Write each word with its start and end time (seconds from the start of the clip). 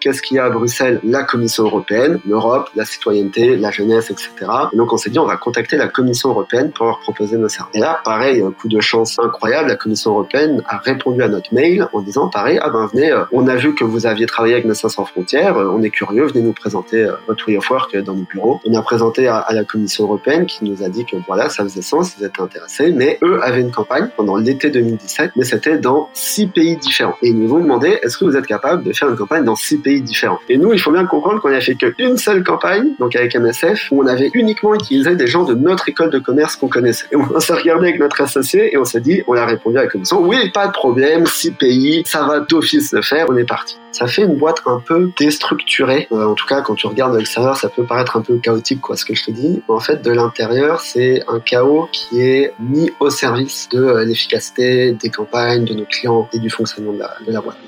qu'est-ce 0.00 0.22
qu'il 0.22 0.36
y 0.36 0.40
a 0.40 0.44
à 0.44 0.50
Bruxelles? 0.50 1.00
La 1.04 1.24
Commission 1.24 1.64
européenne, 1.64 2.20
l'Europe, 2.26 2.70
la 2.74 2.84
citoyenneté, 2.84 3.56
la 3.56 3.70
jeunesse, 3.70 4.10
etc. 4.10 4.30
Et 4.72 4.76
donc 4.76 4.92
on 4.92 4.96
s'est 4.96 5.10
dit, 5.10 5.18
on 5.18 5.26
va 5.26 5.36
contacter 5.36 5.76
la 5.76 5.88
Commission 5.88 6.30
européenne 6.30 6.72
pour 6.72 6.86
leur 6.86 7.00
proposer 7.00 7.36
nos 7.36 7.48
services. 7.48 7.76
Et 7.76 7.80
là, 7.80 8.00
pareil, 8.04 8.42
coup 8.58 8.68
de 8.68 8.80
chance 8.80 9.18
incroyable, 9.18 9.68
la 9.68 9.76
Commission 9.76 10.12
européenne 10.12 10.62
a 10.66 10.78
répondu 10.78 11.22
à 11.22 11.28
notre 11.28 11.52
mail 11.54 11.86
en 11.92 12.00
disant, 12.00 12.28
pareil, 12.28 12.58
ah 12.62 12.70
ben 12.70 12.88
venez, 12.92 13.10
euh, 13.10 13.24
on 13.32 13.46
a 13.48 13.56
vu 13.56 13.74
que 13.74 13.84
vous 13.84 14.06
aviez 14.06 14.26
travaillé 14.26 14.54
avec 14.54 14.66
Médecins 14.66 14.88
sans 14.88 15.04
frontières, 15.04 15.56
euh, 15.56 15.70
on 15.72 15.82
est 15.82 15.90
curieux, 15.90 16.26
venez 16.26 16.42
nous 16.42 16.52
présenter 16.52 17.04
euh, 17.04 17.12
votre 17.26 17.46
way 17.48 17.56
of 17.56 17.70
work 17.70 17.96
dans 17.96 18.14
nos 18.14 18.24
bureaux. 18.24 18.60
On 18.64 18.74
a 18.74 18.82
présenté 18.82 19.28
à, 19.28 19.38
à 19.38 19.52
la 19.52 19.64
Commission 19.64 20.04
européenne 20.04 20.46
qui 20.46 20.64
nous 20.64 20.82
a 20.82 20.88
dit 20.88 21.04
que 21.04 21.16
voilà, 21.26 21.48
ça 21.48 21.62
faisait 21.62 21.82
sens, 21.82 22.14
ils 22.18 22.24
étaient 22.24 22.40
intéressés, 22.40 22.92
mais 22.92 23.18
eux 23.22 23.40
avaient 23.42 23.60
une 23.60 23.70
campagne 23.70 24.08
pendant 24.16 24.36
l'été 24.36 24.70
2017, 24.70 25.32
mais 25.36 25.44
c'était 25.44 25.78
dans 25.78 26.10
six 26.12 26.46
pays 26.46 26.76
différents. 26.76 27.16
Et 27.22 27.28
ils 27.28 27.38
nous 27.38 27.52
ont 27.54 27.60
demandé, 27.60 27.98
est-ce 28.02 28.16
que 28.16 28.24
vous 28.24 28.36
êtes 28.36 28.46
capable 28.46 28.82
de 28.82 28.92
faire 28.92 29.08
une 29.08 29.16
campagne 29.16 29.44
dans 29.44 29.56
six 29.56 29.78
pays 29.78 29.89
différents 29.98 30.38
Et 30.48 30.56
nous, 30.56 30.72
il 30.72 30.78
faut 30.78 30.92
bien 30.92 31.06
comprendre 31.06 31.40
qu'on 31.40 31.52
a 31.52 31.60
fait 31.60 31.74
qu'une 31.74 32.16
seule 32.16 32.44
campagne, 32.44 32.90
donc 32.98 33.16
avec 33.16 33.34
MSF, 33.34 33.88
où 33.90 34.02
on 34.02 34.06
avait 34.06 34.30
uniquement 34.34 34.74
utilisé 34.74 35.16
des 35.16 35.26
gens 35.26 35.44
de 35.44 35.54
notre 35.54 35.88
école 35.88 36.10
de 36.10 36.18
commerce 36.18 36.56
qu'on 36.56 36.68
connaissait. 36.68 37.06
Et 37.10 37.16
on 37.16 37.40
s'est 37.40 37.54
regardé 37.54 37.88
avec 37.88 38.00
notre 38.00 38.20
associé 38.20 38.72
et 38.72 38.78
on 38.78 38.84
s'est 38.84 39.00
dit, 39.00 39.22
on 39.26 39.34
a 39.34 39.44
répondu 39.44 39.78
à 39.78 39.82
la 39.82 39.88
commission, 39.88 40.20
oui, 40.22 40.50
pas 40.52 40.68
de 40.68 40.72
problème, 40.72 41.26
six 41.26 41.50
pays, 41.50 42.02
ça 42.06 42.24
va 42.24 42.40
d'office 42.40 42.92
le 42.92 43.02
faire, 43.02 43.26
on 43.28 43.36
est 43.36 43.44
parti. 43.44 43.78
Ça 43.92 44.06
fait 44.06 44.22
une 44.22 44.36
boîte 44.36 44.62
un 44.66 44.80
peu 44.80 45.10
déstructurée. 45.18 46.06
Euh, 46.12 46.26
en 46.26 46.34
tout 46.34 46.46
cas, 46.46 46.62
quand 46.62 46.74
tu 46.74 46.86
regardes 46.86 47.12
de 47.12 47.18
l'extérieur, 47.18 47.56
ça 47.56 47.68
peut 47.68 47.84
paraître 47.84 48.16
un 48.16 48.22
peu 48.22 48.38
chaotique, 48.38 48.80
quoi, 48.80 48.96
ce 48.96 49.04
que 49.04 49.14
je 49.14 49.24
te 49.24 49.30
dis. 49.30 49.62
En 49.68 49.80
fait, 49.80 50.02
de 50.02 50.10
l'intérieur, 50.12 50.80
c'est 50.80 51.22
un 51.28 51.40
chaos 51.40 51.88
qui 51.92 52.20
est 52.20 52.52
mis 52.60 52.92
au 53.00 53.10
service 53.10 53.68
de 53.70 53.82
euh, 53.82 54.04
l'efficacité 54.04 54.92
des 54.92 55.10
campagnes, 55.10 55.64
de 55.64 55.74
nos 55.74 55.84
clients 55.84 56.28
et 56.32 56.38
du 56.38 56.50
fonctionnement 56.50 56.92
de 56.92 56.98
la, 56.98 57.14
de 57.26 57.32
la 57.32 57.40
boîte. 57.40 57.58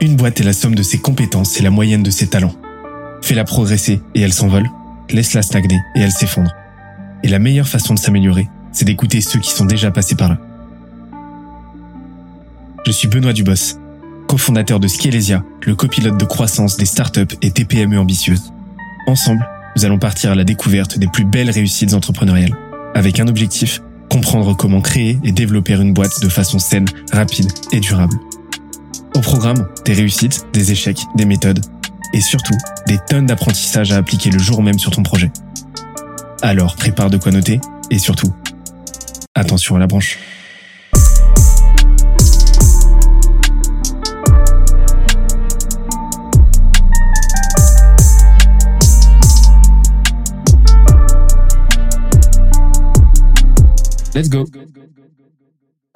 Une 0.00 0.14
boîte 0.14 0.40
est 0.40 0.44
la 0.44 0.52
somme 0.52 0.76
de 0.76 0.82
ses 0.82 0.98
compétences 0.98 1.58
et 1.58 1.62
la 1.62 1.70
moyenne 1.70 2.04
de 2.04 2.10
ses 2.10 2.28
talents. 2.28 2.54
Fais-la 3.20 3.42
progresser 3.42 4.00
et 4.14 4.20
elle 4.20 4.32
s'envole. 4.32 4.68
Laisse-la 5.10 5.42
stagner 5.42 5.80
et 5.96 6.00
elle 6.00 6.12
s'effondre. 6.12 6.52
Et 7.24 7.28
la 7.28 7.40
meilleure 7.40 7.66
façon 7.66 7.94
de 7.94 7.98
s'améliorer, 7.98 8.48
c'est 8.70 8.84
d'écouter 8.84 9.20
ceux 9.20 9.40
qui 9.40 9.50
sont 9.50 9.64
déjà 9.64 9.90
passés 9.90 10.14
par 10.14 10.28
là. 10.28 10.38
Je 12.86 12.92
suis 12.92 13.08
Benoît 13.08 13.32
Dubos, 13.32 13.76
cofondateur 14.28 14.78
de 14.78 14.86
Scalesia, 14.86 15.42
le 15.66 15.74
copilote 15.74 16.18
de 16.18 16.24
croissance 16.24 16.76
des 16.76 16.86
startups 16.86 17.36
et 17.42 17.50
TPME 17.50 17.98
ambitieuses. 17.98 18.52
Ensemble, 19.08 19.44
nous 19.76 19.84
allons 19.84 19.98
partir 19.98 20.30
à 20.30 20.34
la 20.36 20.44
découverte 20.44 20.96
des 20.98 21.08
plus 21.08 21.24
belles 21.24 21.50
réussites 21.50 21.92
entrepreneuriales, 21.92 22.56
avec 22.94 23.18
un 23.18 23.26
objectif, 23.26 23.82
comprendre 24.08 24.56
comment 24.56 24.80
créer 24.80 25.18
et 25.24 25.32
développer 25.32 25.74
une 25.74 25.92
boîte 25.92 26.22
de 26.22 26.28
façon 26.28 26.60
saine, 26.60 26.86
rapide 27.12 27.50
et 27.72 27.80
durable. 27.80 28.14
Au 29.14 29.20
programme, 29.20 29.68
des 29.84 29.94
réussites, 29.94 30.46
des 30.52 30.72
échecs, 30.72 31.00
des 31.16 31.24
méthodes, 31.24 31.64
et 32.12 32.20
surtout, 32.20 32.54
des 32.86 32.98
tonnes 33.08 33.26
d'apprentissages 33.26 33.92
à 33.92 33.96
appliquer 33.96 34.30
le 34.30 34.38
jour 34.38 34.62
même 34.62 34.78
sur 34.78 34.90
ton 34.90 35.02
projet. 35.02 35.30
Alors, 36.42 36.76
prépare 36.76 37.10
de 37.10 37.16
quoi 37.16 37.32
noter, 37.32 37.60
et 37.90 37.98
surtout, 37.98 38.32
attention 39.34 39.76
à 39.76 39.78
la 39.78 39.86
branche. 39.86 40.18
Let's 54.14 54.28
go. 54.28 54.46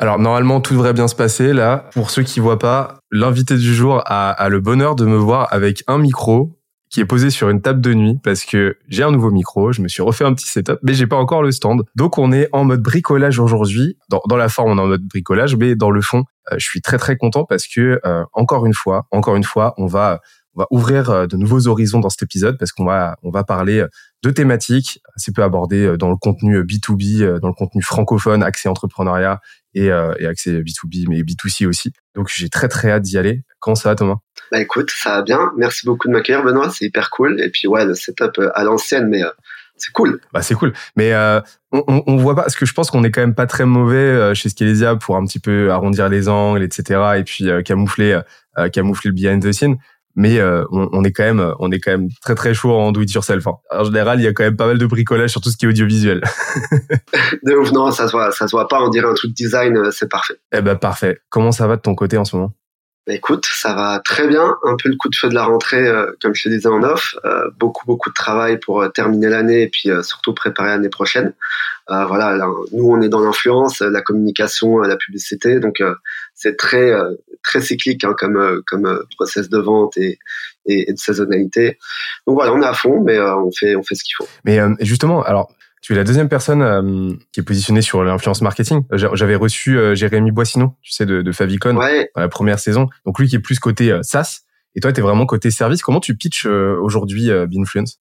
Alors 0.02 0.18
normalement 0.18 0.60
tout 0.60 0.72
devrait 0.72 0.94
bien 0.94 1.06
se 1.06 1.14
passer 1.14 1.52
là. 1.52 1.88
Pour 1.92 2.10
ceux 2.10 2.24
qui 2.24 2.40
voient 2.40 2.58
pas, 2.58 2.98
l'invité 3.12 3.56
du 3.56 3.72
jour 3.72 4.02
a, 4.04 4.32
a, 4.32 4.48
le 4.48 4.58
bonheur 4.58 4.96
de 4.96 5.06
me 5.06 5.14
voir 5.14 5.46
avec 5.52 5.84
un 5.86 5.98
micro 5.98 6.58
qui 6.90 6.98
est 6.98 7.04
posé 7.04 7.30
sur 7.30 7.50
une 7.50 7.60
table 7.62 7.80
de 7.80 7.94
nuit 7.94 8.18
parce 8.24 8.44
que 8.44 8.76
j'ai 8.88 9.04
un 9.04 9.12
nouveau 9.12 9.30
micro, 9.30 9.70
je 9.70 9.80
me 9.80 9.86
suis 9.86 10.02
refait 10.02 10.24
un 10.24 10.34
petit 10.34 10.48
setup, 10.48 10.80
mais 10.82 10.92
j'ai 10.94 11.06
pas 11.06 11.14
encore 11.14 11.44
le 11.44 11.52
stand. 11.52 11.84
Donc 11.94 12.18
on 12.18 12.32
est 12.32 12.48
en 12.50 12.64
mode 12.64 12.82
bricolage 12.82 13.38
aujourd'hui. 13.38 13.96
Dans, 14.08 14.20
dans, 14.28 14.36
la 14.36 14.48
forme 14.48 14.72
on 14.72 14.78
est 14.78 14.80
en 14.80 14.88
mode 14.88 15.06
bricolage, 15.06 15.54
mais 15.54 15.76
dans 15.76 15.92
le 15.92 16.00
fond, 16.00 16.24
euh, 16.50 16.56
je 16.58 16.66
suis 16.66 16.80
très 16.80 16.98
très 16.98 17.16
content 17.16 17.44
parce 17.44 17.68
que 17.68 18.00
euh, 18.04 18.24
encore 18.32 18.66
une 18.66 18.74
fois, 18.74 19.06
encore 19.12 19.36
une 19.36 19.44
fois, 19.44 19.72
on 19.78 19.86
va 19.86 20.18
on 20.54 20.62
va 20.62 20.66
ouvrir 20.72 21.10
euh, 21.10 21.26
de 21.26 21.36
nouveaux 21.36 21.68
horizons 21.68 22.00
dans 22.00 22.10
cet 22.10 22.24
épisode 22.24 22.58
parce 22.58 22.72
qu'on 22.72 22.84
va 22.84 23.16
on 23.22 23.30
va 23.30 23.44
parler 23.44 23.86
de 24.24 24.30
thématiques 24.30 25.00
assez 25.16 25.30
peu 25.30 25.44
abordées 25.44 25.96
dans 25.96 26.10
le 26.10 26.16
contenu 26.16 26.60
B2B, 26.62 27.38
dans 27.38 27.48
le 27.48 27.54
contenu 27.54 27.82
francophone, 27.82 28.42
accès 28.42 28.68
entrepreneuriat 28.68 29.40
et, 29.74 29.90
euh, 29.90 30.14
et 30.18 30.26
accès 30.26 30.52
B2B, 30.60 31.06
mais 31.08 31.22
B2C 31.22 31.66
aussi. 31.66 31.92
Donc 32.14 32.28
j'ai 32.34 32.48
très 32.48 32.68
très 32.68 32.90
hâte 32.90 33.02
d'y 33.02 33.18
aller. 33.18 33.42
Comment 33.60 33.74
ça 33.74 33.90
va 33.90 33.94
Thomas? 33.94 34.16
Bah 34.50 34.60
écoute, 34.60 34.90
ça 34.90 35.16
va 35.16 35.22
bien. 35.22 35.52
Merci 35.56 35.86
beaucoup 35.86 36.08
de 36.08 36.12
m'accueillir 36.12 36.42
Benoît, 36.42 36.70
c'est 36.70 36.84
hyper 36.84 37.10
cool. 37.10 37.40
Et 37.40 37.50
puis 37.50 37.68
ouais, 37.68 37.84
le 37.84 37.94
setup 37.94 38.38
euh, 38.38 38.50
à 38.54 38.64
l'ancienne, 38.64 39.08
mais 39.08 39.22
euh, 39.22 39.30
c'est 39.76 39.92
cool. 39.92 40.20
Bah 40.32 40.42
c'est 40.42 40.54
cool. 40.54 40.72
Mais 40.96 41.12
euh, 41.14 41.40
on, 41.70 41.82
on, 41.86 42.02
on, 42.06 42.16
voit 42.16 42.34
pas, 42.34 42.42
parce 42.42 42.56
que 42.56 42.66
je 42.66 42.74
pense 42.74 42.90
qu'on 42.90 43.04
est 43.04 43.10
quand 43.10 43.20
même 43.20 43.34
pas 43.34 43.46
très 43.46 43.64
mauvais 43.64 43.96
euh, 43.96 44.34
chez 44.34 44.48
Scalesia 44.48 44.96
pour 44.96 45.16
un 45.16 45.24
petit 45.24 45.38
peu 45.38 45.70
arrondir 45.70 46.08
les 46.08 46.28
angles, 46.28 46.62
etc. 46.62 47.00
Et 47.18 47.24
puis 47.24 47.48
camoufler, 47.64 48.20
camoufler 48.72 49.10
le 49.10 49.14
behind 49.14 49.42
the 49.42 49.52
scene 49.52 49.76
mais 50.14 50.38
euh, 50.38 50.64
on, 50.70 50.88
on, 50.92 51.04
est 51.04 51.12
quand 51.12 51.24
même 51.24 51.54
on 51.58 51.70
est 51.70 51.78
quand 51.78 51.92
même 51.92 52.08
très 52.20 52.34
très 52.34 52.54
chaud 52.54 52.72
en 52.72 52.92
do 52.92 53.00
it 53.00 53.12
yourself. 53.12 53.46
Hein. 53.46 53.54
En 53.70 53.84
général, 53.84 54.20
il 54.20 54.24
y 54.24 54.26
a 54.26 54.32
quand 54.32 54.44
même 54.44 54.56
pas 54.56 54.66
mal 54.66 54.78
de 54.78 54.86
bricolage 54.86 55.30
sur 55.30 55.40
tout 55.40 55.50
ce 55.50 55.56
qui 55.56 55.64
est 55.64 55.68
audiovisuel. 55.68 56.22
de 57.42 57.54
ouf, 57.54 57.72
non, 57.72 57.90
ça 57.90 58.06
se 58.06 58.12
voit, 58.12 58.32
ça 58.32 58.46
se 58.46 58.52
voit 58.52 58.68
pas. 58.68 58.82
On 58.82 58.88
dirait 58.88 59.08
un 59.08 59.14
truc 59.14 59.32
design, 59.32 59.76
euh, 59.76 59.90
c'est 59.90 60.10
parfait. 60.10 60.34
Eh 60.52 60.60
ben 60.60 60.76
parfait. 60.76 61.20
Comment 61.30 61.52
ça 61.52 61.66
va 61.66 61.76
de 61.76 61.82
ton 61.82 61.94
côté 61.94 62.18
en 62.18 62.24
ce 62.24 62.36
moment? 62.36 62.52
Bah, 63.06 63.14
écoute, 63.14 63.46
ça 63.52 63.74
va 63.74 63.98
très 63.98 64.28
bien. 64.28 64.56
Un 64.62 64.76
peu 64.76 64.88
le 64.88 64.96
coup 64.96 65.08
de 65.08 65.16
feu 65.16 65.28
de 65.28 65.34
la 65.34 65.44
rentrée, 65.44 65.88
euh, 65.88 66.12
comme 66.22 66.34
je 66.36 66.44
te 66.44 66.48
disais 66.48 66.68
en 66.68 66.84
off. 66.84 67.16
Euh, 67.24 67.50
beaucoup, 67.58 67.84
beaucoup 67.84 68.10
de 68.10 68.14
travail 68.14 68.60
pour 68.60 68.80
euh, 68.80 68.88
terminer 68.90 69.28
l'année 69.28 69.62
et 69.62 69.68
puis 69.68 69.90
surtout 70.02 70.34
préparer 70.34 70.68
l'année 70.68 70.88
prochaine. 70.88 71.34
voilà, 71.88 72.36
nous, 72.72 72.88
on 72.88 73.00
est 73.02 73.08
dans 73.08 73.20
l'influence, 73.20 73.80
la 73.80 74.02
communication, 74.02 74.78
la 74.78 74.96
publicité. 74.96 75.58
Donc, 75.58 75.82
c'est 76.34 76.56
très, 76.56 76.92
très 77.42 77.60
cyclique 77.60 78.04
hein, 78.04 78.14
comme, 78.18 78.62
comme 78.66 79.04
process 79.16 79.48
de 79.48 79.58
vente 79.58 79.96
et, 79.96 80.18
et, 80.66 80.90
et, 80.90 80.92
de 80.92 80.98
saisonnalité. 80.98 81.78
Donc 82.26 82.36
voilà, 82.36 82.52
on 82.52 82.62
est 82.62 82.66
à 82.66 82.74
fond, 82.74 83.02
mais 83.04 83.18
on 83.20 83.50
fait, 83.50 83.76
on 83.76 83.82
fait 83.82 83.94
ce 83.94 84.04
qu'il 84.04 84.14
faut. 84.16 84.28
Mais 84.44 84.60
justement, 84.80 85.22
alors 85.22 85.52
tu 85.82 85.92
es 85.92 85.96
la 85.96 86.04
deuxième 86.04 86.28
personne 86.28 86.62
euh, 86.62 87.12
qui 87.32 87.40
est 87.40 87.42
positionnée 87.42 87.82
sur 87.82 88.04
l'influence 88.04 88.40
marketing. 88.40 88.82
J'avais 88.92 89.34
reçu 89.34 89.76
euh, 89.76 89.96
Jérémy 89.96 90.30
Boissineau, 90.30 90.76
tu 90.80 90.92
sais, 90.92 91.04
de, 91.04 91.22
de 91.22 91.32
Favicon, 91.32 91.76
ouais. 91.76 92.08
dans 92.14 92.20
la 92.20 92.28
première 92.28 92.60
saison. 92.60 92.88
Donc 93.04 93.18
lui 93.18 93.26
qui 93.26 93.34
est 93.34 93.40
plus 93.40 93.58
côté 93.58 93.90
euh, 93.90 94.00
SaaS, 94.02 94.42
et 94.74 94.80
toi, 94.80 94.92
tu 94.92 95.00
es 95.00 95.02
vraiment 95.02 95.26
côté 95.26 95.50
service. 95.50 95.82
Comment 95.82 96.00
tu 96.00 96.16
pitches 96.16 96.46
aujourd'hui 96.46 97.28
Binfluence 97.46 97.98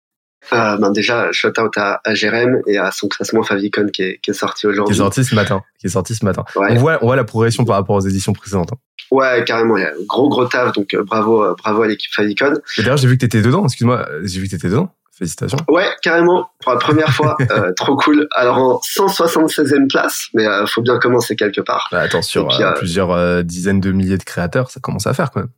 euh, 0.53 0.77
ben 0.77 0.91
déjà, 0.91 1.31
shout 1.31 1.59
out 1.59 1.77
à, 1.77 2.01
à 2.03 2.13
Jérém 2.13 2.61
et 2.67 2.77
à 2.77 2.91
son 2.91 3.07
classement 3.07 3.43
Favicon 3.43 3.87
qui 3.87 4.03
est, 4.03 4.19
qui 4.21 4.31
est 4.31 4.33
sorti 4.33 4.67
aujourd'hui. 4.67 4.95
Qui 4.95 4.99
est 4.99 5.03
sorti 5.03 5.23
ce 5.23 5.35
matin. 5.35 5.61
Qui 5.79 5.87
est 5.87 5.91
sorti 5.91 6.15
ce 6.15 6.25
matin. 6.25 6.43
Ouais. 6.55 6.69
On 6.71 6.75
voit, 6.75 6.99
on 7.01 7.05
voit 7.05 7.15
la 7.15 7.23
progression 7.23 7.65
par 7.65 7.75
rapport 7.75 7.95
aux 7.95 8.01
éditions 8.07 8.33
précédentes. 8.33 8.73
Hein. 8.73 8.77
Ouais, 9.11 9.43
carrément. 9.45 9.77
Il 9.77 9.81
y 9.81 9.85
a 9.85 9.91
gros 10.07 10.29
gros 10.29 10.45
taf, 10.45 10.73
donc 10.73 10.95
bravo, 10.95 11.55
bravo 11.55 11.81
à 11.81 11.87
l'équipe 11.87 12.11
Favicon. 12.13 12.53
Et 12.77 12.81
d'ailleurs, 12.81 12.97
j'ai 12.97 13.07
vu 13.07 13.15
que 13.15 13.21
t'étais 13.21 13.41
dedans. 13.41 13.65
Excuse-moi, 13.65 14.07
j'ai 14.23 14.39
vu 14.39 14.47
que 14.47 14.51
t'étais 14.51 14.69
dedans. 14.69 14.93
Félicitations. 15.21 15.59
Ouais, 15.67 15.87
carrément. 16.01 16.49
Pour 16.63 16.73
la 16.73 16.79
première 16.79 17.13
fois, 17.13 17.37
euh, 17.51 17.71
trop 17.73 17.95
cool. 17.95 18.27
Alors 18.35 18.57
en 18.57 18.79
176e 18.79 19.87
place, 19.87 20.29
mais 20.33 20.47
euh, 20.47 20.65
faut 20.65 20.81
bien 20.81 20.97
commencer 20.97 21.35
quelque 21.35 21.61
part. 21.61 21.89
Bah, 21.91 21.99
attends, 22.01 22.23
sur 22.23 22.47
puis, 22.47 22.63
euh, 22.63 22.71
plusieurs 22.71 23.11
euh, 23.11 23.43
dizaines 23.43 23.79
de 23.79 23.91
milliers 23.91 24.17
de 24.17 24.23
créateurs, 24.23 24.71
ça 24.71 24.79
commence 24.79 25.05
à 25.05 25.13
faire 25.13 25.29
quand 25.29 25.41
même. 25.41 25.49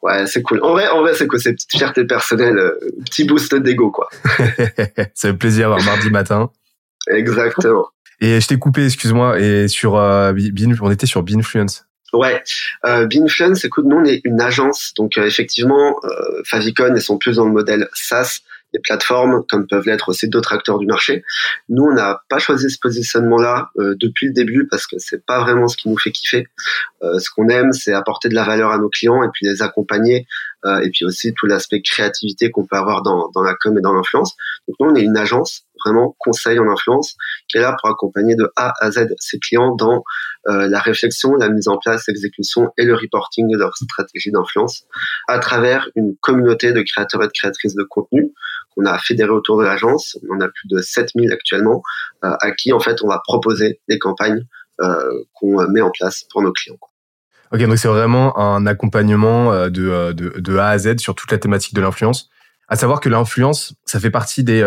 Ouais, 0.00 0.26
c'est 0.26 0.40
cool. 0.40 0.60
En 0.62 0.70
vrai, 0.70 0.88
en 0.88 1.02
vrai, 1.02 1.12
c'est 1.12 1.26
quoi 1.26 1.38
C'est 1.38 1.52
petite 1.52 1.72
fierté 1.76 2.06
personnelle, 2.06 2.56
euh, 2.56 2.78
petit 3.04 3.24
boost 3.24 3.54
d'ego, 3.54 3.90
quoi. 3.90 4.08
ça 5.14 5.28
fait 5.28 5.34
plaisir 5.34 5.70
un 5.72 5.82
mardi 5.84 6.08
matin. 6.08 6.50
Exactement. 7.08 7.88
Et 8.22 8.40
je 8.40 8.48
t'ai 8.48 8.58
coupé, 8.58 8.86
excuse-moi. 8.86 9.40
Et 9.40 9.68
sur 9.68 9.96
euh, 9.96 10.32
on 10.80 10.90
était 10.90 11.06
sur 11.06 11.22
Binfluence. 11.22 11.84
Ouais, 12.12 12.42
euh, 12.84 13.06
Binfluence, 13.06 13.64
écoute, 13.64 13.86
nous 13.86 13.96
on 13.96 14.04
est 14.04 14.20
une 14.24 14.40
agence, 14.40 14.92
donc 14.96 15.16
euh, 15.16 15.24
effectivement, 15.24 15.96
euh, 16.04 16.42
Favicon, 16.44 16.92
ils 16.94 17.00
sont 17.00 17.16
plus 17.16 17.36
dans 17.36 17.46
le 17.46 17.52
modèle 17.52 17.88
SaaS, 17.94 18.40
des 18.72 18.80
plateformes, 18.80 19.44
comme 19.48 19.66
peuvent 19.66 19.86
l'être 19.86 20.08
aussi 20.08 20.28
d'autres 20.28 20.52
acteurs 20.52 20.78
du 20.78 20.86
marché. 20.86 21.24
Nous, 21.68 21.84
on 21.84 21.92
n'a 21.92 22.22
pas 22.28 22.38
choisi 22.38 22.70
ce 22.70 22.78
positionnement-là 22.80 23.70
euh, 23.78 23.94
depuis 23.98 24.28
le 24.28 24.32
début 24.32 24.66
parce 24.68 24.86
que 24.86 24.96
c'est 24.98 25.24
pas 25.24 25.40
vraiment 25.40 25.68
ce 25.68 25.76
qui 25.76 25.88
nous 25.88 25.98
fait 25.98 26.12
kiffer. 26.12 26.48
Euh, 27.02 27.18
ce 27.18 27.30
qu'on 27.30 27.48
aime, 27.48 27.72
c'est 27.72 27.92
apporter 27.92 28.28
de 28.28 28.34
la 28.34 28.44
valeur 28.44 28.70
à 28.70 28.78
nos 28.78 28.88
clients 28.88 29.22
et 29.22 29.28
puis 29.32 29.46
les 29.46 29.62
accompagner 29.62 30.26
euh, 30.64 30.80
et 30.80 30.90
puis 30.90 31.04
aussi 31.04 31.34
tout 31.34 31.46
l'aspect 31.46 31.82
créativité 31.82 32.50
qu'on 32.50 32.64
peut 32.64 32.76
avoir 32.76 33.02
dans, 33.02 33.30
dans 33.34 33.42
la 33.42 33.54
com 33.54 33.76
et 33.76 33.80
dans 33.80 33.92
l'influence. 33.92 34.36
Donc 34.68 34.76
nous, 34.80 34.90
on 34.90 34.94
est 34.94 35.02
une 35.02 35.16
agence 35.16 35.64
vraiment 35.84 36.14
conseil 36.18 36.58
en 36.58 36.68
influence 36.68 37.16
qui 37.48 37.58
est 37.58 37.60
là 37.60 37.76
pour 37.80 37.90
accompagner 37.90 38.36
de 38.36 38.50
A 38.56 38.72
à 38.80 38.90
Z 38.90 39.08
ses 39.18 39.38
clients 39.38 39.74
dans 39.74 40.04
euh, 40.48 40.68
la 40.68 40.80
réflexion, 40.80 41.34
la 41.34 41.48
mise 41.48 41.68
en 41.68 41.78
place, 41.78 42.04
l'exécution 42.08 42.72
et 42.78 42.84
le 42.84 42.94
reporting 42.94 43.50
de 43.50 43.56
leur 43.56 43.76
stratégie 43.76 44.30
d'influence 44.30 44.84
à 45.28 45.38
travers 45.38 45.88
une 45.94 46.16
communauté 46.20 46.72
de 46.72 46.82
créateurs 46.82 47.22
et 47.22 47.26
de 47.26 47.32
créatrices 47.32 47.74
de 47.74 47.82
contenu 47.82 48.32
qu'on 48.74 48.84
a 48.84 48.98
fédéré 48.98 49.30
autour 49.30 49.58
de 49.58 49.64
l'agence. 49.64 50.18
On 50.28 50.36
en 50.36 50.40
a 50.40 50.48
plus 50.48 50.68
de 50.68 50.80
7000 50.80 51.32
actuellement 51.32 51.82
euh, 52.24 52.34
à 52.40 52.50
qui 52.52 52.72
en 52.72 52.80
fait 52.80 53.02
on 53.02 53.08
va 53.08 53.20
proposer 53.24 53.80
des 53.88 53.98
campagnes 53.98 54.46
euh, 54.80 55.24
qu'on 55.34 55.66
met 55.68 55.80
en 55.80 55.90
place 55.90 56.24
pour 56.30 56.42
nos 56.42 56.52
clients. 56.52 56.78
Ok, 57.52 57.62
donc 57.64 57.78
c'est 57.78 57.88
vraiment 57.88 58.38
un 58.38 58.66
accompagnement 58.66 59.52
euh, 59.52 59.68
de, 59.68 60.12
de, 60.12 60.40
de 60.40 60.56
A 60.56 60.68
à 60.68 60.78
Z 60.78 60.98
sur 60.98 61.14
toute 61.14 61.30
la 61.30 61.38
thématique 61.38 61.74
de 61.74 61.80
l'influence. 61.80 62.28
À 62.68 62.76
savoir 62.76 63.00
que 63.00 63.08
l'influence, 63.08 63.74
ça 63.84 64.00
fait 64.00 64.10
partie 64.10 64.44
des 64.44 64.62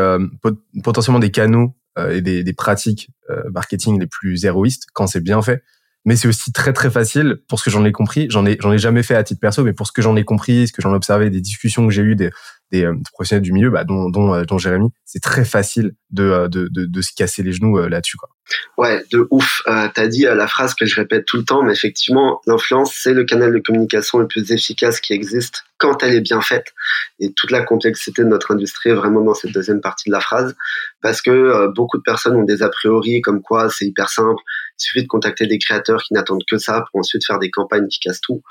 potentiellement 0.83 1.19
des 1.19 1.31
canaux 1.31 1.73
et 2.11 2.21
des, 2.21 2.43
des 2.43 2.53
pratiques 2.53 3.09
marketing 3.51 3.99
les 3.99 4.05
plus 4.05 4.45
héroïstes 4.45 4.85
quand 4.93 5.07
c'est 5.07 5.21
bien 5.21 5.41
fait 5.41 5.63
mais 6.05 6.15
c'est 6.15 6.27
aussi 6.27 6.51
très 6.51 6.71
très 6.71 6.91
facile 6.91 7.37
pour 7.49 7.59
ce 7.59 7.65
que 7.65 7.71
j'en 7.71 7.83
ai 7.83 7.91
compris. 7.91 8.27
J'en 8.29 8.45
ai 8.45 8.57
j'en 8.61 8.71
ai 8.71 8.77
jamais 8.77 9.03
fait 9.03 9.15
à 9.15 9.23
titre 9.23 9.39
perso, 9.41 9.63
mais 9.63 9.73
pour 9.73 9.87
ce 9.87 9.91
que 9.91 10.03
j'en 10.03 10.15
ai 10.15 10.23
compris, 10.23 10.67
ce 10.67 10.73
que 10.73 10.81
j'en 10.81 10.93
ai 10.93 10.95
observé, 10.95 11.31
des 11.31 11.41
discussions 11.41 11.85
que 11.87 11.93
j'ai 11.93 12.03
eues 12.03 12.15
des, 12.15 12.29
des, 12.71 12.85
euh, 12.85 12.93
professionnels 13.11 13.41
du 13.41 13.51
milieu, 13.51 13.71
bah, 13.71 13.83
dont 13.83 14.09
dont, 14.09 14.33
euh, 14.33 14.43
dont 14.43 14.59
Jérémy, 14.59 14.89
c'est 15.03 15.21
très 15.21 15.45
facile 15.45 15.95
de, 16.11 16.23
euh, 16.23 16.47
de 16.47 16.69
de, 16.71 16.85
de 16.85 17.01
se 17.01 17.11
casser 17.15 17.41
les 17.41 17.51
genoux 17.51 17.77
là-dessus 17.87 18.17
quoi. 18.17 18.29
Ouais, 18.77 19.03
de 19.11 19.27
ouf. 19.31 19.63
Euh, 19.67 19.87
T'as 19.95 20.07
dit 20.07 20.21
la 20.23 20.47
phrase 20.47 20.75
que 20.75 20.85
je 20.85 20.95
répète 20.95 21.25
tout 21.25 21.37
le 21.37 21.43
temps, 21.43 21.63
mais 21.63 21.73
effectivement, 21.73 22.41
l'influence, 22.45 22.93
c'est 22.95 23.13
le 23.13 23.23
canal 23.23 23.51
de 23.51 23.59
communication 23.59 24.19
le 24.19 24.27
plus 24.27 24.51
efficace 24.51 24.99
qui 24.99 25.13
existe 25.13 25.63
quand 25.79 26.03
elle 26.03 26.13
est 26.13 26.21
bien 26.21 26.41
faite. 26.41 26.73
Et 27.19 27.33
toute 27.33 27.49
la 27.49 27.63
complexité 27.63 28.21
de 28.23 28.27
notre 28.27 28.53
industrie 28.53 28.91
est 28.91 28.95
vraiment 28.95 29.21
dans 29.21 29.33
cette 29.33 29.51
deuxième 29.51 29.81
partie 29.81 30.09
de 30.09 30.13
la 30.13 30.19
phrase, 30.19 30.55
parce 31.01 31.23
que 31.23 31.67
beaucoup 31.73 31.97
de 31.97 32.03
personnes 32.03 32.35
ont 32.35 32.43
des 32.43 32.61
a 32.61 32.69
priori 32.69 33.21
comme 33.21 33.41
quoi 33.41 33.71
c'est 33.71 33.85
hyper 33.85 34.09
simple, 34.09 34.41
il 34.79 34.83
suffit 34.83 35.03
de 35.03 35.07
contacter 35.07 35.47
des 35.47 35.57
créateurs 35.57 36.01
qui 36.03 36.13
n'attendent 36.13 36.43
que 36.49 36.57
ça 36.57 36.85
pour 36.91 36.99
ensuite 36.99 37.25
faire 37.25 37.39
des 37.39 37.49
campagnes 37.49 37.87
qui 37.87 37.99
cassent 37.99 38.21
tout. 38.21 38.41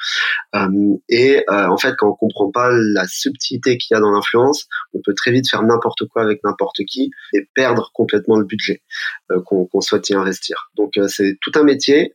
Euh, 0.54 0.68
et 1.08 1.44
euh, 1.50 1.68
en 1.68 1.76
fait, 1.76 1.94
quand 1.96 2.08
on 2.08 2.14
comprend 2.14 2.50
pas 2.50 2.70
la 2.70 3.06
subtilité 3.06 3.76
qu'il 3.78 3.94
y 3.94 3.96
a 3.96 4.00
dans 4.00 4.10
l'influence, 4.10 4.66
on 4.94 5.00
peut 5.04 5.14
très 5.14 5.30
vite 5.30 5.48
faire 5.48 5.62
n'importe 5.62 6.06
quoi 6.08 6.22
avec 6.22 6.42
n'importe 6.44 6.78
qui 6.86 7.10
et 7.32 7.48
perdre 7.54 7.90
complètement 7.92 8.36
le 8.36 8.44
budget 8.44 8.82
euh, 9.30 9.40
qu'on 9.42 9.80
souhaite 9.80 10.08
y 10.10 10.14
investir. 10.14 10.70
Donc 10.76 10.92
c'est 11.08 11.36
tout 11.40 11.52
un 11.54 11.62
métier. 11.62 12.14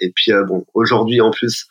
et 0.00 0.12
puis 0.14 0.32
bon, 0.46 0.64
aujourd'hui 0.74 1.20
en 1.20 1.30
plus, 1.30 1.66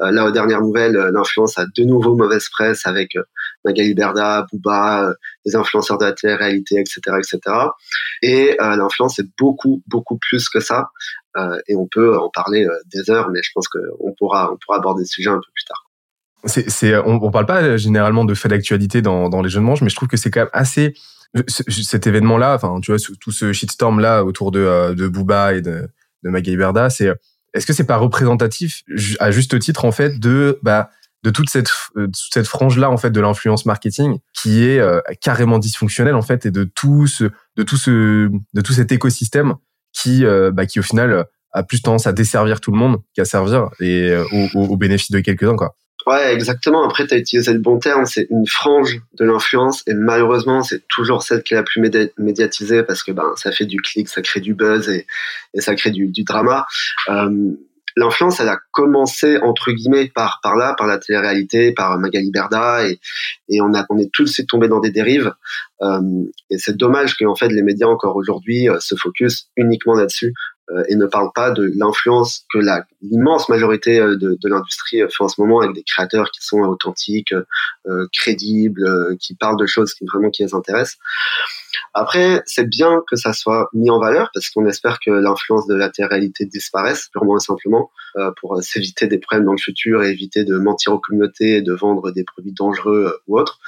euh, 0.00 0.12
là, 0.12 0.24
aux 0.26 0.30
dernières 0.30 0.60
nouvelles, 0.60 0.96
euh, 0.96 1.10
l'influence 1.12 1.58
a 1.58 1.64
de 1.66 1.84
nouveau 1.84 2.14
mauvaise 2.14 2.48
presse 2.50 2.86
avec 2.86 3.16
euh, 3.16 3.22
Magali 3.64 3.94
Berda, 3.94 4.46
Booba, 4.52 5.12
des 5.44 5.56
influenceurs 5.56 5.98
de 5.98 6.04
la 6.04 6.12
télé-réalité, 6.12 6.76
etc., 6.78 7.00
etc. 7.18 7.40
Et 8.22 8.56
l'influence 8.60 9.18
est 9.18 9.28
beaucoup, 9.38 9.82
beaucoup 9.86 10.18
plus 10.18 10.48
que 10.48 10.60
ça. 10.60 10.90
Et 11.66 11.76
on 11.76 11.86
peut 11.86 12.18
en 12.18 12.30
parler 12.30 12.66
des 12.92 13.10
heures, 13.10 13.30
mais 13.30 13.40
je 13.42 13.50
pense 13.54 13.68
qu'on 13.68 14.14
pourra, 14.18 14.52
on 14.52 14.56
pourra 14.56 14.78
aborder 14.78 15.04
ce 15.04 15.14
sujet 15.14 15.30
un 15.30 15.36
peu 15.36 15.50
plus 15.54 15.64
tard. 15.64 15.84
C'est, 16.44 16.96
on, 16.98 17.22
on 17.22 17.30
parle 17.30 17.46
pas 17.46 17.76
généralement 17.76 18.24
de 18.24 18.34
faits 18.34 18.50
d'actualité 18.50 19.02
dans, 19.02 19.42
les 19.42 19.48
jeunes 19.48 19.64
manches, 19.64 19.82
mais 19.82 19.90
je 19.90 19.96
trouve 19.96 20.08
que 20.08 20.16
c'est 20.16 20.30
quand 20.30 20.40
même 20.40 20.50
assez 20.52 20.94
cet 21.46 22.06
événement-là, 22.06 22.54
enfin, 22.54 22.80
tu 22.80 22.90
vois, 22.90 22.98
tout 23.20 23.32
ce 23.32 23.52
shitstorm 23.52 24.00
là 24.00 24.24
autour 24.24 24.50
de, 24.50 24.94
de 24.94 25.08
Booba 25.08 25.54
et 25.54 25.60
de, 25.60 25.88
de 26.22 26.30
Magali 26.30 26.56
Berda, 26.56 26.90
c'est 26.90 27.12
est-ce 27.54 27.66
que 27.66 27.72
c'est 27.72 27.84
pas 27.84 27.96
représentatif 27.96 28.82
à 29.20 29.30
juste 29.30 29.58
titre 29.58 29.84
en 29.84 29.92
fait 29.92 30.18
de 30.18 30.58
bah 30.62 30.90
de 31.24 31.30
toute 31.30 31.50
cette 31.50 31.70
euh, 31.96 32.08
cette 32.12 32.46
frange 32.46 32.78
là 32.78 32.90
en 32.90 32.96
fait 32.96 33.10
de 33.10 33.20
l'influence 33.20 33.66
marketing 33.66 34.18
qui 34.34 34.64
est 34.64 34.78
euh, 34.78 35.00
carrément 35.20 35.58
dysfonctionnelle 35.58 36.14
en 36.14 36.22
fait 36.22 36.46
et 36.46 36.50
de 36.50 36.64
tout 36.64 37.06
ce 37.06 37.24
de 37.56 37.62
tout 37.62 37.76
ce 37.76 38.30
de 38.54 38.60
tout 38.60 38.72
cet 38.72 38.92
écosystème 38.92 39.54
qui 39.92 40.24
euh, 40.24 40.50
bah, 40.50 40.66
qui 40.66 40.80
au 40.80 40.82
final 40.82 41.26
a 41.52 41.62
plus 41.62 41.82
tendance 41.82 42.06
à 42.06 42.12
desservir 42.12 42.60
tout 42.60 42.70
le 42.70 42.78
monde 42.78 42.98
qu'à 43.14 43.24
servir 43.24 43.68
et 43.80 44.14
au, 44.54 44.60
au 44.60 44.76
bénéfice 44.76 45.10
de 45.10 45.20
quelques 45.20 45.44
uns 45.44 45.56
quoi. 45.56 45.74
Ouais, 46.08 46.32
exactement. 46.32 46.86
Après, 46.86 47.06
tu 47.06 47.12
as 47.12 47.18
utilisé 47.18 47.52
le 47.52 47.58
bon 47.58 47.78
terme. 47.78 48.06
C'est 48.06 48.28
une 48.30 48.46
frange 48.46 48.98
de 49.12 49.26
l'influence 49.26 49.82
et 49.86 49.92
malheureusement, 49.92 50.62
c'est 50.62 50.88
toujours 50.88 51.22
celle 51.22 51.42
qui 51.42 51.52
est 51.52 51.58
la 51.58 51.62
plus 51.62 51.82
médiatisée 52.16 52.82
parce 52.82 53.02
que 53.02 53.12
ben 53.12 53.32
ça 53.36 53.52
fait 53.52 53.66
du 53.66 53.82
clic, 53.82 54.08
ça 54.08 54.22
crée 54.22 54.40
du 54.40 54.54
buzz 54.54 54.88
et, 54.88 55.06
et 55.52 55.60
ça 55.60 55.74
crée 55.74 55.90
du, 55.90 56.06
du 56.08 56.22
drama. 56.22 56.66
Euh, 57.10 57.50
l'influence, 57.98 58.40
elle 58.40 58.48
a 58.48 58.58
commencé 58.72 59.38
entre 59.38 59.72
guillemets 59.72 60.10
par 60.14 60.40
par 60.42 60.56
là, 60.56 60.74
par 60.76 60.86
la 60.86 60.98
télé-réalité, 60.98 61.72
par 61.72 61.98
Magali 61.98 62.30
Berda 62.30 62.86
et, 62.88 62.98
on 63.60 63.74
a 63.74 63.84
on 63.90 63.98
est 63.98 64.10
tout 64.12 64.24
de 64.24 64.28
suite 64.28 64.48
tombé 64.48 64.68
dans 64.68 64.80
des 64.80 64.90
dérives. 64.90 65.32
Euh, 65.82 66.00
et 66.50 66.58
c'est 66.58 66.76
dommage 66.76 67.16
que 67.16 67.24
fait 67.36 67.48
les 67.48 67.62
médias 67.62 67.86
encore 67.86 68.16
aujourd'hui 68.16 68.68
euh, 68.68 68.80
se 68.80 68.94
focus 68.96 69.48
uniquement 69.56 69.94
là-dessus 69.94 70.34
euh, 70.70 70.82
et 70.88 70.96
ne 70.96 71.06
parle 71.06 71.30
pas 71.34 71.50
de 71.50 71.70
l'influence 71.76 72.44
que 72.52 72.58
l'immense 73.00 73.48
majorité 73.48 74.00
euh, 74.00 74.16
de, 74.16 74.36
l'industrie 74.44 74.98
fait 74.98 75.24
en 75.24 75.28
ce 75.28 75.40
moment 75.40 75.60
avec 75.60 75.74
des 75.74 75.84
créateurs 75.84 76.30
qui 76.30 76.44
sont 76.44 76.60
authentiques, 76.60 77.34
crédibles, 78.12 79.16
qui 79.18 79.34
parlent 79.34 79.58
de 79.58 79.66
choses 79.66 79.94
qui 79.94 80.04
vraiment 80.06 80.30
qui 80.30 80.42
les 80.42 80.54
intéressent. 80.54 80.98
Après, 82.00 82.42
c'est 82.46 82.68
bien 82.68 83.02
que 83.10 83.16
ça 83.16 83.32
soit 83.32 83.70
mis 83.72 83.90
en 83.90 83.98
valeur 83.98 84.30
parce 84.32 84.50
qu'on 84.50 84.64
espère 84.66 85.00
que 85.04 85.10
l'influence 85.10 85.66
de 85.66 85.74
la 85.74 85.90
réalité 85.98 86.44
disparaisse 86.44 87.08
purement 87.12 87.38
et 87.38 87.40
simplement 87.40 87.90
euh, 88.16 88.30
pour 88.40 88.62
s'éviter 88.62 89.08
des 89.08 89.18
problèmes 89.18 89.44
dans 89.44 89.52
le 89.52 89.58
futur 89.58 90.04
et 90.04 90.10
éviter 90.10 90.44
de 90.44 90.58
mentir 90.58 90.92
aux 90.92 91.00
communautés 91.00 91.56
et 91.56 91.60
de 91.60 91.72
vendre 91.72 92.12
des 92.12 92.22
produits 92.22 92.52
dangereux 92.52 93.06
euh, 93.06 93.22
ou 93.26 93.36
autres. 93.36 93.58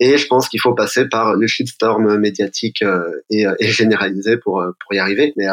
Et 0.00 0.16
je 0.16 0.26
pense 0.26 0.48
qu'il 0.48 0.58
faut 0.58 0.72
passer 0.72 1.06
par 1.06 1.34
le 1.34 1.46
shitstorm 1.46 2.16
médiatique 2.16 2.80
euh, 2.80 3.02
et, 3.28 3.44
et, 3.60 3.68
généralisé 3.68 4.38
pour 4.38 4.64
pour 4.80 4.94
y 4.94 4.98
arriver. 4.98 5.34
Mais, 5.36 5.44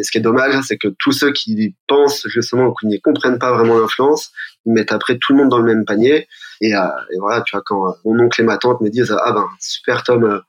ce 0.00 0.10
qui 0.12 0.18
est 0.18 0.20
dommage, 0.20 0.54
c'est 0.68 0.78
que 0.78 0.88
tous 1.00 1.10
ceux 1.10 1.32
qui 1.32 1.74
pensent 1.88 2.28
justement 2.28 2.66
ou 2.66 2.74
qui 2.74 2.86
ne 2.86 2.96
comprennent 2.98 3.40
pas 3.40 3.52
vraiment 3.52 3.76
l'influence, 3.76 4.30
ils 4.66 4.72
mettent 4.72 4.92
après 4.92 5.18
tout 5.18 5.32
le 5.32 5.38
monde 5.38 5.48
dans 5.48 5.58
le 5.58 5.64
même 5.64 5.84
panier. 5.84 6.28
Et 6.60 6.74
voilà, 7.18 7.42
tu 7.42 7.56
vois, 7.56 7.62
quand 7.66 7.96
mon 8.04 8.20
oncle 8.20 8.40
et 8.40 8.44
ma 8.44 8.56
tante 8.56 8.80
me 8.82 8.88
disent 8.88 9.16
ah 9.24 9.32
ben 9.32 9.46
super 9.58 10.04
Tom 10.04 10.42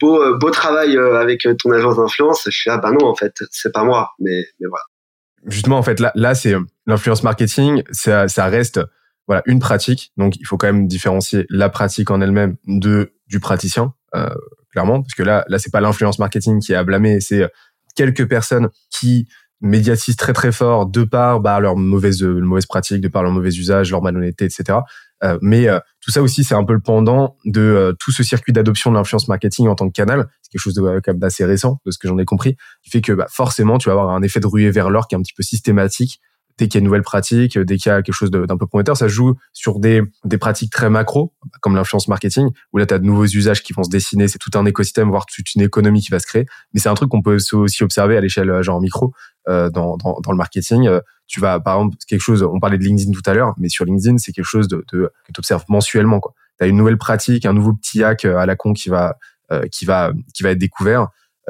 beau, 0.00 0.22
euh, 0.22 0.38
beau 0.38 0.50
travail 0.50 0.96
euh, 0.96 1.20
avec 1.20 1.46
euh, 1.46 1.54
ton 1.54 1.70
agence 1.70 1.96
d'influence. 1.96 2.42
Je 2.46 2.50
suis 2.56 2.70
ah 2.70 2.78
bah 2.78 2.90
non 2.90 3.06
en 3.06 3.14
fait 3.14 3.34
c'est 3.50 3.72
pas 3.72 3.84
moi, 3.84 4.10
mais 4.18 4.44
mais 4.60 4.68
voilà. 4.68 4.84
Justement 5.46 5.78
en 5.78 5.82
fait 5.82 6.00
là 6.00 6.12
là 6.14 6.34
c'est 6.34 6.54
l'influence 6.86 7.22
marketing, 7.22 7.82
ça 7.90 8.28
ça 8.28 8.46
reste 8.46 8.80
voilà 9.26 9.42
une 9.46 9.60
pratique. 9.60 10.12
Donc 10.16 10.36
il 10.36 10.46
faut 10.46 10.56
quand 10.56 10.66
même 10.66 10.86
différencier 10.86 11.46
la 11.50 11.68
pratique 11.68 12.10
en 12.10 12.20
elle-même 12.20 12.56
de 12.66 13.12
du 13.26 13.40
praticien 13.40 13.94
euh, 14.14 14.28
clairement 14.72 15.02
parce 15.02 15.14
que 15.14 15.22
là 15.22 15.44
là 15.48 15.58
c'est 15.58 15.72
pas 15.72 15.80
l'influence 15.80 16.18
marketing 16.18 16.60
qui 16.60 16.72
est 16.72 16.76
à 16.76 16.84
blâmer, 16.84 17.20
c'est 17.20 17.50
quelques 17.94 18.28
personnes 18.28 18.68
qui 18.90 19.28
médiatisent 19.60 20.16
très 20.16 20.32
très 20.32 20.52
fort 20.52 20.86
de 20.86 21.02
par 21.02 21.40
bah, 21.40 21.58
leur 21.58 21.76
mauvaise 21.76 22.22
mauvaise 22.22 22.66
pratique, 22.66 23.00
de 23.00 23.08
par 23.08 23.22
leur 23.22 23.32
mauvais 23.32 23.50
usage, 23.50 23.90
leur 23.90 24.02
malhonnêteté, 24.02 24.44
etc. 24.44 24.78
Euh, 25.24 25.38
mais 25.42 25.68
euh, 25.68 25.80
tout 26.00 26.10
ça 26.10 26.22
aussi, 26.22 26.44
c'est 26.44 26.54
un 26.54 26.64
peu 26.64 26.72
le 26.72 26.80
pendant 26.80 27.36
de 27.44 27.60
euh, 27.60 27.92
tout 27.98 28.12
ce 28.12 28.22
circuit 28.22 28.52
d'adoption 28.52 28.90
de 28.90 28.96
l'influence 28.96 29.28
marketing 29.28 29.68
en 29.68 29.74
tant 29.74 29.88
que 29.88 29.92
canal. 29.92 30.28
C'est 30.42 30.52
quelque 30.52 30.60
chose 30.60 30.74
de 30.74 31.12
d'assez 31.14 31.44
récent, 31.44 31.80
de 31.86 31.90
ce 31.90 31.98
que 31.98 32.08
j'en 32.08 32.18
ai 32.18 32.24
compris, 32.24 32.56
qui 32.82 32.90
fait 32.90 33.00
que 33.00 33.12
bah, 33.12 33.26
forcément, 33.30 33.78
tu 33.78 33.88
vas 33.88 33.92
avoir 33.92 34.10
un 34.10 34.22
effet 34.22 34.40
de 34.40 34.46
ruée 34.46 34.70
vers 34.70 34.90
l'or 34.90 35.08
qui 35.08 35.14
est 35.14 35.18
un 35.18 35.22
petit 35.22 35.34
peu 35.34 35.42
systématique 35.42 36.20
dès 36.58 36.66
qu'il 36.66 36.74
y 36.74 36.78
a 36.78 36.80
une 36.80 36.86
nouvelle 36.86 37.02
pratique, 37.02 37.56
dès 37.56 37.76
qu'il 37.76 37.88
y 37.88 37.92
a 37.92 38.02
quelque 38.02 38.14
chose 38.14 38.32
d'un 38.32 38.56
peu 38.56 38.66
prometteur, 38.66 38.96
ça 38.96 39.06
joue 39.06 39.36
sur 39.52 39.78
des, 39.78 40.02
des 40.24 40.38
pratiques 40.38 40.72
très 40.72 40.90
macro, 40.90 41.32
comme 41.60 41.76
l'influence 41.76 42.08
marketing, 42.08 42.48
où 42.72 42.78
là, 42.78 42.86
tu 42.86 42.94
as 42.94 42.98
de 42.98 43.04
nouveaux 43.04 43.26
usages 43.26 43.62
qui 43.62 43.72
vont 43.72 43.84
se 43.84 43.90
dessiner, 43.90 44.26
c'est 44.26 44.38
tout 44.38 44.50
un 44.58 44.66
écosystème, 44.66 45.08
voire 45.08 45.24
toute 45.26 45.54
une 45.54 45.62
économie 45.62 46.02
qui 46.02 46.10
va 46.10 46.18
se 46.18 46.26
créer. 46.26 46.46
Mais 46.74 46.80
c'est 46.80 46.88
un 46.88 46.94
truc 46.94 47.10
qu'on 47.10 47.22
peut 47.22 47.38
aussi 47.52 47.84
observer 47.84 48.16
à 48.16 48.20
l'échelle 48.20 48.60
genre 48.62 48.80
micro, 48.80 49.14
dans, 49.70 49.96
dans, 49.96 50.30
le 50.30 50.36
marketing. 50.36 50.86
Euh, 50.86 51.00
tu 51.26 51.40
vas, 51.40 51.58
par 51.60 51.76
exemple, 51.76 51.96
quelque 52.06 52.20
chose, 52.20 52.42
on 52.42 52.60
parlait 52.60 52.78
de 52.78 52.84
LinkedIn 52.84 53.12
tout 53.12 53.22
à 53.24 53.34
l'heure, 53.34 53.54
mais 53.58 53.68
sur 53.68 53.84
LinkedIn, 53.84 54.18
c'est 54.18 54.32
quelque 54.32 54.44
chose 54.44 54.68
que 54.68 55.10
tu 55.32 55.38
observes 55.38 55.64
mensuellement. 55.68 56.20
Tu 56.58 56.64
as 56.64 56.66
une 56.66 56.76
nouvelle 56.76 56.98
pratique, 56.98 57.46
un 57.46 57.52
nouveau 57.52 57.72
petit 57.72 58.02
hack 58.04 58.24
euh, 58.24 58.36
à 58.36 58.46
la 58.46 58.56
con 58.56 58.72
qui 58.72 58.88
va, 58.88 59.16
qui 59.72 59.86
va, 59.86 60.12
qui 60.34 60.42
va 60.42 60.50
être 60.50 60.58
découvert. 60.58 61.08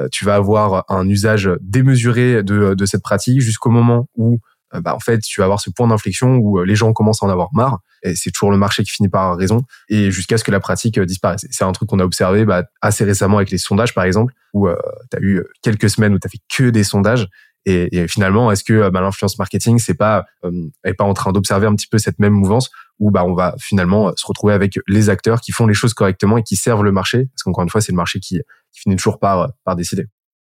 tu 0.09 0.23
vas 0.23 0.35
avoir 0.35 0.85
un 0.87 1.05
usage 1.09 1.49
démesuré 1.59 2.43
de, 2.43 2.73
de 2.73 2.85
cette 2.85 3.01
pratique 3.03 3.41
jusqu'au 3.41 3.69
moment 3.69 4.07
où 4.15 4.39
bah, 4.73 4.95
en 4.95 4.99
fait, 4.99 5.19
tu 5.19 5.41
vas 5.41 5.45
avoir 5.45 5.59
ce 5.59 5.69
point 5.69 5.87
d'inflexion 5.87 6.37
où 6.37 6.63
les 6.63 6.75
gens 6.75 6.93
commencent 6.93 7.21
à 7.23 7.25
en 7.25 7.29
avoir 7.29 7.49
marre. 7.53 7.79
Et 8.03 8.15
c'est 8.15 8.31
toujours 8.31 8.51
le 8.51 8.57
marché 8.57 8.83
qui 8.83 8.91
finit 8.91 9.09
par 9.09 9.35
raison. 9.35 9.63
Et 9.89 10.11
jusqu'à 10.11 10.37
ce 10.37 10.45
que 10.45 10.51
la 10.51 10.61
pratique 10.61 10.97
disparaisse. 10.99 11.45
C'est 11.51 11.65
un 11.65 11.71
truc 11.73 11.89
qu'on 11.89 11.99
a 11.99 12.05
observé 12.05 12.45
bah, 12.45 12.63
assez 12.81 13.03
récemment 13.03 13.37
avec 13.37 13.51
les 13.51 13.57
sondages, 13.57 13.93
par 13.93 14.05
exemple, 14.05 14.33
où 14.53 14.69
tu 15.11 15.17
as 15.17 15.21
eu 15.21 15.43
quelques 15.61 15.89
semaines 15.89 16.13
où 16.13 16.19
tu 16.19 16.29
fait 16.29 16.39
que 16.55 16.69
des 16.69 16.83
sondages 16.83 17.27
et, 17.65 17.97
et 17.97 18.07
finalement, 18.07 18.51
est-ce 18.51 18.63
que 18.63 18.73
euh, 18.73 18.89
bah, 18.89 19.01
l'influence 19.01 19.37
marketing, 19.37 19.79
c'est 19.79 19.93
pas 19.93 20.25
euh, 20.43 20.51
est 20.83 20.93
pas 20.93 21.03
en 21.03 21.13
train 21.13 21.31
d'observer 21.31 21.67
un 21.67 21.75
petit 21.75 21.87
peu 21.87 21.97
cette 21.97 22.19
même 22.19 22.33
mouvance 22.33 22.71
où 22.99 23.11
bah 23.11 23.23
on 23.25 23.33
va 23.33 23.55
finalement 23.59 24.09
euh, 24.09 24.11
se 24.15 24.25
retrouver 24.25 24.53
avec 24.53 24.79
les 24.87 25.09
acteurs 25.09 25.41
qui 25.41 25.51
font 25.51 25.67
les 25.67 25.73
choses 25.73 25.93
correctement 25.93 26.37
et 26.37 26.43
qui 26.43 26.55
servent 26.55 26.83
le 26.83 26.91
marché? 26.91 27.27
Parce 27.33 27.43
qu'encore 27.43 27.63
une 27.63 27.69
fois, 27.69 27.81
c'est 27.81 27.91
le 27.91 27.97
marché 27.97 28.19
qui, 28.19 28.39
qui 28.71 28.81
finit 28.81 28.95
toujours 28.95 29.19
par 29.19 29.49
par 29.63 29.75
décider. 29.75 30.05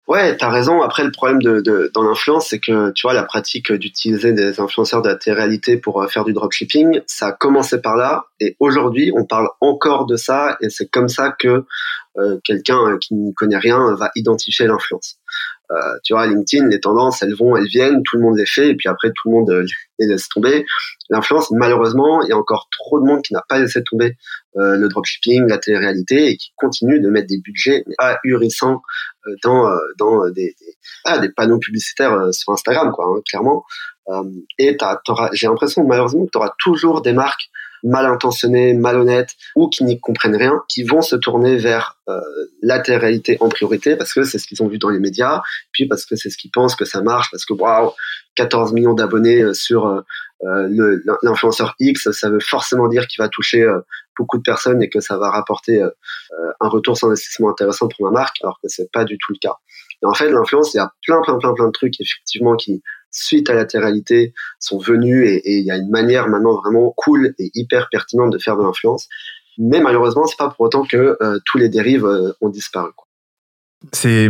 Ouais, 0.08 0.36
t'as 0.36 0.50
raison. 0.50 0.82
Après, 0.82 1.04
le 1.04 1.12
problème 1.12 1.40
de, 1.40 1.60
de 1.60 1.88
dans 1.94 2.02
l'influence, 2.02 2.48
c'est 2.48 2.58
que 2.58 2.90
tu 2.90 3.02
vois 3.06 3.14
la 3.14 3.22
pratique 3.22 3.70
d'utiliser 3.70 4.32
des 4.32 4.58
influenceurs 4.58 5.02
de 5.02 5.08
la 5.08 5.14
télé-réalité 5.14 5.76
pour 5.76 6.04
faire 6.10 6.24
du 6.24 6.32
dropshipping, 6.32 7.00
ça 7.06 7.28
a 7.28 7.32
commencé 7.32 7.80
par 7.80 7.96
là, 7.96 8.24
et 8.40 8.56
aujourd'hui, 8.58 9.12
on 9.16 9.24
parle 9.24 9.48
encore 9.60 10.06
de 10.06 10.16
ça, 10.16 10.56
et 10.60 10.68
c'est 10.68 10.88
comme 10.90 11.08
ça 11.08 11.30
que 11.38 11.64
euh, 12.18 12.40
quelqu'un 12.42 12.98
qui 13.00 13.14
ne 13.14 13.32
connaît 13.32 13.58
rien 13.58 13.94
va 13.94 14.10
identifier 14.16 14.66
l'influence. 14.66 15.19
Euh, 15.70 15.98
tu 16.02 16.14
vois, 16.14 16.26
LinkedIn, 16.26 16.68
les 16.68 16.80
tendances, 16.80 17.22
elles 17.22 17.34
vont, 17.34 17.56
elles 17.56 17.68
viennent, 17.68 18.02
tout 18.02 18.16
le 18.16 18.22
monde 18.22 18.36
les 18.36 18.46
fait, 18.46 18.70
et 18.70 18.74
puis 18.74 18.88
après, 18.88 19.08
tout 19.08 19.30
le 19.30 19.36
monde 19.36 19.50
euh, 19.50 19.64
les 19.98 20.06
laisse 20.06 20.28
tomber. 20.28 20.66
L'influence, 21.10 21.50
malheureusement, 21.52 22.22
il 22.22 22.28
y 22.28 22.32
a 22.32 22.36
encore 22.36 22.68
trop 22.72 23.00
de 23.00 23.06
monde 23.06 23.22
qui 23.22 23.34
n'a 23.34 23.42
pas 23.48 23.58
laissé 23.58 23.82
tomber 23.84 24.16
euh, 24.56 24.76
le 24.76 24.88
dropshipping, 24.88 25.46
la 25.48 25.58
télé-réalité, 25.58 26.30
et 26.30 26.36
qui 26.36 26.52
continue 26.56 27.00
de 27.00 27.08
mettre 27.08 27.28
des 27.28 27.38
budgets 27.38 27.84
ahurissants 27.98 28.82
dans, 29.44 29.70
dans 29.98 30.30
des, 30.30 30.56
ah, 31.04 31.18
des 31.18 31.28
panneaux 31.28 31.58
publicitaires 31.58 32.32
sur 32.32 32.52
Instagram, 32.52 32.90
quoi, 32.92 33.06
hein, 33.06 33.20
clairement. 33.28 33.64
et 34.58 34.76
j'ai 35.34 35.46
l'impression 35.46 35.84
malheureusement 35.86 36.24
que 36.24 36.30
tu 36.32 36.38
auras 36.38 36.52
toujours 36.58 37.02
des 37.02 37.12
marques 37.12 37.50
mal 37.82 38.06
intentionnés, 38.06 38.74
malhonnêtes 38.74 39.34
ou 39.56 39.68
qui 39.68 39.84
n'y 39.84 40.00
comprennent 40.00 40.36
rien, 40.36 40.62
qui 40.68 40.82
vont 40.82 41.02
se 41.02 41.16
tourner 41.16 41.56
vers 41.56 41.98
euh, 42.08 42.20
la 42.62 42.82
réalité 42.82 43.36
en 43.40 43.48
priorité 43.48 43.96
parce 43.96 44.12
que 44.12 44.24
c'est 44.24 44.38
ce 44.38 44.46
qu'ils 44.46 44.62
ont 44.62 44.68
vu 44.68 44.78
dans 44.78 44.90
les 44.90 44.98
médias, 44.98 45.42
puis 45.72 45.86
parce 45.86 46.04
que 46.04 46.16
c'est 46.16 46.30
ce 46.30 46.36
qu'ils 46.36 46.50
pensent 46.50 46.76
que 46.76 46.84
ça 46.84 47.02
marche, 47.02 47.30
parce 47.30 47.44
que 47.44 47.52
waouh, 47.52 47.92
14 48.36 48.72
millions 48.72 48.94
d'abonnés 48.94 49.42
euh, 49.42 49.54
sur 49.54 49.86
euh, 49.86 50.00
euh 50.44 50.98
l'influenceur 51.22 51.74
X, 51.78 52.10
ça 52.12 52.30
veut 52.30 52.40
forcément 52.40 52.88
dire 52.88 53.06
qu'il 53.06 53.22
va 53.22 53.28
toucher 53.28 53.62
euh, 53.62 53.80
beaucoup 54.16 54.38
de 54.38 54.42
personnes 54.42 54.82
et 54.82 54.88
que 54.88 55.00
ça 55.00 55.16
va 55.16 55.30
rapporter 55.30 55.82
un 56.60 56.68
retour 56.68 56.96
sur 56.98 57.08
investissement 57.08 57.48
intéressant 57.48 57.88
pour 57.88 58.04
ma 58.04 58.10
marque, 58.10 58.36
alors 58.42 58.58
que 58.62 58.68
c'est 58.68 58.90
pas 58.92 59.04
du 59.04 59.16
tout 59.16 59.32
le 59.32 59.38
cas. 59.40 59.54
Et 60.02 60.06
en 60.06 60.12
fait, 60.12 60.30
l'influence, 60.30 60.74
il 60.74 60.76
y 60.76 60.80
a 60.80 60.92
plein, 61.06 61.22
plein, 61.22 61.38
plein, 61.38 61.54
plein 61.54 61.66
de 61.68 61.72
trucs 61.72 61.98
effectivement 62.00 62.54
qui 62.54 62.82
suite 63.10 63.50
à 63.50 63.54
la 63.54 63.60
latéralité, 63.60 64.32
sont 64.58 64.78
venus 64.78 65.26
et 65.28 65.58
il 65.58 65.64
y 65.64 65.70
a 65.70 65.76
une 65.76 65.90
manière 65.90 66.28
maintenant 66.28 66.54
vraiment 66.54 66.92
cool 66.96 67.34
et 67.38 67.50
hyper 67.54 67.88
pertinente 67.90 68.32
de 68.32 68.38
faire 68.38 68.56
de 68.56 68.62
l'influence. 68.62 69.08
Mais 69.58 69.80
malheureusement, 69.80 70.26
c'est 70.26 70.38
pas 70.38 70.48
pour 70.48 70.60
autant 70.60 70.84
que 70.84 71.16
euh, 71.20 71.38
tous 71.44 71.58
les 71.58 71.68
dérives 71.68 72.06
euh, 72.06 72.32
ont 72.40 72.48
disparu. 72.48 72.90
C'est, 73.92 74.28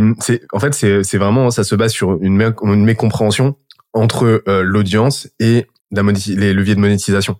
en 0.53 0.59
fait, 0.59 0.73
c'est, 0.73 1.17
vraiment, 1.17 1.51
ça 1.51 1.63
se 1.63 1.75
base 1.75 1.91
sur 1.91 2.21
une, 2.21 2.41
une 2.63 2.85
mécompréhension 2.85 3.55
entre 3.93 4.43
euh, 4.47 4.63
l'audience 4.63 5.29
et 5.39 5.67
les 5.91 6.53
leviers 6.53 6.75
de 6.75 6.79
monétisation. 6.79 7.37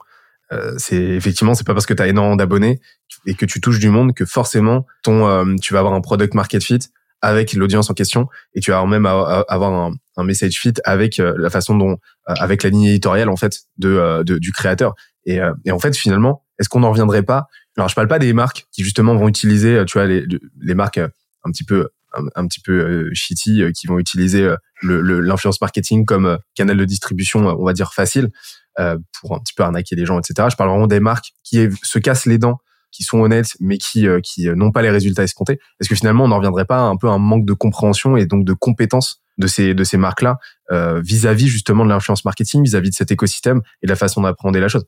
c'est 0.78 0.98
effectivement, 0.98 1.54
c'est 1.54 1.66
pas 1.66 1.74
parce 1.74 1.86
que 1.86 1.94
tu 1.94 2.04
as 2.04 2.08
énormément 2.08 2.36
d'abonnés 2.36 2.82
et 3.26 3.34
que 3.36 3.46
tu 3.46 3.62
touches 3.62 3.80
du 3.80 3.90
monde 3.90 4.14
que 4.14 4.26
forcément 4.26 4.86
ton, 5.04 5.56
tu 5.62 5.74
vas 5.74 5.80
avoir 5.80 5.94
un 5.94 6.02
product 6.02 6.34
market 6.34 6.62
fit 6.62 6.80
avec 7.22 7.54
l'audience 7.54 7.90
en 7.90 7.94
question 7.94 8.28
et 8.54 8.60
tu 8.60 8.72
vas 8.72 8.86
même 8.86 9.06
avoir 9.06 9.92
un, 10.18 10.24
message 10.24 10.54
fit 10.60 10.74
avec 10.84 11.20
euh, 11.20 11.34
la 11.38 11.50
façon 11.50 11.76
dont 11.76 11.94
euh, 11.94 12.34
avec 12.40 12.62
la 12.62 12.70
ligne 12.70 12.84
éditoriale 12.84 13.28
en 13.30 13.36
fait 13.36 13.62
de, 13.78 13.90
euh, 13.90 14.24
du 14.24 14.52
créateur. 14.52 14.94
Et, 15.26 15.40
et 15.66 15.72
en 15.72 15.80
fait 15.80 15.96
finalement 15.96 16.44
est-ce 16.60 16.70
qu'on 16.70 16.82
n'en 16.82 16.92
reviendrait 16.92 17.24
pas? 17.24 17.48
Alors 17.78 17.90
je 17.90 17.96
parle 17.96 18.08
pas 18.08 18.20
des 18.20 18.34
marques 18.34 18.66
qui 18.72 18.84
justement 18.84 19.16
vont 19.16 19.28
utiliser 19.28 19.84
tu 19.86 19.98
vois 19.98 20.08
les, 20.08 20.76
marques 20.76 20.98
un 20.98 21.52
petit 21.52 21.64
peu 21.64 21.90
un, 22.14 22.48
petit 22.48 22.60
peu 22.60 23.10
shitty 23.14 23.64
qui 23.74 23.88
vont 23.88 24.00
utiliser 24.00 24.50
l'influence 24.82 25.62
marketing 25.62 26.06
comme 26.06 26.38
canal 26.56 26.76
de 26.76 26.86
distribution 26.86 27.40
on 27.40 27.64
va 27.64 27.74
dire 27.74 27.94
facile 27.94 28.30
pour 28.76 29.36
un 29.36 29.40
petit 29.40 29.54
peu 29.54 29.64
arnaquer 29.64 29.96
les 29.96 30.06
gens 30.06 30.20
etc 30.20 30.50
je 30.52 30.56
parle 30.56 30.72
vraiment 30.72 30.88
des 30.88 31.00
marques 31.00 31.34
qui 31.44 31.70
se 31.84 32.00
cassent 32.00 32.26
les 32.26 32.40
dents 32.40 32.60
qui 32.92 33.04
sont 33.04 33.20
honnêtes 33.20 33.56
mais 33.60 33.78
qui 33.78 34.08
qui 34.24 34.48
n'ont 34.50 34.72
pas 34.72 34.82
les 34.82 34.90
résultats 34.90 35.24
escomptés 35.24 35.60
est-ce 35.80 35.90
que 35.90 35.96
finalement 35.96 36.26
on 36.26 36.28
n'en 36.30 36.38
reviendrait 36.38 36.66
pas 36.66 36.80
un 36.80 36.98
peu 36.98 37.08
un 37.08 37.18
manque 37.18 37.46
de 37.46 37.54
compréhension 37.54 38.18
et 38.18 38.26
donc 38.26 38.46
de 38.46 38.54
compétences 38.54 39.22
de 39.38 39.48
ces 39.48 39.74
de 39.74 39.84
ces 39.84 39.98
marques 39.98 40.22
là 40.22 40.38
euh, 40.72 41.02
vis-à-vis 41.04 41.48
justement 41.48 41.84
de 41.84 41.90
l'influence 41.90 42.24
marketing, 42.24 42.64
vis-à-vis 42.64 42.92
de 42.92 42.96
cet 42.96 43.12
écosystème 43.12 43.62
et 43.82 43.88
de 43.88 43.92
la 43.92 43.98
façon 43.98 44.22
d'appréhender 44.22 44.62
la 44.62 44.70
chose? 44.70 44.86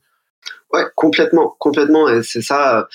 Ouais, 0.72 0.84
complètement, 0.94 1.54
complètement. 1.58 2.08
Et 2.08 2.22
c'est 2.22 2.40
ça, 2.40 2.88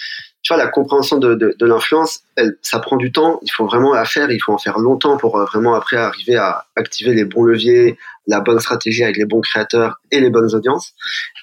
tu 0.49 0.55
vois, 0.55 0.63
la 0.63 0.71
compréhension 0.71 1.19
de, 1.19 1.35
de, 1.35 1.55
de 1.59 1.65
l'influence, 1.67 2.21
ça 2.63 2.79
prend 2.79 2.97
du 2.97 3.11
temps. 3.11 3.39
Il 3.43 3.51
faut 3.51 3.67
vraiment 3.67 3.93
la 3.93 4.03
faire. 4.03 4.31
Il 4.31 4.39
faut 4.39 4.51
en 4.51 4.57
faire 4.57 4.79
longtemps 4.79 5.15
pour 5.15 5.37
euh, 5.37 5.45
vraiment 5.45 5.75
après 5.75 5.97
arriver 5.97 6.37
à 6.37 6.65
activer 6.75 7.13
les 7.13 7.23
bons 7.23 7.43
leviers, 7.43 7.99
la 8.25 8.39
bonne 8.39 8.59
stratégie 8.59 9.03
avec 9.03 9.17
les 9.17 9.25
bons 9.25 9.41
créateurs 9.41 10.01
et 10.09 10.19
les 10.19 10.31
bonnes 10.31 10.55
audiences. 10.55 10.93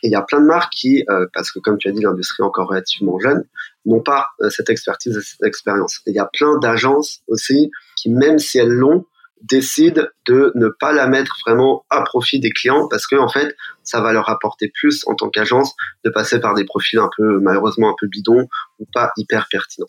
Et 0.02 0.08
il 0.08 0.10
y 0.10 0.16
a 0.16 0.22
plein 0.22 0.40
de 0.40 0.46
marques 0.46 0.72
qui, 0.72 1.04
euh, 1.08 1.24
parce 1.34 1.52
que 1.52 1.60
comme 1.60 1.78
tu 1.78 1.88
as 1.88 1.92
dit, 1.92 2.02
l'industrie 2.02 2.42
est 2.42 2.46
encore 2.46 2.66
relativement 2.66 3.20
jeune, 3.20 3.44
n'ont 3.84 4.00
pas 4.00 4.26
cette 4.50 4.70
expertise 4.70 5.16
et 5.16 5.20
cette 5.20 5.44
expérience. 5.44 6.00
Et 6.08 6.10
il 6.10 6.16
y 6.16 6.18
a 6.18 6.28
plein 6.32 6.58
d'agences 6.58 7.20
aussi 7.28 7.70
qui, 7.94 8.10
même 8.10 8.40
si 8.40 8.58
elles 8.58 8.72
l'ont, 8.72 9.06
décident 9.42 10.02
de 10.26 10.52
ne 10.54 10.68
pas 10.68 10.92
la 10.92 11.06
mettre 11.06 11.36
vraiment 11.46 11.84
à 11.90 12.02
profit 12.02 12.40
des 12.40 12.50
clients 12.50 12.88
parce 12.88 13.06
que 13.06 13.16
en 13.16 13.28
fait 13.28 13.54
ça 13.82 14.00
va 14.00 14.12
leur 14.12 14.28
apporter 14.28 14.70
plus 14.72 15.04
en 15.06 15.14
tant 15.14 15.28
qu'agence 15.28 15.74
de 16.04 16.10
passer 16.10 16.40
par 16.40 16.54
des 16.54 16.64
profils 16.64 16.98
un 16.98 17.10
peu 17.16 17.38
malheureusement 17.40 17.90
un 17.90 17.94
peu 17.98 18.06
bidons 18.08 18.48
ou 18.78 18.86
pas 18.92 19.12
hyper 19.16 19.46
pertinents. 19.50 19.86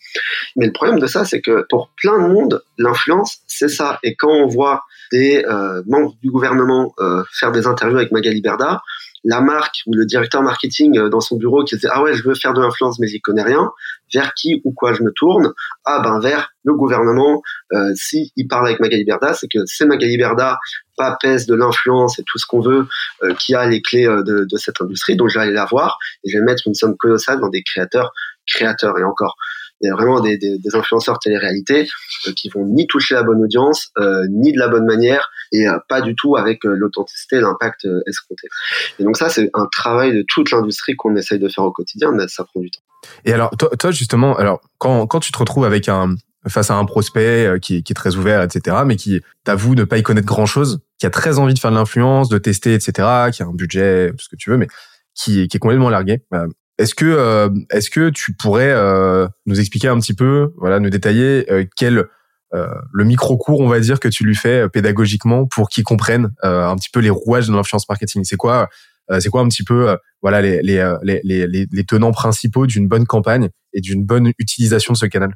Mais 0.56 0.66
le 0.66 0.72
problème 0.72 0.98
de 0.98 1.06
ça 1.06 1.24
c'est 1.24 1.40
que 1.40 1.66
pour 1.70 1.90
plein 1.96 2.18
de 2.18 2.28
monde 2.28 2.62
l'influence 2.76 3.38
c'est 3.46 3.68
ça 3.68 3.98
et 4.02 4.14
quand 4.16 4.30
on 4.30 4.46
voit 4.46 4.82
des 5.10 5.44
euh, 5.44 5.82
membres 5.86 6.14
du 6.22 6.30
gouvernement 6.30 6.94
euh, 7.00 7.24
faire 7.32 7.52
des 7.52 7.66
interviews 7.66 7.96
avec 7.98 8.12
Magali 8.12 8.40
Berda 8.40 8.82
la 9.24 9.40
marque 9.40 9.82
ou 9.86 9.94
le 9.94 10.04
directeur 10.04 10.42
marketing 10.42 10.98
euh, 10.98 11.08
dans 11.08 11.20
son 11.20 11.36
bureau 11.36 11.64
qui 11.64 11.74
disait 11.74 11.88
ah 11.90 12.02
ouais 12.02 12.14
je 12.14 12.22
veux 12.22 12.34
faire 12.34 12.54
de 12.54 12.60
l'influence 12.60 12.98
mais 12.98 13.06
j'y 13.06 13.20
connais 13.20 13.42
rien. 13.42 13.70
Vers 14.14 14.32
qui 14.34 14.60
ou 14.64 14.72
quoi 14.72 14.94
je 14.94 15.02
me 15.02 15.10
tourne? 15.12 15.52
Ah 15.84 16.00
ben 16.02 16.18
vers 16.20 16.50
le 16.64 16.74
gouvernement. 16.74 17.42
Euh, 17.72 17.92
si 17.94 18.32
il 18.36 18.46
parle 18.48 18.66
avec 18.66 18.80
Magali 18.80 19.04
Berda 19.04 19.34
c'est 19.34 19.48
que 19.48 19.58
c'est 19.66 19.86
Magali 19.86 20.16
Berda 20.16 20.58
pas 20.96 21.16
pèse 21.20 21.46
de 21.46 21.54
l'influence 21.54 22.18
et 22.18 22.24
tout 22.24 22.38
ce 22.38 22.46
qu'on 22.46 22.60
veut 22.60 22.86
euh, 23.22 23.34
qui 23.34 23.54
a 23.54 23.66
les 23.66 23.82
clés 23.82 24.06
euh, 24.06 24.22
de, 24.22 24.46
de, 24.50 24.56
cette 24.56 24.80
industrie. 24.80 25.16
Donc 25.16 25.28
je 25.28 25.38
vais 25.38 25.44
aller 25.44 25.52
la 25.52 25.64
voir 25.64 25.98
et 26.24 26.30
je 26.30 26.38
vais 26.38 26.44
mettre 26.44 26.64
une 26.66 26.74
somme 26.74 26.96
colossale 26.96 27.40
dans 27.40 27.48
des 27.48 27.62
créateurs 27.62 28.12
créateurs 28.46 28.98
et 28.98 29.04
encore 29.04 29.36
il 29.80 29.86
y 29.86 29.90
a 29.90 29.94
vraiment 29.94 30.20
des, 30.20 30.36
des, 30.38 30.58
des 30.58 30.74
influenceurs 30.74 31.18
télé-réalité 31.18 31.88
euh, 32.26 32.32
qui 32.32 32.48
vont 32.48 32.64
ni 32.66 32.86
toucher 32.86 33.14
la 33.14 33.22
bonne 33.22 33.42
audience, 33.42 33.90
euh, 33.98 34.26
ni 34.30 34.52
de 34.52 34.58
la 34.58 34.68
bonne 34.68 34.86
manière, 34.86 35.30
et 35.52 35.68
euh, 35.68 35.78
pas 35.88 36.00
du 36.00 36.14
tout 36.14 36.36
avec 36.36 36.60
l'authenticité 36.64 37.36
et 37.36 37.40
l'impact 37.40 37.86
escompté. 38.06 38.48
Et 38.98 39.04
donc 39.04 39.16
ça, 39.16 39.28
c'est 39.28 39.50
un 39.54 39.66
travail 39.70 40.12
de 40.12 40.24
toute 40.28 40.50
l'industrie 40.50 40.96
qu'on 40.96 41.14
essaye 41.16 41.38
de 41.38 41.48
faire 41.48 41.64
au 41.64 41.72
quotidien, 41.72 42.12
mais 42.12 42.28
ça 42.28 42.44
prend 42.44 42.60
du 42.60 42.70
temps. 42.70 42.80
Et 43.24 43.32
alors, 43.32 43.50
toi, 43.56 43.90
justement, 43.90 44.36
alors 44.36 44.60
quand, 44.78 45.06
quand 45.06 45.20
tu 45.20 45.32
te 45.32 45.38
retrouves 45.38 45.64
avec 45.64 45.88
un 45.88 46.16
face 46.46 46.70
à 46.70 46.74
un 46.74 46.84
prospect 46.84 47.58
qui, 47.60 47.76
est 47.76 47.94
très 47.94 48.16
ouvert, 48.16 48.42
etc., 48.42 48.78
mais 48.86 48.96
qui 48.96 49.20
t'avoue 49.44 49.74
ne 49.74 49.84
pas 49.84 49.98
y 49.98 50.02
connaître 50.02 50.26
grand-chose, 50.26 50.80
qui 50.98 51.06
a 51.06 51.10
très 51.10 51.38
envie 51.38 51.52
de 51.52 51.58
faire 51.58 51.70
de 51.70 51.76
l'influence, 51.76 52.28
de 52.28 52.38
tester, 52.38 52.74
etc., 52.74 53.30
qui 53.32 53.42
a 53.42 53.46
un 53.46 53.52
budget, 53.52 54.12
ce 54.18 54.28
que 54.28 54.36
tu 54.36 54.50
veux, 54.50 54.56
mais 54.56 54.68
qui, 55.14 55.42
est 55.42 55.58
complètement 55.58 55.90
largué. 55.90 56.22
Est-ce 56.78 56.94
que 56.94 57.04
euh, 57.04 57.48
est-ce 57.70 57.90
que 57.90 58.10
tu 58.10 58.32
pourrais 58.34 58.70
euh, 58.70 59.26
nous 59.46 59.58
expliquer 59.58 59.88
un 59.88 59.98
petit 59.98 60.14
peu, 60.14 60.52
voilà, 60.56 60.78
nous 60.78 60.90
détailler 60.90 61.44
euh, 61.50 61.64
quel 61.76 62.04
le 62.52 63.04
micro 63.04 63.36
cours, 63.36 63.60
on 63.60 63.68
va 63.68 63.80
dire, 63.80 64.00
que 64.00 64.08
tu 64.08 64.24
lui 64.24 64.34
fais 64.34 64.68
pédagogiquement 64.68 65.46
pour 65.46 65.68
qu'il 65.68 65.84
comprenne 65.84 66.32
un 66.42 66.76
petit 66.76 66.90
peu 66.90 67.00
les 67.00 67.10
rouages 67.10 67.48
de 67.48 67.54
l'influence 67.54 67.88
marketing. 67.88 68.24
C'est 68.24 68.36
quoi 68.36 68.68
c'est 69.20 69.30
quoi 69.30 69.40
un 69.40 69.48
petit 69.48 69.64
peu 69.64 69.96
voilà 70.22 70.42
les, 70.42 71.84
tenants 71.86 72.12
principaux 72.12 72.66
d'une 72.66 72.88
bonne 72.88 73.06
campagne 73.06 73.48
et 73.72 73.80
d'une 73.80 74.04
bonne 74.04 74.32
utilisation 74.38 74.92
de 74.92 74.98
ce 74.98 75.06
canal? 75.06 75.34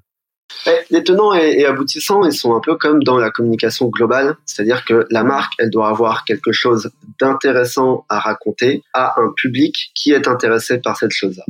Les 0.91 1.03
tenants 1.03 1.33
et, 1.33 1.65
aboutissants, 1.65 2.25
ils 2.25 2.33
sont 2.33 2.55
un 2.55 2.61
peu 2.61 2.77
comme 2.77 3.03
dans 3.03 3.19
la 3.19 3.31
communication 3.31 3.89
globale, 3.89 4.37
c'est-à-dire 4.45 4.85
que 4.85 5.07
la 5.11 5.25
marque, 5.25 5.55
elle 5.59 5.71
doit 5.71 5.89
avoir 5.89 6.25
quelque 6.25 6.53
chose 6.53 6.91
d'intéressant 7.21 8.05
à 8.09 8.21
raconter 8.21 8.83
à 8.93 9.21
un 9.21 9.33
public 9.35 9.91
qui 9.95 10.13
est 10.13 10.29
intéressé 10.29 10.79
par 10.79 10.97
cette 10.97 11.13
chose-là. 11.13 11.45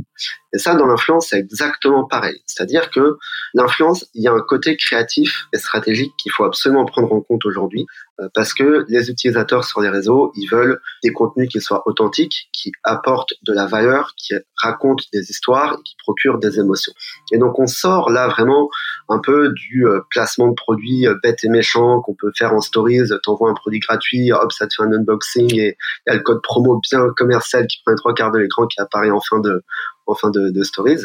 Et 0.52 0.58
ça, 0.58 0.74
dans 0.74 0.86
l'influence, 0.86 1.28
c'est 1.30 1.38
exactement 1.38 2.04
pareil. 2.04 2.42
C'est-à-dire 2.46 2.90
que 2.90 3.16
l'influence, 3.54 4.06
il 4.14 4.22
y 4.22 4.28
a 4.28 4.32
un 4.32 4.40
côté 4.40 4.76
créatif 4.76 5.46
et 5.52 5.58
stratégique 5.58 6.12
qu'il 6.18 6.30
faut 6.30 6.44
absolument 6.44 6.84
prendre 6.84 7.12
en 7.12 7.20
compte 7.20 7.46
aujourd'hui, 7.46 7.86
euh, 8.20 8.28
parce 8.34 8.52
que 8.52 8.84
les 8.88 9.10
utilisateurs 9.10 9.64
sur 9.64 9.80
les 9.80 9.88
réseaux, 9.88 10.30
ils 10.36 10.46
veulent 10.46 10.80
des 11.02 11.12
contenus 11.12 11.48
qui 11.48 11.60
soient 11.60 11.82
authentiques, 11.86 12.50
qui 12.52 12.70
apportent 12.84 13.32
de 13.42 13.52
la 13.52 13.66
valeur, 13.66 14.12
qui 14.16 14.34
racontent 14.62 15.04
des 15.12 15.30
histoires 15.30 15.78
qui 15.84 15.96
procurent 15.98 16.38
des 16.38 16.58
émotions. 16.58 16.92
Et 17.32 17.38
donc, 17.38 17.58
on 17.58 17.66
sort 17.66 18.10
là 18.10 18.28
vraiment 18.28 18.68
un 19.08 19.18
peu 19.18 19.52
du 19.54 19.86
euh, 19.86 20.00
placement 20.10 20.48
de 20.48 20.54
produits 20.54 21.06
euh, 21.06 21.14
bête 21.22 21.44
et 21.44 21.48
méchant 21.48 22.00
qu'on 22.02 22.14
peut 22.14 22.32
faire 22.36 22.52
en 22.52 22.60
stories. 22.60 23.08
T'envoies 23.22 23.50
un 23.50 23.54
produit 23.54 23.80
gratuit, 23.80 24.32
hop, 24.32 24.52
ça 24.52 24.66
te 24.66 24.74
fait 24.74 24.82
un 24.82 24.92
unboxing 24.92 25.54
et 25.54 25.76
il 26.06 26.10
y 26.10 26.12
a 26.12 26.14
le 26.14 26.20
code 26.20 26.42
promo 26.42 26.80
bien 26.90 27.08
commercial 27.16 27.66
qui 27.66 27.80
prend 27.82 27.92
les 27.92 27.96
trois 27.96 28.14
quarts 28.14 28.32
de 28.32 28.38
l'écran 28.38 28.66
qui 28.66 28.80
apparaît 28.80 29.10
en 29.10 29.20
fin 29.20 29.38
de, 29.38 29.64
en 30.06 30.14
fin 30.14 30.30
de, 30.30 30.62
stories. 30.62 31.04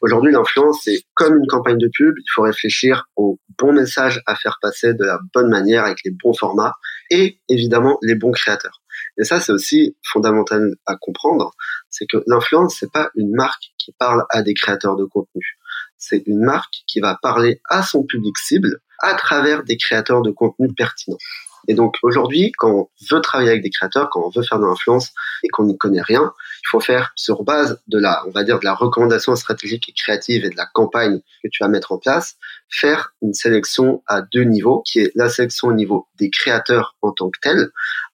Aujourd'hui, 0.00 0.32
l'influence, 0.32 0.82
c'est 0.84 1.02
comme 1.14 1.36
une 1.36 1.46
campagne 1.46 1.78
de 1.78 1.90
pub. 1.92 2.14
Il 2.16 2.30
faut 2.32 2.42
réfléchir 2.42 3.08
au 3.16 3.38
bon 3.58 3.72
message 3.72 4.22
à 4.26 4.36
faire 4.36 4.58
passer 4.62 4.94
de 4.94 5.04
la 5.04 5.18
bonne 5.34 5.50
manière 5.50 5.84
avec 5.84 5.98
les 6.04 6.12
bons 6.12 6.34
formats 6.34 6.74
et 7.10 7.40
évidemment 7.48 7.98
les 8.02 8.14
bons 8.14 8.30
créateurs. 8.30 8.80
Et 9.18 9.24
ça, 9.24 9.40
c'est 9.40 9.52
aussi 9.52 9.96
fondamental 10.04 10.76
à 10.86 10.96
comprendre. 10.96 11.52
C'est 11.90 12.06
que 12.06 12.18
l'influence, 12.26 12.76
c'est 12.78 12.92
pas 12.92 13.10
une 13.16 13.32
marque 13.32 13.72
qui 13.78 13.92
parle 13.98 14.24
à 14.30 14.42
des 14.42 14.54
créateurs 14.54 14.96
de 14.96 15.04
contenu. 15.04 15.58
C'est 15.96 16.22
une 16.26 16.44
marque 16.44 16.74
qui 16.86 17.00
va 17.00 17.18
parler 17.20 17.60
à 17.68 17.82
son 17.82 18.04
public 18.04 18.38
cible 18.38 18.80
à 19.00 19.14
travers 19.14 19.64
des 19.64 19.76
créateurs 19.76 20.22
de 20.22 20.30
contenu 20.30 20.72
pertinents. 20.72 21.18
Et 21.66 21.74
donc 21.74 21.96
aujourd'hui, 22.02 22.52
quand 22.56 22.70
on 22.70 22.88
veut 23.10 23.20
travailler 23.20 23.50
avec 23.50 23.62
des 23.62 23.70
créateurs, 23.70 24.08
quand 24.10 24.24
on 24.24 24.30
veut 24.30 24.42
faire 24.42 24.58
de 24.58 24.64
l'influence 24.64 25.10
et 25.42 25.48
qu'on 25.48 25.64
n'y 25.64 25.76
connaît 25.76 26.02
rien, 26.02 26.32
il 26.62 26.68
faut 26.70 26.80
faire 26.80 27.12
sur 27.14 27.44
base 27.44 27.80
de 27.86 27.98
la, 27.98 28.22
on 28.26 28.30
va 28.30 28.44
dire, 28.44 28.58
de 28.58 28.64
la 28.64 28.74
recommandation 28.74 29.34
stratégique 29.36 29.88
et 29.88 29.92
créative 29.92 30.44
et 30.44 30.50
de 30.50 30.56
la 30.56 30.66
campagne 30.66 31.20
que 31.42 31.48
tu 31.50 31.62
vas 31.62 31.68
mettre 31.68 31.92
en 31.92 31.98
place, 31.98 32.36
faire 32.68 33.14
une 33.22 33.34
sélection 33.34 34.02
à 34.06 34.22
deux 34.22 34.44
niveaux, 34.44 34.82
qui 34.84 35.00
est 35.00 35.12
la 35.14 35.28
sélection 35.28 35.68
au 35.68 35.72
niveau 35.72 36.08
des 36.18 36.30
créateurs 36.30 36.96
en 37.02 37.12
tant 37.12 37.30
que 37.30 37.38
tels, 37.40 37.70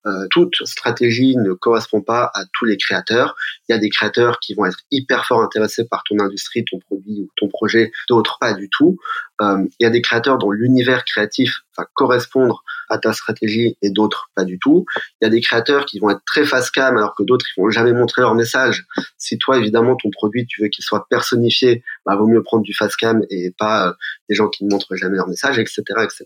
euh, 0.06 0.26
toute 0.30 0.54
stratégie 0.64 1.36
ne 1.36 1.52
correspond 1.52 2.02
pas 2.02 2.30
à 2.34 2.44
tous 2.52 2.64
les 2.64 2.76
créateurs. 2.76 3.36
Il 3.68 3.72
y 3.72 3.74
a 3.74 3.78
des 3.78 3.88
créateurs 3.88 4.38
qui 4.38 4.54
vont 4.54 4.66
être 4.66 4.78
hyper 4.90 5.24
fort 5.24 5.42
intéressés 5.42 5.86
par 5.86 6.02
ton 6.08 6.18
industrie, 6.18 6.64
ton 6.64 6.78
produit 6.78 7.22
ou 7.22 7.28
ton 7.36 7.48
projet, 7.48 7.90
d'autres 8.08 8.38
pas 8.38 8.54
du 8.54 8.68
tout. 8.70 8.98
Euh, 9.40 9.64
il 9.80 9.84
y 9.84 9.86
a 9.86 9.90
des 9.90 10.02
créateurs 10.02 10.38
dont 10.38 10.50
l'univers 10.50 11.04
créatif 11.04 11.60
va 11.76 11.86
correspondre 11.94 12.62
à 12.88 12.98
ta 12.98 13.12
stratégie 13.12 13.76
et 13.82 13.90
d'autres 13.90 14.30
pas 14.34 14.44
du 14.44 14.58
tout. 14.58 14.84
Il 15.20 15.24
y 15.24 15.26
a 15.26 15.30
des 15.30 15.40
créateurs 15.40 15.86
qui 15.86 15.98
vont 15.98 16.10
être 16.10 16.22
très 16.26 16.44
face 16.44 16.70
cam 16.70 16.96
alors 16.96 17.14
que 17.16 17.22
d'autres 17.22 17.46
ils 17.56 17.60
vont 17.60 17.70
jamais 17.70 17.92
montrer 17.92 18.20
leur 18.22 18.34
message. 18.34 18.84
Si 19.16 19.38
toi 19.38 19.58
évidemment 19.58 19.96
ton 19.96 20.10
produit 20.10 20.46
tu 20.46 20.62
veux 20.62 20.68
qu'il 20.68 20.84
soit 20.84 21.06
personnifié, 21.08 21.82
bah 22.04 22.16
vaut 22.16 22.26
mieux 22.26 22.42
prendre 22.42 22.62
du 22.62 22.74
face 22.74 22.94
cam 22.96 23.22
et 23.30 23.52
pas 23.58 23.88
euh, 23.88 23.92
des 24.28 24.34
gens 24.34 24.48
qui 24.48 24.64
ne 24.64 24.70
montrent 24.70 24.94
jamais 24.96 25.16
leur 25.16 25.28
message, 25.28 25.58
etc., 25.58 25.82
etc. 26.02 26.24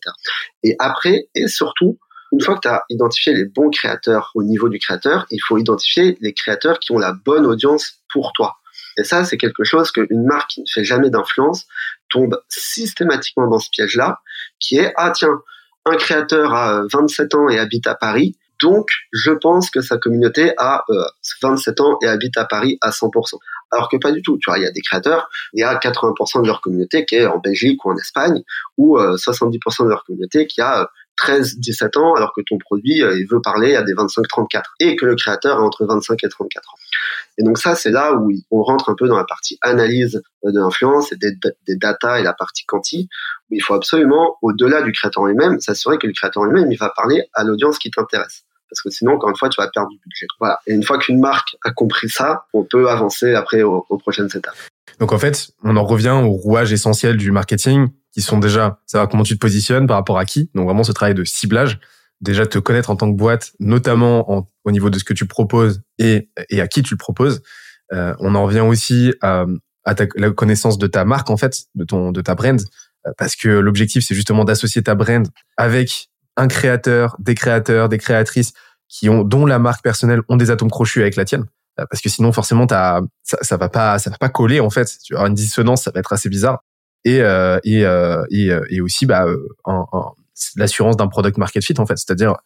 Et 0.62 0.75
après 0.78 1.28
et 1.35 1.47
surtout 1.47 1.99
une 2.32 2.40
fois 2.40 2.56
que 2.56 2.61
tu 2.61 2.68
as 2.68 2.82
identifié 2.90 3.32
les 3.35 3.44
bons 3.44 3.70
créateurs 3.70 4.30
au 4.35 4.42
niveau 4.42 4.68
du 4.68 4.78
créateur, 4.78 5.26
il 5.30 5.38
faut 5.47 5.58
identifier 5.58 6.16
les 6.20 6.32
créateurs 6.35 6.78
qui 6.78 6.92
ont 6.92 6.99
la 6.99 7.12
bonne 7.12 7.47
audience 7.47 8.00
pour 8.12 8.32
toi. 8.32 8.56
Et 8.99 9.04
ça, 9.04 9.25
c'est 9.25 9.38
quelque 9.38 9.64
chose 9.64 9.90
qu'une 9.92 10.25
marque 10.25 10.50
qui 10.50 10.61
ne 10.61 10.66
fait 10.73 10.85
jamais 10.85 11.11
d'influence 11.11 11.66
tombe 12.11 12.40
systématiquement 12.49 13.47
dans 13.47 13.58
ce 13.58 13.68
piège-là, 13.70 14.20
qui 14.58 14.78
est, 14.78 14.92
ah 14.97 15.12
tiens, 15.14 15.40
un 15.85 15.97
créateur 15.97 16.54
a 16.54 16.82
27 16.92 17.35
ans 17.35 17.49
et 17.49 17.58
habite 17.58 17.87
à 17.87 17.94
Paris, 17.94 18.37
donc 18.62 18.88
je 19.12 19.30
pense 19.30 19.70
que 19.70 19.80
sa 19.80 19.99
communauté 19.99 20.52
a 20.58 20.85
27 21.42 21.80
euh, 21.80 21.85
ans 21.85 21.99
et 22.02 22.08
habite 22.08 22.37
à 22.37 22.44
Paris 22.44 22.76
à 22.80 22.90
100%. 22.90 23.38
Alors 23.70 23.88
que 23.88 23.97
pas 23.99 24.12
du 24.12 24.23
tout. 24.23 24.38
Tu 24.38 24.50
vois, 24.50 24.58
il 24.58 24.64
y 24.64 24.66
a 24.66 24.70
des 24.70 24.80
créateurs, 24.80 25.28
il 25.52 25.61
y 25.61 25.62
a 25.62 25.75
80% 25.76 26.42
de 26.42 26.47
leur 26.47 26.61
communauté 26.61 27.04
qui 27.04 27.16
est 27.16 27.26
en 27.26 27.38
Belgique 27.38 27.85
ou 27.85 27.90
en 27.90 27.97
Espagne, 27.97 28.42
ou 28.76 28.99
70% 28.99 29.82
euh, 29.82 29.85
de 29.85 29.90
leur 29.90 30.04
communauté 30.04 30.47
qui 30.47 30.61
a 30.61 30.90
13, 31.18 31.58
17 31.58 31.96
ans, 31.96 32.14
alors 32.14 32.32
que 32.34 32.40
ton 32.48 32.58
produit, 32.58 33.02
euh, 33.02 33.18
il 33.18 33.26
veut 33.26 33.40
parler 33.42 33.76
à 33.76 33.82
des 33.82 33.92
25, 33.92 34.26
34, 34.26 34.75
et 34.80 34.96
que 34.96 35.04
le 35.04 35.16
créateur 35.16 35.58
est 35.58 35.62
entre 35.62 35.84
25 35.84 36.22
et 36.25 36.28
34 36.28 36.68
ans. 36.70 36.78
Et 37.38 37.42
donc 37.42 37.58
ça, 37.58 37.75
c'est 37.75 37.90
là 37.90 38.14
où 38.14 38.32
on 38.50 38.62
rentre 38.62 38.88
un 38.88 38.94
peu 38.94 39.08
dans 39.08 39.16
la 39.16 39.25
partie 39.25 39.58
analyse 39.60 40.22
euh, 40.44 40.52
de 40.52 40.58
l'influence 40.58 41.12
et 41.12 41.16
des, 41.16 41.32
des 41.66 41.76
data 41.76 42.20
et 42.20 42.22
la 42.22 42.32
partie 42.32 42.64
quanti, 42.64 43.08
où 43.50 43.54
il 43.54 43.62
faut 43.62 43.75
absolument, 43.75 44.37
au-delà 44.42 44.82
du 44.82 44.92
créateur 44.92 45.25
lui-même, 45.26 45.60
s'assurer 45.60 45.98
que 45.98 46.06
le 46.06 46.12
créateur 46.12 46.44
lui-même, 46.44 46.70
il 46.70 46.78
va 46.78 46.90
parler 46.94 47.25
à 47.34 47.44
l'audience 47.44 47.78
qui 47.78 47.90
t'intéresse. 47.90 48.44
Parce 48.70 48.82
que 48.82 48.90
sinon, 48.90 49.12
encore 49.14 49.30
une 49.30 49.37
fois, 49.37 49.48
tu 49.48 49.60
vas 49.60 49.68
perdre 49.68 49.88
du 49.88 49.98
budget. 49.98 50.26
Voilà. 50.38 50.58
Et 50.66 50.75
une 50.75 50.82
fois 50.82 50.98
qu'une 50.98 51.20
marque 51.20 51.56
a 51.64 51.72
compris 51.72 52.08
ça, 52.08 52.44
on 52.52 52.64
peut 52.64 52.88
avancer 52.90 53.34
après 53.34 53.62
aux, 53.62 53.87
aux 53.88 53.98
prochaines 53.98 54.28
étapes. 54.34 54.56
Donc 55.00 55.12
en 55.12 55.18
fait, 55.18 55.50
on 55.62 55.76
en 55.76 55.84
revient 55.84 56.20
au 56.22 56.30
rouage 56.30 56.72
essentiel 56.72 57.16
du 57.16 57.30
marketing, 57.30 57.88
qui 58.18 58.22
sont 58.22 58.38
déjà 58.38 58.80
savoir 58.84 59.08
comment 59.08 59.22
tu 59.22 59.34
te 59.34 59.38
positionnes 59.38 59.87
par 59.87 59.96
rapport 59.96 60.18
à 60.18 60.25
qui? 60.25 60.50
Donc 60.56 60.64
vraiment 60.64 60.82
ce 60.82 60.90
travail 60.90 61.14
de 61.14 61.22
ciblage, 61.22 61.78
déjà 62.20 62.46
te 62.46 62.58
connaître 62.58 62.90
en 62.90 62.96
tant 62.96 63.08
que 63.08 63.16
boîte, 63.16 63.52
notamment 63.60 64.44
au 64.64 64.70
niveau 64.72 64.90
de 64.90 64.98
ce 64.98 65.04
que 65.04 65.14
tu 65.14 65.25
proposes 65.25 65.82
et, 66.00 66.28
et 66.50 66.60
à 66.60 66.66
qui 66.66 66.82
tu 66.82 66.94
le 66.94 66.98
proposes. 66.98 67.42
Euh, 67.92 68.16
on 68.18 68.34
en 68.34 68.42
revient 68.44 68.58
aussi 68.58 69.14
à, 69.22 69.44
à 69.84 69.94
ta, 69.94 70.06
la 70.16 70.32
connaissance 70.32 70.78
de 70.78 70.88
ta 70.88 71.04
marque 71.04 71.30
en 71.30 71.37
fait, 71.37 71.66
de 71.76 71.84
ton 71.84 72.10
de 72.10 72.20
ta 72.20 72.34
brand, 72.34 72.60
euh, 73.06 73.12
parce 73.16 73.37
que 73.37 73.48
l'objectif 73.48 74.04
c'est 74.04 74.16
justement 74.16 74.44
d'associer 74.44 74.82
ta 74.82 74.96
brand 74.96 75.28
avec 75.56 76.08
un 76.37 76.48
créateur, 76.48 77.14
des 77.20 77.37
créateurs, 77.37 77.88
des 77.88 77.98
créatrices 77.98 78.52
qui 78.88 79.08
ont 79.08 79.22
dont 79.22 79.46
la 79.46 79.60
marque 79.60 79.84
personnelle 79.84 80.22
ont 80.28 80.37
des 80.37 80.50
atomes 80.50 80.72
crochus 80.72 81.02
avec 81.02 81.14
la 81.14 81.25
tienne. 81.25 81.44
Euh, 81.78 81.87
parce 81.88 82.02
que 82.02 82.08
sinon 82.08 82.32
forcément 82.32 82.66
as, 82.70 83.00
ça, 83.22 83.38
ça 83.42 83.56
va 83.56 83.68
pas 83.68 84.00
ça 84.00 84.10
va 84.10 84.16
pas 84.18 84.28
coller 84.28 84.58
en 84.58 84.70
fait. 84.70 84.92
Tu 85.04 85.12
vas 85.12 85.20
avoir 85.20 85.28
une 85.28 85.37
dissonance 85.37 85.84
ça 85.84 85.92
va 85.92 86.00
être 86.00 86.12
assez 86.12 86.28
bizarre 86.28 86.64
et 87.05 87.21
euh, 87.21 87.59
et, 87.64 87.85
euh, 87.85 88.25
et, 88.31 88.50
euh, 88.50 88.64
et 88.71 88.81
aussi 88.81 89.07
bah 89.07 89.26
en, 89.64 90.14
l'assurance 90.57 90.97
d'un 90.97 91.09
product 91.09 91.38
market 91.38 91.64
fit 91.64 91.75
en 91.78 91.87
fait, 91.87 91.97
c'est-à-dire 91.97 92.37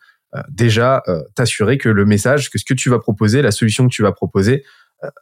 déjà 0.49 1.03
t'assurer 1.35 1.77
que 1.77 1.91
le 1.91 2.07
message, 2.07 2.51
que 2.51 2.59
ce 2.59 2.65
que 2.65 2.73
tu 2.73 2.89
vas 2.89 2.99
proposer, 2.99 3.43
la 3.43 3.51
solution 3.51 3.87
que 3.87 3.93
tu 3.93 4.03
vas 4.03 4.13
proposer 4.13 4.65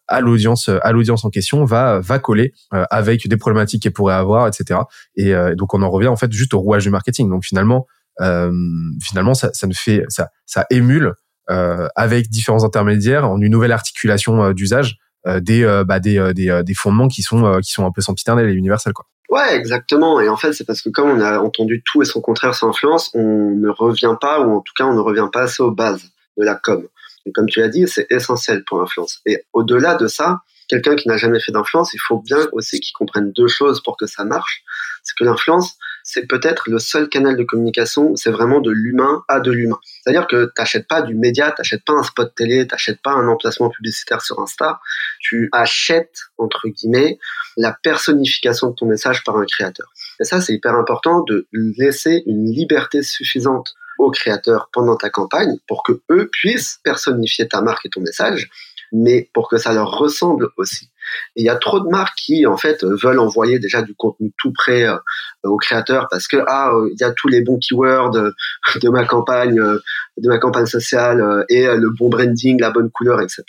à 0.06 0.20
l'audience 0.20 0.68
à 0.68 0.92
l'audience 0.92 1.24
en 1.24 1.30
question 1.30 1.64
va 1.64 1.98
va 1.98 2.20
coller 2.20 2.52
avec 2.70 3.26
des 3.26 3.36
problématiques 3.36 3.82
qu'elle 3.82 3.92
pourrait 3.92 4.14
avoir 4.14 4.46
etc 4.46 4.80
et 5.16 5.34
donc 5.56 5.74
on 5.74 5.82
en 5.82 5.90
revient 5.90 6.06
en 6.08 6.16
fait 6.16 6.30
juste 6.30 6.54
au 6.54 6.60
rouage 6.60 6.84
du 6.84 6.90
marketing. 6.90 7.28
Donc 7.28 7.44
finalement 7.44 7.86
euh, 8.20 8.52
finalement 9.02 9.34
ça, 9.34 9.50
ça 9.52 9.66
ne 9.66 9.72
fait 9.72 10.04
ça 10.08 10.28
ça 10.46 10.66
émule 10.70 11.14
euh, 11.50 11.88
avec 11.96 12.28
différents 12.28 12.64
intermédiaires 12.64 13.28
en 13.28 13.40
une 13.40 13.50
nouvelle 13.50 13.72
articulation 13.72 14.52
d'usage 14.52 14.98
des 15.26 15.64
bah, 15.86 15.98
des, 15.98 16.32
des 16.34 16.62
des 16.64 16.74
fondements 16.74 17.08
qui 17.08 17.22
sont 17.22 17.58
qui 17.62 17.72
sont 17.72 17.84
un 17.84 17.90
peu 17.90 18.00
sempiternels 18.00 18.48
et 18.48 18.52
universels 18.52 18.92
quoi 18.92 19.06
Ouais, 19.30 19.54
exactement. 19.54 20.20
Et 20.20 20.28
en 20.28 20.36
fait, 20.36 20.52
c'est 20.52 20.64
parce 20.64 20.82
que 20.82 20.88
comme 20.88 21.08
on 21.08 21.20
a 21.20 21.38
entendu 21.38 21.82
tout 21.84 22.02
et 22.02 22.04
son 22.04 22.20
contraire 22.20 22.54
sans 22.54 22.70
influence, 22.70 23.10
on 23.14 23.50
ne 23.54 23.68
revient 23.68 24.16
pas, 24.20 24.40
ou 24.40 24.56
en 24.56 24.60
tout 24.60 24.72
cas, 24.76 24.84
on 24.84 24.94
ne 24.94 25.00
revient 25.00 25.28
pas 25.32 25.42
assez 25.42 25.62
aux 25.62 25.70
bases 25.70 26.02
de 26.36 26.44
la 26.44 26.56
com. 26.56 26.86
Et 27.26 27.32
comme 27.32 27.46
tu 27.46 27.60
l'as 27.60 27.68
dit, 27.68 27.86
c'est 27.86 28.06
essentiel 28.10 28.64
pour 28.64 28.78
l'influence. 28.78 29.20
Et 29.26 29.44
au-delà 29.52 29.94
de 29.94 30.08
ça, 30.08 30.40
quelqu'un 30.68 30.96
qui 30.96 31.06
n'a 31.06 31.16
jamais 31.16 31.38
fait 31.38 31.52
d'influence, 31.52 31.94
il 31.94 32.00
faut 32.00 32.18
bien 32.18 32.48
aussi 32.52 32.80
qu'il 32.80 32.92
comprenne 32.92 33.30
deux 33.32 33.46
choses 33.46 33.82
pour 33.82 33.96
que 33.96 34.06
ça 34.06 34.24
marche. 34.24 34.62
C'est 35.04 35.14
que 35.16 35.24
l'influence, 35.24 35.76
c'est 36.12 36.26
peut-être 36.26 36.68
le 36.68 36.78
seul 36.78 37.08
canal 37.08 37.36
de 37.36 37.44
communication 37.44 38.16
c'est 38.16 38.30
vraiment 38.30 38.60
de 38.60 38.70
l'humain 38.70 39.22
à 39.28 39.40
de 39.40 39.52
l'humain. 39.52 39.78
C'est-à-dire 40.02 40.26
que 40.26 40.50
t'achètes 40.54 40.88
pas 40.88 41.02
du 41.02 41.14
média, 41.14 41.50
t'achètes 41.52 41.84
pas 41.84 41.92
un 41.92 42.02
spot 42.02 42.34
télé, 42.34 42.66
t'achètes 42.66 43.00
pas 43.00 43.12
un 43.12 43.28
emplacement 43.28 43.70
publicitaire 43.70 44.22
sur 44.22 44.40
Insta, 44.40 44.80
tu 45.20 45.48
achètes, 45.52 46.30
entre 46.38 46.68
guillemets, 46.68 47.18
la 47.56 47.76
personnification 47.82 48.70
de 48.70 48.74
ton 48.74 48.86
message 48.86 49.22
par 49.24 49.36
un 49.36 49.44
créateur. 49.44 49.92
Et 50.20 50.24
ça, 50.24 50.40
c'est 50.40 50.52
hyper 50.52 50.74
important 50.74 51.22
de 51.22 51.46
laisser 51.52 52.22
une 52.26 52.50
liberté 52.50 53.02
suffisante 53.02 53.74
aux 53.98 54.10
créateurs 54.10 54.70
pendant 54.72 54.96
ta 54.96 55.10
campagne 55.10 55.58
pour 55.68 55.82
que 55.82 56.00
eux 56.10 56.28
puissent 56.32 56.80
personnifier 56.82 57.46
ta 57.46 57.60
marque 57.60 57.84
et 57.86 57.90
ton 57.90 58.00
message 58.00 58.50
mais 58.92 59.30
pour 59.32 59.48
que 59.48 59.56
ça 59.56 59.72
leur 59.72 59.90
ressemble 59.90 60.50
aussi. 60.56 60.90
Et 61.36 61.42
il 61.42 61.44
y 61.44 61.48
a 61.48 61.56
trop 61.56 61.80
de 61.80 61.88
marques 61.88 62.16
qui 62.16 62.46
en 62.46 62.56
fait 62.56 62.84
veulent 62.84 63.18
envoyer 63.18 63.58
déjà 63.58 63.82
du 63.82 63.94
contenu 63.94 64.32
tout 64.38 64.52
prêt 64.52 64.84
euh, 64.84 64.96
aux 65.44 65.56
créateurs 65.56 66.06
parce 66.10 66.28
que 66.28 66.36
ah 66.46 66.72
il 66.90 67.00
y 67.00 67.04
a 67.04 67.12
tous 67.12 67.28
les 67.28 67.42
bons 67.42 67.58
keywords 67.58 68.10
de 68.10 68.88
ma 68.88 69.04
campagne 69.04 69.56
de 69.56 70.28
ma 70.28 70.38
campagne 70.38 70.66
sociale 70.66 71.20
euh, 71.20 71.44
et 71.48 71.66
le 71.66 71.90
bon 71.90 72.08
branding, 72.08 72.60
la 72.60 72.70
bonne 72.70 72.90
couleur, 72.90 73.20
etc. 73.20 73.42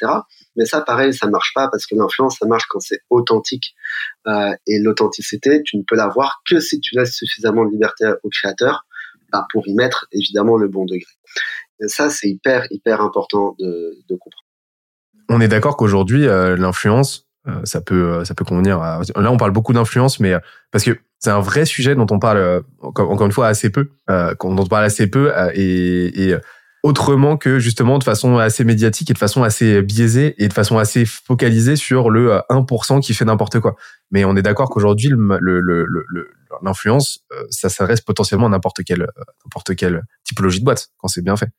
Mais 0.55 0.65
ça 0.65 0.81
pareil 0.81 1.13
ça 1.13 1.27
marche 1.27 1.53
pas 1.53 1.67
parce 1.69 1.85
que 1.85 1.95
l'influence 1.95 2.37
ça 2.39 2.47
marche 2.47 2.65
quand 2.69 2.79
c'est 2.79 3.01
authentique 3.09 3.75
euh, 4.27 4.53
et 4.67 4.79
l'authenticité 4.79 5.61
tu 5.63 5.77
ne 5.77 5.83
peux 5.83 5.95
l'avoir 5.95 6.41
que 6.49 6.59
si 6.59 6.79
tu 6.79 6.95
laisses 6.95 7.15
suffisamment 7.15 7.65
de 7.65 7.71
liberté 7.71 8.11
aux 8.23 8.29
créateurs 8.29 8.85
bah, 9.31 9.45
pour 9.51 9.67
y 9.67 9.73
mettre 9.73 10.07
évidemment 10.11 10.57
le 10.57 10.67
bon 10.67 10.85
degré. 10.85 11.11
Et 11.79 11.87
ça 11.87 12.09
c'est 12.09 12.29
hyper 12.29 12.67
hyper 12.71 13.01
important 13.01 13.55
de, 13.59 13.97
de 14.07 14.15
comprendre 14.15 14.50
on 15.31 15.39
est 15.39 15.47
d'accord 15.47 15.77
qu'aujourd'hui, 15.77 16.27
euh, 16.27 16.57
l'influence, 16.57 17.27
euh, 17.47 17.61
ça 17.63 17.81
peut, 17.81 18.13
euh, 18.13 18.25
ça 18.25 18.35
peut 18.35 18.43
convenir. 18.43 18.79
Là, 18.79 19.31
on 19.31 19.37
parle 19.37 19.51
beaucoup 19.51 19.73
d'influence, 19.73 20.19
mais 20.19 20.33
parce 20.71 20.83
que 20.83 20.99
c'est 21.19 21.31
un 21.31 21.39
vrai 21.39 21.65
sujet 21.65 21.95
dont 21.95 22.07
on 22.11 22.19
parle 22.19 22.63
encore 22.81 23.25
une 23.25 23.31
fois 23.31 23.47
assez 23.47 23.69
peu, 23.69 23.91
dont 24.07 24.55
on 24.57 24.65
parle 24.65 24.83
assez 24.83 25.07
peu 25.07 25.31
et, 25.53 26.35
autrement 26.83 27.37
que 27.37 27.59
justement 27.59 27.99
de 27.99 28.03
façon 28.03 28.39
assez 28.39 28.63
médiatique 28.63 29.11
et 29.11 29.13
de 29.13 29.19
façon 29.19 29.43
assez 29.43 29.83
biaisée 29.83 30.33
et 30.43 30.47
de 30.47 30.53
façon 30.53 30.79
assez 30.79 31.05
focalisée 31.05 31.75
sur 31.75 32.09
le 32.09 32.41
1% 32.49 33.01
qui 33.01 33.13
fait 33.13 33.23
n'importe 33.23 33.59
quoi. 33.59 33.75
Mais 34.09 34.25
on 34.25 34.35
est 34.35 34.41
d'accord 34.41 34.71
qu'aujourd'hui, 34.71 35.11
l'influence, 36.63 37.19
ça 37.51 37.69
s'adresse 37.69 38.01
potentiellement 38.01 38.47
à 38.47 38.49
n'importe 38.49 38.79
n'importe 38.79 39.75
quelle 39.75 40.01
typologie 40.23 40.59
de 40.59 40.65
boîte 40.65 40.87
quand 40.97 41.07
c'est 41.07 41.21
bien 41.21 41.35
fait. 41.35 41.49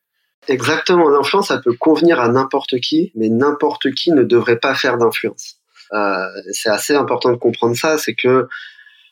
Exactement, 0.49 1.09
l'influence, 1.09 1.49
ça 1.49 1.59
peut 1.59 1.75
convenir 1.75 2.21
à 2.21 2.29
n'importe 2.29 2.81
qui, 2.81 3.13
mais 3.15 3.29
n'importe 3.29 3.93
qui 3.93 4.11
ne 4.11 4.25
devrait 4.25 4.59
pas 4.59 4.75
faire 4.75 4.99
d'influence. 4.99 5.57
Euh, 5.93 6.27
c'est 6.53 6.71
assez 6.71 6.95
important 6.95 7.31
de 7.31 7.37
comprendre 7.37 7.77
ça, 7.77 7.97
c'est 7.99 8.15
que 8.15 8.49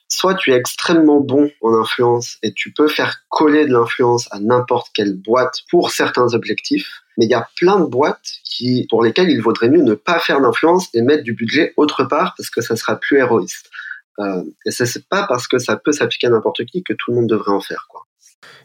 soit 0.09 0.35
tu 0.35 0.53
es 0.53 0.57
extrêmement 0.57 1.21
bon 1.21 1.51
en 1.63 1.75
influence 1.75 2.39
et 2.43 2.53
tu 2.53 2.73
peux 2.73 2.89
faire 2.89 3.23
coller 3.29 3.65
de 3.67 3.73
l'influence 3.73 4.27
à 4.33 4.41
n'importe 4.41 4.89
quelle 4.93 5.15
boîte 5.15 5.61
pour 5.71 5.91
certains 5.91 6.35
objectifs, 6.35 7.03
mais 7.17 7.27
il 7.27 7.31
y 7.31 7.35
a 7.35 7.49
plein 7.57 7.79
de 7.79 7.87
boîtes 7.87 8.41
qui, 8.45 8.87
pour 8.91 9.05
lesquelles 9.05 9.31
il 9.31 9.41
vaudrait 9.41 9.71
mieux 9.71 9.83
ne 9.83 9.95
pas 9.95 10.19
faire 10.19 10.41
d'influence 10.41 10.89
et 10.95 11.03
mettre 11.03 11.23
du 11.23 11.35
budget 11.35 11.73
autre 11.77 12.05
part 12.05 12.35
parce 12.37 12.51
que 12.51 12.61
ça 12.61 12.75
sera 12.75 12.97
plus 12.97 13.19
héroïste. 13.19 13.71
Euh, 14.19 14.43
et 14.67 14.73
c'est 14.73 15.09
pas 15.09 15.27
parce 15.29 15.47
que 15.47 15.59
ça 15.59 15.77
peut 15.77 15.93
s'appliquer 15.93 16.27
à 16.27 16.31
n'importe 16.31 16.65
qui 16.65 16.83
que 16.83 16.93
tout 16.93 17.13
le 17.13 17.19
monde 17.19 17.29
devrait 17.29 17.53
en 17.53 17.61
faire, 17.61 17.87
quoi. 17.89 18.03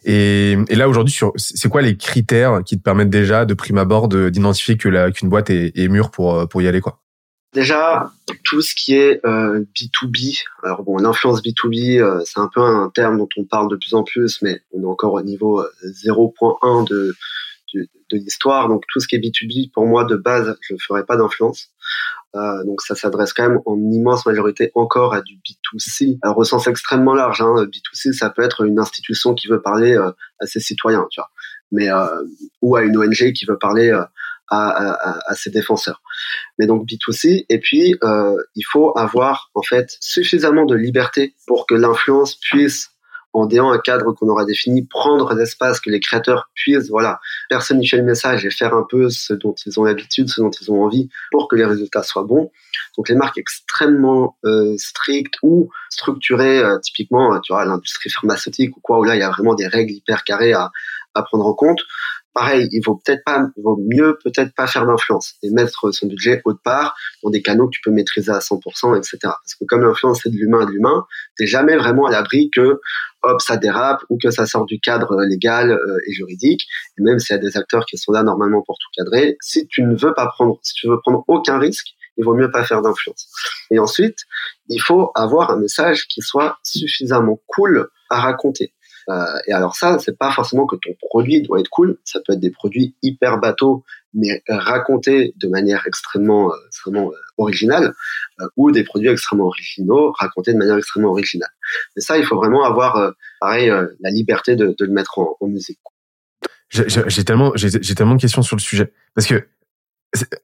Et, 0.05 0.57
là 0.69 0.87
aujourd'hui, 0.87 1.17
c'est 1.35 1.69
quoi 1.69 1.81
les 1.81 1.97
critères 1.97 2.61
qui 2.65 2.77
te 2.77 2.83
permettent 2.83 3.09
déjà 3.09 3.45
de 3.45 3.53
prime 3.53 3.77
abord 3.77 4.07
d'identifier 4.07 4.77
qu'une 4.77 5.29
boîte 5.29 5.49
est, 5.49 5.87
mûre 5.87 6.11
pour 6.11 6.47
pour 6.47 6.61
y 6.61 6.67
aller 6.67 6.81
quoi? 6.81 7.01
Déjà, 7.55 8.11
tout 8.43 8.61
ce 8.61 8.75
qui 8.75 8.95
est 8.95 9.25
euh, 9.25 9.63
B2B, 9.73 10.43
alors 10.61 10.83
bon, 10.83 10.97
l'influence 10.97 11.41
B2B, 11.41 12.01
euh, 12.01 12.21
c'est 12.25 12.41
un 12.41 12.49
peu 12.53 12.59
un 12.59 12.91
terme 12.93 13.17
dont 13.17 13.29
on 13.37 13.45
parle 13.45 13.69
de 13.69 13.77
plus 13.77 13.93
en 13.93 14.03
plus, 14.03 14.41
mais 14.41 14.59
on 14.73 14.81
est 14.81 14.85
encore 14.85 15.13
au 15.13 15.21
niveau 15.21 15.63
0.1 15.85 16.81
euh, 16.81 16.83
de, 16.83 17.15
de, 17.73 17.87
l'histoire. 18.11 18.67
Donc 18.67 18.83
tout 18.91 18.99
ce 18.99 19.07
qui 19.07 19.15
est 19.15 19.19
B2B, 19.19 19.71
pour 19.71 19.85
moi, 19.85 20.05
de 20.05 20.15
base, 20.15 20.55
je 20.61 20.73
ne 20.73 20.79
ferai 20.79 21.05
pas 21.05 21.17
d'influence. 21.17 21.69
Euh, 22.35 22.63
donc 22.65 22.81
ça 22.81 22.95
s'adresse 22.95 23.33
quand 23.33 23.47
même 23.47 23.59
en 23.65 23.77
immense 23.77 24.25
majorité 24.25 24.71
encore 24.75 25.13
à 25.13 25.21
du 25.21 25.35
B2C, 25.35 26.19
alors 26.21 26.37
au 26.37 26.43
sens 26.43 26.67
extrêmement 26.67 27.13
large. 27.13 27.41
Hein. 27.41 27.65
B2C, 27.65 28.13
ça 28.13 28.29
peut 28.29 28.41
être 28.41 28.65
une 28.65 28.79
institution 28.79 29.33
qui 29.33 29.47
veut 29.47 29.61
parler 29.61 29.93
euh, 29.93 30.11
à 30.39 30.45
ses 30.45 30.59
citoyens, 30.59 31.07
tu 31.11 31.19
vois. 31.19 31.29
mais 31.71 31.89
ou 32.61 32.75
à 32.75 32.83
une 32.83 32.97
ONG 32.97 33.31
qui 33.33 33.45
veut 33.45 33.57
parler 33.57 33.89
à, 33.89 34.11
à, 34.49 35.31
à, 35.31 35.35
ses 35.35 35.49
défenseurs. 35.49 36.01
Mais 36.59 36.67
donc 36.67 36.85
B2C, 36.87 37.45
et 37.47 37.59
puis 37.59 37.95
il 38.55 38.63
faut 38.69 38.97
avoir 38.97 39.49
en 39.55 39.61
fait 39.61 39.95
suffisamment 40.01 40.65
de 40.65 40.75
liberté 40.75 41.35
pour 41.47 41.65
que 41.65 41.73
l'influence 41.73 42.35
puisse 42.35 42.94
en 43.35 43.45
déant 43.45 43.71
un 43.71 43.79
cadre 43.79 44.13
qu'on 44.13 44.27
aura 44.29 44.45
défini, 44.45 44.85
prendre 44.85 45.33
l'espace, 45.33 45.79
que 45.79 45.89
les 45.89 45.99
créateurs 45.99 46.49
puissent 46.55 46.89
voilà 46.89 47.19
personnifier 47.49 47.97
le 47.97 48.03
message 48.03 48.45
et 48.45 48.51
faire 48.51 48.73
un 48.73 48.85
peu 48.89 49.09
ce 49.09 49.33
dont 49.33 49.53
ils 49.65 49.79
ont 49.79 49.83
l'habitude, 49.83 50.29
ce 50.29 50.41
dont 50.41 50.51
ils 50.51 50.71
ont 50.71 50.83
envie, 50.83 51.09
pour 51.31 51.47
que 51.47 51.55
les 51.55 51.65
résultats 51.65 52.03
soient 52.03 52.23
bons. 52.23 52.51
Donc 52.97 53.09
les 53.09 53.15
marques 53.15 53.37
extrêmement 53.37 54.37
euh, 54.45 54.75
strictes 54.77 55.35
ou 55.43 55.69
structurées, 55.89 56.59
euh, 56.59 56.79
typiquement, 56.79 57.39
tu 57.41 57.53
vois, 57.53 57.65
l'industrie 57.65 58.09
pharmaceutique 58.09 58.75
ou 58.77 58.79
quoi, 58.79 58.99
où 58.99 59.03
là 59.03 59.15
il 59.15 59.19
y 59.19 59.23
a 59.23 59.29
vraiment 59.29 59.55
des 59.55 59.67
règles 59.67 59.91
hyper 59.91 60.23
carrées 60.23 60.53
à 60.53 60.71
prendre 61.23 61.45
en 61.45 61.53
compte 61.53 61.79
pareil, 62.35 62.67
il 62.71 62.81
vaut 62.81 63.01
peut-être 63.03 63.23
pas, 63.23 63.47
vaut 63.63 63.79
mieux 63.91 64.19
peut-être 64.23 64.53
pas 64.53 64.67
faire 64.67 64.85
d'influence 64.85 65.35
et 65.41 65.49
mettre 65.49 65.91
son 65.91 66.07
budget 66.07 66.41
autre 66.43 66.59
part 66.63 66.95
dans 67.23 67.29
des 67.29 67.41
canaux 67.41 67.67
que 67.67 67.71
tu 67.71 67.81
peux 67.81 67.91
maîtriser 67.91 68.31
à 68.31 68.39
100%, 68.39 68.97
etc. 68.97 69.17
Parce 69.21 69.55
que 69.59 69.63
comme 69.65 69.81
l'influence 69.81 70.19
c'est 70.21 70.29
de 70.29 70.35
l'humain 70.35 70.61
à 70.61 70.65
de 70.65 70.71
l'humain, 70.71 71.05
t'es 71.37 71.47
jamais 71.47 71.77
vraiment 71.77 72.05
à 72.05 72.11
l'abri 72.11 72.51
que 72.53 72.81
hop 73.23 73.41
ça 73.41 73.55
dérape 73.55 74.01
ou 74.09 74.17
que 74.21 74.29
ça 74.29 74.45
sort 74.45 74.65
du 74.65 74.79
cadre 74.79 75.13
euh, 75.13 75.25
légal 75.25 75.71
euh, 75.71 75.97
et 76.07 76.11
juridique. 76.11 76.67
Et 76.99 77.01
même 77.01 77.19
s'il 77.19 77.35
y 77.35 77.39
a 77.39 77.41
des 77.41 77.57
acteurs 77.57 77.85
qui 77.85 77.97
sont 77.97 78.11
là 78.11 78.21
normalement 78.21 78.61
pour 78.61 78.77
tout 78.77 78.89
cadrer, 78.95 79.37
si 79.41 79.65
tu 79.67 79.81
ne 79.81 79.95
veux 79.95 80.13
pas 80.13 80.27
prendre, 80.27 80.59
si 80.61 80.73
tu 80.73 80.87
veux 80.87 80.99
prendre 80.99 81.23
aucun 81.27 81.57
risque, 81.57 81.87
il 82.17 82.25
vaut 82.25 82.35
mieux 82.35 82.51
pas 82.51 82.63
faire 82.63 82.81
d'influence. 82.81 83.29
Et 83.71 83.79
ensuite, 83.79 84.19
il 84.69 84.81
faut 84.81 85.11
avoir 85.15 85.51
un 85.51 85.57
message 85.57 86.07
qui 86.07 86.21
soit 86.21 86.57
suffisamment 86.63 87.39
cool 87.47 87.87
à 88.09 88.19
raconter. 88.19 88.73
Euh, 89.09 89.25
et 89.47 89.53
alors 89.53 89.75
ça, 89.75 89.99
c'est 89.99 90.17
pas 90.17 90.31
forcément 90.31 90.65
que 90.65 90.75
ton 90.75 90.91
produit 90.99 91.41
doit 91.41 91.59
être 91.59 91.69
cool. 91.69 91.97
Ça 92.03 92.19
peut 92.25 92.33
être 92.33 92.39
des 92.39 92.51
produits 92.51 92.95
hyper 93.01 93.39
bateaux, 93.39 93.83
mais 94.13 94.41
racontés 94.47 95.33
de 95.37 95.47
manière 95.47 95.85
extrêmement, 95.87 96.51
euh, 96.51 96.55
extrêmement 96.67 97.11
euh, 97.11 97.15
originale, 97.37 97.93
ou 98.57 98.71
des 98.71 98.83
produits 98.83 99.09
extrêmement 99.09 99.45
originaux 99.45 100.11
racontés 100.17 100.53
de 100.53 100.57
manière 100.57 100.77
extrêmement 100.77 101.09
originale. 101.09 101.51
Mais 101.95 102.01
ça, 102.01 102.17
il 102.17 102.25
faut 102.25 102.35
vraiment 102.35 102.63
avoir, 102.63 103.13
pareil, 103.39 103.71
la 103.99 104.09
liberté 104.09 104.55
de, 104.55 104.75
le 104.77 104.91
mettre 104.91 105.19
en, 105.19 105.37
en 105.39 105.47
musique. 105.47 105.79
J'ai 106.69 107.23
tellement, 107.23 107.53
j'ai 107.55 107.95
tellement 107.95 108.15
de 108.15 108.21
questions 108.21 108.41
sur 108.41 108.55
le 108.55 108.61
sujet 108.61 108.91
parce 109.13 109.27
que 109.27 109.47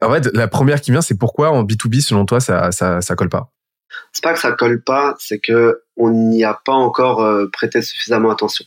en 0.02 0.12
fait, 0.12 0.30
la 0.34 0.47
première 0.47 0.82
qui 0.82 0.91
vient, 0.91 1.02
c'est 1.02 1.17
pourquoi 1.17 1.52
en 1.52 1.63
B2B, 1.63 2.02
selon 2.02 2.26
toi, 2.26 2.39
ça, 2.39 2.71
ça, 2.71 3.02
ça 3.02 3.15
colle 3.15 3.30
pas? 3.30 3.54
C'est 4.12 4.23
pas 4.23 4.34
que 4.34 4.39
ça 4.39 4.51
colle 4.51 4.82
pas, 4.82 5.15
c'est 5.19 5.39
que 5.39 5.84
on 5.97 6.10
n'y 6.10 6.43
a 6.43 6.54
pas 6.54 6.73
encore 6.73 7.21
euh, 7.21 7.47
prêté 7.51 7.82
suffisamment 7.82 8.32
attention. 8.32 8.65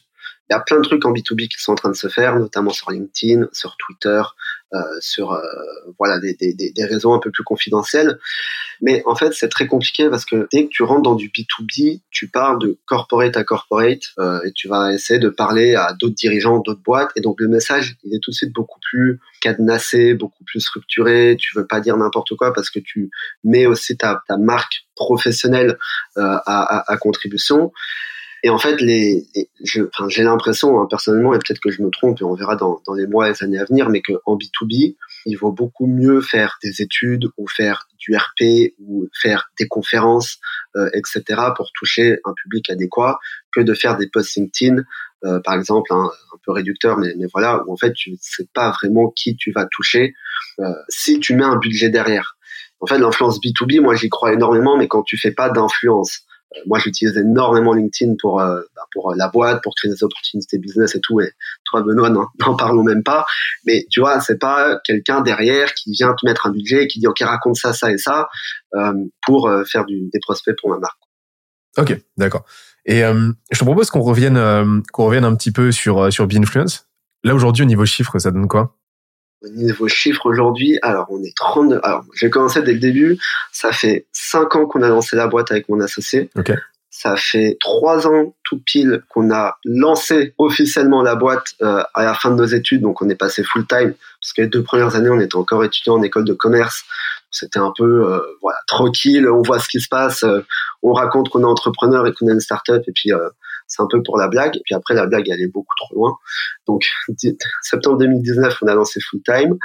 Il 0.49 0.53
y 0.53 0.57
a 0.57 0.61
plein 0.61 0.77
de 0.77 0.83
trucs 0.83 1.05
en 1.05 1.13
B2B 1.13 1.49
qui 1.49 1.63
sont 1.63 1.73
en 1.73 1.77
train 1.77 1.89
de 1.89 1.97
se 1.97 2.09
faire, 2.09 2.39
notamment 2.39 2.71
sur 2.71 2.91
LinkedIn, 2.91 3.49
sur 3.53 3.77
Twitter, 3.79 4.23
sur 5.01 5.33
euh, 5.33 5.41
voilà 5.99 6.19
des, 6.19 6.35
des, 6.35 6.55
des, 6.55 6.85
réseaux 6.85 7.13
un 7.13 7.19
peu 7.19 7.31
plus 7.31 7.45
confidentiels. 7.45 8.19
Mais 8.81 9.03
en 9.07 9.15
fait, 9.15 9.33
c'est 9.33 9.49
très 9.49 9.67
compliqué 9.67 10.09
parce 10.09 10.25
que 10.25 10.49
dès 10.53 10.65
que 10.65 10.71
tu 10.71 10.83
rentres 10.83 11.03
dans 11.03 11.15
du 11.15 11.29
B2B, 11.29 12.01
tu 12.11 12.29
parles 12.29 12.59
de 12.59 12.79
corporate 12.87 13.37
à 13.37 13.45
corporate 13.45 14.03
euh, 14.19 14.41
et 14.45 14.53
tu 14.53 14.69
vas 14.69 14.93
essayer 14.93 15.19
de 15.19 15.29
parler 15.29 15.75
à 15.75 15.93
d'autres 15.93 16.15
dirigeants, 16.15 16.59
d'autres 16.59 16.83
boîtes. 16.83 17.11
Et 17.17 17.21
donc 17.21 17.41
le 17.41 17.49
message, 17.49 17.97
il 18.05 18.15
est 18.15 18.21
tout 18.21 18.31
de 18.31 18.37
suite 18.37 18.53
beaucoup 18.53 18.81
plus 18.91 19.21
cadenassé, 19.41 20.15
beaucoup 20.15 20.45
plus 20.45 20.61
structuré. 20.61 21.37
Tu 21.39 21.57
veux 21.57 21.67
pas 21.67 21.81
dire 21.81 21.97
n'importe 21.97 22.35
quoi 22.37 22.53
parce 22.53 22.71
que 22.71 22.81
tu 22.81 23.11
mets 23.45 23.67
aussi 23.67 23.97
ta, 23.97 24.23
ta 24.29 24.37
marque 24.37 24.87
professionnelle 24.97 25.79
à, 26.17 26.93
à 26.93 26.97
contribution. 26.97 27.73
Et 28.45 28.51
en 28.51 28.59
fait, 28.59 28.83
les, 28.83 29.27
j'ai 29.63 30.23
l'impression, 30.23 30.79
hein, 30.79 30.87
personnellement, 30.89 31.33
et 31.33 31.39
peut-être 31.39 31.61
que 31.61 31.71
je 31.71 31.81
me 31.81 31.89
trompe, 31.89 32.21
et 32.21 32.25
on 32.25 32.35
verra 32.35 32.57
dans, 32.57 32.83
dans 32.87 32.93
les 32.93 33.07
mois 33.07 33.27
et 33.27 33.33
les 33.33 33.43
années 33.43 33.59
à 33.59 33.65
venir, 33.65 33.89
mais 33.89 34.03
qu'en 34.03 34.37
B2B, 34.37 34.97
il 35.25 35.39
vaut 35.39 35.51
beaucoup 35.51 35.87
mieux 35.87 36.21
faire 36.21 36.59
des 36.63 36.83
études 36.83 37.27
ou 37.39 37.49
faire 37.49 37.89
du 37.99 38.15
RP 38.15 38.75
ou 38.81 39.09
faire 39.19 39.51
des 39.59 39.67
conférences, 39.67 40.41
euh, 40.77 40.91
etc., 40.93 41.23
pour 41.57 41.71
toucher 41.73 42.19
un 42.27 42.35
public 42.35 42.69
adéquat, 42.69 43.19
que 43.51 43.63
de 43.63 43.73
faire 43.73 43.97
des 43.97 44.11
posts 44.11 44.37
LinkedIn, 44.37 44.83
euh, 45.25 45.41
par 45.41 45.55
exemple, 45.55 45.91
hein, 45.95 46.11
un 46.35 46.39
peu 46.45 46.53
réducteur, 46.53 46.99
mais, 46.99 47.15
mais 47.17 47.29
voilà, 47.33 47.63
où 47.67 47.73
en 47.73 47.79
fait, 47.79 47.95
tu 47.95 48.15
sais 48.21 48.47
pas 48.53 48.73
vraiment 48.73 49.09
qui 49.09 49.37
tu 49.37 49.53
vas 49.53 49.65
toucher 49.65 50.13
euh, 50.59 50.65
si 50.91 51.19
tu 51.19 51.35
mets 51.35 51.45
un 51.45 51.57
budget 51.57 51.89
derrière. 51.89 52.37
En 52.81 52.87
fait, 52.87 52.99
l'influence 52.99 53.41
B2B, 53.41 53.81
moi, 53.81 53.95
j'y 53.95 54.11
crois 54.11 54.35
énormément, 54.35 54.77
mais 54.77 54.87
quand 54.87 55.03
tu 55.03 55.17
fais 55.17 55.33
pas 55.33 55.49
d'influence, 55.49 56.27
moi, 56.67 56.79
j'utilise 56.79 57.17
énormément 57.17 57.73
LinkedIn 57.73 58.15
pour 58.21 58.41
euh, 58.41 58.61
bah, 58.75 58.83
pour 58.93 59.11
euh, 59.11 59.15
la 59.17 59.29
boîte, 59.29 59.63
pour 59.63 59.75
créer 59.75 59.91
des 59.91 60.03
opportunités 60.03 60.59
business 60.59 60.95
et 60.95 61.01
tout. 61.01 61.21
Et 61.21 61.31
toi, 61.65 61.83
Benoît, 61.83 62.11
n'en 62.41 62.57
parlons 62.57 62.83
même 62.83 63.03
pas. 63.03 63.27
Mais 63.67 63.87
tu 63.91 64.01
vois, 64.01 64.21
c'est 64.21 64.39
pas 64.39 64.79
quelqu'un 64.85 65.21
derrière 65.21 65.75
qui 65.75 65.93
vient 65.93 66.15
te 66.15 66.27
mettre 66.27 66.47
un 66.47 66.51
budget 66.51 66.85
et 66.85 66.89
qui 66.89 67.01
dit 67.01 67.07
ok, 67.07 67.21
raconte 67.21 67.57
ça, 67.57 67.73
ça 67.73 67.93
et 67.93 67.99
ça 67.99 68.29
euh, 68.75 68.93
pour 69.27 69.51
faire 69.67 69.85
des 69.87 70.21
prospects 70.23 70.57
pour 70.61 70.71
ma 70.71 70.79
marque. 70.79 70.99
Ok, 71.77 72.01
d'accord. 72.17 72.45
Et 72.87 73.01
je 73.01 73.59
te 73.59 73.65
propose 73.65 73.91
qu'on 73.91 74.03
revienne 74.03 74.83
qu'on 74.93 75.07
revienne 75.07 75.25
un 75.25 75.35
petit 75.35 75.53
peu 75.53 75.73
sur 75.73 76.13
sur 76.13 76.29
Influence. 76.31 76.89
Là 77.25 77.35
aujourd'hui, 77.35 77.65
au 77.65 77.67
niveau 77.67 77.87
chiffre, 77.87 78.19
ça 78.19 78.31
donne 78.31 78.47
quoi? 78.49 78.77
Au 79.45 79.49
niveau 79.51 79.89
chiffre 79.89 80.27
aujourd'hui, 80.27 80.79
alors 80.83 81.07
on 81.11 81.23
est 81.23 81.37
32. 81.37 81.81
Alors 81.83 82.05
j'ai 82.15 82.31
commencé 82.31 82.63
dès 82.63 82.73
le 82.73 82.79
début. 82.79 83.19
Ça 83.53 83.73
fait 83.73 84.07
5 84.13 84.57
ans 84.57 84.67
qu'on 84.67 84.83
a 84.83 84.89
lancé 84.89 85.17
la 85.17 85.27
boîte 85.27 85.51
avec 85.51 85.69
mon 85.69 85.81
associé. 85.81 86.31
Okay. 86.37 86.55
Ça 86.91 87.17
fait 87.17 87.57
3 87.61 88.07
ans 88.07 88.35
tout 88.45 88.61
pile 88.65 89.03
qu'on 89.09 89.33
a 89.33 89.59
lancé 89.65 90.35
officiellement 90.39 91.03
la 91.03 91.17
boîte 91.17 91.55
euh, 91.63 91.83
à 91.95 92.05
la 92.05 92.15
fin 92.15 92.31
de 92.31 92.37
nos 92.37 92.47
études. 92.47 92.83
Donc 92.83 93.03
on 93.03 93.09
est 93.09 93.17
passé 93.17 93.43
full 93.43 93.67
time 93.67 93.95
parce 94.21 94.33
que 94.35 94.43
les 94.43 94.49
deux 94.49 94.63
premières 94.63 94.95
années 94.97 95.11
on 95.11 95.21
était 95.21 95.37
encore 95.37 95.65
étudiant 95.65 95.95
en 95.95 96.03
école 96.03 96.25
de 96.25 96.35
commerce. 96.35 96.85
C'était 97.31 97.59
un 97.59 97.73
peu 97.77 98.09
euh, 98.09 98.21
voilà 98.43 98.59
tranquille. 98.67 99.29
On 99.29 99.43
voit 99.43 99.59
ce 99.59 99.69
qui 99.69 99.81
se 99.81 99.89
passe. 99.89 100.23
Euh, 100.23 100.41
on 100.83 100.93
raconte 100.93 101.29
qu'on 101.29 101.43
est 101.43 101.47
entrepreneur 101.47 102.07
et 102.07 102.13
qu'on 102.13 102.29
a 102.29 102.33
une 102.33 102.41
startup 102.41 102.83
et 102.87 102.93
puis 102.93 103.11
c'est 103.67 103.83
un 103.83 103.89
peu 103.91 104.03
pour 104.03 104.19
la 104.19 104.29
blague. 104.29 104.59
Puis 104.65 104.75
après, 104.75 104.95
la 104.95 105.07
blague, 105.07 105.29
elle 105.29 105.41
est 105.41 105.53
beaucoup 105.53 105.75
trop 105.79 105.95
loin. 105.95 106.17
Donc, 106.67 106.87
septembre 107.63 107.99
2019, 107.99 108.59
on 108.63 108.67
a 108.67 108.75
lancé 108.75 109.01
Full 109.01 109.21
Time. 109.25 109.57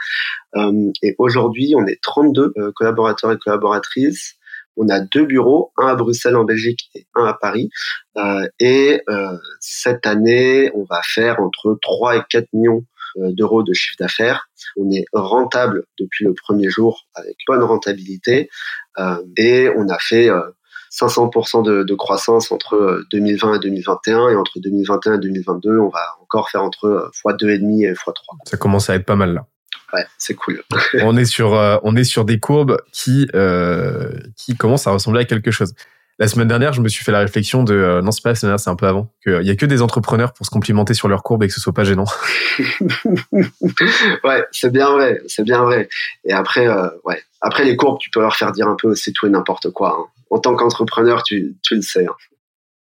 Euh, 0.56 0.92
et 1.02 1.16
aujourd'hui, 1.18 1.74
on 1.76 1.86
est 1.86 2.00
32 2.02 2.54
euh, 2.58 2.72
collaborateurs 2.76 3.32
et 3.32 3.38
collaboratrices. 3.38 4.40
On 4.80 4.88
a 4.88 5.02
deux 5.02 5.26
bureaux, 5.26 5.74
un 5.78 5.88
à 5.88 5.96
Bruxelles 5.96 6.38
en 6.38 6.46
Belgique 6.46 6.90
et 6.96 7.06
un 7.14 7.26
à 7.26 7.34
Paris. 7.34 7.70
Euh, 8.18 8.48
et 8.60 9.02
euh, 9.10 9.38
cette 9.60 10.08
année, 10.08 10.72
on 10.74 10.86
va 10.90 11.02
faire 11.04 11.42
entre 11.42 11.78
3 11.82 12.16
et 12.16 12.22
4 12.30 12.48
millions 12.54 12.86
euh, 13.18 13.32
d'euros 13.34 13.62
de 13.62 13.74
chiffre 13.74 13.98
d'affaires. 14.00 14.48
On 14.78 14.90
est 14.90 15.04
rentable 15.12 15.84
depuis 16.00 16.24
le 16.24 16.34
premier 16.34 16.70
jour 16.70 17.08
avec 17.14 17.36
bonne 17.46 17.64
rentabilité. 17.64 18.50
et 19.38 19.70
on 19.76 19.88
a 19.90 19.98
fait 19.98 20.30
500% 20.92 21.64
de, 21.64 21.84
de, 21.84 21.96
croissance 21.96 22.52
entre 22.52 23.04
2020 23.12 23.52
euh, 23.52 23.56
et 23.56 23.60
2021 23.60 24.30
et 24.30 24.36
entre 24.36 24.60
2021 24.60 25.16
et 25.16 25.20
2022, 25.20 25.78
on 25.78 25.90
va 25.90 26.16
encore 26.22 26.50
faire 26.50 26.64
entre 26.64 27.12
x2,5 27.26 27.86
euh, 27.86 27.90
et 27.90 27.94
x3. 27.94 28.14
Ça 28.46 28.58
commence 28.58 28.90
à 28.90 28.96
être 28.96 29.06
pas 29.06 29.16
mal 29.16 29.34
là. 29.34 29.46
Ouais, 29.94 30.06
c'est 30.18 30.36
cool. 30.36 30.62
on 31.02 31.18
est 31.18 31.26
sur 31.26 31.54
euh, 31.56 31.78
on 31.84 31.96
est 31.96 32.04
sur 32.04 32.26
des 32.26 32.40
courbes 32.40 32.82
qui 32.92 33.28
euh, 33.36 34.12
qui 34.36 34.56
commencent 34.56 34.88
à 34.88 34.92
ressembler 34.92 35.22
à 35.22 35.26
quelque 35.26 35.52
chose. 35.52 35.74
La 36.20 36.28
semaine 36.28 36.50
dernière, 36.50 36.74
je 36.74 36.82
me 36.82 36.90
suis 36.90 37.06
fait 37.06 37.14
la 37.14 37.20
réflexion 37.20 37.64
de 37.64 37.74
euh, 37.74 38.02
non 38.02 38.12
c'est 38.12 38.22
pas 38.22 38.30
la 38.30 38.36
semaine 38.36 38.50
dernière, 38.50 38.60
c'est 38.60 38.70
un 38.70 38.76
peu 38.76 38.88
avant 38.88 39.10
qu'il 39.24 39.42
y 39.42 39.50
a 39.50 39.56
que 39.56 39.66
des 39.66 39.82
entrepreneurs 39.82 40.34
pour 40.34 40.46
se 40.46 40.52
complimenter 40.52 40.94
sur 40.94 41.08
leurs 41.08 41.24
courbes 41.24 41.44
et 41.44 41.48
que 41.48 41.54
ce 41.54 41.62
soit 41.62 41.74
pas 41.74 41.86
gênant. 41.86 42.06
ouais, 43.32 44.46
c'est 44.52 44.72
bien 44.72 44.92
vrai, 44.92 45.22
c'est 45.28 45.44
bien 45.44 45.64
vrai. 45.64 45.88
Et 46.26 46.34
après, 46.34 46.68
ouais, 47.06 47.24
après 47.42 47.64
les 47.64 47.78
courbes, 47.78 48.00
tu 48.00 48.10
peux 48.10 48.20
leur 48.20 48.36
faire 48.36 48.52
dire 48.52 48.68
un 48.68 48.76
peu 48.76 48.90
aussi 48.90 49.14
tout 49.14 49.28
et 49.28 49.30
n'importe 49.30 49.72
quoi. 49.72 49.98
Hein 49.98 50.19
en 50.30 50.40
tant 50.40 50.56
qu'entrepreneur, 50.56 51.24
tu, 51.24 51.58
tu 51.64 51.76
le 51.76 51.82
sais. 51.82 52.06
Hein. 52.06 52.16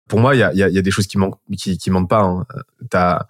Pour 0.07 0.19
moi, 0.19 0.35
il 0.35 0.39
y 0.39 0.43
a, 0.43 0.53
y, 0.53 0.63
a, 0.63 0.69
y 0.69 0.77
a, 0.77 0.81
des 0.81 0.91
choses 0.91 1.07
qui 1.07 1.17
manquent, 1.17 1.39
qui, 1.57 1.77
qui 1.77 1.91
manquent 1.91 2.09
pas. 2.09 2.21
Hein. 2.21 2.45
T'as 2.89 3.25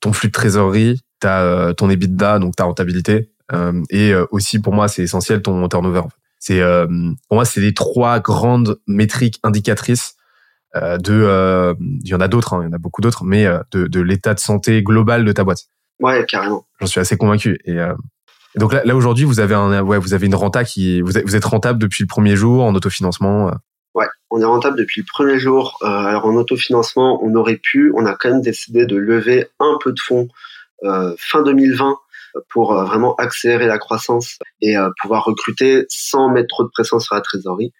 ton 0.00 0.12
flux 0.12 0.28
de 0.28 0.32
trésorerie, 0.32 1.00
t'as 1.20 1.42
euh, 1.42 1.72
ton 1.72 1.90
EBITDA, 1.90 2.38
donc 2.38 2.56
ta 2.56 2.64
rentabilité, 2.64 3.30
euh, 3.52 3.82
et 3.90 4.12
euh, 4.12 4.26
aussi 4.30 4.58
pour 4.58 4.72
moi, 4.72 4.88
c'est 4.88 5.02
essentiel 5.02 5.42
ton 5.42 5.68
turnover. 5.68 6.02
C'est 6.38 6.60
euh, 6.60 6.86
pour 7.28 7.36
moi, 7.36 7.44
c'est 7.44 7.60
les 7.60 7.74
trois 7.74 8.20
grandes 8.20 8.78
métriques 8.86 9.40
indicatrices 9.42 10.16
euh, 10.76 10.98
de. 10.98 11.74
Il 11.80 12.08
y 12.08 12.14
en 12.14 12.20
a 12.20 12.28
d'autres, 12.28 12.54
hein, 12.54 12.62
il 12.62 12.66
y 12.66 12.68
en 12.68 12.72
a 12.72 12.78
beaucoup 12.78 13.00
d'autres, 13.00 13.24
mais 13.24 13.46
de, 13.72 13.86
de 13.86 14.00
l'état 14.00 14.34
de 14.34 14.40
santé 14.40 14.82
global 14.82 15.24
de 15.24 15.32
ta 15.32 15.44
boîte. 15.44 15.64
Ouais, 16.00 16.24
carrément. 16.26 16.66
J'en 16.80 16.86
suis 16.86 17.00
assez 17.00 17.16
convaincu. 17.16 17.58
Et 17.64 17.76
donc 18.56 18.72
là, 18.72 18.82
là 18.84 18.94
aujourd'hui, 18.94 19.24
vous 19.24 19.40
avez 19.40 19.54
un, 19.54 19.82
ouais, 19.82 19.98
vous 19.98 20.14
avez 20.14 20.26
une 20.26 20.34
renta 20.34 20.64
qui, 20.64 21.00
vous 21.00 21.18
êtes, 21.18 21.44
rentable 21.44 21.78
depuis 21.78 22.04
le 22.04 22.08
premier 22.08 22.36
jour 22.36 22.64
en 22.64 22.74
autofinancement. 22.74 23.48
Euh. 23.48 23.52
Ouais, 23.94 24.06
on 24.30 24.40
est 24.40 24.44
rentable 24.44 24.76
depuis 24.76 25.00
le 25.00 25.06
premier 25.06 25.38
jour. 25.38 25.78
Euh, 25.82 25.86
alors 25.86 26.26
en 26.26 26.34
autofinancement, 26.36 27.20
on 27.22 27.34
aurait 27.34 27.56
pu, 27.56 27.92
on 27.96 28.06
a 28.06 28.14
quand 28.14 28.30
même 28.30 28.42
décidé 28.42 28.86
de 28.86 28.96
lever 28.96 29.46
un 29.58 29.78
peu 29.82 29.92
de 29.92 30.00
fonds 30.00 30.28
euh, 30.84 31.14
fin 31.18 31.42
2020 31.42 31.96
pour 32.50 32.76
euh, 32.76 32.84
vraiment 32.84 33.14
accélérer 33.14 33.66
la 33.66 33.78
croissance 33.78 34.38
et 34.60 34.74
pouvoir 35.00 35.24
recruter 35.24 35.84
sans 35.88 36.28
mettre 36.28 36.48
trop 36.48 36.64
de 36.64 36.68
pression 36.68 36.98
sur 36.98 37.14
la 37.14 37.20
trésorerie. 37.20 37.72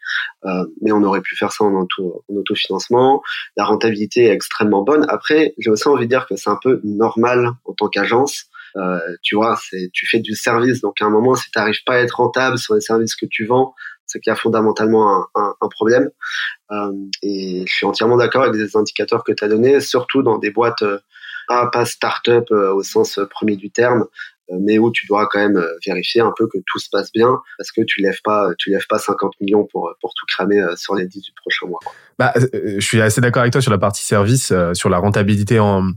Mais 0.83 0.93
on 0.93 1.03
aurait 1.03 1.23
pu 1.23 1.35
faire 1.35 1.51
ça 1.51 1.65
en, 1.65 1.73
auto, 1.73 2.25
en 2.31 2.37
autofinancement. 2.37 3.23
La 3.57 3.65
rentabilité 3.65 4.27
est 4.27 4.33
extrêmement 4.33 4.83
bonne. 4.83 5.07
Après, 5.09 5.55
j'ai 5.59 5.71
aussi 5.71 5.89
envie 5.89 6.05
de 6.05 6.11
dire 6.11 6.27
que 6.27 6.37
c'est 6.37 6.51
un 6.51 6.59
peu 6.63 6.81
normal 6.85 7.51
en 7.65 7.73
tant 7.73 7.89
qu'agence. 7.89 8.45
Euh, 8.77 8.99
tu 9.23 9.37
vois, 9.37 9.59
c'est 9.71 9.91
tu 9.93 10.07
fais 10.07 10.21
du 10.21 10.35
service, 10.35 10.81
donc 10.81 11.01
à 11.01 11.05
un 11.05 11.11
moment, 11.11 11.35
si 11.35 11.51
tu 11.51 11.59
n'arrives 11.59 11.83
pas 11.85 11.95
à 11.95 11.99
être 11.99 12.17
rentable 12.17 12.59
sur 12.59 12.75
les 12.75 12.81
services 12.81 13.15
que 13.15 13.27
tu 13.27 13.47
vends, 13.47 13.75
c'est 14.07 14.21
qu'il 14.21 14.31
y 14.31 14.33
a 14.33 14.37
fondamentalement 14.37 15.17
un, 15.17 15.27
un, 15.35 15.55
un 15.61 15.69
problème. 15.69 16.11
Euh, 16.73 16.93
et 17.23 17.65
je 17.67 17.73
suis 17.73 17.87
entièrement 17.87 18.17
d'accord 18.17 18.43
avec 18.43 18.55
les 18.55 18.77
indicateurs 18.77 19.25
que 19.25 19.33
tu 19.33 19.45
as 19.45 19.49
donnés, 19.49 19.81
surtout 19.81 20.23
dans 20.23 20.39
des 20.39 20.51
boîtes 20.51 20.85
pas, 21.49 21.67
pas 21.69 21.85
start-up 21.85 22.51
au 22.51 22.83
sens 22.83 23.21
premier 23.31 23.57
du 23.57 23.71
terme, 23.71 24.07
euh, 24.51 24.57
mais 24.61 24.79
où 24.79 24.91
tu 24.91 25.07
dois 25.07 25.27
quand 25.31 25.39
même 25.39 25.57
euh, 25.57 25.69
vérifier 25.87 26.21
un 26.21 26.33
peu 26.37 26.47
que 26.47 26.59
tout 26.67 26.79
se 26.79 26.89
passe 26.91 27.11
bien 27.13 27.39
parce 27.57 27.73
que 27.73 27.81
tu 27.83 28.03
lèves 28.03 28.21
pas 28.23 28.51
tu 28.59 28.71
lèves 28.71 28.87
pas 28.87 28.99
50 28.99 29.33
millions 29.41 29.67
pour 29.73 29.91
pour 30.03 30.13
tout 30.15 30.27
cramer 30.29 30.61
euh, 30.61 30.77
sur 30.77 30.95
les 30.95 31.07
18 31.07 31.35
prochains 31.37 31.67
mois. 31.67 31.81
Bah, 32.19 32.35
je 32.53 32.81
suis 32.81 33.01
assez 33.01 33.23
d'accord 33.23 33.41
avec 33.41 33.53
toi 33.53 33.63
sur 33.63 33.71
la 33.71 33.79
partie 33.79 34.05
service, 34.05 34.53
sur 34.75 34.89
la 34.89 34.99
rentabilité 34.99 35.59
en, 35.59 35.89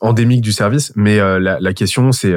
endémique 0.00 0.42
du 0.42 0.52
service, 0.52 0.92
mais 0.94 1.18
la, 1.18 1.58
la, 1.60 1.74
question 1.74 2.12
c'est 2.12 2.34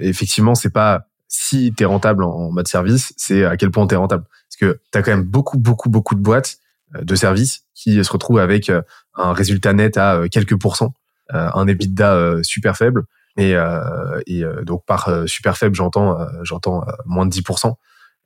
effectivement 0.00 0.54
c'est 0.54 0.70
pas 0.70 1.06
si 1.28 1.72
tu 1.76 1.82
es 1.82 1.86
rentable 1.86 2.24
en, 2.24 2.50
mode 2.50 2.66
service, 2.66 3.12
c'est 3.16 3.44
à 3.44 3.56
quel 3.56 3.70
point 3.70 3.86
tu 3.86 3.94
es 3.94 3.96
rentable. 3.96 4.24
Parce 4.24 4.56
que 4.56 4.80
tu 4.90 4.98
as 4.98 5.02
quand 5.02 5.12
même 5.12 5.24
beaucoup 5.24 5.58
beaucoup 5.58 5.88
beaucoup 5.88 6.14
de 6.14 6.20
boîtes 6.20 6.58
de 7.00 7.14
services 7.14 7.64
qui 7.74 8.02
se 8.02 8.10
retrouvent 8.10 8.40
avec 8.40 8.72
un 9.14 9.32
résultat 9.32 9.72
net 9.72 9.96
à 9.96 10.22
quelques 10.30 10.58
pourcents, 10.58 10.94
un 11.30 11.66
EBITDA 11.68 12.38
super 12.42 12.76
faible 12.76 13.04
et, 13.38 13.54
euh, 13.54 14.20
et 14.26 14.42
euh, 14.42 14.64
donc 14.64 14.84
par 14.84 15.08
euh, 15.08 15.26
super 15.26 15.56
faible, 15.56 15.76
j'entends 15.76 16.18
j'entends 16.42 16.84
moins 17.06 17.24
de 17.24 17.32
10%. 17.32 17.72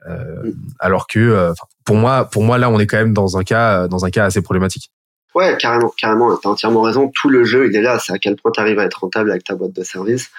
Mm. 0.04 0.50
alors 0.80 1.06
que 1.06 1.52
pour 1.84 1.94
moi, 1.94 2.28
pour 2.28 2.42
moi 2.42 2.58
là, 2.58 2.68
on 2.70 2.80
est 2.80 2.88
quand 2.88 2.96
même 2.96 3.12
dans 3.12 3.36
un 3.36 3.44
cas 3.44 3.86
dans 3.86 4.04
un 4.04 4.10
cas 4.10 4.24
assez 4.24 4.42
problématique. 4.42 4.90
Ouais, 5.34 5.56
carrément, 5.58 5.88
carrément. 5.96 6.36
T'as 6.36 6.50
entièrement 6.50 6.82
raison. 6.82 7.10
Tout 7.14 7.28
le 7.28 7.44
jeu, 7.44 7.68
il 7.68 7.76
est 7.76 7.82
là. 7.82 7.98
C'est 7.98 8.12
à 8.12 8.18
quel 8.18 8.36
point 8.36 8.52
t'arrives 8.52 8.78
à 8.78 8.84
être 8.84 9.00
rentable 9.00 9.30
avec 9.30 9.44
ta 9.44 9.54
boîte 9.54 9.72
de 9.72 9.82
service. 9.82 10.30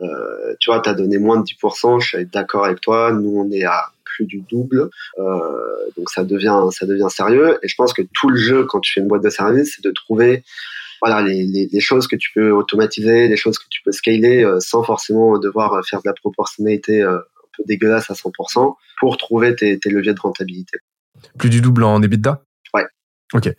Euh, 0.00 0.54
tu 0.58 0.70
vois, 0.70 0.80
t'as 0.80 0.94
donné 0.94 1.18
moins 1.18 1.38
de 1.38 1.44
10%. 1.44 2.00
Je 2.00 2.08
suis 2.08 2.26
d'accord 2.26 2.64
avec 2.64 2.80
toi. 2.80 3.12
Nous, 3.12 3.34
on 3.36 3.50
est 3.50 3.64
à 3.64 3.92
plus 4.04 4.26
du 4.26 4.40
double. 4.40 4.90
Euh, 5.18 5.72
donc 5.96 6.10
ça 6.10 6.24
devient, 6.24 6.60
ça 6.70 6.86
devient 6.86 7.08
sérieux. 7.08 7.58
Et 7.62 7.68
je 7.68 7.74
pense 7.76 7.92
que 7.92 8.02
tout 8.12 8.28
le 8.28 8.36
jeu, 8.36 8.64
quand 8.64 8.80
tu 8.80 8.92
fais 8.92 9.00
une 9.00 9.08
boîte 9.08 9.22
de 9.22 9.30
service, 9.30 9.74
c'est 9.76 9.84
de 9.84 9.92
trouver 9.92 10.44
voilà 11.02 11.20
les, 11.20 11.44
les, 11.44 11.68
les, 11.70 11.80
choses 11.80 12.06
que 12.06 12.14
tu 12.14 12.30
peux 12.32 12.52
automatiser, 12.52 13.26
les 13.26 13.36
choses 13.36 13.58
que 13.58 13.64
tu 13.68 13.82
peux 13.84 13.90
scaler 13.90 14.44
euh, 14.44 14.60
sans 14.60 14.84
forcément 14.84 15.36
devoir 15.38 15.74
euh, 15.74 15.80
faire 15.82 16.00
de 16.00 16.08
la 16.08 16.14
proportionnalité 16.14 17.02
euh, 17.02 17.16
un 17.16 17.48
peu 17.56 17.64
dégueulasse 17.66 18.08
à 18.10 18.14
100% 18.14 18.74
pour 19.00 19.16
trouver 19.16 19.56
tes, 19.56 19.80
tes 19.80 19.90
leviers 19.90 20.14
de 20.14 20.20
rentabilité. 20.20 20.78
Plus 21.38 21.50
du 21.50 21.60
double 21.60 21.82
en 21.82 22.00
EBITDA? 22.00 22.44
Ok. 23.34 23.54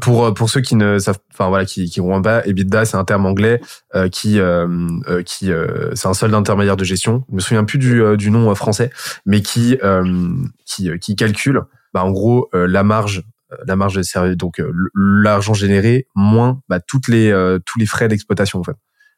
Pour 0.00 0.32
pour 0.32 0.48
ceux 0.48 0.60
qui 0.60 0.74
ne 0.74 0.98
savent, 0.98 1.18
enfin 1.32 1.48
voilà, 1.48 1.64
qui 1.64 1.90
qui 1.90 2.00
comprennent 2.00 2.22
pas, 2.22 2.46
EBITDA 2.46 2.84
c'est 2.86 2.96
un 2.96 3.04
terme 3.04 3.26
anglais 3.26 3.60
euh, 3.94 4.08
qui 4.08 4.40
euh, 4.40 4.66
qui 5.24 5.52
euh, 5.52 5.94
c'est 5.94 6.08
un 6.08 6.14
solde 6.14 6.34
intermédiaire 6.34 6.76
de 6.76 6.84
gestion. 6.84 7.24
Je 7.28 7.34
me 7.34 7.40
souviens 7.40 7.64
plus 7.64 7.78
du 7.78 8.16
du 8.16 8.30
nom 8.30 8.54
français, 8.54 8.90
mais 9.26 9.42
qui 9.42 9.78
qui 10.64 10.90
qui 10.98 11.16
calcule, 11.16 11.60
bah, 11.92 12.04
en 12.04 12.10
gros 12.10 12.48
la 12.52 12.82
marge 12.82 13.22
la 13.66 13.76
marge 13.76 13.94
de 13.94 14.02
service, 14.02 14.36
donc 14.36 14.60
euh, 14.60 14.72
l'argent 14.94 15.54
généré 15.54 16.06
moins 16.14 16.60
bah, 16.68 16.80
toutes 16.80 17.08
les 17.08 17.30
euh, 17.30 17.58
tous 17.64 17.78
les 17.78 17.86
frais 17.86 18.08
d'exploitation 18.08 18.60
en 18.60 18.64
fait. 18.64 18.76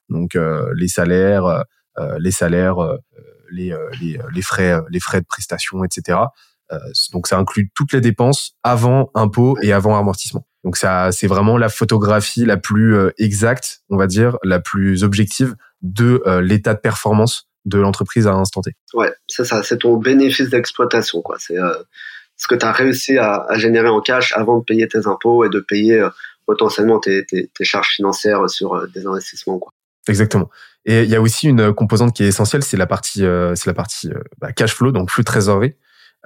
Donc 0.09 0.37
euh, 0.37 0.73
les 0.77 0.89
salaires, 0.89 1.65
les 2.19 2.31
salaires, 2.31 2.77
les, 3.53 3.75
les, 4.01 4.19
les 4.33 4.43
frais 4.43 4.81
les 4.89 5.01
frais 5.01 5.21
de 5.21 5.27
prestation, 5.27 5.85
etc. 5.85 6.19
donc 7.13 7.27
ça 7.27 7.39
inclut 7.39 7.71
toutes 7.75 7.93
les 7.93 8.01
dépenses 8.01 8.53
avant 8.63 9.11
impôt 9.15 9.57
et 9.63 9.73
avant 9.73 9.99
amortissement. 9.99 10.47
Donc 10.65 10.77
ça 10.77 11.11
c'est 11.13 11.27
vraiment 11.27 11.59
la 11.59 11.69
photographie 11.69 12.45
la 12.45 12.57
plus 12.57 12.97
exacte, 13.19 13.83
on 13.89 13.97
va 13.97 14.07
dire, 14.07 14.37
la 14.45 14.61
plus 14.61 15.05
objective 15.05 15.55
de 15.83 16.23
l'état 16.41 16.75
de 16.75 16.81
performance 16.81 17.49
de 17.65 17.79
l'entreprise 17.79 18.27
à 18.27 18.33
un 18.33 18.41
instant 18.41 18.63
T. 18.63 18.73
Ouais, 18.95 19.13
c'est 19.27 19.45
ça, 19.45 19.63
c'est 19.63 19.79
ton 19.79 19.97
bénéfice 19.97 20.49
d'exploitation 20.49 21.23
quoi. 21.23 21.37
C'est 21.39 21.57
ce 22.41 22.47
que 22.47 22.55
tu 22.55 22.65
as 22.65 22.73
réussi 22.73 23.19
à, 23.19 23.45
à, 23.49 23.59
générer 23.59 23.89
en 23.89 24.01
cash 24.01 24.33
avant 24.35 24.59
de 24.59 24.65
payer 24.65 24.89
tes 24.89 25.07
impôts 25.07 25.45
et 25.45 25.51
de 25.51 25.61
payer 25.61 26.01
euh, 26.01 26.09
potentiellement 26.47 26.99
tes, 26.99 27.25
tes, 27.27 27.49
tes, 27.49 27.65
charges 27.65 27.91
financières 27.91 28.49
sur 28.49 28.75
euh, 28.75 28.87
des 28.95 29.07
investissements. 29.07 29.59
Quoi. 29.59 29.73
Exactement. 30.09 30.49
Et 30.87 31.03
il 31.03 31.11
y 31.11 31.15
a 31.15 31.21
aussi 31.21 31.49
une 31.49 31.75
composante 31.75 32.17
qui 32.17 32.25
est 32.25 32.29
essentielle, 32.29 32.63
c'est 32.63 32.79
la 32.79 32.87
partie, 32.87 33.27
euh, 33.27 33.55
c'est 33.55 33.67
la 33.67 33.75
partie 33.75 34.09
bah, 34.39 34.53
cash 34.53 34.75
flow, 34.75 34.91
donc 34.91 35.11
flux 35.11 35.23
de 35.23 35.27
trésorerie. 35.27 35.75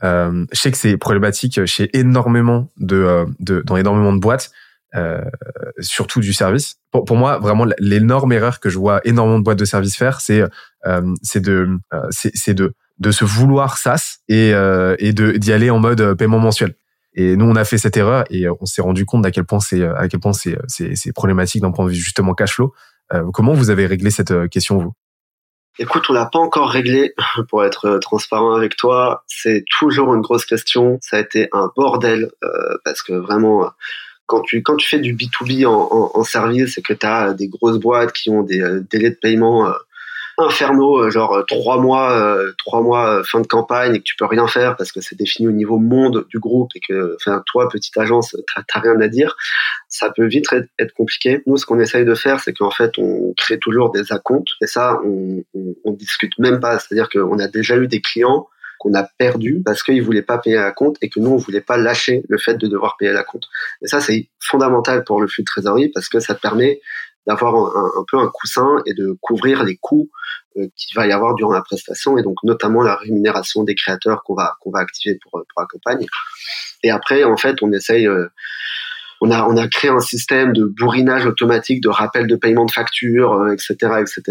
Euh, 0.02 0.44
je 0.52 0.58
sais 0.58 0.72
que 0.72 0.78
c'est 0.78 0.96
problématique 0.96 1.64
chez 1.66 1.96
énormément 1.96 2.70
de, 2.78 3.26
de 3.38 3.62
dans 3.62 3.76
énormément 3.76 4.12
de 4.12 4.18
boîtes, 4.18 4.50
euh, 4.96 5.20
surtout 5.80 6.20
du 6.20 6.32
service. 6.32 6.76
Pour, 6.90 7.04
pour 7.04 7.16
moi, 7.16 7.38
vraiment, 7.38 7.66
l'énorme 7.78 8.32
erreur 8.32 8.60
que 8.60 8.70
je 8.70 8.78
vois 8.78 9.00
énormément 9.04 9.38
de 9.38 9.44
boîtes 9.44 9.58
de 9.58 9.64
services 9.64 9.96
faire, 9.96 10.20
c'est 10.20 10.42
euh, 10.86 11.14
c'est 11.22 11.40
de 11.40 11.68
c'est 12.10 12.54
de 12.54 12.74
de 12.98 13.10
se 13.10 13.24
vouloir 13.24 13.76
SaaS 13.78 14.18
et, 14.28 14.52
euh, 14.54 14.94
et 14.98 15.12
de 15.12 15.32
d'y 15.32 15.52
aller 15.52 15.70
en 15.70 15.78
mode 15.78 16.00
euh, 16.00 16.14
paiement 16.14 16.38
mensuel. 16.38 16.74
Et 17.16 17.36
nous, 17.36 17.44
on 17.44 17.56
a 17.56 17.64
fait 17.64 17.78
cette 17.78 17.96
erreur 17.96 18.24
et 18.30 18.46
euh, 18.46 18.54
on 18.60 18.66
s'est 18.66 18.82
rendu 18.82 19.04
compte 19.04 19.24
à 19.26 19.30
quel 19.30 19.44
point 19.44 19.60
c'est 19.60 19.84
à 19.84 20.08
quel 20.08 20.20
point 20.20 20.32
c'est 20.32 20.56
c'est 20.68 21.12
problématique 21.12 21.62
d'un 21.62 21.70
point 21.70 21.84
de 21.86 21.90
vue 21.90 21.96
justement 21.96 22.34
cash 22.34 22.54
flow. 22.54 22.72
comment 23.32 23.52
vous 23.54 23.70
avez 23.70 23.86
réglé 23.86 24.10
cette 24.10 24.48
question 24.48 24.78
vous? 24.78 24.92
Écoute, 25.78 26.04
on 26.08 26.12
l'a 26.12 26.26
pas 26.26 26.38
encore 26.38 26.70
réglé. 26.70 27.14
Pour 27.48 27.64
être 27.64 27.98
transparent 27.98 28.54
avec 28.54 28.76
toi, 28.76 29.24
c'est 29.26 29.64
toujours 29.70 30.14
une 30.14 30.20
grosse 30.20 30.44
question. 30.44 30.98
Ça 31.00 31.16
a 31.16 31.20
été 31.20 31.48
un 31.52 31.70
bordel 31.76 32.30
parce 32.84 33.02
que 33.02 33.12
vraiment 33.12 33.70
quand 34.26 34.40
tu 34.40 34.62
quand 34.62 34.76
tu 34.76 34.88
fais 34.88 35.00
du 35.00 35.14
B2B 35.14 35.66
en, 35.66 35.88
en, 35.90 36.10
en 36.14 36.24
service 36.24 36.78
et 36.78 36.82
que 36.82 36.94
tu 36.94 37.06
as 37.06 37.34
des 37.34 37.48
grosses 37.48 37.78
boîtes 37.78 38.12
qui 38.12 38.30
ont 38.30 38.42
des 38.42 38.62
délais 38.90 39.10
de 39.10 39.18
paiement 39.20 39.72
infernaux, 40.38 40.98
euh, 40.98 41.10
genre 41.10 41.34
euh, 41.34 41.42
trois 41.46 41.80
mois, 41.80 42.12
euh, 42.12 42.52
trois 42.58 42.82
mois 42.82 43.22
fin 43.24 43.40
de 43.40 43.46
campagne 43.46 43.94
et 43.94 43.98
que 43.98 44.04
tu 44.04 44.16
peux 44.16 44.24
rien 44.24 44.46
faire 44.46 44.76
parce 44.76 44.92
que 44.92 45.00
c'est 45.00 45.16
défini 45.16 45.48
au 45.48 45.52
niveau 45.52 45.78
monde 45.78 46.26
du 46.28 46.38
groupe 46.38 46.70
et 46.74 46.80
que, 46.80 47.16
enfin, 47.16 47.42
toi, 47.46 47.68
petite 47.68 47.96
agence, 47.96 48.36
t'as 48.68 48.80
rien 48.80 49.00
à 49.00 49.08
dire, 49.08 49.36
ça 49.88 50.10
peut 50.10 50.26
vite 50.26 50.46
être 50.78 50.92
compliqué. 50.94 51.42
Nous, 51.46 51.56
ce 51.56 51.66
qu'on 51.66 51.78
essaye 51.78 52.04
de 52.04 52.14
faire, 52.14 52.40
c'est 52.40 52.52
qu'en 52.52 52.70
fait, 52.70 52.92
on 52.98 53.34
crée 53.36 53.58
toujours 53.58 53.90
des 53.90 54.12
acomptes 54.12 54.52
et 54.62 54.66
ça, 54.66 55.00
on, 55.04 55.44
on, 55.54 55.74
on 55.84 55.92
discute 55.92 56.38
même 56.38 56.60
pas. 56.60 56.78
C'est-à-dire 56.78 57.08
qu'on 57.08 57.38
a 57.38 57.48
déjà 57.48 57.76
eu 57.76 57.86
des 57.86 58.00
clients 58.00 58.48
qu'on 58.78 58.94
a 58.94 59.04
perdu 59.18 59.62
parce 59.64 59.82
qu'ils 59.82 60.02
voulaient 60.02 60.22
pas 60.22 60.38
payer 60.38 60.56
la 60.56 60.72
compte 60.72 60.96
et 61.00 61.08
que 61.08 61.18
nous 61.18 61.30
on 61.30 61.36
voulait 61.36 61.60
pas 61.60 61.76
lâcher 61.76 62.22
le 62.28 62.36
fait 62.38 62.56
de 62.56 62.66
devoir 62.66 62.96
payer 62.98 63.12
la 63.12 63.24
compte. 63.24 63.48
Et 63.82 63.86
ça 63.86 64.00
c'est 64.00 64.28
fondamental 64.40 65.04
pour 65.04 65.20
le 65.20 65.26
flux 65.26 65.42
de 65.42 65.46
trésorerie 65.46 65.88
parce 65.88 66.08
que 66.08 66.20
ça 66.20 66.34
permet 66.34 66.80
d'avoir 67.26 67.54
un, 67.54 68.04
peu 68.10 68.18
un 68.18 68.28
coussin 68.28 68.82
et 68.86 68.94
de 68.94 69.16
couvrir 69.20 69.64
les 69.64 69.76
coûts 69.76 70.10
euh, 70.56 70.66
qu'il 70.76 70.94
va 70.94 71.06
y 71.06 71.12
avoir 71.12 71.34
durant 71.34 71.52
la 71.52 71.62
prestation 71.62 72.18
et 72.18 72.22
donc 72.22 72.36
notamment 72.44 72.82
la 72.82 72.96
rémunération 72.96 73.64
des 73.64 73.74
créateurs 73.74 74.22
qu'on 74.24 74.34
va 74.34 74.56
qu'on 74.60 74.70
va 74.70 74.80
activer 74.80 75.18
pour 75.22 75.32
pour 75.32 75.62
la 75.62 75.66
campagne. 75.66 76.06
Et 76.82 76.90
après 76.90 77.24
en 77.24 77.36
fait 77.36 77.62
on 77.62 77.72
essaye 77.72 78.06
euh, 78.06 78.28
on 79.20 79.30
a, 79.30 79.44
on 79.48 79.56
a 79.56 79.66
créé 79.68 79.90
un 79.90 80.00
système 80.00 80.52
de 80.52 80.64
bourrinage 80.64 81.24
automatique, 81.24 81.82
de 81.82 81.88
rappel 81.88 82.26
de 82.26 82.36
paiement 82.36 82.66
de 82.66 82.70
factures, 82.70 83.48
etc., 83.52 83.76
euh, 83.84 84.00
etc. 84.02 84.22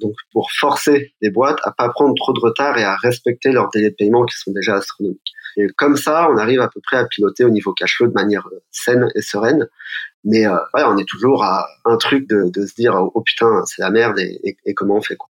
Donc, 0.00 0.14
pour 0.32 0.50
forcer 0.50 1.14
les 1.20 1.30
boîtes 1.30 1.58
à 1.62 1.70
pas 1.70 1.88
prendre 1.88 2.14
trop 2.16 2.32
de 2.32 2.40
retard 2.40 2.76
et 2.76 2.82
à 2.82 2.96
respecter 2.96 3.52
leurs 3.52 3.70
délais 3.70 3.90
de 3.90 3.94
paiement 3.94 4.24
qui 4.24 4.36
sont 4.36 4.50
déjà 4.50 4.74
astronomiques. 4.74 5.34
Et 5.56 5.66
comme 5.76 5.96
ça, 5.96 6.28
on 6.30 6.36
arrive 6.36 6.60
à 6.60 6.68
peu 6.68 6.80
près 6.82 6.96
à 6.96 7.06
piloter 7.06 7.44
au 7.44 7.50
niveau 7.50 7.72
cash 7.72 7.96
flow 7.96 8.06
de 8.08 8.12
manière 8.12 8.48
saine 8.70 9.08
et 9.14 9.22
sereine. 9.22 9.66
Mais 10.24 10.46
euh, 10.46 10.56
ouais, 10.74 10.82
on 10.86 10.98
est 10.98 11.08
toujours 11.08 11.44
à 11.44 11.66
un 11.84 11.96
truc 11.96 12.28
de, 12.28 12.50
de 12.50 12.66
se 12.66 12.74
dire 12.74 12.94
oh 12.94 13.22
putain 13.22 13.62
c'est 13.66 13.80
la 13.80 13.90
merde 13.90 14.18
et, 14.18 14.56
et, 14.64 14.74
comment 14.74 14.96
on 14.96 15.02
fait 15.02 15.16
quoi. 15.16 15.28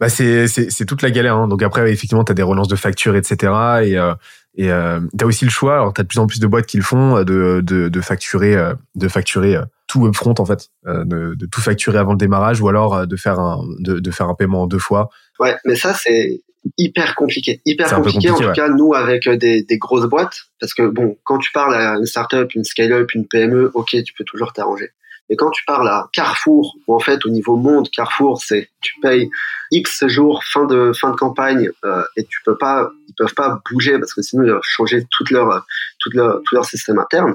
Bah 0.00 0.08
c'est 0.08 0.48
c'est 0.48 0.84
toute 0.84 1.02
la 1.02 1.10
galère. 1.10 1.36
Hein. 1.36 1.46
Donc 1.46 1.62
après 1.62 1.92
effectivement 1.92 2.24
t'as 2.24 2.34
des 2.34 2.42
relances 2.42 2.68
de 2.68 2.76
factures 2.76 3.14
etc. 3.14 3.52
Et 3.84 3.98
euh, 3.98 4.14
et 4.54 4.70
euh, 4.70 5.00
t'as 5.16 5.26
aussi 5.26 5.44
le 5.44 5.50
choix. 5.50 5.74
Alors 5.74 5.92
t'as 5.92 6.02
de 6.02 6.08
plus 6.08 6.18
en 6.18 6.26
plus 6.26 6.40
de 6.40 6.46
boîtes 6.46 6.66
qui 6.66 6.76
le 6.76 6.82
font 6.82 7.18
euh, 7.18 7.24
de 7.24 7.60
de, 7.62 7.88
de 7.88 8.00
facturer 8.00 8.56
euh, 8.56 8.74
de 8.94 9.08
facturer 9.08 9.56
tout 9.86 10.06
upfront 10.06 10.34
en 10.38 10.46
fait, 10.46 10.68
de, 10.86 11.34
de, 11.34 11.46
tout 11.46 11.60
facturer 11.60 11.98
avant 11.98 12.12
le 12.12 12.18
démarrage 12.18 12.60
ou 12.62 12.68
alors 12.68 13.06
de 13.06 13.16
faire 13.16 13.38
un 13.38 13.62
de, 13.78 14.00
de 14.00 14.10
faire 14.10 14.28
un 14.28 14.34
paiement 14.34 14.62
en 14.62 14.66
deux 14.66 14.78
fois. 14.78 15.10
Ouais, 15.38 15.56
mais 15.64 15.76
ça 15.76 15.94
c'est 15.94 16.42
hyper 16.78 17.14
compliqué, 17.14 17.60
hyper 17.64 17.94
compliqué, 17.94 18.30
en 18.30 18.38
tout 18.38 18.52
cas 18.52 18.68
nous 18.68 18.94
avec 18.94 19.28
des, 19.28 19.62
des, 19.62 19.78
grosses 19.78 20.06
boîtes, 20.06 20.42
parce 20.60 20.74
que 20.74 20.86
bon, 20.86 21.18
quand 21.24 21.38
tu 21.38 21.50
parles 21.52 21.74
à 21.74 21.94
une 21.96 22.06
startup, 22.06 22.54
une 22.54 22.64
scale-up, 22.64 23.12
une 23.14 23.26
PME, 23.26 23.70
ok, 23.74 23.90
tu 24.04 24.14
peux 24.16 24.24
toujours 24.24 24.52
t'arranger. 24.52 24.90
Mais 25.30 25.36
quand 25.36 25.50
tu 25.50 25.64
parles 25.64 25.88
à 25.88 26.08
Carrefour, 26.12 26.76
ou 26.86 26.94
en 26.94 26.98
fait 26.98 27.24
au 27.24 27.30
niveau 27.30 27.56
monde, 27.56 27.88
Carrefour, 27.90 28.40
c'est 28.42 28.68
tu 28.80 28.94
payes 29.00 29.30
X 29.70 30.06
jours 30.06 30.44
fin 30.44 30.66
de 30.66 30.92
fin 30.92 31.10
de 31.10 31.16
campagne 31.16 31.70
euh, 31.84 32.02
et 32.16 32.24
tu 32.24 32.40
peux 32.44 32.58
pas, 32.58 32.90
ils 33.08 33.14
peuvent 33.16 33.34
pas 33.34 33.60
bouger 33.70 33.98
parce 33.98 34.12
que 34.12 34.22
sinon 34.22 34.44
ils 34.44 34.52
vont 34.52 34.60
changer 34.62 35.06
toute 35.10 35.30
leur 35.30 35.64
toute 36.00 36.14
leur 36.14 36.40
tout 36.44 36.54
leur 36.54 36.64
système 36.64 36.98
interne. 36.98 37.34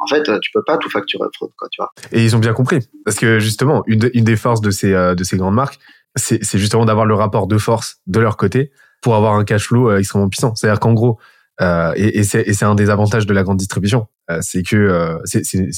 En 0.00 0.06
fait, 0.06 0.22
tu 0.40 0.50
peux 0.52 0.62
pas 0.66 0.76
tout 0.76 0.90
facturer 0.90 1.24
upfront, 1.24 1.50
quoi, 1.56 1.68
tu 1.70 1.80
vois. 1.80 1.92
Et 2.12 2.22
ils 2.22 2.36
ont 2.36 2.40
bien 2.40 2.52
compris, 2.52 2.80
parce 3.04 3.16
que 3.16 3.38
justement, 3.38 3.84
une, 3.86 4.10
une 4.12 4.24
des 4.24 4.36
forces 4.36 4.60
de 4.60 4.70
ces 4.70 4.92
euh, 4.92 5.14
de 5.14 5.24
ces 5.24 5.36
grandes 5.36 5.54
marques, 5.54 5.78
c'est 6.16 6.58
justement 6.58 6.84
d'avoir 6.84 7.06
le 7.06 7.14
rapport 7.14 7.46
de 7.46 7.58
force 7.58 7.96
de 8.06 8.20
leur 8.20 8.36
côté 8.36 8.70
pour 9.02 9.14
avoir 9.16 9.34
un 9.34 9.44
cash 9.44 9.66
flow 9.66 9.96
extrêmement 9.96 10.28
puissant. 10.28 10.54
C'est-à-dire 10.54 10.80
qu'en 10.80 10.94
gros, 10.94 11.18
euh, 11.60 11.92
et, 11.96 12.18
et 12.18 12.24
c'est 12.24 12.64
un 12.64 12.74
des 12.74 12.90
avantages 12.90 13.26
de 13.26 13.32
la 13.32 13.44
grande 13.44 13.58
distribution, 13.58 14.08
euh, 14.30 14.38
c'est 14.40 14.62
que 14.62 14.76
euh, 14.76 15.18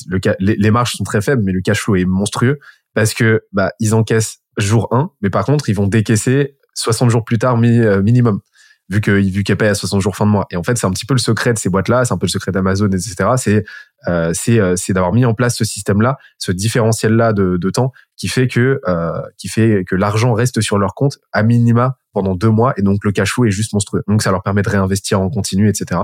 le 0.06 0.20
les, 0.38 0.56
les, 0.56 0.70
marges 0.70 0.92
sont 0.92 1.04
très 1.04 1.20
faibles, 1.20 1.42
mais 1.44 1.52
le 1.52 1.60
cash 1.60 1.80
flow 1.80 1.96
est 1.96 2.06
monstrueux 2.06 2.58
parce 2.94 3.12
que 3.12 3.42
bah 3.52 3.72
ils 3.78 3.94
encaissent 3.94 4.38
jour 4.56 4.88
1, 4.90 5.10
mais 5.20 5.28
par 5.28 5.44
contre 5.44 5.68
ils 5.68 5.74
vont 5.74 5.86
décaisser 5.86 6.56
60 6.74 7.10
jours 7.10 7.24
plus 7.24 7.38
tard 7.38 7.58
minimum 7.58 8.40
vu 8.88 9.00
que 9.02 9.10
vu 9.10 9.42
qu'elle 9.42 9.56
paye 9.58 9.68
à 9.68 9.74
60 9.74 10.00
jours 10.00 10.16
fin 10.16 10.24
de 10.24 10.30
mois. 10.30 10.46
Et 10.50 10.56
en 10.56 10.62
fait, 10.62 10.78
c'est 10.78 10.86
un 10.86 10.92
petit 10.92 11.06
peu 11.06 11.14
le 11.14 11.18
secret 11.18 11.52
de 11.52 11.58
ces 11.58 11.68
boîtes-là, 11.68 12.04
c'est 12.04 12.14
un 12.14 12.18
peu 12.18 12.26
le 12.26 12.30
secret 12.30 12.52
d'Amazon, 12.52 12.88
etc. 12.88 13.30
C'est 13.36 13.64
euh, 14.08 14.32
c'est 14.34 14.60
c'est 14.76 14.92
d'avoir 14.92 15.12
mis 15.12 15.24
en 15.24 15.34
place 15.34 15.56
ce 15.56 15.64
système-là, 15.64 16.16
ce 16.38 16.52
différentiel-là 16.52 17.32
de, 17.32 17.56
de 17.56 17.70
temps 17.70 17.92
qui 18.16 18.28
fait 18.28 18.48
que 18.48 18.80
euh, 18.86 19.22
qui 19.36 19.48
fait 19.48 19.84
que 19.84 19.94
l'argent 19.94 20.32
reste 20.32 20.60
sur 20.60 20.78
leur 20.78 20.94
compte 20.94 21.18
à 21.32 21.42
minima 21.42 21.98
pendant 22.12 22.34
deux 22.34 22.50
mois 22.50 22.72
et 22.76 22.82
donc 22.82 23.04
le 23.04 23.12
cash 23.12 23.32
flow 23.32 23.44
est 23.44 23.50
juste 23.50 23.72
monstrueux. 23.72 24.02
Donc 24.08 24.22
ça 24.22 24.30
leur 24.30 24.42
permet 24.42 24.62
de 24.62 24.70
réinvestir 24.70 25.20
en 25.20 25.28
continu, 25.28 25.68
etc. 25.68 26.00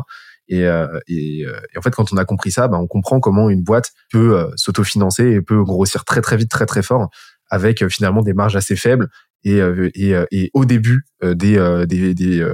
Et, 0.48 0.66
euh, 0.66 0.98
et, 1.06 1.44
euh, 1.46 1.58
et, 1.72 1.78
en 1.78 1.82
fait, 1.82 1.90
quand 1.90 2.12
on 2.12 2.16
a 2.16 2.24
compris 2.24 2.50
ça, 2.50 2.68
bah, 2.68 2.78
on 2.78 2.86
comprend 2.86 3.20
comment 3.20 3.48
une 3.48 3.62
boîte 3.62 3.92
peut 4.10 4.36
euh, 4.36 4.50
s'autofinancer 4.56 5.24
et 5.24 5.40
peut 5.40 5.62
grossir 5.62 6.04
très 6.04 6.20
très 6.20 6.36
vite, 6.36 6.50
très 6.50 6.66
très 6.66 6.82
fort, 6.82 7.08
avec 7.48 7.86
finalement 7.88 8.22
des 8.22 8.34
marges 8.34 8.56
assez 8.56 8.76
faibles 8.76 9.08
et, 9.44 9.60
et, 9.94 10.14
et 10.30 10.50
au 10.54 10.64
début 10.64 11.04
des, 11.22 11.84
des, 11.88 12.14
des, 12.14 12.46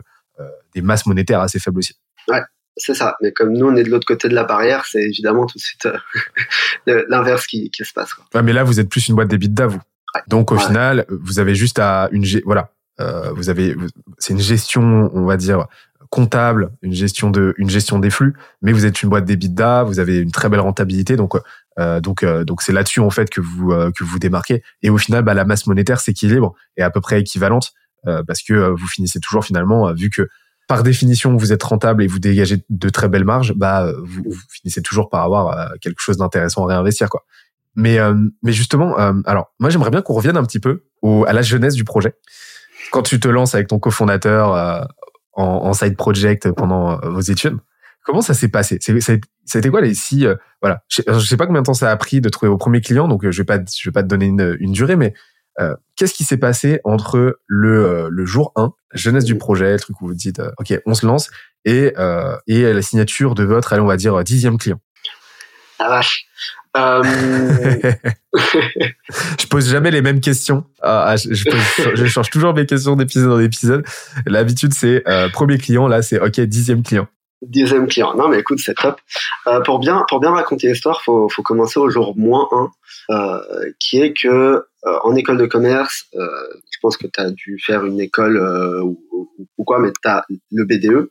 des 0.75 0.83
masses 0.83 1.07
monétaires 1.07 1.41
assez 1.41 1.59
faibles 1.59 1.79
aussi. 1.79 1.95
Ouais, 2.29 2.43
c'est 2.79 2.95
ça. 2.95 3.17
Mais 3.21 3.33
comme 3.33 3.53
nous, 3.53 3.67
on 3.67 3.77
est 3.77 3.85
de 3.85 3.91
l'autre 3.91 4.07
côté 4.07 4.29
de 4.29 4.35
la 4.35 4.45
barrière, 4.45 4.87
c'est 4.87 5.03
évidemment 5.03 5.47
tout 5.47 5.59
de 5.59 5.63
suite 5.63 5.89
l'inverse 6.87 7.47
qui, 7.47 7.71
qui, 7.71 7.85
se 7.85 7.93
passe. 7.93 8.15
Quoi. 8.15 8.25
Ouais, 8.35 8.43
mais 8.43 8.53
là, 8.53 8.65
vous 8.65 8.81
êtes 8.81 8.89
plus 8.89 9.09
une 9.09 9.15
boîte 9.15 9.29
d'EBITDA, 9.29 9.67
vous. 9.67 9.81
Donc 10.27 10.53
au 10.53 10.59
final, 10.59 11.05
vous 11.09 11.39
avez 11.39 11.55
juste 11.55 11.79
à 11.79 12.09
une 12.13 12.25
voilà, 12.45 12.73
euh, 12.99 13.31
vous 13.33 13.51
avez, 13.51 13.77
c'est 14.17 14.33
une 14.33 14.41
gestion, 14.41 15.11
on 15.13 15.27
va 15.27 15.37
dire 15.37 15.67
comptable, 16.11 16.71
une 16.83 16.93
gestion 16.93 17.31
de, 17.31 17.55
une 17.59 17.69
gestion 17.69 17.99
des 17.99 18.11
flux, 18.11 18.35
mais 18.63 18.73
vous 18.73 18.87
êtes 18.87 19.03
une 19.03 19.11
boîte 19.11 19.25
d'EBITDA, 19.25 19.83
vous 19.83 20.01
avez 20.01 20.19
une 20.19 20.31
très 20.31 20.49
belle 20.49 20.61
rentabilité, 20.61 21.17
donc 21.17 21.35
euh, 21.79 22.01
donc 22.01 22.23
euh, 22.23 22.45
donc 22.45 22.63
c'est 22.63 22.73
là-dessus 22.73 23.01
en 23.01 23.11
fait 23.11 23.29
que 23.31 23.41
vous 23.41 23.73
euh, 23.73 23.91
que 23.97 24.05
vous 24.05 24.19
démarquez. 24.19 24.63
Et 24.83 24.91
au 24.91 24.99
final, 24.99 25.23
bah, 25.23 25.35
la 25.35 25.45
masse 25.45 25.67
monétaire 25.67 26.01
s'équilibre 26.01 26.55
et 26.77 26.83
à 26.83 26.91
peu 26.91 27.01
près 27.01 27.21
équivalente 27.21 27.73
euh, 28.07 28.23
parce 28.27 28.43
que 28.43 28.71
vous 28.71 28.89
finissez 28.89 29.21
toujours 29.21 29.45
finalement 29.45 29.93
vu 29.93 30.11
que 30.11 30.29
par 30.69 30.85
définition 30.85 31.37
vous 31.37 31.53
êtes 31.53 31.63
rentable 31.65 32.05
et 32.05 32.07
vous 32.07 32.21
dégagez 32.21 32.63
de 32.69 32.89
très 32.89 33.09
belles 33.09 33.25
marges, 33.25 33.55
bah 33.55 33.91
vous, 34.05 34.23
vous 34.25 34.41
finissez 34.51 34.83
toujours 34.83 35.11
par 35.11 35.25
avoir 35.25 35.73
quelque 35.81 35.99
chose 35.99 36.19
d'intéressant 36.19 36.65
à 36.65 36.69
réinvestir 36.69 37.09
quoi. 37.09 37.25
Mais 37.75 37.99
mais 38.43 38.53
justement, 38.53 38.97
alors 39.25 39.53
moi 39.59 39.71
j'aimerais 39.71 39.91
bien 39.91 40.03
qu'on 40.03 40.15
revienne 40.15 40.37
un 40.37 40.45
petit 40.45 40.61
peu 40.61 40.85
au, 41.03 41.25
à 41.27 41.33
la 41.33 41.43
jeunesse 41.43 41.75
du 41.75 41.85
projet. 41.85 42.15
Quand 42.91 43.03
tu 43.03 43.21
te 43.21 43.29
lances 43.29 43.55
avec 43.55 43.69
ton 43.69 43.79
cofondateur 43.79 44.55
euh, 44.55 44.83
en, 45.35 45.45
en, 45.45 45.73
side 45.73 45.97
project 45.97 46.51
pendant 46.53 46.93
euh, 46.93 47.11
vos 47.11 47.21
études, 47.21 47.57
comment 48.05 48.21
ça 48.21 48.35
s'est 48.35 48.49
passé? 48.49 48.79
C'était 48.81 49.69
quoi 49.69 49.81
les 49.81 49.95
six 49.95 50.27
euh, 50.27 50.37
Voilà, 50.63 50.83
je 50.89 51.03
sais, 51.03 51.21
sais 51.21 51.37
pas 51.37 51.47
combien 51.47 51.63
de 51.63 51.67
temps 51.67 51.75
ça 51.75 51.91
a 51.91 51.97
pris 51.97 52.21
de 52.21 52.29
trouver 52.29 52.51
vos 52.51 52.57
premiers 52.57 52.81
clients, 52.81 53.09
donc 53.09 53.29
je 53.29 53.37
vais 53.37 53.45
pas, 53.45 53.59
je 53.59 53.89
vais 53.89 53.93
pas 53.93 54.03
te 54.03 54.09
donner 54.09 54.27
une, 54.27 54.57
une 54.61 54.73
durée, 54.73 54.97
mais 54.97 55.15
qu'est-ce 55.97 56.15
qui 56.15 56.25
s'est 56.25 56.37
passé 56.37 56.81
entre 56.85 57.41
le, 57.47 58.09
le 58.11 58.27
jour 58.27 58.53
1, 58.57 58.73
jeunesse 58.95 59.25
du 59.25 59.37
projet, 59.37 59.73
le 59.73 59.79
truc 59.79 60.01
où 60.01 60.09
vous 60.09 60.15
dites, 60.15 60.41
ok, 60.59 60.79
on 60.87 60.95
se 60.95 61.07
lance, 61.07 61.31
et, 61.65 61.93
et 62.47 62.73
la 62.73 62.83
signature 62.83 63.35
de 63.35 63.45
votre, 63.45 63.73
allez, 63.73 63.83
on 63.83 63.87
va 63.87 63.97
dire, 63.97 64.23
dixième 64.25 64.59
client? 64.59 64.81
La 65.79 65.89
vache. 65.89 66.27
Euh... 66.77 67.03
je 68.35 69.47
pose 69.49 69.71
jamais 69.71 69.91
les 69.91 70.03
mêmes 70.03 70.21
questions. 70.21 70.65
Ah, 70.83 71.13
ah 71.13 71.17
je, 71.17 71.29
je, 71.95 72.07
change 72.07 72.31
toujours 72.31 72.55
mes 72.55 72.67
questions 72.67 72.97
d'épisode 72.97 73.33
en 73.33 73.41
épisode. 73.41 73.85
L'habitude, 74.27 74.75
c'est 74.75 75.03
euh, 75.09 75.29
premier 75.29 75.59
client. 75.59 75.89
Là, 75.89 76.03
c'est 76.03 76.21
OK, 76.21 76.41
dixième 76.41 76.83
client. 76.83 77.09
Dixième 77.43 77.87
client. 77.87 78.15
Non, 78.17 78.29
mais 78.29 78.41
écoute, 78.41 78.59
c'est 78.59 78.75
top. 78.75 79.01
Euh, 79.47 79.61
pour 79.61 79.79
bien 79.79 80.05
pour 80.09 80.19
bien 80.19 80.33
raconter 80.33 80.69
l'histoire, 80.69 81.03
faut 81.03 81.29
faut 81.29 81.43
commencer 81.43 81.79
au 81.79 81.89
jour 81.89 82.17
moins 82.17 82.49
1, 82.51 82.71
euh, 83.11 83.73
qui 83.79 84.01
est 84.01 84.13
que 84.13 84.29
euh, 84.29 84.99
en 85.03 85.15
école 85.15 85.39
de 85.39 85.47
commerce, 85.47 86.05
euh, 86.15 86.27
je 86.71 86.79
pense 86.83 86.97
que 86.97 87.07
tu 87.07 87.21
as 87.21 87.31
dû 87.31 87.59
faire 87.65 87.85
une 87.85 88.01
école 88.01 88.39
ou, 88.83 89.01
ou, 89.57 89.65
quoi, 89.65 89.79
mais 89.79 89.91
tu 89.91 90.09
as 90.09 90.25
le 90.53 90.65
BDE. 90.65 91.11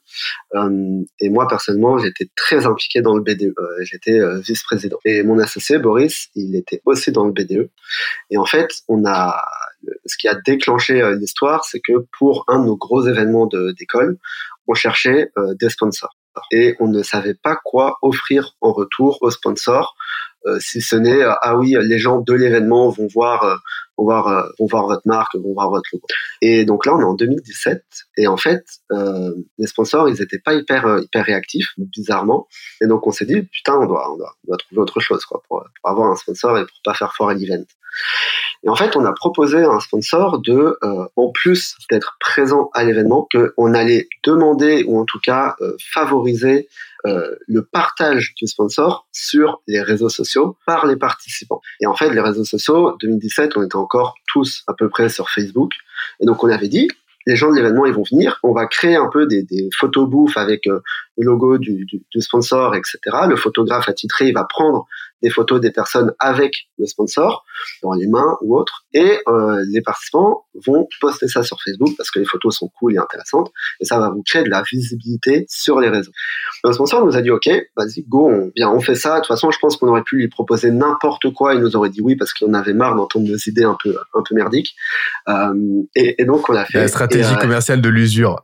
et 1.20 1.30
moi, 1.30 1.48
personnellement, 1.48 1.98
j'étais 1.98 2.30
très 2.36 2.66
impliqué 2.66 3.02
dans 3.02 3.16
le 3.16 3.22
BDE. 3.22 3.54
j'étais 3.82 4.20
vice-président. 4.42 4.98
Et 5.06 5.24
mon 5.24 5.40
associé, 5.40 5.80
Boris, 5.80 6.30
il 6.36 6.56
était 6.56 6.82
aussi 6.86 7.12
dans 7.12 7.26
le 7.26 7.32
BDE. 7.32 7.70
Et 8.30 8.38
en 8.38 8.46
fait, 8.46 8.82
on 8.88 9.06
a 9.06 9.42
ce 10.06 10.18
qui 10.18 10.28
a 10.28 10.36
déclenché 10.36 11.02
l'histoire, 11.20 11.66
c'est 11.66 11.80
que 11.80 12.06
pour 12.18 12.46
un 12.48 12.60
de 12.60 12.66
nos 12.66 12.78
gros 12.78 13.06
événements 13.08 13.48
d'école, 13.78 14.18
on 14.68 14.74
cherchait 14.74 15.32
euh, 15.38 15.54
des 15.60 15.70
sponsors. 15.70 16.16
Et 16.52 16.76
on 16.80 16.88
ne 16.88 17.02
savait 17.02 17.34
pas 17.34 17.58
quoi 17.64 17.98
offrir 18.02 18.56
en 18.62 18.72
retour 18.72 19.18
aux 19.22 19.32
sponsors, 19.32 19.96
euh, 20.46 20.60
si 20.60 20.82
ce 20.82 20.96
n'est 20.96 21.24
euh, 21.24 21.34
ah 21.42 21.58
oui, 21.58 21.76
les 21.82 21.98
gens 21.98 22.20
de 22.22 22.34
l'événement 22.34 22.90
vont 22.90 23.08
voir, 23.08 23.60
vont 23.98 24.04
voir, 24.04 24.48
vont 24.60 24.68
voir 24.68 24.86
votre 24.86 25.02
marque, 25.06 25.36
vont 25.36 25.54
voir 25.54 25.70
votre 25.72 25.90
logo. 25.92 26.06
Et 26.42 26.64
donc 26.64 26.86
là, 26.86 26.94
on 26.96 27.00
est 27.00 27.06
en 27.06 27.16
2017, 27.16 27.84
et 28.18 28.28
en 28.28 28.38
fait, 28.38 28.64
les 29.58 29.66
sponsors, 29.66 30.08
ils 30.10 30.22
étaient 30.22 30.40
pas 30.40 30.54
hyper 30.54 31.00
hyper 31.00 31.26
réactifs, 31.26 31.70
bizarrement. 31.78 32.48
Et 32.82 32.88
donc 32.88 33.08
on 33.08 33.12
s'est 33.12 33.26
dit 33.26 33.42
putain, 33.42 33.78
on 33.78 33.88
doit, 33.88 34.14
on 34.14 34.18
doit, 34.18 34.36
on 34.44 34.48
doit 34.50 34.58
trouver 34.58 34.82
autre 34.82 35.00
chose 35.00 35.26
quoi 35.26 35.42
pour, 35.48 35.66
pour 35.82 35.90
avoir 35.90 36.12
un 36.12 36.16
sponsor 36.16 36.60
et 36.60 36.66
pour 36.66 36.78
pas 36.84 36.94
faire 36.94 37.16
fort 37.16 37.30
à 37.30 37.34
l'event. 37.34 37.66
Et 38.68 38.70
en 38.70 38.76
fait, 38.76 38.98
on 38.98 39.06
a 39.06 39.14
proposé 39.14 39.64
à 39.64 39.70
un 39.70 39.80
sponsor 39.80 40.40
de, 40.40 40.78
euh, 40.84 41.06
en 41.16 41.30
plus 41.30 41.78
d'être 41.90 42.18
présent 42.20 42.70
à 42.74 42.84
l'événement, 42.84 43.26
qu'on 43.32 43.74
allait 43.74 44.10
demander 44.26 44.84
ou 44.86 45.00
en 45.00 45.06
tout 45.06 45.22
cas 45.22 45.56
euh, 45.62 45.78
favoriser 45.94 46.68
euh, 47.06 47.34
le 47.48 47.64
partage 47.64 48.34
du 48.36 48.46
sponsor 48.46 49.08
sur 49.14 49.62
les 49.68 49.82
réseaux 49.82 50.10
sociaux 50.10 50.58
par 50.66 50.86
les 50.86 50.98
participants. 50.98 51.62
Et 51.80 51.88
en 51.88 51.96
fait, 51.96 52.10
les 52.10 52.20
réseaux 52.20 52.44
sociaux, 52.44 52.98
2017, 53.00 53.56
on 53.56 53.64
était 53.64 53.78
encore 53.78 54.16
tous 54.28 54.64
à 54.68 54.74
peu 54.74 54.90
près 54.90 55.08
sur 55.08 55.30
Facebook. 55.30 55.72
Et 56.20 56.26
donc, 56.26 56.44
on 56.44 56.50
avait 56.50 56.68
dit, 56.68 56.90
les 57.26 57.38
gens 57.38 57.50
de 57.50 57.56
l'événement, 57.56 57.86
ils 57.86 57.94
vont 57.94 58.04
venir. 58.04 58.38
On 58.44 58.52
va 58.52 58.66
créer 58.66 58.98
un 58.98 59.08
peu 59.08 59.28
des, 59.28 59.44
des 59.44 59.70
photos 59.80 60.10
bouffe 60.10 60.36
avec 60.36 60.68
le 61.18 61.26
logo 61.26 61.58
du, 61.58 61.86
du, 61.86 62.04
du, 62.12 62.22
sponsor, 62.22 62.76
etc. 62.76 63.00
Le 63.28 63.36
photographe 63.36 63.90
attitré, 63.90 64.28
il 64.28 64.34
va 64.34 64.46
prendre 64.46 64.88
des 65.22 65.30
photos 65.30 65.60
des 65.60 65.72
personnes 65.72 66.14
avec 66.20 66.68
le 66.78 66.86
sponsor 66.86 67.44
dans 67.82 67.94
les 67.94 68.08
mains 68.08 68.38
ou 68.42 68.56
autres 68.56 68.86
et 68.94 69.20
euh, 69.28 69.64
les 69.68 69.82
participants 69.82 70.46
vont 70.66 70.88
poster 71.02 71.28
ça 71.28 71.44
sur 71.44 71.58
Facebook 71.64 71.96
parce 71.98 72.12
que 72.12 72.20
les 72.20 72.26
photos 72.26 72.56
sont 72.56 72.70
cool 72.80 72.94
et 72.94 72.98
intéressantes 72.98 73.52
et 73.80 73.86
ça 73.86 74.00
va 74.00 74.10
vous 74.10 74.22
créer 74.24 74.44
de 74.44 74.50
la 74.50 74.62
visibilité 74.62 75.46
sur 75.50 75.80
les 75.80 75.90
réseaux. 75.90 76.12
Le 76.64 76.72
sponsor 76.72 77.04
nous 77.04 77.18
a 77.18 77.22
dit 77.22 77.32
ok, 77.32 77.50
vas-y 77.76 78.04
go, 78.08 78.30
on, 78.30 78.52
bien 78.56 78.70
on 78.70 78.80
fait 78.80 78.96
ça. 78.96 79.16
De 79.16 79.20
toute 79.22 79.28
façon, 79.28 79.50
je 79.50 79.58
pense 79.60 79.78
qu'on 79.78 79.88
aurait 79.88 80.04
pu 80.04 80.18
lui 80.18 80.28
proposer 80.28 80.70
n'importe 80.70 81.34
quoi, 81.34 81.56
il 81.56 81.62
nous 81.62 81.76
aurait 81.76 81.90
dit 81.90 82.02
oui 82.02 82.16
parce 82.16 82.34
qu'on 82.34 82.54
avait 82.54 82.74
marre 82.74 82.96
d'entendre 82.96 83.28
nos 83.28 83.38
idées 83.38 83.64
un 83.64 83.78
peu 83.82 83.98
un 84.14 84.22
peu 84.28 84.36
merdiques 84.36 84.76
euh, 85.30 85.54
et, 85.96 86.22
et, 86.22 86.26
donc 86.26 86.48
on 86.50 86.54
l'a 86.54 86.66
fait. 86.66 86.80
La 86.80 86.88
stratégie 86.88 87.34
euh, 87.34 87.38
commerciale 87.38 87.82
de 87.82 87.90
l'usure. 87.90 88.44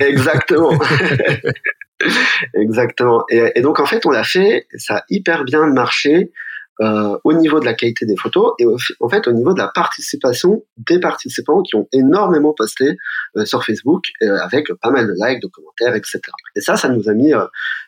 Exactement. 0.00 0.72
Exactement. 2.54 3.24
Et, 3.30 3.60
donc 3.60 3.80
en 3.80 3.86
fait, 3.86 4.04
on 4.06 4.10
l'a 4.10 4.24
fait, 4.24 4.66
ça 4.76 4.98
a 4.98 5.04
hyper 5.08 5.44
bien 5.44 5.66
marché 5.66 6.32
euh, 6.80 7.16
au 7.22 7.32
niveau 7.32 7.60
de 7.60 7.64
la 7.64 7.74
qualité 7.74 8.04
des 8.04 8.16
photos 8.16 8.52
et 8.58 8.66
en 8.98 9.08
fait 9.08 9.28
au 9.28 9.32
niveau 9.32 9.54
de 9.54 9.60
la 9.60 9.68
participation 9.68 10.64
des 10.76 10.98
participants 10.98 11.62
qui 11.62 11.76
ont 11.76 11.88
énormément 11.92 12.52
posté 12.52 12.96
euh, 13.36 13.44
sur 13.44 13.64
Facebook 13.64 14.06
euh, 14.22 14.36
avec 14.38 14.72
pas 14.82 14.90
mal 14.90 15.06
de 15.06 15.14
likes, 15.16 15.40
de 15.40 15.46
commentaires, 15.46 15.94
etc. 15.94 16.20
Et 16.56 16.60
ça, 16.60 16.76
ça 16.76 16.88
nous 16.88 17.08
a 17.08 17.14
mis 17.14 17.32
euh, 17.32 17.44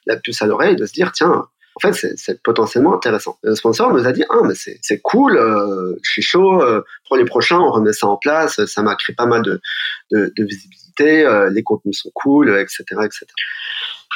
la 0.07 0.17
puce 0.17 0.41
à 0.41 0.47
l'oreille 0.47 0.77
de 0.77 0.87
se 0.87 0.93
dire 0.93 1.11
tiens. 1.13 1.47
En 1.77 1.81
fait, 1.81 2.17
c'est 2.17 2.43
potentiellement 2.43 2.95
intéressant. 2.95 3.39
Le 3.43 3.55
sponsor 3.55 3.93
nous 3.93 4.07
a 4.07 4.13
dit 4.13 4.25
ah 4.31 4.41
mais 4.45 4.55
c'est 4.55 5.01
cool, 5.01 5.37
euh, 5.37 5.95
je 6.03 6.11
suis 6.11 6.23
chaud. 6.23 6.65
pour 7.07 7.17
les 7.17 7.27
prochains, 7.27 7.59
on 7.59 7.71
remet 7.71 7.93
ça 7.93 8.07
en 8.07 8.17
place. 8.17 8.65
Ça 8.65 8.83
m'a 8.83 8.97
créé 8.97 9.15
pas 9.15 9.27
mal 9.27 9.43
de, 9.43 9.61
visibilité. 10.39 11.49
les 11.53 11.63
contenus 11.63 12.01
sont 12.01 12.11
cool, 12.15 12.49
etc., 12.49 12.85
etc. 13.05 13.27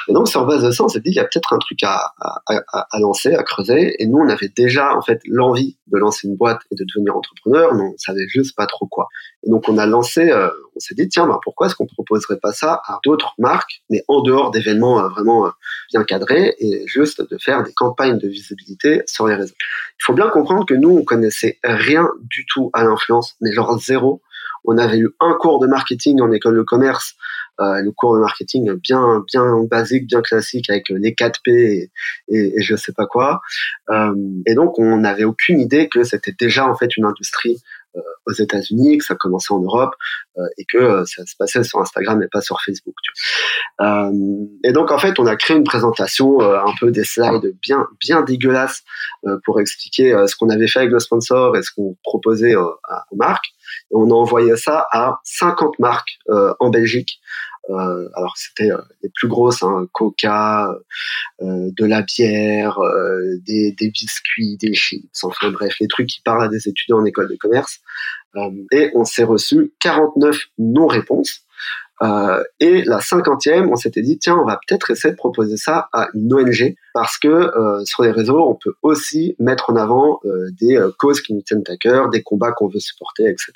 Et 0.08 0.12
donc, 0.12 0.28
sur 0.28 0.46
base 0.46 0.64
de 0.64 0.70
ça, 0.70 0.84
on 0.84 0.88
s'est 0.88 1.00
dit 1.00 1.10
qu'il 1.10 1.16
y 1.16 1.20
a 1.20 1.24
peut-être 1.24 1.52
un 1.52 1.58
truc 1.58 1.82
à, 1.82 2.12
à, 2.20 2.62
à, 2.72 3.00
lancer, 3.00 3.34
à 3.34 3.42
creuser. 3.42 3.94
Et 4.02 4.06
nous, 4.06 4.18
on 4.18 4.28
avait 4.28 4.48
déjà, 4.48 4.96
en 4.96 5.02
fait, 5.02 5.20
l'envie 5.26 5.76
de 5.88 5.98
lancer 5.98 6.26
une 6.28 6.36
boîte 6.36 6.60
et 6.70 6.74
de 6.74 6.84
devenir 6.84 7.16
entrepreneur, 7.16 7.74
mais 7.74 7.82
on 7.82 7.94
savait 7.98 8.26
juste 8.28 8.56
pas 8.56 8.66
trop 8.66 8.86
quoi. 8.86 9.08
Et 9.42 9.50
donc, 9.50 9.68
on 9.68 9.78
a 9.78 9.86
lancé, 9.86 10.30
euh, 10.30 10.48
on 10.76 10.80
s'est 10.80 10.94
dit, 10.94 11.08
tiens, 11.08 11.26
bah, 11.26 11.38
pourquoi 11.42 11.66
est-ce 11.66 11.74
qu'on 11.74 11.86
proposerait 11.86 12.38
pas 12.38 12.52
ça 12.52 12.82
à 12.86 12.98
d'autres 13.04 13.34
marques, 13.38 13.82
mais 13.90 14.02
en 14.08 14.22
dehors 14.22 14.50
d'événements 14.50 15.00
euh, 15.00 15.08
vraiment 15.08 15.46
euh, 15.46 15.50
bien 15.92 16.04
cadrés, 16.04 16.54
et 16.58 16.84
juste 16.86 17.28
de 17.28 17.38
faire 17.38 17.62
des 17.62 17.72
campagnes 17.72 18.18
de 18.18 18.28
visibilité 18.28 19.02
sur 19.06 19.26
les 19.26 19.34
réseaux. 19.34 19.54
Il 20.00 20.04
faut 20.04 20.14
bien 20.14 20.28
comprendre 20.28 20.66
que 20.66 20.74
nous, 20.74 20.90
on 20.90 21.04
connaissait 21.04 21.58
rien 21.64 22.08
du 22.22 22.46
tout 22.46 22.70
à 22.72 22.84
l'influence, 22.84 23.36
mais 23.40 23.52
genre 23.52 23.78
zéro. 23.78 24.22
On 24.64 24.76
avait 24.76 24.98
eu 24.98 25.10
un 25.20 25.34
cours 25.34 25.58
de 25.58 25.66
marketing 25.66 26.20
en 26.20 26.30
école 26.32 26.56
de 26.56 26.62
commerce 26.62 27.16
le 27.60 27.90
cours 27.90 28.14
de 28.14 28.20
marketing 28.20 28.72
bien 28.74 29.22
bien 29.26 29.64
basique, 29.70 30.06
bien 30.06 30.22
classique 30.22 30.70
avec 30.70 30.88
les 30.88 31.14
4 31.14 31.40
P 31.44 31.50
et, 31.52 31.90
et, 32.28 32.58
et 32.58 32.62
je 32.62 32.76
sais 32.76 32.92
pas 32.92 33.06
quoi. 33.06 33.40
Euh, 33.90 34.14
et 34.46 34.54
donc 34.54 34.78
on 34.78 34.98
n'avait 34.98 35.24
aucune 35.24 35.60
idée 35.60 35.88
que 35.88 36.04
c'était 36.04 36.34
déjà 36.38 36.66
en 36.66 36.76
fait 36.76 36.96
une 36.96 37.04
industrie 37.04 37.62
aux 38.26 38.32
États-Unis, 38.32 38.98
que 38.98 39.04
ça 39.04 39.14
commençait 39.14 39.52
en 39.52 39.60
Europe 39.60 39.94
et 40.58 40.64
que 40.64 41.04
ça 41.04 41.26
se 41.26 41.34
passait 41.36 41.64
sur 41.64 41.80
Instagram 41.80 42.22
et 42.22 42.28
pas 42.28 42.40
sur 42.40 42.60
Facebook. 42.64 42.94
et 43.80 44.72
donc 44.72 44.92
en 44.92 44.98
fait, 44.98 45.18
on 45.18 45.26
a 45.26 45.36
créé 45.36 45.56
une 45.56 45.64
présentation 45.64 46.40
un 46.40 46.72
peu 46.78 46.90
des 46.90 47.04
slides 47.04 47.56
bien 47.60 47.86
bien 47.98 48.22
dégueulasses 48.22 48.82
pour 49.44 49.60
expliquer 49.60 50.14
ce 50.26 50.36
qu'on 50.36 50.50
avait 50.50 50.68
fait 50.68 50.80
avec 50.80 50.92
le 50.92 51.00
sponsor 51.00 51.56
et 51.56 51.62
ce 51.62 51.70
qu'on 51.74 51.96
proposait 52.02 52.54
aux 52.54 52.78
marques. 53.16 53.48
Et 53.90 53.96
on 53.96 54.10
a 54.10 54.14
envoyé 54.14 54.56
ça 54.56 54.86
à 54.92 55.18
50 55.24 55.78
marques 55.78 56.18
en 56.28 56.70
Belgique 56.70 57.20
euh, 57.68 58.08
alors 58.14 58.36
c'était 58.36 58.72
euh, 58.72 58.80
les 59.02 59.10
plus 59.14 59.28
grosses, 59.28 59.62
hein, 59.62 59.86
Coca, 59.92 60.74
euh, 61.42 61.70
de 61.76 61.84
la 61.84 62.02
bière, 62.02 62.78
des, 63.46 63.74
biscuits, 63.92 64.56
des 64.56 64.74
chips, 64.74 65.22
enfin 65.22 65.50
bref, 65.50 65.74
les 65.80 65.88
trucs 65.88 66.08
qui 66.08 66.20
parlent 66.22 66.42
à 66.42 66.48
des 66.48 66.68
étudiants 66.68 66.98
en 66.98 67.04
école 67.04 67.28
de 67.28 67.36
commerce. 67.36 67.80
et 68.72 68.90
on 68.94 69.04
s'est 69.04 69.24
reçu 69.24 69.72
49 69.80 70.36
non-réponses. 70.58 71.44
Euh, 72.02 72.42
et 72.60 72.82
la 72.84 73.00
cinquantième, 73.00 73.70
on 73.70 73.76
s'était 73.76 74.02
dit 74.02 74.18
tiens, 74.18 74.36
on 74.36 74.46
va 74.46 74.58
peut-être 74.66 74.90
essayer 74.90 75.12
de 75.12 75.16
proposer 75.18 75.56
ça 75.56 75.88
à 75.92 76.08
une 76.14 76.32
ONG 76.32 76.74
parce 76.94 77.18
que 77.18 77.28
euh, 77.28 77.84
sur 77.84 78.02
les 78.02 78.10
réseaux, 78.10 78.48
on 78.48 78.54
peut 78.54 78.74
aussi 78.82 79.36
mettre 79.38 79.70
en 79.70 79.76
avant 79.76 80.20
euh, 80.24 80.50
des 80.60 80.76
euh, 80.76 80.90
causes 80.98 81.20
qui 81.20 81.34
nous 81.34 81.42
tiennent 81.42 81.62
à 81.68 81.76
cœur, 81.76 82.08
des 82.08 82.22
combats 82.22 82.52
qu'on 82.52 82.68
veut 82.68 82.80
supporter, 82.80 83.24
etc. 83.24 83.52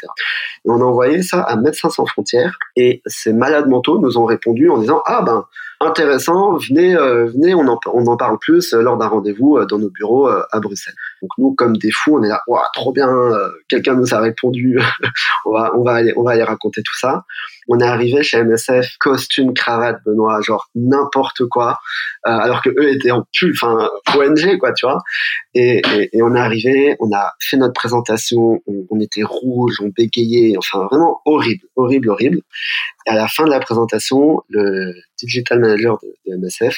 Et 0.65 0.71
on 0.71 0.81
a 0.81 0.85
envoyé 0.85 1.23
ça 1.23 1.41
à 1.43 1.57
Médecins 1.57 1.91
sans 1.91 2.07
frontières 2.07 2.59
et 2.77 3.03
ces 3.07 3.33
malades 3.33 3.69
mentaux 3.69 3.99
nous 3.99 4.19
ont 4.19 4.25
répondu 4.25 4.69
en 4.69 4.79
disant 4.79 5.03
ah 5.07 5.23
ben 5.23 5.47
intéressant, 5.81 6.57
venez, 6.57 6.97
euh, 6.97 7.27
venez, 7.27 7.55
on 7.55 7.67
en, 7.67 7.79
on 7.93 8.07
en 8.07 8.17
parle 8.17 8.39
plus 8.39 8.73
lors 8.73 8.97
d'un 8.97 9.09
rendez-vous 9.09 9.63
dans 9.67 9.79
nos 9.79 9.91
bureaux 9.91 10.29
à 10.29 10.61
Bruxelles. 10.61 10.95
Donc 11.21 11.31
nous, 11.37 11.55
comme 11.55 11.77
des 11.77 11.91
fous, 11.91 12.17
on 12.17 12.23
est 12.23 12.29
là, 12.29 12.41
waouh, 12.47 12.63
trop 12.73 12.93
bien, 12.93 13.11
quelqu'un 13.69 13.95
nous 13.95 14.15
a 14.15 14.21
répondu, 14.21 14.79
on 15.45 15.53
va, 15.53 15.73
on 15.77 15.83
va 15.83 15.95
aller, 15.95 16.15
on 16.17 16.23
va 16.23 16.33
aller 16.33 16.43
raconter 16.43 16.83
tout 16.83 16.97
ça. 16.99 17.25
On 17.69 17.79
est 17.81 17.85
arrivé 17.85 18.23
chez 18.23 18.43
MSF, 18.43 18.97
costume, 18.99 19.55
cravate, 19.55 19.99
Benoît, 20.05 20.41
genre 20.43 20.69
n'importe 20.75 21.47
quoi, 21.47 21.79
euh, 22.27 22.31
alors 22.31 22.63
que 22.63 22.71
eux 22.71 22.91
étaient 22.91 23.11
en 23.11 23.25
pull, 23.39 23.53
enfin 23.53 23.91
ONG 24.15 24.59
quoi, 24.59 24.73
tu 24.73 24.87
vois. 24.87 25.03
Et, 25.55 25.83
et, 25.97 26.17
et, 26.17 26.23
on 26.23 26.35
est 26.35 26.41
arrivé, 26.41 26.97
on 27.01 27.13
a 27.13 27.33
fait 27.41 27.57
notre 27.57 27.75
présentation, 27.75 28.61
on, 28.67 28.87
on, 28.91 29.01
était 29.01 29.23
rouge, 29.23 29.81
on 29.83 29.91
bégayait, 29.97 30.57
enfin 30.59 30.87
vraiment 30.91 31.21
horrible, 31.25 31.65
horrible, 31.77 32.11
horrible. 32.11 32.41
Et 33.07 33.11
à 33.11 33.15
la 33.15 33.29
fin 33.29 33.45
de 33.45 33.51
la 33.51 33.61
présentation, 33.61 34.43
le 34.49 34.95
digital 35.19 35.61
manager 35.61 35.99
de, 36.03 36.33
de 36.33 36.37
MSF 36.37 36.77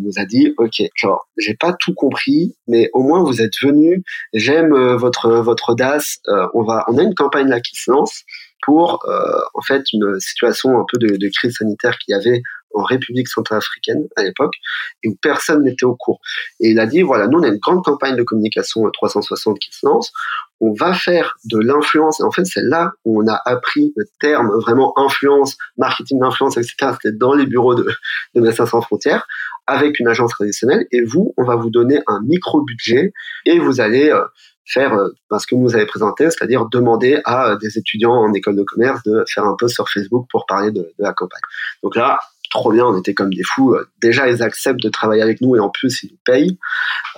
nous 0.00 0.12
a 0.16 0.24
dit, 0.24 0.54
ok, 0.56 0.82
genre 0.94 1.28
j'ai 1.36 1.54
pas 1.54 1.72
tout 1.72 1.94
compris, 1.94 2.56
mais 2.68 2.90
au 2.92 3.02
moins 3.02 3.22
vous 3.22 3.42
êtes 3.42 3.58
venus, 3.60 4.02
j'aime 4.32 4.72
euh, 4.72 4.96
votre 4.96 5.30
votre 5.40 5.74
DAS, 5.74 6.18
euh, 6.28 6.46
on 6.54 6.62
va, 6.62 6.84
on 6.88 6.98
a 6.98 7.02
une 7.02 7.14
campagne 7.14 7.48
là 7.48 7.60
qui 7.60 7.76
se 7.76 7.90
lance 7.90 8.24
pour 8.62 9.04
euh, 9.08 9.40
en 9.54 9.62
fait 9.62 9.82
une 9.92 10.18
situation 10.20 10.78
un 10.78 10.84
peu 10.90 10.98
de, 10.98 11.28
crise 11.28 11.56
sanitaire 11.56 11.96
qu'il 11.98 12.12
y 12.12 12.18
avait 12.18 12.42
en 12.74 12.82
République 12.82 13.28
centrafricaine 13.28 14.06
à 14.16 14.22
l'époque 14.22 14.54
et 15.02 15.08
où 15.08 15.16
personne 15.22 15.62
n'était 15.62 15.86
au 15.86 15.94
cours. 15.94 16.20
Et 16.60 16.70
il 16.70 16.80
a 16.80 16.86
dit 16.86 17.02
voilà, 17.02 17.26
nous 17.26 17.38
on 17.38 17.42
a 17.42 17.48
une 17.48 17.58
grande 17.58 17.82
campagne 17.82 18.16
de 18.16 18.22
communication 18.22 18.82
360 18.90 19.58
qui 19.58 19.70
se 19.72 19.86
lance. 19.86 20.12
On 20.60 20.72
va 20.72 20.94
faire 20.94 21.36
de 21.44 21.58
l'influence. 21.58 22.20
Et 22.20 22.22
en 22.22 22.30
fait, 22.30 22.44
c'est 22.44 22.62
là 22.62 22.92
où 23.04 23.22
on 23.22 23.28
a 23.28 23.40
appris 23.44 23.92
le 23.96 24.04
terme 24.20 24.50
vraiment 24.60 24.98
influence, 24.98 25.56
marketing 25.76 26.18
d'influence, 26.20 26.56
etc. 26.56 26.92
C'était 27.00 27.16
dans 27.16 27.34
les 27.34 27.46
bureaux 27.46 27.74
de, 27.74 27.86
de 28.34 28.50
sans 28.50 28.80
frontières 28.80 29.26
avec 29.66 29.98
une 29.98 30.08
agence 30.08 30.30
traditionnelle. 30.32 30.86
Et 30.92 31.02
vous, 31.02 31.34
on 31.36 31.44
va 31.44 31.56
vous 31.56 31.70
donner 31.70 32.00
un 32.06 32.20
micro 32.22 32.62
budget 32.62 33.12
et 33.44 33.58
vous 33.58 33.80
allez 33.80 34.10
euh, 34.10 34.24
faire 34.66 34.92
euh, 34.94 35.08
ce 35.38 35.46
que 35.46 35.54
vous 35.54 35.74
avez 35.74 35.86
présenté, 35.86 36.24
c'est-à-dire 36.24 36.66
demander 36.66 37.20
à 37.24 37.50
euh, 37.50 37.56
des 37.56 37.78
étudiants 37.78 38.14
en 38.14 38.32
école 38.32 38.56
de 38.56 38.64
commerce 38.64 39.02
de 39.04 39.24
faire 39.32 39.44
un 39.44 39.54
post 39.54 39.74
sur 39.74 39.88
Facebook 39.88 40.26
pour 40.30 40.46
parler 40.46 40.70
de, 40.70 40.80
de 40.80 40.94
la 40.98 41.12
campagne. 41.12 41.40
Donc 41.82 41.96
là, 41.96 42.18
trop 42.50 42.72
bien, 42.72 42.84
on 42.84 42.98
était 42.98 43.14
comme 43.14 43.32
des 43.32 43.42
fous. 43.44 43.74
Euh, 43.74 43.88
déjà, 44.00 44.28
ils 44.28 44.42
acceptent 44.42 44.82
de 44.82 44.88
travailler 44.88 45.22
avec 45.22 45.40
nous 45.40 45.56
et 45.56 45.60
en 45.60 45.70
plus, 45.70 46.02
ils 46.02 46.10
nous 46.10 46.18
payent. 46.24 46.58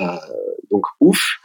Euh, 0.00 0.16
donc, 0.70 0.84
ouf. 1.00 1.38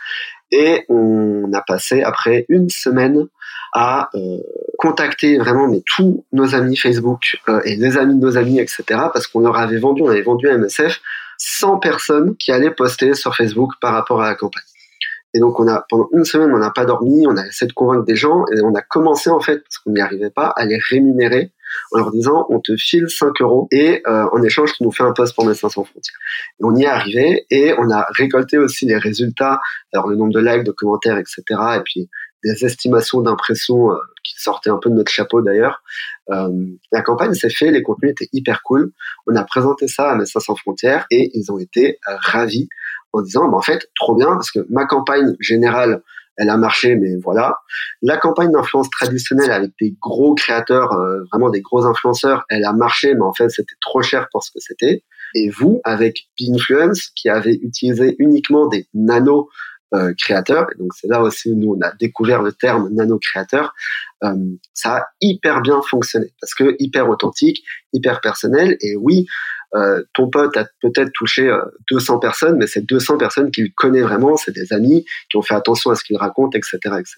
Et 0.51 0.85
on 0.87 1.51
a 1.53 1.61
passé 1.61 2.03
après 2.03 2.45
une 2.47 2.69
semaine 2.69 3.27
à 3.73 4.09
euh, 4.13 4.37
contacter 4.77 5.37
vraiment 5.37 5.67
tous 5.95 6.23
nos 6.31 6.53
amis 6.53 6.77
Facebook 6.77 7.41
euh, 7.49 7.59
et 7.65 7.75
les 7.75 7.97
amis 7.97 8.15
de 8.15 8.19
nos 8.19 8.37
amis, 8.37 8.59
etc. 8.59 8.83
Parce 8.89 9.25
qu'on 9.25 9.39
leur 9.39 9.57
avait 9.57 9.79
vendu, 9.79 10.03
on 10.03 10.09
avait 10.09 10.21
vendu 10.21 10.47
à 10.47 10.57
MSF 10.57 11.01
100 11.39 11.77
personnes 11.79 12.35
qui 12.37 12.51
allaient 12.51 12.71
poster 12.71 13.15
sur 13.15 13.35
Facebook 13.35 13.71
par 13.81 13.93
rapport 13.93 14.21
à 14.21 14.29
la 14.29 14.35
campagne. 14.35 14.63
Et 15.33 15.39
donc, 15.39 15.59
on 15.59 15.67
a, 15.67 15.85
pendant 15.89 16.09
une 16.13 16.25
semaine, 16.25 16.51
on 16.53 16.59
n'a 16.59 16.71
pas 16.71 16.85
dormi, 16.85 17.25
on 17.27 17.35
a 17.37 17.45
essayé 17.45 17.67
de 17.67 17.73
convaincre 17.73 18.05
des 18.05 18.15
gens 18.15 18.45
et 18.55 18.61
on 18.61 18.73
a 18.75 18.81
commencé, 18.81 19.29
en 19.29 19.39
fait, 19.39 19.63
parce 19.63 19.77
qu'on 19.79 19.91
n'y 19.91 20.01
arrivait 20.01 20.29
pas, 20.29 20.53
à 20.55 20.65
les 20.65 20.77
rémunérer 20.77 21.51
en 21.91 21.97
leur 21.97 22.11
disant, 22.11 22.45
on 22.49 22.59
te 22.59 22.75
file 22.75 23.09
5 23.09 23.41
euros 23.41 23.67
et 23.71 24.01
euh, 24.07 24.25
en 24.31 24.41
échange, 24.43 24.73
tu 24.73 24.83
nous 24.83 24.91
fais 24.91 25.03
un 25.03 25.11
poste 25.11 25.35
pour 25.35 25.45
Médecins 25.45 25.69
sans 25.69 25.83
frontières. 25.83 26.17
On 26.59 26.75
y 26.75 26.83
est 26.83 26.87
arrivé 26.87 27.45
et 27.49 27.73
on 27.77 27.89
a 27.89 28.05
récolté 28.11 28.57
aussi 28.57 28.85
les 28.85 28.97
résultats, 28.97 29.59
alors 29.91 30.07
le 30.07 30.15
nombre 30.15 30.33
de 30.33 30.39
likes, 30.39 30.63
de 30.63 30.71
commentaires, 30.71 31.17
etc. 31.17 31.43
Et 31.77 31.81
puis 31.83 32.09
des 32.43 32.65
estimations 32.65 33.21
d'impression 33.21 33.91
euh, 33.91 33.95
qui 34.23 34.35
sortaient 34.37 34.69
un 34.69 34.77
peu 34.77 34.89
de 34.89 34.95
notre 34.95 35.11
chapeau 35.11 35.41
d'ailleurs. 35.41 35.81
Euh, 36.29 36.49
la 36.91 37.01
campagne 37.01 37.33
s'est 37.33 37.49
faite, 37.49 37.71
les 37.71 37.81
contenus 37.81 38.11
étaient 38.11 38.29
hyper 38.33 38.61
cool. 38.63 38.91
On 39.27 39.35
a 39.35 39.43
présenté 39.43 39.87
ça 39.87 40.11
à 40.11 40.15
Médecins 40.15 40.41
sans 40.41 40.55
frontières 40.55 41.05
et 41.09 41.31
ils 41.33 41.51
ont 41.51 41.57
été 41.57 41.99
ravis 42.05 42.67
en 43.13 43.21
disant, 43.21 43.47
bah, 43.47 43.57
en 43.57 43.61
fait, 43.61 43.87
trop 43.95 44.15
bien, 44.15 44.27
parce 44.27 44.51
que 44.51 44.65
ma 44.69 44.85
campagne 44.85 45.35
générale, 45.39 46.01
elle 46.37 46.49
a 46.49 46.57
marché, 46.57 46.95
mais 46.95 47.15
voilà. 47.23 47.57
La 48.01 48.17
campagne 48.17 48.51
d'influence 48.51 48.89
traditionnelle 48.89 49.51
avec 49.51 49.71
des 49.79 49.95
gros 50.01 50.33
créateurs, 50.33 50.91
euh, 50.93 51.23
vraiment 51.31 51.49
des 51.49 51.61
gros 51.61 51.85
influenceurs, 51.85 52.43
elle 52.49 52.65
a 52.65 52.73
marché, 52.73 53.13
mais 53.13 53.21
en 53.21 53.33
fait, 53.33 53.49
c'était 53.49 53.75
trop 53.81 54.01
cher 54.01 54.27
pour 54.31 54.43
ce 54.43 54.51
que 54.51 54.59
c'était. 54.59 55.03
Et 55.35 55.49
vous, 55.49 55.79
avec 55.83 56.27
Binfluence, 56.39 57.09
qui 57.15 57.29
avez 57.29 57.53
utilisé 57.53 58.15
uniquement 58.19 58.67
des 58.67 58.87
nano 58.93 59.49
euh, 59.93 60.11
créateurs, 60.17 60.67
et 60.73 60.77
donc 60.79 60.91
c'est 60.95 61.07
là 61.07 61.21
aussi 61.21 61.51
où 61.51 61.55
nous 61.55 61.75
on 61.77 61.81
a 61.85 61.91
découvert 61.99 62.41
le 62.41 62.51
terme 62.51 62.89
nano 62.93 63.19
créateur, 63.19 63.75
euh, 64.23 64.33
ça 64.73 64.97
a 64.97 65.05
hyper 65.21 65.61
bien 65.61 65.81
fonctionné 65.83 66.33
parce 66.41 66.55
que 66.55 66.75
hyper 66.79 67.09
authentique, 67.09 67.63
hyper 67.93 68.19
personnel. 68.21 68.75
Et 68.81 68.95
oui, 68.95 69.27
euh, 69.75 70.03
ton 70.13 70.29
pote 70.29 70.55
a 70.57 70.65
peut-être 70.81 71.11
touché 71.13 71.51
200 71.89 72.15
euh, 72.15 72.19
personnes, 72.19 72.57
mais 72.57 72.67
c'est 72.67 72.85
200 72.85 73.17
personnes 73.17 73.51
qu'il 73.51 73.73
connaît 73.73 74.01
vraiment, 74.01 74.37
c'est 74.37 74.51
des 74.51 74.71
amis 74.71 75.05
qui 75.29 75.37
ont 75.37 75.41
fait 75.41 75.55
attention 75.55 75.89
à 75.89 75.95
ce 75.95 76.03
qu'il 76.03 76.17
raconte, 76.17 76.55
etc., 76.55 76.77
etc. 76.83 77.15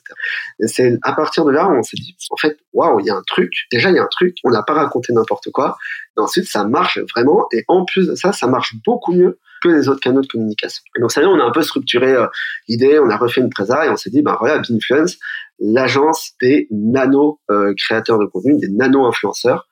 Et 0.60 0.68
c'est 0.68 0.98
à 1.04 1.14
partir 1.14 1.46
de 1.46 1.52
là 1.52 1.68
on 1.70 1.84
s'est 1.84 1.98
dit, 1.98 2.16
en 2.30 2.38
fait, 2.38 2.58
waouh, 2.74 3.00
il 3.00 3.08
y 3.08 3.10
a 3.10 3.16
un 3.16 3.24
truc. 3.28 3.52
Déjà, 3.72 3.90
il 3.90 3.96
y 3.96 4.00
a 4.00 4.04
un 4.04 4.10
truc. 4.10 4.36
On 4.44 4.52
n'a 4.52 4.64
pas 4.64 4.74
raconté 4.74 5.14
n'importe 5.14 5.50
quoi. 5.52 5.78
Et 6.18 6.22
ensuite, 6.22 6.48
ça 6.48 6.64
marche 6.66 7.00
vraiment. 7.14 7.48
Et 7.52 7.64
en 7.68 7.86
plus 7.86 8.08
de 8.08 8.16
ça, 8.16 8.32
ça 8.32 8.48
marche 8.48 8.76
beaucoup 8.86 9.14
mieux 9.14 9.38
que 9.62 9.70
les 9.70 9.90
autres 9.90 10.02
canaux 10.02 10.22
de 10.22 10.28
communication. 10.28 10.84
Et 10.98 11.02
donc, 11.02 11.12
ça 11.12 11.22
y 11.22 11.24
est, 11.24 11.28
on 11.28 11.40
a 11.40 11.44
un 11.44 11.52
peu 11.52 11.62
structuré 11.62 12.14
euh, 12.14 12.28
l'idée, 12.68 13.00
on 13.00 13.10
a 13.10 13.18
refait 13.18 13.42
une 13.42 13.50
présa 13.50 13.86
et 13.86 13.90
on 13.90 13.98
s'est 13.98 14.10
dit, 14.10 14.22
ben 14.22 14.36
voilà, 14.40 14.60
Binfluence, 14.60 15.18
l'agence 15.60 16.32
des 16.42 16.68
nano 16.72 17.40
euh, 17.50 17.74
créateurs 17.78 18.20
de 18.20 18.26
contenu, 18.26 18.58
des 18.58 18.70
nano 18.70 19.06
influenceurs, 19.06 19.68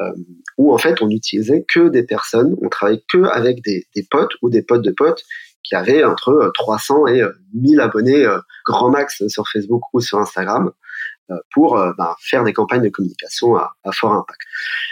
euh, 0.00 0.10
où 0.58 0.72
en 0.72 0.78
fait 0.78 1.02
on 1.02 1.10
utilisait 1.10 1.64
que 1.72 1.88
des 1.88 2.02
personnes, 2.02 2.56
on 2.62 2.68
travaillait 2.68 3.04
que 3.12 3.24
avec 3.24 3.62
des, 3.62 3.86
des 3.94 4.06
potes 4.10 4.32
ou 4.42 4.50
des 4.50 4.62
potes 4.62 4.82
de 4.82 4.92
potes 4.92 5.22
qui 5.62 5.74
avaient 5.74 6.04
entre 6.04 6.52
300 6.54 7.08
et 7.08 7.22
1000 7.54 7.80
abonnés 7.80 8.24
grand 8.64 8.88
max 8.88 9.26
sur 9.26 9.48
Facebook 9.48 9.82
ou 9.92 10.00
sur 10.00 10.18
Instagram. 10.18 10.70
Euh, 11.32 11.34
pour 11.52 11.76
euh, 11.76 11.90
bah, 11.98 12.14
faire 12.20 12.44
des 12.44 12.52
campagnes 12.52 12.82
de 12.82 12.88
communication 12.88 13.56
à, 13.56 13.72
à, 13.82 13.90
fort 13.90 14.12
impact. 14.12 14.38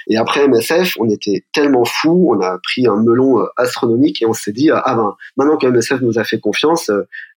Et 0.08 0.16
après 0.16 0.48
MSF, 0.48 0.96
on 0.98 1.08
était 1.08 1.44
tellement 1.52 1.84
fous, 1.84 2.34
on 2.34 2.40
a 2.40 2.58
pris 2.60 2.88
un 2.88 2.96
melon 2.96 3.38
euh, 3.38 3.46
astronomique 3.56 4.20
et 4.20 4.26
on 4.26 4.32
s'est 4.32 4.50
dit 4.50 4.68
ah 4.72 4.82
ben 4.96 5.14
maintenant 5.36 5.56
que 5.56 5.68
MSF 5.68 6.00
nous 6.00 6.18
a 6.18 6.24
fait 6.24 6.40
confiance, 6.40 6.90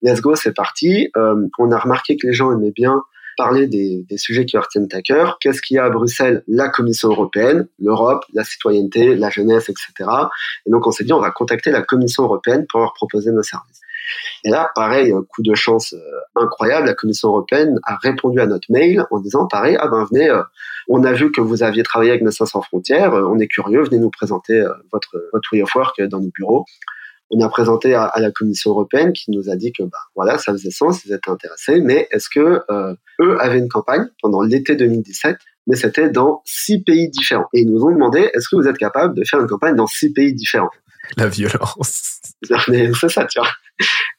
let's 0.02 0.22
go, 0.22 0.36
c'est 0.36 0.54
parti. 0.54 1.12
on 1.14 1.72
a 1.72 1.78
remarqué 1.78 2.16
que 2.16 2.26
les 2.28 2.32
gens 2.32 2.54
aimaient 2.54 2.72
bien 2.72 3.04
parler 3.36 3.68
des, 3.68 4.06
des, 4.08 4.18
sujets 4.18 4.46
qui 4.46 4.56
leur 4.56 4.70
tiennent 4.70 4.88
à 4.94 5.02
cœur. 5.02 5.40
Qu'est-ce 5.42 5.62
qu'il 5.62 5.76
y 5.76 5.78
a 5.78 5.84
à 5.84 5.90
Bruxelles? 5.90 6.44
La 6.48 6.70
Commission 6.70 7.10
européenne, 7.10 7.68
l'Europe, 7.80 8.24
la 8.34 8.46
citoyenneté, 8.46 9.14
la 9.16 9.30
jeunesse, 9.30 9.68
etc. 9.68 10.10
Et 10.66 10.72
donc 10.72 10.88
on 10.88 10.92
s'est 10.92 11.04
dit 11.04 11.12
on 11.12 11.20
va 11.20 11.32
contacter 11.32 11.70
la 11.70 11.82
Commission 11.82 12.24
européenne 12.24 12.66
pour 12.70 12.80
leur 12.80 12.94
proposer 12.94 13.32
nos 13.32 13.44
services. 13.44 13.82
Et 14.44 14.50
là, 14.50 14.72
pareil, 14.76 15.14
coup 15.30 15.42
de 15.42 15.56
chance 15.56 15.94
euh, 15.94 16.00
incroyable, 16.36 16.88
la 16.88 16.94
Commission 16.94 17.30
européenne 17.30 17.80
a 17.84 17.98
répondu 17.98 18.40
à 18.40 18.46
notre 18.46 18.72
mail 18.72 19.04
en 19.12 19.20
disant, 19.20 19.48
pareil, 19.48 19.78
ah 19.80 19.88
ben 19.88 20.06
venez, 20.12 20.30
euh, 20.30 20.44
on 20.88 21.04
a 21.04 21.14
vu 21.14 21.32
que 21.32 21.42
vous 21.42 21.64
aviez 21.64 21.84
travaillé 21.84 22.12
avec 22.12 22.24
Médecins 22.24 22.46
sans 22.46 22.62
frontières, 22.62 23.14
euh, 23.14 23.28
on 23.28 23.40
est 23.40 23.48
curieux, 23.48 23.84
venez 23.84 24.00
nous 24.00 24.12
présenter 24.12 24.64
votre, 24.92 25.18
votre 25.34 25.50
way 25.52 25.62
of 25.62 25.74
work 25.76 26.02
dans 26.04 26.20
nos 26.20 26.30
bureaux. 26.30 26.66
On 27.32 27.42
a 27.44 27.50
présenté 27.50 27.96
à, 27.96 28.12
la 28.18 28.32
Commission 28.32 28.70
européenne 28.70 29.12
qui 29.12 29.32
nous 29.32 29.50
a 29.50 29.56
dit 29.56 29.74
que 29.74 29.82
ben, 29.82 29.98
voilà, 30.16 30.38
ça 30.38 30.52
faisait 30.52 30.70
sens, 30.70 31.04
ils 31.06 31.12
étaient 31.12 31.32
intéressés, 31.32 31.82
mais 31.82 32.08
est-ce 32.12 32.30
que 32.30 32.62
eux 33.20 33.42
avaient 33.42 33.58
une 33.58 33.68
campagne 33.68 34.06
pendant 34.22 34.42
l'été 34.42 34.76
2017 34.76 35.38
mais 35.68 35.76
c'était 35.76 36.10
dans 36.10 36.42
six 36.46 36.84
pays 36.84 37.10
différents. 37.10 37.48
Et 37.54 37.62
ils 37.62 37.72
nous 37.72 37.84
ont 37.84 37.92
demandé, 37.92 38.30
est-ce 38.34 38.48
que 38.50 38.56
vous 38.56 38.68
êtes 38.68 38.78
capable 38.78 39.16
de 39.16 39.24
faire 39.24 39.42
une 39.42 39.48
campagne 39.48 39.76
dans 39.76 39.88
six 39.88 40.14
pays 40.14 40.34
différents? 40.34 40.70
La 41.18 41.28
violence. 41.28 42.22
C'est 42.50 43.10
ça, 43.10 43.26
tu 43.26 43.40
vois. 43.40 43.50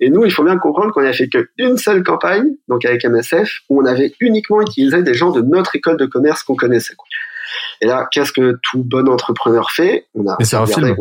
Et 0.01 0.11
nous, 0.11 0.25
il 0.25 0.33
faut 0.33 0.45
bien 0.45 0.59
comprendre 0.59 0.93
qu'on 0.93 1.05
a 1.05 1.13
fait 1.13 1.29
qu'une 1.29 1.79
seule 1.79 2.03
campagne, 2.03 2.49
donc 2.69 2.85
avec 2.85 3.05
MSF, 3.05 3.51
où 3.69 3.81
on 3.81 3.87
avait 3.87 4.13
uniquement 4.21 4.61
utilisé 4.61 5.03
des 5.03 5.15
gens 5.15 5.31
de 5.31 5.41
notre 5.41 5.77
école 5.77 5.97
de 5.97 6.07
commerce 6.07 6.43
qu'on 6.43 6.57
connaissait. 6.57 6.95
Et 7.81 7.87
là, 7.87 8.09
qu'est-ce 8.11 8.33
que 8.33 8.59
tout 8.63 8.83
bon 8.83 9.09
entrepreneur 9.09 9.71
fait? 9.71 10.07
On 10.15 10.27
a 10.27 10.37
c'est 10.41 10.57
un 10.57 10.67
film. 10.67 10.95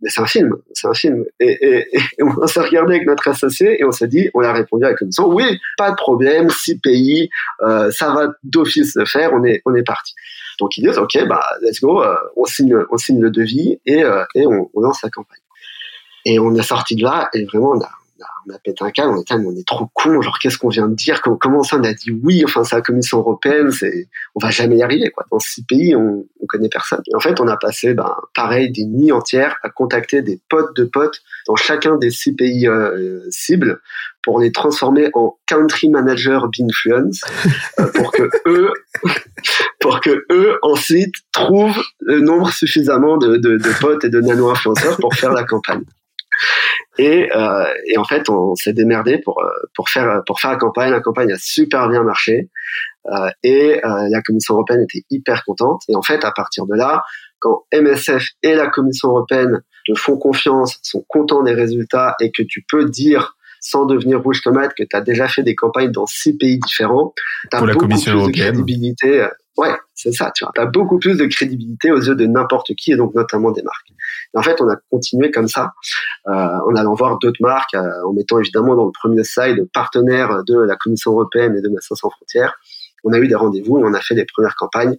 mais 0.00 0.10
c'est 0.10 0.20
un 0.20 0.26
film, 0.26 0.52
c'est 0.72 0.88
un 0.88 0.94
film. 0.94 1.24
Et, 1.40 1.86
on 2.20 2.46
s'est 2.46 2.60
regardé 2.60 2.96
avec 2.96 3.06
notre 3.06 3.28
associé 3.28 3.80
et 3.80 3.84
on 3.84 3.90
s'est 3.90 4.08
dit, 4.08 4.28
on 4.34 4.42
a 4.42 4.52
répondu 4.52 4.84
avec 4.84 5.00
une 5.00 5.06
commission, 5.06 5.28
oui, 5.28 5.58
pas 5.76 5.90
de 5.90 5.96
problème, 5.96 6.50
six 6.50 6.78
pays, 6.78 7.28
euh, 7.62 7.90
ça 7.90 8.12
va 8.12 8.28
d'office 8.42 8.94
le 8.96 9.04
faire, 9.04 9.32
on 9.32 9.44
est, 9.44 9.62
on 9.64 9.74
est 9.74 9.84
parti. 9.84 10.14
Donc 10.58 10.76
ils 10.76 10.86
disent, 10.86 10.98
ok, 10.98 11.26
bah 11.26 11.44
let's 11.62 11.80
go, 11.80 12.02
euh, 12.02 12.16
on 12.36 12.44
signe, 12.44 12.76
on 12.90 12.96
signe 12.96 13.20
le 13.20 13.30
devis 13.30 13.80
et, 13.86 14.02
euh, 14.02 14.24
et 14.34 14.46
on, 14.46 14.70
on 14.72 14.80
lance 14.80 15.02
la 15.02 15.10
campagne. 15.10 15.38
Et 16.24 16.38
on 16.38 16.54
est 16.54 16.62
sorti 16.62 16.96
de 16.96 17.02
là 17.02 17.28
et 17.34 17.44
vraiment 17.44 17.72
on 17.72 17.80
a, 17.80 17.90
on 18.46 18.54
a 18.54 18.58
pété 18.58 18.84
un 18.84 18.90
câble, 18.90 19.10
on 19.10 19.20
était, 19.20 19.34
on 19.34 19.56
est 19.56 19.66
trop 19.66 19.88
con, 19.92 20.20
genre 20.20 20.38
qu'est-ce 20.38 20.58
qu'on 20.58 20.68
vient 20.68 20.88
de 20.88 20.94
dire, 20.94 21.20
comment, 21.22 21.62
ça 21.62 21.76
on 21.78 21.84
a 21.84 21.92
dit 21.92 22.10
oui, 22.22 22.42
enfin 22.44 22.64
c'est 22.64 22.76
la 22.76 22.82
Commission 22.82 23.18
européenne, 23.18 23.70
c'est, 23.70 24.08
on 24.34 24.40
va 24.40 24.50
jamais 24.50 24.76
y 24.76 24.82
arriver 24.82 25.10
quoi. 25.10 25.24
Dans 25.30 25.38
six 25.38 25.64
pays, 25.64 25.96
on, 25.96 26.24
on 26.40 26.46
connaît 26.46 26.68
personne. 26.68 27.02
Et 27.10 27.16
en 27.16 27.20
fait, 27.20 27.40
on 27.40 27.48
a 27.48 27.56
passé, 27.56 27.94
ben, 27.94 28.14
pareil, 28.34 28.70
des 28.70 28.84
nuits 28.84 29.12
entières 29.12 29.56
à 29.62 29.70
contacter 29.70 30.22
des 30.22 30.40
potes 30.48 30.76
de 30.76 30.84
potes 30.84 31.20
dans 31.46 31.56
chacun 31.56 31.96
des 31.96 32.10
six 32.10 32.34
pays 32.34 32.68
euh, 32.68 33.20
cibles 33.30 33.80
pour 34.22 34.40
les 34.40 34.52
transformer 34.52 35.10
en 35.14 35.36
country 35.46 35.90
manager 35.90 36.48
d'influence 36.48 37.20
euh, 37.78 37.90
pour 37.92 38.12
que 38.12 38.30
eux, 38.46 38.72
pour 39.80 40.00
que 40.00 40.24
eux 40.32 40.58
ensuite 40.62 41.14
trouvent 41.32 41.82
le 42.00 42.20
nombre 42.20 42.50
suffisamment 42.50 43.18
de, 43.18 43.36
de, 43.36 43.58
de 43.58 43.80
potes 43.80 44.04
et 44.04 44.08
de 44.08 44.20
nano 44.20 44.50
influenceurs 44.50 44.96
pour 44.96 45.14
faire 45.14 45.32
la 45.32 45.44
campagne. 45.44 45.84
Et, 46.98 47.28
euh, 47.34 47.64
et 47.86 47.98
en 47.98 48.04
fait, 48.04 48.28
on 48.28 48.54
s'est 48.54 48.72
démerdé 48.72 49.18
pour 49.18 49.42
euh, 49.42 49.48
pour 49.74 49.88
faire 49.88 50.22
pour 50.26 50.40
faire 50.40 50.50
la 50.50 50.56
campagne. 50.56 50.90
La 50.90 51.00
campagne 51.00 51.32
a 51.32 51.38
super 51.38 51.88
bien 51.88 52.02
marché 52.02 52.50
euh, 53.06 53.30
et 53.42 53.84
euh, 53.84 54.08
la 54.10 54.22
Commission 54.22 54.54
européenne 54.54 54.82
était 54.82 55.04
hyper 55.10 55.44
contente. 55.44 55.82
Et 55.88 55.96
en 55.96 56.02
fait, 56.02 56.24
à 56.24 56.32
partir 56.32 56.66
de 56.66 56.74
là, 56.74 57.02
quand 57.40 57.64
MSF 57.72 58.28
et 58.42 58.54
la 58.54 58.68
Commission 58.68 59.10
européenne 59.10 59.62
te 59.86 59.94
font 59.94 60.16
confiance, 60.16 60.78
sont 60.82 61.04
contents 61.08 61.42
des 61.42 61.54
résultats 61.54 62.16
et 62.20 62.30
que 62.30 62.42
tu 62.42 62.64
peux 62.68 62.86
dire 62.86 63.36
sans 63.60 63.86
devenir 63.86 64.22
rouge 64.22 64.42
tomate 64.42 64.74
que 64.74 64.82
tu 64.82 64.94
as 64.94 65.00
déjà 65.00 65.26
fait 65.26 65.42
des 65.42 65.54
campagnes 65.54 65.90
dans 65.90 66.06
six 66.06 66.36
pays 66.36 66.58
différents, 66.58 67.14
tu 67.50 67.56
as 67.56 67.60
beaucoup 67.62 67.88
plus 67.88 68.04
de 68.04 68.30
crédibilité. 68.30 69.26
Ouais, 69.56 69.74
c'est 69.94 70.12
ça, 70.12 70.32
tu 70.34 70.44
vois. 70.44 70.52
Tu 70.54 70.60
as 70.60 70.66
beaucoup 70.66 70.98
plus 70.98 71.16
de 71.16 71.26
crédibilité 71.26 71.92
aux 71.92 72.00
yeux 72.00 72.16
de 72.16 72.26
n'importe 72.26 72.74
qui 72.74 72.92
et 72.92 72.96
donc 72.96 73.14
notamment 73.14 73.52
des 73.52 73.62
marques. 73.62 73.88
Et 74.34 74.38
en 74.38 74.42
fait, 74.42 74.60
on 74.60 74.68
a 74.68 74.76
continué 74.90 75.30
comme 75.30 75.46
ça, 75.46 75.72
euh, 76.26 76.32
en 76.32 76.74
allant 76.74 76.94
voir 76.94 77.18
d'autres 77.18 77.40
marques, 77.40 77.74
euh, 77.74 77.88
en 78.04 78.12
mettant 78.12 78.40
évidemment 78.40 78.74
dans 78.74 78.86
le 78.86 78.92
premier 78.92 79.22
slide 79.22 79.68
partenaire 79.72 80.42
de 80.44 80.58
la 80.58 80.74
Commission 80.76 81.12
européenne 81.12 81.56
et 81.56 81.62
de 81.62 81.68
Médecins 81.68 81.94
sans 81.94 82.10
frontières. 82.10 82.58
On 83.04 83.12
a 83.12 83.18
eu 83.18 83.28
des 83.28 83.34
rendez-vous 83.34 83.78
et 83.78 83.84
on 83.84 83.94
a 83.94 84.00
fait 84.00 84.14
des 84.14 84.24
premières 84.24 84.56
campagnes 84.56 84.96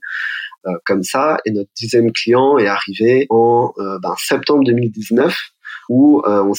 euh, 0.67 0.71
comme 0.85 1.03
ça. 1.03 1.37
Et 1.45 1.51
notre 1.51 1.69
dixième 1.75 2.11
client 2.11 2.57
est 2.57 2.67
arrivé 2.67 3.27
en 3.29 3.73
euh, 3.77 3.99
ben, 3.99 4.15
septembre 4.17 4.63
2019 4.65 5.35
où 5.89 6.21
euh, 6.25 6.43
on, 6.43 6.53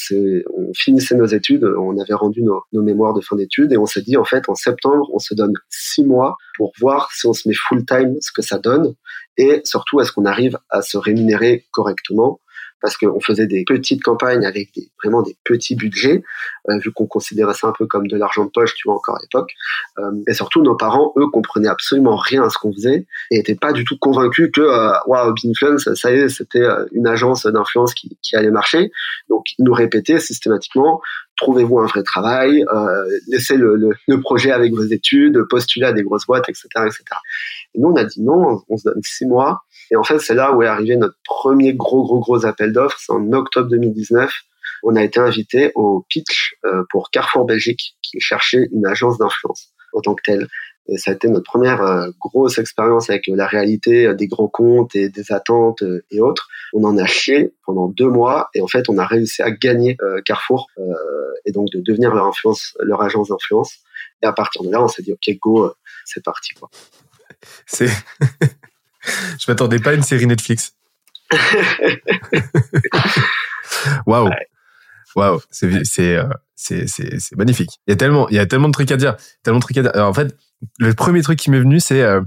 on 0.55 0.73
finissait 0.75 1.17
nos 1.17 1.27
études, 1.27 1.65
on 1.65 1.99
avait 1.99 2.15
rendu 2.15 2.43
nos, 2.43 2.63
nos 2.73 2.83
mémoires 2.83 3.15
de 3.15 3.21
fin 3.21 3.37
d'études 3.37 3.73
et 3.73 3.79
on 3.79 3.87
s'est 3.87 4.03
dit 4.03 4.17
en 4.17 4.25
fait 4.25 4.49
en 4.49 4.55
septembre 4.55 5.09
on 5.13 5.19
se 5.19 5.35
donne 5.35 5.53
six 5.69 6.05
mois 6.05 6.37
pour 6.57 6.73
voir 6.81 7.11
si 7.13 7.27
on 7.27 7.33
se 7.33 7.49
met 7.49 7.55
full 7.55 7.85
time 7.85 8.17
ce 8.21 8.31
que 8.33 8.43
ça 8.43 8.59
donne 8.59 8.95
et 9.37 9.61
surtout 9.65 10.01
est-ce 10.01 10.13
qu'on 10.13 10.25
arrive 10.25 10.59
à 10.71 10.83
se 10.83 10.97
rémunérer 10.97 11.67
correctement 11.73 12.41
parce 12.81 12.97
qu'on 12.97 13.21
faisait 13.21 13.47
des 13.47 13.65
petites 13.65 14.03
campagnes 14.03 14.45
avec 14.45 14.73
des, 14.75 14.91
vraiment 15.03 15.23
des 15.23 15.37
petits 15.45 15.75
budgets, 15.75 16.23
euh, 16.69 16.79
vu 16.79 16.93
qu'on 16.93 17.07
considérait 17.07 17.55
ça 17.55 17.69
un 17.69 17.73
peu 17.73 17.87
comme 17.87 18.07
de 18.07 18.17
l'argent 18.17 18.45
de 18.45 18.51
poche, 18.51 18.75
tu 18.75 18.89
vois, 18.89 18.95
encore 18.97 19.17
à 19.17 19.21
l'époque. 19.21 19.53
Euh, 19.99 20.11
et 20.29 20.35
surtout, 20.35 20.63
nos 20.63 20.77
parents, 20.77 21.13
eux, 21.17 21.27
comprenaient 21.29 21.69
absolument 21.69 22.17
rien 22.17 22.43
à 22.45 22.51
ce 22.51 22.59
qu'on 22.59 22.73
faisait 22.73 23.07
et 23.31 23.39
étaient 23.39 23.55
pas 23.55 23.73
du 23.73 23.85
tout 23.85 23.97
convaincus 23.99 24.51
que, 24.53 24.61
euh, 24.61 24.93
waouh, 25.07 25.31
wow, 25.31 25.79
ça 25.79 26.13
y 26.13 26.15
est, 26.15 26.29
c'était 26.29 26.61
euh, 26.61 26.87
une 26.93 27.07
agence 27.07 27.47
d'influence 27.47 27.95
qui, 27.95 28.19
qui 28.23 28.37
allait 28.37 28.51
marcher. 28.51 28.91
Donc, 29.29 29.45
ils 29.59 29.65
nous 29.65 29.75
répétaient 29.75 30.19
systématiquement, 30.19 31.01
trouvez-vous 31.37 31.79
un 31.81 31.87
vrai 31.87 32.03
travail, 32.03 32.65
euh, 32.73 33.05
laissez 33.29 33.57
le, 33.57 33.77
le, 33.77 33.91
le, 34.07 34.21
projet 34.21 34.51
avec 34.51 34.73
vos 34.73 34.85
études, 34.85 35.43
postulez 35.49 35.87
à 35.87 35.93
des 35.93 36.03
grosses 36.03 36.27
boîtes, 36.27 36.49
etc., 36.49 36.69
etc. 36.77 37.05
Et 37.75 37.79
nous, 37.79 37.89
on 37.89 37.97
a 37.97 38.05
dit 38.05 38.23
non, 38.23 38.63
on 38.69 38.77
se 38.77 38.85
donne 38.89 39.01
six 39.03 39.27
mois 39.27 39.63
et 39.91 39.97
en 39.97 40.05
fait, 40.05 40.19
c'est 40.19 40.35
là 40.35 40.53
où 40.53 40.63
est 40.63 40.67
arrivé 40.67 40.97
notre 40.97 41.17
premier 41.25 41.75
gros, 41.75 42.03
gros, 42.03 42.21
gros 42.21 42.47
appel 42.47 42.73
d'offres. 42.73 42.99
C'est 43.01 43.13
en 43.13 43.33
octobre 43.33 43.69
2019. 43.69 44.33
On 44.83 44.97
a 44.97 45.03
été 45.03 45.21
invité 45.21 45.73
au 45.75 46.05
pitch 46.09 46.55
euh, 46.65 46.85
pour 46.91 47.11
Carrefour 47.11 47.45
Belgique, 47.45 47.97
qui 48.03 48.21
cherchait 48.21 48.69
une 48.73 48.87
agence 48.87 49.19
d'influence 49.19 49.73
en 49.93 50.01
tant 50.01 50.15
que 50.15 50.23
telle. 50.25 50.49
Et 50.89 50.99
ça 50.99 51.11
a 51.11 51.15
été 51.15 51.29
notre 51.29 51.45
première 51.45 51.83
euh, 51.83 52.09
grosse 52.21 52.59
expérience 52.59 53.11
avec 53.11 53.27
la 53.27 53.47
réalité 53.47 54.15
des 54.15 54.29
grands 54.29 54.49
comptes 54.49 54.95
et 54.95 55.09
des 55.09 55.33
attentes 55.33 55.83
euh, 55.83 56.05
et 56.11 56.21
autres. 56.21 56.49
On 56.73 56.85
en 56.85 56.97
a 56.99 57.07
chié 57.07 57.53
pendant 57.65 57.89
deux 57.89 58.09
mois 58.09 58.49
et 58.55 58.61
en 58.61 58.69
fait, 58.69 58.89
on 58.89 58.99
a 58.99 59.07
réussi 59.07 59.43
à 59.43 59.51
gagner 59.51 59.97
Carrefour 60.25 60.69
et 61.45 61.53
donc 61.53 61.69
de 61.73 61.81
devenir 61.81 62.13
leur 62.13 62.27
influence, 62.27 62.77
leur 62.81 63.03
agence 63.03 63.29
d'influence. 63.29 63.79
Et 64.23 64.27
à 64.27 64.33
partir 64.33 64.63
de 64.63 64.71
là, 64.71 64.83
on 64.83 64.89
s'est 64.89 65.03
dit, 65.03 65.13
OK, 65.13 65.39
go, 65.41 65.73
c'est 66.05 66.23
parti. 66.23 66.53
C'est, 67.67 67.89
Je 69.41 69.51
m'attendais 69.51 69.79
pas 69.79 69.91
à 69.91 69.95
une 69.95 70.03
série 70.03 70.27
Netflix. 70.27 70.75
Waouh. 74.07 74.31
Waouh, 75.17 75.41
c'est 75.51 75.85
c'est 75.85 76.17
euh, 76.17 76.29
c'est 76.55 76.87
c'est 76.87 77.37
magnifique. 77.37 77.81
Il 77.87 77.91
y 77.91 77.95
a 77.95 77.97
tellement 77.97 78.29
il 78.29 78.37
y 78.37 78.39
a 78.39 78.47
tellement 78.47 78.69
de 78.69 78.73
trucs 78.73 78.91
à 78.93 78.97
dire, 78.97 79.17
tellement 79.43 79.59
de 79.59 79.65
trucs 79.65 79.79
à 79.79 79.83
dire. 79.83 79.93
en 79.97 80.13
fait, 80.13 80.37
le 80.79 80.93
premier 80.93 81.23
truc 81.23 81.39
qui 81.39 81.51
m'est 81.51 81.59
venu 81.59 81.81
c'est 81.81 82.03
euh, 82.03 82.21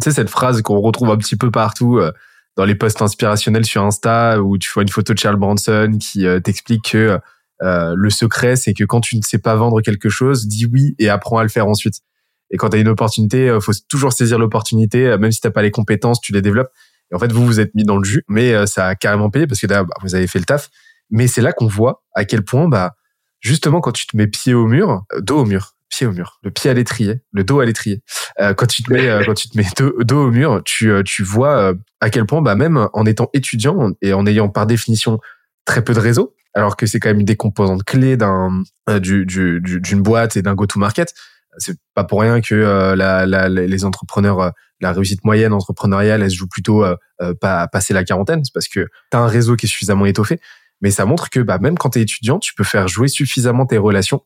tu 0.00 0.04
sais 0.04 0.12
cette 0.12 0.30
phrase 0.30 0.62
qu'on 0.62 0.80
retrouve 0.80 1.10
un 1.10 1.16
petit 1.16 1.36
peu 1.36 1.50
partout 1.50 1.98
euh, 1.98 2.12
dans 2.56 2.64
les 2.64 2.76
posts 2.76 3.02
inspirationnels 3.02 3.64
sur 3.64 3.82
Insta 3.82 4.40
où 4.40 4.56
tu 4.56 4.70
vois 4.72 4.84
une 4.84 4.88
photo 4.88 5.14
de 5.14 5.18
Charles 5.18 5.36
Bronson 5.36 5.98
qui 6.00 6.26
t'explique 6.42 6.90
que 6.90 7.18
le 7.60 8.10
secret 8.10 8.56
c'est 8.56 8.74
que 8.74 8.84
quand 8.84 9.00
tu 9.00 9.16
ne 9.16 9.22
sais 9.22 9.38
pas 9.38 9.54
vendre 9.56 9.80
quelque 9.80 10.08
chose, 10.08 10.46
dis 10.46 10.66
oui 10.66 10.94
et 10.98 11.08
apprends 11.08 11.38
à 11.38 11.42
le 11.44 11.48
faire 11.48 11.68
ensuite. 11.68 12.02
Et 12.50 12.56
quand 12.56 12.70
tu 12.70 12.76
as 12.76 12.80
une 12.80 12.88
opportunité, 12.88 13.48
euh, 13.48 13.60
faut 13.60 13.72
toujours 13.88 14.12
saisir 14.12 14.38
l'opportunité, 14.38 15.06
euh, 15.06 15.18
même 15.18 15.32
si 15.32 15.40
t'as 15.40 15.50
pas 15.50 15.62
les 15.62 15.70
compétences, 15.70 16.20
tu 16.20 16.32
les 16.32 16.42
développes. 16.42 16.70
Et 17.10 17.14
en 17.14 17.18
fait, 17.18 17.32
vous 17.32 17.44
vous 17.44 17.60
êtes 17.60 17.74
mis 17.74 17.84
dans 17.84 17.96
le 17.96 18.04
jus, 18.04 18.24
mais 18.28 18.54
euh, 18.54 18.66
ça 18.66 18.86
a 18.86 18.94
carrément 18.94 19.30
payé 19.30 19.46
parce 19.46 19.60
que 19.60 19.66
bah, 19.66 19.84
vous 20.02 20.14
avez 20.14 20.26
fait 20.26 20.38
le 20.38 20.44
taf. 20.44 20.68
Mais 21.10 21.26
c'est 21.26 21.40
là 21.40 21.52
qu'on 21.52 21.66
voit 21.66 22.02
à 22.14 22.24
quel 22.24 22.42
point, 22.42 22.68
bah, 22.68 22.94
justement, 23.40 23.80
quand 23.80 23.92
tu 23.92 24.06
te 24.06 24.16
mets 24.16 24.26
pied 24.26 24.54
au 24.54 24.66
mur, 24.66 25.02
dos 25.20 25.40
au 25.40 25.44
mur, 25.44 25.74
pied 25.88 26.06
au 26.06 26.12
mur, 26.12 26.38
le 26.42 26.50
pied 26.50 26.70
à 26.70 26.74
l'étrier, 26.74 27.22
le 27.32 27.44
dos 27.44 27.60
à 27.60 27.64
l'étrier. 27.64 28.02
quand 28.38 28.66
tu 28.66 28.82
te 28.82 28.92
mets, 28.92 29.22
quand 29.24 29.32
tu 29.32 29.48
te 29.48 29.56
mets 29.56 29.66
dos, 30.00 30.26
au 30.26 30.30
mur, 30.30 30.60
tu, 30.66 30.92
tu 31.06 31.22
vois 31.22 31.72
à 32.00 32.10
quel 32.10 32.26
point, 32.26 32.42
bah, 32.42 32.56
même 32.56 32.88
en 32.92 33.06
étant 33.06 33.30
étudiant 33.32 33.92
et 34.02 34.12
en 34.12 34.26
ayant 34.26 34.50
par 34.50 34.66
définition 34.66 35.18
très 35.64 35.82
peu 35.82 35.94
de 35.94 36.00
réseau, 36.00 36.34
alors 36.52 36.76
que 36.76 36.84
c'est 36.84 37.00
quand 37.00 37.08
même 37.08 37.20
une 37.20 37.26
des 37.26 37.36
composantes 37.36 37.84
clés 37.84 38.18
d'un, 38.18 38.62
du, 39.00 39.24
du, 39.24 39.62
d'une 39.62 40.02
boîte 40.02 40.36
et 40.36 40.42
d'un 40.42 40.54
go-to-market, 40.54 41.14
c'est 41.58 41.76
pas 41.94 42.04
pour 42.04 42.20
rien 42.20 42.40
que 42.40 42.54
euh, 42.54 42.96
la, 42.96 43.26
les 43.48 43.84
entrepreneurs, 43.84 44.40
euh, 44.40 44.50
la 44.80 44.92
réussite 44.92 45.24
moyenne 45.24 45.52
entrepreneuriale, 45.52 46.22
elle 46.22 46.30
se 46.30 46.36
joue 46.36 46.48
plutôt 46.48 46.84
euh, 46.84 46.94
pas 47.40 47.66
passer 47.68 47.92
la 47.92 48.04
quarantaine, 48.04 48.44
c'est 48.44 48.54
parce 48.54 48.68
que 48.68 48.88
tu 49.10 49.16
as 49.16 49.20
un 49.20 49.26
réseau 49.26 49.56
qui 49.56 49.66
est 49.66 49.68
suffisamment 49.68 50.06
étoffé. 50.06 50.40
Mais 50.80 50.90
ça 50.90 51.04
montre 51.04 51.28
que 51.28 51.40
bah, 51.40 51.58
même 51.58 51.76
quand 51.76 51.90
tu 51.90 51.98
es 51.98 52.02
étudiant, 52.02 52.38
tu 52.38 52.54
peux 52.54 52.64
faire 52.64 52.86
jouer 52.86 53.08
suffisamment 53.08 53.66
tes 53.66 53.78
relations, 53.78 54.22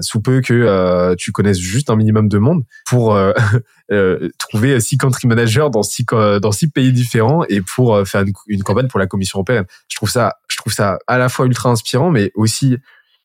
sous 0.00 0.22
peu 0.22 0.40
que 0.40 1.14
tu 1.16 1.32
connaisses 1.32 1.58
juste 1.58 1.90
un 1.90 1.96
minimum 1.96 2.30
de 2.30 2.38
monde, 2.38 2.64
pour 2.86 3.18
trouver 4.38 4.80
six 4.80 4.96
country 4.96 5.28
managers 5.28 5.66
dans 5.70 5.82
six 5.82 6.06
dans 6.40 6.52
six 6.52 6.70
pays 6.70 6.92
différents 6.92 7.44
et 7.50 7.60
pour 7.60 8.08
faire 8.08 8.22
une, 8.22 8.32
une, 8.46 8.62
campagne 8.62 8.88
pour 8.88 9.00
la 9.00 9.06
Commission 9.06 9.40
européenne. 9.40 9.66
Je 9.88 9.96
trouve 9.96 10.08
ça, 10.08 10.36
je 10.48 10.56
trouve 10.56 10.72
ça 10.72 10.98
à 11.06 11.18
la 11.18 11.28
fois 11.28 11.44
ultra 11.44 11.68
inspirant, 11.68 12.10
mais 12.10 12.32
aussi 12.34 12.78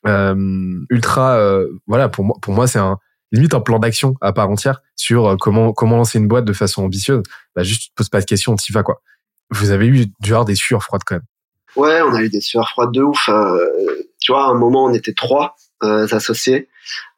ultra, 0.03 1.61
voilà 1.85 2.09
pour 2.09 2.25
moi, 2.25 2.35
pour 2.41 2.53
moi 2.53 2.67
c'est 2.67 2.79
un 2.79 2.97
limite 3.31 3.53
un 3.53 3.61
plan 3.61 3.79
d'action 3.79 4.15
à 4.21 4.33
part 4.33 4.49
entière 4.49 4.81
sur 4.95 5.27
euh, 5.27 5.35
comment 5.37 5.73
comment 5.73 5.97
lancer 5.97 6.19
une 6.19 6.27
boîte 6.27 6.45
de 6.45 6.53
façon 6.53 6.83
ambitieuse. 6.83 7.23
Bah 7.55 7.63
juste 7.63 7.83
tu 7.83 7.89
te 7.89 7.95
poses 7.95 8.09
pas 8.09 8.19
de 8.19 8.25
questions, 8.25 8.55
t'y 8.55 8.71
vas 8.71 8.83
quoi. 8.83 9.01
Vous 9.49 9.71
avez 9.71 9.87
eu 9.87 10.07
du 10.19 10.33
hard 10.33 10.47
des 10.47 10.55
sueurs 10.55 10.83
froides 10.83 11.03
quand 11.05 11.15
même. 11.15 11.25
Ouais, 11.75 12.01
on 12.01 12.13
a 12.13 12.21
eu 12.21 12.29
des 12.29 12.41
sueurs 12.41 12.69
froides 12.69 12.91
de 12.91 13.01
ouf. 13.01 13.29
Euh, 13.29 13.67
tu 14.19 14.31
vois, 14.31 14.45
à 14.45 14.49
un 14.49 14.55
moment 14.55 14.85
on 14.85 14.93
était 14.93 15.13
trois 15.13 15.55
euh, 15.83 16.07
associés 16.09 16.69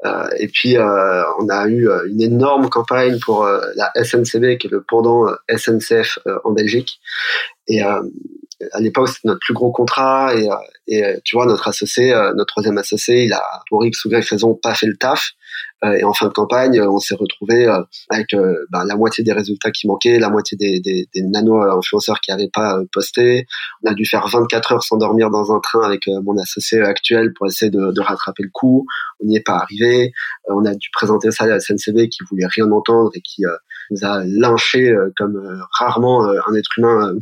euh, 0.05 0.27
et 0.37 0.49
puis 0.49 0.77
euh, 0.77 1.23
on 1.39 1.47
a 1.47 1.69
eu 1.69 1.89
une 2.09 2.21
énorme 2.21 2.69
campagne 2.69 3.17
pour 3.19 3.47
la 3.47 3.89
SNCB 3.95 4.57
qui 4.57 4.67
est 4.67 4.69
le 4.69 4.83
pendant 4.85 5.27
SNCF 5.49 6.19
en 6.43 6.51
Belgique 6.51 6.99
et 7.69 7.81
à 8.73 8.79
l'époque 8.79 9.09
c'était 9.09 9.27
notre 9.27 9.39
plus 9.39 9.53
gros 9.53 9.71
contrat 9.71 10.35
et, 10.35 10.49
et 10.87 11.03
tu 11.23 11.35
vois 11.35 11.45
notre 11.45 11.67
associé, 11.67 12.13
notre 12.35 12.47
troisième 12.47 12.77
associé, 12.77 13.25
il 13.25 13.33
a 13.33 13.43
pour 13.69 13.85
X 13.85 14.05
ou 14.05 14.09
Y 14.09 14.29
raison 14.29 14.53
pas 14.53 14.73
fait 14.73 14.87
le 14.87 14.97
taf 14.97 15.31
et 15.81 16.03
en 16.03 16.13
fin 16.13 16.27
de 16.27 16.33
campagne, 16.33 16.81
on 16.81 16.99
s'est 16.99 17.15
retrouvé 17.15 17.65
avec 18.09 18.35
bah, 18.69 18.83
la 18.85 18.95
moitié 18.97 19.23
des 19.23 19.31
résultats 19.31 19.71
qui 19.71 19.87
manquaient, 19.87 20.19
la 20.19 20.29
moitié 20.29 20.57
des, 20.57 20.81
des, 20.81 21.07
des 21.13 21.21
nano-influenceurs 21.21 22.19
qui 22.19 22.31
n'avaient 22.31 22.49
pas 22.51 22.79
posté. 22.91 23.45
On 23.83 23.91
a 23.91 23.93
dû 23.93 24.05
faire 24.05 24.27
24 24.27 24.73
heures 24.73 24.83
sans 24.83 24.97
dormir 24.97 25.29
dans 25.29 25.55
un 25.55 25.59
train 25.61 25.81
avec 25.81 26.07
mon 26.07 26.37
associé 26.37 26.81
actuel 26.81 27.31
pour 27.33 27.47
essayer 27.47 27.71
de, 27.71 27.93
de 27.93 28.01
rattraper 28.01 28.43
le 28.43 28.49
coup. 28.51 28.85
On 29.21 29.27
n'y 29.27 29.37
est 29.37 29.45
pas 29.45 29.55
arrivé. 29.55 30.11
on 30.49 30.65
a 30.65 30.75
dû 30.75 30.89
présenter 30.91 31.31
ça 31.31 31.45
à 31.45 31.47
la 31.47 31.59
SNCB 31.61 32.09
qui 32.09 32.25
voulait 32.29 32.47
rien 32.47 32.69
entendre 32.71 33.11
et 33.15 33.21
qui 33.21 33.43
nous 33.91 34.03
a 34.03 34.23
lynché 34.25 34.93
comme 35.17 35.41
rarement 35.79 36.25
un 36.25 36.55
être 36.55 36.77
humain 36.77 37.13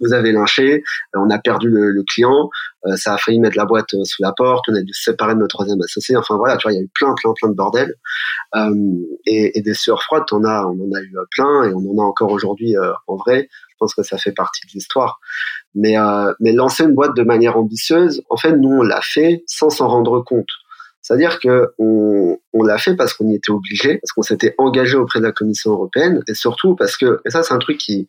vous 0.00 0.12
avez 0.12 0.32
lynché, 0.32 0.74
euh, 0.74 1.18
on 1.18 1.30
a 1.30 1.38
perdu 1.38 1.68
le, 1.68 2.02
client, 2.08 2.50
euh, 2.86 2.96
ça 2.96 3.14
a 3.14 3.18
failli 3.18 3.40
mettre 3.40 3.56
la 3.56 3.64
boîte 3.64 3.94
euh, 3.94 4.04
sous 4.04 4.22
la 4.22 4.32
porte, 4.32 4.64
on 4.68 4.74
a 4.74 4.82
dû 4.82 4.92
se 4.92 5.10
séparer 5.10 5.34
de 5.34 5.40
notre 5.40 5.54
troisième 5.56 5.80
associé. 5.82 6.16
Enfin 6.16 6.36
voilà, 6.36 6.56
tu 6.56 6.66
vois, 6.66 6.72
il 6.72 6.76
y 6.76 6.78
a 6.78 6.82
eu 6.82 6.90
plein, 6.94 7.14
plein, 7.14 7.32
plein 7.34 7.48
de 7.48 7.54
bordel 7.54 7.94
et, 9.26 9.60
des 9.60 9.74
sueurs 9.74 10.02
froides. 10.02 10.24
On 10.32 10.44
a, 10.44 10.64
on 10.64 10.72
en 10.72 10.92
a 10.94 11.00
eu 11.00 11.14
plein 11.30 11.64
et 11.64 11.72
on 11.74 11.78
en 11.78 12.02
a 12.02 12.06
encore 12.06 12.30
aujourd'hui 12.30 12.74
en 13.06 13.16
vrai. 13.16 13.48
Je 13.68 13.74
pense 13.78 13.94
que 13.94 14.02
ça 14.02 14.16
fait 14.16 14.32
partie 14.32 14.66
de 14.66 14.72
l'histoire. 14.72 15.20
Mais, 15.74 15.96
mais 16.40 16.52
lancer 16.52 16.84
une 16.84 16.94
boîte 16.94 17.14
de 17.16 17.22
manière 17.22 17.56
ambitieuse, 17.56 18.22
en 18.30 18.36
fait, 18.36 18.52
nous 18.52 18.78
on 18.78 18.82
l'a 18.82 19.00
fait 19.02 19.42
sans 19.46 19.70
s'en 19.70 19.88
rendre 19.88 20.22
compte. 20.22 20.48
C'est-à-dire 21.06 21.38
que 21.38 21.72
on, 21.78 22.36
l'a 22.64 22.78
fait 22.78 22.96
parce 22.96 23.12
qu'on 23.14 23.28
y 23.28 23.36
était 23.36 23.52
obligé, 23.52 23.98
parce 23.98 24.10
qu'on 24.10 24.22
s'était 24.22 24.56
engagé 24.58 24.96
auprès 24.96 25.20
de 25.20 25.24
la 25.24 25.30
Commission 25.30 25.70
européenne, 25.70 26.20
et 26.26 26.34
surtout 26.34 26.74
parce 26.74 26.96
que, 26.96 27.20
et 27.24 27.30
ça 27.30 27.44
c'est 27.44 27.54
un 27.54 27.58
truc 27.58 27.78
qui, 27.78 28.08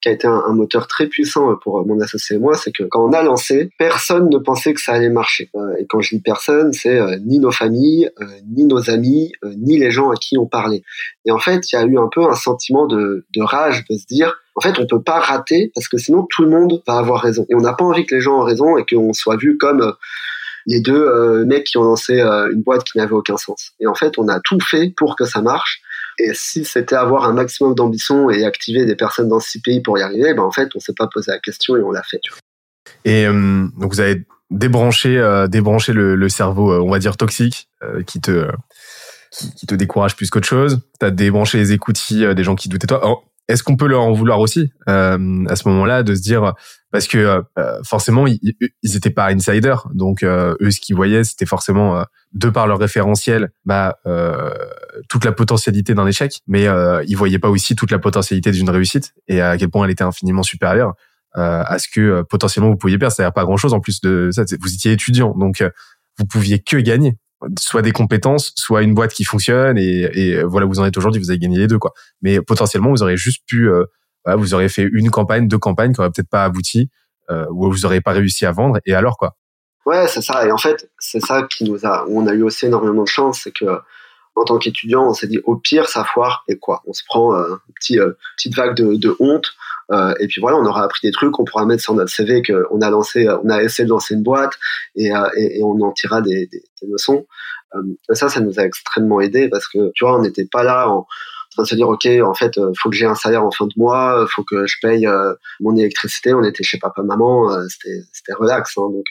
qui 0.00 0.08
a 0.08 0.12
été 0.12 0.28
un, 0.28 0.52
moteur 0.52 0.86
très 0.86 1.08
puissant 1.08 1.56
pour 1.56 1.84
mon 1.84 2.00
associé 2.00 2.36
et 2.36 2.38
moi, 2.38 2.54
c'est 2.54 2.70
que 2.70 2.84
quand 2.84 3.04
on 3.04 3.12
a 3.12 3.22
lancé, 3.24 3.70
personne 3.78 4.28
ne 4.30 4.38
pensait 4.38 4.74
que 4.74 4.80
ça 4.80 4.92
allait 4.92 5.08
marcher. 5.08 5.50
Euh, 5.56 5.74
et 5.80 5.86
quand 5.86 6.00
je 6.00 6.14
dis 6.14 6.22
personne, 6.22 6.72
c'est 6.72 7.00
euh, 7.00 7.18
ni 7.24 7.40
nos 7.40 7.50
familles, 7.50 8.10
euh, 8.22 8.26
ni 8.46 8.64
nos 8.64 8.90
amis, 8.90 9.32
ni 9.56 9.78
les 9.78 9.90
gens 9.90 10.10
à 10.10 10.14
qui 10.14 10.38
on 10.38 10.46
parlait. 10.46 10.82
Et 11.24 11.32
en 11.32 11.38
fait, 11.38 11.72
il 11.72 11.74
y 11.74 11.78
a 11.78 11.84
eu 11.84 11.98
un 11.98 12.08
peu 12.12 12.22
un 12.22 12.36
sentiment 12.36 12.86
de, 12.86 13.26
de 13.34 13.42
rage, 13.42 13.84
de 13.90 13.96
se 13.96 14.06
dire, 14.06 14.36
en 14.54 14.60
fait, 14.60 14.78
on 14.78 14.86
peut 14.86 15.02
pas 15.02 15.18
rater 15.18 15.72
parce 15.74 15.88
que 15.88 15.98
sinon 15.98 16.26
tout 16.30 16.42
le 16.42 16.50
monde 16.50 16.80
va 16.86 16.94
avoir 16.94 17.20
raison. 17.20 17.44
Et 17.48 17.56
on 17.56 17.60
n'a 17.60 17.72
pas 17.72 17.84
envie 17.84 18.06
que 18.06 18.14
les 18.14 18.20
gens 18.20 18.42
aient 18.42 18.50
raison 18.50 18.76
et 18.76 18.84
qu'on 18.88 19.12
soit 19.12 19.36
vu 19.36 19.58
comme 19.58 19.94
les 20.66 20.80
deux 20.80 21.00
euh, 21.00 21.44
mecs 21.46 21.64
qui 21.64 21.78
ont 21.78 21.84
lancé 21.84 22.20
euh, 22.20 22.50
une 22.52 22.62
boîte 22.62 22.84
qui 22.84 22.98
n'avait 22.98 23.12
aucun 23.12 23.36
sens. 23.36 23.72
Et 23.80 23.86
en 23.86 23.94
fait, 23.94 24.18
on 24.18 24.28
a 24.28 24.40
tout 24.40 24.58
fait 24.60 24.92
pour 24.96 25.16
que 25.16 25.24
ça 25.24 25.40
marche. 25.40 25.80
Et 26.18 26.30
si 26.34 26.64
c'était 26.64 26.96
avoir 26.96 27.24
un 27.24 27.32
maximum 27.32 27.74
d'ambition 27.74 28.30
et 28.30 28.44
activer 28.44 28.84
des 28.84 28.96
personnes 28.96 29.28
dans 29.28 29.40
six 29.40 29.60
pays 29.60 29.80
pour 29.80 29.98
y 29.98 30.02
arriver, 30.02 30.34
ben 30.34 30.42
en 30.42 30.50
fait, 30.50 30.68
on 30.74 30.80
s'est 30.80 30.94
pas 30.96 31.08
posé 31.12 31.30
la 31.30 31.38
question 31.38 31.76
et 31.76 31.82
on 31.82 31.92
l'a 31.92 32.02
fait. 32.02 32.20
Et 33.04 33.26
euh, 33.26 33.66
donc 33.76 33.92
vous 33.92 34.00
avez 34.00 34.24
débranché, 34.50 35.44
débranché 35.48 35.92
le, 35.92 36.14
le, 36.14 36.28
cerveau, 36.28 36.72
on 36.72 36.90
va 36.90 36.98
dire 36.98 37.16
toxique, 37.16 37.68
qui 38.06 38.20
te 38.20 38.48
qui, 39.30 39.66
te 39.66 39.74
décourage 39.74 40.16
plus 40.16 40.30
qu'autre 40.30 40.46
chose. 40.46 40.80
T'as 40.98 41.10
débranché 41.10 41.58
les 41.58 41.72
écoutilles 41.72 42.34
des 42.34 42.44
gens 42.44 42.54
qui 42.54 42.68
doutaient 42.68 42.86
toi. 42.86 43.00
Oh, 43.04 43.24
est-ce 43.48 43.62
qu'on 43.62 43.76
peut 43.76 43.86
leur 43.86 44.02
en 44.02 44.12
vouloir 44.12 44.40
aussi 44.40 44.72
euh, 44.88 45.44
à 45.48 45.56
ce 45.56 45.68
moment-là 45.68 46.02
de 46.02 46.14
se 46.14 46.22
dire 46.22 46.54
parce 46.90 47.06
que 47.06 47.42
euh, 47.58 47.82
forcément 47.84 48.26
ils, 48.26 48.40
ils 48.82 48.96
étaient 48.96 49.10
pas 49.10 49.28
insiders 49.28 49.88
donc 49.92 50.22
euh, 50.22 50.54
eux 50.60 50.70
ce 50.70 50.80
qu'ils 50.80 50.96
voyaient 50.96 51.24
c'était 51.24 51.46
forcément 51.46 52.04
de 52.32 52.48
par 52.48 52.66
leur 52.66 52.78
référentiel 52.78 53.50
bah 53.64 53.98
toute 55.08 55.24
la 55.24 55.32
potentialité 55.32 55.94
d'un 55.94 56.06
échec 56.06 56.40
mais 56.46 56.66
ils 57.06 57.16
voyaient 57.16 57.38
pas 57.38 57.50
aussi 57.50 57.76
toute 57.76 57.90
la 57.90 57.98
potentialité 57.98 58.50
d'une 58.50 58.70
réussite 58.70 59.14
et 59.28 59.40
à 59.40 59.56
quel 59.56 59.68
point 59.68 59.84
elle 59.84 59.92
était 59.92 60.04
infiniment 60.04 60.42
supérieure 60.42 60.94
à 61.34 61.78
ce 61.78 61.88
que 61.88 62.22
potentiellement 62.22 62.70
vous 62.70 62.78
pouviez 62.78 62.96
perdre. 62.96 63.14
C'est-à-dire 63.14 63.34
pas 63.34 63.44
grand 63.44 63.58
chose 63.58 63.74
en 63.74 63.80
plus 63.80 64.00
de 64.00 64.30
ça. 64.32 64.44
Vous 64.58 64.72
étiez 64.72 64.92
étudiant 64.92 65.34
donc 65.36 65.62
vous 66.18 66.24
pouviez 66.24 66.60
que 66.60 66.78
gagner 66.78 67.18
soit 67.58 67.82
des 67.82 67.92
compétences, 67.92 68.52
soit 68.56 68.82
une 68.82 68.94
boîte 68.94 69.12
qui 69.12 69.24
fonctionne 69.24 69.78
et, 69.78 70.10
et 70.14 70.42
voilà, 70.42 70.66
vous 70.66 70.80
en 70.80 70.84
êtes 70.84 70.96
aujourd'hui, 70.96 71.20
vous 71.20 71.30
avez 71.30 71.38
gagné 71.38 71.58
les 71.58 71.66
deux 71.66 71.78
quoi. 71.78 71.92
Mais 72.22 72.40
potentiellement, 72.40 72.90
vous 72.90 73.02
aurez 73.02 73.16
juste 73.16 73.42
pu, 73.46 73.68
euh, 73.68 73.84
voilà, 74.24 74.36
vous 74.36 74.54
aurez 74.54 74.68
fait 74.68 74.88
une 74.92 75.10
campagne, 75.10 75.46
deux 75.48 75.58
campagnes 75.58 75.92
qui 75.92 76.00
auraient 76.00 76.10
peut-être 76.10 76.30
pas 76.30 76.44
abouti, 76.44 76.90
euh, 77.30 77.46
ou 77.50 77.70
vous 77.70 77.84
aurez 77.86 78.00
pas 78.00 78.12
réussi 78.12 78.46
à 78.46 78.52
vendre. 78.52 78.78
Et 78.86 78.94
alors 78.94 79.16
quoi? 79.18 79.36
Ouais, 79.84 80.08
c'est 80.08 80.22
ça. 80.22 80.46
Et 80.46 80.50
en 80.50 80.58
fait, 80.58 80.90
c'est 80.98 81.20
ça 81.20 81.46
qui 81.48 81.64
nous 81.64 81.86
a, 81.86 82.04
on 82.08 82.26
a 82.26 82.32
eu 82.32 82.42
aussi 82.42 82.66
énormément 82.66 83.04
de 83.04 83.08
chance, 83.08 83.42
c'est 83.44 83.52
que 83.52 83.80
en 84.34 84.44
tant 84.44 84.58
qu'étudiant, 84.58 85.08
on 85.08 85.14
s'est 85.14 85.28
dit 85.28 85.40
au 85.44 85.56
pire, 85.56 85.88
ça 85.88 86.04
foire 86.04 86.44
et 86.48 86.58
quoi? 86.58 86.82
On 86.86 86.92
se 86.92 87.02
prend 87.06 87.34
euh, 87.34 87.48
une 87.48 87.74
petit, 87.74 87.98
euh, 87.98 88.12
petite 88.36 88.54
vague 88.54 88.74
de, 88.74 88.94
de 88.96 89.16
honte. 89.18 89.46
Euh, 89.92 90.14
et 90.18 90.26
puis 90.26 90.40
voilà, 90.40 90.56
on 90.56 90.66
aura 90.66 90.82
appris 90.82 91.00
des 91.06 91.12
trucs, 91.12 91.38
on 91.38 91.44
pourra 91.44 91.64
mettre 91.64 91.82
sur 91.82 91.94
notre 91.94 92.10
CV 92.10 92.42
qu'on 92.42 92.80
a 92.80 92.90
lancé, 92.90 93.28
on 93.44 93.48
a 93.48 93.62
essayé 93.62 93.84
de 93.84 93.90
lancer 93.90 94.14
une 94.14 94.22
boîte 94.22 94.54
et, 94.96 95.12
et, 95.36 95.58
et 95.58 95.62
on 95.62 95.80
en 95.80 95.92
tirera 95.92 96.20
des, 96.20 96.46
des, 96.46 96.62
des 96.82 96.88
leçons. 96.88 97.26
ça, 98.10 98.28
ça 98.28 98.40
nous 98.40 98.58
a 98.58 98.64
extrêmement 98.64 99.20
aidé 99.20 99.48
parce 99.48 99.68
que 99.68 99.92
tu 99.94 100.04
vois, 100.04 100.18
on 100.18 100.22
n'était 100.22 100.46
pas 100.46 100.64
là 100.64 100.88
en, 100.88 101.06
train 101.52 101.62
de 101.62 101.68
se 101.68 101.74
dire 101.74 101.88
ok 101.88 102.06
en 102.22 102.34
fait 102.34 102.60
faut 102.76 102.90
que 102.90 102.96
j'ai 102.96 103.06
un 103.06 103.14
salaire 103.14 103.42
en 103.42 103.50
fin 103.50 103.66
de 103.66 103.72
mois 103.78 104.26
faut 104.28 104.44
que 104.44 104.66
je 104.66 104.76
paye 104.82 105.08
mon 105.60 105.74
électricité 105.74 106.34
on 106.34 106.44
était 106.44 106.62
chez 106.62 106.78
papa 106.78 107.02
maman 107.02 107.48
c'était 107.70 108.34
relax 108.34 108.76
hein, 108.76 108.90
donc 108.92 109.06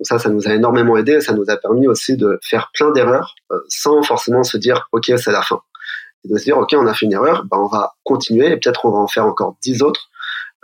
ça, 0.00 0.18
ça 0.18 0.28
nous 0.28 0.48
a 0.48 0.54
énormément 0.54 0.96
aidé. 0.96 1.20
Ça 1.20 1.32
nous 1.32 1.48
a 1.48 1.56
permis 1.56 1.86
aussi 1.86 2.16
de 2.16 2.38
faire 2.42 2.70
plein 2.74 2.90
d'erreurs 2.90 3.34
euh, 3.50 3.58
sans 3.68 4.02
forcément 4.02 4.42
se 4.42 4.56
dire, 4.56 4.88
OK, 4.92 5.04
c'est 5.16 5.32
la 5.32 5.42
fin. 5.42 5.60
De 6.24 6.38
se 6.38 6.44
dire, 6.44 6.58
OK, 6.58 6.74
on 6.74 6.86
a 6.86 6.94
fait 6.94 7.06
une 7.06 7.12
erreur, 7.12 7.44
ben, 7.50 7.58
on 7.58 7.66
va 7.66 7.94
continuer 8.04 8.46
et 8.46 8.56
peut-être 8.56 8.84
on 8.84 8.90
va 8.90 8.98
en 8.98 9.08
faire 9.08 9.26
encore 9.26 9.56
dix 9.62 9.82
autres. 9.82 10.08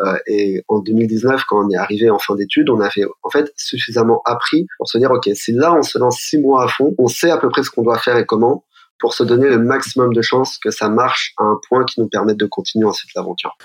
Euh, 0.01 0.17
et 0.29 0.63
en 0.69 0.79
2019, 0.79 1.43
quand 1.49 1.67
on 1.67 1.71
est 1.71 1.77
arrivé 1.77 2.09
en 2.11 2.19
fin 2.19 2.37
d'études, 2.37 2.71
on 2.71 2.81
avait 2.81 3.05
en 3.23 3.31
fait 3.31 3.53
suffisamment 3.57 4.23
appris 4.25 4.67
pour 4.79 4.89
se 4.89 4.99
dire, 4.99 5.11
OK, 5.11 5.29
si 5.35 5.53
là 5.53 5.75
on 5.75 5.83
se 5.83 5.99
lance 5.99 6.19
six 6.19 6.39
mois 6.39 6.65
à 6.65 6.69
fond, 6.69 6.95
on 6.99 7.09
sait 7.09 7.31
à 7.31 7.39
peu 7.39 7.49
près 7.49 7.65
ce 7.65 7.71
qu'on 7.71 7.83
doit 7.83 7.99
faire 7.99 8.17
et 8.17 8.25
comment 8.25 8.65
pour 9.01 9.15
se 9.15 9.23
donner 9.23 9.49
le 9.49 9.59
maximum 9.59 10.13
de 10.13 10.23
chances 10.23 10.59
que 10.59 10.71
ça 10.71 10.89
marche 10.89 11.33
à 11.39 11.45
un 11.45 11.59
point 11.69 11.85
qui 11.85 12.01
nous 12.01 12.09
permette 12.09 12.37
de 12.37 12.47
continuer 12.47 12.87
ensuite 12.87 13.11
l'aventure. 13.15 13.57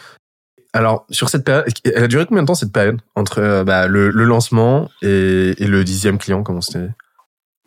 Alors, 0.73 1.05
sur 1.11 1.29
cette 1.29 1.43
période, 1.43 1.65
elle 1.85 2.03
a 2.03 2.07
duré 2.07 2.25
combien 2.25 2.41
de 2.41 2.47
temps 2.47 2.55
cette 2.55 2.71
période 2.71 2.99
entre 3.15 3.39
euh, 3.39 3.63
bah, 3.63 3.87
le, 3.87 4.09
lancement 4.09 4.89
et, 5.03 5.53
le 5.59 5.83
dixième 5.83 6.17
client, 6.17 6.41
comment 6.41 6.61
c'était? 6.61 6.89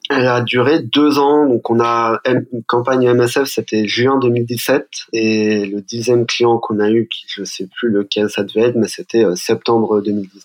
Elle 0.08 0.26
a 0.26 0.40
duré 0.40 0.80
deux 0.80 1.18
ans. 1.18 1.46
Donc, 1.46 1.68
on 1.70 1.80
a 1.80 2.20
une 2.26 2.62
campagne 2.66 3.12
MSF, 3.12 3.44
c'était 3.44 3.86
juin 3.86 4.18
2017, 4.18 4.88
et 5.12 5.66
le 5.66 5.80
dixième 5.80 6.26
client 6.26 6.58
qu'on 6.58 6.78
a 6.80 6.90
eu, 6.90 7.08
je 7.26 7.44
sais 7.44 7.68
plus 7.76 7.90
lequel 7.90 8.30
ça 8.30 8.44
devait 8.44 8.68
être, 8.68 8.76
mais 8.76 8.88
c'était 8.88 9.24
euh, 9.24 9.34
septembre 9.34 10.00
2019. 10.00 10.44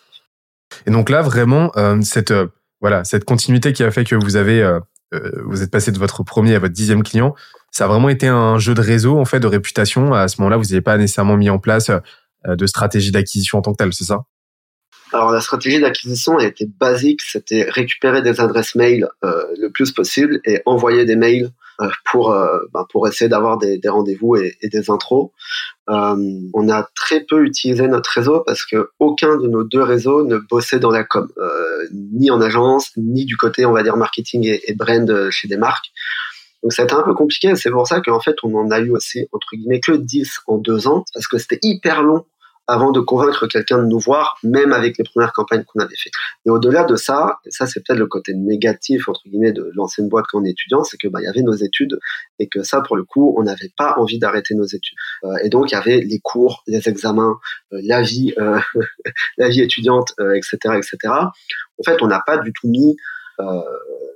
Et 0.87 0.91
donc 0.91 1.09
là, 1.09 1.21
vraiment, 1.21 1.71
euh, 1.75 1.99
cette 2.01 2.33
voilà, 2.79 3.03
cette 3.03 3.25
continuité 3.25 3.73
qui 3.73 3.83
a 3.83 3.91
fait 3.91 4.05
que 4.05 4.15
vous 4.15 4.35
avez 4.37 4.79
vous 5.43 5.61
êtes 5.61 5.69
passé 5.69 5.91
de 5.91 5.99
votre 5.99 6.23
premier 6.23 6.55
à 6.55 6.59
votre 6.59 6.73
dixième 6.73 7.03
client, 7.03 7.35
ça 7.71 7.85
a 7.85 7.87
vraiment 7.87 8.09
été 8.09 8.27
un 8.27 8.57
jeu 8.59 8.73
de 8.73 8.81
réseau 8.81 9.17
en 9.17 9.25
fait, 9.25 9.39
de 9.39 9.47
réputation. 9.47 10.13
À 10.13 10.27
ce 10.27 10.39
moment-là, 10.41 10.57
vous 10.57 10.65
n'avez 10.65 10.81
pas 10.81 10.97
nécessairement 10.97 11.37
mis 11.37 11.49
en 11.49 11.59
place 11.59 11.89
euh, 12.47 12.55
de 12.55 12.65
stratégie 12.65 13.11
d'acquisition 13.11 13.59
en 13.59 13.61
tant 13.61 13.71
que 13.71 13.77
telle, 13.77 13.93
c'est 13.93 14.03
ça? 14.03 14.23
Alors 15.13 15.31
la 15.31 15.41
stratégie 15.41 15.79
d'acquisition 15.79 16.39
elle 16.39 16.47
était 16.47 16.69
basique, 16.79 17.21
c'était 17.21 17.63
récupérer 17.69 18.21
des 18.21 18.39
adresses 18.39 18.75
mail 18.75 19.07
euh, 19.23 19.43
le 19.57 19.69
plus 19.69 19.91
possible 19.91 20.39
et 20.45 20.61
envoyer 20.65 21.05
des 21.05 21.15
mails 21.15 21.51
euh, 21.81 21.89
pour 22.05 22.31
euh, 22.31 22.59
ben, 22.73 22.85
pour 22.91 23.07
essayer 23.07 23.29
d'avoir 23.29 23.57
des, 23.57 23.77
des 23.77 23.89
rendez-vous 23.89 24.35
et, 24.35 24.55
des 24.63 24.91
intros. 24.91 25.31
Euh, 25.89 26.15
on 26.53 26.69
a 26.69 26.87
très 26.95 27.21
peu 27.21 27.43
utilisé 27.43 27.87
notre 27.87 28.11
réseau 28.11 28.43
parce 28.45 28.65
que 28.65 28.89
aucun 28.99 29.37
de 29.37 29.47
nos 29.47 29.63
deux 29.63 29.81
réseaux 29.81 30.23
ne 30.23 30.37
bossait 30.37 30.79
dans 30.79 30.91
la 30.91 31.03
com, 31.03 31.27
ni 31.91 32.29
en 32.29 32.39
agence, 32.39 32.91
ni 32.97 33.25
du 33.25 33.35
côté 33.35 33.65
on 33.65 33.71
va 33.71 33.83
dire 33.83 33.97
marketing 33.97 34.45
et, 34.45 34.61
et 34.67 34.75
brand 34.75 35.29
chez 35.31 35.47
des 35.47 35.57
marques. 35.57 35.91
Donc 36.61 36.77
a 36.77 36.83
été 36.83 36.93
un 36.93 37.01
peu 37.01 37.15
compliqué, 37.15 37.55
c'est 37.55 37.71
pour 37.71 37.87
ça 37.87 38.01
qu'en 38.01 38.19
fait 38.19 38.35
on 38.43 38.53
en 38.55 38.69
a 38.69 38.79
eu 38.79 38.91
aussi 38.91 39.27
entre 39.31 39.47
guillemets 39.53 39.79
que 39.79 39.93
10 39.93 40.41
en 40.47 40.57
deux 40.57 40.87
ans, 40.87 41.03
parce 41.13 41.27
que 41.27 41.39
c'était 41.39 41.59
hyper 41.63 42.03
long 42.03 42.25
avant 42.71 42.91
de 42.91 43.01
convaincre 43.01 43.47
quelqu'un 43.47 43.79
de 43.79 43.85
nous 43.85 43.99
voir, 43.99 44.37
même 44.43 44.71
avec 44.71 44.97
les 44.97 45.03
premières 45.03 45.33
campagnes 45.33 45.65
qu'on 45.65 45.81
avait 45.81 45.97
fait. 45.97 46.09
Et 46.45 46.49
au-delà 46.49 46.85
de 46.85 46.95
ça, 46.95 47.39
et 47.45 47.51
ça 47.51 47.67
c'est 47.67 47.81
peut-être 47.85 47.99
le 47.99 48.07
côté 48.07 48.33
négatif 48.33 49.09
entre 49.09 49.21
guillemets 49.25 49.51
de 49.51 49.69
lancer 49.75 50.01
une 50.01 50.07
boîte 50.07 50.25
quand 50.31 50.39
on 50.39 50.45
est 50.45 50.51
étudiant, 50.51 50.85
c'est 50.85 50.95
que 50.95 51.09
bah 51.09 51.19
y 51.21 51.27
avait 51.27 51.41
nos 51.41 51.53
études 51.53 51.99
et 52.39 52.47
que 52.47 52.63
ça 52.63 52.79
pour 52.79 52.95
le 52.95 53.03
coup 53.03 53.35
on 53.37 53.43
n'avait 53.43 53.71
pas 53.77 53.95
envie 53.97 54.19
d'arrêter 54.19 54.55
nos 54.55 54.63
études. 54.63 54.97
Euh, 55.25 55.35
et 55.43 55.49
donc 55.49 55.71
il 55.71 55.75
y 55.75 55.77
avait 55.77 55.99
les 55.99 56.19
cours, 56.19 56.63
les 56.65 56.87
examens, 56.87 57.37
euh, 57.73 57.81
la 57.83 58.01
vie, 58.01 58.33
euh, 58.39 58.59
la 59.37 59.49
vie 59.49 59.61
étudiante, 59.61 60.13
etc., 60.33 60.57
etc. 60.77 60.97
En 61.13 61.83
fait 61.83 62.01
on 62.01 62.07
n'a 62.07 62.21
pas 62.25 62.37
du 62.37 62.53
tout 62.53 62.69
mis 62.69 62.95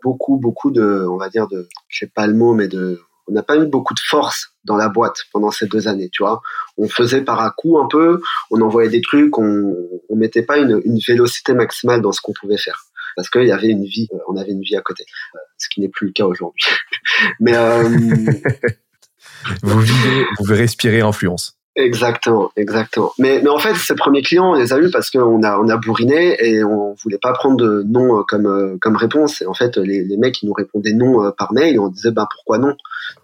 beaucoup 0.02 0.38
beaucoup 0.38 0.72
de, 0.72 1.06
on 1.10 1.18
va 1.18 1.28
dire 1.28 1.48
de, 1.48 1.68
je 1.90 2.00
sais 2.00 2.12
pas 2.14 2.26
le 2.26 2.34
mot, 2.34 2.54
mais 2.54 2.70
de 2.70 3.02
on 3.28 3.34
n'a 3.34 3.44
pas 3.44 3.58
mis 3.58 3.68
beaucoup 3.68 3.96
de 3.96 4.00
force 4.00 4.55
dans 4.66 4.76
la 4.76 4.90
boîte 4.90 5.24
pendant 5.32 5.52
ces 5.52 5.68
deux 5.68 5.88
années, 5.88 6.10
tu 6.12 6.24
vois. 6.24 6.42
On 6.78 6.90
faisait 6.90 7.22
par 7.22 7.40
à 7.40 7.52
coup 7.52 7.80
un 7.80 7.88
peu, 7.88 8.22
on 8.52 8.62
envoyait 8.62 8.90
des 8.90 9.02
trucs, 9.02 9.38
on, 9.38 9.76
on 10.10 10.16
mettait 10.16 10.44
pas 10.44 10.58
une, 10.58 10.82
une 10.84 11.00
vélocité 11.08 11.54
maximale 11.54 12.02
dans 12.02 12.12
ce 12.12 12.22
qu'on 12.22 12.34
pouvait 12.34 12.58
faire 12.58 12.86
parce 13.16 13.30
qu'il 13.30 13.46
y 13.46 13.52
avait 13.52 13.70
une 13.70 13.86
vie, 13.86 14.08
euh, 14.14 14.18
on 14.28 14.38
avait 14.38 14.52
une 14.52 14.62
vie 14.62 14.76
à 14.76 14.82
côté, 14.82 15.06
euh, 15.36 15.40
ce 15.58 15.70
qui 15.70 15.82
n'est 15.82 15.90
plus 15.90 16.08
le 16.08 16.14
cas 16.14 16.26
aujourd'hui. 16.26 16.66
Mais 17.40 17.56
euh... 17.56 17.84
vous 19.64 19.80
vivez, 19.80 20.26
vous 20.40 20.54
respirez 20.54 21.02
influence. 21.02 21.58
Exactement, 21.78 22.52
exactement. 22.56 23.12
Mais, 23.20 23.42
mais 23.44 23.50
en 23.50 23.58
fait, 23.58 23.76
ces 23.76 23.96
premiers 23.96 24.22
clients, 24.22 24.52
on 24.52 24.54
les 24.54 24.72
a 24.72 24.80
eu 24.80 24.90
parce 24.92 25.10
qu'on 25.10 25.44
a, 25.44 25.60
on 25.60 25.68
a 25.68 25.76
bourriné 25.76 26.38
et 26.42 26.64
on 26.64 26.94
voulait 26.94 27.18
pas 27.18 27.34
prendre 27.34 27.58
de 27.58 27.84
non 27.86 28.24
comme, 28.24 28.46
euh, 28.46 28.78
comme 28.80 28.96
réponse. 28.96 29.42
Et 29.42 29.46
en 29.46 29.54
fait, 29.54 29.76
les, 29.78 30.04
les 30.06 30.16
mecs, 30.16 30.42
ils 30.42 30.46
nous 30.46 30.54
répondaient 30.54 30.94
non 30.94 31.26
euh, 31.26 31.32
par 31.32 31.52
mail 31.52 31.76
et 31.76 31.80
on 31.80 31.90
disait, 31.90 32.12
bah, 32.12 32.28
pourquoi 32.32 32.60
non? 32.60 32.78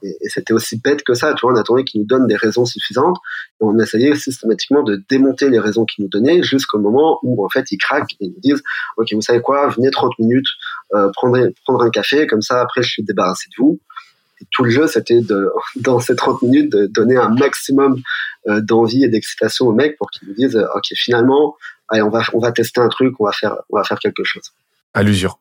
Et, 0.03 0.17
c'était 0.27 0.51
aussi 0.51 0.81
bête 0.81 1.03
que 1.03 1.13
ça, 1.13 1.33
tu 1.33 1.45
vois, 1.45 1.53
on 1.53 1.55
attendait 1.55 1.85
qu'ils 1.85 2.01
nous 2.01 2.07
donnent 2.07 2.27
des 2.27 2.35
raisons 2.35 2.65
suffisantes 2.65 3.17
on 3.61 3.77
essayait 3.79 4.15
systématiquement 4.15 4.83
de 4.83 5.01
démonter 5.09 5.49
les 5.49 5.59
raisons 5.59 5.85
qu'ils 5.85 6.03
nous 6.03 6.09
donnaient 6.09 6.41
jusqu'au 6.43 6.79
moment 6.79 7.19
où, 7.23 7.45
en 7.45 7.49
fait, 7.49 7.71
ils 7.71 7.77
craquent 7.77 8.13
et 8.19 8.25
ils 8.25 8.31
nous 8.31 8.39
disent, 8.41 8.63
OK, 8.97 9.13
vous 9.13 9.21
savez 9.21 9.41
quoi, 9.41 9.69
venez 9.69 9.91
30 9.91 10.17
minutes, 10.19 10.47
euh, 10.95 11.09
prendre, 11.13 11.37
prendre 11.63 11.83
un 11.83 11.89
café, 11.89 12.27
comme 12.27 12.41
ça, 12.41 12.59
après, 12.61 12.81
je 12.81 12.89
suis 12.89 13.03
débarrassé 13.03 13.49
de 13.49 13.63
vous 13.63 13.79
tout 14.51 14.63
le 14.63 14.71
jeu, 14.71 14.87
c'était 14.87 15.21
de, 15.21 15.51
dans 15.75 15.99
ces 15.99 16.15
30 16.15 16.41
minutes, 16.41 16.71
de 16.71 16.87
donner 16.87 17.17
un 17.17 17.29
maximum 17.29 18.01
euh, 18.47 18.61
d'envie 18.61 19.03
et 19.03 19.07
d'excitation 19.07 19.67
aux 19.67 19.73
mecs 19.73 19.97
pour 19.97 20.09
qu'ils 20.09 20.27
nous 20.27 20.33
disent, 20.33 20.57
ok, 20.75 20.85
finalement, 20.95 21.55
allez, 21.89 22.01
on 22.01 22.09
va, 22.09 22.23
on 22.33 22.39
va 22.39 22.51
tester 22.51 22.81
un 22.81 22.89
truc, 22.89 23.15
on 23.19 23.25
va 23.25 23.31
faire, 23.31 23.57
on 23.69 23.77
va 23.77 23.83
faire 23.83 23.99
quelque 23.99 24.23
chose. 24.23 24.51
À 24.93 25.03
l'usure. 25.03 25.39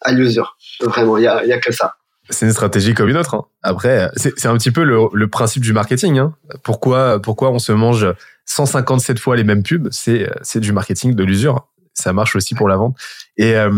À 0.00 0.12
l'usure. 0.12 0.56
Vraiment, 0.80 1.16
il 1.16 1.24
y 1.24 1.26
a, 1.26 1.44
y 1.44 1.52
a 1.52 1.58
que 1.58 1.72
ça. 1.72 1.96
C'est 2.30 2.46
une 2.46 2.52
stratégie 2.52 2.94
comme 2.94 3.08
une 3.08 3.16
autre. 3.16 3.34
Hein. 3.34 3.44
Après, 3.62 4.10
c'est 4.16 4.46
un 4.46 4.56
petit 4.58 4.70
peu 4.70 4.84
le, 4.84 4.98
le 5.12 5.28
principe 5.28 5.62
du 5.62 5.72
marketing. 5.72 6.18
Hein. 6.18 6.34
Pourquoi, 6.62 7.20
pourquoi 7.22 7.50
on 7.50 7.58
se 7.58 7.72
mange 7.72 8.06
157 8.44 9.18
fois 9.18 9.34
les 9.34 9.44
mêmes 9.44 9.62
pubs? 9.62 9.88
C'est 9.90 10.60
du 10.60 10.72
marketing 10.72 11.14
de 11.14 11.24
l'usure. 11.24 11.68
Ça 11.94 12.12
marche 12.12 12.36
aussi 12.36 12.54
pour 12.54 12.68
la 12.68 12.76
vente. 12.76 12.96
Et 13.38 13.56
euh, 13.56 13.70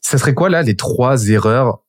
ça 0.00 0.18
serait 0.18 0.34
quoi 0.34 0.48
là 0.50 0.62
les 0.62 0.76
trois 0.76 1.28
erreurs 1.28 1.68
euh, 1.68 1.83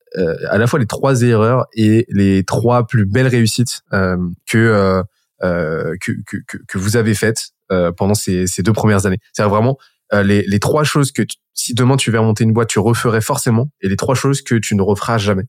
à 0.49 0.57
la 0.57 0.67
fois 0.67 0.79
les 0.79 0.85
trois 0.85 1.21
erreurs 1.23 1.67
et 1.73 2.05
les 2.09 2.43
trois 2.43 2.87
plus 2.87 3.05
belles 3.05 3.27
réussites 3.27 3.81
euh, 3.93 4.17
que, 4.45 5.03
euh, 5.43 5.95
que, 6.01 6.11
que, 6.25 6.57
que 6.67 6.77
vous 6.77 6.97
avez 6.97 7.13
faites 7.13 7.49
pendant 7.97 8.13
ces, 8.13 8.47
ces 8.47 8.63
deux 8.63 8.73
premières 8.73 9.05
années. 9.05 9.19
C'est 9.33 9.43
vraiment 9.43 9.77
les, 10.13 10.43
les 10.43 10.59
trois 10.59 10.83
choses 10.83 11.11
que 11.11 11.23
si 11.53 11.73
demain 11.73 11.97
tu 11.97 12.11
veux 12.11 12.19
monter 12.19 12.43
une 12.43 12.53
boîte, 12.53 12.69
tu 12.69 12.79
referais 12.79 13.21
forcément, 13.21 13.69
et 13.81 13.89
les 13.89 13.95
trois 13.95 14.13
choses 14.15 14.41
que 14.41 14.55
tu 14.55 14.75
ne 14.75 14.81
referas 14.81 15.17
jamais. 15.17 15.45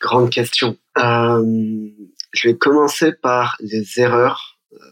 Grande 0.00 0.30
question. 0.30 0.76
Euh, 0.96 1.42
je 2.32 2.48
vais 2.48 2.56
commencer 2.56 3.12
par 3.12 3.56
les 3.60 4.00
erreurs 4.00 4.47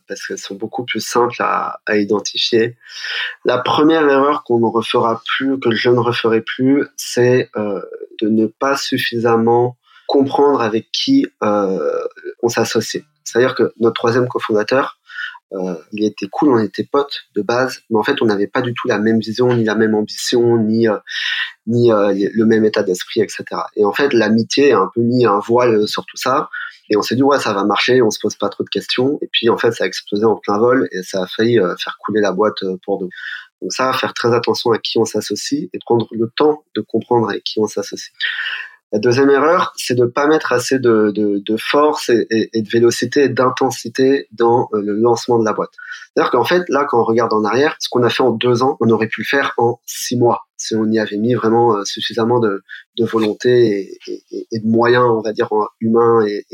parce 0.09 0.27
qu'elles 0.27 0.39
sont 0.39 0.55
beaucoup 0.55 0.85
plus 0.85 1.01
simples 1.01 1.37
à, 1.41 1.81
à, 1.87 1.97
identifier. 1.97 2.77
La 3.45 3.59
première 3.59 4.09
erreur 4.09 4.45
qu'on 4.45 4.59
ne 4.59 4.67
refera 4.67 5.23
plus, 5.27 5.59
que 5.59 5.71
je 5.71 5.91
ne 5.91 5.99
referai 5.99 6.41
plus, 6.41 6.87
c'est 6.97 7.51
euh, 7.57 7.83
de 8.21 8.29
ne 8.29 8.47
pas 8.47 8.77
suffisamment 8.77 9.77
comprendre 10.07 10.61
avec 10.61 10.91
qui 10.93 11.27
euh, 11.43 12.05
on 12.43 12.49
s'associe. 12.49 13.05
C'est-à-dire 13.25 13.55
que 13.55 13.73
notre 13.81 13.95
troisième 13.95 14.29
cofondateur, 14.29 14.96
euh, 15.53 15.77
il 15.93 16.05
était 16.05 16.27
cool, 16.29 16.49
on 16.51 16.59
était 16.59 16.85
potes 16.85 17.25
de 17.35 17.43
base, 17.43 17.81
mais 17.91 17.99
en 17.99 18.03
fait, 18.03 18.21
on 18.21 18.27
n'avait 18.27 18.49
pas 18.49 18.63
du 18.63 18.75
tout 18.75 18.89
la 18.89 18.99
même 18.99 19.21
vision, 19.21 19.55
ni 19.55 19.65
la 19.65 19.75
même 19.75 19.95
ambition, 19.95 20.59
ni 20.59 20.89
euh, 20.89 20.97
ni 21.67 21.93
euh, 21.93 22.13
le 22.33 22.45
même 22.47 22.65
état 22.65 22.83
d'esprit, 22.83 23.21
etc. 23.21 23.45
Et 23.77 23.85
en 23.85 23.93
fait, 23.93 24.13
l'amitié 24.13 24.73
a 24.73 24.81
un 24.81 24.91
peu 24.95 25.01
mis 25.01 25.27
un 25.27 25.39
voile 25.39 25.87
sur 25.89 26.05
tout 26.07 26.17
ça. 26.17 26.49
Et 26.89 26.97
on 26.97 27.03
s'est 27.03 27.17
dit, 27.17 27.23
ouais, 27.23 27.41
ça 27.41 27.53
va 27.53 27.65
marcher, 27.65 28.01
on 28.01 28.11
se 28.11 28.19
pose 28.21 28.37
pas 28.37 28.49
trop 28.49 28.63
de 28.63 28.69
questions. 28.69 29.19
Et 29.21 29.29
puis, 29.33 29.49
en 29.49 29.57
fait, 29.57 29.73
ça 29.73 29.85
a 29.85 29.87
explosé 29.87 30.25
en 30.25 30.37
plein 30.37 30.59
vol 30.59 30.89
et 30.93 31.03
ça 31.03 31.23
a 31.23 31.27
failli 31.27 31.59
euh, 31.59 31.75
faire 31.77 31.99
couler 31.99 32.21
la 32.21 32.33
boîte 32.33 32.63
euh, 32.63 32.77
pour 32.85 33.01
nous. 33.01 33.09
Donc 33.61 33.73
ça, 33.73 33.93
faire 33.93 34.15
très 34.15 34.33
attention 34.35 34.71
à 34.71 34.79
qui 34.79 34.99
on 34.99 35.05
s'associe 35.05 35.69
et 35.73 35.79
prendre 35.85 36.07
le 36.13 36.31
temps 36.37 36.65
de 36.77 36.81
comprendre 36.83 37.29
avec 37.31 37.43
qui 37.43 37.59
on 37.59 37.67
s'associe. 37.67 38.13
La 38.93 39.01
deuxième 39.01 39.31
erreur, 39.31 39.73
c'est 39.77 39.97
de 39.97 40.05
pas 40.05 40.27
mettre 40.29 40.53
assez 40.53 40.79
de, 40.79 41.11
de, 41.11 41.43
de 41.45 41.57
force 41.57 42.09
et, 42.09 42.27
et, 42.31 42.63
de 42.63 42.69
vélocité 42.69 43.25
et 43.25 43.29
d'intensité 43.29 44.29
dans 44.33 44.69
euh, 44.73 44.81
le 44.81 44.95
lancement 44.95 45.39
de 45.39 45.45
la 45.45 45.53
boîte. 45.53 45.73
C'est-à-dire 46.15 46.31
qu'en 46.31 46.45
fait, 46.45 46.63
là, 46.69 46.87
quand 46.89 47.01
on 47.01 47.05
regarde 47.05 47.33
en 47.33 47.45
arrière, 47.45 47.77
ce 47.81 47.89
qu'on 47.89 48.05
a 48.05 48.11
fait 48.11 48.23
en 48.23 48.31
deux 48.31 48.63
ans, 48.63 48.77
on 48.81 48.89
aurait 48.91 49.09
pu 49.09 49.23
le 49.23 49.27
faire 49.27 49.53
en 49.59 49.81
six 49.87 50.17
mois 50.17 50.47
si 50.57 50.75
on 50.75 50.87
y 50.87 50.99
avait 50.99 51.19
mis 51.19 51.35
vraiment 51.35 51.77
euh, 51.77 51.85
suffisamment 51.85 52.41
de, 52.41 52.63
de 52.99 53.05
volonté 53.05 53.91
et, 54.07 54.23
et, 54.31 54.47
et, 54.51 54.59
de 54.59 54.67
moyens, 54.67 55.05
on 55.05 55.21
va 55.21 55.33
dire, 55.33 55.49
humains 55.81 56.25
et, 56.27 56.45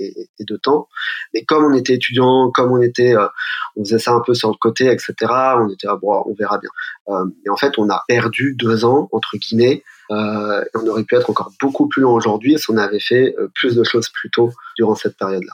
de 0.41 0.57
temps. 0.57 0.89
Mais 1.35 1.45
comme 1.45 1.65
on 1.65 1.75
était 1.75 1.95
étudiant, 1.95 2.51
comme 2.51 2.73
on 2.73 2.83
était, 2.83 3.15
euh, 3.17 3.29
on 3.77 3.85
faisait 3.85 3.99
ça 3.99 4.13
un 4.13 4.21
peu 4.21 4.35
sur 4.35 4.49
le 4.49 4.57
côté, 4.61 4.87
etc. 4.87 5.15
On 5.21 5.69
était, 5.69 5.87
ah, 5.89 5.97
bon, 6.01 6.23
on 6.27 6.35
verra 6.35 6.59
bien. 6.59 6.71
Euh, 7.09 7.27
et 7.47 7.51
en 7.51 7.57
fait, 7.57 7.79
on 7.79 7.89
a 7.91 8.03
perdu 8.09 8.55
deux 8.59 8.85
ans 8.85 9.09
entre 9.13 9.37
guillemets. 9.37 9.83
Euh, 10.13 10.65
on 10.75 10.87
aurait 10.87 11.05
pu 11.05 11.17
être 11.17 11.31
encore 11.31 11.53
beaucoup 11.61 11.89
plus 11.89 12.03
long 12.03 12.13
aujourd'hui 12.13 12.59
si 12.59 12.71
on 12.71 12.77
avait 12.77 13.01
fait 13.01 13.35
plus 13.55 13.75
de 13.75 13.83
choses 13.83 14.09
plus 14.09 14.31
tôt 14.31 14.53
durant 14.77 14.95
cette 14.95 15.17
période-là. 15.17 15.53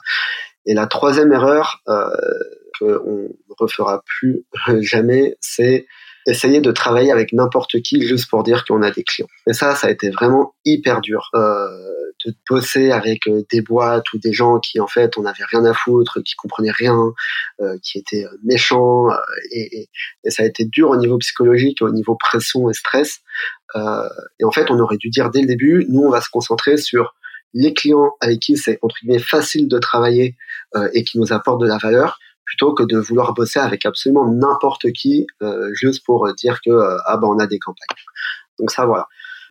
Et 0.65 0.73
la 0.73 0.85
troisième 0.85 1.31
erreur 1.31 1.81
euh, 1.87 2.09
qu'on 2.77 2.85
ne 2.87 3.53
refera 3.57 4.03
plus 4.05 4.45
jamais, 4.81 5.35
c'est 5.39 5.87
essayer 6.27 6.61
de 6.61 6.71
travailler 6.71 7.11
avec 7.11 7.33
n'importe 7.33 7.81
qui 7.81 8.01
juste 8.01 8.29
pour 8.29 8.43
dire 8.43 8.65
qu'on 8.65 8.81
a 8.81 8.91
des 8.91 9.03
clients. 9.03 9.29
Et 9.47 9.53
ça, 9.53 9.75
ça 9.75 9.87
a 9.87 9.89
été 9.89 10.09
vraiment 10.09 10.53
hyper 10.65 11.01
dur 11.01 11.29
euh, 11.35 11.67
de 12.25 12.33
bosser 12.49 12.91
avec 12.91 13.27
euh, 13.27 13.43
des 13.51 13.61
boîtes 13.61 14.11
ou 14.13 14.19
des 14.19 14.33
gens 14.33 14.59
qui 14.59 14.79
en 14.79 14.87
fait 14.87 15.17
on 15.17 15.21
n'avait 15.21 15.45
rien 15.45 15.63
à 15.65 15.73
foutre, 15.73 16.21
qui 16.23 16.35
comprenaient 16.35 16.71
rien, 16.71 16.97
euh, 17.61 17.77
qui 17.81 17.97
étaient 17.97 18.25
euh, 18.25 18.37
méchants. 18.43 19.09
Euh, 19.09 19.15
et, 19.51 19.79
et, 19.79 19.89
et, 20.25 20.31
ça 20.31 20.43
a 20.43 20.45
été 20.45 20.65
dur 20.65 20.89
au 20.89 20.97
niveau 20.97 21.17
psychologique, 21.17 21.81
au 21.81 21.91
niveau 21.91 22.15
pression 22.15 22.69
et 22.69 22.73
stress. 22.73 23.19
Euh, 23.75 24.09
et 24.39 24.43
en 24.43 24.51
fait, 24.51 24.69
on 24.69 24.79
aurait 24.79 24.97
dû 24.97 25.09
dire 25.09 25.29
dès 25.29 25.41
le 25.41 25.47
début, 25.47 25.85
nous 25.89 26.01
on 26.01 26.09
va 26.09 26.21
se 26.21 26.29
concentrer 26.29 26.77
sur 26.77 27.15
les 27.53 27.73
clients 27.73 28.11
avec 28.21 28.39
qui 28.39 28.57
c'est 28.57 28.77
entre 28.81 28.95
guillemets 29.01 29.19
facile 29.19 29.67
de 29.67 29.79
travailler 29.79 30.37
et 30.93 31.03
qui 31.03 31.17
nous 31.17 31.33
apportent 31.33 31.59
de 31.59 31.65
la 31.65 31.79
valeur 31.79 32.19
plutôt 32.49 32.73
que 32.73 32.83
de 32.83 32.97
vouloir 32.97 33.33
bosser 33.35 33.59
avec 33.59 33.85
absolument 33.85 34.29
n'importe 34.31 34.91
qui 34.91 35.27
euh, 35.43 35.69
juste 35.73 36.03
pour 36.03 36.33
dire 36.33 36.59
que 36.65 36.71
euh, 36.71 36.97
ah 37.05 37.17
ben 37.17 37.27
on 37.27 37.37
a 37.37 37.45
des 37.45 37.59
campagnes. 37.59 37.97
Donc 38.57 38.71
ça 38.71 38.85
voilà. 38.87 39.07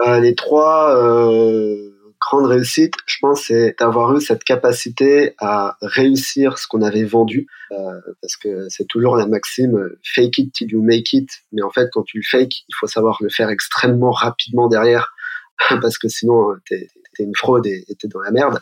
Euh, 0.06 0.20
les 0.20 0.34
trois 0.34 0.96
euh, 0.96 1.90
grandes 2.20 2.46
réussites, 2.46 2.94
je 3.06 3.16
pense, 3.20 3.44
c'est 3.44 3.76
d'avoir 3.78 4.16
eu 4.16 4.20
cette 4.20 4.44
capacité 4.44 5.34
à 5.38 5.76
réussir 5.80 6.58
ce 6.58 6.66
qu'on 6.66 6.82
avait 6.82 7.04
vendu, 7.04 7.46
euh, 7.72 8.00
parce 8.20 8.36
que 8.36 8.68
c'est 8.68 8.86
toujours 8.86 9.16
la 9.16 9.26
maxime 9.26 9.90
fake 10.02 10.38
it 10.38 10.52
till 10.52 10.70
you 10.70 10.82
make 10.82 11.12
it. 11.12 11.30
Mais 11.52 11.62
en 11.62 11.70
fait, 11.70 11.88
quand 11.92 12.02
tu 12.02 12.18
le 12.18 12.24
fake, 12.28 12.64
il 12.68 12.74
faut 12.78 12.88
savoir 12.88 13.18
le 13.20 13.28
faire 13.28 13.48
extrêmement 13.48 14.10
rapidement 14.10 14.68
derrière, 14.68 15.14
parce 15.80 15.98
que 15.98 16.08
sinon 16.08 16.54
t'es 16.68 16.88
une 17.24 17.36
fraude 17.36 17.66
et 17.66 17.84
t'es 17.98 18.08
dans 18.08 18.20
la 18.20 18.30
merde. 18.30 18.60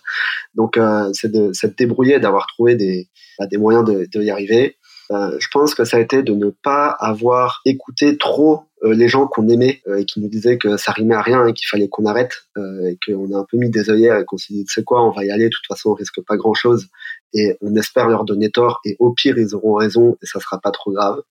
Donc 0.55 0.77
euh, 0.77 1.11
c'est 1.13 1.31
de 1.31 1.53
s'être 1.53 1.77
débrouillé, 1.77 2.19
d'avoir 2.19 2.47
trouvé 2.47 2.75
des, 2.75 3.09
bah, 3.39 3.47
des 3.47 3.59
moyens 3.59 3.85
de, 3.85 4.09
de 4.13 4.23
y 4.23 4.31
arriver. 4.31 4.77
Euh, 5.13 5.37
je 5.39 5.47
pense 5.53 5.75
que 5.75 5.85
ça 5.85 5.99
a 5.99 6.01
été 6.01 6.23
de 6.25 6.35
ne 6.35 6.51
pas 6.51 6.89
avoir 6.89 7.61
écouté 7.65 8.19
trop 8.19 8.65
euh, 8.83 8.93
les 8.93 9.07
gens 9.07 9.29
qu'on 9.29 9.49
aimait 9.49 9.81
et 9.97 10.05
qui 10.05 10.21
nous 10.21 10.29
disaient 10.29 10.59
que 10.59 10.77
ça 10.77 10.91
rimait 10.91 11.15
à 11.15 11.23
rien 11.23 11.47
et 11.47 11.53
qu'il 11.53 11.69
fallait 11.69 11.89
qu'on 11.89 12.07
arrête 12.07 12.49
et 12.57 12.99
qu'on 13.05 13.33
a 13.33 13.39
un 13.39 13.47
peu 13.49 13.57
mis 13.57 13.71
des 13.71 13.89
œillères 13.89 14.19
et 14.19 14.25
qu'on 14.25 14.37
s'est 14.37 14.53
dit 14.53 14.65
c'est 14.69 14.85
quoi 14.85 15.05
on 15.05 15.13
va 15.13 15.25
y 15.25 15.31
aller 15.31 15.45
de 15.45 15.51
toute 15.51 15.67
façon 15.69 15.91
on 15.91 15.95
risque 15.95 16.21
pas 16.27 16.37
grand 16.37 16.55
chose 16.55 16.89
et 17.33 17.57
on 17.61 17.75
espère 17.77 18.09
leur 18.09 18.25
donner 18.25 18.51
tort 18.51 18.81
et 18.85 18.97
au 18.99 19.13
pire 19.13 19.39
ils 19.39 19.55
auront 19.55 19.75
raison 19.75 20.17
et 20.23 20.27
ça 20.27 20.41
sera 20.41 20.61
pas 20.61 20.73
trop 20.73 20.93
grave 20.93 21.23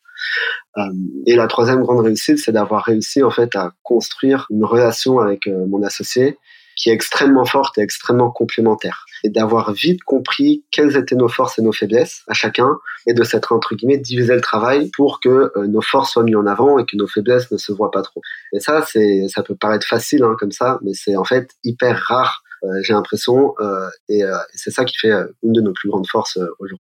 et 1.27 1.35
la 1.35 1.47
troisième 1.47 1.81
grande 1.81 2.03
réussite 2.05 2.39
c'est 2.39 2.51
d'avoir 2.51 2.83
réussi 2.83 3.21
en 3.23 3.29
fait 3.29 3.55
à 3.55 3.73
construire 3.83 4.47
une 4.49 4.63
relation 4.63 5.19
avec 5.19 5.47
mon 5.47 5.83
associé 5.83 6.37
qui 6.75 6.89
est 6.89 6.93
extrêmement 6.93 7.45
forte 7.45 7.77
et 7.77 7.81
extrêmement 7.81 8.31
complémentaire. 8.31 9.05
Et 9.23 9.29
d'avoir 9.29 9.71
vite 9.71 10.03
compris 10.03 10.63
quelles 10.71 10.97
étaient 10.97 11.15
nos 11.15 11.29
forces 11.29 11.57
et 11.57 11.61
nos 11.61 11.71
faiblesses 11.71 12.23
à 12.27 12.33
chacun, 12.33 12.77
et 13.07 13.13
de 13.13 13.23
s'être, 13.23 13.51
entre 13.51 13.75
guillemets, 13.75 13.97
divisé 13.97 14.33
le 14.33 14.41
travail 14.41 14.89
pour 14.95 15.19
que 15.19 15.51
euh, 15.55 15.67
nos 15.67 15.81
forces 15.81 16.11
soient 16.11 16.23
mises 16.23 16.35
en 16.35 16.45
avant 16.45 16.79
et 16.79 16.85
que 16.85 16.97
nos 16.97 17.07
faiblesses 17.07 17.51
ne 17.51 17.57
se 17.57 17.71
voient 17.71 17.91
pas 17.91 18.01
trop. 18.01 18.21
Et 18.53 18.59
ça, 18.59 18.85
c'est, 18.87 19.27
ça 19.29 19.43
peut 19.43 19.55
paraître 19.55 19.87
facile 19.87 20.23
hein, 20.23 20.35
comme 20.39 20.51
ça, 20.51 20.79
mais 20.81 20.93
c'est 20.93 21.15
en 21.15 21.23
fait 21.23 21.49
hyper 21.63 21.97
rare, 22.07 22.43
euh, 22.63 22.67
j'ai 22.83 22.93
l'impression, 22.93 23.53
euh, 23.59 23.89
et, 24.09 24.21
c'est 24.53 24.71
ça 24.71 24.85
qui 24.85 24.97
fait 24.97 25.13
une 25.43 25.53
de 25.53 25.61
nos 25.61 25.73
plus 25.73 25.89
grandes 25.89 26.07
forces 26.07 26.39
aujourd'hui. 26.59 26.85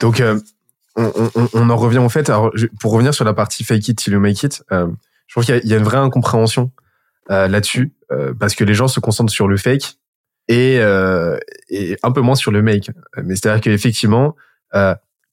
Donc, 0.00 0.22
on, 0.96 1.70
en 1.70 1.76
revient 1.76 1.98
en 1.98 2.08
fait, 2.08 2.28
alors, 2.28 2.50
pour 2.80 2.92
revenir 2.92 3.14
sur 3.14 3.24
la 3.24 3.32
partie 3.32 3.62
fake 3.64 3.88
it 3.88 3.98
till 3.98 4.12
you 4.12 4.20
make 4.20 4.42
it, 4.42 4.62
je 4.70 5.34
trouve 5.34 5.44
qu'il 5.44 5.64
y, 5.64 5.74
a 5.74 5.76
une 5.76 5.84
vraie 5.84 5.98
incompréhension 5.98 6.72
là-dessus 7.30 7.94
euh, 8.12 8.34
parce 8.38 8.54
que 8.54 8.64
les 8.64 8.74
gens 8.74 8.88
se 8.88 9.00
concentrent 9.00 9.32
sur 9.32 9.48
le 9.48 9.56
fake 9.56 9.94
et, 10.48 10.78
euh, 10.80 11.38
et 11.68 11.96
un 12.02 12.10
peu 12.12 12.20
moins 12.20 12.34
sur 12.34 12.50
le 12.50 12.62
make. 12.62 12.90
Mais 13.22 13.36
c'est-à-dire 13.36 13.60
qu'effectivement, 13.60 14.36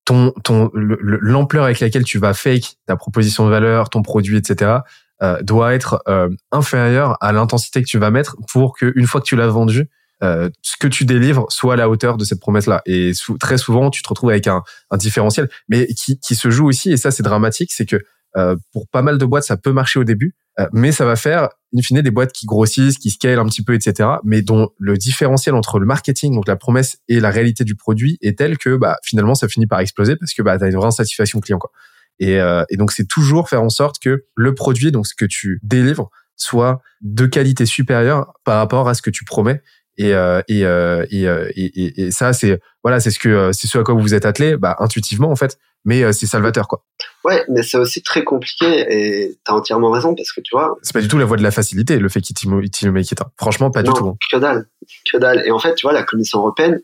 ton, 0.05 0.31
ton, 0.43 0.71
l'ampleur 0.73 1.65
avec 1.65 1.79
laquelle 1.79 2.03
tu 2.03 2.17
vas 2.17 2.33
fake 2.33 2.77
ta 2.85 2.95
proposition 2.95 3.45
de 3.45 3.49
valeur, 3.49 3.89
ton 3.89 4.01
produit, 4.01 4.37
etc., 4.37 4.79
euh, 5.23 5.41
doit 5.41 5.73
être 5.73 6.03
euh, 6.07 6.29
inférieure 6.51 7.17
à 7.21 7.31
l'intensité 7.31 7.81
que 7.81 7.87
tu 7.87 7.97
vas 7.97 8.11
mettre 8.11 8.37
pour 8.51 8.77
que 8.77 8.93
une 8.95 9.07
fois 9.07 9.19
que 9.19 9.25
tu 9.25 9.35
l'as 9.35 9.47
vendu, 9.47 9.89
euh, 10.23 10.49
ce 10.61 10.77
que 10.77 10.87
tu 10.87 11.05
délivres 11.05 11.47
soit 11.49 11.73
à 11.73 11.75
la 11.75 11.89
hauteur 11.89 12.17
de 12.17 12.23
cette 12.23 12.39
promesse-là. 12.39 12.83
Et 12.85 13.13
très 13.39 13.57
souvent, 13.57 13.89
tu 13.89 14.03
te 14.03 14.09
retrouves 14.09 14.29
avec 14.29 14.45
un, 14.45 14.61
un 14.91 14.97
différentiel, 14.97 15.49
mais 15.69 15.87
qui, 15.87 16.19
qui 16.19 16.35
se 16.35 16.51
joue 16.51 16.67
aussi, 16.67 16.91
et 16.91 16.97
ça 16.97 17.09
c'est 17.09 17.23
dramatique, 17.23 17.71
c'est 17.71 17.87
que 17.87 17.97
pour 18.71 18.87
pas 18.87 19.01
mal 19.01 19.17
de 19.17 19.25
boîtes, 19.25 19.45
ça 19.45 19.57
peut 19.57 19.71
marcher 19.71 19.99
au 19.99 20.03
début, 20.03 20.35
mais 20.71 20.91
ça 20.91 21.05
va 21.05 21.15
faire, 21.15 21.49
in 21.75 21.81
fine, 21.81 22.01
des 22.01 22.11
boîtes 22.11 22.31
qui 22.31 22.45
grossissent, 22.45 22.97
qui 22.97 23.09
scalent 23.09 23.39
un 23.39 23.45
petit 23.45 23.63
peu, 23.63 23.73
etc., 23.73 24.09
mais 24.23 24.41
dont 24.41 24.69
le 24.77 24.97
différentiel 24.97 25.55
entre 25.55 25.79
le 25.79 25.85
marketing, 25.85 26.33
donc 26.35 26.47
la 26.47 26.55
promesse, 26.55 26.97
et 27.07 27.19
la 27.19 27.29
réalité 27.29 27.63
du 27.63 27.75
produit 27.75 28.17
est 28.21 28.37
tel 28.37 28.57
que 28.57 28.75
bah, 28.75 28.97
finalement, 29.03 29.35
ça 29.35 29.47
finit 29.47 29.67
par 29.67 29.79
exploser 29.79 30.15
parce 30.15 30.33
que 30.33 30.41
bah, 30.41 30.57
tu 30.57 30.65
as 30.65 30.67
une 30.67 30.75
vraie 30.75 30.91
satisfaction 30.91 31.39
client. 31.39 31.59
Quoi. 31.59 31.71
Et, 32.19 32.39
et 32.69 32.77
donc, 32.77 32.91
c'est 32.91 33.07
toujours 33.07 33.49
faire 33.49 33.63
en 33.63 33.69
sorte 33.69 33.97
que 33.99 34.25
le 34.35 34.55
produit, 34.55 34.91
donc 34.91 35.07
ce 35.07 35.15
que 35.15 35.25
tu 35.25 35.59
délivres, 35.63 36.09
soit 36.37 36.81
de 37.01 37.25
qualité 37.25 37.65
supérieure 37.65 38.33
par 38.45 38.57
rapport 38.57 38.87
à 38.87 38.93
ce 38.93 39.01
que 39.01 39.09
tu 39.09 39.25
promets 39.25 39.61
et 39.97 40.13
euh, 40.13 40.41
et, 40.47 40.63
euh, 40.65 41.05
euh, 41.11 41.49
et, 41.55 41.65
et, 41.65 42.01
et, 42.05 42.11
ça 42.11 42.31
c'est 42.31 42.59
voilà 42.83 42.99
c'est 42.99 43.11
ce 43.11 43.19
que 43.19 43.51
c'est 43.51 43.67
ce 43.67 43.77
à 43.77 43.83
quoi 43.83 43.95
vous 43.95 44.01
vous 44.01 44.13
êtes 44.13 44.25
attelé 44.25 44.55
bah 44.55 44.75
intuitivement 44.79 45.31
en 45.31 45.35
fait 45.35 45.57
mais 45.85 46.13
c'est 46.13 46.27
salvateur 46.27 46.67
quoi 46.67 46.85
ouais 47.27 47.43
mais 47.49 47.61
c'est 47.61 47.77
aussi 47.77 48.01
très 48.01 48.23
compliqué 48.23 48.65
et 48.65 49.37
t'as 49.43 49.53
entièrement 49.53 49.91
raison 49.91 50.15
parce 50.15 50.31
que 50.31 50.41
tu 50.41 50.55
vois 50.55 50.77
c'est 50.81 50.93
pas 50.93 51.01
du 51.01 51.07
tout 51.07 51.17
la 51.17 51.25
voie 51.25 51.37
de 51.37 51.43
la 51.43 51.51
facilité 51.51 51.99
le 51.99 52.09
fait 52.09 52.21
qu'il 52.21 52.49
make 52.49 53.11
it 53.11 53.19
franchement 53.37 53.69
pas 53.69 53.83
du 53.83 53.91
tout 53.91 54.07
hein. 54.07 54.17
que 54.31 54.37
dalle. 54.37 54.67
Que 55.11 55.17
dalle. 55.17 55.43
Et 55.45 55.51
en 55.51 55.59
fait 55.59 55.75
tu 55.75 55.85
vois 55.85 55.93
la 55.93 56.03
commission 56.03 56.39
européenne 56.39 56.81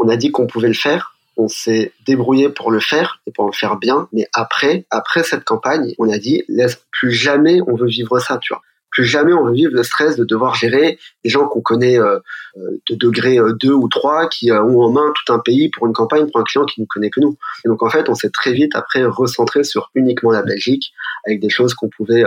on 0.00 0.08
a 0.08 0.16
dit 0.16 0.30
qu'on 0.30 0.46
pouvait 0.46 0.68
le 0.68 0.74
faire. 0.74 1.12
On 1.36 1.48
s'est 1.48 1.92
débrouillé 2.06 2.48
pour 2.48 2.70
le 2.70 2.80
faire 2.80 3.20
et 3.26 3.32
pour 3.32 3.46
le 3.46 3.52
faire 3.52 3.76
bien. 3.76 4.08
Mais 4.12 4.28
après 4.32 4.86
après 4.90 5.22
cette 5.24 5.44
campagne 5.44 5.94
on 5.98 6.08
a 6.08 6.18
dit 6.18 6.44
laisse 6.48 6.84
plus 6.92 7.12
jamais 7.12 7.60
on 7.66 7.76
veut 7.76 7.88
vivre 7.88 8.18
ça 8.20 8.38
tu 8.38 8.52
vois 8.52 8.62
plus 8.94 9.04
jamais 9.04 9.32
on 9.32 9.44
veut 9.44 9.52
vivre 9.52 9.74
le 9.74 9.82
stress 9.82 10.16
de 10.16 10.24
devoir 10.24 10.54
gérer 10.54 10.98
des 11.24 11.30
gens 11.30 11.46
qu'on 11.48 11.60
connaît 11.60 11.98
euh, 11.98 12.20
euh, 12.56 12.80
de 12.88 12.94
degré 12.94 13.36
2 13.36 13.68
euh, 13.68 13.74
ou 13.74 13.88
3 13.88 14.28
qui 14.28 14.50
ont 14.52 14.80
en 14.80 14.90
main 14.90 15.12
tout 15.14 15.32
un 15.32 15.40
pays 15.40 15.68
pour 15.68 15.86
une 15.86 15.92
campagne, 15.92 16.30
pour 16.30 16.40
un 16.40 16.44
client 16.44 16.64
qui 16.64 16.80
ne 16.80 16.86
connaît 16.86 17.10
que 17.10 17.20
nous. 17.20 17.36
Et 17.64 17.68
donc 17.68 17.82
en 17.82 17.90
fait, 17.90 18.08
on 18.08 18.14
s'est 18.14 18.30
très 18.30 18.52
vite 18.52 18.74
après 18.74 19.04
recentré 19.04 19.64
sur 19.64 19.90
uniquement 19.94 20.30
la 20.30 20.42
Belgique 20.42 20.92
avec 21.26 21.40
des 21.40 21.50
choses 21.50 21.74
qu'on 21.74 21.88
pouvait 21.88 22.22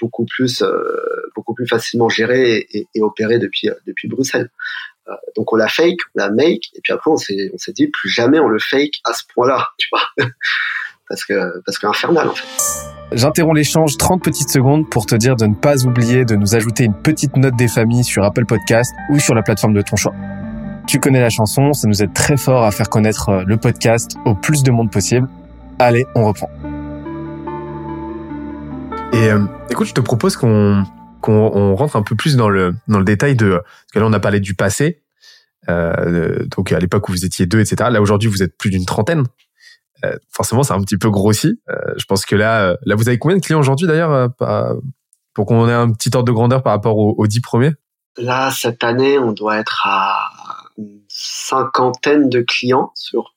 beaucoup 0.00 0.26
plus 0.26 0.64
beaucoup 1.36 1.54
plus 1.54 1.66
facilement 1.66 2.08
gérer 2.08 2.66
et, 2.72 2.88
et, 2.94 3.02
opérer 3.02 3.38
depuis 3.38 3.68
depuis 3.86 4.08
Bruxelles. 4.08 4.50
donc 5.36 5.52
on 5.52 5.56
la 5.56 5.68
fake, 5.68 5.98
on 6.14 6.20
la 6.20 6.30
make, 6.30 6.70
et 6.74 6.80
puis 6.82 6.92
après 6.92 7.10
on 7.10 7.16
s'est 7.16 7.50
on 7.54 7.58
s'est 7.58 7.72
dit 7.72 7.86
plus 7.86 8.08
jamais 8.08 8.40
on 8.40 8.48
le 8.48 8.58
fake 8.58 9.00
à 9.04 9.12
ce 9.12 9.22
point-là, 9.32 9.68
tu 9.78 9.88
vois, 9.92 10.02
parce 11.08 11.24
que 11.24 11.60
parce 11.64 11.78
que 11.78 11.86
infernal 11.86 12.28
en 12.28 12.34
fait. 12.34 12.89
J'interromps 13.12 13.56
l'échange 13.56 13.96
30 13.96 14.22
petites 14.22 14.50
secondes 14.50 14.88
pour 14.88 15.04
te 15.04 15.16
dire 15.16 15.34
de 15.34 15.44
ne 15.44 15.54
pas 15.54 15.84
oublier 15.84 16.24
de 16.24 16.36
nous 16.36 16.54
ajouter 16.54 16.84
une 16.84 16.94
petite 16.94 17.36
note 17.36 17.56
des 17.56 17.66
familles 17.66 18.04
sur 18.04 18.22
Apple 18.22 18.46
Podcast 18.46 18.94
ou 19.10 19.18
sur 19.18 19.34
la 19.34 19.42
plateforme 19.42 19.74
de 19.74 19.82
ton 19.82 19.96
choix. 19.96 20.14
Tu 20.86 21.00
connais 21.00 21.20
la 21.20 21.28
chanson, 21.28 21.72
ça 21.72 21.88
nous 21.88 22.04
aide 22.04 22.12
très 22.12 22.36
fort 22.36 22.64
à 22.64 22.70
faire 22.70 22.88
connaître 22.88 23.28
euh, 23.30 23.42
le 23.44 23.56
podcast 23.56 24.16
au 24.24 24.36
plus 24.36 24.62
de 24.62 24.70
monde 24.70 24.92
possible. 24.92 25.28
Allez, 25.80 26.06
on 26.14 26.24
reprend. 26.24 26.48
Et 29.12 29.28
euh, 29.28 29.40
écoute, 29.70 29.88
je 29.88 29.94
te 29.94 30.00
propose 30.00 30.36
qu'on 30.36 30.84
qu'on 31.20 31.74
rentre 31.74 31.96
un 31.96 32.02
peu 32.02 32.14
plus 32.14 32.36
dans 32.36 32.48
le 32.48 32.76
dans 32.86 32.98
le 32.98 33.04
détail 33.04 33.34
de 33.34 33.50
parce 33.50 33.92
que 33.92 33.98
là 33.98 34.06
on 34.06 34.12
a 34.12 34.20
parlé 34.20 34.38
du 34.38 34.54
passé, 34.54 35.02
euh, 35.68 36.46
donc 36.56 36.70
à 36.70 36.78
l'époque 36.78 37.08
où 37.08 37.12
vous 37.12 37.24
étiez 37.24 37.46
deux, 37.46 37.58
etc. 37.58 37.90
Là 37.90 38.00
aujourd'hui 38.00 38.28
vous 38.28 38.44
êtes 38.44 38.56
plus 38.56 38.70
d'une 38.70 38.86
trentaine. 38.86 39.24
Euh, 40.04 40.16
forcément, 40.30 40.62
c'est 40.62 40.74
un 40.74 40.80
petit 40.80 40.96
peu 40.96 41.10
grossi. 41.10 41.60
Euh, 41.68 41.74
je 41.96 42.04
pense 42.04 42.24
que 42.24 42.36
là, 42.36 42.70
euh, 42.70 42.76
là, 42.84 42.94
vous 42.94 43.08
avez 43.08 43.18
combien 43.18 43.36
de 43.36 43.42
clients 43.42 43.60
aujourd'hui 43.60 43.86
d'ailleurs 43.86 44.30
pour 45.34 45.46
qu'on 45.46 45.68
ait 45.68 45.72
un 45.72 45.92
petit 45.92 46.10
ordre 46.14 46.26
de 46.26 46.32
grandeur 46.32 46.62
par 46.62 46.72
rapport 46.72 46.96
aux, 46.96 47.26
dix 47.26 47.40
premiers? 47.40 47.72
Là, 48.16 48.50
cette 48.50 48.82
année, 48.84 49.18
on 49.18 49.32
doit 49.32 49.58
être 49.58 49.82
à 49.84 50.30
une 50.76 51.00
cinquantaine 51.08 52.28
de 52.28 52.40
clients 52.40 52.92
sur, 52.94 53.34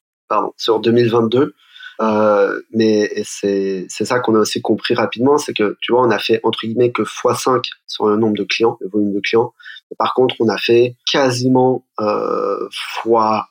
sur 0.58 0.80
2022. 0.80 1.56
Euh, 2.02 2.60
mais 2.74 3.12
c'est 3.24 3.86
c'est 3.88 4.06
ça 4.06 4.20
qu'on 4.20 4.36
a 4.36 4.40
aussi 4.40 4.62
compris 4.62 4.96
rapidement, 4.96 5.38
c'est 5.38 5.54
que 5.54 5.78
tu 5.80 5.92
vois, 5.92 6.02
on 6.02 6.10
a 6.10 6.18
fait 6.18 6.40
entre 6.44 6.66
guillemets 6.66 6.92
que 6.92 7.04
x5 7.04 7.70
sur 7.86 8.08
le 8.08 8.18
nombre 8.18 8.36
de 8.36 8.44
clients, 8.44 8.78
le 8.82 8.90
volume 8.90 9.14
de 9.14 9.20
clients. 9.20 9.54
Par 9.98 10.14
contre, 10.14 10.36
on 10.40 10.50
a 10.50 10.58
fait 10.58 10.96
quasiment 11.10 11.86
euh, 12.00 12.68
x20, 13.06 13.44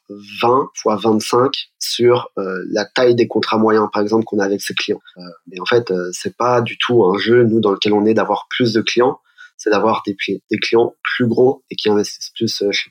x25 0.84 1.68
sur 1.78 2.30
euh, 2.38 2.64
la 2.70 2.84
taille 2.84 3.14
des 3.14 3.28
contrats 3.28 3.58
moyens, 3.58 3.88
par 3.92 4.02
exemple, 4.02 4.24
qu'on 4.24 4.38
a 4.38 4.44
avec 4.44 4.60
ces 4.60 4.74
clients. 4.74 5.00
Euh, 5.18 5.22
mais 5.46 5.60
en 5.60 5.66
fait, 5.66 5.90
euh, 5.90 6.10
c'est 6.12 6.36
pas 6.36 6.60
du 6.60 6.78
tout 6.78 7.04
un 7.04 7.18
jeu 7.18 7.44
nous 7.44 7.60
dans 7.60 7.72
lequel 7.72 7.92
on 7.92 8.04
est 8.06 8.14
d'avoir 8.14 8.46
plus 8.48 8.72
de 8.72 8.80
clients, 8.80 9.20
c'est 9.56 9.70
d'avoir 9.70 10.02
des, 10.06 10.16
clients 10.60 10.94
plus 11.02 11.26
gros 11.26 11.62
et 11.70 11.76
qui 11.76 11.88
investissent 11.88 12.32
plus 12.34 12.62
chez. 12.70 12.90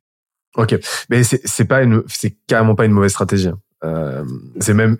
Ok, 0.57 0.77
mais 1.09 1.23
c'est 1.23 1.65
pas 1.65 1.81
carrément 2.47 2.75
pas 2.75 2.85
une 2.85 2.91
mauvaise 2.91 3.11
stratégie. 3.11 3.47
Hein. 3.47 3.59
Euh, 3.83 4.23
c'est 4.59 4.73
même, 4.73 4.97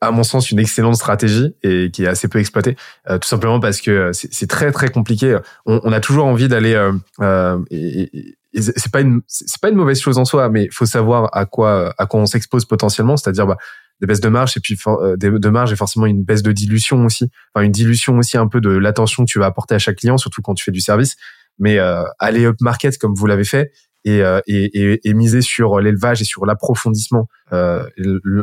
à 0.00 0.10
mon 0.10 0.22
sens, 0.22 0.50
une 0.50 0.58
excellente 0.58 0.96
stratégie 0.96 1.54
et 1.62 1.90
qui 1.90 2.04
est 2.04 2.08
assez 2.08 2.28
peu 2.28 2.38
exploitée, 2.38 2.76
euh, 3.08 3.18
tout 3.18 3.28
simplement 3.28 3.60
parce 3.60 3.80
que 3.80 4.10
c'est 4.12 4.48
très 4.48 4.70
très 4.72 4.88
compliqué. 4.88 5.38
On, 5.66 5.80
on 5.82 5.92
a 5.92 6.00
toujours 6.00 6.26
envie 6.26 6.48
d'aller, 6.48 6.74
euh, 6.74 6.92
euh 7.20 7.58
et, 7.70 8.36
c'est 8.52 8.90
pas 8.90 9.00
une, 9.00 9.20
c'est 9.28 9.60
pas 9.60 9.68
une 9.68 9.76
mauvaise 9.76 10.00
chose 10.00 10.18
en 10.18 10.24
soi, 10.24 10.48
mais 10.48 10.68
faut 10.72 10.86
savoir 10.86 11.28
à 11.32 11.46
quoi 11.46 11.94
à 11.98 12.06
quoi 12.06 12.20
on 12.20 12.26
s'expose 12.26 12.64
potentiellement, 12.64 13.16
c'est-à-dire 13.16 13.46
bah, 13.46 13.56
des 14.00 14.06
baisses 14.06 14.20
de 14.20 14.28
marge 14.28 14.56
et 14.56 14.60
puis 14.60 14.76
euh, 14.86 15.16
des 15.16 15.30
de 15.30 15.48
marge 15.48 15.72
et 15.72 15.76
forcément 15.76 16.06
une 16.06 16.24
baisse 16.24 16.42
de 16.42 16.52
dilution 16.52 17.04
aussi, 17.04 17.30
enfin 17.54 17.64
une 17.64 17.72
dilution 17.72 18.18
aussi 18.18 18.38
un 18.38 18.48
peu 18.48 18.60
de 18.60 18.70
l'attention 18.70 19.24
que 19.24 19.30
tu 19.30 19.38
vas 19.38 19.46
apporter 19.46 19.74
à 19.74 19.78
chaque 19.78 19.96
client, 19.96 20.18
surtout 20.18 20.42
quand 20.42 20.54
tu 20.54 20.64
fais 20.64 20.72
du 20.72 20.80
service. 20.80 21.16
Mais 21.58 21.78
euh, 21.78 22.04
aller 22.18 22.46
up 22.46 22.56
market 22.60 22.96
comme 22.96 23.14
vous 23.14 23.26
l'avez 23.26 23.44
fait, 23.44 23.70
euh, 23.70 23.89
et, 24.04 24.22
et, 24.46 25.08
et, 25.08 25.14
miser 25.14 25.42
sur 25.42 25.78
l'élevage 25.80 26.22
et 26.22 26.24
sur 26.24 26.46
l'approfondissement, 26.46 27.28
euh, 27.52 27.84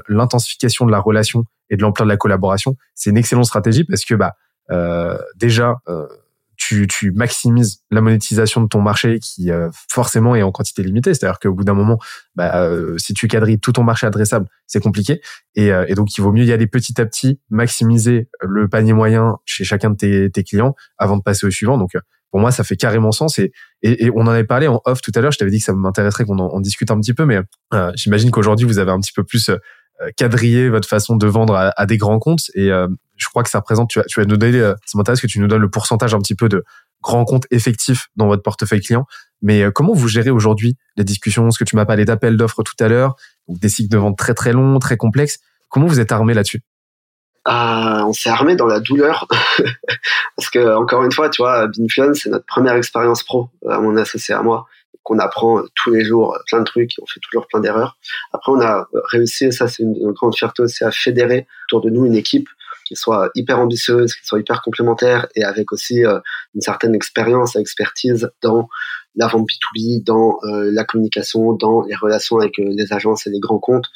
l'intensification 0.07 0.85
de 0.85 0.91
la 0.91 0.99
relation 0.99 1.45
et 1.69 1.77
de 1.77 1.81
l'ampleur 1.81 2.05
de 2.05 2.11
la 2.11 2.17
collaboration, 2.17 2.75
c'est 2.95 3.09
une 3.09 3.17
excellente 3.17 3.45
stratégie 3.45 3.83
parce 3.83 4.05
que 4.05 4.15
bah 4.15 4.35
euh, 4.71 5.17
déjà 5.35 5.77
euh, 5.87 6.07
tu, 6.57 6.87
tu 6.87 7.11
maximises 7.11 7.83
la 7.91 8.01
monétisation 8.01 8.61
de 8.61 8.67
ton 8.67 8.81
marché 8.81 9.19
qui 9.19 9.51
euh, 9.51 9.69
forcément 9.89 10.35
est 10.35 10.41
en 10.41 10.51
quantité 10.51 10.83
limitée. 10.83 11.13
C'est-à-dire 11.13 11.39
qu'au 11.39 11.53
bout 11.53 11.63
d'un 11.63 11.75
moment, 11.75 11.99
bah, 12.35 12.69
si 12.97 13.13
tu 13.13 13.27
quadrilles 13.27 13.59
tout 13.59 13.71
ton 13.71 13.83
marché 13.83 14.07
adressable, 14.07 14.47
c'est 14.65 14.81
compliqué. 14.81 15.21
Et, 15.55 15.67
et, 15.67 15.93
donc 15.93 16.17
il 16.17 16.21
vaut 16.21 16.31
mieux 16.31 16.45
y 16.45 16.51
aller 16.51 16.67
petit 16.67 16.99
à 16.99 17.05
petit, 17.05 17.39
maximiser 17.49 18.29
le 18.41 18.67
panier 18.67 18.93
moyen 18.93 19.37
chez 19.45 19.63
chacun 19.63 19.91
de 19.91 19.95
tes, 19.95 20.31
tes 20.31 20.43
clients 20.43 20.75
avant 20.97 21.17
de 21.17 21.21
passer 21.21 21.45
au 21.45 21.51
suivant. 21.51 21.77
Donc 21.77 21.91
pour 22.31 22.39
moi, 22.39 22.51
ça 22.51 22.63
fait 22.63 22.75
carrément 22.75 23.11
sens. 23.11 23.39
Et, 23.39 23.51
et, 23.81 24.11
on 24.13 24.21
en 24.21 24.27
avait 24.27 24.43
parlé 24.43 24.67
en 24.67 24.81
off 24.85 25.01
tout 25.01 25.11
à 25.15 25.21
l'heure. 25.21 25.31
Je 25.31 25.37
t'avais 25.37 25.51
dit 25.51 25.59
que 25.59 25.63
ça 25.63 25.73
m'intéresserait 25.73 26.25
qu'on 26.25 26.39
en, 26.39 26.59
discute 26.59 26.91
un 26.91 26.99
petit 26.99 27.13
peu, 27.13 27.25
mais 27.25 27.39
euh, 27.73 27.91
j'imagine 27.95 28.31
qu'aujourd'hui, 28.31 28.65
vous 28.65 28.79
avez 28.79 28.91
un 28.91 28.99
petit 28.99 29.13
peu 29.13 29.23
plus 29.23 29.49
euh, 29.49 29.57
quadrillé 30.17 30.69
votre 30.69 30.87
façon 30.87 31.15
de 31.15 31.25
vendre 31.27 31.55
à, 31.75 31.85
des 31.85 31.97
grands 31.97 32.19
comptes. 32.19 32.51
Et 32.53 32.71
euh, 32.71 32.87
je 33.15 33.27
crois 33.29 33.43
que 33.43 33.49
ça 33.49 33.59
représente, 33.59 33.89
tu 33.89 33.99
as, 33.99 34.03
tu 34.03 34.19
as 34.19 34.25
nous 34.25 34.37
donné, 34.37 34.59
ça 34.85 34.97
m'intéresse 34.97 35.21
que 35.21 35.27
tu 35.27 35.39
nous 35.39 35.47
donnes 35.47 35.61
le 35.61 35.69
pourcentage 35.69 36.13
un 36.13 36.19
petit 36.19 36.35
peu 36.35 36.49
de 36.49 36.63
grands 37.01 37.25
comptes 37.25 37.47
effectifs 37.51 38.07
dans 38.15 38.27
votre 38.27 38.43
portefeuille 38.43 38.81
client. 38.81 39.05
Mais 39.41 39.63
comment 39.73 39.93
vous 39.93 40.07
gérez 40.07 40.29
aujourd'hui 40.29 40.75
les 40.97 41.03
discussions? 41.03 41.49
Ce 41.51 41.59
que 41.59 41.63
tu 41.63 41.75
m'as 41.75 41.85
parlé 41.85 42.05
d'appels 42.05 42.37
d'offres 42.37 42.63
tout 42.63 42.75
à 42.79 42.87
l'heure, 42.87 43.15
des 43.47 43.69
cycles 43.69 43.89
de 43.89 43.97
vente 43.97 44.17
très 44.17 44.33
très 44.33 44.51
longs, 44.51 44.79
très 44.79 44.97
complexes. 44.97 45.39
Comment 45.69 45.87
vous 45.87 45.99
êtes 45.99 46.11
armé 46.11 46.33
là-dessus? 46.33 46.61
On 47.47 48.13
s'est 48.13 48.29
armé 48.29 48.55
dans 48.55 48.65
la 48.65 48.79
douleur 48.79 49.27
parce 50.35 50.49
que 50.49 50.75
encore 50.75 51.03
une 51.03 51.11
fois, 51.11 51.29
tu 51.29 51.41
vois, 51.41 51.67
Binfluence 51.67 52.21
c'est 52.23 52.29
notre 52.29 52.45
première 52.45 52.75
expérience 52.75 53.23
pro 53.23 53.49
euh, 53.65 53.71
à 53.71 53.79
mon 53.79 53.97
associé 53.97 54.35
à 54.35 54.41
moi 54.41 54.65
qu'on 55.03 55.19
apprend 55.19 55.61
tous 55.73 55.91
les 55.91 56.03
jours 56.03 56.37
plein 56.47 56.59
de 56.59 56.65
trucs, 56.65 56.91
on 57.01 57.05
fait 57.05 57.21
toujours 57.21 57.47
plein 57.47 57.61
d'erreurs. 57.61 57.97
Après, 58.33 58.51
on 58.51 58.59
a 58.59 58.89
réussi, 59.05 59.53
ça 59.53 59.69
c'est 59.69 59.83
une, 59.83 60.11
grande 60.11 60.35
fierté 60.35 60.61
aussi, 60.63 60.83
à 60.83 60.91
fédérer 60.91 61.47
autour 61.67 61.79
de 61.79 61.89
nous 61.89 62.05
une 62.05 62.15
équipe 62.15 62.49
qui 62.85 62.95
soit 62.95 63.29
hyper 63.35 63.59
ambitieuse, 63.59 64.13
qui 64.15 64.25
soit 64.25 64.39
hyper 64.39 64.61
complémentaire 64.61 65.27
et 65.35 65.43
avec 65.43 65.71
aussi 65.71 66.05
euh, 66.05 66.19
une 66.55 66.61
certaine 66.61 66.95
expérience 66.95 67.55
et 67.55 67.59
expertise 67.59 68.29
dans 68.41 68.69
la 69.15 69.27
vente 69.27 69.47
B2B, 69.49 70.03
dans 70.03 70.37
euh, 70.43 70.69
la 70.71 70.83
communication, 70.83 71.53
dans 71.53 71.81
les 71.81 71.95
relations 71.95 72.37
avec 72.37 72.59
euh, 72.59 72.65
les 72.67 72.93
agences 72.93 73.25
et 73.25 73.31
les 73.31 73.39
grands 73.39 73.57
comptes, 73.57 73.87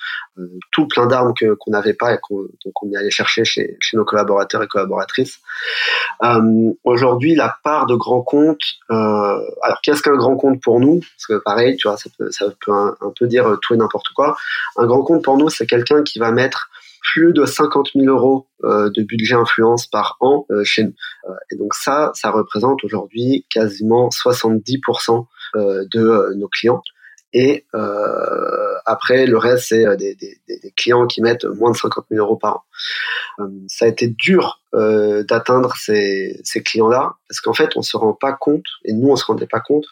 tout 0.71 0.87
plein 0.87 1.05
d'armes 1.05 1.33
qu'on 1.59 1.71
n'avait 1.71 1.93
pas 1.93 2.15
et 2.15 2.17
qu'on 2.21 2.47
on 2.81 2.91
est 2.91 2.97
allé 2.97 3.11
chercher 3.11 3.45
chez, 3.45 3.77
nos 3.93 4.05
collaborateurs 4.05 4.63
et 4.63 4.67
collaboratrices. 4.67 5.39
Aujourd'hui, 6.83 7.35
la 7.35 7.55
part 7.63 7.85
de 7.85 7.93
grands 7.93 8.23
comptes, 8.23 8.63
alors 8.89 9.81
qu'est-ce 9.83 10.01
qu'un 10.01 10.15
grand 10.15 10.37
compte 10.37 10.59
pour 10.63 10.79
nous? 10.79 11.01
Parce 11.01 11.27
que 11.27 11.43
pareil, 11.43 11.75
tu 11.75 11.87
vois, 11.87 11.97
ça 11.97 12.09
peut, 12.65 12.73
un 12.73 13.13
peu 13.19 13.27
dire 13.27 13.57
tout 13.61 13.75
et 13.75 13.77
n'importe 13.77 14.07
quoi. 14.15 14.35
Un 14.77 14.87
grand 14.87 15.03
compte 15.03 15.23
pour 15.23 15.37
nous, 15.37 15.49
c'est 15.49 15.67
quelqu'un 15.67 16.01
qui 16.01 16.17
va 16.17 16.31
mettre 16.31 16.71
plus 17.01 17.33
de 17.33 17.45
50 17.45 17.91
000 17.95 18.07
euros 18.07 18.47
euh, 18.63 18.89
de 18.91 19.03
budget 19.03 19.35
influence 19.35 19.87
par 19.87 20.17
an 20.19 20.45
euh, 20.51 20.63
chez 20.63 20.83
nous. 20.83 20.93
Euh, 21.29 21.33
et 21.51 21.55
donc 21.55 21.73
ça, 21.73 22.11
ça 22.13 22.31
représente 22.31 22.83
aujourd'hui 22.83 23.45
quasiment 23.49 24.09
70% 24.09 25.25
de 25.53 26.33
nos 26.35 26.47
clients. 26.47 26.81
Et 27.33 27.65
après, 28.85 29.25
le 29.25 29.37
reste, 29.37 29.65
c'est 29.67 29.97
des, 29.97 30.15
des, 30.15 30.37
des, 30.47 30.71
clients 30.71 31.07
qui 31.07 31.21
mettent 31.21 31.43
moins 31.43 31.71
de 31.71 31.75
50 31.75 32.05
000 32.09 32.25
euros 32.25 32.37
par 32.37 32.63
an. 33.39 33.47
ça 33.67 33.83
a 33.85 33.87
été 33.89 34.07
dur 34.07 34.61
d'atteindre 34.73 35.75
ces, 35.75 36.39
ces 36.45 36.63
clients-là 36.63 37.15
parce 37.27 37.41
qu'en 37.41 37.53
fait, 37.53 37.75
on 37.75 37.81
se 37.81 37.97
rend 37.97 38.13
pas 38.13 38.31
compte, 38.31 38.63
et 38.85 38.93
nous, 38.93 39.09
on 39.09 39.17
se 39.17 39.25
rendait 39.25 39.47
pas 39.47 39.59
compte 39.59 39.85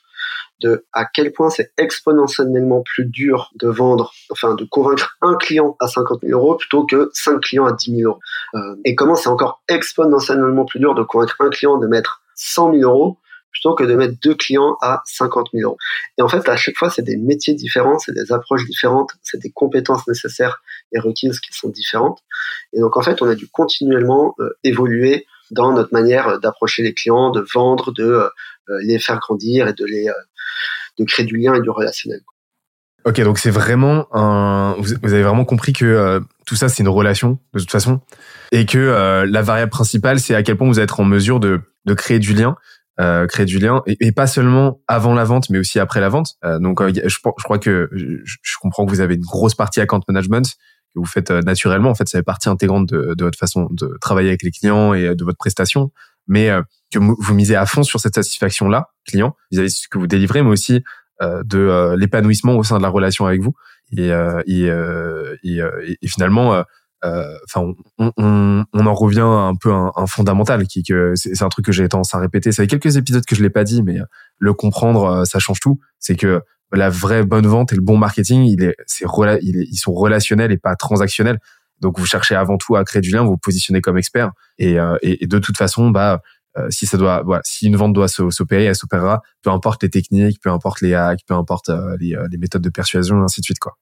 de 0.62 0.86
à 0.94 1.06
quel 1.06 1.32
point 1.32 1.50
c'est 1.50 1.72
exponentiellement 1.78 2.84
plus 2.84 3.06
dur 3.06 3.52
de 3.56 3.68
vendre, 3.68 4.12
enfin 4.32 4.56
de 4.56 4.66
convaincre 4.66 5.18
un 5.22 5.36
client 5.36 5.76
à 5.80 5.88
50 5.88 6.22
000 6.24 6.40
euros 6.40 6.56
plutôt 6.56 6.86
que 6.86 7.10
5 7.14 7.40
clients 7.40 7.66
à 7.66 7.74
10 7.74 7.96
000 7.98 8.10
euros. 8.10 8.20
Euh, 8.56 8.76
et 8.86 8.96
comment 8.96 9.16
c'est 9.16 9.30
encore 9.30 9.62
exponentiellement 9.68 10.66
plus 10.66 10.80
dur 10.80 10.96
de 10.96 11.04
convaincre 11.04 11.36
un 11.40 11.50
client 11.50 11.78
de 11.78 11.88
mettre 11.88 12.22
100 12.36 12.74
000 12.74 12.84
euros 12.84 13.18
plutôt 13.52 13.74
que 13.74 13.84
de 13.84 13.96
mettre 13.96 14.14
deux 14.22 14.36
clients 14.36 14.78
à 14.82 15.02
50 15.06 15.48
000 15.54 15.68
euros. 15.68 15.78
Et 16.18 16.22
en 16.22 16.28
fait, 16.28 16.48
à 16.50 16.56
chaque 16.56 16.76
fois, 16.78 16.90
c'est 16.90 17.02
des 17.02 17.18
métiers 17.18 17.54
différents, 17.54 18.00
c'est 18.00 18.14
des 18.14 18.32
approches 18.32 18.66
différentes, 18.66 19.12
c'est 19.24 19.42
des 19.42 19.52
compétences 19.52 20.08
nécessaires 20.08 20.62
et 20.94 21.00
requises 21.00 21.40
qui 21.40 21.52
sont 21.54 21.70
différentes. 21.70 22.20
Et 22.74 22.80
donc, 22.80 22.96
en 22.98 23.02
fait, 23.02 23.22
on 23.22 23.28
a 23.28 23.36
dû 23.36 23.48
continuellement 23.50 24.36
euh, 24.40 24.52
évoluer 24.64 25.26
dans 25.52 25.74
notre 25.74 25.94
manière 25.94 26.40
d'approcher 26.40 26.84
les 26.84 26.94
clients, 26.94 27.32
de 27.32 27.44
vendre, 27.54 27.92
de 27.92 28.04
euh, 28.04 28.30
les 28.82 29.00
faire 29.00 29.20
grandir 29.20 29.68
et 29.68 29.74
de 29.74 29.86
les 29.86 30.08
de 30.98 31.06
créer 31.06 31.26
du 31.26 31.38
lien 31.38 31.54
et 31.56 31.62
du 31.62 31.70
relationnel. 31.70 32.22
Ok, 33.06 33.22
donc 33.22 33.40
c'est 33.40 33.52
vraiment 33.52 34.08
un. 34.14 34.76
Vous 34.80 35.14
avez 35.14 35.24
vraiment 35.24 35.46
compris 35.46 35.72
que 35.72 35.86
euh, 35.86 36.20
tout 36.46 36.56
ça 36.56 36.68
c'est 36.68 36.84
une 36.84 36.90
relation 36.90 37.40
de 37.54 37.60
toute 37.60 37.72
façon, 37.72 38.02
et 38.52 38.66
que 38.66 38.78
euh, 38.78 39.26
la 39.26 39.42
variable 39.42 39.72
principale 39.72 40.20
c'est 40.20 40.36
à 40.36 40.44
quel 40.44 40.58
point 40.58 40.68
vous 40.68 40.80
êtes 40.80 41.00
en 41.00 41.06
mesure 41.06 41.40
de 41.40 41.62
créer 41.96 42.20
du 42.20 42.34
lien, 42.34 42.58
euh, 43.00 43.26
créer 43.26 43.46
du 43.46 43.58
lien, 43.58 43.84
et, 43.88 44.12
pas 44.12 44.28
seulement 44.28 44.82
avant 44.88 45.14
la 45.14 45.24
vente, 45.24 45.50
mais 45.50 45.60
aussi 45.60 45.80
après 45.80 46.02
la 46.02 46.10
vente. 46.10 46.36
donc 46.60 46.82
je, 46.86 47.18
crois 47.22 47.58
que 47.58 47.90
je, 47.94 48.56
comprends 48.62 48.86
que 48.86 48.92
vous 48.92 49.02
avez 49.02 49.16
une 49.16 49.22
grosse 49.22 49.56
partie 49.56 49.80
account 49.80 50.02
management 50.10 50.46
que 50.94 51.00
vous 51.00 51.06
faites 51.06 51.32
naturellement. 51.32 51.92
En 51.92 51.96
fait, 51.96 52.10
fait 52.10 52.22
partie 52.22 52.50
intégrante 52.50 52.90
de 52.90 53.24
votre 53.24 53.40
façon 53.40 53.70
de 53.72 53.98
travailler 54.02 54.30
avec 54.30 54.44
les 54.44 54.52
clients 54.52 54.94
et 54.94 55.16
de 55.16 55.24
votre 55.24 55.38
prestation, 55.38 55.92
mais 56.30 56.50
que 56.94 57.00
vous 57.00 57.34
misez 57.34 57.56
à 57.56 57.66
fond 57.66 57.84
sur 57.84 58.00
cette 58.00 58.16
satisfaction 58.16 58.70
là 58.70 58.92
client 59.06 59.36
vis-à-vis 59.52 59.70
de 59.70 59.74
ce 59.74 59.88
que 59.90 59.98
vous 59.98 60.08
délivrez, 60.08 60.42
mais 60.42 60.50
aussi 60.50 60.84
euh, 61.22 61.44
de 61.44 61.60
euh, 61.60 61.98
l'épanouissement 61.98 62.56
au 62.56 62.64
sein 62.64 62.78
de 62.78 62.84
la 62.84 62.88
relation 62.88 63.26
avec 63.26 63.42
vous. 63.42 63.54
Et, 63.92 64.14
euh, 64.14 64.42
et, 64.46 64.68
et, 65.44 65.60
et, 66.02 66.08
finalement, 66.08 66.64
enfin, 67.04 67.74
on, 67.98 68.14
on, 68.18 68.64
on, 68.72 68.86
en 68.86 68.94
revient 68.94 69.20
un 69.22 69.56
peu 69.60 69.74
un, 69.74 69.92
un 69.96 70.06
fondamental 70.06 70.66
qui 70.68 70.84
que 70.84 71.14
c'est 71.16 71.42
un 71.42 71.50
truc 71.50 71.66
que 71.66 71.72
j'ai 71.72 71.90
tendance 71.90 72.14
à 72.14 72.20
répéter. 72.20 72.52
Ça 72.52 72.64
fait 72.64 72.68
quelques 72.68 72.96
épisodes 72.96 73.26
que 73.26 73.36
je 73.36 73.42
l'ai 73.42 73.50
pas 73.50 73.64
dit, 73.64 73.82
mais 73.82 73.98
le 74.38 74.54
comprendre, 74.54 75.26
ça 75.26 75.40
change 75.40 75.60
tout. 75.60 75.80
C'est 75.98 76.16
que 76.16 76.42
la 76.72 76.90
vraie 76.90 77.26
bonne 77.26 77.48
vente 77.48 77.74
et 77.74 77.76
le 77.76 77.82
bon 77.82 77.98
marketing, 77.98 78.44
il 78.44 78.64
est, 78.64 78.76
c'est 78.86 79.06
il 79.42 79.58
est, 79.58 79.66
ils 79.70 79.78
sont 79.78 79.94
relationnels 79.94 80.52
et 80.52 80.58
pas 80.58 80.76
transactionnels. 80.76 81.40
Donc 81.82 81.98
vous 82.00 82.06
cherchez 82.06 82.36
avant 82.36 82.58
tout 82.58 82.76
à 82.76 82.84
créer 82.84 83.02
du 83.02 83.12
lien, 83.12 83.24
vous 83.24 83.32
vous 83.32 83.38
positionnez 83.38 83.82
comme 83.82 83.98
expert 83.98 84.32
et, 84.58 84.78
et, 85.02 85.28
de 85.28 85.40
toute 85.40 85.58
façon, 85.58 85.90
bah 85.90 86.22
euh, 86.58 86.68
si 86.72 86.86
ça 86.86 86.98
doit, 86.98 87.22
voilà, 87.24 87.42
si 87.46 87.68
une 87.68 87.76
vente 87.76 87.94
doit 87.94 88.08
s'opérer, 88.08 88.66
elle 88.66 88.76
s'opérera, 88.76 89.22
peu 89.44 89.52
importe 89.52 89.84
les 89.84 89.90
techniques, 89.90 90.42
peu 90.42 90.50
importe 90.50 90.82
les 90.82 90.94
hacks, 90.96 91.22
peu 91.28 91.36
importe 91.36 91.70
euh, 91.70 91.96
les, 92.00 92.16
euh, 92.16 92.28
les, 92.32 92.38
méthodes 92.38 92.62
de 92.62 92.70
persuasion, 92.70 93.20
et 93.20 93.24
ainsi 93.24 93.42
de 93.42 93.46
suite, 93.46 93.60
quoi. 93.60 93.78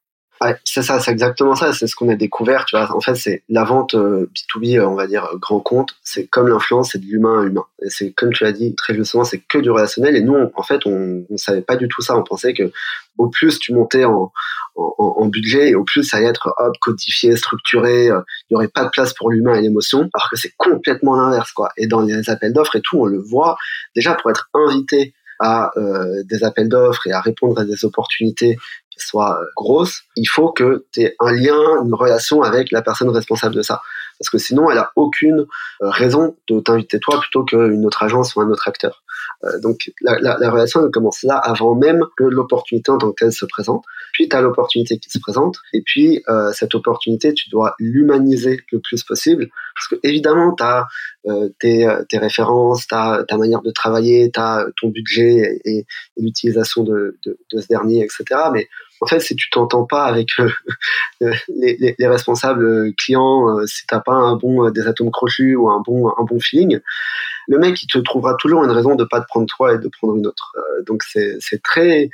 C'est 0.64 0.84
ça, 0.84 1.00
c'est 1.00 1.12
exactement 1.12 1.56
ça. 1.56 1.74
C'est 1.74 1.88
ce 1.88 1.96
qu'on 1.96 2.10
a 2.10 2.16
découvert. 2.16 2.66
Tu 2.66 2.76
vois, 2.76 2.96
en 2.96 3.02
fait, 3.02 3.16
c'est 3.16 3.44
la 3.50 3.64
vente 3.64 3.96
B2B, 3.96 4.82
on 4.82 4.96
va 4.96 5.08
dire 5.08 5.30
grand 5.40 5.60
compte. 5.60 5.96
C'est 6.04 6.28
comme 6.28 6.48
l'influence, 6.48 6.92
c'est 6.92 7.00
de 7.00 7.06
l'humain 7.06 7.42
à 7.42 7.46
humain. 7.46 7.66
Et 7.84 7.90
c'est 7.90 8.12
comme 8.12 8.32
tu 8.32 8.44
l'as 8.44 8.52
dit 8.52 8.76
très 8.76 8.94
justement, 8.94 9.24
c'est 9.24 9.40
que 9.40 9.58
du 9.58 9.72
relationnel. 9.72 10.16
Et 10.16 10.22
nous, 10.22 10.36
en 10.54 10.64
fait, 10.64 10.86
on, 10.86 11.26
on 11.30 11.38
savait 11.38 11.62
pas 11.62 11.76
du 11.76 11.88
tout 11.88 12.02
ça. 12.02 12.16
On 12.18 12.24
pensait 12.24 12.54
que 12.54 12.72
au 13.18 13.30
plus 13.30 13.60
tu 13.60 13.74
montais 13.74 14.06
en, 14.06 14.32
en, 14.76 15.26
budget 15.26 15.70
et 15.70 15.76
au 15.76 15.84
plus 15.84 16.04
ça 16.04 16.18
allait 16.18 16.28
être 16.28 16.54
hop 16.58 16.78
codifié, 16.80 17.36
structuré, 17.36 18.10
euh, 18.10 18.22
il 18.50 18.54
y 18.54 18.56
aurait 18.56 18.68
pas 18.68 18.86
de 18.86 18.90
place 18.90 19.14
pour 19.14 19.32
l'humain 19.32 19.56
et 19.56 19.62
l'émotion, 19.62 20.10
alors 20.14 20.30
que 20.30 20.38
c'est 20.38 20.54
complètement 20.58 21.16
l'inverse 21.16 21.52
quoi. 21.52 21.70
Et 21.78 21.88
dans 21.88 22.02
les 22.02 22.30
appels 22.30 22.54
d'offres 22.54 22.76
et 22.76 22.82
tout, 22.82 23.00
on 23.00 23.06
le 23.06 23.20
voit 23.20 23.58
déjà 23.96 24.14
pour 24.14 24.30
être 24.30 24.50
invité 24.54 25.14
à 25.40 25.72
euh, 25.78 26.24
des 26.26 26.44
appels 26.44 26.70
d'offres 26.70 27.08
et 27.08 27.12
à 27.12 27.22
répondre 27.22 27.60
à 27.60 27.66
des 27.66 27.86
opportunités 27.86 28.58
soient 28.98 29.40
euh, 29.40 29.46
grosses, 29.56 30.02
il 30.16 30.28
faut 30.28 30.52
que 30.52 30.86
tu 30.92 31.02
aies 31.02 31.16
un 31.20 31.32
lien, 31.32 31.84
une 31.84 31.94
relation 31.94 32.42
avec 32.42 32.72
la 32.72 32.82
personne 32.82 33.10
responsable 33.10 33.56
de 33.56 33.62
ça. 33.62 33.82
Parce 34.20 34.30
que 34.30 34.38
sinon, 34.40 34.72
elle 34.72 34.80
a 34.80 34.92
aucune 34.96 35.46
raison 35.80 36.36
de 36.50 36.60
t'inviter 36.60 37.00
toi 37.00 37.20
plutôt 37.20 37.44
qu'une 37.44 37.86
autre 37.86 38.02
agence 38.02 38.36
ou 38.36 38.42
un 38.42 38.50
autre 38.50 38.68
acteur. 38.68 39.04
Euh, 39.44 39.60
donc 39.60 39.92
la, 40.02 40.20
la, 40.20 40.38
la, 40.40 40.50
relation 40.50 40.84
elle 40.84 40.90
commence 40.90 41.22
là 41.22 41.38
avant 41.38 41.76
même 41.76 42.02
que 42.18 42.24
l'opportunité 42.24 42.90
en 42.90 42.98
tant 42.98 43.12
que 43.12 43.24
telle 43.24 43.32
se 43.32 43.46
présente. 43.46 43.84
Puis 44.14 44.28
tu 44.30 44.36
as 44.36 44.42
l'opportunité 44.42 44.98
qui 44.98 45.12
se 45.12 45.20
présente 45.20 45.58
et 45.74 45.84
puis 45.86 46.24
euh, 46.28 46.52
cette 46.54 46.74
opportunité 46.74 47.34
tu 47.34 47.50
dois 47.50 47.76
l'humaniser 47.78 48.60
le 48.72 48.80
plus 48.80 49.04
possible 49.04 49.48
parce 49.76 49.88
que 49.90 49.96
évidemment 50.02 50.56
tu 50.56 50.64
as 50.64 50.88
euh, 51.28 51.50
tes, 51.60 51.88
références, 52.14 52.88
tu 52.88 52.96
as 52.96 53.26
ta 53.28 53.38
manière 53.38 53.62
de 53.62 53.70
travailler, 53.70 54.32
tu 54.34 54.40
as 54.40 54.66
ton 54.82 54.90
budget 54.90 55.60
et, 55.66 55.86
l'utilisation 56.18 56.84
de, 56.84 57.20
de, 57.24 57.38
de, 57.52 57.62
ce 57.62 57.68
dernier, 57.68 58.04
etc. 58.04 58.24
Mais 58.52 58.68
en 59.02 59.06
fait, 59.06 59.20
si 59.20 59.36
tu 59.36 59.50
t'entends 59.50 59.86
pas 59.86 60.06
avec 60.06 60.30
euh, 60.40 60.50
les, 61.50 61.78
les, 61.78 61.96
les, 61.98 62.08
responsables 62.08 62.94
clients, 62.96 63.66
si 63.66 63.86
t'as 63.88 64.00
pas 64.00 64.14
un 64.14 64.36
bon 64.36 64.70
des 64.70 64.88
atomes 64.88 65.12
crochus 65.12 65.56
ou 65.56 65.70
un 65.70 65.82
bon 65.86 66.10
un 66.10 66.24
bon 66.24 66.40
feeling, 66.40 66.80
le 67.48 67.58
mec 67.60 67.82
il 67.82 67.88
te 67.88 67.98
trouvera 67.98 68.36
toujours 68.36 68.64
une 68.64 68.72
raison 68.72 68.96
de 68.96 69.06
pas 69.06 69.22
te 69.22 69.26
prendre 69.26 69.48
toi 69.48 69.74
et 69.74 69.78
de 69.78 69.88
prendre 69.88 70.16
une 70.16 70.28
autre. 70.28 70.54
Euh, 70.58 70.84
donc 70.86 71.04
c'est 71.04 71.38
c'est 71.40 71.62
très 71.64 72.10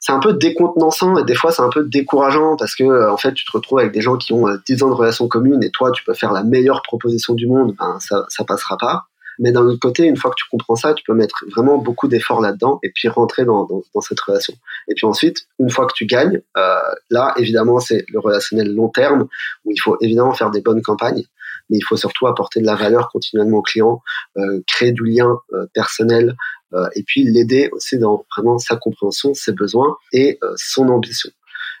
c'est 0.00 0.12
un 0.12 0.18
peu 0.18 0.32
décontenançant 0.32 1.18
et 1.18 1.24
des 1.24 1.34
fois 1.34 1.52
c'est 1.52 1.62
un 1.62 1.68
peu 1.68 1.84
décourageant 1.84 2.56
parce 2.56 2.74
que 2.74 2.84
euh, 2.84 3.12
en 3.12 3.16
fait 3.16 3.34
tu 3.34 3.44
te 3.44 3.52
retrouves 3.52 3.78
avec 3.78 3.92
des 3.92 4.00
gens 4.00 4.16
qui 4.16 4.32
ont 4.32 4.46
10 4.66 4.82
euh, 4.82 4.86
ans 4.86 4.88
de 4.88 4.94
relations 4.94 5.28
communes 5.28 5.62
et 5.62 5.70
toi 5.70 5.92
tu 5.92 6.02
peux 6.04 6.14
faire 6.14 6.32
la 6.32 6.42
meilleure 6.42 6.82
proposition 6.82 7.34
du 7.34 7.46
monde, 7.46 7.74
ben 7.78 7.98
ça 8.00 8.24
ça 8.28 8.44
passera 8.44 8.78
pas. 8.78 9.07
Mais 9.38 9.52
d'un 9.52 9.62
autre 9.62 9.80
côté, 9.80 10.04
une 10.04 10.16
fois 10.16 10.30
que 10.30 10.36
tu 10.36 10.44
comprends 10.50 10.76
ça, 10.76 10.94
tu 10.94 11.04
peux 11.04 11.14
mettre 11.14 11.44
vraiment 11.54 11.78
beaucoup 11.78 12.08
d'efforts 12.08 12.40
là-dedans 12.40 12.78
et 12.82 12.90
puis 12.94 13.08
rentrer 13.08 13.44
dans, 13.44 13.64
dans, 13.64 13.82
dans, 13.94 14.00
cette 14.00 14.20
relation. 14.20 14.54
Et 14.88 14.94
puis 14.94 15.06
ensuite, 15.06 15.46
une 15.58 15.70
fois 15.70 15.86
que 15.86 15.92
tu 15.94 16.06
gagnes, 16.06 16.40
euh, 16.56 16.80
là, 17.10 17.34
évidemment, 17.36 17.78
c'est 17.78 18.04
le 18.08 18.18
relationnel 18.18 18.74
long 18.74 18.88
terme 18.88 19.28
où 19.64 19.70
il 19.70 19.78
faut 19.80 19.96
évidemment 20.00 20.34
faire 20.34 20.50
des 20.50 20.60
bonnes 20.60 20.82
campagnes 20.82 21.24
mais 21.70 21.78
il 21.78 21.82
faut 21.82 21.96
surtout 21.96 22.26
apporter 22.26 22.60
de 22.60 22.66
la 22.66 22.76
valeur 22.76 23.08
continuellement 23.10 23.58
au 23.58 23.62
client, 23.62 24.02
euh, 24.36 24.60
créer 24.66 24.92
du 24.92 25.04
lien 25.04 25.38
euh, 25.52 25.66
personnel 25.74 26.34
euh, 26.74 26.86
et 26.94 27.02
puis 27.02 27.24
l'aider 27.24 27.68
aussi 27.72 27.98
dans 27.98 28.24
vraiment 28.36 28.58
sa 28.58 28.76
compréhension, 28.76 29.34
ses 29.34 29.52
besoins 29.52 29.96
et 30.12 30.38
son 30.56 30.88
ambition. 30.88 31.30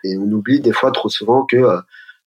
Et 0.04 0.16
on 0.16 0.30
oublie 0.30 0.60
des 0.60 0.72
fois 0.72 0.92
trop 0.92 1.08
souvent 1.08 1.44
que 1.44 1.56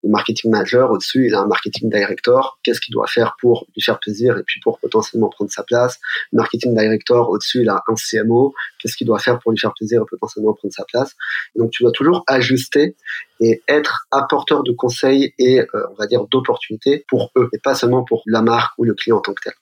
le 0.04 0.10
marketing 0.10 0.52
manager 0.52 0.90
au-dessus, 0.92 1.28
il 1.28 1.36
a 1.36 1.42
un 1.42 1.48
marketing 1.48 1.90
director. 1.90 2.60
Qu'est-ce 2.64 2.82
qu'il 2.82 2.94
doit 2.94 3.08
faire 3.08 3.36
pour 3.40 3.68
lui 3.76 3.82
faire 3.82 4.00
plaisir 4.00 4.38
et 4.38 4.44
puis 4.44 4.60
pour 4.62 4.80
potentiellement 4.80 5.30
prendre 5.30 5.52
sa 5.52 5.64
place? 5.64 6.00
Le 6.32 6.38
marketing 6.38 6.76
director 6.76 7.30
au-dessus, 7.30 7.62
il 7.62 7.70
a 7.70 7.84
un 7.88 7.96
CMO. 7.96 8.54
Qu'est-ce 8.80 8.96
qu'il 8.96 9.08
doit 9.08 9.20
faire 9.20 9.40
pour 9.40 9.52
lui 9.52 9.60
faire 9.60 9.74
plaisir 9.74 10.02
et 10.02 10.06
potentiellement 10.10 10.54
prendre 10.54 10.74
sa 10.74 10.86
place? 10.86 11.16
Donc 11.56 11.72
tu 11.72 11.84
dois 11.84 11.92
toujours 11.92 12.24
ajuster 12.28 12.96
et 13.40 13.62
être 13.68 14.08
apporteur 14.12 14.64
de 14.64 14.72
conseils 14.72 15.34
et 15.38 15.62
euh, 15.62 15.66
on 15.92 15.96
va 15.96 16.08
dire 16.08 16.26
d'opportunités 16.26 17.06
pour 17.08 17.32
eux 17.36 17.50
et 17.54 17.60
pas 17.60 17.76
seulement 17.76 18.04
pour 18.04 18.24
la 18.26 18.42
marque 18.42 18.74
ou 18.78 18.84
le 18.84 18.94
client 18.94 19.18
en 19.18 19.22
tant 19.22 19.34
que 19.34 19.42
tel. 19.44 19.54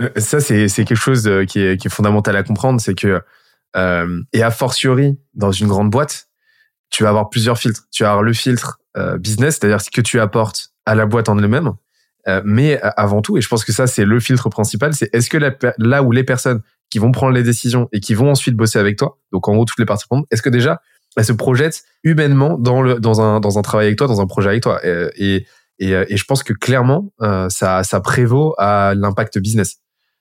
Euh, 0.00 0.20
ça 0.20 0.40
c'est 0.40 0.68
quelque 0.68 0.94
chose 0.94 1.30
qui 1.48 1.60
est, 1.60 1.80
qui 1.80 1.88
est 1.88 1.90
fondamental 1.90 2.36
à 2.36 2.42
comprendre, 2.42 2.80
c'est 2.80 2.94
que 2.94 3.20
euh, 3.76 4.22
et 4.32 4.42
a 4.42 4.50
fortiori 4.50 5.18
dans 5.34 5.52
une 5.52 5.68
grande 5.68 5.90
boîte, 5.90 6.28
tu 6.90 7.04
vas 7.04 7.08
avoir 7.08 7.30
plusieurs 7.30 7.58
filtres. 7.58 7.84
Tu 7.90 8.02
vas 8.02 8.10
avoir 8.10 8.22
le 8.22 8.32
filtre 8.32 8.78
euh, 8.78 8.81
business, 9.18 9.58
c'est-à-dire 9.58 9.80
ce 9.80 9.90
que 9.90 10.00
tu 10.00 10.20
apportes 10.20 10.72
à 10.86 10.94
la 10.94 11.06
boîte 11.06 11.28
en 11.28 11.38
elle-même. 11.38 11.72
Euh, 12.28 12.40
mais 12.44 12.82
euh, 12.84 12.90
avant 12.96 13.20
tout, 13.20 13.36
et 13.36 13.40
je 13.40 13.48
pense 13.48 13.64
que 13.64 13.72
ça 13.72 13.86
c'est 13.86 14.04
le 14.04 14.20
filtre 14.20 14.48
principal, 14.48 14.94
c'est 14.94 15.12
est-ce 15.12 15.28
que 15.28 15.38
là 15.78 16.02
où 16.02 16.12
les 16.12 16.22
personnes 16.22 16.60
qui 16.88 16.98
vont 17.00 17.10
prendre 17.10 17.32
les 17.32 17.42
décisions 17.42 17.88
et 17.90 17.98
qui 17.98 18.14
vont 18.14 18.30
ensuite 18.30 18.54
bosser 18.54 18.78
avec 18.78 18.96
toi, 18.96 19.18
donc 19.32 19.48
en 19.48 19.54
gros 19.54 19.64
toutes 19.64 19.80
les 19.80 19.86
parties 19.86 20.06
prenantes, 20.06 20.26
est-ce 20.30 20.42
que 20.42 20.50
déjà 20.50 20.80
elles 21.16 21.24
se 21.24 21.32
projettent 21.32 21.82
humainement 22.04 22.58
dans 22.58 22.80
le 22.80 23.00
dans 23.00 23.20
un 23.20 23.40
dans 23.40 23.58
un 23.58 23.62
travail 23.62 23.86
avec 23.86 23.98
toi, 23.98 24.06
dans 24.06 24.20
un 24.20 24.26
projet 24.26 24.50
avec 24.50 24.62
toi? 24.62 24.80
Et 25.16 25.46
et, 25.78 25.90
et 25.90 26.16
je 26.16 26.24
pense 26.24 26.44
que 26.44 26.52
clairement 26.52 27.12
ça 27.48 27.82
ça 27.82 28.00
prévaut 28.00 28.54
à 28.56 28.94
l'impact 28.94 29.38
business 29.38 29.78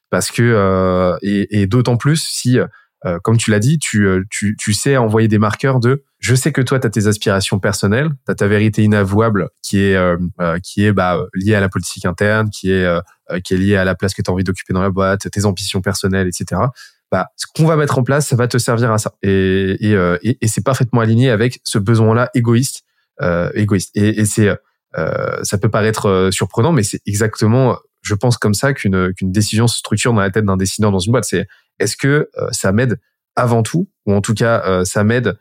parce 0.10 0.32
que 0.32 1.18
et, 1.22 1.62
et 1.62 1.68
d'autant 1.68 1.98
plus 1.98 2.18
si 2.18 2.58
euh, 3.06 3.20
comme 3.24 3.38
tu 3.38 3.50
l'as 3.50 3.60
dit, 3.60 3.80
tu, 3.80 4.06
euh, 4.06 4.24
tu, 4.30 4.56
tu, 4.60 4.74
sais 4.74 4.96
envoyer 4.98 5.28
des 5.28 5.40
marqueurs 5.40 5.80
de 5.80 6.04
je 6.22 6.36
sais 6.36 6.54
que 6.54 6.62
toi, 6.62 6.80
tu 6.80 6.88
as 6.88 6.90
tes 6.90 7.08
aspirations 7.08 7.60
personnelles, 7.60 8.10
tu 8.26 8.32
as 8.32 8.36
ta 8.36 8.48
vérité 8.48 8.84
inavouable 8.84 9.50
qui 9.62 9.80
est, 9.82 9.96
euh, 9.96 10.18
qui 10.64 10.86
est 10.86 10.94
bah, 10.94 11.20
liée 11.34 11.56
à 11.56 11.60
la 11.60 11.68
politique 11.68 12.06
interne, 12.06 12.50
qui 12.50 12.72
est, 12.72 12.88
qui 13.44 13.56
est 13.56 13.58
liée 13.58 13.76
à 13.76 13.84
la 13.84 13.96
place 13.96 14.14
que 14.14 14.22
tu 14.22 14.32
as 14.32 14.34
envie 14.34 14.44
d'occuper 14.44 14.74
dans 14.74 14.82
la 14.82 14.90
boîte, 14.92 15.30
tes 15.30 15.46
ambitions 15.46 15.82
personnelles, 15.82 16.28
etc. 16.28 16.62
Bah, 17.12 17.28
ce 17.36 17.46
qu'on 17.54 17.66
va 17.66 17.76
mettre 17.76 17.98
en 17.98 18.04
place, 18.04 18.28
ça 18.28 18.36
va 18.38 18.48
te 18.48 18.58
servir 18.58 18.92
à 18.92 18.98
ça. 18.98 19.14
Et, 19.22 19.76
et, 19.82 19.94
et, 20.22 20.38
et 20.40 20.48
c'est 20.48 20.64
parfaitement 20.64 21.02
aligné 21.02 21.30
avec 21.30 21.60
ce 21.64 21.78
besoin-là 21.78 22.30
égoïste. 22.34 22.84
égoïste. 23.56 23.92
Et, 23.96 24.24
c'est, 24.26 24.56
ça 24.94 25.58
peut 25.60 25.70
paraître 25.70 26.30
surprenant, 26.32 26.72
mais 26.72 26.84
c'est 26.84 27.02
exactement 27.06 27.78
je 28.02 28.16
pense 28.16 28.38
comme 28.38 28.54
ça 28.54 28.74
qu'une 28.74 29.14
qu'une 29.14 29.32
décision 29.32 29.68
se 29.68 29.78
structure 29.78 30.14
dans 30.14 30.22
la 30.22 30.32
tête 30.32 30.46
d'un 30.46 30.58
décideur 30.58 30.92
dans 30.92 31.00
une 31.00 31.12
boîte. 31.12 31.26
C'est 31.26 31.48
est-ce 31.80 31.96
que 31.96 32.30
euh, 32.38 32.48
ça 32.52 32.72
m'aide 32.72 33.00
avant 33.36 33.64
tout, 33.64 33.90
ou 34.06 34.14
en 34.14 34.22
tout 34.22 34.34
cas 34.34 34.64
euh, 34.66 34.86
ça 34.86 35.04
m'aide 35.04 35.28
euh, 35.28 35.34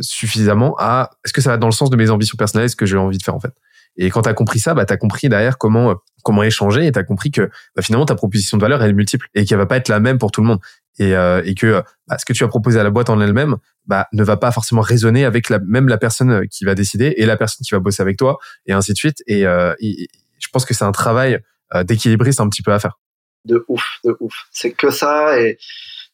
suffisamment 0.00 0.74
à 0.78 1.10
est-ce 1.24 1.32
que 1.32 1.40
ça 1.40 1.50
va 1.50 1.56
dans 1.56 1.68
le 1.68 1.72
sens 1.72 1.90
de 1.90 1.96
mes 1.96 2.10
ambitions 2.10 2.36
personnelles, 2.36 2.70
ce 2.70 2.76
que 2.76 2.86
j'ai 2.86 2.96
envie 2.96 3.18
de 3.18 3.22
faire 3.22 3.34
en 3.34 3.40
fait? 3.40 3.52
Et 3.96 4.10
quand 4.10 4.22
tu 4.22 4.28
as 4.28 4.34
compris 4.34 4.58
ça, 4.58 4.74
bah, 4.74 4.84
tu 4.84 4.92
as 4.92 4.96
compris 4.96 5.28
derrière 5.28 5.58
comment 5.58 5.96
comment 6.22 6.42
échanger 6.42 6.86
et 6.86 6.92
tu 6.92 6.98
as 6.98 7.04
compris 7.04 7.30
que 7.30 7.50
bah, 7.74 7.82
finalement 7.82 8.04
ta 8.04 8.14
proposition 8.14 8.56
de 8.58 8.62
valeur 8.62 8.82
elle 8.82 8.90
est 8.90 8.94
multiple 8.94 9.28
et 9.34 9.44
qu'elle 9.44 9.58
va 9.58 9.66
pas 9.66 9.76
être 9.76 9.88
la 9.88 10.00
même 10.00 10.18
pour 10.18 10.32
tout 10.32 10.40
le 10.40 10.48
monde 10.48 10.58
et, 10.98 11.12
et 11.12 11.54
que 11.54 11.82
bah, 12.08 12.18
ce 12.18 12.24
que 12.24 12.32
tu 12.32 12.42
as 12.44 12.48
proposé 12.48 12.80
à 12.80 12.82
la 12.82 12.90
boîte 12.90 13.10
en 13.10 13.20
elle-même 13.20 13.56
bah, 13.86 14.08
ne 14.12 14.24
va 14.24 14.36
pas 14.36 14.50
forcément 14.50 14.80
résonner 14.80 15.24
avec 15.24 15.48
la, 15.48 15.60
même 15.60 15.88
la 15.88 15.98
personne 15.98 16.46
qui 16.48 16.64
va 16.64 16.74
décider 16.74 17.14
et 17.16 17.26
la 17.26 17.36
personne 17.36 17.64
qui 17.64 17.72
va 17.72 17.80
bosser 17.80 18.02
avec 18.02 18.16
toi 18.16 18.38
et 18.66 18.72
ainsi 18.72 18.92
de 18.92 18.98
suite. 18.98 19.22
Et, 19.26 19.42
et 19.42 20.08
je 20.38 20.48
pense 20.52 20.64
que 20.64 20.74
c'est 20.74 20.84
un 20.84 20.92
travail 20.92 21.40
d'équilibriste 21.84 22.40
un 22.40 22.48
petit 22.48 22.62
peu 22.62 22.72
à 22.72 22.78
faire. 22.78 22.98
De 23.44 23.64
ouf, 23.68 23.84
de 24.04 24.16
ouf. 24.20 24.34
C'est 24.50 24.72
que 24.72 24.90
ça 24.90 25.40
et 25.40 25.58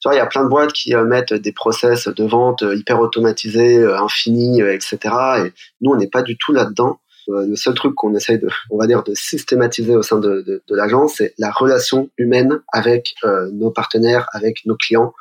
tu 0.03 0.09
vois, 0.09 0.17
il 0.17 0.19
y 0.19 0.21
a 0.21 0.27
plein 0.27 0.43
de 0.43 0.49
boîtes 0.49 0.73
qui 0.73 0.97
euh, 0.97 1.05
mettent 1.05 1.33
des 1.33 1.53
process 1.53 2.09
de 2.09 2.25
vente 2.25 2.65
euh, 2.65 2.75
hyper 2.75 2.99
automatisés, 2.99 3.79
euh, 3.79 4.01
infinis, 4.01 4.61
etc. 4.61 4.99
Et 5.47 5.53
nous, 5.81 5.93
on 5.93 5.97
n'est 5.97 6.09
pas 6.09 6.23
du 6.23 6.37
tout 6.37 6.53
là-dedans. 6.53 6.99
Le 7.29 7.55
seul 7.55 7.75
truc 7.75 7.95
qu'on 7.95 8.13
essaye 8.17 8.41
de, 8.41 8.49
on 8.69 8.79
va 8.79 8.89
dire, 8.89 9.05
de 9.05 9.15
systématiser 9.15 9.95
au 9.95 10.03
sein 10.03 10.19
de, 10.19 10.43
de, 10.45 10.75
l'agence, 10.75 11.15
c'est 11.19 11.35
la 11.39 11.53
relation 11.53 12.11
humaine 12.19 12.61
avec 12.73 13.15
nos 13.53 13.71
partenaires, 13.71 14.27
avec 14.33 14.67
nos 14.67 14.75
clients 14.75 15.15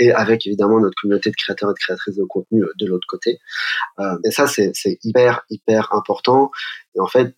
et 0.00 0.10
avec 0.10 0.44
évidemment 0.48 0.80
notre 0.80 1.00
communauté 1.00 1.30
de 1.30 1.36
créateurs 1.36 1.70
et 1.70 1.74
de 1.74 1.78
créatrices 1.78 2.16
de 2.16 2.24
contenu 2.24 2.64
de 2.80 2.86
l'autre 2.86 3.06
côté. 3.08 3.38
et 4.24 4.32
ça, 4.32 4.48
c'est 4.48 4.72
hyper, 5.04 5.42
hyper 5.48 5.92
important. 5.92 6.50
Et 6.96 7.00
en 7.00 7.06
fait, 7.06 7.32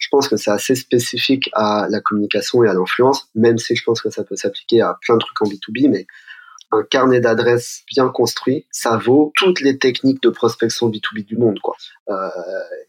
je 0.00 0.08
pense 0.10 0.26
que 0.26 0.36
c'est 0.36 0.50
assez 0.50 0.74
spécifique 0.74 1.48
à 1.52 1.86
la 1.88 2.00
communication 2.00 2.64
et 2.64 2.68
à 2.68 2.74
l'influence, 2.74 3.28
même 3.36 3.58
si 3.58 3.76
je 3.76 3.84
pense 3.84 4.02
que 4.02 4.10
ça 4.10 4.24
peut 4.24 4.34
s'appliquer 4.34 4.80
à 4.80 4.98
plein 5.02 5.14
de 5.14 5.20
trucs 5.20 5.40
en 5.40 5.44
B2B, 5.44 5.88
mais 5.88 6.08
un 6.72 6.82
carnet 6.82 7.20
d'adresses 7.20 7.82
bien 7.88 8.08
construit, 8.08 8.66
ça 8.70 8.96
vaut 8.96 9.32
toutes 9.36 9.60
les 9.60 9.78
techniques 9.78 10.22
de 10.22 10.30
prospection 10.30 10.88
B2B 10.88 11.24
du 11.24 11.36
monde. 11.36 11.58
Quoi. 11.60 11.76
Euh, 12.08 12.28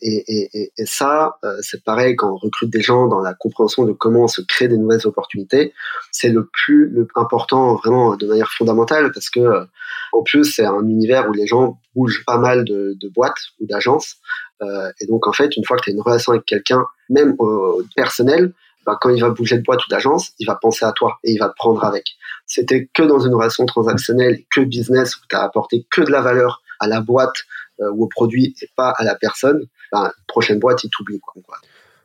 et, 0.01 0.23
et, 0.27 0.71
et, 0.77 0.85
ça, 0.85 1.37
euh, 1.43 1.57
c'est 1.61 1.83
pareil 1.83 2.15
quand 2.15 2.31
on 2.31 2.37
recrute 2.37 2.69
des 2.69 2.81
gens 2.81 3.07
dans 3.07 3.19
la 3.19 3.33
compréhension 3.33 3.83
de 3.83 3.91
comment 3.91 4.27
se 4.27 4.41
créer 4.41 4.67
des 4.67 4.77
nouvelles 4.77 5.05
opportunités. 5.05 5.73
C'est 6.11 6.29
le 6.29 6.47
plus 6.51 7.05
important 7.15 7.75
vraiment 7.75 8.15
de 8.15 8.25
manière 8.25 8.51
fondamentale 8.51 9.11
parce 9.11 9.29
que 9.29 9.39
euh, 9.39 9.65
en 10.13 10.23
plus 10.23 10.45
c'est 10.45 10.65
un 10.65 10.87
univers 10.87 11.29
où 11.29 11.33
les 11.33 11.45
gens 11.45 11.79
bougent 11.95 12.23
pas 12.25 12.37
mal 12.37 12.63
de, 12.63 12.95
de 12.99 13.09
boîtes 13.09 13.51
ou 13.59 13.65
d'agences. 13.65 14.15
Euh, 14.61 14.91
et 14.99 15.07
donc 15.07 15.27
en 15.27 15.33
fait, 15.33 15.55
une 15.57 15.65
fois 15.65 15.77
que 15.77 15.83
tu 15.83 15.89
as 15.89 15.93
une 15.93 16.01
relation 16.01 16.31
avec 16.31 16.45
quelqu'un, 16.45 16.85
même 17.09 17.35
au 17.39 17.83
personnel, 17.95 18.53
bah, 18.85 18.97
quand 18.99 19.09
il 19.09 19.21
va 19.21 19.29
bouger 19.29 19.57
de 19.57 19.63
boîte 19.63 19.85
ou 19.85 19.89
d'agence, 19.89 20.31
il 20.39 20.45
va 20.45 20.55
penser 20.55 20.85
à 20.85 20.91
toi 20.91 21.19
et 21.23 21.31
il 21.31 21.39
va 21.39 21.49
te 21.49 21.55
prendre 21.55 21.83
avec. 21.83 22.05
C'était 22.45 22.89
que 22.93 23.03
dans 23.03 23.19
une 23.19 23.33
relation 23.33 23.65
transactionnelle, 23.65 24.43
que 24.49 24.61
business, 24.61 25.15
où 25.17 25.21
tu 25.29 25.35
as 25.35 25.43
apporté 25.43 25.87
que 25.89 26.01
de 26.01 26.11
la 26.11 26.21
valeur 26.21 26.61
à 26.79 26.87
la 26.87 27.01
boîte 27.01 27.35
euh, 27.79 27.89
ou 27.93 28.05
au 28.05 28.07
produit 28.07 28.55
et 28.61 28.69
pas 28.75 28.93
à 28.97 29.03
la 29.03 29.15
personne, 29.15 29.61
bah, 29.91 30.11
prochaine 30.27 30.59
boîte, 30.59 30.83
il 30.83 30.89
t'oublie. 30.89 31.21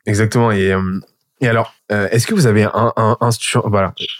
Exactement. 0.06 0.52
Et, 0.52 0.72
euh, 0.72 1.00
alors, 1.42 1.74
euh, 1.92 2.08
est-ce 2.10 2.26
que 2.26 2.34
vous 2.34 2.46
avez 2.46 2.68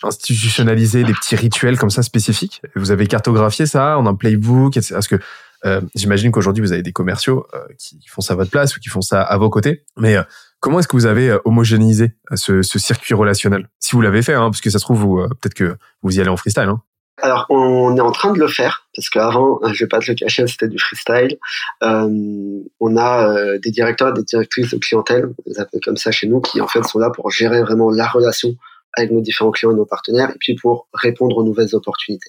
institutionnalisé 0.03 1.05
des 1.05 1.13
petits 1.13 1.37
rituels 1.37 1.79
comme 1.79 1.91
ça 1.91 2.03
spécifiques? 2.03 2.63
Vous 2.77 2.91
avez 2.91 3.07
cartographié 3.07 3.67
ça 3.67 3.99
en 3.99 4.07
un 4.07 4.15
playbook 4.15 4.77
Est-ce 4.77 5.09
que 5.09 5.19
euh, 5.65 5.81
j'imagine 5.95 6.31
qu'aujourd'hui 6.31 6.63
vous 6.63 6.73
avez 6.73 6.83
des 6.83 6.93
commerciaux 6.93 7.47
qui 7.77 7.99
font 8.07 8.21
ça 8.21 8.35
à 8.35 8.37
votre 8.37 8.51
place 8.51 8.77
ou 8.77 8.81
qui 8.81 8.89
font 8.89 9.01
ça 9.01 9.21
à 9.21 9.37
vos 9.37 9.51
côtés, 9.51 9.85
mais 9.97 10.17
Comment 10.61 10.81
est-ce 10.81 10.89
que 10.89 10.97
vous 10.97 11.07
avez 11.07 11.31
euh, 11.31 11.39
homogénéisé 11.45 12.13
euh, 12.33 12.37
ce, 12.37 12.63
ce 12.63 12.79
circuit 12.79 13.15
relationnel? 13.15 13.69
Si 13.79 13.95
vous 13.95 14.03
l'avez 14.03 14.23
fait, 14.23 14.35
hein, 14.35 14.51
parce 14.51 14.61
que 14.61 14.71
ça 14.71 14.79
se 14.79 14.85
trouve, 14.85 15.21
euh, 15.21 15.29
peut-être 15.29 15.55
que 15.55 15.77
vous 16.03 16.17
y 16.17 16.21
allez 16.21 16.31
en 16.31 16.37
freestyle. 16.37 16.65
Hein. 16.65 16.83
Alors, 17.21 17.47
on 17.49 17.97
est 17.97 18.01
en 18.01 18.13
train 18.13 18.33
de 18.33 18.39
le 18.39 18.47
faire, 18.47 18.87
parce 18.95 19.09
qu'avant, 19.09 19.61
je 19.73 19.85
vais 19.85 19.89
pas 19.89 19.99
te 19.99 20.09
le 20.09 20.15
cacher, 20.15 20.47
c'était 20.47 20.69
du 20.69 20.79
freestyle. 20.79 21.37
On 21.81 22.97
a 22.97 23.59
des 23.59 23.73
directeurs 23.73 24.13
des 24.13 24.23
directrices 24.23 24.71
de 24.71 24.79
clientèle, 24.79 25.27
on 25.27 25.43
les 25.51 25.59
appelle 25.59 25.81
comme 25.85 25.97
ça 25.97 26.13
chez 26.13 26.29
nous, 26.29 26.41
qui 26.41 26.61
en 26.61 26.69
fait 26.69 26.85
sont 26.85 27.01
là 27.01 27.11
pour 27.11 27.33
gérer 27.33 27.61
vraiment 27.63 27.91
la 27.91 28.07
relation 28.07 28.55
avec 28.99 29.13
nos 29.13 29.21
différents 29.21 29.51
clients 29.51 29.71
et 29.71 29.77
nos 29.77 29.87
partenaires, 29.87 30.31
et 30.31 30.39
puis 30.39 30.55
pour 30.55 30.89
répondre 30.93 31.37
aux 31.39 31.45
nouvelles 31.45 31.75
opportunités. 31.75 32.29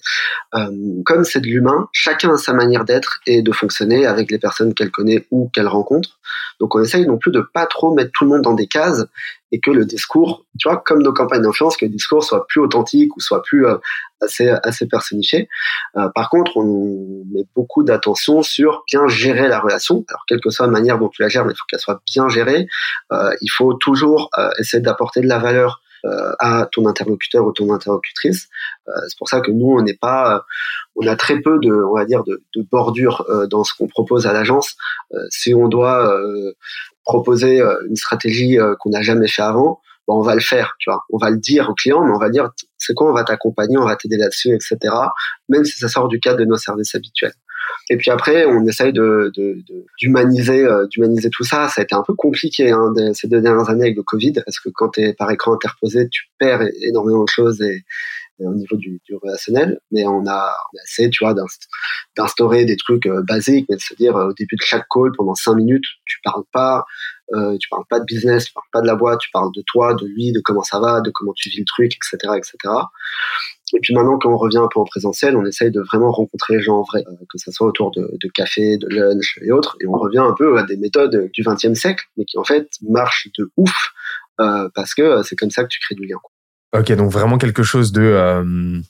Euh, 0.54 0.68
comme 1.04 1.24
c'est 1.24 1.40
de 1.40 1.46
l'humain, 1.46 1.88
chacun 1.92 2.34
a 2.34 2.38
sa 2.38 2.52
manière 2.52 2.84
d'être 2.84 3.20
et 3.26 3.42
de 3.42 3.52
fonctionner 3.52 4.06
avec 4.06 4.30
les 4.30 4.38
personnes 4.38 4.74
qu'elle 4.74 4.90
connaît 4.90 5.26
ou 5.30 5.50
qu'elle 5.52 5.68
rencontre. 5.68 6.18
Donc 6.60 6.74
on 6.74 6.82
essaye 6.82 7.06
non 7.06 7.18
plus 7.18 7.32
de 7.32 7.40
pas 7.40 7.66
trop 7.66 7.94
mettre 7.94 8.10
tout 8.12 8.24
le 8.24 8.30
monde 8.30 8.42
dans 8.42 8.54
des 8.54 8.66
cases 8.66 9.04
et 9.52 9.58
que 9.58 9.72
le 9.72 9.84
discours, 9.84 10.46
tu 10.60 10.68
vois, 10.68 10.76
comme 10.76 11.02
nos 11.02 11.12
campagnes 11.12 11.42
d'influence, 11.42 11.76
que 11.76 11.84
le 11.84 11.90
discours 11.90 12.22
soit 12.22 12.46
plus 12.46 12.60
authentique 12.60 13.16
ou 13.16 13.20
soit 13.20 13.42
plus 13.42 13.66
euh, 13.66 13.78
assez 14.20 14.48
assez 14.62 14.86
personnifié. 14.86 15.48
Euh, 15.96 16.08
par 16.14 16.30
contre, 16.30 16.56
on 16.56 17.24
met 17.32 17.46
beaucoup 17.56 17.82
d'attention 17.82 18.42
sur 18.42 18.84
bien 18.86 19.08
gérer 19.08 19.48
la 19.48 19.58
relation. 19.58 20.04
Alors 20.08 20.24
quelle 20.28 20.40
que 20.40 20.50
soit 20.50 20.66
la 20.66 20.72
manière 20.72 20.98
dont 20.98 21.08
tu 21.08 21.22
la 21.22 21.28
gères, 21.28 21.46
il 21.48 21.56
faut 21.56 21.64
qu'elle 21.68 21.80
soit 21.80 22.00
bien 22.06 22.28
gérée. 22.28 22.68
Il 23.10 23.50
faut 23.50 23.74
toujours 23.74 24.30
essayer 24.58 24.82
d'apporter 24.82 25.20
de 25.20 25.26
la 25.26 25.38
valeur 25.38 25.80
à 26.38 26.68
ton 26.70 26.86
interlocuteur 26.86 27.44
ou 27.44 27.52
ton 27.52 27.72
interlocutrice. 27.72 28.48
Euh, 28.88 28.92
c'est 29.08 29.18
pour 29.18 29.28
ça 29.28 29.40
que 29.40 29.50
nous, 29.50 29.66
on 29.66 29.82
n'est 29.82 29.96
pas, 29.96 30.44
on 30.96 31.06
a 31.06 31.16
très 31.16 31.40
peu 31.40 31.58
de, 31.60 31.70
on 31.70 31.94
va 31.94 32.04
dire, 32.04 32.24
de, 32.24 32.42
de 32.54 32.62
bordure 32.62 33.24
euh, 33.28 33.46
dans 33.46 33.64
ce 33.64 33.72
qu'on 33.74 33.88
propose 33.88 34.26
à 34.26 34.32
l'agence. 34.32 34.76
si 35.30 35.54
on 35.54 35.68
doit 35.68 36.16
proposer 37.04 37.60
une 37.88 37.96
stratégie 37.96 38.58
qu'on 38.78 38.90
n'a 38.90 39.02
jamais 39.02 39.28
fait 39.28 39.42
avant, 39.42 39.80
ben, 40.06 40.14
on 40.14 40.22
va 40.22 40.34
le 40.34 40.40
faire, 40.40 40.74
tu 40.78 40.90
vois. 40.90 41.02
On 41.10 41.18
va 41.18 41.30
le 41.30 41.38
dire 41.38 41.68
au 41.70 41.74
client, 41.74 42.04
mais 42.04 42.12
on 42.12 42.18
va 42.18 42.30
dire, 42.30 42.50
c'est 42.78 42.94
quoi, 42.94 43.10
on 43.10 43.14
va 43.14 43.24
t'accompagner, 43.24 43.76
on 43.78 43.84
va 43.84 43.96
t'aider 43.96 44.16
là-dessus, 44.16 44.54
etc. 44.54 44.78
Même 45.48 45.64
si 45.64 45.78
ça 45.78 45.88
sort 45.88 46.08
du 46.08 46.20
cadre 46.20 46.38
de 46.38 46.44
nos 46.44 46.56
services 46.56 46.94
habituels. 46.94 47.34
Et 47.90 47.96
puis 47.96 48.10
après, 48.10 48.44
on 48.46 48.64
essaye 48.66 48.92
euh, 48.98 49.30
d'humaniser 49.98 51.30
tout 51.30 51.44
ça. 51.44 51.68
Ça 51.68 51.80
a 51.80 51.84
été 51.84 51.94
un 51.94 52.02
peu 52.06 52.14
compliqué 52.14 52.70
hein, 52.70 52.92
ces 53.14 53.28
deux 53.28 53.40
dernières 53.40 53.68
années 53.70 53.84
avec 53.84 53.96
le 53.96 54.02
Covid, 54.02 54.32
parce 54.44 54.60
que 54.60 54.68
quand 54.72 54.90
tu 54.90 55.02
es 55.02 55.14
par 55.14 55.30
écran 55.30 55.54
interposé, 55.54 56.08
tu 56.08 56.24
perds 56.38 56.62
énormément 56.82 57.24
de 57.24 57.28
choses 57.28 57.62
au 58.38 58.54
niveau 58.54 58.76
du, 58.76 59.00
relationnel. 59.22 59.80
Mais 59.90 60.06
on 60.06 60.26
a, 60.26 60.54
essayé, 60.84 61.10
tu 61.10 61.24
vois, 61.24 61.34
d'instaurer 62.16 62.64
des 62.64 62.76
trucs 62.76 63.06
euh, 63.06 63.22
basiques, 63.22 63.66
mais 63.68 63.76
de 63.76 63.80
se 63.80 63.94
dire 63.94 64.16
euh, 64.16 64.28
au 64.28 64.32
début 64.32 64.56
de 64.56 64.62
chaque 64.62 64.86
call, 64.90 65.10
pendant 65.16 65.34
cinq 65.34 65.54
minutes, 65.54 65.84
tu 66.06 66.18
parles 66.22 66.44
pas, 66.52 66.84
tu 67.60 67.68
parles 67.68 67.84
pas 67.88 68.00
de 68.00 68.04
business, 68.04 68.46
tu 68.46 68.52
parles 68.52 68.66
pas 68.72 68.80
de 68.80 68.86
la 68.86 68.96
boîte, 68.96 69.20
tu 69.20 69.30
parles 69.32 69.50
de 69.54 69.62
toi, 69.66 69.94
de 69.94 70.06
lui, 70.06 70.32
de 70.32 70.40
comment 70.40 70.64
ça 70.64 70.80
va, 70.80 71.00
de 71.00 71.10
comment 71.10 71.32
tu 71.36 71.48
vis 71.48 71.60
le 71.60 71.64
truc, 71.64 71.94
etc., 71.94 72.32
etc. 72.36 72.74
Et 73.74 73.80
puis 73.80 73.94
maintenant, 73.94 74.18
quand 74.18 74.32
on 74.32 74.36
revient 74.36 74.58
un 74.58 74.68
peu 74.72 74.80
en 74.80 74.84
présentiel, 74.84 75.36
on 75.36 75.44
essaye 75.44 75.70
de 75.70 75.80
vraiment 75.80 76.10
rencontrer 76.10 76.56
les 76.56 76.62
gens 76.62 76.78
en 76.78 76.82
vrai, 76.82 77.04
euh, 77.06 77.12
que 77.28 77.38
ce 77.38 77.50
soit 77.50 77.66
autour 77.66 77.90
de, 77.90 78.10
de, 78.20 78.28
café, 78.28 78.78
de 78.78 78.88
lunch 78.88 79.38
et 79.42 79.52
autres. 79.52 79.76
Et 79.80 79.86
on 79.86 79.92
revient 79.92 80.18
un 80.18 80.34
peu 80.36 80.58
à 80.58 80.64
des 80.64 80.76
méthodes 80.76 81.30
du 81.32 81.42
XXe 81.42 81.78
siècle, 81.78 82.04
mais 82.16 82.24
qui 82.24 82.38
en 82.38 82.44
fait 82.44 82.68
marchent 82.88 83.28
de 83.38 83.50
ouf 83.56 83.72
euh, 84.40 84.68
parce 84.74 84.94
que 84.94 85.22
c'est 85.22 85.36
comme 85.36 85.50
ça 85.50 85.62
que 85.62 85.68
tu 85.68 85.78
crées 85.80 85.94
du 85.94 86.06
lien. 86.06 86.16
Ok, 86.76 86.92
donc 86.92 87.10
vraiment 87.10 87.36
quelque 87.36 87.62
chose 87.62 87.92
de 87.92 88.02
euh, 88.02 88.80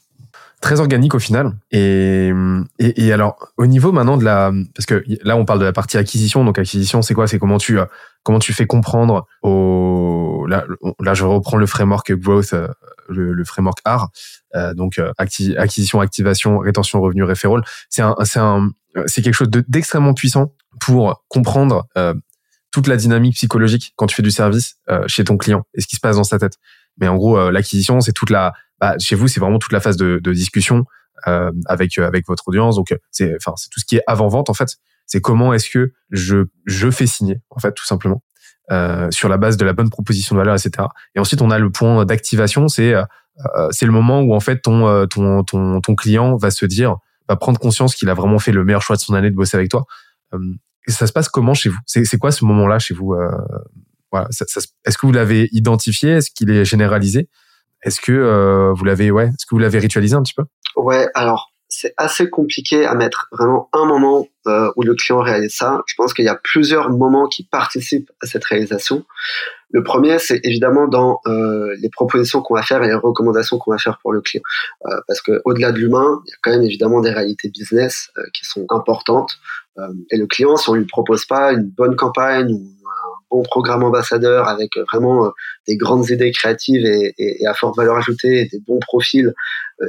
très 0.61 0.81
organique 0.81 1.15
au 1.15 1.19
final. 1.19 1.53
Et, 1.71 2.31
et, 2.79 3.07
et, 3.07 3.13
alors, 3.13 3.53
au 3.57 3.67
niveau 3.67 3.91
maintenant 3.91 4.17
de 4.17 4.25
la, 4.25 4.53
parce 4.75 4.87
que 4.87 5.03
là 5.25 5.37
on 5.37 5.45
parle 5.45 5.61
de 5.61 5.65
la 5.65 5.73
partie 5.73 5.97
acquisition. 5.97 6.45
Donc 6.45 6.59
acquisition, 6.59 7.03
c'est 7.03 7.15
quoi? 7.15 7.27
C'est 7.27 7.39
comment 7.39 7.59
tu 7.59 7.79
comment 8.23 8.39
tu 8.39 8.53
fais 8.53 8.67
comprendre 8.67 9.27
au 9.43 10.47
là, 10.47 10.67
là 11.01 11.15
je 11.15 11.25
reprends 11.25 11.57
le 11.57 11.67
framework 11.67 12.13
growth 12.13 12.55
le, 13.11 13.33
le 13.33 13.45
framework 13.45 13.79
euh, 13.87 13.97
donc 14.75 14.99
euh, 14.99 15.13
acquisition, 15.19 16.01
activation, 16.01 16.59
rétention, 16.59 17.01
revenu, 17.01 17.25
referral. 17.25 17.63
C'est 17.89 18.03
un, 18.03 18.15
c'est 18.25 18.41
un, 18.41 18.71
c'est 19.07 19.23
quelque 19.23 19.35
chose 19.35 19.51
d'extrêmement 19.51 20.15
puissant 20.15 20.55
pour 20.81 21.25
comprendre 21.29 21.87
euh, 21.97 22.15
toute 22.73 22.87
la 22.87 22.97
dynamique 22.97 23.35
psychologique 23.35 23.93
quand 23.97 24.07
tu 24.07 24.15
fais 24.15 24.23
du 24.23 24.31
service 24.31 24.77
chez 25.07 25.25
ton 25.25 25.37
client 25.37 25.65
et 25.75 25.81
ce 25.81 25.87
qui 25.87 25.97
se 25.97 26.01
passe 26.01 26.17
dans 26.17 26.25
sa 26.25 26.39
tête. 26.39 26.55
Mais 26.99 27.09
en 27.09 27.17
gros, 27.17 27.51
l'acquisition, 27.51 28.01
c'est 28.01 28.13
toute 28.13 28.31
la, 28.31 28.53
bah, 28.79 28.95
chez 28.99 29.17
vous, 29.17 29.27
c'est 29.27 29.41
vraiment 29.41 29.59
toute 29.59 29.73
la 29.73 29.81
phase 29.81 29.97
de, 29.97 30.21
de 30.23 30.33
discussion 30.33 30.85
euh, 31.27 31.51
avec 31.67 31.99
avec 31.99 32.27
votre 32.27 32.49
audience. 32.49 32.77
Donc 32.77 32.97
c'est, 33.11 33.35
enfin, 33.37 33.55
c'est 33.57 33.69
tout 33.69 33.81
ce 33.81 33.85
qui 33.85 33.97
est 33.97 34.03
avant 34.07 34.29
vente 34.29 34.49
en 34.49 34.55
fait. 34.55 34.77
C'est 35.07 35.21
comment 35.21 35.53
est-ce 35.53 35.69
que 35.69 35.93
je 36.11 36.47
je 36.67 36.91
fais 36.91 37.07
signer 37.07 37.41
en 37.51 37.59
fait 37.59 37.73
tout 37.73 37.85
simplement. 37.85 38.23
Euh, 38.71 39.11
sur 39.11 39.29
la 39.29 39.37
base 39.37 39.57
de 39.57 39.65
la 39.65 39.73
bonne 39.73 39.91
proposition 39.91 40.37
de 40.37 40.41
valeur, 40.41 40.55
etc. 40.55 40.87
Et 41.17 41.19
ensuite, 41.19 41.43
on 41.43 41.51
a 41.51 41.59
le 41.59 41.71
point 41.71 42.05
d'activation, 42.05 42.69
c'est 42.69 42.95
euh, 42.95 43.03
c'est 43.71 43.87
le 43.87 43.93
moment 43.93 44.21
où 44.21 44.35
en 44.35 44.41
fait 44.41 44.61
ton, 44.61 44.87
euh, 44.87 45.07
ton 45.07 45.43
ton 45.45 45.81
ton 45.81 45.95
client 45.95 46.37
va 46.37 46.51
se 46.51 46.67
dire, 46.67 46.97
va 47.29 47.37
prendre 47.37 47.59
conscience 47.59 47.95
qu'il 47.95 48.09
a 48.09 48.15
vraiment 48.15 48.39
fait 48.39 48.53
le 48.53 48.65
meilleur 48.65 48.83
choix 48.83 48.97
de 48.97 49.01
son 49.01 49.15
année 49.15 49.31
de 49.31 49.37
bosser 49.37 49.57
avec 49.57 49.71
toi. 49.71 49.85
Et 50.87 50.93
ça 50.93 51.07
se 51.07 51.13
passe 51.13 51.29
comment 51.29 51.55
chez 51.55 51.69
vous? 51.69 51.79
C'est 51.87 52.19
quoi 52.19 52.31
ce 52.31 52.45
moment-là 52.45 52.79
chez 52.79 52.95
vous? 52.95 53.15
Est-ce 54.15 54.99
que 54.99 55.07
vous 55.07 55.13
l'avez 55.13 55.49
identifié? 55.53 56.11
Est-ce 56.11 56.31
qu'il 56.31 56.51
est 56.51 56.65
généralisé? 56.65 57.29
Est-ce 57.83 58.01
que 58.01 58.73
vous 58.77 58.85
l'avez 58.85 59.11
ouais 59.11 59.27
Est-ce 59.27 59.47
que 59.47 59.55
vous 59.55 59.59
l'avez 59.59 59.79
ritualisé 59.79 60.15
un 60.15 60.23
petit 60.23 60.35
peu? 60.35 60.45
Ouais, 60.77 61.09
alors 61.15 61.51
c'est 61.71 61.95
assez 61.97 62.29
compliqué 62.29 62.85
à 62.85 62.95
mettre 62.95 63.29
vraiment 63.33 63.69
un 63.73 63.87
moment 63.87 64.27
euh, 64.47 64.71
où 64.77 64.83
le 64.83 64.95
client 64.95 65.21
réalise 65.21 65.55
ça. 65.55 65.83
Je 65.87 65.95
pense 65.97 66.13
qu'il 66.13 66.25
y 66.25 66.29
a 66.29 66.35
plusieurs 66.35 66.91
moments 66.91 67.29
qui 67.29 67.45
participent 67.45 68.11
à 68.23 68.27
cette 68.27 68.45
réalisation. 68.45 69.05
Le 69.73 69.83
premier, 69.83 70.19
c'est 70.19 70.41
évidemment 70.45 70.89
dans 70.89 71.21
euh, 71.27 71.75
les 71.81 71.91
propositions 71.91 72.43
qu'on 72.43 72.55
va 72.55 72.63
faire 72.63 72.83
et 72.83 72.89
les 72.89 72.95
recommandations 72.95 73.59
qu'on 73.59 73.71
va 73.71 73.79
faire 73.79 73.99
pour 74.03 74.13
le 74.13 74.21
client. 74.21 74.43
Euh, 74.87 75.01
parce 75.07 75.21
que 75.21 75.41
au-delà 75.45 75.73
de 75.73 75.79
l'humain, 75.79 76.21
il 76.27 76.31
y 76.31 76.33
a 76.33 76.37
quand 76.43 76.51
même 76.51 76.63
évidemment 76.63 77.01
des 77.01 77.11
réalités 77.11 77.51
business 77.51 78.11
euh, 78.19 78.23
qui 78.35 78.45
sont 78.45 78.67
importantes. 78.71 79.39
Et 80.11 80.19
le 80.19 80.27
client, 80.27 80.59
si 80.59 80.69
on 80.69 80.75
lui 80.75 80.85
propose 80.85 81.25
pas 81.25 81.53
une 81.53 81.71
bonne 81.71 81.97
campagne 81.97 82.53
ou 82.53 82.71
un 83.31 83.37
bons 83.37 83.43
programmes 83.43 83.85
ambassadeurs 83.85 84.49
avec 84.49 84.73
vraiment 84.91 85.33
des 85.67 85.77
grandes 85.77 86.09
idées 86.11 86.33
créatives 86.33 86.85
et, 86.85 87.47
à 87.47 87.55
forte 87.55 87.77
valeur 87.77 87.97
ajoutée, 87.97 88.47
des 88.47 88.61
bons 88.61 88.81
profils, 88.81 89.33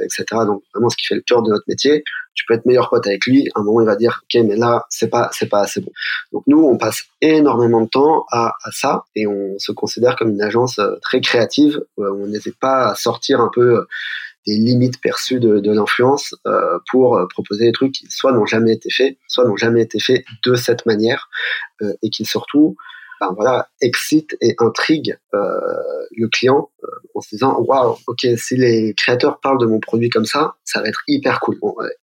etc. 0.04 0.24
Donc 0.46 0.62
vraiment 0.74 0.88
ce 0.88 0.96
qui 0.96 1.06
fait 1.06 1.14
le 1.14 1.22
cœur 1.22 1.42
de 1.42 1.50
notre 1.50 1.64
métier. 1.68 2.04
Tu 2.34 2.44
peux 2.46 2.54
être 2.54 2.64
meilleur 2.64 2.88
pote 2.88 3.06
avec 3.06 3.26
lui. 3.26 3.48
À 3.54 3.60
un 3.60 3.62
moment, 3.62 3.82
il 3.82 3.86
va 3.86 3.96
dire, 3.96 4.22
ok, 4.24 4.42
mais 4.44 4.56
là, 4.56 4.86
c'est 4.88 5.08
pas, 5.08 5.28
c'est 5.32 5.48
pas 5.48 5.60
assez 5.60 5.80
bon. 5.80 5.92
Donc 6.32 6.44
nous, 6.46 6.62
on 6.62 6.78
passe 6.78 7.02
énormément 7.20 7.82
de 7.82 7.88
temps 7.88 8.24
à, 8.30 8.54
ça 8.70 9.04
et 9.14 9.26
on 9.26 9.58
se 9.58 9.72
considère 9.72 10.16
comme 10.16 10.30
une 10.30 10.42
agence 10.42 10.80
très 11.02 11.20
créative. 11.20 11.82
on 11.98 12.26
n'hésite 12.26 12.58
pas 12.58 12.88
à 12.90 12.94
sortir 12.94 13.40
un 13.40 13.50
peu 13.52 13.84
des 14.46 14.56
limites 14.56 15.00
perçues 15.00 15.40
de, 15.40 15.72
l'influence 15.72 16.34
euh, 16.46 16.78
pour 16.90 17.16
euh, 17.16 17.26
proposer 17.28 17.66
des 17.66 17.72
trucs 17.72 17.92
qui 17.92 18.06
soit 18.10 18.32
n'ont 18.32 18.46
jamais 18.46 18.72
été 18.72 18.90
faits, 18.90 19.16
soit 19.28 19.44
n'ont 19.44 19.56
jamais 19.56 19.82
été 19.82 20.00
faits 20.00 20.24
de 20.44 20.54
cette 20.54 20.84
manière, 20.86 21.28
euh, 21.82 21.94
et 22.02 22.10
qui 22.10 22.24
surtout 22.24 22.76
voilà, 23.34 23.68
excite 23.80 24.36
et 24.40 24.54
intrigue 24.58 25.16
euh, 25.34 25.60
le 26.16 26.28
client 26.28 26.70
euh, 26.84 26.88
en 27.14 27.20
se 27.20 27.30
disant 27.30 27.58
waouh 27.60 27.96
ok 28.06 28.26
si 28.36 28.56
les 28.56 28.94
créateurs 28.94 29.40
parlent 29.40 29.58
de 29.58 29.66
mon 29.66 29.80
produit 29.80 30.08
comme 30.08 30.24
ça 30.24 30.54
ça 30.64 30.80
va 30.80 30.88
être 30.88 31.02
hyper 31.06 31.40
cool. 31.40 31.58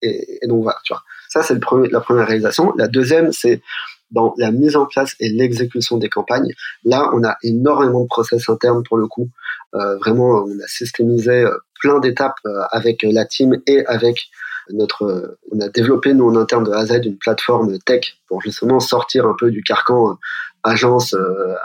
Et, 0.03 0.41
donc 0.47 0.63
voilà 0.63 0.79
tu 0.85 0.93
vois. 0.93 1.03
Ça 1.29 1.43
c'est 1.43 1.55
la 1.55 2.01
première 2.01 2.27
réalisation. 2.27 2.73
La 2.77 2.89
deuxième 2.89 3.33
c'est 3.33 3.63
dans 4.11 4.35
la 4.39 4.53
mise 4.53 4.77
en 4.77 4.87
place 4.87 5.17
et 5.19 5.29
l'exécution 5.29 5.97
des 5.97 6.09
campagnes. 6.09 6.53
Là 6.85 7.11
on 7.15 7.25
a 7.25 7.37
énormément 7.43 8.03
de 8.03 8.09
process 8.09 8.49
internes 8.49 8.83
pour 8.83 8.97
le 8.97 9.07
coup. 9.07 9.29
Euh, 9.75 9.97
vraiment 9.99 10.45
on 10.45 10.59
a 10.61 10.67
systémisé 10.67 11.45
plein 11.81 11.99
d'étapes 12.01 12.39
avec 12.71 13.03
la 13.03 13.25
team 13.25 13.61
et 13.67 13.85
avec 13.87 14.29
notre, 14.71 15.05
euh, 15.05 15.39
on 15.53 15.61
a 15.61 15.69
développé 15.69 16.15
nous 16.15 16.27
en 16.27 16.37
interne 16.37 16.65
de 16.65 16.73
A 16.73 16.79
à 16.79 16.87
Z 16.87 17.01
une 17.05 17.19
plateforme 17.19 17.79
tech 17.79 18.19
pour 18.29 18.41
justement 18.43 18.81
sortir 18.81 19.27
un 19.27 19.35
peu 19.39 19.51
du 19.51 19.63
carcan 19.63 20.11
euh, 20.11 20.15
agence, 20.63 21.15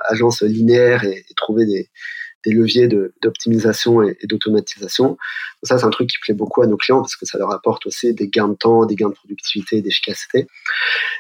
agence 0.10 0.44
linéaire 0.44 1.04
et 1.06 1.26
trouver 1.36 1.66
des, 1.66 1.90
des 2.46 2.52
leviers 2.52 2.88
d'optimisation 3.22 4.02
et, 4.02 4.18
d'automatisation. 4.24 5.18
Ça, 5.64 5.78
c'est 5.78 5.86
un 5.86 5.90
truc 5.90 6.10
qui 6.10 6.18
plaît 6.20 6.34
beaucoup 6.34 6.62
à 6.62 6.68
nos 6.68 6.78
clients 6.78 7.02
parce 7.02 7.16
que 7.16 7.26
ça 7.26 7.38
leur 7.38 7.52
apporte 7.52 7.86
aussi 7.86 8.14
des 8.14 8.28
gains 8.28 8.48
de 8.48 8.56
temps, 8.56 8.86
des 8.86 8.96
gains 8.96 9.10
de 9.10 9.14
productivité, 9.14 9.82
d'efficacité. 9.82 10.48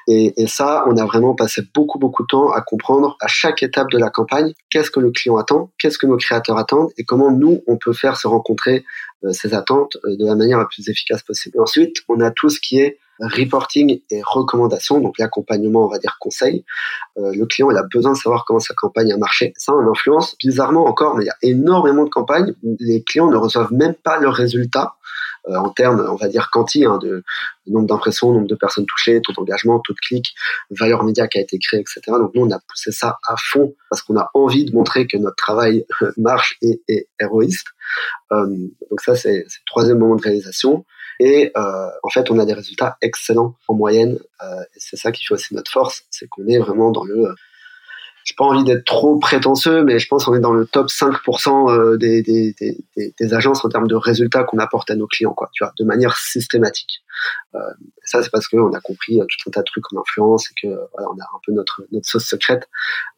Et, 0.07 0.33
ça, 0.47 0.83
on 0.87 0.97
a 0.97 1.05
vraiment 1.05 1.35
passé 1.35 1.61
beaucoup, 1.73 1.99
beaucoup 1.99 2.23
de 2.23 2.27
temps 2.27 2.51
à 2.51 2.61
comprendre 2.61 3.17
à 3.21 3.27
chaque 3.27 3.63
étape 3.63 3.89
de 3.91 3.97
la 3.97 4.09
campagne 4.09 4.53
qu'est-ce 4.69 4.91
que 4.91 4.99
le 4.99 5.11
client 5.11 5.37
attend, 5.37 5.71
qu'est-ce 5.79 5.97
que 5.97 6.07
nos 6.07 6.17
créateurs 6.17 6.57
attendent 6.57 6.91
et 6.97 7.03
comment 7.03 7.31
nous, 7.31 7.61
on 7.67 7.77
peut 7.77 7.93
faire 7.93 8.17
se 8.17 8.27
rencontrer 8.27 8.83
euh, 9.23 9.31
ces 9.31 9.53
attentes 9.53 9.97
euh, 10.05 10.17
de 10.17 10.25
la 10.25 10.35
manière 10.35 10.57
la 10.57 10.65
plus 10.65 10.89
efficace 10.89 11.21
possible. 11.21 11.59
Ensuite, 11.59 11.97
on 12.09 12.19
a 12.19 12.31
tout 12.31 12.49
ce 12.49 12.59
qui 12.59 12.79
est 12.79 12.97
reporting 13.21 14.01
et 14.09 14.21
recommandation, 14.25 14.99
donc 14.99 15.17
l'accompagnement, 15.19 15.85
on 15.85 15.89
va 15.89 15.99
dire 15.99 16.17
conseil. 16.19 16.65
Euh, 17.17 17.33
le 17.33 17.45
client, 17.45 17.71
il 17.71 17.77
a 17.77 17.83
besoin 17.83 18.13
de 18.13 18.17
savoir 18.17 18.45
comment 18.45 18.59
sa 18.59 18.73
campagne 18.73 19.11
a 19.11 19.17
marché. 19.17 19.53
Ça, 19.57 19.73
on 19.73 19.89
influence 19.89 20.35
bizarrement 20.37 20.85
encore, 20.85 21.21
il 21.21 21.25
y 21.25 21.29
a 21.29 21.35
énormément 21.41 22.03
de 22.03 22.09
campagnes 22.09 22.53
les 22.79 23.03
clients 23.03 23.29
ne 23.29 23.37
reçoivent 23.37 23.73
même 23.73 23.93
pas 23.93 24.19
leurs 24.19 24.33
résultats 24.33 24.95
euh, 25.47 25.55
en 25.55 25.69
termes, 25.69 26.05
on 26.07 26.15
va 26.15 26.27
dire, 26.27 26.49
quanti, 26.51 26.85
hein, 26.85 26.99
de, 27.01 27.23
nombre 27.65 27.87
d'impressions, 27.87 28.31
nombre 28.31 28.47
de 28.47 28.55
personnes 28.55 28.85
touchées, 28.85 29.21
taux 29.21 29.33
d'engagement, 29.33 29.79
taux 29.79 29.93
de 29.93 29.99
clic, 29.99 30.35
valeur 30.69 31.03
média 31.03 31.27
qui 31.27 31.39
a 31.39 31.41
été 31.41 31.57
créée, 31.57 31.79
etc. 31.79 32.01
Donc 32.07 32.31
nous, 32.35 32.43
on 32.43 32.51
a 32.51 32.59
poussé 32.59 32.91
ça 32.91 33.17
à 33.27 33.35
fond 33.37 33.73
parce 33.89 34.03
qu'on 34.03 34.17
a 34.17 34.29
envie 34.33 34.65
de 34.65 34.73
montrer 34.75 35.07
que 35.07 35.17
notre 35.17 35.35
travail 35.35 35.85
marche 36.17 36.57
et 36.61 36.81
est 36.87 37.07
héroïste. 37.19 37.67
Euh, 38.31 38.45
donc 38.89 39.01
ça, 39.01 39.15
c'est 39.15 39.37
le 39.37 39.65
troisième 39.65 39.97
moment 39.97 40.15
de 40.15 40.21
réalisation. 40.21 40.85
Et 41.23 41.51
euh, 41.55 41.87
en 42.01 42.09
fait, 42.09 42.31
on 42.31 42.39
a 42.39 42.45
des 42.45 42.53
résultats 42.53 42.97
excellents 42.99 43.53
en 43.67 43.75
moyenne. 43.75 44.17
Euh, 44.43 44.63
c'est 44.75 44.97
ça 44.97 45.11
qui 45.11 45.23
fait 45.23 45.35
aussi 45.35 45.53
notre 45.53 45.69
force, 45.69 46.03
c'est 46.09 46.27
qu'on 46.27 46.47
est 46.47 46.57
vraiment 46.57 46.89
dans 46.89 47.03
le 47.03 47.35
j'ai 48.23 48.35
pas 48.35 48.45
envie 48.45 48.63
d'être 48.63 48.85
trop 48.85 49.17
prétentieux, 49.17 49.83
mais 49.83 49.97
je 49.97 50.07
pense 50.07 50.25
qu'on 50.25 50.35
est 50.35 50.39
dans 50.39 50.53
le 50.53 50.65
top 50.65 50.87
5% 50.87 51.71
euh, 51.71 51.97
des, 51.97 53.33
agences 53.33 53.65
en 53.65 53.69
termes 53.69 53.87
de 53.87 53.95
résultats 53.95 54.43
qu'on 54.43 54.59
apporte 54.59 54.91
à 54.91 54.95
nos 54.95 55.07
clients, 55.07 55.33
quoi, 55.33 55.49
tu 55.53 55.63
vois, 55.63 55.73
de 55.77 55.83
manière 55.83 56.15
systématique. 56.17 57.03
Euh, 57.55 57.59
ça, 58.03 58.21
c'est 58.23 58.29
parce 58.29 58.47
qu'on 58.47 58.73
a 58.73 58.79
compris 58.79 59.19
euh, 59.19 59.25
tout 59.25 59.49
un 59.49 59.51
tas 59.51 59.61
de 59.61 59.65
trucs 59.65 59.91
en 59.93 60.01
influence 60.01 60.49
et 60.49 60.53
que 60.61 60.73
voilà, 60.93 61.09
on 61.09 61.19
a 61.19 61.23
un 61.23 61.39
peu 61.45 61.51
notre, 61.51 61.83
sauce 62.03 62.25
secrète. 62.25 62.67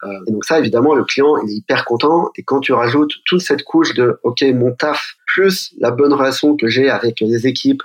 Euh, 0.04 0.08
et 0.28 0.32
donc 0.32 0.46
ça, 0.46 0.60
évidemment, 0.60 0.94
le 0.94 1.04
client, 1.04 1.38
il 1.38 1.52
est 1.52 1.56
hyper 1.56 1.86
content. 1.86 2.30
Et 2.36 2.44
quand 2.44 2.60
tu 2.60 2.74
rajoutes 2.74 3.14
toute 3.26 3.42
cette 3.42 3.64
couche 3.64 3.94
de, 3.94 4.20
OK, 4.24 4.42
mon 4.54 4.74
taf, 4.74 5.16
plus 5.34 5.74
la 5.80 5.92
bonne 5.92 6.14
relation 6.14 6.56
que 6.56 6.68
j'ai 6.68 6.90
avec 6.90 7.20
les 7.20 7.48
équipes, 7.48 7.82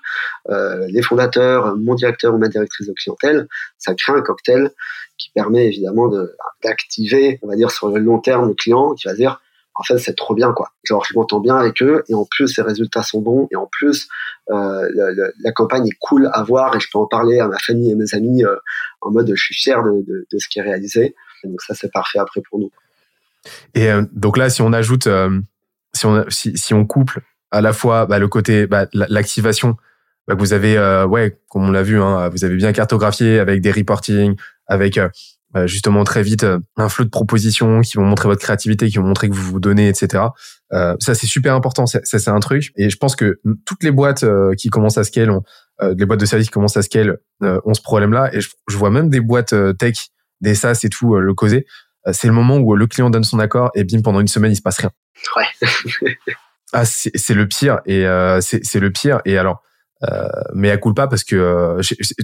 euh, 0.51 0.87
les 0.89 1.03
fondateurs, 1.03 1.77
mon 1.77 1.95
directeur 1.95 2.35
ou 2.35 2.39
ma 2.39 2.49
directrice 2.49 2.87
de 2.87 2.93
clientèle, 2.93 3.49
ça 3.79 3.95
crée 3.95 4.13
un 4.13 4.21
cocktail 4.21 4.71
qui 5.17 5.31
permet 5.31 5.67
évidemment 5.67 6.11
d'activer, 6.63 7.39
on 7.43 7.49
va 7.49 7.57
dire, 7.57 7.71
sur 7.71 7.89
le 7.89 7.99
long 7.99 8.19
terme 8.21 8.49
le 8.49 8.55
client 8.55 8.95
qui 8.95 9.09
va 9.09 9.15
dire, 9.15 9.41
en 9.75 9.83
fait, 9.83 9.99
c'est 9.99 10.17
trop 10.17 10.35
bien, 10.35 10.53
quoi. 10.53 10.73
Genre, 10.85 11.05
je 11.05 11.15
m'entends 11.15 11.41
bien 11.41 11.57
avec 11.57 11.83
eux, 11.83 12.05
et 12.09 12.15
en 12.15 12.25
plus, 12.25 12.57
les 12.57 12.63
résultats 12.63 13.03
sont 13.03 13.21
bons, 13.21 13.49
et 13.51 13.57
en 13.57 13.67
plus, 13.71 14.09
euh, 14.51 14.89
la 15.41 15.53
campagne 15.53 15.87
est 15.87 15.97
cool 16.01 16.29
à 16.33 16.43
voir, 16.43 16.77
et 16.77 16.81
je 16.81 16.89
peux 16.93 16.99
en 16.99 17.07
parler 17.07 17.39
à 17.39 17.49
ma 17.49 17.59
famille 17.59 17.91
et 17.91 17.95
mes 17.95 18.13
amis 18.15 18.45
euh, 18.45 18.57
en 19.01 19.11
mode, 19.11 19.33
je 19.35 19.41
suis 19.41 19.55
fier 19.55 19.83
de, 19.83 20.27
ce 20.37 20.49
qui 20.49 20.59
est 20.59 20.63
réalisé. 20.63 21.15
Donc 21.45 21.63
ça, 21.63 21.75
c'est 21.75 21.93
parfait 21.93 22.19
après 22.19 22.43
pour 22.49 22.59
nous. 22.59 22.71
Et 23.75 23.89
donc 24.13 24.37
là, 24.37 24.51
si 24.51 24.63
on 24.63 24.73
ajoute, 24.73 25.09
si 25.95 26.07
on 26.07 26.25
si, 26.29 26.75
on 26.75 26.85
couple 26.85 27.23
à 27.51 27.61
la 27.61 27.73
fois 27.73 28.07
bah, 28.07 28.19
le 28.19 28.29
côté 28.29 28.67
bah, 28.67 28.87
l'activation 28.93 29.77
bah, 30.29 30.35
vous 30.39 30.53
avez, 30.53 30.77
euh, 30.77 31.07
ouais, 31.07 31.41
comme 31.49 31.67
on 31.67 31.73
l'a 31.73 31.83
vu, 31.83 32.01
hein, 32.01 32.29
vous 32.29 32.45
avez 32.45 32.55
bien 32.55 32.73
cartographié 32.73 33.39
avec 33.39 33.63
des 33.63 33.73
reporting, 33.73 34.37
avec 34.67 34.99
euh, 34.99 35.09
bah, 35.53 35.67
justement 35.67 36.05
très 36.05 36.23
vite 36.23 36.45
euh, 36.45 36.59
un 36.77 36.91
flot 36.91 37.07
de 37.07 37.11
propositions 37.11 37.81
qui 37.81 37.97
vont 37.97 38.05
montrer 38.05 38.29
votre 38.29 38.43
créativité, 38.43 38.89
qui 38.91 38.99
vont 38.99 39.05
montrer 39.05 39.31
que 39.31 39.35
vous 39.35 39.51
vous 39.51 39.59
donnez, 39.59 39.89
etc. 39.89 40.25
Euh, 40.75 40.95
ça 41.01 41.15
c'est 41.15 41.27
super 41.27 41.55
important, 41.55 41.87
ça 41.87 42.01
c'est 42.05 42.29
un 42.29 42.41
truc. 42.41 42.73
Et 42.77 42.91
je 42.91 42.97
pense 42.99 43.17
que 43.17 43.41
toutes 43.65 43.83
les 43.83 43.91
boîtes 43.91 44.25
qui 44.59 44.69
commencent 44.69 44.99
à 44.99 45.05
scale, 45.05 45.31
ont, 45.31 45.43
les 45.81 46.05
boîtes 46.05 46.21
de 46.21 46.27
services 46.27 46.49
qui 46.49 46.53
commencent 46.53 46.77
à 46.77 46.83
scale, 46.83 47.17
ont 47.41 47.73
ce 47.73 47.81
problème-là. 47.81 48.29
Et 48.35 48.43
je, 48.43 48.51
je, 48.69 48.77
vois 48.77 48.91
même 48.91 49.09
des 49.09 49.21
boîtes 49.21 49.55
tech, 49.79 50.09
des 50.43 50.55
SaaS 50.55 50.81
et 50.85 50.91
tout 50.91 51.17
le 51.17 51.33
causer. 51.33 51.65
c'est 52.13 52.27
le 52.27 52.35
moment 52.35 52.59
où 52.59 52.77
le 52.77 52.87
client 52.87 53.09
donne 53.09 53.25
son 53.25 53.39
accord 53.39 53.71
et 53.75 53.85
bim 53.85 54.03
pendant 54.03 54.21
une 54.21 54.29
semaine 54.29 54.53
il 54.53 54.57
se 54.57 54.63
passe 54.63 54.79
rien. 54.79 54.91
Ouais. 55.37 55.69
ah 56.73 56.85
c'est 56.85 57.35
le 57.35 57.49
pire 57.49 57.81
et 57.87 58.05
c'est 58.41 58.81
le 58.81 58.91
pire. 58.91 59.21
Et 59.25 59.39
alors 59.39 59.63
euh, 60.05 60.29
mais 60.55 60.71
à 60.71 60.79
pas 60.79 61.09
parce 61.09 61.25
que 61.25 61.35
euh, 61.35 61.81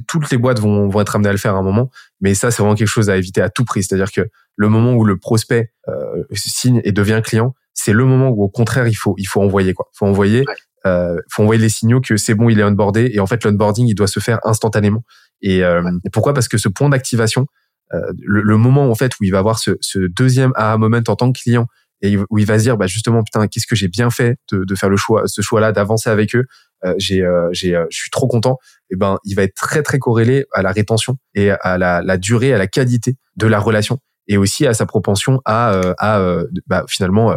toutes 0.06 0.30
les 0.30 0.38
boîtes 0.38 0.60
vont, 0.60 0.88
vont 0.88 1.00
être 1.00 1.16
amenées 1.16 1.30
à 1.30 1.32
le 1.32 1.38
faire 1.38 1.54
à 1.54 1.58
un 1.58 1.62
moment. 1.62 1.90
Mais 2.20 2.34
ça, 2.34 2.50
c'est 2.50 2.62
vraiment 2.62 2.76
quelque 2.76 2.88
chose 2.88 3.10
à 3.10 3.16
éviter 3.16 3.40
à 3.40 3.50
tout 3.50 3.64
prix. 3.64 3.82
C'est-à-dire 3.82 4.12
que 4.12 4.28
le 4.56 4.68
moment 4.68 4.94
où 4.94 5.04
le 5.04 5.18
prospect 5.18 5.72
euh, 5.88 6.22
signe 6.32 6.80
et 6.84 6.92
devient 6.92 7.20
client, 7.24 7.54
c'est 7.72 7.92
le 7.92 8.04
moment 8.04 8.28
où 8.28 8.44
au 8.44 8.48
contraire 8.48 8.86
il 8.86 8.94
faut 8.94 9.14
il 9.18 9.26
faut 9.26 9.42
envoyer 9.42 9.74
quoi. 9.74 9.88
Faut 9.92 10.06
envoyer, 10.06 10.44
euh, 10.86 11.16
faut 11.30 11.42
envoyer 11.42 11.60
les 11.60 11.68
signaux 11.68 12.00
que 12.00 12.16
c'est 12.16 12.34
bon, 12.34 12.48
il 12.48 12.60
est 12.60 12.64
onboardé 12.64 13.10
et 13.12 13.18
en 13.18 13.26
fait 13.26 13.42
l'onboarding 13.44 13.88
il 13.88 13.94
doit 13.94 14.06
se 14.06 14.20
faire 14.20 14.38
instantanément. 14.44 15.02
Et 15.42 15.64
euh, 15.64 15.82
pourquoi? 16.12 16.34
Parce 16.34 16.46
que 16.46 16.56
ce 16.56 16.68
point 16.68 16.88
d'activation, 16.88 17.46
euh, 17.92 18.00
le, 18.22 18.42
le, 18.42 18.56
moment 18.56 18.88
en 18.88 18.94
fait 18.94 19.12
où 19.20 19.24
il 19.24 19.30
va 19.30 19.38
avoir 19.38 19.58
ce, 19.58 19.72
ce 19.80 19.98
deuxième 19.98 20.52
aha 20.54 20.78
moment 20.78 21.00
en 21.08 21.16
tant 21.16 21.32
que 21.32 21.40
client 21.40 21.66
et 22.04 22.16
où 22.16 22.38
il 22.38 22.46
va 22.46 22.58
se 22.58 22.64
dire 22.64 22.76
bah 22.76 22.86
justement 22.86 23.22
putain 23.22 23.48
qu'est-ce 23.48 23.66
que 23.66 23.74
j'ai 23.74 23.88
bien 23.88 24.10
fait 24.10 24.36
de, 24.52 24.64
de 24.64 24.74
faire 24.74 24.88
le 24.88 24.96
choix 24.96 25.22
ce 25.26 25.40
choix 25.40 25.60
là 25.60 25.72
d'avancer 25.72 26.10
avec 26.10 26.34
eux 26.36 26.44
euh, 26.84 26.94
j'ai 26.98 27.22
euh, 27.22 27.48
j'ai 27.52 27.74
euh, 27.74 27.86
je 27.90 27.96
suis 27.96 28.10
trop 28.10 28.26
content. 28.26 28.58
Et 28.90 28.94
eh 28.94 28.96
ben 28.96 29.18
il 29.24 29.34
va 29.34 29.42
être 29.42 29.54
très 29.54 29.82
très 29.82 29.98
corrélé 29.98 30.44
à 30.52 30.62
la 30.62 30.72
rétention 30.72 31.16
et 31.34 31.50
à 31.50 31.78
la, 31.78 32.02
la 32.02 32.16
durée 32.18 32.52
à 32.52 32.58
la 32.58 32.66
qualité 32.66 33.16
de 33.36 33.46
la 33.46 33.58
relation 33.58 33.98
et 34.28 34.36
aussi 34.36 34.66
à 34.66 34.74
sa 34.74 34.86
propension 34.86 35.40
à 35.44 35.80
à 35.98 36.42
bah, 36.66 36.84
finalement 36.88 37.36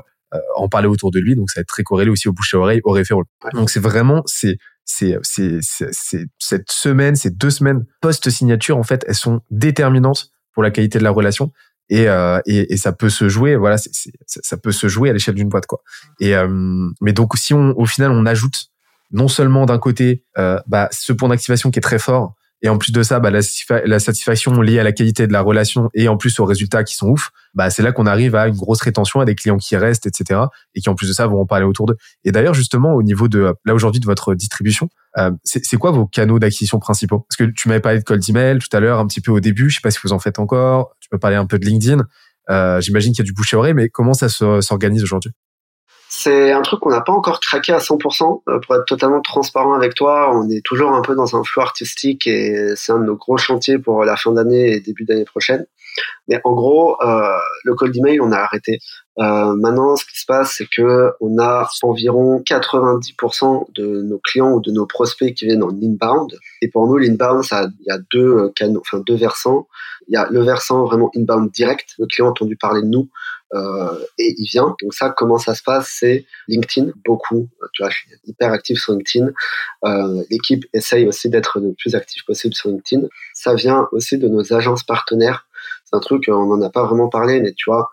en 0.56 0.68
parler 0.68 0.88
autour 0.88 1.12
de 1.12 1.20
lui. 1.20 1.36
Donc 1.36 1.50
ça 1.50 1.60
va 1.60 1.62
être 1.62 1.68
très 1.68 1.84
corrélé 1.84 2.10
aussi 2.12 2.28
au 2.28 2.34
bouche 2.34 2.54
à 2.54 2.58
oreille 2.58 2.82
au 2.84 2.92
référent. 2.92 3.24
Donc 3.54 3.70
c'est 3.70 3.80
vraiment 3.80 4.24
c'est 4.26 4.58
c'est 4.84 5.18
c'est 5.24 5.60
c'est 5.62 6.26
cette 6.40 6.70
semaine 6.70 7.16
ces 7.16 7.30
deux 7.30 7.50
semaines 7.50 7.86
post 8.02 8.30
signature 8.30 8.78
en 8.78 8.84
fait 8.84 9.06
elles 9.08 9.16
sont 9.16 9.42
déterminantes 9.52 10.32
pour 10.54 10.64
la 10.64 10.72
qualité 10.72 11.00
de 11.00 11.04
la 11.04 11.12
relation 11.12 11.52
et, 11.90 12.08
euh, 12.08 12.40
et, 12.46 12.74
et, 12.74 12.78
ça 12.78 12.92
peut 12.92 13.10
se 13.10 13.30
jouer 13.30 13.56
voilà 13.56 13.78
ça 13.78 14.58
peut 14.58 14.72
se 14.72 14.88
jouer 14.88 15.10
à 15.10 15.14
l'échelle 15.14 15.36
d'une 15.36 15.50
boîte 15.50 15.66
quoi. 15.66 15.82
Et 16.20 16.36
euh, 16.36 16.90
mais 17.02 17.14
donc 17.14 17.38
si 17.38 17.54
on 17.54 17.78
au 17.78 17.86
final 17.86 18.12
on 18.12 18.26
ajoute 18.26 18.68
non 19.12 19.28
seulement 19.28 19.66
d'un 19.66 19.80
côté 19.80 20.24
euh, 20.38 20.60
bah, 20.68 20.90
ce 20.92 21.14
point 21.14 21.30
d'activation 21.30 21.72
qui 21.72 21.80
est 21.80 21.82
très 21.82 22.00
fort 22.00 22.36
et 22.62 22.70
en 22.70 22.78
plus 22.78 22.92
de 22.92 23.04
ça 23.04 23.20
bah, 23.20 23.30
la, 23.30 24.00
satisfaction 24.00 24.62
liée 24.62 24.80
à 24.80 24.84
la 24.84 24.92
qualité 24.92 25.28
de 25.28 25.34
la 25.34 25.42
relation 25.42 25.90
et 25.94 26.08
en 26.08 26.18
plus 26.18 26.40
aux 26.40 26.46
résultats 26.46 26.84
qui 26.84 26.96
sont 26.96 27.08
ouf 27.08 27.30
bah 27.54 27.70
c'est 27.70 27.84
là 27.84 27.92
qu'on 27.92 28.06
arrive 28.06 28.36
à 28.36 28.48
une 28.48 28.56
grosse 28.56 28.82
rétention 28.82 29.20
à 29.20 29.26
des 29.26 29.36
clients 29.36 29.58
qui 29.58 29.76
restent 29.76 30.08
etc 30.08 30.42
et 30.74 30.82
qui 30.82 30.90
en 30.90 30.96
plus 30.96 31.08
de 31.08 31.14
ça 31.14 31.28
vont 31.28 31.42
en 31.42 31.46
parler 31.46 31.66
autour 31.66 31.86
d'eux. 31.86 31.98
Et 32.24 32.32
d'ailleurs 32.32 32.54
justement 32.54 32.94
au 32.94 33.04
niveau 33.04 33.28
de 33.28 33.54
là 33.66 33.76
aujourd'hui 33.76 34.00
de 34.00 34.06
votre 34.06 34.34
distribution 34.34 34.90
euh, 35.18 35.32
c'est 35.44 35.78
quoi 35.78 35.92
vos 35.92 36.06
canaux 36.06 36.40
d'acquisition 36.40 36.80
principaux? 36.80 37.26
Parce 37.30 37.38
que 37.38 37.44
tu 37.56 37.68
m'avais 37.68 37.82
parlé 37.82 38.00
de 38.00 38.04
cold 38.04 38.24
email 38.28 38.60
tout 38.60 38.76
à 38.76 38.80
l'heure 38.80 39.00
un 39.00 39.08
petit 39.08 39.22
peu 39.22 39.32
au 39.32 39.40
début 39.40 39.70
je 39.70 39.76
sais 39.76 39.82
pas 39.82 39.92
si 39.92 40.00
vous 40.04 40.14
en 40.14 40.20
faites 40.20 40.40
encore 40.40 40.96
tu 41.00 41.10
peux 41.10 41.20
parler 41.20 41.38
un 41.38 41.46
peu 41.46 41.60
de 41.60 41.66
LinkedIn 41.66 42.04
euh, 42.50 42.82
j'imagine 42.82 43.12
qu'il 43.12 43.24
y 43.24 43.26
a 43.26 43.30
du 43.30 43.34
bouche 43.34 43.54
à 43.54 43.58
oreille 43.58 43.74
mais 43.74 43.90
comment 43.90 44.14
ça 44.14 44.30
s'organise 44.30 45.04
aujourd'hui? 45.04 45.32
C'est 46.28 46.52
un 46.52 46.62
truc 46.62 46.82
qu'on 46.82 46.90
n'a 46.90 47.02
pas 47.02 47.14
encore 47.14 47.40
craqué 47.40 47.72
à 47.72 47.78
100%. 47.78 48.42
Euh, 48.50 48.60
pour 48.60 48.76
être 48.76 48.86
totalement 48.86 49.22
transparent 49.22 49.74
avec 49.74 49.96
toi, 49.96 50.36
on 50.36 50.50
est 50.50 50.64
toujours 50.64 50.92
un 50.92 51.02
peu 51.02 51.16
dans 51.16 51.38
un 51.38 51.44
flou 51.44 51.62
artistique 51.62 52.28
et 52.28 52.74
c'est 52.76 52.92
un 52.92 53.00
de 53.00 53.06
nos 53.06 53.16
gros 53.16 53.38
chantiers 53.38 53.80
pour 53.80 54.04
la 54.04 54.18
fin 54.18 54.34
d'année 54.34 54.74
et 54.74 54.82
début 54.82 55.06
d'année 55.06 55.24
prochaine. 55.24 55.66
Mais 56.28 56.42
en 56.44 56.52
gros, 56.52 57.02
euh, 57.02 57.38
le 57.64 57.76
cold 57.76 57.96
email, 57.96 58.20
on 58.20 58.32
a 58.34 58.38
arrêté. 58.38 58.80
Euh, 59.20 59.56
maintenant, 59.56 59.96
ce 59.96 60.06
qui 60.06 60.20
se 60.20 60.26
passe, 60.26 60.56
c'est 60.58 60.68
que 60.68 61.12
on 61.22 61.40
a 61.40 61.68
environ 61.82 62.44
90% 62.46 63.68
de 63.74 64.02
nos 64.02 64.20
clients 64.20 64.52
ou 64.52 64.60
de 64.60 64.72
nos 64.72 64.86
prospects 64.86 65.34
qui 65.34 65.46
viennent 65.46 65.64
en 65.64 65.72
inbound. 65.72 66.38
Et 66.62 66.68
pour 66.68 66.88
nous, 66.88 66.98
l'inbound, 66.98 67.44
il 67.52 67.86
y 67.88 67.92
a 67.92 67.98
deux 68.12 68.50
canaux, 68.50 68.82
enfin 68.82 69.02
deux 69.08 69.16
versants. 69.16 69.68
Il 70.10 70.14
y 70.14 70.18
a 70.18 70.28
le 70.30 70.42
versant 70.42 70.84
vraiment 70.84 71.10
inbound 71.16 71.50
direct. 71.52 71.96
Le 71.98 72.06
client 72.06 72.28
a 72.28 72.32
entendu 72.32 72.58
parler 72.58 72.82
de 72.82 72.88
nous 72.88 73.10
euh, 73.54 73.98
et 74.18 74.36
il 74.38 74.48
vient. 74.48 74.76
Donc 74.82 74.94
ça, 74.94 75.10
comment 75.10 75.38
ça 75.38 75.56
se 75.56 75.64
passe 75.64 75.96
C'est 76.00 76.26
LinkedIn, 76.48 76.92
beaucoup. 77.06 77.48
Tu 77.74 77.84
vois, 77.84 77.90
je 77.90 77.98
suis 77.98 78.10
hyper 78.26 78.52
actif 78.52 78.80
sur 78.80 78.94
LinkedIn. 78.94 79.32
Euh, 79.86 80.24
L'équipe 80.30 80.66
essaye 80.74 81.08
aussi 81.08 81.30
d'être 81.30 81.60
le 81.60 81.74
plus 81.74 81.96
actif 81.96 82.26
possible 82.26 82.54
sur 82.54 82.70
LinkedIn. 82.70 83.08
Ça 83.34 83.54
vient 83.56 83.88
aussi 83.92 84.18
de 84.18 84.28
nos 84.28 84.54
agences 84.54 84.84
partenaires 84.84 85.48
c'est 85.86 85.96
un 85.96 86.00
truc, 86.00 86.26
on 86.28 86.46
n'en 86.46 86.62
a 86.62 86.70
pas 86.70 86.86
vraiment 86.86 87.08
parlé, 87.08 87.40
mais 87.40 87.54
tu 87.54 87.70
vois, 87.70 87.90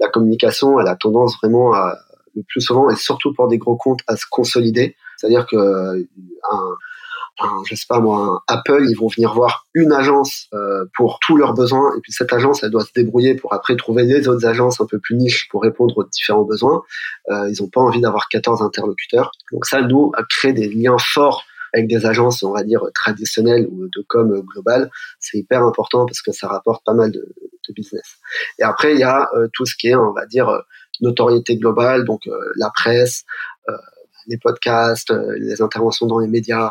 la 0.00 0.08
communication, 0.08 0.80
elle 0.80 0.88
a 0.88 0.96
tendance 0.96 1.36
vraiment 1.36 1.74
à, 1.74 1.98
le 2.34 2.42
plus 2.42 2.62
souvent, 2.62 2.88
et 2.90 2.96
surtout 2.96 3.34
pour 3.34 3.48
des 3.48 3.58
gros 3.58 3.76
comptes, 3.76 4.00
à 4.06 4.16
se 4.16 4.24
consolider. 4.30 4.96
C'est-à-dire 5.16 5.46
que 5.46 5.56
un, 5.56 6.76
je 7.66 7.74
sais 7.74 7.86
pas 7.88 8.00
moi, 8.00 8.42
un 8.48 8.54
Apple, 8.54 8.86
ils 8.88 8.96
vont 8.96 9.08
venir 9.08 9.34
voir 9.34 9.66
une 9.74 9.92
agence 9.92 10.46
euh, 10.54 10.84
pour 10.96 11.18
tous 11.20 11.36
leurs 11.36 11.54
besoins, 11.54 11.92
et 11.96 12.00
puis 12.00 12.12
cette 12.12 12.32
agence, 12.32 12.62
elle 12.62 12.70
doit 12.70 12.84
se 12.84 12.92
débrouiller 12.94 13.34
pour 13.34 13.52
après 13.52 13.76
trouver 13.76 14.04
les 14.04 14.28
autres 14.28 14.46
agences 14.46 14.80
un 14.80 14.86
peu 14.86 14.98
plus 14.98 15.16
niches 15.16 15.48
pour 15.48 15.62
répondre 15.62 15.96
aux 15.98 16.04
différents 16.04 16.44
besoins. 16.44 16.82
Euh, 17.30 17.50
ils 17.50 17.62
n'ont 17.62 17.68
pas 17.68 17.80
envie 17.80 18.00
d'avoir 18.00 18.28
14 18.28 18.62
interlocuteurs. 18.62 19.32
Donc 19.52 19.66
ça, 19.66 19.82
nous, 19.82 20.12
créer 20.28 20.52
des 20.52 20.68
liens 20.68 20.96
forts 20.98 21.44
avec 21.74 21.88
des 21.88 22.06
agences, 22.06 22.42
on 22.42 22.52
va 22.52 22.62
dire, 22.62 22.82
traditionnelles 22.94 23.66
ou 23.68 23.88
de 23.88 24.04
com 24.06 24.40
global, 24.42 24.90
c'est 25.18 25.38
hyper 25.38 25.64
important 25.64 26.06
parce 26.06 26.22
que 26.22 26.32
ça 26.32 26.46
rapporte 26.46 26.84
pas 26.84 26.94
mal 26.94 27.10
de, 27.10 27.34
business. 27.74 28.18
Et 28.58 28.62
après, 28.62 28.92
il 28.92 29.00
y 29.00 29.04
a 29.04 29.26
euh, 29.34 29.48
tout 29.54 29.64
ce 29.64 29.74
qui 29.74 29.88
est, 29.88 29.94
on 29.94 30.12
va 30.12 30.26
dire, 30.26 30.50
euh, 30.50 30.60
notoriété 31.00 31.56
globale, 31.56 32.04
donc 32.04 32.26
euh, 32.26 32.38
la 32.56 32.70
presse, 32.70 33.24
les 34.26 34.38
podcasts, 34.38 35.12
les 35.38 35.62
interventions 35.62 36.06
dans 36.06 36.18
les 36.18 36.28
médias 36.28 36.70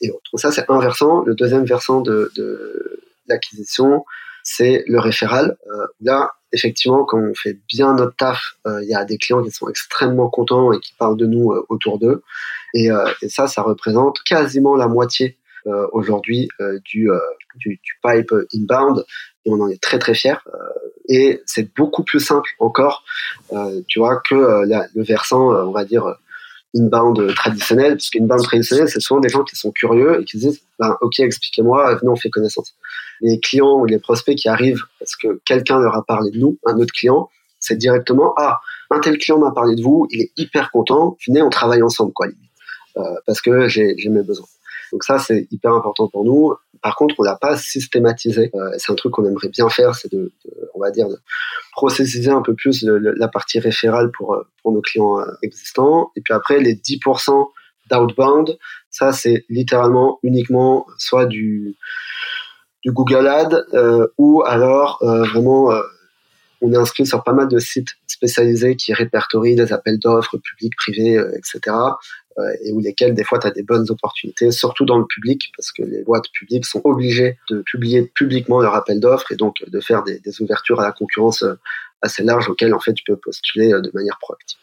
et 0.00 0.10
autres. 0.10 0.22
Donc 0.32 0.40
ça, 0.40 0.52
c'est 0.52 0.64
un 0.68 0.80
versant. 0.80 1.22
Le 1.24 1.34
deuxième 1.34 1.64
versant 1.64 2.00
de, 2.00 2.30
de 2.36 3.00
l'acquisition, 3.26 4.04
c'est 4.42 4.84
le 4.86 4.98
référal. 4.98 5.56
là, 6.00 6.32
effectivement, 6.52 7.04
quand 7.04 7.18
on 7.18 7.34
fait 7.34 7.58
bien 7.68 7.94
notre 7.94 8.16
taf, 8.16 8.56
il 8.66 8.88
y 8.88 8.94
a 8.94 9.04
des 9.04 9.18
clients 9.18 9.42
qui 9.42 9.50
sont 9.50 9.68
extrêmement 9.68 10.30
contents 10.30 10.72
et 10.72 10.80
qui 10.80 10.94
parlent 10.98 11.16
de 11.16 11.26
nous 11.26 11.52
autour 11.68 11.98
d'eux. 11.98 12.22
Et, 12.74 12.90
euh, 12.90 13.06
et, 13.22 13.28
ça, 13.28 13.46
ça 13.46 13.62
représente 13.62 14.22
quasiment 14.22 14.76
la 14.76 14.88
moitié 14.88 15.38
euh, 15.66 15.86
aujourd'hui 15.92 16.48
euh, 16.60 16.78
du, 16.84 17.10
du, 17.56 17.80
du, 17.82 17.92
pipe 18.02 18.32
inbound. 18.54 19.04
Et 19.44 19.50
on 19.50 19.60
en 19.60 19.68
est 19.68 19.82
très 19.82 19.98
très 19.98 20.14
fiers. 20.14 20.36
et 21.08 21.42
c'est 21.46 21.74
beaucoup 21.74 22.04
plus 22.04 22.20
simple 22.20 22.50
encore, 22.58 23.04
tu 23.86 23.98
vois, 23.98 24.20
que 24.28 24.34
le 24.34 25.02
versant, 25.02 25.50
on 25.50 25.70
va 25.70 25.84
dire, 25.84 26.16
inbound 26.74 27.34
traditionnel, 27.34 27.92
parce 27.92 28.10
qu'inbound 28.10 28.42
traditionnel, 28.42 28.88
c'est 28.88 29.00
souvent 29.00 29.20
des 29.20 29.28
gens 29.28 29.42
qui 29.44 29.56
sont 29.56 29.70
curieux 29.70 30.20
et 30.20 30.24
qui 30.24 30.38
disent, 30.38 30.60
ben, 30.78 30.96
ok, 31.00 31.20
expliquez-moi, 31.20 31.94
venez, 31.94 32.10
on 32.10 32.16
fait 32.16 32.30
connaissance. 32.30 32.74
Les 33.20 33.40
clients 33.40 33.80
ou 33.80 33.84
les 33.84 33.98
prospects 33.98 34.36
qui 34.36 34.48
arrivent 34.48 34.82
parce 34.98 35.16
que 35.16 35.40
quelqu'un 35.44 35.80
leur 35.80 35.96
a 35.96 36.04
parlé 36.04 36.30
de 36.30 36.38
nous, 36.38 36.58
un 36.66 36.76
autre 36.78 36.92
client, 36.92 37.30
c'est 37.58 37.76
directement, 37.76 38.34
ah, 38.36 38.60
un 38.90 39.00
tel 39.00 39.18
client 39.18 39.38
m'a 39.38 39.50
parlé 39.50 39.74
de 39.74 39.82
vous, 39.82 40.06
il 40.10 40.20
est 40.20 40.32
hyper 40.36 40.70
content, 40.70 41.16
venez, 41.26 41.42
on 41.42 41.50
travaille 41.50 41.82
ensemble, 41.82 42.12
quoi. 42.12 42.28
Euh, 42.96 43.02
parce 43.26 43.40
que 43.40 43.68
j'ai 43.68 43.94
mes 44.08 44.22
besoins. 44.22 44.46
Donc 44.92 45.04
ça, 45.04 45.18
c'est 45.18 45.46
hyper 45.50 45.72
important 45.72 46.08
pour 46.08 46.24
nous. 46.24 46.54
Par 46.82 46.96
contre, 46.96 47.14
on 47.18 47.22
l'a 47.22 47.36
pas 47.36 47.56
systématisé. 47.56 48.50
Euh, 48.54 48.70
c'est 48.78 48.92
un 48.92 48.94
truc 48.94 49.12
qu'on 49.12 49.24
aimerait 49.24 49.48
bien 49.48 49.68
faire, 49.68 49.94
c'est 49.94 50.10
de, 50.12 50.32
on 50.74 50.80
va 50.80 50.90
dire, 50.90 51.08
de 51.08 51.16
processiser 51.72 52.30
un 52.30 52.42
peu 52.42 52.54
plus 52.54 52.84
la 52.84 53.28
partie 53.28 53.58
référale 53.58 54.10
pour, 54.12 54.34
euh, 54.34 54.46
pour 54.62 54.72
nos 54.72 54.80
clients 54.80 55.18
existants. 55.42 56.12
Et 56.16 56.20
puis 56.20 56.34
après, 56.34 56.60
les 56.60 56.74
10% 56.74 57.48
d'outbound, 57.90 58.58
ça, 58.90 59.12
c'est 59.12 59.44
littéralement 59.48 60.18
uniquement 60.22 60.86
soit 60.98 61.26
du, 61.26 61.76
du 62.84 62.92
Google 62.92 63.26
Ad 63.26 63.64
ou 64.18 64.42
alors 64.44 64.98
vraiment 65.00 65.72
on 66.60 66.72
est 66.72 66.76
inscrit 66.76 67.06
sur 67.06 67.22
pas 67.22 67.32
mal 67.32 67.48
de 67.48 67.58
sites 67.58 67.94
spécialisés 68.06 68.76
qui 68.76 68.92
répertorient 68.92 69.54
des 69.54 69.72
appels 69.72 69.98
d'offres 69.98 70.38
publics, 70.38 70.74
privés, 70.76 71.18
etc. 71.36 71.74
Euh, 72.38 72.52
et 72.62 72.72
où 72.72 72.80
lesquels 72.80 73.14
des 73.14 73.24
fois 73.24 73.38
tu 73.40 73.48
as 73.48 73.50
des 73.50 73.64
bonnes 73.64 73.86
opportunités, 73.90 74.52
surtout 74.52 74.84
dans 74.84 74.98
le 74.98 75.06
public, 75.06 75.50
parce 75.56 75.72
que 75.72 75.82
les 75.82 76.04
boîtes 76.04 76.30
publiques 76.32 76.66
sont 76.66 76.80
obligées 76.84 77.36
de 77.50 77.62
publier 77.62 78.02
publiquement 78.02 78.60
leur 78.60 78.76
appel 78.76 79.00
d'offres 79.00 79.32
et 79.32 79.36
donc 79.36 79.56
de 79.66 79.80
faire 79.80 80.04
des, 80.04 80.20
ouvertures 80.40 80.78
à 80.78 80.84
la 80.84 80.92
concurrence 80.92 81.42
euh, 81.42 81.54
assez 82.00 82.22
larges 82.22 82.48
auxquelles 82.48 82.74
en 82.74 82.80
fait 82.80 82.94
tu 82.94 83.02
peux 83.04 83.16
postuler 83.16 83.72
euh, 83.72 83.80
de 83.80 83.90
manière 83.92 84.18
proactive 84.20 84.58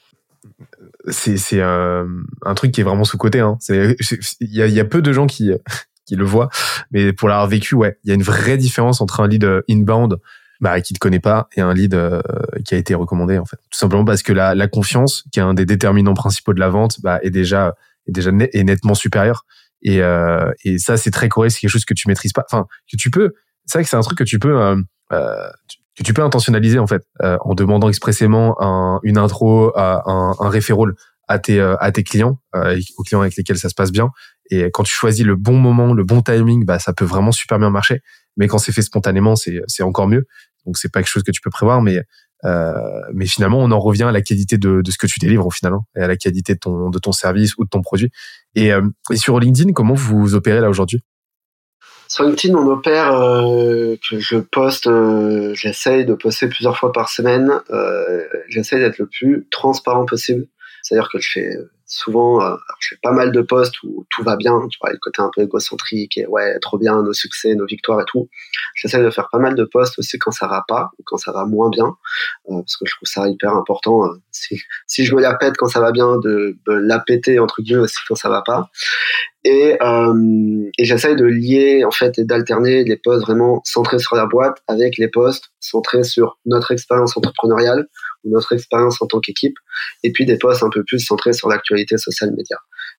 c'est 1.08 1.60
un 1.60 2.54
truc 2.56 2.72
qui 2.72 2.82
est 2.82 2.84
vraiment 2.84 3.04
sous 3.04 3.18
côté. 3.18 3.40
Hein. 3.40 3.58
Il 3.68 4.54
y 4.54 4.80
a 4.80 4.86
peu 4.86 5.02
de 5.02 5.12
gens 5.12 5.26
qui 5.26 5.52
qui 6.06 6.16
le 6.16 6.24
voient, 6.24 6.50
mais 6.92 7.14
pour 7.14 7.28
l'avoir 7.28 7.48
vécu, 7.48 7.74
ouais, 7.74 7.98
il 8.04 8.10
y 8.10 8.12
a 8.12 8.14
une 8.14 8.22
vraie 8.22 8.58
différence 8.58 9.02
entre 9.02 9.22
un 9.22 9.28
lead 9.28 9.64
inbound 9.68 10.20
bah, 10.62 10.80
qui 10.82 10.94
te 10.94 11.00
connaît 11.00 11.20
pas 11.20 11.48
et 11.56 11.62
un 11.62 11.74
lead 11.74 11.94
euh, 11.94 12.22
qui 12.66 12.76
a 12.76 12.78
été 12.78 12.96
recommandé 12.96 13.38
en 13.38 13.46
fait. 13.46 13.58
Tout 13.58 13.78
simplement 13.78 14.06
parce 14.06 14.24
que 14.24 14.34
la, 14.34 14.56
la 14.56 14.68
confiance, 14.68 15.24
qui 15.32 15.40
est 15.40 15.44
un 15.44 15.54
des 15.54 15.66
déterminants 15.66 16.14
principaux 16.14 16.54
de 16.54 16.60
la 16.60 16.70
vente, 16.70 17.02
bah, 17.02 17.20
est 17.22 17.30
déjà 17.30 17.76
est 18.08 18.12
déjà 18.12 18.32
est 18.32 18.64
nettement 18.64 18.94
supérieure. 18.94 19.46
Et, 19.82 20.02
euh, 20.02 20.52
et 20.64 20.78
ça, 20.78 20.98
c'est 20.98 21.12
très 21.12 21.30
correct. 21.30 21.52
C'est 21.52 21.62
quelque 21.62 21.70
chose 21.70 21.86
que 21.86 21.94
tu 21.94 22.08
maîtrises 22.08 22.34
pas. 22.34 22.44
Enfin, 22.50 22.66
que 22.92 22.98
tu 22.98 23.12
peux. 23.12 23.34
C'est 23.66 23.78
vrai 23.78 23.84
que 23.84 23.90
c'est 23.90 23.96
un 23.96 24.02
truc 24.02 24.18
que 24.18 24.24
tu 24.24 24.40
peux 24.40 24.60
euh, 24.60 24.76
euh 25.12 25.50
que 25.98 26.04
tu 26.04 26.14
peux 26.14 26.24
intentionnaliser 26.24 26.78
en 26.78 26.88
fait 26.88 27.04
euh, 27.24 27.38
en 27.40 27.56
demandant 27.56 27.88
expressément 27.88 28.62
un, 28.62 29.00
une 29.04 29.18
intro, 29.18 29.72
un, 29.80 30.36
un 30.38 30.50
référol 30.50 30.94
à 31.30 31.40
tes 31.40 31.62
à 31.62 31.92
tes 31.94 32.04
clients, 32.04 32.38
aux 32.54 33.04
clients 33.04 33.22
avec 33.22 33.38
lesquels 33.38 33.58
ça 33.58 33.70
se 33.70 33.76
passe 33.76 33.94
bien. 33.94 34.10
Et 34.52 34.70
quand 34.72 34.84
tu 34.84 34.94
choisis 34.94 35.26
le 35.26 35.38
bon 35.38 35.58
moment, 35.58 35.94
le 35.94 36.04
bon 36.04 36.22
timing, 36.22 36.66
bah 36.66 36.80
ça 36.80 36.92
peut 36.92 37.06
vraiment 37.06 37.32
super 37.32 37.60
bien 37.60 37.70
marcher. 37.70 38.02
Mais 38.38 38.48
quand 38.48 38.58
c'est 38.58 38.72
fait 38.72 38.82
spontanément, 38.82 39.36
c'est 39.36 39.84
encore 39.84 40.08
mieux. 40.08 40.26
Donc 40.66 40.78
c'est 40.78 40.92
pas 40.92 41.00
quelque 41.02 41.12
chose 41.12 41.24
que 41.24 41.32
tu 41.32 41.42
peux 41.42 41.50
prévoir, 41.50 41.82
mais 41.82 42.02
euh, 42.44 42.74
mais 43.14 43.26
finalement 43.26 43.60
on 43.60 43.72
en 43.72 43.80
revient 43.80 44.04
à 44.04 44.12
la 44.12 44.22
qualité 44.22 44.58
de, 44.58 44.82
de 44.82 44.92
ce 44.92 44.98
que 44.98 45.08
tu 45.08 45.20
délivres 45.20 45.48
au 45.48 45.52
final 45.52 45.74
hein, 45.74 45.82
et 45.96 46.02
à 46.02 46.08
la 46.08 46.18
qualité 46.18 46.54
de 46.54 46.60
ton 46.60 46.90
de 46.90 47.00
ton 47.00 47.12
service 47.12 47.56
ou 47.58 47.64
de 47.64 47.70
ton 47.70 47.82
produit. 47.82 48.10
Et, 48.56 48.74
euh, 48.74 48.82
et 49.12 49.16
sur 49.16 49.40
LinkedIn, 49.40 49.72
comment 49.74 49.94
vous 49.94 50.36
opérez 50.36 50.60
là 50.60 50.70
aujourd'hui? 50.70 51.02
Sur 52.08 52.24
LinkedIn, 52.24 52.56
on 52.56 52.68
opère 52.68 53.14
euh, 53.14 53.96
que 54.08 54.20
je 54.20 54.38
poste, 54.38 54.88
euh, 54.88 55.54
j'essaye 55.56 56.06
de 56.06 56.14
poster 56.14 56.48
plusieurs 56.48 56.78
fois 56.78 56.92
par 56.92 57.10
semaine. 57.10 57.52
Euh, 57.72 58.24
j'essaye 58.48 58.80
d'être 58.80 59.00
le 59.00 59.08
plus 59.08 59.48
transparent 59.50 60.06
possible. 60.06 60.48
C'est-à-dire 60.84 61.10
que 61.12 61.20
je 61.20 61.32
fais 61.32 61.58
souvent, 61.86 62.42
euh, 62.42 62.56
je 62.80 62.90
fais 62.90 63.00
pas 63.02 63.12
mal 63.12 63.32
de 63.32 63.42
posts 63.42 63.82
où 63.84 64.06
tout 64.10 64.24
va 64.24 64.36
bien, 64.36 64.60
tu 64.70 64.78
vois, 64.82 64.92
le 64.92 64.98
côté 64.98 65.22
un 65.22 65.30
peu 65.34 65.42
égocentrique 65.42 66.18
et 66.18 66.26
ouais, 66.26 66.58
trop 66.60 66.78
bien, 66.78 67.02
nos 67.02 67.14
succès, 67.14 67.54
nos 67.56 67.66
victoires 67.66 68.02
et 68.02 68.06
tout. 68.06 68.30
J'essaie 68.76 69.02
de 69.02 69.10
faire 69.10 69.30
pas 69.32 69.40
mal 69.40 69.56
de 69.56 69.64
posts 69.64 70.00
aussi 70.00 70.18
quand 70.18 70.32
ça 70.32 70.48
va 70.48 70.64
pas 70.68 70.90
ou 70.98 71.04
quand 71.06 71.18
ça 71.18 71.32
va 71.32 71.46
moins 71.46 71.70
bien, 71.70 71.96
euh, 72.50 72.60
parce 72.60 72.78
que 72.78 72.86
je 72.86 72.96
trouve 72.96 73.08
ça 73.08 73.28
hyper 73.28 73.56
important. 73.56 74.06
Euh, 74.06 74.16
si, 74.32 74.60
si 74.88 75.06
je 75.06 75.16
me 75.16 75.22
la 75.22 75.36
pète 75.36 75.56
quand 75.58 75.68
ça 75.68 75.80
va 75.80 75.92
bien, 75.92 76.18
de, 76.18 76.58
de 76.68 76.74
la 76.74 77.00
péter 77.00 77.40
entre 77.40 77.62
guillemets 77.62 77.82
aussi 77.82 77.98
quand 78.08 78.16
ça 78.16 78.30
va 78.30 78.42
pas. 78.42 78.70
Et, 79.44 79.78
euh, 79.80 80.70
et 80.80 80.86
j'essaye 80.86 81.16
de 81.16 81.26
lier 81.26 81.84
en 81.86 81.92
fait 81.92 82.18
et 82.18 82.24
d'alterner 82.24 82.84
les 82.84 82.98
posts 82.98 83.22
vraiment 83.22 83.62
centrés 83.64 84.00
sur 84.00 84.16
la 84.16 84.26
boîte 84.26 84.58
avec 84.68 84.98
les 84.98 85.08
posts 85.08 85.52
centrés 85.60 86.04
sur 86.04 86.40
notre 86.48 86.72
expérience 86.72 87.16
entrepreneuriale 87.16 87.88
notre 88.26 88.54
expérience 88.54 89.02
en 89.02 89.08
tant 89.08 89.20
qu'équipe, 89.20 89.58
et 90.04 90.12
puis 90.12 90.26
des 90.26 90.38
posts 90.38 90.64
un 90.64 90.70
peu 90.70 90.84
plus 90.84 91.00
centrés 91.00 91.34
sur 91.34 91.50
l'actualité 91.50 91.98
social 91.98 92.32
média. 92.32 92.58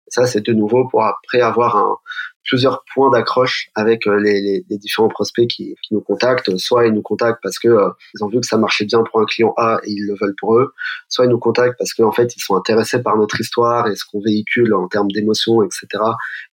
ça, 0.09 0.27
c'est 0.27 0.45
de 0.45 0.53
nouveau 0.53 0.89
pour 0.89 1.05
après 1.05 1.41
avoir 1.41 2.01
plusieurs 2.47 2.85
points 2.95 3.11
d'accroche 3.11 3.69
avec 3.75 4.07
euh, 4.07 4.19
les, 4.21 4.65
différents 4.71 5.09
prospects 5.09 5.49
qui, 5.49 5.75
nous 5.91 6.01
contactent. 6.01 6.57
Soit 6.57 6.87
ils 6.87 6.93
nous 6.93 7.03
contactent 7.03 7.41
parce 7.43 7.59
que 7.59 7.69
euh, 7.69 7.91
ils 8.15 8.25
ont 8.25 8.29
vu 8.29 8.41
que 8.41 8.47
ça 8.47 8.57
marchait 8.57 8.85
bien 8.85 9.03
pour 9.03 9.21
un 9.21 9.25
client 9.25 9.53
A 9.57 9.79
et 9.85 9.91
ils 9.91 10.07
le 10.07 10.15
veulent 10.21 10.35
pour 10.39 10.57
eux. 10.57 10.73
Soit 11.09 11.27
ils 11.27 11.31
nous 11.31 11.39
contactent 11.39 11.77
parce 11.79 11.93
qu'en 11.93 12.13
fait 12.13 12.35
ils 12.37 12.41
sont 12.41 12.57
intéressés 12.57 13.03
par 13.03 13.17
notre 13.17 13.41
histoire 13.41 13.89
et 13.89 13.97
ce 13.97 14.05
qu'on 14.11 14.21
véhicule 14.21 14.73
en 14.75 14.89
termes 14.89 15.11
d'émotions, 15.11 15.63
etc. 15.63 15.87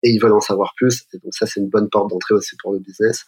Et 0.03 0.11
ils 0.11 0.19
veulent 0.19 0.33
en 0.33 0.41
savoir 0.41 0.75
plus. 0.77 1.05
Et 1.13 1.19
donc 1.19 1.35
ça 1.35 1.47
c'est 1.47 1.61
une 1.61 1.69
bonne 1.69 1.89
porte 1.89 2.11
d'entrée 2.11 2.35
aussi 2.35 2.57
pour 2.63 2.73
le 2.73 2.79
business. 2.79 3.25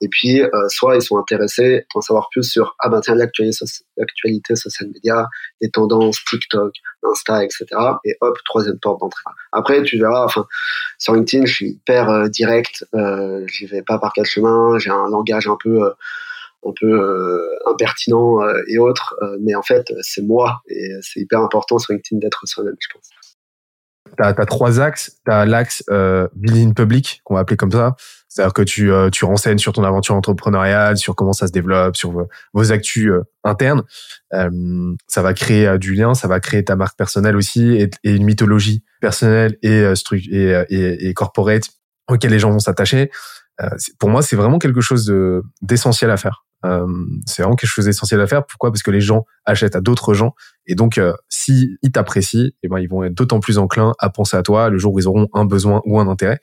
Et 0.00 0.08
puis 0.08 0.42
euh, 0.42 0.48
soit 0.68 0.96
ils 0.96 1.02
sont 1.02 1.18
intéressés 1.18 1.86
d'en 1.94 2.00
savoir 2.00 2.28
plus 2.30 2.44
sur 2.44 2.76
ah 2.78 2.88
ben 2.88 3.00
tiens 3.00 3.14
l'actualité 3.14 4.56
social 4.56 4.90
média, 4.90 5.26
les 5.60 5.70
tendances 5.70 6.18
TikTok, 6.28 6.74
Insta, 7.02 7.44
etc. 7.44 7.66
Et 8.04 8.16
hop 8.20 8.38
troisième 8.44 8.78
porte 8.78 9.00
d'entrée. 9.00 9.22
Après 9.52 9.82
tu 9.82 9.98
verras, 9.98 10.24
enfin 10.24 10.46
sur 10.98 11.14
LinkedIn 11.14 11.46
je 11.46 11.54
suis 11.54 11.68
hyper 11.70 12.08
euh, 12.08 12.28
direct. 12.28 12.86
Euh, 12.94 13.44
j'y 13.46 13.66
vais 13.66 13.82
pas 13.82 13.98
par 13.98 14.12
quatre 14.12 14.26
chemins. 14.26 14.78
J'ai 14.78 14.90
un 14.90 15.08
langage 15.08 15.46
un 15.48 15.56
peu, 15.62 15.84
euh, 15.84 15.90
un 16.66 16.72
peu 16.78 17.48
impertinent 17.66 18.40
et 18.68 18.78
autres, 18.78 19.16
mais 19.40 19.54
en 19.54 19.62
fait, 19.62 19.92
c'est 20.02 20.22
moi 20.22 20.60
et 20.68 20.90
c'est 21.00 21.20
hyper 21.20 21.40
important 21.40 21.78
sur 21.78 21.92
LinkedIn 21.92 22.20
d'être 22.20 22.46
soi-même, 22.46 22.76
je 22.78 22.88
pense. 22.92 23.08
Tu 24.16 24.22
as, 24.22 24.34
trois 24.46 24.80
axes. 24.80 25.18
Tu 25.24 25.32
as 25.32 25.46
l'axe 25.46 25.82
euh, 25.90 26.28
building 26.34 26.74
public, 26.74 27.20
qu'on 27.24 27.34
va 27.34 27.40
appeler 27.40 27.56
comme 27.56 27.72
ça. 27.72 27.96
C'est-à-dire 28.30 28.52
que 28.52 28.62
tu, 28.62 28.92
euh, 28.92 29.10
tu 29.10 29.24
renseignes 29.24 29.58
sur 29.58 29.72
ton 29.72 29.82
aventure 29.82 30.14
entrepreneuriale, 30.14 30.96
sur 30.96 31.16
comment 31.16 31.32
ça 31.32 31.48
se 31.48 31.52
développe, 31.52 31.96
sur 31.96 32.28
vos, 32.52 32.72
actus 32.72 33.10
euh, 33.10 33.24
internes. 33.42 33.82
Euh, 34.34 34.94
ça 35.08 35.20
va 35.20 35.34
créer 35.34 35.76
du 35.78 35.94
lien, 35.94 36.14
ça 36.14 36.28
va 36.28 36.38
créer 36.38 36.64
ta 36.64 36.76
marque 36.76 36.96
personnelle 36.96 37.34
aussi 37.34 37.72
et, 37.72 37.90
une 38.04 38.24
mythologie 38.24 38.84
personnelle 39.00 39.58
et, 39.62 39.82
et, 40.12 40.64
et, 40.68 41.08
et 41.08 41.14
corporate 41.14 41.64
auquel 42.08 42.30
les 42.30 42.38
gens 42.38 42.52
vont 42.52 42.60
s'attacher. 42.60 43.10
pour 43.98 44.08
moi, 44.08 44.22
c'est 44.22 44.36
vraiment 44.36 44.60
quelque 44.60 44.80
chose 44.80 45.12
d'essentiel 45.60 46.10
à 46.10 46.16
faire. 46.16 46.44
Euh, 46.64 46.86
c'est 47.26 47.42
vraiment 47.42 47.56
quelque 47.56 47.70
chose 47.70 47.86
d'essentiel 47.86 48.20
à 48.20 48.26
faire. 48.26 48.44
Pourquoi? 48.44 48.70
Parce 48.70 48.82
que 48.82 48.90
les 48.90 49.00
gens 49.00 49.24
achètent 49.44 49.76
à 49.76 49.80
d'autres 49.80 50.14
gens 50.14 50.34
et 50.66 50.74
donc 50.74 50.98
euh, 50.98 51.12
si 51.28 51.76
ils 51.82 51.90
t'apprécient, 51.90 52.50
eh 52.62 52.68
ben 52.68 52.78
ils 52.78 52.88
vont 52.88 53.02
être 53.02 53.14
d'autant 53.14 53.40
plus 53.40 53.58
enclins 53.58 53.94
à 53.98 54.10
penser 54.10 54.36
à 54.36 54.42
toi 54.42 54.68
le 54.68 54.78
jour 54.78 54.92
où 54.92 54.98
ils 54.98 55.08
auront 55.08 55.28
un 55.32 55.44
besoin 55.44 55.80
ou 55.84 55.98
un 55.98 56.08
intérêt. 56.08 56.38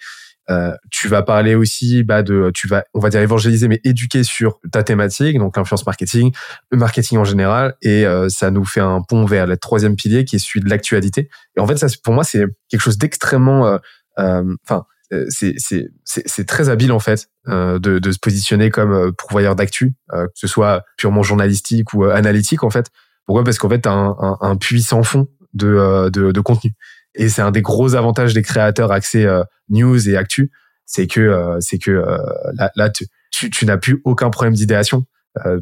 Euh, 0.50 0.74
tu 0.92 1.10
vas 1.10 1.24
parler 1.24 1.56
aussi 1.56 2.04
bah, 2.04 2.24
de, 2.24 2.52
tu 2.54 2.68
vas, 2.68 2.86
on 2.94 3.00
va 3.00 3.10
dire 3.10 3.20
évangéliser, 3.20 3.68
mais 3.68 3.82
éduquer 3.84 4.24
sur 4.24 4.60
ta 4.72 4.82
thématique, 4.82 5.38
donc 5.38 5.58
l'influence 5.58 5.86
marketing, 5.86 6.32
le 6.72 6.78
marketing 6.78 7.18
en 7.18 7.26
général, 7.26 7.76
et 7.82 8.06
euh, 8.06 8.30
ça 8.30 8.50
nous 8.50 8.64
fait 8.64 8.80
un 8.80 9.02
pont 9.02 9.26
vers 9.26 9.46
le 9.46 9.58
troisième 9.58 9.96
pilier 9.98 10.24
qui 10.24 10.38
est 10.38 10.40
celui 10.40 10.62
de 10.62 10.70
l'actualité. 10.70 11.30
Et 11.58 11.60
en 11.60 11.68
fait, 11.68 11.76
ça, 11.78 11.88
pour 12.02 12.14
moi, 12.14 12.24
c'est 12.24 12.46
quelque 12.70 12.82
chose 12.82 12.98
d'extrêmement, 12.98 13.78
enfin, 14.18 14.38
euh, 14.70 14.82
c'est 15.30 16.46
très 16.48 16.70
habile 16.70 16.92
en 16.92 17.00
fait 17.00 17.30
euh, 17.48 17.80
de, 17.80 18.00
de, 18.00 18.12
se 18.12 18.20
positionner 18.20 18.70
comme 18.70 18.92
euh, 18.92 19.12
pourvoyeur 19.12 19.56
d'actu, 19.56 19.94
que 20.12 20.28
ce 20.36 20.48
soit 20.48 20.84
purement 20.98 21.24
journalistique 21.24 21.94
ou 21.94 22.06
analytique 22.06 22.64
en 22.64 22.70
fait. 22.70 22.88
Pourquoi? 23.26 23.44
Parce 23.44 23.58
qu'en 23.58 23.70
fait, 23.70 23.82
tu 23.82 23.90
as 23.90 23.94
un, 23.94 24.38
un, 24.40 24.56
puissant 24.56 25.04
fond 25.04 25.28
de, 25.54 26.10
de, 26.10 26.32
de 26.32 26.42
contenu. 26.42 26.74
Et 27.16 27.30
c'est 27.30 27.42
un 27.42 27.52
des 27.52 27.62
gros 27.62 27.96
avantages 27.96 28.34
des 28.34 28.42
créateurs 28.42 28.92
accès 28.92 29.28
news 29.70 30.10
et 30.10 30.16
actu, 30.16 30.52
c'est 30.86 31.08
que 31.08 31.58
c'est 31.60 31.78
que 31.78 32.06
là, 32.54 32.72
là, 32.76 32.90
tu, 32.90 33.06
tu, 33.50 33.66
n'as 33.66 33.78
plus 33.78 34.02
aucun 34.06 34.30
problème 34.30 34.54
d'idéation 34.54 35.06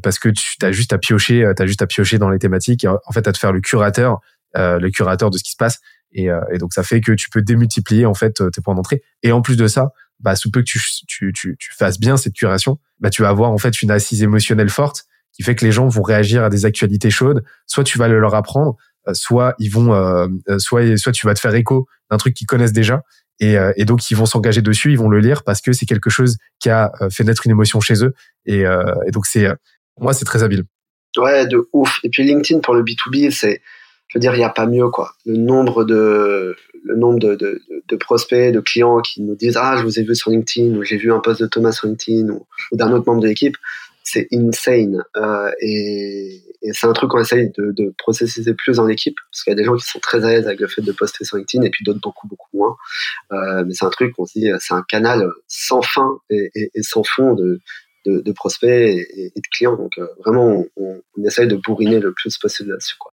parce 0.03 0.19
que 0.19 0.29
tu 0.29 0.63
as 0.63 0.71
juste 0.71 0.93
à 0.93 0.99
piocher, 0.99 1.51
t'as 1.55 1.65
juste 1.65 1.81
à 1.81 1.87
piocher 1.87 2.19
dans 2.19 2.29
les 2.29 2.39
thématiques. 2.39 2.83
Et 2.83 2.87
en 2.87 3.11
fait, 3.13 3.27
à 3.27 3.31
te 3.31 3.37
faire 3.39 3.51
le 3.51 3.61
curateur, 3.61 4.19
le 4.53 4.89
curateur 4.89 5.31
de 5.31 5.37
ce 5.37 5.43
qui 5.43 5.51
se 5.51 5.57
passe. 5.57 5.79
Et, 6.15 6.31
euh, 6.31 6.39
et, 6.51 6.57
donc 6.57 6.73
ça 6.73 6.81
fait 6.81 7.01
que 7.01 7.11
tu 7.11 7.29
peux 7.29 7.41
démultiplier 7.41 8.05
en 8.05 8.13
fait 8.13 8.41
tes 8.51 8.61
points 8.61 8.73
d'entrée. 8.73 9.03
Et 9.21 9.31
en 9.31 9.41
plus 9.41 9.57
de 9.57 9.67
ça, 9.67 9.91
bah 10.21 10.35
sous 10.35 10.49
peu 10.49 10.61
que 10.61 10.65
tu, 10.65 10.81
tu, 11.07 11.33
tu, 11.33 11.57
tu 11.59 11.73
fasses 11.75 11.99
bien 11.99 12.15
cette 12.17 12.33
curation, 12.33 12.79
bah 12.99 13.09
tu 13.09 13.21
vas 13.21 13.29
avoir 13.29 13.51
en 13.51 13.57
fait 13.57 13.81
une 13.81 13.91
assise 13.91 14.23
émotionnelle 14.23 14.69
forte 14.69 15.03
qui 15.33 15.43
fait 15.43 15.55
que 15.55 15.65
les 15.65 15.73
gens 15.73 15.89
vont 15.89 16.01
réagir 16.01 16.43
à 16.43 16.49
des 16.49 16.65
actualités 16.65 17.11
chaudes. 17.11 17.43
Soit 17.67 17.83
tu 17.83 17.97
vas 17.97 18.07
le 18.07 18.19
leur 18.19 18.33
apprendre, 18.33 18.77
euh, 19.09 19.13
soit 19.13 19.55
ils 19.59 19.67
vont, 19.67 19.93
euh, 19.93 20.27
soit 20.57 20.97
soit 20.97 21.11
tu 21.11 21.27
vas 21.27 21.33
te 21.33 21.39
faire 21.39 21.53
écho 21.53 21.85
d'un 22.09 22.17
truc 22.17 22.33
qu'ils 22.33 22.47
connaissent 22.47 22.73
déjà. 22.73 23.01
Et, 23.41 23.57
et, 23.75 23.83
donc 23.83 24.09
ils 24.09 24.15
vont 24.15 24.25
s'engager 24.25 24.61
dessus, 24.61 24.93
ils 24.93 24.97
vont 24.97 25.09
le 25.09 25.19
lire 25.19 25.43
parce 25.43 25.59
que 25.59 25.73
c'est 25.73 25.85
quelque 25.85 26.09
chose 26.09 26.37
qui 26.61 26.69
a 26.69 26.93
fait 27.11 27.25
naître 27.25 27.45
une 27.45 27.51
émotion 27.51 27.81
chez 27.81 28.05
eux. 28.05 28.13
Et, 28.45 28.61
et 28.61 29.11
donc 29.11 29.25
c'est, 29.25 29.49
moi 29.99 30.13
c'est 30.13 30.23
très 30.23 30.41
habile. 30.41 30.63
Ouais, 31.17 31.45
de 31.45 31.67
ouf. 31.73 31.99
Et 32.05 32.09
puis 32.09 32.23
LinkedIn 32.23 32.61
pour 32.61 32.75
le 32.75 32.83
B2B, 32.83 33.31
c'est 33.31 33.61
je 34.07 34.17
veux 34.17 34.21
dire, 34.21 34.33
il 34.35 34.39
n'y 34.39 34.43
a 34.43 34.49
pas 34.49 34.67
mieux, 34.67 34.89
quoi. 34.89 35.13
Le 35.25 35.37
nombre 35.37 35.83
de, 35.83 36.55
le 36.83 36.95
nombre 36.95 37.19
de, 37.19 37.35
de, 37.35 37.61
de, 37.87 37.95
prospects, 37.95 38.53
de 38.53 38.59
clients 38.59 39.01
qui 39.01 39.21
nous 39.21 39.35
disent 39.35 39.57
Ah, 39.57 39.75
je 39.77 39.83
vous 39.83 39.99
ai 39.99 40.03
vu 40.03 40.15
sur 40.15 40.31
LinkedIn, 40.31 40.75
ou 40.75 40.83
j'ai 40.83 40.97
vu 40.97 41.11
un 41.11 41.19
post 41.19 41.41
de 41.41 41.47
Thomas 41.47 41.71
sur 41.71 41.87
LinkedIn, 41.87 42.29
ou, 42.29 42.45
d'un 42.73 42.91
autre 42.91 43.05
membre 43.07 43.21
de 43.21 43.27
l'équipe, 43.27 43.57
c'est 44.03 44.27
insane. 44.31 45.03
Euh, 45.17 45.51
et, 45.59 46.41
et 46.61 46.73
c'est 46.73 46.87
un 46.87 46.93
truc 46.93 47.09
qu'on 47.09 47.19
essaye 47.19 47.51
de, 47.57 47.71
de 47.71 47.93
processiser 47.97 48.53
plus 48.53 48.77
dans 48.77 48.85
l'équipe, 48.85 49.17
parce 49.31 49.43
qu'il 49.43 49.51
y 49.51 49.55
a 49.55 49.57
des 49.57 49.63
gens 49.63 49.75
qui 49.75 49.85
sont 49.85 49.99
très 49.99 50.23
à 50.23 50.29
l'aise 50.29 50.45
avec 50.45 50.59
le 50.59 50.67
fait 50.67 50.81
de 50.81 50.91
poster 50.91 51.25
sur 51.25 51.37
LinkedIn, 51.37 51.65
et 51.65 51.69
puis 51.69 51.83
d'autres 51.83 52.01
beaucoup, 52.01 52.27
beaucoup 52.27 52.57
moins. 52.57 52.75
Euh, 53.31 53.65
mais 53.65 53.73
c'est 53.73 53.85
un 53.85 53.89
truc 53.89 54.13
qu'on 54.13 54.25
se 54.25 54.37
dit, 54.37 54.49
c'est 54.59 54.75
un 54.75 54.83
canal 54.87 55.27
sans 55.47 55.81
fin 55.81 56.19
et, 56.29 56.51
et, 56.55 56.71
et 56.75 56.83
sans 56.83 57.03
fond 57.03 57.33
de, 57.33 57.59
de, 58.05 58.21
de 58.21 58.31
prospects 58.31 58.69
et, 58.69 59.31
de 59.35 59.47
clients. 59.51 59.75
Donc 59.75 59.97
euh, 59.97 60.07
vraiment, 60.23 60.65
on, 60.77 61.01
on, 61.17 61.23
essaye 61.23 61.47
de 61.47 61.55
bourriner 61.55 61.99
le 61.99 62.13
plus 62.13 62.37
possible 62.37 62.71
là-dessus. 62.71 62.95
Quoi. 62.99 63.11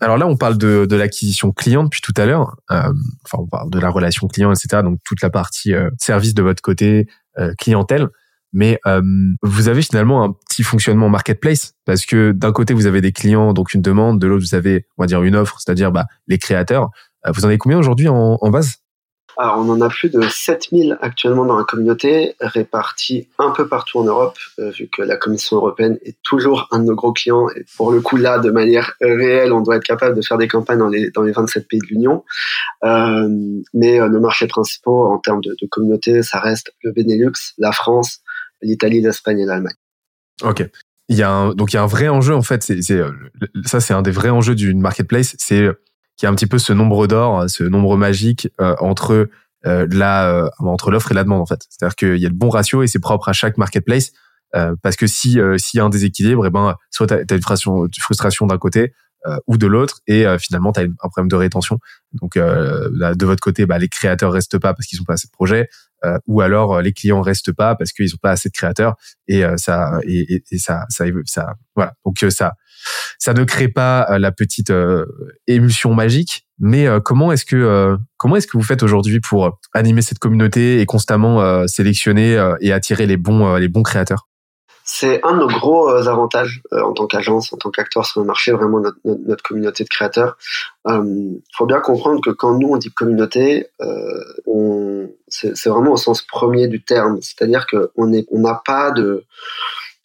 Alors 0.00 0.18
là, 0.18 0.26
on 0.26 0.36
parle 0.36 0.58
de, 0.58 0.86
de 0.88 0.96
l'acquisition 0.96 1.52
client 1.52 1.84
depuis 1.84 2.02
tout 2.02 2.12
à 2.16 2.26
l'heure. 2.26 2.56
Euh, 2.70 2.92
enfin, 3.24 3.38
on 3.38 3.46
parle 3.46 3.70
de 3.70 3.78
la 3.78 3.88
relation 3.88 4.28
client, 4.28 4.52
etc. 4.52 4.82
Donc 4.82 4.98
toute 5.04 5.22
la 5.22 5.30
partie 5.30 5.74
euh, 5.74 5.90
service 5.98 6.34
de 6.34 6.42
votre 6.42 6.62
côté, 6.62 7.06
euh, 7.38 7.54
clientèle. 7.58 8.08
Mais 8.52 8.78
euh, 8.86 9.02
vous 9.42 9.68
avez 9.68 9.82
finalement 9.82 10.22
un 10.22 10.32
petit 10.48 10.62
fonctionnement 10.62 11.08
marketplace 11.08 11.74
parce 11.84 12.06
que 12.06 12.32
d'un 12.32 12.52
côté 12.52 12.74
vous 12.74 12.86
avez 12.86 13.00
des 13.00 13.12
clients, 13.12 13.52
donc 13.52 13.74
une 13.74 13.82
demande, 13.82 14.20
de 14.20 14.26
l'autre 14.26 14.44
vous 14.44 14.54
avez, 14.54 14.86
on 14.98 15.02
va 15.02 15.06
dire, 15.06 15.22
une 15.22 15.36
offre, 15.36 15.58
c'est-à-dire 15.60 15.92
bah, 15.92 16.06
les 16.26 16.38
créateurs. 16.38 16.90
vous 17.34 17.44
en 17.44 17.48
avez 17.48 17.58
combien 17.58 17.78
aujourd'hui 17.78 18.08
en, 18.08 18.38
en 18.40 18.50
base? 18.50 18.76
Alors, 19.38 19.58
on 19.58 19.68
en 19.68 19.82
a 19.82 19.90
plus 19.90 20.08
de 20.08 20.22
7000 20.22 20.96
actuellement 21.02 21.44
dans 21.44 21.58
la 21.58 21.64
communauté, 21.64 22.34
répartis 22.40 23.28
un 23.38 23.50
peu 23.50 23.68
partout 23.68 23.98
en 23.98 24.04
Europe, 24.04 24.38
euh, 24.58 24.70
vu 24.70 24.88
que 24.88 25.02
la 25.02 25.16
Commission 25.16 25.58
européenne 25.58 25.98
est 26.02 26.16
toujours 26.22 26.68
un 26.70 26.78
de 26.78 26.84
nos 26.84 26.94
gros 26.94 27.12
clients. 27.12 27.50
Et 27.50 27.66
pour 27.76 27.92
le 27.92 28.00
coup, 28.00 28.16
là, 28.16 28.38
de 28.38 28.50
manière 28.50 28.94
réelle, 29.02 29.52
on 29.52 29.60
doit 29.60 29.76
être 29.76 29.84
capable 29.84 30.16
de 30.16 30.22
faire 30.22 30.38
des 30.38 30.48
campagnes 30.48 30.78
dans 30.78 30.88
les, 30.88 31.10
dans 31.10 31.20
les 31.20 31.32
27 31.32 31.68
pays 31.68 31.80
de 31.80 31.86
l'Union. 31.86 32.24
Euh, 32.84 33.28
mais 33.74 34.00
euh, 34.00 34.08
nos 34.08 34.20
marchés 34.20 34.46
principaux 34.46 35.04
en 35.04 35.18
termes 35.18 35.42
de, 35.42 35.54
communauté, 35.70 36.22
ça 36.22 36.40
reste 36.40 36.72
le 36.82 36.92
Benelux, 36.92 37.32
la 37.58 37.72
France, 37.72 38.20
l'Italie, 38.62 39.02
l'Espagne 39.02 39.40
et 39.40 39.44
l'Allemagne. 39.44 39.76
Ok. 40.42 40.66
Il 41.08 41.16
y 41.16 41.22
a 41.22 41.52
donc 41.54 41.72
il 41.72 41.76
y 41.76 41.78
a 41.78 41.82
un 41.82 41.86
vrai 41.86 42.08
enjeu 42.08 42.34
en 42.34 42.42
fait. 42.42 42.62
Ça, 43.64 43.80
c'est 43.80 43.94
un 43.94 44.02
des 44.02 44.10
vrais 44.10 44.30
enjeux 44.30 44.56
d'une 44.56 44.80
marketplace. 44.80 45.36
C'est 45.38 45.68
qui 46.16 46.26
a 46.26 46.30
un 46.30 46.34
petit 46.34 46.46
peu 46.46 46.58
ce 46.58 46.72
nombre 46.72 47.06
d'or, 47.06 47.48
ce 47.48 47.64
nombre 47.64 47.96
magique 47.96 48.48
euh, 48.60 48.74
entre 48.78 49.28
euh, 49.66 49.86
la 49.90 50.30
euh, 50.30 50.48
entre 50.58 50.90
l'offre 50.90 51.12
et 51.12 51.14
la 51.14 51.24
demande 51.24 51.42
en 51.42 51.46
fait. 51.46 51.60
C'est-à-dire 51.68 51.96
qu'il 51.96 52.16
y 52.16 52.26
a 52.26 52.28
le 52.28 52.34
bon 52.34 52.48
ratio 52.48 52.82
et 52.82 52.86
c'est 52.86 52.98
propre 52.98 53.28
à 53.28 53.32
chaque 53.32 53.58
marketplace. 53.58 54.12
parce 54.82 54.96
que 54.96 55.06
si 55.06 55.38
s'il 55.58 55.78
y 55.78 55.80
a 55.80 55.84
un 55.84 55.90
déséquilibre, 55.90 56.46
et 56.46 56.48
eh 56.48 56.50
ben 56.50 56.76
soit 56.90 57.06
tu 57.06 57.14
as, 57.14 57.34
une 57.34 57.88
frustration, 58.00 58.46
d'un 58.46 58.58
côté 58.58 58.94
ou 59.46 59.58
de 59.58 59.66
l'autre, 59.66 60.00
et 60.06 60.24
finalement 60.38 60.72
tu 60.72 60.80
as 60.80 60.84
un 60.84 61.08
problème 61.08 61.28
de 61.28 61.36
rétention. 61.36 61.78
Donc 62.12 62.38
de 62.38 63.26
votre 63.26 63.40
côté, 63.40 63.66
bah, 63.66 63.78
les 63.78 63.88
créateurs 63.88 64.32
restent 64.32 64.58
pas 64.58 64.72
parce 64.72 64.86
qu'ils 64.86 64.98
n'ont 64.98 65.04
pas 65.04 65.14
assez 65.14 65.26
de 65.26 65.32
projets, 65.32 65.68
ou 66.26 66.40
alors 66.40 66.80
les 66.80 66.92
clients 66.92 67.20
restent 67.20 67.52
pas 67.52 67.74
parce 67.74 67.92
qu'ils 67.92 68.06
n'ont 68.12 68.22
pas 68.22 68.30
assez 68.30 68.48
de 68.48 68.54
créateurs, 68.54 68.94
et 69.28 69.44
ça 69.56 69.98
et, 70.04 70.42
et, 70.50 70.58
ça, 70.58 70.86
ça 70.88 71.04
ça 71.26 71.54
voilà. 71.74 71.92
Donc 72.06 72.24
ça 72.30 72.54
ça 73.18 73.32
ne 73.32 73.44
crée 73.44 73.68
pas 73.68 74.06
euh, 74.10 74.18
la 74.18 74.32
petite 74.32 74.70
euh, 74.70 75.04
émulsion 75.46 75.94
magique. 75.94 76.46
Mais 76.58 76.86
euh, 76.86 77.00
comment 77.00 77.32
est-ce 77.32 77.44
que 77.44 77.96
comment 78.16 78.36
est-ce 78.36 78.46
que 78.46 78.56
vous 78.56 78.62
faites 78.62 78.82
aujourd'hui 78.82 79.20
pour 79.20 79.58
animer 79.74 80.00
cette 80.00 80.18
communauté 80.18 80.80
et 80.80 80.86
constamment 80.86 81.66
sélectionner 81.66 82.42
et 82.60 82.72
attirer 82.72 83.06
les 83.06 83.18
bons 83.18 83.56
les 83.56 83.68
bons 83.68 83.82
créateurs? 83.82 84.26
C'est 84.82 85.20
un 85.24 85.34
de 85.34 85.40
nos 85.40 85.48
gros 85.48 85.88
avantages 85.90 86.62
en 86.72 86.92
tant 86.92 87.06
qu'agence, 87.06 87.52
en 87.52 87.58
tant 87.58 87.70
qu'acteur 87.70 88.06
sur 88.06 88.20
le 88.20 88.26
marché, 88.26 88.52
vraiment 88.52 88.80
notre, 88.80 89.42
communauté 89.42 89.84
de 89.84 89.88
créateurs. 89.88 90.38
Il 90.88 91.42
faut 91.54 91.66
bien 91.66 91.80
comprendre 91.80 92.22
que 92.22 92.30
quand 92.30 92.56
nous 92.58 92.68
on 92.68 92.78
dit 92.78 92.90
communauté, 92.90 93.66
c'est 95.28 95.66
vraiment 95.66 95.92
au 95.92 95.98
sens 95.98 96.22
premier 96.22 96.68
du 96.68 96.82
terme, 96.82 97.18
c'est-à-dire 97.20 97.66
qu'on 97.66 97.88
on 98.30 98.38
n'a 98.38 98.62
pas 98.64 98.92
de 98.92 99.26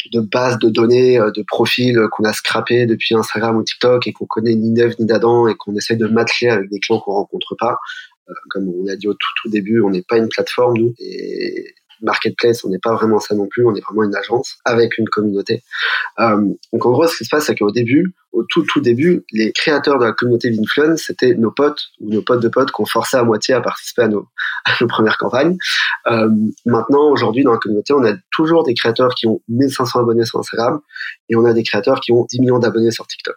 de 0.10 0.20
base 0.20 0.58
de 0.60 0.70
données, 0.70 1.20
euh, 1.20 1.32
de 1.32 1.44
profils 1.44 2.00
qu'on 2.12 2.24
a 2.24 2.34
scrappé 2.34 2.86
depuis 2.86 3.16
Instagram 3.16 3.58
ou 3.58 3.64
TikTok 3.64 4.08
et 4.08 4.14
qu'on 4.14 4.26
connaît 4.26 4.56
ni 4.56 4.72
d'Ève 4.74 4.96
ni 5.00 5.06
d'Adam 5.06 5.48
et 5.48 5.56
qu'on 5.56 5.76
essaie 5.76 5.96
de 5.96 6.08
matcher 6.08 6.50
avec 6.50 6.70
des 6.70 6.80
clients 6.80 7.00
qu'on 7.00 7.14
rencontre 7.14 7.56
pas. 7.56 7.78
Euh, 8.30 8.34
comme 8.50 8.70
on 8.70 8.86
l'a 8.86 8.96
dit 8.96 9.08
au 9.08 9.14
tout, 9.14 9.30
tout 9.42 9.50
début, 9.50 9.82
on 9.82 9.90
n'est 9.90 10.04
pas 10.04 10.18
une 10.18 10.30
plateforme, 10.30 10.78
nous. 10.78 10.94
Et 11.00 11.74
marketplace, 12.02 12.64
on 12.64 12.70
n'est 12.70 12.80
pas 12.80 12.94
vraiment 12.94 13.20
ça 13.20 13.36
non 13.36 13.48
plus, 13.48 13.66
on 13.66 13.76
est 13.76 13.82
vraiment 13.82 14.04
une 14.04 14.16
agence 14.16 14.58
avec 14.66 14.98
une 14.98 15.08
communauté. 15.08 15.64
Euh, 16.20 16.42
donc 16.74 16.86
en 16.86 16.92
gros, 16.92 17.08
ce 17.08 17.18
qui 17.18 17.26
se 17.26 17.30
passe, 17.30 17.46
c'est 17.46 17.56
qu'au 17.56 17.72
début, 17.72 18.14
au 18.32 18.44
tout 18.44 18.64
tout 18.64 18.80
début, 18.80 19.26
les 19.32 19.52
créateurs 19.52 20.00
de 20.00 20.06
la 20.06 20.14
communauté 20.14 20.50
d'influence, 20.50 21.04
c'était 21.08 21.34
nos 21.36 21.52
potes 21.52 21.90
ou 22.00 22.10
nos 22.12 22.22
potes 22.22 22.42
de 22.42 22.50
potes 22.50 22.72
qu'on 22.72 22.86
forçait 22.86 23.18
à 23.18 23.24
moitié 23.24 23.54
à 23.54 23.62
participer 23.62 24.04
à 24.04 24.08
nos, 24.08 24.28
à 24.66 24.72
nos 24.80 24.88
premières 24.88 25.18
campagnes. 25.18 25.58
Euh, 26.08 26.30
maintenant, 26.66 27.10
aujourd'hui, 27.12 27.44
dans 27.44 27.52
la 27.52 27.58
communauté, 27.58 27.94
on 27.94 28.04
a 28.04 28.14
toujours 28.32 28.64
des 28.64 28.74
créateurs 28.74 29.14
qui 29.16 29.28
ont 29.28 29.42
1500 29.50 30.00
abonnés 30.00 30.26
sur 30.26 30.40
Instagram 30.40 30.80
et 31.30 31.36
on 31.36 31.46
a 31.46 31.54
des 31.54 31.64
créateurs 31.64 32.00
qui 32.00 32.12
ont 32.12 32.26
10 32.30 32.42
millions 32.42 32.60
d'abonnés 32.60 32.92
sur 32.92 33.06
TikTok. 33.08 33.36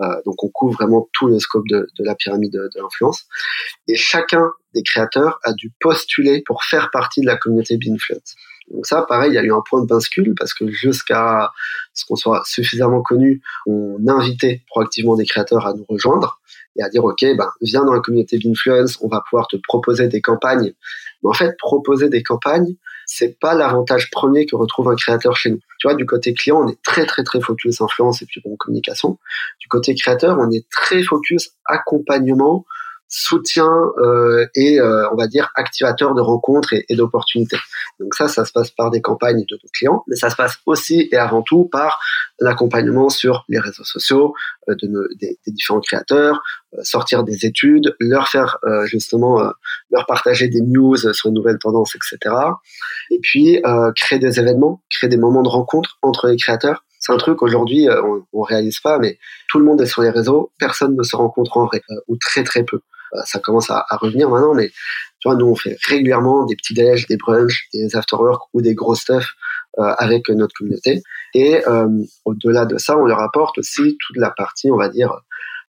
Euh, 0.00 0.20
donc 0.24 0.42
on 0.42 0.48
couvre 0.48 0.74
vraiment 0.74 1.08
tout 1.12 1.26
le 1.28 1.38
scope 1.38 1.68
de, 1.68 1.88
de 1.98 2.04
la 2.04 2.14
pyramide 2.14 2.52
de, 2.52 2.70
de 2.74 2.80
l'influence. 2.80 3.24
Et 3.88 3.94
chacun 3.94 4.50
des 4.74 4.82
créateurs 4.82 5.38
a 5.44 5.52
dû 5.52 5.72
postuler 5.80 6.42
pour 6.46 6.64
faire 6.64 6.90
partie 6.90 7.20
de 7.20 7.26
la 7.26 7.36
communauté 7.36 7.76
Binfluence. 7.76 8.34
Donc 8.70 8.86
ça, 8.86 9.02
pareil, 9.02 9.32
il 9.32 9.34
y 9.34 9.38
a 9.38 9.42
eu 9.42 9.52
un 9.52 9.62
point 9.68 9.82
de 9.82 9.86
bascule 9.86 10.34
parce 10.38 10.54
que 10.54 10.70
jusqu'à 10.70 11.50
ce 11.92 12.04
qu'on 12.06 12.16
soit 12.16 12.42
suffisamment 12.46 13.02
connu, 13.02 13.42
on 13.66 13.98
invitait 14.08 14.62
proactivement 14.68 15.16
des 15.16 15.26
créateurs 15.26 15.66
à 15.66 15.74
nous 15.74 15.84
rejoindre 15.88 16.40
et 16.76 16.82
à 16.82 16.88
dire 16.88 17.04
ok, 17.04 17.22
ben 17.36 17.50
viens 17.60 17.84
dans 17.84 17.92
la 17.92 18.00
communauté 18.00 18.38
Binfluence, 18.38 18.98
on 19.02 19.08
va 19.08 19.22
pouvoir 19.28 19.46
te 19.48 19.56
proposer 19.56 20.08
des 20.08 20.22
campagnes. 20.22 20.72
Mais 21.22 21.28
en 21.28 21.34
fait, 21.34 21.56
proposer 21.58 22.08
des 22.08 22.22
campagnes, 22.22 22.76
c'est 23.06 23.38
pas 23.38 23.54
l'avantage 23.54 24.10
premier 24.10 24.46
que 24.46 24.56
retrouve 24.56 24.88
un 24.88 24.96
créateur 24.96 25.36
chez 25.36 25.50
nous. 25.50 25.60
Tu 25.78 25.88
vois, 25.88 25.94
du 25.94 26.06
côté 26.06 26.34
client, 26.34 26.62
on 26.62 26.68
est 26.68 26.80
très 26.82 27.06
très 27.06 27.22
très 27.24 27.40
focus 27.40 27.80
influence 27.80 28.22
et 28.22 28.26
puis 28.26 28.40
bon 28.44 28.56
communication. 28.56 29.18
Du 29.60 29.68
côté 29.68 29.94
créateur, 29.94 30.38
on 30.38 30.50
est 30.50 30.68
très 30.70 31.02
focus 31.02 31.52
accompagnement, 31.66 32.64
soutien 33.14 33.68
euh, 33.98 34.46
et 34.54 34.80
euh, 34.80 35.06
on 35.12 35.16
va 35.16 35.26
dire 35.26 35.50
activateur 35.54 36.14
de 36.14 36.22
rencontres 36.22 36.72
et, 36.72 36.96
d'opportunités. 36.96 37.58
Donc 38.00 38.14
ça, 38.14 38.26
ça 38.26 38.46
se 38.46 38.52
passe 38.52 38.70
par 38.70 38.90
des 38.90 39.02
campagnes 39.02 39.44
de 39.48 39.58
nos 39.62 39.68
clients, 39.74 40.02
mais 40.08 40.16
ça 40.16 40.30
se 40.30 40.36
passe 40.36 40.56
aussi 40.64 41.08
et 41.12 41.16
avant 41.16 41.42
tout 41.42 41.68
par 41.70 42.00
l'accompagnement 42.40 43.10
sur 43.10 43.44
les 43.50 43.58
réseaux 43.58 43.84
sociaux 43.84 44.34
euh, 44.70 44.74
de 44.80 45.10
des, 45.20 45.38
différents 45.46 45.80
créateurs, 45.80 46.42
sortir 46.82 47.22
des 47.22 47.44
études, 47.44 47.94
leur 48.00 48.28
faire 48.28 48.58
justement 48.84 49.42
leur 49.90 50.06
partager 50.06 50.48
des 50.48 50.62
news 50.62 50.96
sur 50.96 51.28
une 51.28 51.34
nouvelle 51.34 51.58
tendance, 51.58 51.94
etc. 51.94 52.34
Et 53.10 53.18
puis 53.20 53.60
créer 53.94 54.18
des 54.18 54.40
événements, 54.40 54.82
créer 54.88 55.10
des 55.10 55.18
moments 55.18 55.42
de 55.42 55.48
rencontre 55.48 55.98
entre 56.00 56.28
les 56.28 56.36
créateurs 56.36 56.84
c'est 56.98 57.12
un 57.12 57.16
truc 57.16 57.42
aujourd'hui 57.42 57.88
on, 57.90 58.24
on 58.32 58.42
réalise 58.42 58.78
pas, 58.78 58.98
mais 58.98 59.18
tout 59.50 59.58
le 59.58 59.64
monde 59.64 59.80
est 59.82 59.86
sur 59.86 60.02
les 60.02 60.10
réseaux, 60.10 60.52
personne 60.58 60.96
ne 60.96 61.02
se 61.02 61.16
rencontre 61.16 61.56
en 61.56 61.66
vrai 61.66 61.82
ou 62.08 62.16
très 62.16 62.44
très 62.44 62.62
peu. 62.62 62.80
Euh, 63.14 63.20
ça 63.24 63.38
commence 63.38 63.70
à, 63.70 63.84
à, 63.88 63.96
revenir 63.96 64.28
maintenant, 64.30 64.54
mais 64.54 64.68
tu 64.68 65.28
vois, 65.28 65.36
nous 65.36 65.46
on 65.46 65.54
fait 65.54 65.76
régulièrement 65.86 66.44
des 66.46 66.56
petits 66.56 66.74
déj, 66.74 67.06
des 67.06 67.16
brunchs, 67.16 67.68
des 67.72 67.94
after-work 67.94 68.42
ou 68.54 68.62
des 68.62 68.74
gros 68.74 68.94
stuff 68.94 69.34
euh, 69.78 69.94
avec 69.96 70.28
notre 70.28 70.54
communauté. 70.54 71.02
Et 71.32 71.66
euh, 71.66 71.88
au-delà 72.26 72.66
de 72.66 72.76
ça, 72.76 72.98
on 72.98 73.06
leur 73.06 73.20
apporte 73.20 73.56
aussi 73.56 73.96
toute 74.06 74.18
la 74.18 74.30
partie, 74.30 74.70
on 74.70 74.76
va 74.76 74.90
dire, 74.90 75.22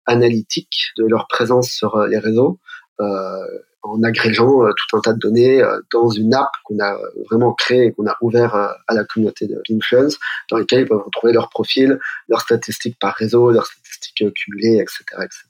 analytique 0.06 0.90
de 0.96 1.06
leur 1.06 1.28
présence 1.28 1.68
sur 1.70 1.96
les 2.06 2.18
réseaux. 2.18 2.58
Euh, 3.00 3.46
en 3.84 4.02
agrégeant 4.04 4.60
tout 4.76 4.96
un 4.96 5.00
tas 5.00 5.12
de 5.12 5.18
données 5.18 5.60
dans 5.92 6.08
une 6.08 6.34
app 6.34 6.50
qu'on 6.64 6.78
a 6.78 6.96
vraiment 7.28 7.52
créée 7.52 7.86
et 7.86 7.92
qu'on 7.92 8.06
a 8.06 8.16
ouvert 8.20 8.54
à 8.54 8.94
la 8.94 9.02
communauté 9.04 9.48
de 9.48 9.60
l'influence, 9.68 10.20
dans 10.50 10.56
lesquelles 10.56 10.82
ils 10.82 10.88
peuvent 10.88 11.02
retrouver 11.04 11.32
leur 11.32 11.48
profil, 11.48 11.98
leurs 12.28 12.42
statistiques 12.42 12.96
par 13.00 13.12
réseau, 13.14 13.50
leurs 13.50 13.66
statistiques 13.66 14.32
cumulées, 14.34 14.78
etc., 14.78 15.02
etc. 15.16 15.42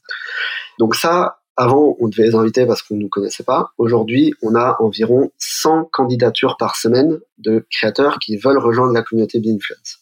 Donc 0.79 0.95
ça, 0.95 1.42
avant, 1.55 1.95
on 1.99 2.07
devait 2.07 2.23
les 2.23 2.35
inviter 2.35 2.65
parce 2.65 2.81
qu'on 2.81 2.95
ne 2.95 3.01
nous 3.01 3.09
connaissait 3.09 3.43
pas. 3.43 3.73
Aujourd'hui, 3.77 4.33
on 4.41 4.55
a 4.55 4.77
environ 4.79 5.31
100 5.37 5.85
candidatures 5.91 6.57
par 6.57 6.75
semaine 6.75 7.19
de 7.37 7.65
créateurs 7.71 8.19
qui 8.19 8.37
veulent 8.37 8.57
rejoindre 8.57 8.93
la 8.93 9.03
communauté 9.03 9.39
d'Influence. 9.39 9.99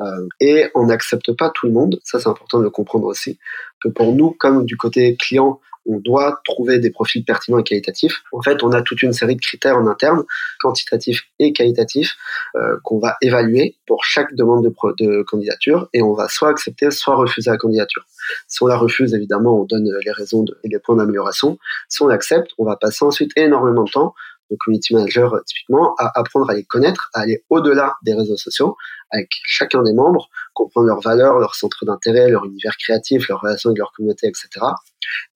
Euh, 0.00 0.28
et 0.40 0.70
on 0.74 0.86
n'accepte 0.86 1.32
pas 1.36 1.50
tout 1.50 1.66
le 1.66 1.72
monde, 1.72 1.98
ça 2.04 2.20
c'est 2.20 2.28
important 2.28 2.60
de 2.60 2.68
comprendre 2.68 3.06
aussi, 3.06 3.38
que 3.82 3.88
pour 3.88 4.14
nous, 4.14 4.30
comme 4.30 4.64
du 4.64 4.76
côté 4.76 5.16
client, 5.16 5.60
on 5.88 5.98
doit 5.98 6.40
trouver 6.44 6.78
des 6.78 6.90
profils 6.90 7.24
pertinents 7.24 7.58
et 7.58 7.64
qualitatifs. 7.64 8.22
En 8.32 8.42
fait, 8.42 8.62
on 8.62 8.72
a 8.72 8.82
toute 8.82 9.02
une 9.02 9.12
série 9.12 9.34
de 9.34 9.40
critères 9.40 9.76
en 9.76 9.86
interne, 9.86 10.22
quantitatifs 10.60 11.24
et 11.38 11.52
qualitatifs, 11.52 12.16
euh, 12.56 12.76
qu'on 12.84 12.98
va 12.98 13.16
évaluer 13.22 13.76
pour 13.86 14.04
chaque 14.04 14.34
demande 14.34 14.64
de, 14.64 15.22
candidature 15.22 15.88
et 15.94 16.02
on 16.02 16.12
va 16.12 16.28
soit 16.28 16.50
accepter, 16.50 16.90
soit 16.90 17.16
refuser 17.16 17.50
la 17.50 17.56
candidature. 17.56 18.04
Si 18.46 18.62
on 18.62 18.66
la 18.66 18.76
refuse, 18.76 19.14
évidemment, 19.14 19.60
on 19.60 19.64
donne 19.64 19.90
les 20.04 20.12
raisons 20.12 20.44
et 20.62 20.68
les 20.68 20.78
points 20.78 20.96
d'amélioration. 20.96 21.58
Si 21.88 22.02
on 22.02 22.06
l'accepte, 22.06 22.50
on 22.58 22.64
va 22.64 22.76
passer 22.76 23.04
ensuite 23.04 23.32
énormément 23.36 23.84
de 23.84 23.90
temps 23.90 24.14
le 24.50 24.56
community 24.64 24.94
manager 24.94 25.34
typiquement, 25.46 25.94
à 25.98 26.10
apprendre 26.18 26.50
à 26.50 26.54
les 26.54 26.64
connaître, 26.64 27.10
à 27.14 27.20
aller 27.20 27.44
au-delà 27.50 27.96
des 28.02 28.14
réseaux 28.14 28.36
sociaux 28.36 28.76
avec 29.10 29.28
chacun 29.44 29.82
des 29.82 29.94
membres, 29.94 30.28
comprendre 30.54 30.86
leurs 30.86 31.00
valeurs, 31.00 31.38
leurs 31.38 31.54
centres 31.54 31.84
d'intérêt, 31.84 32.28
leur 32.28 32.44
univers 32.44 32.76
créatif, 32.76 33.28
leurs 33.28 33.40
relations 33.40 33.70
avec 33.70 33.78
leur 33.78 33.92
communauté, 33.92 34.26
etc. 34.26 34.48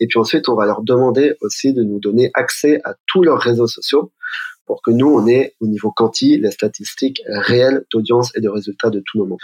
Et 0.01 0.07
puis 0.07 0.19
ensuite, 0.19 0.49
on 0.49 0.55
va 0.55 0.67
leur 0.67 0.83
demander 0.83 1.37
aussi 1.41 1.73
de 1.73 1.83
nous 1.83 1.99
donner 1.99 2.31
accès 2.35 2.81
à 2.85 2.95
tous 3.07 3.23
leurs 3.23 3.41
réseaux 3.41 3.67
sociaux 3.67 4.13
pour 4.67 4.83
que 4.83 4.91
nous, 4.91 5.09
on 5.09 5.27
ait 5.27 5.55
au 5.61 5.67
niveau 5.67 5.91
quanti 5.91 6.39
les 6.39 6.51
statistiques 6.51 7.23
réelles 7.27 7.85
d'audience 7.93 8.31
et 8.37 8.41
de 8.41 8.49
résultats 8.49 8.91
de 8.91 9.03
nos 9.15 9.27
membres. 9.27 9.41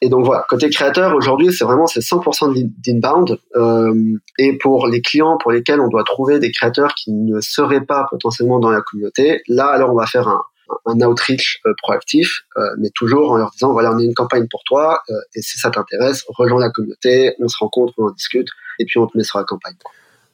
Et 0.00 0.08
donc 0.08 0.24
voilà, 0.24 0.44
côté 0.48 0.70
créateur, 0.70 1.14
aujourd'hui, 1.16 1.52
c'est 1.52 1.64
vraiment 1.64 1.86
c'est 1.86 2.00
100% 2.00 2.70
d'inbound. 2.84 3.38
Euh, 3.56 3.94
et 4.38 4.56
pour 4.58 4.86
les 4.86 5.02
clients 5.02 5.38
pour 5.38 5.50
lesquels 5.50 5.80
on 5.80 5.88
doit 5.88 6.04
trouver 6.04 6.38
des 6.38 6.52
créateurs 6.52 6.94
qui 6.94 7.12
ne 7.12 7.40
seraient 7.40 7.84
pas 7.84 8.06
potentiellement 8.10 8.60
dans 8.60 8.70
la 8.70 8.80
communauté, 8.80 9.42
là, 9.48 9.66
alors 9.66 9.90
on 9.90 9.96
va 9.96 10.06
faire 10.06 10.28
un, 10.28 10.42
un 10.86 11.00
outreach 11.00 11.60
euh, 11.66 11.74
proactif, 11.82 12.42
euh, 12.56 12.62
mais 12.78 12.90
toujours 12.94 13.32
en 13.32 13.36
leur 13.36 13.50
disant 13.50 13.72
voilà, 13.72 13.92
on 13.92 13.98
a 13.98 14.02
une 14.02 14.14
campagne 14.14 14.46
pour 14.48 14.62
toi, 14.64 15.00
euh, 15.10 15.14
et 15.34 15.42
si 15.42 15.58
ça 15.58 15.70
t'intéresse, 15.70 16.24
rejoins 16.28 16.60
la 16.60 16.70
communauté, 16.70 17.34
on 17.40 17.48
se 17.48 17.56
rencontre, 17.58 17.94
on 17.98 18.06
en 18.06 18.10
discute, 18.10 18.48
et 18.78 18.84
puis 18.84 18.98
on 18.98 19.06
te 19.06 19.16
met 19.16 19.24
sur 19.24 19.38
la 19.38 19.44
campagne. 19.44 19.76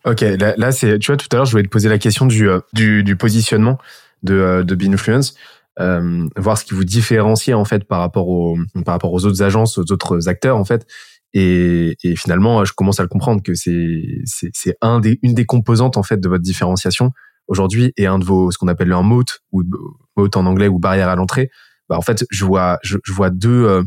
Ok, 0.06 0.20
là, 0.20 0.54
là 0.56 0.72
c'est, 0.72 0.98
tu 0.98 1.06
vois, 1.06 1.16
tout 1.16 1.28
à 1.32 1.36
l'heure, 1.36 1.46
je 1.46 1.52
voulais 1.52 1.62
te 1.62 1.68
poser 1.68 1.88
la 1.88 1.98
question 1.98 2.26
du, 2.26 2.48
du, 2.72 3.02
du 3.02 3.16
positionnement 3.16 3.78
de, 4.22 4.62
de 4.62 4.74
Binfluence. 4.74 5.34
Euh, 5.80 6.28
voir 6.36 6.56
ce 6.56 6.64
qui 6.64 6.72
vous 6.72 6.84
différencie 6.84 7.56
en 7.56 7.64
fait 7.64 7.82
par 7.84 7.98
rapport 7.98 8.28
aux 8.28 8.56
par 8.84 8.94
rapport 8.94 9.12
aux 9.12 9.24
autres 9.24 9.42
agences, 9.42 9.76
aux 9.76 9.90
autres 9.90 10.28
acteurs 10.28 10.56
en 10.56 10.64
fait. 10.64 10.86
Et, 11.32 11.96
et 12.04 12.14
finalement, 12.14 12.64
je 12.64 12.72
commence 12.72 13.00
à 13.00 13.02
le 13.02 13.08
comprendre 13.08 13.42
que 13.42 13.54
c'est 13.54 14.02
c'est 14.24 14.50
c'est 14.52 14.76
un 14.82 15.00
des 15.00 15.18
une 15.22 15.34
des 15.34 15.46
composantes 15.46 15.96
en 15.96 16.04
fait 16.04 16.20
de 16.20 16.28
votre 16.28 16.44
différenciation 16.44 17.10
aujourd'hui 17.48 17.92
et 17.96 18.06
un 18.06 18.20
de 18.20 18.24
vos 18.24 18.52
ce 18.52 18.58
qu'on 18.58 18.68
appelle 18.68 18.92
un 18.92 19.02
moat 19.02 19.24
ou 19.50 19.64
moat 20.16 20.28
en 20.36 20.46
anglais 20.46 20.68
ou 20.68 20.78
barrière 20.78 21.08
à 21.08 21.16
l'entrée. 21.16 21.50
Bah 21.88 21.96
en 21.98 22.02
fait, 22.02 22.24
je 22.30 22.44
vois 22.44 22.78
je, 22.84 22.98
je 23.02 23.12
vois 23.12 23.30
deux 23.30 23.64
euh, 23.64 23.82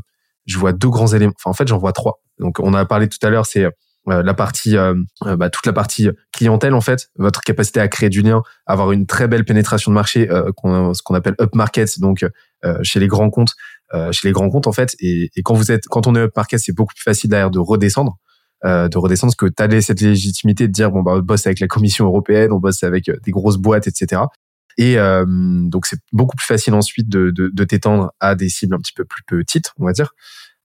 je 0.45 0.57
vois 0.57 0.73
deux 0.73 0.89
grands 0.89 1.07
éléments. 1.07 1.33
Enfin 1.37 1.51
en 1.51 1.53
fait, 1.53 1.69
j'en 1.69 1.77
vois 1.77 1.93
trois. 1.93 2.19
Donc 2.37 2.59
on 2.59 2.73
a 2.73 2.85
parlé 2.85 3.07
tout 3.07 3.17
à 3.25 3.29
l'heure, 3.29 3.45
c'est 3.45 3.65
euh, 4.09 4.23
la 4.23 4.33
partie, 4.33 4.77
euh, 4.77 4.93
euh, 5.25 5.35
bah, 5.35 5.49
toute 5.49 5.65
la 5.65 5.73
partie 5.73 6.09
clientèle 6.31 6.73
en 6.73 6.81
fait, 6.81 7.09
votre 7.17 7.41
capacité 7.41 7.81
à 7.81 7.87
créer 7.89 8.09
du 8.09 8.21
lien, 8.21 8.41
avoir 8.65 8.93
une 8.93 9.05
très 9.05 9.27
belle 9.27 9.43
pénétration 9.43 9.91
de 9.91 9.95
marché, 9.95 10.29
ce 10.29 11.01
qu'on 11.03 11.15
appelle 11.15 11.35
up 11.41 11.53
market, 11.55 11.99
donc 11.99 12.25
chez 12.83 12.99
les 12.99 13.07
grands 13.07 13.29
comptes, 13.29 13.53
chez 14.11 14.27
les 14.27 14.31
grands 14.31 14.49
comptes 14.49 14.67
en 14.67 14.71
fait. 14.71 14.95
Et, 14.99 15.29
quand 15.43 15.55
vous 15.55 15.71
êtes, 15.71 15.87
quand 15.87 16.07
on 16.07 16.15
est 16.15 16.19
up 16.19 16.31
market, 16.35 16.59
c'est 16.59 16.73
beaucoup 16.73 16.93
plus 16.93 17.03
facile 17.03 17.29
d'ailleurs 17.29 17.51
de 17.51 17.59
redescendre. 17.59 18.17
de 18.63 18.97
redescendre 18.97 19.33
parce 19.37 19.51
que 19.51 19.67
tu 19.67 19.81
cette 19.81 20.01
légitimité 20.01 20.67
de 20.67 20.73
dire 20.73 20.91
bon 20.91 21.01
bah 21.01 21.13
on 21.15 21.19
bosse 21.19 21.45
avec 21.45 21.59
la 21.59 21.67
Commission 21.67 22.05
européenne, 22.05 22.51
on 22.51 22.59
bosse 22.59 22.83
avec 22.83 23.11
des 23.23 23.31
grosses 23.31 23.57
boîtes, 23.57 23.87
etc. 23.87 24.21
Et 24.77 24.95
donc 24.95 25.85
c'est 25.85 25.99
beaucoup 26.13 26.37
plus 26.37 26.45
facile 26.45 26.75
ensuite 26.75 27.09
de, 27.09 27.31
de, 27.31 27.49
de 27.53 27.63
t'étendre 27.65 28.13
à 28.19 28.35
des 28.35 28.49
cibles 28.49 28.75
un 28.75 28.79
petit 28.79 28.93
peu 28.93 29.03
plus 29.03 29.23
petites, 29.23 29.73
on 29.77 29.85
va 29.85 29.91
dire. 29.91 30.13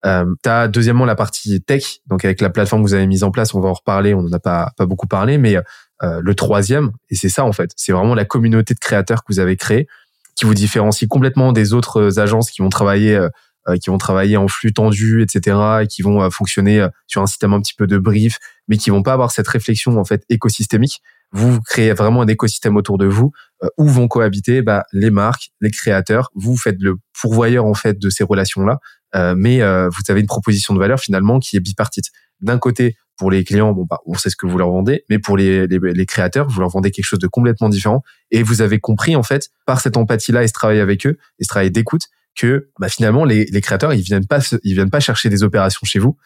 Euh, 0.05 0.25
tu 0.43 0.49
as 0.49 0.69
deuxièmement 0.69 1.05
la 1.05 1.15
partie 1.15 1.61
tech, 1.61 2.01
donc 2.07 2.25
avec 2.25 2.41
la 2.41 2.51
plateforme 2.51 2.83
que 2.83 2.89
vous 2.89 2.95
avez 2.95 3.07
mise 3.07 3.23
en 3.25 3.31
place, 3.31 3.55
on 3.55 3.61
va 3.61 3.69
en 3.69 3.75
reparler, 3.75 4.15
on 4.15 4.23
n'en 4.23 4.33
a 4.33 4.41
pas, 4.41 4.73
pas 4.77 4.87
beaucoup 4.87 5.07
parlé, 5.07 5.39
mais 5.39 5.57
euh, 6.03 6.21
le 6.21 6.35
troisième, 6.35 6.91
et 7.11 7.15
c'est 7.15 7.29
ça 7.29 7.45
en 7.45 7.53
fait, 7.53 7.71
c'est 7.77 7.93
vraiment 7.93 8.15
la 8.15 8.25
communauté 8.25 8.75
de 8.75 8.81
créateurs 8.81 9.23
que 9.23 9.33
vous 9.33 9.39
avez 9.39 9.57
créée, 9.57 9.87
qui 10.35 10.45
vous 10.45 10.55
différencie 10.55 11.09
complètement 11.09 11.53
des 11.53 11.73
autres 11.73 12.19
agences 12.19 12.51
qui 12.51 12.63
vont 12.63 12.69
travailler 12.69 13.15
euh, 13.15 13.29
euh, 13.69 13.77
qui 13.77 13.91
vont 13.91 13.99
travailler 13.99 14.37
en 14.37 14.49
flux 14.49 14.73
tendu, 14.73 15.23
etc., 15.23 15.57
et 15.83 15.87
qui 15.87 16.03
vont 16.03 16.21
euh, 16.21 16.31
fonctionner 16.31 16.85
sur 17.07 17.23
un 17.23 17.27
système 17.27 17.53
un 17.53 17.61
petit 17.61 17.75
peu 17.75 17.87
de 17.87 17.97
brief, 17.97 18.39
mais 18.67 18.77
qui 18.77 18.91
vont 18.91 19.05
pas 19.05 19.13
avoir 19.13 19.31
cette 19.31 19.47
réflexion 19.47 19.97
en 19.99 20.05
fait 20.05 20.25
écosystémique. 20.29 21.01
Vous, 21.31 21.61
créez 21.61 21.93
vraiment 21.93 22.23
un 22.23 22.27
écosystème 22.27 22.77
autour 22.77 22.99
de 22.99 23.07
vous 23.07 23.31
où 23.79 23.87
vont 23.87 24.09
cohabiter 24.09 24.63
bah, 24.63 24.85
les 24.93 25.11
marques, 25.11 25.53
les 25.61 25.71
créateurs. 25.71 26.31
Vous 26.35 26.57
faites 26.57 26.77
le 26.81 26.97
pourvoyeur 27.19 27.65
en 27.65 27.75
fait 27.75 28.01
de 28.01 28.11
ces 28.11 28.25
relations-là, 28.25 28.73
euh, 28.73 28.77
mais 29.15 29.63
euh, 29.63 29.89
vous 29.89 30.03
avez 30.11 30.21
une 30.21 30.27
proposition 30.27 30.75
de 30.75 30.79
valeur 30.79 31.01
finalement 31.01 31.39
qui 31.39 31.57
est 31.57 31.61
bipartite. 31.61 32.07
D'un 32.41 32.59
côté, 32.59 32.97
pour 33.17 33.31
les 33.31 33.45
clients, 33.45 33.73
bon 33.73 33.87
bah 33.89 34.01
on 34.07 34.15
sait 34.15 34.31
ce 34.31 34.37
que 34.37 34.47
vous 34.47 34.59
leur 34.59 34.71
vendez, 34.71 35.05
mais 35.09 35.19
pour 35.19 35.37
les, 35.37 35.67
les, 35.67 35.79
les, 35.79 36.07
créateurs, 36.07 36.49
vous 36.49 36.61
leur 36.61 36.71
vendez 36.71 36.91
quelque 36.91 37.05
chose 37.05 37.19
de 37.19 37.29
complètement 37.29 37.69
différent. 37.69 38.03
Et 38.31 38.43
vous 38.43 38.63
avez 38.63 38.81
compris 38.81 39.15
en 39.15 39.23
fait 39.23 39.51
par 39.67 39.81
cette 39.81 39.97
empathie-là 39.97 40.43
et 40.43 40.49
ce 40.49 40.53
travail 40.53 40.81
avec 40.81 41.07
eux, 41.07 41.19
et 41.39 41.45
ce 41.45 41.49
travail 41.49 41.71
d'écoute, 41.71 42.03
que 42.35 42.71
bah, 42.79 42.89
finalement 42.89 43.25
les, 43.25 43.45
les 43.45 43.61
créateurs 43.61 43.93
ils 43.93 44.03
viennent 44.03 44.27
pas 44.27 44.41
ils 44.63 44.75
viennent 44.75 44.91
pas 44.91 45.01
chercher 45.01 45.29
des 45.29 45.43
opérations 45.43 45.85
chez 45.85 45.99
vous 45.99 46.17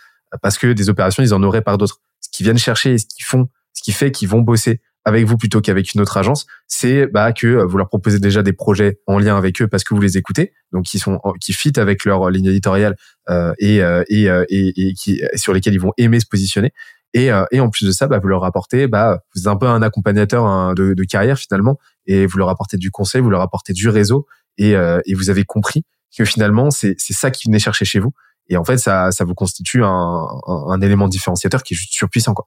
parce 0.43 0.59
que 0.59 0.73
des 0.73 0.89
opérations 0.89 1.23
ils 1.23 1.35
en 1.35 1.43
auraient 1.43 1.63
par 1.63 1.79
d'autres. 1.79 2.01
Ce 2.21 2.29
qu'ils 2.31 2.45
viennent 2.45 2.59
chercher 2.59 2.95
et 2.95 2.99
ce 2.99 3.07
qu'ils 3.07 3.25
font, 3.25 3.49
ce 3.73 3.83
qui 3.83 3.93
fait 3.93 4.11
qu'ils 4.11 4.29
vont 4.29 4.41
bosser 4.41 4.81
avec 5.07 5.25
vous 5.25 5.39
plutôt 5.39 5.61
qu'avec 5.61 5.95
une 5.95 6.01
autre 6.01 6.17
agence, 6.17 6.47
c'est 6.67 7.07
bah, 7.07 7.33
que 7.33 7.47
euh, 7.47 7.65
vous 7.65 7.79
leur 7.79 7.89
proposez 7.89 8.19
déjà 8.19 8.43
des 8.43 8.53
projets 8.53 8.99
en 9.07 9.19
lien 9.21 9.39
avec 9.39 9.63
eux 9.63 9.69
parce 9.69 9.85
que 9.85 9.95
vous 9.95 10.01
les 10.01 10.19
écoutez, 10.19 10.53
donc 10.73 10.85
qui 10.85 10.99
sont 10.99 11.21
qui 11.41 11.53
fit 11.53 11.73
avec 11.79 12.05
leur 12.05 12.29
ligne 12.29 12.47
éditoriale 12.47 12.97
euh, 13.31 13.55
et, 13.61 13.83
euh, 13.83 14.03
et, 14.09 14.29
euh, 14.29 14.45
et, 14.49 14.73
et, 14.77 14.95
qui 14.95 15.23
sur 15.37 15.55
lesquels 15.55 15.75
ils 15.75 15.81
vont 15.81 15.93
aimer 15.97 16.19
se 16.19 16.27
positionner. 16.27 16.73
Et, 17.15 17.31
et 17.51 17.61
en 17.61 17.71
plus 17.71 17.87
de 17.87 17.93
ça, 17.93 18.09
bah, 18.09 18.19
vous 18.19 18.29
leur 18.29 18.45
apportez, 18.45 18.89
bah, 18.89 19.21
vous 19.35 19.43
êtes 19.43 19.47
un 19.47 19.57
peu 19.57 19.67
un 19.67 19.81
accompagnateur 19.81 20.75
de, 20.75 20.93
de, 20.93 21.05
carrière 21.05 21.39
finalement, 21.39 21.79
et 22.05 22.27
vous 22.27 22.37
leur 22.37 22.51
apportez 22.51 22.77
du 22.77 22.91
conseil, 22.91 23.23
vous 23.23 23.31
leur 23.31 23.41
apportez 23.41 23.73
du 23.73 23.89
réseau, 23.89 24.27
et, 24.59 24.73
et 24.73 25.15
vous 25.15 25.31
avez 25.31 25.45
compris 25.45 25.85
que 26.15 26.27
finalement 26.27 26.71
c'est 26.71 26.95
c'est 26.99 27.15
ça 27.15 27.31
qui 27.31 27.49
venait 27.49 27.59
chercher 27.59 27.87
chez 27.87 28.01
vous. 28.01 28.13
Et 28.49 28.57
en 28.57 28.65
fait, 28.65 28.77
ça, 28.77 29.11
ça 29.13 29.25
vous 29.25 29.35
constitue 29.35 29.83
un, 29.83 29.89
un, 29.89 30.65
un 30.69 30.81
élément 30.81 31.09
différenciateur 31.09 31.63
qui 31.63 31.75
est 31.75 31.77
juste 31.77 31.93
surpuissant. 31.93 32.35
Quoi. 32.35 32.47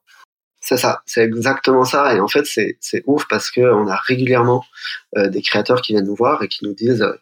C'est 0.70 0.78
ça, 0.78 1.02
c'est 1.08 1.24
exactement 1.24 1.84
ça. 1.84 2.14
Et 2.16 2.20
en 2.20 2.28
fait, 2.28 2.46
c'est, 2.46 2.78
ouf 3.08 3.26
parce 3.28 3.50
que 3.50 3.62
on 3.62 3.88
a 3.88 3.96
régulièrement 3.96 4.64
euh, 5.18 5.28
des 5.28 5.42
créateurs 5.42 5.82
qui 5.82 5.94
viennent 5.94 6.06
nous 6.06 6.14
voir 6.16 6.44
et 6.44 6.48
qui 6.48 6.64
nous 6.64 6.76
disent 6.76 7.02
euh, 7.02 7.16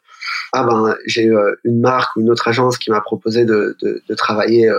ah 0.51 0.65
ben 0.65 0.97
j'ai 1.05 1.29
euh, 1.29 1.55
une 1.63 1.79
marque 1.79 2.13
ou 2.17 2.19
une 2.19 2.29
autre 2.29 2.49
agence 2.49 2.77
qui 2.77 2.91
m'a 2.91 2.99
proposé 2.99 3.45
de, 3.45 3.77
travailler 4.17 4.69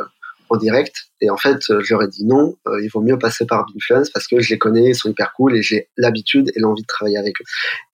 en 0.51 0.57
direct. 0.57 1.07
Et 1.21 1.31
en 1.31 1.37
fait, 1.37 1.59
je 1.69 1.95
leur 1.95 2.03
ai 2.03 2.09
dit 2.09 2.25
non, 2.25 2.57
il 2.83 2.89
vaut 2.89 3.01
mieux 3.01 3.19
passer 3.19 3.45
par 3.47 3.67
Binfluence 3.67 4.11
parce 4.11 4.27
que 4.27 4.41
je 4.41 4.51
les 4.51 4.59
connais, 4.59 4.91
ils 4.91 4.95
sont 4.95 5.11
hyper 5.11 5.33
cool 5.33 5.57
et 5.57 5.63
j'ai 5.63 5.89
l'habitude 5.97 6.51
et 6.55 6.61
l'envie 6.61 6.83
de 6.83 6.87
travailler 6.87 7.19
avec 7.19 7.41
eux. 7.41 7.45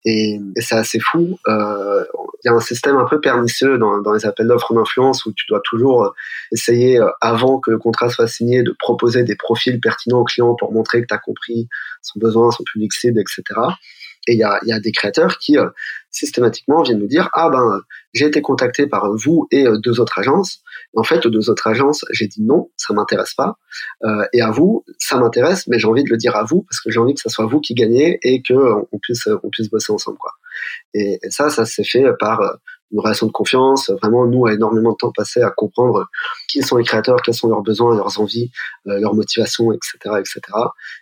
Et, 0.04 0.38
c'est 0.60 0.74
assez 0.74 1.00
fou. 1.00 1.38
Il 1.46 2.04
y 2.44 2.48
a 2.48 2.52
un 2.52 2.60
système 2.60 2.96
un 2.96 3.06
peu 3.06 3.20
pernicieux 3.20 3.78
dans, 3.78 4.12
les 4.12 4.26
appels 4.26 4.46
d'offres 4.46 4.74
d'influence 4.74 5.24
où 5.24 5.32
tu 5.32 5.46
dois 5.48 5.60
toujours 5.64 6.14
essayer, 6.52 7.00
avant 7.20 7.58
que 7.58 7.70
le 7.70 7.78
contrat 7.78 8.10
soit 8.10 8.28
signé, 8.28 8.62
de 8.62 8.74
proposer 8.78 9.24
des 9.24 9.36
profils 9.36 9.80
pertinents 9.80 10.20
aux 10.20 10.24
clients 10.24 10.54
pour 10.54 10.72
montrer 10.72 11.00
que 11.00 11.06
tu 11.06 11.14
as 11.14 11.18
compris 11.18 11.68
son 12.02 12.18
besoin, 12.18 12.50
son 12.50 12.64
public 12.64 12.92
cible, 12.92 13.18
etc. 13.20 13.42
Et 14.26 14.34
il 14.34 14.38
y 14.38 14.72
a, 14.72 14.80
des 14.80 14.92
créateurs 14.92 15.38
qui 15.38 15.58
euh, 15.58 15.68
systématiquement 16.14 16.82
viennent 16.82 17.00
nous 17.00 17.06
dire 17.06 17.28
ah 17.32 17.50
ben 17.50 17.80
j'ai 18.12 18.26
été 18.26 18.40
contacté 18.40 18.86
par 18.86 19.12
vous 19.14 19.46
et 19.50 19.66
euh, 19.66 19.76
deux 19.78 20.00
autres 20.00 20.18
agences. 20.18 20.62
En 20.94 21.02
fait, 21.02 21.26
aux 21.26 21.30
deux 21.30 21.50
autres 21.50 21.66
agences, 21.66 22.04
j'ai 22.10 22.26
dit 22.26 22.42
non, 22.42 22.70
ça 22.76 22.94
m'intéresse 22.94 23.34
pas. 23.34 23.58
Euh, 24.04 24.24
et 24.32 24.40
à 24.40 24.50
vous, 24.50 24.84
ça 24.98 25.18
m'intéresse, 25.18 25.66
mais 25.66 25.78
j'ai 25.78 25.88
envie 25.88 26.04
de 26.04 26.10
le 26.10 26.16
dire 26.16 26.36
à 26.36 26.44
vous 26.44 26.62
parce 26.62 26.80
que 26.80 26.90
j'ai 26.90 27.00
envie 27.00 27.14
que 27.14 27.20
ce 27.20 27.28
soit 27.28 27.46
vous 27.46 27.60
qui 27.60 27.74
gagnez 27.74 28.18
et 28.22 28.42
que 28.42 28.54
on 28.54 28.98
puisse 28.98 29.28
on 29.42 29.50
puisse 29.50 29.68
bosser 29.68 29.92
ensemble 29.92 30.18
quoi. 30.18 30.32
Et 30.94 31.18
ça, 31.30 31.50
ça 31.50 31.64
s'est 31.64 31.84
fait 31.84 32.04
par 32.18 32.58
une 32.94 33.00
relation 33.00 33.26
de 33.26 33.32
confiance. 33.32 33.90
Vraiment, 34.00 34.26
nous, 34.26 34.46
a 34.46 34.54
énormément 34.54 34.92
de 34.92 34.96
temps 34.96 35.12
passé 35.12 35.42
à 35.42 35.50
comprendre 35.50 36.06
qui 36.48 36.62
sont 36.62 36.76
les 36.76 36.84
créateurs, 36.84 37.16
quels 37.22 37.34
sont 37.34 37.48
leurs 37.48 37.62
besoins, 37.62 37.94
leurs 37.96 38.20
envies, 38.20 38.50
euh, 38.86 39.00
leurs 39.00 39.14
motivations, 39.14 39.72
etc., 39.72 39.96
etc. 40.20 40.40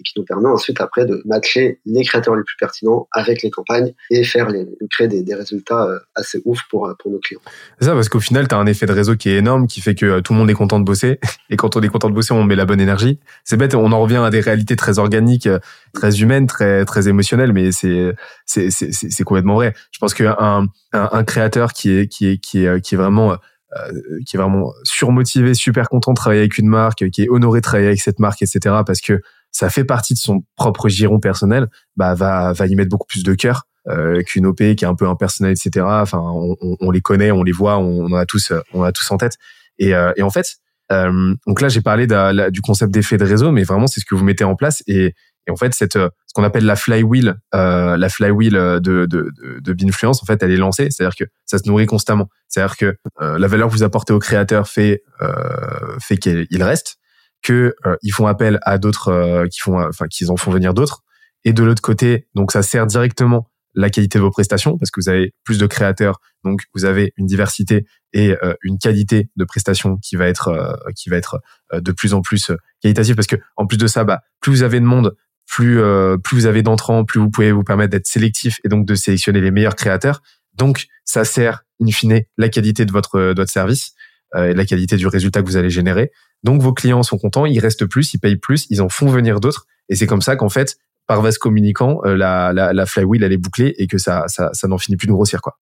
Et 0.01 0.03
qui 0.03 0.15
nous 0.17 0.25
permet 0.25 0.49
ensuite 0.49 0.81
après 0.81 1.05
de 1.05 1.23
matcher 1.27 1.81
les 1.85 2.03
créateurs 2.05 2.35
les 2.35 2.43
plus 2.43 2.57
pertinents 2.59 3.09
avec 3.13 3.43
les 3.43 3.51
campagnes 3.51 3.93
et 4.11 4.25
faire 4.25 4.49
créer 4.91 5.09
des, 5.09 5.35
résultats 5.35 5.85
euh, 5.85 5.99
assez 6.15 6.41
ouf 6.45 6.61
pour, 6.71 6.87
euh, 6.87 6.95
pour 6.99 7.11
nos 7.11 7.19
clients. 7.19 7.41
C'est 7.79 7.87
ça, 7.87 7.95
parce 7.95 8.09
qu'au 8.09 8.21
final, 8.21 8.49
tu 8.49 8.55
as 8.55 8.59
un 8.59 8.67
effet 8.67 8.87
de 8.87 8.93
réseau 8.93 9.15
qui 9.17 9.29
est 9.29 9.37
énorme, 9.37 9.67
qui 9.67 9.81
fait 9.81 9.95
que 9.95 10.21
tout 10.21 10.33
le 10.33 10.39
monde 10.39 10.51
est 10.51 10.55
content 10.55 10.81
de 10.81 10.85
bosser. 10.85 11.21
Et 11.51 11.57
quand 11.57 11.77
on 11.77 11.83
est 11.83 11.89
content 11.89 12.09
de 12.09 12.15
bosser, 12.15 12.33
on 12.33 12.45
met 12.45 12.57
la 12.57 12.65
bonne 12.65 12.81
énergie. 12.81 13.19
C'est 13.45 13.59
bête, 13.59 13.75
on 13.75 13.93
en 13.93 14.01
revient 14.01 14.23
à 14.25 14.31
des 14.31 14.41
réalités 14.41 14.77
très 14.77 14.99
organiques, 14.99 15.49
très 15.93 16.21
humaines, 16.21 16.47
très, 16.47 16.87
très 16.87 17.09
émotionnelles, 17.09 17.53
mais 17.53 17.73
c'est, 17.73 18.15
c'est, 18.47 18.71
c'est, 18.71 18.93
c'est 18.93 19.25
complètement 19.25 19.57
vrai. 19.57 19.75
Je 19.91 19.99
pense 19.99 20.15
qu'un 20.15 20.37
un, 20.41 20.69
un 20.93 21.25
créateur 21.25 21.73
qui 21.73 21.82
qui 21.83 22.27
est, 22.27 22.39
qui 22.39 22.65
est, 22.65 22.81
qui 22.81 22.95
est 22.95 22.99
vraiment 22.99 23.33
euh, 23.33 23.93
qui 24.27 24.37
est 24.37 24.39
vraiment 24.39 24.73
surmotivé, 24.85 25.55
super 25.55 25.89
content 25.89 26.13
de 26.13 26.17
travailler 26.17 26.43
avec 26.43 26.59
une 26.59 26.69
marque, 26.69 27.09
qui 27.11 27.23
est 27.23 27.29
honoré 27.31 27.61
de 27.61 27.63
travailler 27.63 27.89
avec 27.89 28.01
cette 28.01 28.19
marque, 28.19 28.43
etc. 28.43 28.61
Parce 28.87 29.01
que 29.01 29.21
ça 29.51 29.71
fait 29.71 29.85
partie 29.85 30.15
de 30.15 30.19
son 30.19 30.45
propre 30.57 30.89
giron 30.89 31.21
personnel, 31.21 31.69
bah 31.97 32.15
va 32.15 32.53
va 32.53 32.67
y 32.67 32.75
mettre 32.75 32.91
beaucoup 32.91 33.07
plus 33.07 33.23
de 33.23 33.35
cœur 33.35 33.63
euh, 33.89 34.23
qu'une 34.23 34.47
OP 34.47 34.59
qui 34.59 34.85
est 34.85 34.85
un 34.85 34.95
peu 34.95 35.09
impersonnelle, 35.09 35.53
etc. 35.53 35.87
Enfin, 35.89 36.21
on, 36.21 36.91
les 36.91 37.01
connaît, 37.01 37.31
on 37.31 37.43
les 37.43 37.53
voit, 37.53 37.79
on, 37.79 38.05
on 38.05 38.15
a 38.15 38.27
tous 38.27 38.53
on 38.75 38.83
a 38.83 38.93
tous 38.93 39.11
en 39.11 39.17
tête. 39.17 39.39
Et, 39.79 39.95
euh, 39.95 40.13
en 40.21 40.31
fait, 40.31 40.57
euh, 40.93 41.35
donc 41.47 41.61
là 41.61 41.69
j'ai 41.69 41.81
parlé 41.81 42.07
du 42.51 42.61
concept 42.61 42.93
d'effet 42.93 43.17
de 43.17 43.25
réseau, 43.25 43.53
mais 43.53 43.63
vraiment 43.63 43.87
c'est 43.87 44.01
ce 44.01 44.05
que 44.05 44.15
vous 44.15 44.25
mettez 44.25 44.45
en 44.45 44.55
place 44.55 44.83
et 44.87 45.15
et 45.47 45.51
en 45.51 45.57
fait, 45.57 45.75
cette, 45.75 45.97
euh, 45.97 46.09
ce 46.27 46.35
qu'on 46.35 46.45
appelle 46.45 46.65
la 46.65 46.77
flywheel, 46.77 47.37
euh, 47.55 47.97
la 47.97 48.09
flywheel 48.09 48.53
de, 48.53 48.79
de, 48.81 49.07
de, 49.07 49.61
de 49.61 49.73
Binfluence, 49.73 50.23
en 50.23 50.27
fait, 50.27 50.43
elle 50.43 50.53
est 50.53 50.57
lancée. 50.57 50.89
C'est-à-dire 50.91 51.17
que 51.17 51.25
ça 51.47 51.59
se 51.59 51.69
nourrit 51.69 51.87
constamment. 51.87 52.29
C'est-à-dire 52.49 52.77
que 52.77 52.97
euh, 53.21 53.39
la 53.39 53.49
valeur 53.49 53.69
que 53.69 53.73
vous 53.73 53.83
apportez 53.83 54.13
au 54.13 54.19
créateur 54.19 54.69
fait 54.69 55.03
euh, 55.21 55.99
fait 56.01 56.17
qu'il 56.17 56.63
reste, 56.63 56.97
que 57.43 57.75
euh, 57.87 57.97
ils 58.03 58.13
font 58.13 58.27
appel 58.27 58.59
à 58.63 58.79
d'autres, 58.79 59.47
qui 59.51 59.61
font, 59.61 59.81
enfin, 59.81 60.07
qu'ils 60.07 60.31
en 60.31 60.37
font 60.37 60.51
venir 60.51 60.75
d'autres. 60.75 61.03
Et 61.45 61.53
de 61.53 61.65
l'autre 61.65 61.83
côté, 61.83 62.29
donc 62.35 62.53
ça 62.53 62.63
sert 62.63 62.87
directement 62.87 63.49
la 63.75 63.89
qualité 63.89 64.19
de 64.19 64.23
vos 64.23 64.31
prestations 64.31 64.77
parce 64.77 64.91
que 64.91 65.01
vous 65.01 65.09
avez 65.09 65.35
plus 65.45 65.59
de 65.59 65.67
créateurs, 65.67 66.21
donc 66.45 66.61
vous 66.75 66.85
avez 66.85 67.15
une 67.17 67.27
diversité 67.27 67.87
et 68.13 68.37
une 68.63 68.79
qualité 68.79 69.31
de 69.35 69.45
prestations 69.45 69.97
qui 69.97 70.17
va 70.17 70.29
être 70.29 70.79
qui 70.95 71.09
va 71.09 71.17
être 71.17 71.41
de 71.73 71.91
plus 71.91 72.13
en 72.13 72.21
plus 72.21 72.53
qualitative 72.83 73.17
parce 73.17 73.27
que 73.27 73.37
en 73.57 73.67
plus 73.67 73.79
de 73.79 73.87
ça, 73.87 74.05
bah, 74.05 74.21
plus 74.41 74.53
vous 74.53 74.63
avez 74.63 74.79
de 74.79 74.85
monde, 74.85 75.17
plus 75.47 75.81
euh, 75.81 76.17
plus 76.17 76.37
vous 76.37 76.47
avez 76.47 76.63
d'entrants, 76.63 77.05
plus 77.05 77.21
vous 77.21 77.31
pouvez 77.31 77.53
vous 77.53 77.65
permettre 77.65 77.91
d'être 77.91 78.07
sélectif 78.07 78.59
et 78.65 78.69
donc 78.69 78.87
de 78.87 78.95
sélectionner 78.95 79.41
les 79.41 79.51
meilleurs 79.51 79.77
créateurs. 79.77 80.23
Donc 80.55 80.87
ça 81.05 81.25
sert 81.25 81.65
in 81.81 81.91
fine 81.91 82.23
la 82.39 82.49
qualité 82.49 82.85
de 82.85 82.93
votre 82.93 83.19
de 83.19 83.41
votre 83.41 83.51
service 83.51 83.93
euh, 84.35 84.51
et 84.51 84.55
la 84.55 84.65
qualité 84.65 84.97
du 84.97 85.07
résultat 85.07 85.43
que 85.43 85.47
vous 85.47 85.57
allez 85.57 85.71
générer. 85.71 86.11
Donc 86.43 86.63
vos 86.63 86.73
clients 86.73 87.03
sont 87.03 87.19
contents, 87.19 87.47
ils 87.47 87.61
restent 87.61 87.87
plus, 87.87 88.15
ils 88.15 88.19
payent 88.19 88.37
plus, 88.37 88.67
ils 88.71 88.83
en 88.83 88.89
font 88.89 89.07
venir 89.07 89.41
d'autres 89.41 89.67
et 89.89 89.97
c'est 89.97 90.07
comme 90.07 90.23
ça 90.23 90.37
qu'en 90.37 90.49
fait 90.49 90.77
par 91.07 91.21
vase 91.21 91.39
communicant 91.39 92.01
euh, 92.05 92.17
la, 92.17 92.53
la 92.53 92.73
la 92.73 92.87
flywheel 92.87 93.23
elle 93.23 93.33
est 93.33 93.37
bouclée 93.39 93.75
et 93.79 93.87
que 93.87 93.99
ça 93.99 94.25
ça 94.29 94.51
ça 94.53 94.69
n'en 94.69 94.79
finit 94.79 94.97
plus 94.97 95.07
de 95.07 95.13
grossir 95.13 95.41
quoi. 95.41 95.59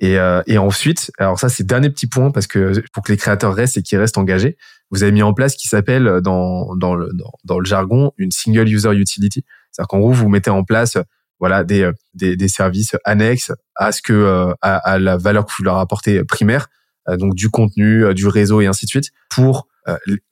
Et, 0.00 0.18
euh, 0.18 0.42
et 0.46 0.58
ensuite, 0.58 1.10
alors 1.18 1.38
ça 1.38 1.48
c'est 1.48 1.64
dernier 1.64 1.90
petit 1.90 2.06
point 2.06 2.30
parce 2.30 2.46
que 2.46 2.82
pour 2.92 3.02
que 3.02 3.12
les 3.12 3.18
créateurs 3.18 3.54
restent 3.54 3.78
et 3.78 3.82
qu'ils 3.82 3.98
restent 3.98 4.18
engagés, 4.18 4.56
vous 4.90 5.02
avez 5.02 5.12
mis 5.12 5.22
en 5.22 5.32
place 5.34 5.52
ce 5.52 5.58
qui 5.58 5.68
s'appelle 5.68 6.06
euh, 6.06 6.20
dans, 6.20 6.74
dans, 6.76 6.94
le, 6.94 7.10
dans, 7.44 7.58
le 7.58 7.64
jargon 7.64 8.12
une 8.16 8.30
single 8.30 8.68
user 8.68 8.92
utility. 8.92 9.44
C'est-à-dire 9.70 9.88
qu'en 9.88 9.98
gros 9.98 10.12
vous 10.12 10.28
mettez 10.28 10.50
en 10.50 10.64
place 10.64 10.98
voilà 11.38 11.64
des, 11.64 11.82
euh, 11.82 11.92
des, 12.14 12.36
des 12.36 12.48
services 12.48 12.96
annexes 13.04 13.52
à 13.74 13.92
ce 13.92 14.00
que 14.02 14.52
à, 14.62 14.76
à, 14.76 14.98
la 14.98 15.16
valeur 15.16 15.44
que 15.44 15.52
vous 15.58 15.64
leur 15.64 15.78
apportez 15.78 16.24
primaire, 16.24 16.68
donc 17.18 17.34
du 17.34 17.50
contenu, 17.50 18.12
du 18.14 18.26
réseau 18.26 18.60
et 18.60 18.66
ainsi 18.66 18.86
de 18.86 18.90
suite, 18.90 19.10
pour 19.28 19.68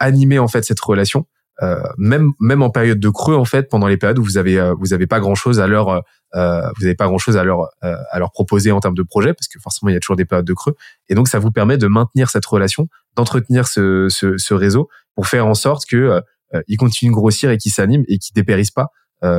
animer 0.00 0.38
en 0.38 0.48
fait 0.48 0.64
cette 0.64 0.80
relation 0.80 1.26
euh, 1.62 1.80
même 1.98 2.32
même 2.40 2.62
en 2.62 2.70
période 2.70 2.98
de 2.98 3.08
creux 3.08 3.36
en 3.36 3.44
fait 3.44 3.68
pendant 3.70 3.86
les 3.86 3.96
périodes 3.96 4.18
où 4.18 4.24
vous 4.24 4.38
avez 4.38 4.58
euh, 4.58 4.74
vous 4.80 4.92
avez 4.92 5.06
pas 5.06 5.20
grand 5.20 5.36
chose 5.36 5.60
à 5.60 5.68
leur 5.68 5.88
euh, 5.88 6.00
vous 6.34 6.84
avez 6.84 6.94
pas 6.94 7.06
grand 7.06 7.18
chose 7.18 7.36
à 7.36 7.44
leur 7.44 7.68
à 7.82 8.18
leur 8.18 8.32
proposer 8.32 8.72
en 8.72 8.80
termes 8.80 8.94
de 8.94 9.02
projet 9.02 9.34
parce 9.34 9.48
que 9.48 9.58
forcément 9.60 9.90
il 9.90 9.94
y 9.94 9.96
a 9.96 10.00
toujours 10.00 10.16
des 10.16 10.24
périodes 10.24 10.46
de 10.46 10.52
creux 10.54 10.74
et 11.08 11.14
donc 11.14 11.28
ça 11.28 11.38
vous 11.38 11.50
permet 11.50 11.78
de 11.78 11.86
maintenir 11.86 12.28
cette 12.30 12.44
relation 12.44 12.88
d'entretenir 13.16 13.68
ce, 13.68 14.08
ce, 14.08 14.36
ce 14.36 14.54
réseau 14.54 14.88
pour 15.14 15.26
faire 15.26 15.46
en 15.46 15.54
sorte 15.54 15.86
que 15.86 16.20
il 16.68 16.76
continue 16.76 17.10
de 17.10 17.14
grossir 17.16 17.50
et 17.50 17.58
qu'il 17.58 17.72
s'anime 17.72 18.04
et 18.08 18.18
qu'il 18.18 18.34
dépérisse 18.34 18.70
pas 18.70 18.88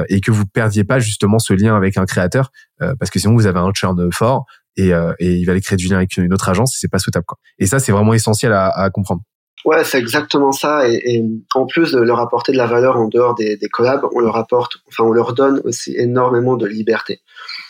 et 0.09 0.21
que 0.21 0.31
vous 0.31 0.45
perdiez 0.45 0.83
pas 0.83 0.99
justement 0.99 1.39
ce 1.39 1.53
lien 1.53 1.75
avec 1.75 1.97
un 1.97 2.05
créateur 2.05 2.51
parce 2.79 3.11
que 3.11 3.19
sinon 3.19 3.33
vous 3.33 3.45
avez 3.45 3.59
un 3.59 3.71
churn 3.73 4.11
fort 4.11 4.45
et, 4.77 4.91
et 5.19 5.33
il 5.35 5.45
va 5.45 5.51
aller 5.51 5.61
créer 5.61 5.77
du 5.77 5.87
lien 5.87 5.97
avec 5.97 6.15
une 6.17 6.33
autre 6.33 6.49
agence 6.49 6.75
et 6.75 6.77
c'est 6.79 6.89
pas 6.91 6.99
souhaitable 6.99 7.25
quoi. 7.25 7.37
Et 7.59 7.65
ça 7.65 7.79
c'est 7.79 7.91
vraiment 7.91 8.13
essentiel 8.13 8.53
à, 8.53 8.69
à 8.69 8.89
comprendre. 8.89 9.21
Ouais, 9.65 9.83
c'est 9.83 9.97
exactement 9.97 10.51
ça. 10.51 10.87
Et, 10.87 11.23
en 11.55 11.65
plus 11.65 11.91
de 11.91 11.99
leur 11.99 12.19
apporter 12.19 12.51
de 12.51 12.57
la 12.57 12.67
valeur 12.67 12.97
en 12.97 13.07
dehors 13.07 13.33
des, 13.33 13.57
des 13.57 13.67
collabs, 13.67 14.05
on 14.13 14.19
leur 14.19 14.37
apporte, 14.37 14.77
enfin, 14.87 15.03
on 15.03 15.11
leur 15.11 15.33
donne 15.33 15.59
aussi 15.63 15.95
énormément 15.97 16.55
de 16.55 16.67
liberté. 16.67 17.19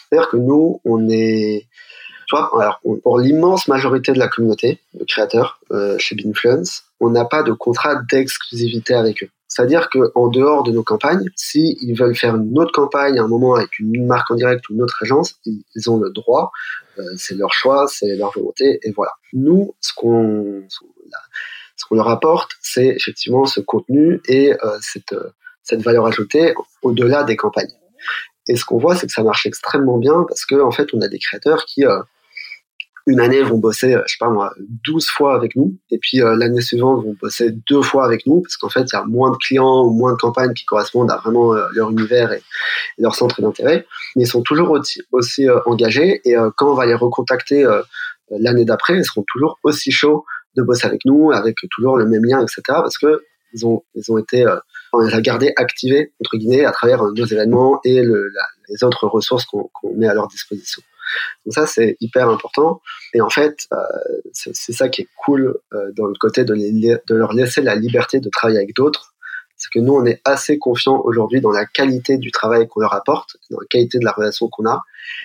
C'est-à-dire 0.09 0.29
que 0.29 0.37
nous, 0.37 0.81
on 0.83 1.07
est, 1.09 1.67
tu 2.27 2.35
vois, 2.35 2.51
alors, 2.61 2.81
pour 3.01 3.17
l'immense 3.17 3.69
majorité 3.69 4.11
de 4.11 4.19
la 4.19 4.27
communauté 4.27 4.79
de 4.93 5.05
créateurs 5.05 5.61
euh, 5.71 5.97
chez 5.97 6.15
Binfluence, 6.15 6.83
on 6.99 7.09
n'a 7.09 7.23
pas 7.23 7.43
de 7.43 7.53
contrat 7.53 7.95
d'exclusivité 8.11 8.93
avec 8.93 9.23
eux. 9.23 9.29
C'est-à-dire 9.47 9.89
que 9.89 10.11
en 10.15 10.27
dehors 10.27 10.63
de 10.63 10.71
nos 10.71 10.83
campagnes, 10.83 11.29
si 11.37 11.77
ils 11.79 11.95
veulent 11.95 12.15
faire 12.15 12.35
une 12.35 12.59
autre 12.59 12.73
campagne 12.73 13.19
à 13.19 13.23
un 13.23 13.27
moment 13.27 13.55
avec 13.55 13.79
une 13.79 14.05
marque 14.05 14.29
en 14.31 14.35
direct 14.35 14.67
ou 14.67 14.73
une 14.73 14.81
autre 14.81 14.97
agence, 15.01 15.35
ils, 15.45 15.63
ils 15.75 15.89
ont 15.89 15.97
le 15.97 16.09
droit. 16.09 16.51
Euh, 16.99 17.03
c'est 17.17 17.35
leur 17.35 17.53
choix, 17.53 17.85
c'est 17.87 18.15
leur 18.17 18.31
volonté, 18.33 18.79
et 18.83 18.91
voilà. 18.91 19.11
Nous, 19.31 19.73
ce 19.79 19.93
qu'on, 19.95 20.63
ce 21.75 21.85
qu'on 21.85 21.95
leur 21.95 22.09
apporte, 22.09 22.51
c'est 22.61 22.87
effectivement 22.87 23.45
ce 23.45 23.59
contenu 23.59 24.21
et 24.27 24.53
euh, 24.53 24.77
cette, 24.81 25.13
euh, 25.13 25.29
cette 25.63 25.81
valeur 25.81 26.05
ajoutée 26.05 26.53
au-delà 26.81 27.23
des 27.23 27.35
campagnes. 27.35 27.71
Et 28.47 28.55
ce 28.55 28.65
qu'on 28.65 28.77
voit, 28.77 28.95
c'est 28.95 29.07
que 29.07 29.13
ça 29.13 29.23
marche 29.23 29.45
extrêmement 29.45 29.97
bien 29.97 30.25
parce 30.27 30.45
que 30.45 30.55
en 30.61 30.71
fait, 30.71 30.93
on 30.93 31.01
a 31.01 31.07
des 31.07 31.19
créateurs 31.19 31.65
qui 31.65 31.85
euh, 31.85 31.99
une 33.07 33.19
année 33.19 33.41
vont 33.43 33.57
bosser, 33.59 33.97
je 34.05 34.11
sais 34.11 34.17
pas 34.19 34.29
moi, 34.29 34.51
12 34.85 35.07
fois 35.09 35.35
avec 35.35 35.55
nous, 35.55 35.77
et 35.91 35.99
puis 35.99 36.17
l'année 36.17 36.61
suivante 36.61 37.03
vont 37.03 37.15
bosser 37.21 37.51
deux 37.69 37.83
fois 37.83 38.03
avec 38.03 38.25
nous, 38.25 38.41
parce 38.41 38.57
qu'en 38.57 38.69
fait, 38.69 38.81
il 38.81 38.95
y 38.95 38.95
a 38.95 39.03
moins 39.03 39.29
de 39.29 39.37
clients 39.37 39.83
ou 39.83 39.91
moins 39.91 40.13
de 40.13 40.17
campagnes 40.17 40.55
qui 40.55 40.65
correspondent 40.65 41.11
à 41.11 41.17
vraiment 41.17 41.53
leur 41.53 41.91
univers 41.91 42.31
et, 42.31 42.41
leur 42.97 43.13
centre 43.13 43.43
d'intérêt, 43.43 43.85
mais 44.15 44.23
ils 44.23 44.27
sont 44.27 44.41
toujours 44.41 44.75
aussi 45.11 45.47
engagés, 45.67 46.19
et 46.25 46.33
quand 46.57 46.71
on 46.71 46.73
va 46.73 46.87
les 46.87 46.95
recontacter 46.95 47.63
l'année 48.31 48.65
d'après, 48.65 48.97
ils 48.97 49.05
seront 49.05 49.23
toujours 49.31 49.59
aussi 49.61 49.91
chauds 49.91 50.25
de 50.55 50.63
bosser 50.63 50.87
avec 50.87 51.01
nous, 51.05 51.31
avec 51.31 51.57
toujours 51.71 51.97
le 51.97 52.05
même 52.05 52.23
lien, 52.23 52.41
etc. 52.41 52.61
Parce 52.67 52.97
que 52.97 53.21
ils 53.53 53.65
ont, 53.65 53.83
ils 53.95 54.11
ont 54.11 54.17
été, 54.17 54.45
euh, 54.45 54.57
on 54.91 54.99
les 54.99 55.13
a 55.13 55.21
gardés 55.21 55.53
activés 55.55 56.13
entre 56.19 56.37
guillemets 56.37 56.65
à 56.65 56.71
travers 56.71 57.03
nos 57.03 57.25
événements 57.25 57.79
et 57.85 58.01
les 58.03 58.83
autres 58.83 59.07
ressources 59.07 59.45
qu'on 59.45 59.69
met 59.95 60.07
à 60.07 60.13
leur 60.13 60.27
disposition. 60.27 60.81
Donc 61.45 61.53
ça 61.53 61.65
c'est 61.65 61.95
hyper 62.01 62.29
important. 62.29 62.81
Et 63.13 63.21
en 63.21 63.29
fait, 63.29 63.67
euh, 63.71 63.77
c'est 64.33 64.73
ça 64.73 64.89
qui 64.89 65.03
est 65.03 65.07
cool 65.25 65.57
euh, 65.73 65.91
dans 65.95 66.07
le 66.07 66.15
côté 66.19 66.43
de 66.43 66.53
leur 67.13 67.33
laisser 67.33 67.61
la 67.61 67.75
liberté 67.75 68.19
de 68.19 68.29
travailler 68.29 68.57
avec 68.57 68.75
d'autres 68.75 69.14
que 69.69 69.79
nous, 69.79 69.93
on 69.93 70.05
est 70.05 70.21
assez 70.25 70.57
confiants 70.57 71.01
aujourd'hui 71.03 71.41
dans 71.41 71.51
la 71.51 71.65
qualité 71.65 72.17
du 72.17 72.31
travail 72.31 72.67
qu'on 72.67 72.81
leur 72.81 72.93
apporte, 72.93 73.37
dans 73.49 73.59
la 73.59 73.67
qualité 73.67 73.99
de 73.99 74.05
la 74.05 74.11
relation 74.11 74.47
qu'on 74.49 74.65
a, 74.65 74.81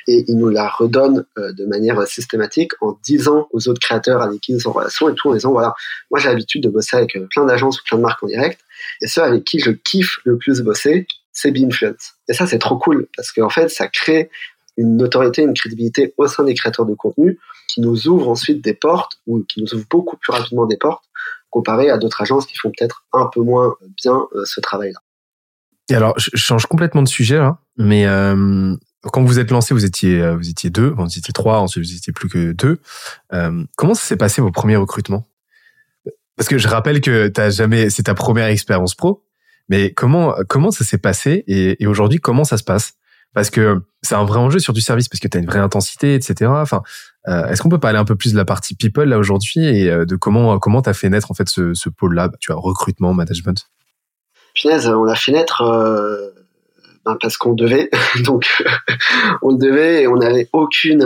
et 0.07 0.25
ils 0.29 0.37
nous 0.37 0.49
la 0.49 0.69
redonnent 0.69 1.25
euh, 1.39 1.53
de 1.53 1.65
manière 1.67 2.07
systématique 2.07 2.73
en 2.81 2.99
disant 3.03 3.49
aux 3.53 3.69
autres 3.69 3.81
créateurs 3.81 4.23
avec 4.23 4.41
qui 4.41 4.53
ils 4.53 4.61
sont 4.61 4.71
en 4.71 4.75
relation 4.75 5.09
et 5.09 5.15
tout, 5.15 5.31
en 5.31 5.35
disant, 5.35 5.53
voilà, 5.53 5.75
moi 6.11 6.21
j'ai 6.21 6.29
l'habitude 6.29 6.63
de 6.63 6.69
bosser 6.69 6.97
avec 6.97 7.17
euh, 7.17 7.27
plein 7.31 7.45
d'agences 7.45 7.81
ou 7.81 7.85
plein 7.85 7.99
de 7.99 8.03
marques 8.03 8.23
en 8.23 8.27
direct, 8.27 8.61
et 9.03 9.07
ceux 9.07 9.23
avec 9.23 9.45
qui 9.45 9.61
je 9.61 9.71
kiffe 9.71 10.19
le 10.25 10.37
plus 10.37 10.61
bosser, 10.61 11.07
c'est 11.33 11.51
Binfluence. 11.51 12.15
Et 12.29 12.35
ça, 12.35 12.47
c'est 12.47 12.59
trop 12.59 12.77
cool, 12.77 13.09
parce 13.17 13.33
qu'en 13.33 13.51
fait, 13.51 13.69
ça 13.69 13.89
crée 13.89 14.31
une 14.77 14.97
notoriété, 14.97 15.43
une 15.43 15.55
crédibilité 15.55 16.15
au 16.17 16.27
sein 16.27 16.45
des 16.45 16.55
créateurs 16.55 16.87
de 16.87 16.95
contenu 16.95 17.39
qui 17.69 17.81
nous 17.81 18.09
ouvre 18.09 18.29
ensuite 18.29 18.63
des 18.63 18.75
portes, 18.75 19.21
ou 19.27 19.45
qui 19.45 19.63
nous 19.63 19.75
ouvre 19.75 19.85
beaucoup 19.91 20.17
plus 20.17 20.33
rapidement 20.33 20.67
des 20.67 20.77
portes 20.77 21.05
comparé 21.51 21.91
à 21.91 21.99
d'autres 21.99 22.23
agences 22.23 22.47
qui 22.47 22.57
font 22.57 22.71
peut-être 22.71 23.05
un 23.13 23.27
peu 23.33 23.41
moins 23.41 23.75
bien 23.97 24.27
ce 24.45 24.61
travail-là. 24.61 25.01
Et 25.91 25.95
alors, 25.95 26.15
je 26.17 26.31
change 26.35 26.67
complètement 26.67 27.03
de 27.03 27.09
sujet 27.09 27.41
mais 27.77 28.07
quand 29.03 29.25
vous 29.25 29.39
êtes 29.39 29.51
lancé, 29.51 29.75
vous 29.75 29.85
étiez 29.85 30.31
vous 30.35 30.49
étiez 30.49 30.71
deux, 30.71 30.95
vous 30.97 31.07
étiez 31.07 31.33
trois, 31.33 31.59
ensuite 31.59 31.85
vous 31.85 31.97
étiez 31.97 32.13
plus 32.13 32.29
que 32.29 32.53
deux. 32.53 32.79
comment 33.77 33.95
ça 33.95 34.03
s'est 34.03 34.17
passé 34.17 34.41
vos 34.41 34.53
premiers 34.53 34.77
recrutements? 34.77 35.27
Parce 36.37 36.49
que 36.49 36.57
je 36.57 36.69
rappelle 36.69 37.03
que 37.03 37.29
t'as 37.29 37.51
jamais, 37.51 37.91
c'est 37.91 38.05
ta 38.05 38.15
première 38.15 38.47
expérience 38.47 38.95
pro, 38.95 39.25
mais 39.69 39.93
comment 39.93 40.35
comment 40.49 40.71
ça 40.71 40.85
s'est 40.85 40.97
passé 40.97 41.45
et, 41.47 41.83
et 41.83 41.87
aujourd'hui 41.87 42.19
comment 42.19 42.45
ça 42.45 42.57
se 42.57 42.65
passe? 42.65 42.95
Parce 43.35 43.51
que 43.51 43.83
c'est 44.03 44.15
un 44.15 44.25
vrai 44.25 44.39
enjeu 44.39 44.59
sur 44.59 44.73
du 44.73 44.81
service 44.81 45.09
parce 45.09 45.21
que 45.21 45.29
tu 45.29 45.37
as 45.37 45.41
une 45.41 45.47
vraie 45.47 45.59
intensité, 45.59 46.15
etc. 46.15 46.51
Enfin, 46.51 46.79
euh, 46.79 47.10
est-ce 47.31 47.63
qu'on 47.63 47.69
peut 47.69 47.79
parler 47.79 47.99
un 47.99 48.05
peu 48.05 48.17
plus 48.17 48.33
de 48.33 48.37
la 48.37 48.45
partie 48.45 48.75
people 48.75 49.09
là 49.09 49.19
aujourd'hui 49.19 49.65
et 49.65 49.91
euh, 49.91 50.05
de 50.05 50.17
comment 50.17 50.59
comment 50.59 50.83
t'as 50.83 50.95
fait 50.95 51.09
naître 51.09 51.31
en 51.31 51.35
fait 51.35 51.49
ce, 51.49 51.89
pôle-là, 51.89 52.31
tu 52.41 52.53
as 52.53 52.57
recrutement, 52.57 53.15
management? 53.15 53.69
Punaise, 54.55 54.89
on 54.89 55.07
a 55.07 55.15
fait 55.15 55.33
naître 55.33 55.63
euh, 55.63 56.31
ben 57.05 57.17
parce 57.21 57.37
qu'on 57.37 57.55
devait, 57.55 57.89
donc 58.25 58.47
on 59.43 59.51
le 59.51 59.59
devait 59.59 60.03
et 60.03 60.09
on 60.09 60.17
n'avait 60.17 60.49
aucune 60.53 61.03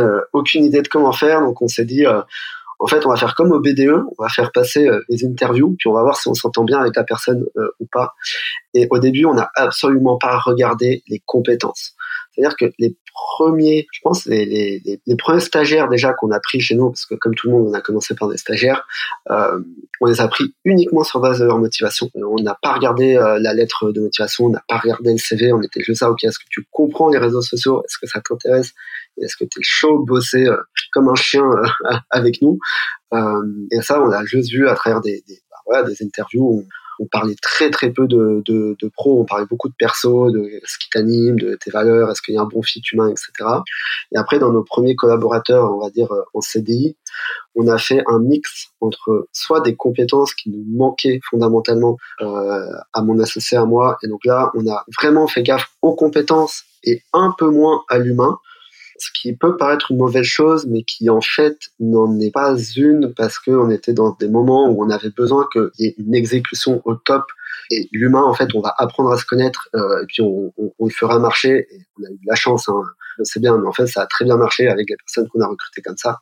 idée 0.55 0.82
de 0.82 0.88
comment 0.88 1.12
faire, 1.12 1.40
donc 1.40 1.60
on 1.60 1.68
s'est 1.68 1.84
dit 1.84 2.06
en 2.06 2.86
fait, 2.86 3.06
on 3.06 3.10
va 3.10 3.16
faire 3.16 3.34
comme 3.34 3.52
au 3.52 3.60
BDE, 3.60 4.02
on 4.18 4.22
va 4.22 4.28
faire 4.28 4.51
passer 4.51 4.88
des 5.09 5.24
interviews, 5.24 5.76
puis 5.78 5.88
on 5.88 5.92
va 5.92 6.02
voir 6.02 6.16
si 6.16 6.28
on 6.28 6.34
s'entend 6.34 6.64
bien 6.64 6.80
avec 6.80 6.96
la 6.96 7.05
personne 7.05 7.44
ou 7.78 7.86
pas. 7.90 8.14
Et 8.74 8.86
au 8.90 8.98
début, 8.98 9.24
on 9.26 9.34
n'a 9.34 9.51
absolument 9.55 10.18
pas 10.18 10.38
regardé 10.38 11.02
les 11.09 11.22
compétences. 11.24 11.94
C'est-à-dire 12.35 12.56
que 12.56 12.66
les 12.78 12.97
premiers, 13.12 13.86
je 13.93 14.01
pense, 14.02 14.27
les, 14.27 14.98
premiers 15.19 15.40
stagiaires 15.40 15.89
déjà 15.89 16.12
qu'on 16.12 16.31
a 16.31 16.40
pris 16.40 16.61
chez 16.61 16.74
nous, 16.74 16.90
parce 16.90 17.06
que 17.06 17.15
comme 17.15 17.35
tout 17.35 17.48
le 17.48 17.55
monde, 17.55 17.69
on 17.69 17.74
a 17.74 17.81
commencé 17.81 18.15
par 18.15 18.28
des 18.28 18.36
stagiaires, 18.36 18.86
euh, 19.31 19.61
on 20.01 20.06
les 20.06 20.20
a 20.20 20.28
pris 20.28 20.55
uniquement 20.65 21.05
sur 21.05 21.20
base 21.20 21.39
de 21.39 21.44
leur 21.44 21.59
motivation. 21.59 22.11
On 22.15 22.43
n'a 22.43 22.59
pas 22.61 22.73
regardé 22.73 23.16
euh, 23.16 23.39
la 23.39 23.55
lettre 23.55 23.93
de 23.93 24.01
motivation, 24.01 24.47
on 24.47 24.51
n'a 24.51 24.65
pas 24.69 24.78
regardé 24.78 25.12
le 25.12 25.19
CV, 25.19 25.52
on 25.52 25.62
était 25.62 25.81
juste 25.81 26.01
ça, 26.01 26.11
ok, 26.11 26.24
est-ce 26.24 26.39
que 26.39 26.44
tu 26.51 26.66
comprends 26.70 27.09
les 27.09 27.19
réseaux 27.19 27.43
sociaux, 27.43 27.82
est-ce 27.85 27.98
que 27.98 28.06
ça 28.09 28.20
t'intéresse, 28.20 28.73
est-ce 29.23 29.36
que 29.36 29.44
tu 29.44 29.61
es 29.61 29.62
chaud 29.62 30.01
bosser 30.01 30.47
euh, 30.47 30.56
comme 30.93 31.09
un 31.09 31.15
chien 31.15 31.44
euh, 31.44 31.94
avec 32.11 32.43
nous? 32.43 32.59
Et 33.70 33.81
ça, 33.81 34.02
on 34.02 34.09
l'a 34.09 34.24
juste 34.24 34.51
vu 34.51 34.69
à 34.69 34.74
travers 34.74 35.01
des, 35.01 35.23
des, 35.28 35.40
bah, 35.48 35.56
voilà, 35.66 35.82
des 35.85 36.02
interviews. 36.05 36.43
Où 36.43 36.65
on 36.99 37.07
parlait 37.07 37.37
très 37.41 37.71
très 37.71 37.91
peu 37.91 38.07
de, 38.07 38.43
de, 38.45 38.77
de 38.81 38.89
pro, 38.89 39.21
on 39.21 39.25
parlait 39.25 39.47
beaucoup 39.47 39.69
de 39.69 39.75
perso, 39.77 40.31
de 40.31 40.61
ce 40.65 40.79
qui 40.79 40.89
t'anime, 40.91 41.39
de 41.39 41.57
tes 41.57 41.71
valeurs, 41.71 42.11
est-ce 42.11 42.23
qu'il 42.23 42.35
y 42.35 42.39
a 42.39 42.43
un 42.43 42.47
bon 42.47 42.62
fit 42.62 42.83
humain, 42.93 43.09
etc. 43.09 43.49
Et 44.12 44.19
après, 44.19 44.39
dans 44.39 44.53
nos 44.53 44.62
premiers 44.62 44.97
collaborateurs, 44.97 45.73
on 45.73 45.81
va 45.81 45.91
dire 45.91 46.12
euh, 46.12 46.23
en 46.35 46.41
CDI, 46.41 46.97
on 47.55 47.69
a 47.69 47.79
fait 47.79 48.03
un 48.07 48.19
mix 48.19 48.69
entre 48.81 49.29
soit 49.33 49.61
des 49.61 49.77
compétences 49.77 50.35
qui 50.35 50.51
nous 50.51 50.65
manquaient 50.77 51.21
fondamentalement 51.31 51.97
euh, 52.21 52.71
à 52.93 53.03
mon 53.03 53.19
associé 53.21 53.57
à 53.57 53.65
moi, 53.65 53.99
et 54.03 54.09
donc 54.09 54.25
là, 54.25 54.51
on 54.55 54.66
a 54.71 54.85
vraiment 54.97 55.27
fait 55.27 55.43
gaffe 55.43 55.71
aux 55.83 55.95
compétences 55.95 56.65
et 56.83 57.03
un 57.12 57.35
peu 57.37 57.49
moins 57.49 57.83
à 57.89 57.99
l'humain 57.99 58.39
ce 58.99 59.11
qui 59.12 59.35
peut 59.35 59.57
paraître 59.57 59.91
une 59.91 59.99
mauvaise 59.99 60.25
chose, 60.25 60.66
mais 60.66 60.83
qui 60.83 61.11
en 61.11 61.21
fait 61.21 61.59
n'en 61.81 62.19
est 62.21 62.31
pas 62.31 62.57
une 62.77 63.12
parce 63.15 63.39
qu'on 63.39 63.71
était 63.71 63.93
dans 63.93 64.16
des 64.19 64.29
moments 64.29 64.71
où 64.71 64.85
on 64.85 64.91
avait 64.91 65.11
besoin 65.11 65.47
qu'il 65.53 65.71
y 65.79 65.87
ait 65.87 65.95
une 65.99 66.15
exécution 66.15 66.81
au 66.85 66.95
top. 66.95 67.25
Et 67.71 67.89
l'humain, 67.93 68.23
en 68.23 68.35
fait, 68.35 68.55
on 68.55 68.61
va 68.61 68.75
apprendre 68.77 69.11
à 69.11 69.16
se 69.16 69.25
connaître 69.25 69.69
euh, 69.75 70.03
et 70.03 70.07
puis 70.07 70.23
on, 70.23 70.53
on, 70.57 70.87
le 70.87 70.93
fera 70.93 71.19
marcher. 71.19 71.66
On 71.99 72.05
a 72.05 72.11
eu 72.11 72.16
de 72.16 72.27
la 72.27 72.35
chance, 72.35 72.69
hein, 72.69 72.83
c'est 73.23 73.41
bien, 73.41 73.57
mais 73.57 73.66
en 73.66 73.73
fait, 73.73 73.87
ça 73.87 74.03
a 74.03 74.07
très 74.07 74.25
bien 74.25 74.37
marché 74.37 74.69
avec 74.69 74.91
les 74.91 74.97
personnes 74.97 75.29
qu'on 75.29 75.41
a 75.41 75.47
recrutées 75.47 75.83
comme 75.83 75.97
ça. 75.97 76.21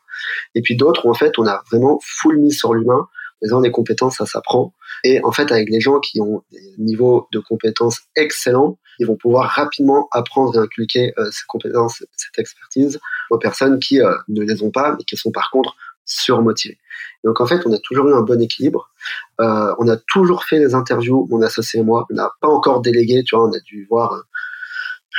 Et 0.55 0.63
puis 0.63 0.77
d'autres 0.77 1.07
où 1.07 1.11
en 1.11 1.15
fait, 1.15 1.39
on 1.39 1.47
a 1.47 1.63
vraiment 1.71 1.99
full 2.03 2.39
mis 2.39 2.53
sur 2.53 2.75
l'humain. 2.75 3.09
Les 3.43 3.49
des 3.61 3.71
compétences, 3.71 4.17
ça 4.17 4.27
s'apprend. 4.27 4.73
Et 5.05 5.21
en 5.25 5.33
fait, 5.33 5.51
avec 5.51 5.69
les 5.69 5.81
gens 5.81 5.99
qui 6.01 6.21
ont 6.21 6.43
des 6.53 6.75
niveaux 6.79 7.29
de 7.33 7.41
compétences 7.41 8.01
excellents, 8.15 8.79
ils 8.99 9.07
vont 9.07 9.17
pouvoir 9.17 9.51
rapidement 9.51 10.09
apprendre 10.13 10.55
et 10.57 10.59
inculquer 10.59 11.13
euh, 11.19 11.29
ces 11.31 11.43
compétences, 11.49 12.05
cette 12.17 12.39
expertise 12.39 13.01
aux 13.31 13.39
personnes 13.39 13.79
qui 13.81 14.01
euh, 14.01 14.15
ne 14.29 14.43
les 14.43 14.63
ont 14.63 14.71
pas, 14.71 14.95
mais 14.97 15.05
qui 15.05 15.17
sont 15.17 15.33
par 15.33 15.51
contre 15.51 15.75
surmotivées. 16.05 16.79
Donc 17.25 17.41
en 17.41 17.47
fait, 17.47 17.67
on 17.67 17.73
a 17.73 17.79
toujours 17.79 18.09
eu 18.09 18.15
un 18.15 18.23
bon 18.23 18.41
équilibre. 18.41 18.91
Euh, 19.41 19.75
on 19.79 19.89
a 19.89 19.97
toujours 19.97 20.45
fait 20.45 20.59
les 20.59 20.75
interviews, 20.75 21.27
mon 21.31 21.43
associé 21.43 21.81
et 21.81 21.83
moi. 21.83 22.07
On 22.11 22.15
n'a 22.15 22.31
pas 22.41 22.49
encore 22.49 22.81
délégué, 22.81 23.23
tu 23.25 23.35
vois, 23.35 23.49
on 23.49 23.53
a 23.53 23.61
dû 23.61 23.87
voir 23.89 24.25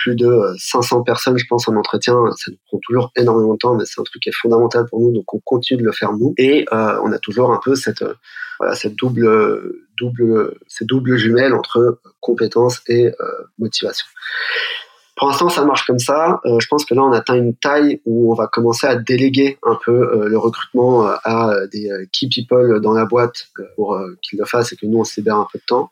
plus 0.03 0.15
de 0.15 0.53
500 0.57 1.03
personnes, 1.03 1.37
je 1.37 1.45
pense, 1.49 1.67
en 1.67 1.75
entretien. 1.75 2.15
Ça 2.35 2.51
nous 2.51 2.57
prend 2.67 2.79
toujours 2.83 3.11
énormément 3.15 3.53
de 3.53 3.57
temps, 3.57 3.75
mais 3.75 3.85
c'est 3.85 3.99
un 3.99 4.03
truc 4.03 4.21
qui 4.21 4.29
est 4.29 4.35
fondamental 4.41 4.85
pour 4.89 4.99
nous, 4.99 5.11
donc 5.13 5.33
on 5.33 5.39
continue 5.39 5.81
de 5.81 5.85
le 5.85 5.91
faire 5.93 6.13
nous. 6.13 6.33
Et 6.37 6.65
euh, 6.73 6.99
on 7.03 7.11
a 7.11 7.19
toujours 7.19 7.51
un 7.51 7.59
peu 7.63 7.75
cette 7.75 8.03
cette 8.73 8.95
double, 8.95 9.27
double, 9.97 10.55
ces 10.67 10.85
doubles 10.85 11.17
jumelles 11.17 11.53
entre 11.53 11.99
compétences 12.19 12.81
et 12.87 13.07
euh, 13.07 13.13
motivation. 13.57 14.05
Pour 15.15 15.27
l'instant, 15.27 15.49
ça 15.49 15.63
marche 15.63 15.85
comme 15.85 15.99
ça. 15.99 16.41
Euh, 16.45 16.59
je 16.59 16.67
pense 16.67 16.85
que 16.85 16.95
là, 16.95 17.03
on 17.03 17.11
atteint 17.11 17.35
une 17.35 17.55
taille 17.55 18.01
où 18.05 18.31
on 18.31 18.35
va 18.35 18.47
commencer 18.47 18.87
à 18.87 18.95
déléguer 18.95 19.59
un 19.63 19.77
peu 19.83 19.91
euh, 19.91 20.27
le 20.27 20.37
recrutement 20.37 21.05
à 21.05 21.55
des 21.71 21.89
key 22.11 22.27
people 22.33 22.81
dans 22.81 22.93
la 22.93 23.05
boîte 23.05 23.49
pour 23.75 23.99
qu'ils 24.21 24.39
le 24.39 24.45
fassent 24.45 24.73
et 24.73 24.75
que 24.75 24.85
nous, 24.85 24.99
on 24.99 25.03
se 25.03 25.19
libère 25.19 25.37
un 25.37 25.47
peu 25.51 25.59
de 25.59 25.65
temps. 25.65 25.91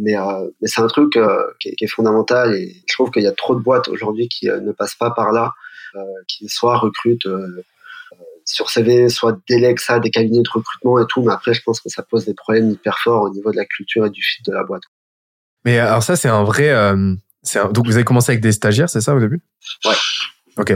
Mais, 0.00 0.14
mais 0.60 0.68
c'est 0.68 0.80
un 0.80 0.86
truc 0.86 1.12
qui 1.12 1.68
est, 1.68 1.74
qui, 1.74 1.84
est, 1.84 1.88
fondamental 1.88 2.54
et 2.54 2.82
je 2.88 2.94
trouve 2.94 3.10
qu'il 3.10 3.22
y 3.22 3.26
a 3.26 3.32
trop 3.32 3.56
de 3.56 3.60
boîtes 3.60 3.88
aujourd'hui 3.88 4.28
qui 4.28 4.46
ne 4.46 4.72
passent 4.72 4.94
pas 4.94 5.10
par 5.10 5.32
là, 5.32 5.52
qui 6.28 6.48
soit 6.48 6.78
recrutent 6.78 7.26
sur 8.48 8.70
CV, 8.70 9.08
soit 9.08 9.38
délègue 9.48 9.78
ça 9.78 10.00
des 10.00 10.10
cabinets 10.10 10.42
de 10.42 10.48
recrutement 10.50 10.98
et 11.00 11.04
tout, 11.08 11.22
mais 11.22 11.32
après, 11.32 11.52
je 11.52 11.62
pense 11.62 11.80
que 11.80 11.90
ça 11.90 12.02
pose 12.02 12.24
des 12.24 12.34
problèmes 12.34 12.70
hyper 12.70 12.98
forts 12.98 13.22
au 13.22 13.30
niveau 13.30 13.52
de 13.52 13.56
la 13.56 13.66
culture 13.66 14.06
et 14.06 14.10
du 14.10 14.22
fit 14.22 14.42
de 14.42 14.52
la 14.52 14.64
boîte. 14.64 14.84
Mais 15.64 15.78
alors 15.78 16.02
ça, 16.02 16.16
c'est 16.16 16.28
un 16.28 16.44
vrai... 16.44 16.70
Euh, 16.70 17.14
un... 17.54 17.72
Donc 17.72 17.86
vous 17.86 17.94
avez 17.94 18.04
commencé 18.04 18.32
avec 18.32 18.42
des 18.42 18.52
stagiaires, 18.52 18.88
c'est 18.88 19.02
ça 19.02 19.14
au 19.14 19.20
début? 19.20 19.42
Ouais. 19.84 19.94
Ok. 20.56 20.74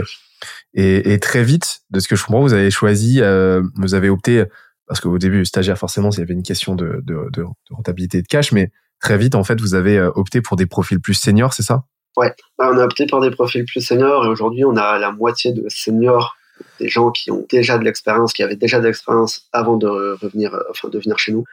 Et, 0.75 1.13
et, 1.13 1.19
très 1.19 1.43
vite, 1.43 1.81
de 1.89 1.99
ce 1.99 2.07
que 2.07 2.15
je 2.15 2.23
comprends, 2.23 2.41
vous 2.41 2.53
avez 2.53 2.71
choisi, 2.71 3.21
euh, 3.21 3.61
vous 3.75 3.95
avez 3.95 4.09
opté, 4.09 4.43
parce 4.87 4.99
qu'au 4.99 5.17
début, 5.17 5.45
stagiaire, 5.45 5.77
forcément, 5.77 6.09
il 6.11 6.19
y 6.19 6.21
avait 6.21 6.33
une 6.33 6.43
question 6.43 6.75
de, 6.75 7.01
de, 7.03 7.29
de, 7.31 7.45
rentabilité 7.71 8.21
de 8.21 8.27
cash, 8.27 8.51
mais 8.51 8.71
très 9.03 9.17
vite, 9.17 9.35
en 9.35 9.43
fait, 9.43 9.59
vous 9.59 9.75
avez 9.75 9.97
euh, 9.97 10.09
opté 10.15 10.41
pour 10.41 10.55
des 10.55 10.65
profils 10.65 10.99
plus 10.99 11.13
seniors, 11.13 11.53
c'est 11.53 11.63
ça? 11.63 11.83
Ouais, 12.15 12.33
bah, 12.57 12.71
on 12.73 12.77
a 12.77 12.85
opté 12.85 13.05
pour 13.05 13.21
des 13.21 13.31
profils 13.31 13.65
plus 13.65 13.81
seniors 13.81 14.25
et 14.25 14.29
aujourd'hui, 14.29 14.63
on 14.65 14.77
a 14.77 14.97
la 14.97 15.11
moitié 15.11 15.51
de 15.51 15.65
seniors 15.67 16.35
des 16.79 16.87
gens 16.87 17.11
qui 17.11 17.31
ont 17.31 17.45
déjà 17.49 17.77
de 17.77 17.83
l'expérience, 17.83 18.31
qui 18.31 18.43
avaient 18.43 18.55
déjà 18.55 18.79
de 18.79 18.85
l'expérience 18.85 19.47
avant 19.51 19.75
de 19.75 19.87
revenir, 19.87 20.53
euh, 20.53 20.61
enfin 20.69 20.87
de 20.87 20.99
venir 20.99 21.19
chez 21.19 21.33
nous. 21.33 21.43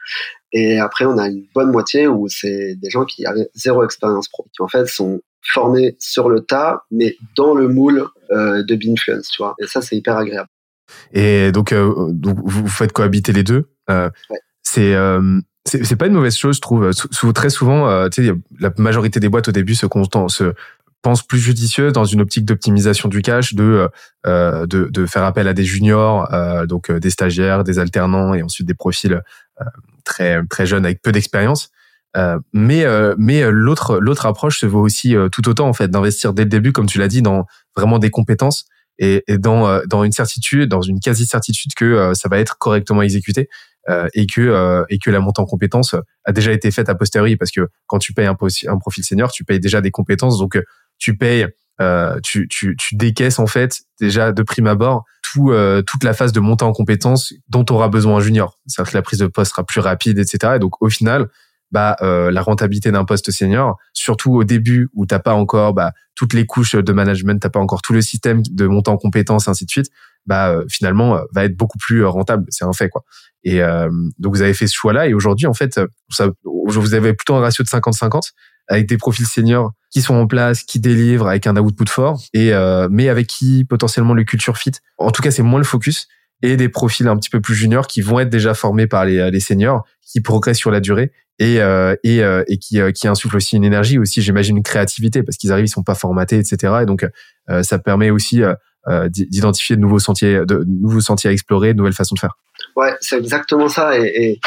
Et 0.51 0.79
après, 0.79 1.05
on 1.05 1.17
a 1.17 1.27
une 1.27 1.45
bonne 1.53 1.71
moitié 1.71 2.07
où 2.07 2.27
c'est 2.29 2.75
des 2.75 2.89
gens 2.89 3.05
qui 3.05 3.25
avaient 3.25 3.49
zéro 3.53 3.83
expérience 3.83 4.29
pro, 4.29 4.45
qui 4.55 4.61
en 4.61 4.67
fait 4.67 4.87
sont 4.87 5.21
formés 5.41 5.95
sur 5.99 6.29
le 6.29 6.41
tas, 6.41 6.83
mais 6.91 7.17
dans 7.35 7.53
le 7.53 7.67
moule 7.67 8.07
euh, 8.31 8.63
de 8.63 8.75
Binfluence, 8.75 9.29
tu 9.29 9.41
vois. 9.41 9.55
Et 9.59 9.67
ça, 9.67 9.81
c'est 9.81 9.97
hyper 9.97 10.15
agréable. 10.15 10.49
Et 11.13 11.51
donc, 11.51 11.73
euh, 11.73 12.07
donc 12.11 12.37
vous 12.43 12.67
faites 12.67 12.93
cohabiter 12.93 13.33
les 13.33 13.43
deux. 13.43 13.69
Euh, 13.89 14.09
ouais. 14.29 14.39
C'est 14.63 14.95
c'est 15.65 15.95
pas 15.95 16.07
une 16.07 16.13
mauvaise 16.13 16.35
chose, 16.35 16.55
je 16.55 16.61
trouve. 16.61 16.91
très 17.33 17.49
souvent, 17.49 18.09
sais, 18.11 18.31
la 18.59 18.71
majorité 18.77 19.19
des 19.19 19.29
boîtes 19.29 19.47
au 19.47 19.51
début 19.51 19.75
se, 19.75 19.87
se 20.27 20.53
pense 21.01 21.23
plus 21.23 21.39
judicieux 21.39 21.91
dans 21.91 22.05
une 22.05 22.21
optique 22.21 22.45
d'optimisation 22.45 23.09
du 23.09 23.21
cash 23.21 23.53
de, 23.53 23.89
euh, 24.27 24.65
de, 24.65 24.85
de 24.85 25.05
faire 25.05 25.23
appel 25.23 25.47
à 25.47 25.53
des 25.53 25.63
juniors, 25.63 26.31
euh, 26.33 26.65
donc 26.65 26.89
euh, 26.89 26.99
des 26.99 27.09
stagiaires, 27.09 27.63
des 27.63 27.79
alternants 27.79 28.33
et 28.33 28.43
ensuite 28.43 28.67
des 28.67 28.73
profils 28.73 29.13
euh, 29.13 29.65
très 30.03 30.45
très 30.47 30.65
jeunes 30.65 30.85
avec 30.85 31.01
peu 31.01 31.11
d'expérience. 31.11 31.69
Euh, 32.17 32.37
mais 32.51 32.85
mais 33.17 33.49
l'autre 33.49 33.99
l'autre 33.99 34.25
approche 34.25 34.59
se 34.59 34.65
vaut 34.65 34.81
aussi 34.81 35.15
tout 35.31 35.47
autant 35.47 35.69
en 35.69 35.73
fait 35.73 35.87
d'investir 35.87 36.33
dès 36.33 36.43
le 36.43 36.49
début, 36.49 36.73
comme 36.73 36.87
tu 36.87 36.99
l'as 36.99 37.07
dit, 37.07 37.21
dans 37.21 37.45
vraiment 37.75 37.99
des 37.99 38.09
compétences 38.09 38.65
et, 38.99 39.23
et 39.27 39.37
dans 39.37 39.81
dans 39.87 40.03
une 40.03 40.11
certitude, 40.11 40.69
dans 40.69 40.81
une 40.81 40.99
quasi 40.99 41.25
certitude 41.25 41.73
que 41.73 42.11
ça 42.13 42.27
va 42.27 42.39
être 42.39 42.57
correctement 42.57 43.01
exécuté. 43.01 43.47
Euh, 43.89 44.07
et 44.13 44.27
que 44.27 44.41
euh, 44.41 44.83
et 44.89 44.99
que 44.99 45.09
la 45.09 45.19
montée 45.19 45.41
en 45.41 45.45
compétences 45.45 45.95
a 46.23 46.31
déjà 46.31 46.51
été 46.51 46.69
faite 46.69 46.87
a 46.87 46.93
posteriori 46.93 47.35
parce 47.35 47.49
que 47.49 47.67
quand 47.87 47.97
tu 47.97 48.13
payes 48.13 48.27
un, 48.27 48.35
profil 48.35 49.03
senior, 49.03 49.31
tu 49.31 49.43
payes 49.43 49.59
déjà 49.59 49.81
des 49.81 49.89
compétences 49.89 50.37
donc 50.37 50.59
tu 51.01 51.17
payes, 51.17 51.47
euh, 51.81 52.19
tu, 52.23 52.47
tu, 52.47 52.77
tu 52.77 52.95
décaisses 52.95 53.39
en 53.39 53.47
fait 53.47 53.81
déjà 53.99 54.31
de 54.31 54.43
prime 54.43 54.67
abord 54.67 55.03
tout, 55.23 55.51
euh, 55.51 55.81
toute 55.81 56.03
la 56.03 56.13
phase 56.13 56.31
de 56.31 56.39
montée 56.39 56.63
en 56.63 56.73
compétences 56.73 57.33
dont 57.49 57.65
tu 57.65 57.73
auras 57.73 57.87
besoin 57.87 58.17
un 58.17 58.19
junior. 58.19 58.59
C'est-à-dire 58.67 58.91
que 58.91 58.97
la 58.97 59.01
prise 59.01 59.19
de 59.19 59.27
poste 59.27 59.51
sera 59.51 59.65
plus 59.65 59.81
rapide, 59.81 60.19
etc. 60.19 60.53
Et 60.55 60.59
donc 60.59 60.81
au 60.81 60.89
final, 60.89 61.27
bah, 61.71 61.95
euh, 62.01 62.31
la 62.31 62.41
rentabilité 62.41 62.91
d'un 62.91 63.05
poste 63.05 63.31
senior, 63.31 63.77
surtout 63.93 64.33
au 64.33 64.43
début 64.43 64.89
où 64.93 65.05
t'as 65.05 65.19
pas 65.19 65.33
encore 65.33 65.73
bah, 65.73 65.93
toutes 66.15 66.33
les 66.33 66.45
couches 66.45 66.75
de 66.75 66.93
management, 66.93 67.39
t'as 67.39 67.49
pas 67.49 67.59
encore 67.59 67.81
tout 67.81 67.93
le 67.93 68.01
système 68.01 68.41
de 68.43 68.67
montée 68.67 68.91
en 68.91 68.97
compétences, 68.97 69.47
ainsi 69.47 69.65
de 69.65 69.71
suite, 69.71 69.87
bah 70.25 70.49
euh, 70.49 70.65
finalement 70.69 71.17
euh, 71.17 71.21
va 71.33 71.45
être 71.45 71.55
beaucoup 71.55 71.77
plus 71.77 72.05
rentable. 72.05 72.45
C'est 72.49 72.65
un 72.65 72.73
fait 72.73 72.89
quoi. 72.89 73.03
Et 73.43 73.59
donc 74.19 74.35
vous 74.35 74.43
avez 74.43 74.53
fait 74.53 74.67
ce 74.67 74.75
choix-là 74.75 75.07
et 75.07 75.15
aujourd'hui 75.15 75.47
en 75.47 75.55
fait, 75.55 75.79
ça, 76.11 76.27
vous 76.43 76.93
avez 76.93 77.13
plutôt 77.13 77.33
un 77.33 77.39
ratio 77.39 77.63
de 77.63 77.69
50-50 77.69 78.33
avec 78.67 78.87
des 78.87 78.97
profils 78.97 79.25
seniors 79.25 79.71
qui 79.89 80.01
sont 80.01 80.15
en 80.15 80.27
place, 80.27 80.63
qui 80.63 80.79
délivrent 80.79 81.27
avec 81.27 81.45
un 81.45 81.57
output 81.57 81.89
fort, 81.89 82.21
et 82.33 82.53
euh, 82.53 82.87
mais 82.89 83.09
avec 83.09 83.27
qui 83.27 83.65
potentiellement 83.65 84.13
le 84.13 84.23
culture 84.23 84.57
fit. 84.57 84.71
En 84.97 85.11
tout 85.11 85.21
cas, 85.21 85.31
c'est 85.31 85.43
moins 85.43 85.59
le 85.59 85.65
focus. 85.65 86.07
et 86.41 86.55
des 86.55 86.69
profils 86.69 87.07
un 87.07 87.17
petit 87.17 87.29
peu 87.29 87.41
plus 87.41 87.53
juniors 87.53 87.85
qui 87.85 88.01
vont 88.01 88.19
être 88.19 88.29
déjà 88.29 88.53
formés 88.53 88.87
par 88.87 89.05
les, 89.05 89.29
les 89.29 89.39
seniors, 89.39 89.85
qui 90.01 90.21
progressent 90.21 90.57
sur 90.57 90.71
la 90.71 90.79
durée 90.79 91.11
et 91.37 91.61
euh, 91.61 91.95
et, 92.03 92.23
euh, 92.23 92.43
et 92.47 92.57
qui 92.57 92.79
qui 92.93 93.07
insufflent 93.07 93.35
aussi 93.35 93.57
une 93.57 93.63
énergie 93.63 93.99
aussi, 93.99 94.21
j'imagine 94.21 94.57
une 94.57 94.63
créativité 94.63 95.23
parce 95.23 95.37
qu'ils 95.37 95.51
arrivent, 95.51 95.65
ils 95.65 95.69
sont 95.69 95.83
pas 95.83 95.95
formatés, 95.95 96.37
etc. 96.37 96.73
Et 96.83 96.85
donc 96.85 97.05
ça 97.63 97.79
permet 97.79 98.11
aussi 98.11 98.41
d'identifier 99.09 99.75
de 99.75 99.81
nouveaux 99.81 99.99
sentiers, 99.99 100.45
de 100.45 100.63
nouveaux 100.67 101.01
sentiers 101.01 101.29
à 101.29 101.33
explorer, 101.33 101.73
de 101.73 101.77
nouvelles 101.77 101.93
façons 101.93 102.15
de 102.15 102.19
faire. 102.19 102.37
Ouais, 102.75 102.95
c'est 103.01 103.17
exactement 103.17 103.67
ça. 103.67 103.97
Et, 103.97 104.39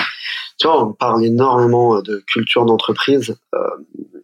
tu 0.58 0.66
vois, 0.66 0.84
on 0.84 0.92
parle 0.92 1.24
énormément 1.24 2.00
de 2.00 2.22
culture 2.26 2.64
d'entreprise. 2.64 3.36
Euh, 3.54 3.58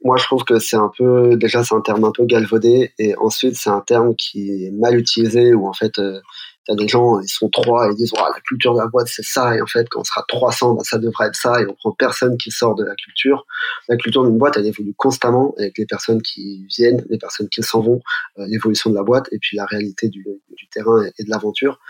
moi, 0.04 0.16
je 0.16 0.24
trouve 0.24 0.44
que 0.44 0.58
c'est 0.58 0.76
un 0.76 0.90
peu, 0.96 1.36
déjà, 1.36 1.62
c'est 1.64 1.74
un 1.74 1.80
terme 1.80 2.04
un 2.04 2.12
peu 2.12 2.24
galvaudé, 2.24 2.92
et 2.98 3.14
ensuite, 3.18 3.56
c'est 3.56 3.70
un 3.70 3.80
terme 3.80 4.14
qui 4.14 4.64
est 4.64 4.70
mal 4.70 4.96
utilisé, 4.96 5.52
où 5.52 5.68
en 5.68 5.72
fait, 5.72 5.98
euh, 5.98 6.20
t'as 6.66 6.74
des 6.74 6.88
gens, 6.88 7.20
ils 7.20 7.28
sont 7.28 7.48
trois, 7.48 7.88
ils 7.90 7.96
disent, 7.96 8.12
la 8.12 8.40
culture 8.46 8.74
de 8.74 8.80
la 8.80 8.86
boîte, 8.86 9.08
c'est 9.08 9.24
ça, 9.24 9.56
et 9.56 9.60
en 9.60 9.66
fait, 9.66 9.88
quand 9.88 10.00
on 10.00 10.04
sera 10.04 10.24
300, 10.28 10.74
bah, 10.74 10.82
ça 10.84 10.98
devrait 10.98 11.28
être 11.28 11.36
ça, 11.36 11.60
et 11.60 11.66
on 11.66 11.74
prend 11.74 11.92
personne 11.92 12.36
qui 12.36 12.50
sort 12.50 12.74
de 12.74 12.84
la 12.84 12.94
culture. 12.94 13.46
La 13.88 13.96
culture 13.96 14.24
d'une 14.24 14.38
boîte, 14.38 14.56
elle 14.56 14.66
évolue 14.66 14.94
constamment, 14.96 15.54
avec 15.58 15.78
les 15.78 15.86
personnes 15.86 16.22
qui 16.22 16.66
viennent, 16.66 17.04
les 17.08 17.18
personnes 17.18 17.48
qui 17.48 17.62
s'en 17.62 17.80
vont, 17.80 18.00
euh, 18.38 18.46
l'évolution 18.46 18.90
de 18.90 18.94
la 18.94 19.02
boîte, 19.02 19.26
et 19.32 19.38
puis 19.38 19.56
la 19.56 19.64
réalité 19.64 20.08
du, 20.08 20.24
du 20.56 20.68
terrain 20.68 21.04
et 21.18 21.24
de 21.24 21.30
l'aventure. 21.30 21.80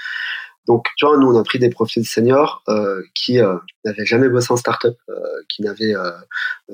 Donc, 0.66 0.86
tu 0.96 1.06
vois, 1.06 1.16
nous, 1.16 1.26
on 1.26 1.38
a 1.38 1.42
pris 1.42 1.58
des 1.58 1.70
profils 1.70 2.06
seniors 2.06 2.62
euh, 2.68 3.02
qui 3.14 3.40
euh, 3.40 3.56
n'avaient 3.84 4.04
jamais 4.04 4.28
bossé 4.28 4.52
en 4.52 4.56
startup, 4.56 4.96
euh, 5.08 5.14
qui 5.48 5.62
n'avaient 5.62 5.96
euh, 5.96 6.12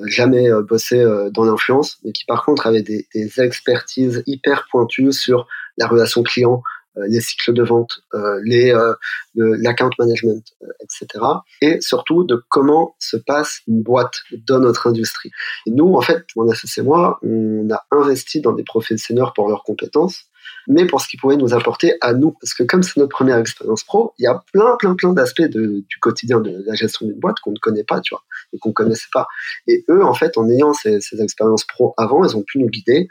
jamais 0.05 0.51
euh, 0.51 0.61
bossé 0.61 1.03
dans 1.31 1.45
l'influence, 1.45 1.97
mais 2.03 2.11
qui, 2.11 2.25
par 2.25 2.43
contre, 2.43 2.67
avaient 2.67 2.83
des, 2.83 3.07
des, 3.15 3.41
expertises 3.41 4.23
hyper 4.27 4.67
pointues 4.69 5.13
sur 5.13 5.47
la 5.77 5.87
relation 5.87 6.21
client, 6.23 6.61
les 7.07 7.21
cycles 7.21 7.53
de 7.53 7.63
vente, 7.63 7.99
les 8.43 8.73
l'account 9.35 9.89
management, 9.99 10.43
etc. 10.81 11.23
Et 11.61 11.79
surtout 11.81 12.23
de 12.23 12.43
comment 12.49 12.95
se 12.99 13.17
passe 13.17 13.61
une 13.67 13.81
boîte 13.81 14.21
dans 14.47 14.59
notre 14.59 14.87
industrie. 14.87 15.31
Nous, 15.67 15.93
en 15.93 16.01
fait, 16.01 16.25
mon 16.35 16.49
associé 16.49 16.81
et 16.81 16.85
moi, 16.85 17.19
on 17.23 17.69
a 17.71 17.85
investi 17.91 18.41
dans 18.41 18.53
des 18.53 18.63
profils 18.63 18.99
seniors 18.99 19.33
pour 19.33 19.47
leurs 19.47 19.63
compétences 19.63 20.25
mais 20.67 20.85
pour 20.85 21.01
ce 21.01 21.07
qu'ils 21.07 21.19
pourraient 21.19 21.37
nous 21.37 21.53
apporter 21.53 21.95
à 22.01 22.13
nous. 22.13 22.31
Parce 22.41 22.53
que 22.53 22.63
comme 22.63 22.83
c'est 22.83 22.97
notre 22.97 23.15
première 23.15 23.37
expérience 23.37 23.83
pro, 23.83 24.13
il 24.19 24.23
y 24.23 24.27
a 24.27 24.43
plein, 24.51 24.75
plein, 24.77 24.95
plein 24.95 25.13
d'aspects 25.13 25.41
du 25.41 25.99
quotidien 26.01 26.39
de 26.39 26.63
la 26.65 26.75
gestion 26.75 27.05
d'une 27.05 27.19
boîte 27.19 27.39
qu'on 27.41 27.51
ne 27.51 27.59
connaît 27.59 27.83
pas, 27.83 28.01
tu 28.01 28.13
vois, 28.13 28.23
et 28.53 28.59
qu'on 28.59 28.73
connaissait 28.73 29.09
pas. 29.11 29.27
Et 29.67 29.85
eux, 29.89 30.03
en 30.03 30.13
fait, 30.13 30.37
en 30.37 30.49
ayant 30.49 30.73
ces, 30.73 30.99
ces 31.01 31.21
expériences 31.21 31.65
pro 31.65 31.93
avant, 31.97 32.23
ils 32.25 32.35
ont 32.35 32.43
pu 32.43 32.59
nous 32.59 32.67
guider, 32.67 33.07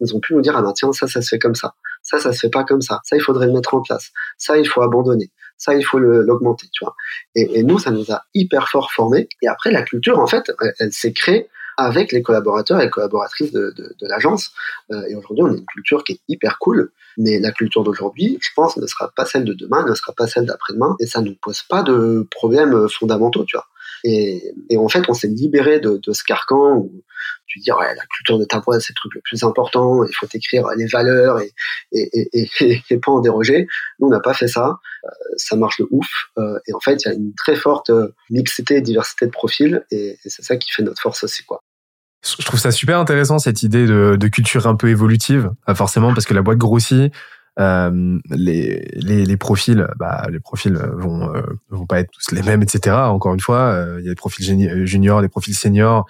ils 0.00 0.14
ont 0.14 0.20
pu 0.20 0.34
nous 0.34 0.40
dire, 0.40 0.56
ah 0.56 0.62
ben 0.62 0.72
tiens, 0.72 0.92
ça, 0.92 1.06
ça 1.06 1.20
se 1.22 1.28
fait 1.28 1.38
comme 1.38 1.54
ça. 1.54 1.74
Ça, 2.04 2.20
ça 2.20 2.32
se 2.32 2.38
fait 2.38 2.50
pas 2.50 2.64
comme 2.64 2.82
ça. 2.82 3.00
Ça, 3.04 3.16
il 3.16 3.22
faudrait 3.22 3.46
le 3.46 3.52
mettre 3.52 3.74
en 3.74 3.80
place. 3.80 4.10
Ça, 4.38 4.58
il 4.58 4.68
faut 4.68 4.82
abandonner. 4.82 5.30
Ça, 5.56 5.74
il 5.74 5.84
faut 5.84 5.98
l'augmenter, 5.98 6.68
tu 6.72 6.84
vois. 6.84 6.94
Et, 7.34 7.62
nous, 7.62 7.78
ça 7.78 7.90
nous 7.90 8.12
a 8.12 8.22
hyper 8.34 8.68
fort 8.68 8.92
formés. 8.92 9.28
Et 9.40 9.48
après, 9.48 9.70
la 9.70 9.82
culture, 9.82 10.18
en 10.18 10.26
fait, 10.26 10.52
elle, 10.78 10.92
s'est 10.92 11.12
créée 11.12 11.48
avec 11.76 12.12
les 12.12 12.22
collaborateurs 12.22 12.80
et 12.80 12.90
collaboratrices 12.90 13.52
de, 13.52 13.74
l'agence. 14.02 14.52
Euh, 14.92 15.02
et 15.08 15.14
aujourd'hui, 15.14 15.44
on 15.44 15.48
a 15.48 15.56
une 15.56 15.66
culture 15.66 16.04
qui 16.04 16.12
est 16.12 16.20
hyper 16.28 16.58
cool, 16.58 16.92
mais 17.16 17.38
la 17.40 17.50
culture 17.50 17.82
d'aujourd'hui, 17.82 18.38
je 18.40 18.50
pense, 18.54 18.76
ne 18.76 18.86
sera 18.86 19.10
pas 19.16 19.24
celle 19.24 19.44
de 19.44 19.54
demain, 19.54 19.84
ne 19.84 19.94
sera 19.94 20.12
pas 20.12 20.26
celle 20.26 20.46
d'après-demain, 20.46 20.96
et 21.00 21.06
ça 21.06 21.20
ne 21.20 21.32
pose 21.32 21.62
pas 21.62 21.82
de 21.82 22.28
problèmes 22.30 22.88
fondamentaux, 22.88 23.44
tu 23.44 23.56
vois. 23.56 23.66
Et, 24.04 24.52
et 24.68 24.76
en 24.76 24.88
fait, 24.88 25.02
on 25.08 25.14
s'est 25.14 25.28
libéré 25.28 25.80
de, 25.80 25.98
de, 26.06 26.12
ce 26.12 26.22
carcan 26.22 26.76
où 26.76 27.02
tu 27.46 27.58
dis, 27.58 27.72
ouais, 27.72 27.94
la 27.94 28.02
culture 28.16 28.38
de 28.38 28.44
ta 28.44 28.60
boîte, 28.60 28.82
c'est 28.82 28.92
le 28.92 28.96
truc 28.96 29.14
le 29.14 29.22
plus 29.24 29.42
important, 29.44 30.04
il 30.04 30.14
faut 30.14 30.26
écrire 30.32 30.66
les 30.76 30.86
valeurs 30.86 31.40
et, 31.40 31.52
et, 31.92 32.28
et, 32.60 32.82
et, 32.90 32.98
pas 32.98 33.12
en 33.12 33.20
déroger. 33.20 33.66
Nous, 33.98 34.08
on 34.08 34.10
n'a 34.10 34.20
pas 34.20 34.34
fait 34.34 34.48
ça. 34.48 34.78
Euh, 35.04 35.08
ça 35.36 35.56
marche 35.56 35.78
de 35.78 35.86
ouf. 35.90 36.06
Euh, 36.36 36.58
et 36.66 36.74
en 36.74 36.80
fait, 36.80 37.02
il 37.04 37.08
y 37.08 37.10
a 37.10 37.14
une 37.14 37.34
très 37.34 37.56
forte 37.56 37.90
mixité 38.28 38.76
et 38.76 38.80
diversité 38.82 39.24
de 39.24 39.30
profils, 39.30 39.84
et, 39.90 40.18
c'est 40.24 40.44
ça 40.44 40.56
qui 40.56 40.70
fait 40.70 40.82
notre 40.82 41.00
force 41.00 41.24
aussi, 41.24 41.44
quoi. 41.44 41.60
Je 42.26 42.42
trouve 42.44 42.58
ça 42.58 42.70
super 42.70 42.98
intéressant 42.98 43.38
cette 43.38 43.62
idée 43.62 43.84
de, 43.84 44.16
de 44.18 44.28
culture 44.28 44.66
un 44.66 44.76
peu 44.76 44.88
évolutive, 44.88 45.50
forcément 45.74 46.14
parce 46.14 46.24
que 46.24 46.32
la 46.32 46.40
boîte 46.40 46.56
grossit, 46.56 47.12
euh, 47.60 48.18
les, 48.30 48.88
les, 48.94 49.24
les, 49.24 49.36
profils, 49.36 49.86
bah, 49.96 50.26
les 50.30 50.40
profils 50.40 50.74
vont 50.74 51.32
euh, 51.34 51.42
vont 51.70 51.86
pas 51.86 52.00
être 52.00 52.10
tous 52.10 52.34
les 52.34 52.42
mêmes, 52.42 52.62
etc. 52.62 52.96
Encore 52.96 53.32
une 53.32 53.40
fois, 53.40 53.58
euh, 53.58 53.98
il 54.00 54.04
y 54.04 54.08
a 54.08 54.10
des 54.10 54.16
profils 54.16 54.44
juniors, 54.86 55.22
des 55.22 55.28
profils 55.28 55.54
seniors, 55.54 56.06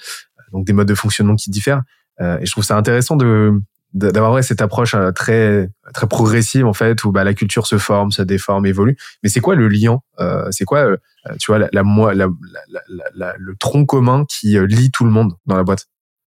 donc 0.52 0.66
des 0.66 0.72
modes 0.72 0.88
de 0.88 0.94
fonctionnement 0.94 1.36
qui 1.36 1.50
diffèrent. 1.50 1.82
et 2.20 2.46
je 2.46 2.50
trouve 2.50 2.64
ça 2.64 2.76
intéressant 2.76 3.16
de 3.16 3.60
d'avoir 3.92 4.42
cette 4.42 4.60
approche 4.60 4.96
très 5.14 5.70
très 5.92 6.08
progressive 6.08 6.66
en 6.66 6.72
fait 6.72 7.04
où 7.04 7.12
bah, 7.12 7.22
la 7.22 7.32
culture 7.32 7.68
se 7.68 7.78
forme, 7.78 8.10
se 8.10 8.22
déforme, 8.22 8.66
évolue. 8.66 8.96
Mais 9.22 9.28
c'est 9.28 9.40
quoi 9.40 9.54
le 9.54 9.68
lien 9.68 9.98
C'est 10.50 10.64
quoi 10.64 10.96
tu 11.38 11.52
vois 11.52 11.58
la, 11.58 11.68
la, 11.72 11.82
la, 11.82 12.28
la, 13.14 13.34
le 13.38 13.54
tronc 13.56 13.84
commun 13.86 14.24
qui 14.28 14.58
lie 14.66 14.90
tout 14.90 15.04
le 15.04 15.10
monde 15.10 15.34
dans 15.46 15.56
la 15.56 15.62
boîte? 15.62 15.86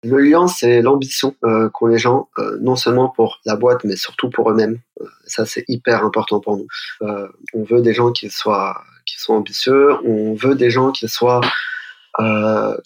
Le 0.03 0.19
lien, 0.19 0.47
c'est 0.47 0.81
l'ambition 0.81 1.35
euh, 1.43 1.69
qu'ont 1.69 1.87
les 1.87 1.97
gens, 1.97 2.29
euh, 2.37 2.57
non 2.61 2.75
seulement 2.75 3.09
pour 3.09 3.39
la 3.45 3.55
boîte, 3.55 3.83
mais 3.83 3.95
surtout 3.95 4.29
pour 4.29 4.51
eux-mêmes. 4.51 4.79
Euh, 5.01 5.05
ça, 5.25 5.45
c'est 5.45 5.65
hyper 5.67 6.05
important 6.05 6.39
pour 6.39 6.57
nous. 6.57 6.67
On 7.53 7.63
veut 7.63 7.81
des 7.81 7.93
gens 7.93 8.11
qui 8.11 8.29
soient, 8.29 8.81
ambitieux. 9.29 9.93
On 10.05 10.35
veut 10.35 10.55
des 10.55 10.69
gens 10.69 10.91
qui 10.91 11.07
soient, 11.07 11.41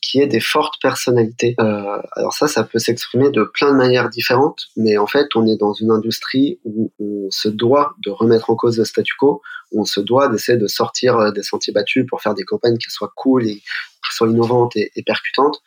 qui 0.01 0.19
aient 0.19 0.27
des 0.27 0.39
fortes 0.39 0.75
personnalités. 0.81 1.55
alors 1.57 2.33
ça, 2.33 2.47
ça 2.47 2.63
peut 2.63 2.79
s'exprimer 2.79 3.29
de 3.29 3.43
plein 3.43 3.71
de 3.71 3.77
manières 3.77 4.09
différentes, 4.09 4.67
mais 4.75 4.97
en 4.97 5.07
fait, 5.07 5.27
on 5.35 5.45
est 5.45 5.57
dans 5.57 5.73
une 5.73 5.91
industrie 5.91 6.59
où 6.63 6.91
on 6.99 7.29
se 7.31 7.49
doit 7.49 7.95
de 8.03 8.11
remettre 8.11 8.49
en 8.49 8.55
cause 8.55 8.77
le 8.77 8.85
statu 8.85 9.13
quo. 9.17 9.41
On 9.73 9.83
se 9.83 9.99
doit 9.99 10.29
d'essayer 10.29 10.57
de 10.57 10.67
sortir 10.67 11.31
des 11.33 11.43
sentiers 11.43 11.73
battus 11.73 12.05
pour 12.07 12.21
faire 12.21 12.33
des 12.33 12.43
campagnes 12.43 12.77
qui 12.77 12.89
soient 12.89 13.11
cool 13.15 13.43
qui 13.43 14.15
soient 14.15 14.29
innovantes 14.29 14.75
et 14.75 15.03
percutantes 15.05 15.61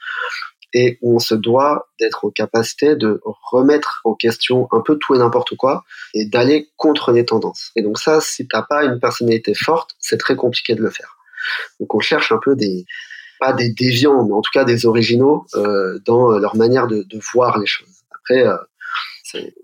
et 0.74 0.98
où 1.00 1.16
on 1.16 1.18
se 1.20 1.34
doit 1.34 1.88
d'être 1.98 2.26
en 2.26 2.30
capacité 2.30 2.96
de 2.96 3.20
remettre 3.24 4.00
en 4.04 4.14
question 4.14 4.68
un 4.72 4.80
peu 4.80 4.98
tout 4.98 5.14
et 5.14 5.18
n'importe 5.18 5.56
quoi 5.56 5.84
et 6.12 6.26
d'aller 6.26 6.68
contre 6.76 7.12
les 7.12 7.24
tendances. 7.24 7.70
Et 7.76 7.82
donc 7.82 7.98
ça, 7.98 8.20
si 8.20 8.46
t'as 8.46 8.62
pas 8.62 8.84
une 8.84 8.98
personnalité 8.98 9.54
forte, 9.54 9.92
c'est 10.00 10.18
très 10.18 10.36
compliqué 10.36 10.74
de 10.74 10.82
le 10.82 10.90
faire. 10.90 11.16
Donc 11.78 11.94
on 11.94 12.00
cherche 12.00 12.32
un 12.32 12.40
peu 12.42 12.56
des 12.56 12.84
pas 13.40 13.52
des 13.52 13.70
déviants, 13.70 14.24
mais 14.24 14.32
en 14.32 14.40
tout 14.40 14.50
cas 14.52 14.64
des 14.64 14.86
originaux 14.86 15.46
euh, 15.54 15.98
dans 16.04 16.38
leur 16.38 16.56
manière 16.56 16.86
de, 16.86 17.06
voir 17.32 17.58
les 17.58 17.66
choses. 17.66 18.04
Après, 18.10 18.46
euh, 18.46 18.56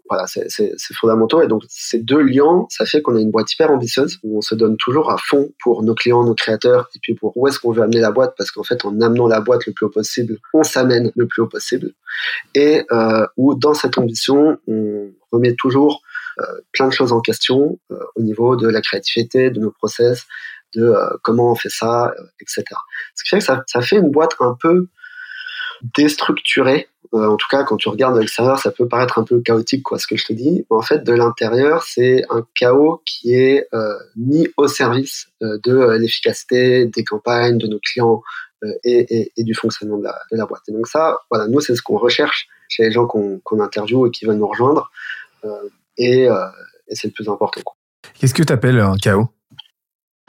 voilà, 0.09 0.26
c'est 0.26 0.94
fondamental. 0.98 1.44
Et 1.44 1.48
donc, 1.48 1.62
ces 1.68 1.98
deux 1.98 2.20
liens, 2.20 2.66
ça 2.68 2.84
fait 2.84 3.02
qu'on 3.02 3.16
a 3.16 3.20
une 3.20 3.30
boîte 3.30 3.52
hyper 3.52 3.70
ambitieuse 3.70 4.18
où 4.22 4.38
on 4.38 4.40
se 4.40 4.55
donne 4.55 4.76
toujours 4.76 5.10
à 5.10 5.16
fond 5.18 5.52
pour 5.62 5.82
nos 5.82 5.94
clients, 5.94 6.24
nos 6.24 6.34
créateurs, 6.34 6.88
et 6.94 6.98
puis 7.01 7.14
pour 7.14 7.36
où 7.36 7.47
est-ce 7.47 7.59
qu'on 7.59 7.72
veut 7.72 7.82
amener 7.82 8.01
la 8.01 8.10
boîte, 8.10 8.34
parce 8.36 8.51
qu'en 8.51 8.64
fait, 8.64 8.84
en 8.84 9.01
amenant 9.01 9.26
la 9.26 9.40
boîte 9.40 9.66
le 9.66 9.72
plus 9.72 9.86
haut 9.86 9.90
possible, 9.90 10.38
on 10.52 10.62
s'amène 10.62 11.12
le 11.14 11.26
plus 11.26 11.42
haut 11.42 11.48
possible. 11.48 11.92
Et 12.55 12.84
euh, 12.90 13.26
où, 13.36 13.55
dans 13.55 13.74
cette 13.74 13.98
ambition, 13.98 14.59
on 14.66 15.10
remet 15.30 15.55
toujours 15.55 16.02
euh, 16.40 16.44
plein 16.72 16.88
de 16.88 16.92
choses 16.92 17.12
en 17.12 17.20
question 17.20 17.78
euh, 17.90 17.97
au 18.16 18.22
niveau 18.22 18.56
de 18.56 18.68
la 18.68 18.80
créativité, 18.80 19.51
de 19.51 19.60
nos 19.60 19.70
process, 19.70 20.26
de 20.74 20.94
comment 21.22 21.51
on 21.51 21.56
fait 21.56 21.70
ça, 21.70 22.14
etc. 22.40 22.64
Ce 23.16 23.24
qui 23.24 23.30
fait 23.30 23.38
que 23.38 23.44
ça, 23.44 23.64
ça 23.66 23.80
fait 23.80 23.97
une 23.97 24.10
boîte 24.10 24.36
un 24.38 24.56
peu 24.60 24.86
déstructurée 25.97 26.88
euh, 27.12 27.27
en 27.27 27.37
tout 27.37 27.49
cas, 27.51 27.65
quand 27.65 27.77
tu 27.77 27.89
regardes 27.89 28.15
de 28.15 28.20
l'extérieur, 28.20 28.59
ça 28.59 28.70
peut 28.70 28.87
paraître 28.87 29.19
un 29.19 29.24
peu 29.24 29.41
chaotique, 29.41 29.82
quoi, 29.82 29.99
ce 29.99 30.07
que 30.07 30.16
je 30.16 30.24
te 30.24 30.32
dis. 30.32 30.65
En 30.70 30.82
fait, 30.82 31.03
de 31.03 31.12
l'intérieur, 31.12 31.82
c'est 31.82 32.24
un 32.31 32.47
chaos 32.55 33.03
qui 33.05 33.35
est 33.35 33.66
euh, 33.74 33.95
mis 34.16 34.49
au 34.57 34.69
service 34.69 35.28
euh, 35.43 35.59
de 35.65 35.97
l'efficacité 35.99 36.87
des 36.87 37.05
campagnes, 37.05 37.59
de 37.59 37.66
nos 37.66 37.81
clients 37.81 38.23
et, 38.85 39.32
du 39.39 39.55
fonctionnement 39.55 39.97
de 39.97 40.07
la, 40.32 40.47
boîte. 40.47 40.62
Et 40.69 40.73
donc 40.73 40.87
ça, 40.87 41.19
voilà, 41.31 41.49
nous, 41.49 41.61
c'est 41.61 41.74
ce 41.74 41.81
qu'on 41.81 41.97
recherche 41.97 42.47
chez 42.69 42.82
les 42.82 42.91
gens 42.91 43.07
qu'on 43.07 43.41
qu 43.41 43.59
interviewe 43.59 44.09
et 44.09 44.11
qui 44.11 44.27
veulent 44.27 44.37
nous 44.37 44.47
rejoindre. 44.47 44.91
et, 45.97 46.24
et 46.24 46.95
c'est 46.95 47.09
le 47.09 47.15
plus 47.15 47.27
important. 47.31 47.62
Qu'est-ce 48.19 48.35
que 48.35 48.43
tu 48.43 48.53
appelles 48.53 48.78
un 48.78 48.97
chaos? 48.97 49.31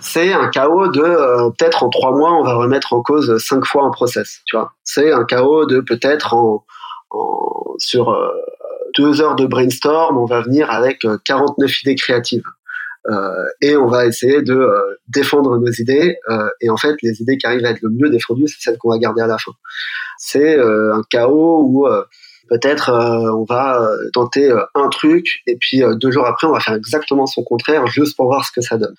C'est 0.01 0.33
un 0.33 0.49
chaos 0.49 0.87
de 0.87 1.01
euh, 1.01 1.49
peut-être 1.51 1.83
en 1.83 1.89
trois 1.89 2.11
mois 2.11 2.33
on 2.33 2.43
va 2.43 2.55
remettre 2.55 2.93
en 2.93 3.01
cause 3.01 3.37
cinq 3.37 3.65
fois 3.65 3.83
un 3.83 3.91
process 3.91 4.41
tu 4.45 4.57
vois. 4.57 4.73
C'est 4.83 5.11
un 5.11 5.23
chaos 5.25 5.65
de 5.65 5.79
peut-être 5.79 6.33
en, 6.33 6.65
en, 7.11 7.75
sur 7.77 8.09
euh, 8.09 8.29
deux 8.97 9.21
heures 9.21 9.35
de 9.35 9.45
brainstorm 9.45 10.17
on 10.17 10.25
va 10.25 10.41
venir 10.41 10.69
avec 10.71 11.05
49 11.25 11.69
euh, 11.69 11.73
idées 11.83 11.95
créatives. 11.95 12.43
Euh, 13.09 13.45
et 13.61 13.75
on 13.77 13.87
va 13.87 14.05
essayer 14.05 14.43
de 14.43 14.69
défendre 15.07 15.57
nos 15.57 15.71
idées 15.71 16.17
et 16.61 16.69
en 16.69 16.77
fait 16.77 16.95
les 17.01 17.19
idées 17.19 17.37
qui 17.37 17.47
arrivent 17.47 17.65
à 17.65 17.71
être 17.71 17.81
le 17.81 17.89
mieux 17.89 18.11
défendues 18.11 18.47
c'est 18.47 18.59
celles 18.59 18.77
qu'on 18.77 18.89
va 18.89 18.99
garder 18.99 19.21
à 19.21 19.27
la 19.27 19.39
fin. 19.39 19.51
C'est 20.19 20.59
un 20.59 21.01
chaos 21.09 21.63
où 21.63 21.87
peut-être 22.49 22.91
on 22.91 23.43
va 23.43 23.89
tenter 24.13 24.53
un 24.75 24.89
truc 24.89 25.41
et 25.47 25.57
puis 25.59 25.81
deux 25.95 26.11
jours 26.11 26.27
après 26.27 26.45
on 26.45 26.51
va 26.51 26.59
faire 26.59 26.75
exactement 26.75 27.25
son 27.25 27.43
contraire 27.43 27.87
juste 27.87 28.15
pour 28.15 28.27
voir 28.27 28.45
ce 28.45 28.51
que 28.51 28.61
ça 28.61 28.77
donne 28.77 28.95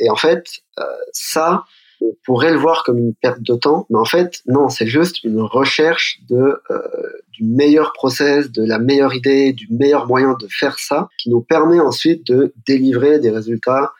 et 0.00 0.10
en 0.10 0.16
fait, 0.16 0.46
euh, 0.78 0.84
ça, 1.12 1.64
on 2.00 2.14
pourrait 2.24 2.52
le 2.52 2.58
voir 2.58 2.82
comme 2.84 2.98
une 2.98 3.14
perte 3.14 3.42
de 3.42 3.54
temps, 3.54 3.86
mais 3.90 3.98
en 3.98 4.04
fait, 4.04 4.40
non, 4.46 4.68
c'est 4.68 4.86
juste 4.86 5.22
une 5.22 5.40
recherche 5.40 6.20
de 6.28 6.60
euh, 6.70 6.80
du 7.32 7.44
meilleur 7.44 7.92
process, 7.92 8.50
de 8.50 8.64
la 8.64 8.78
meilleure 8.78 9.14
idée, 9.14 9.52
du 9.52 9.68
meilleur 9.70 10.06
moyen 10.06 10.34
de 10.40 10.46
faire 10.48 10.78
ça, 10.78 11.08
qui 11.18 11.30
nous 11.30 11.40
permet 11.40 11.80
ensuite 11.80 12.26
de 12.26 12.52
délivrer 12.66 13.18
des 13.18 13.30
résultats 13.30 13.92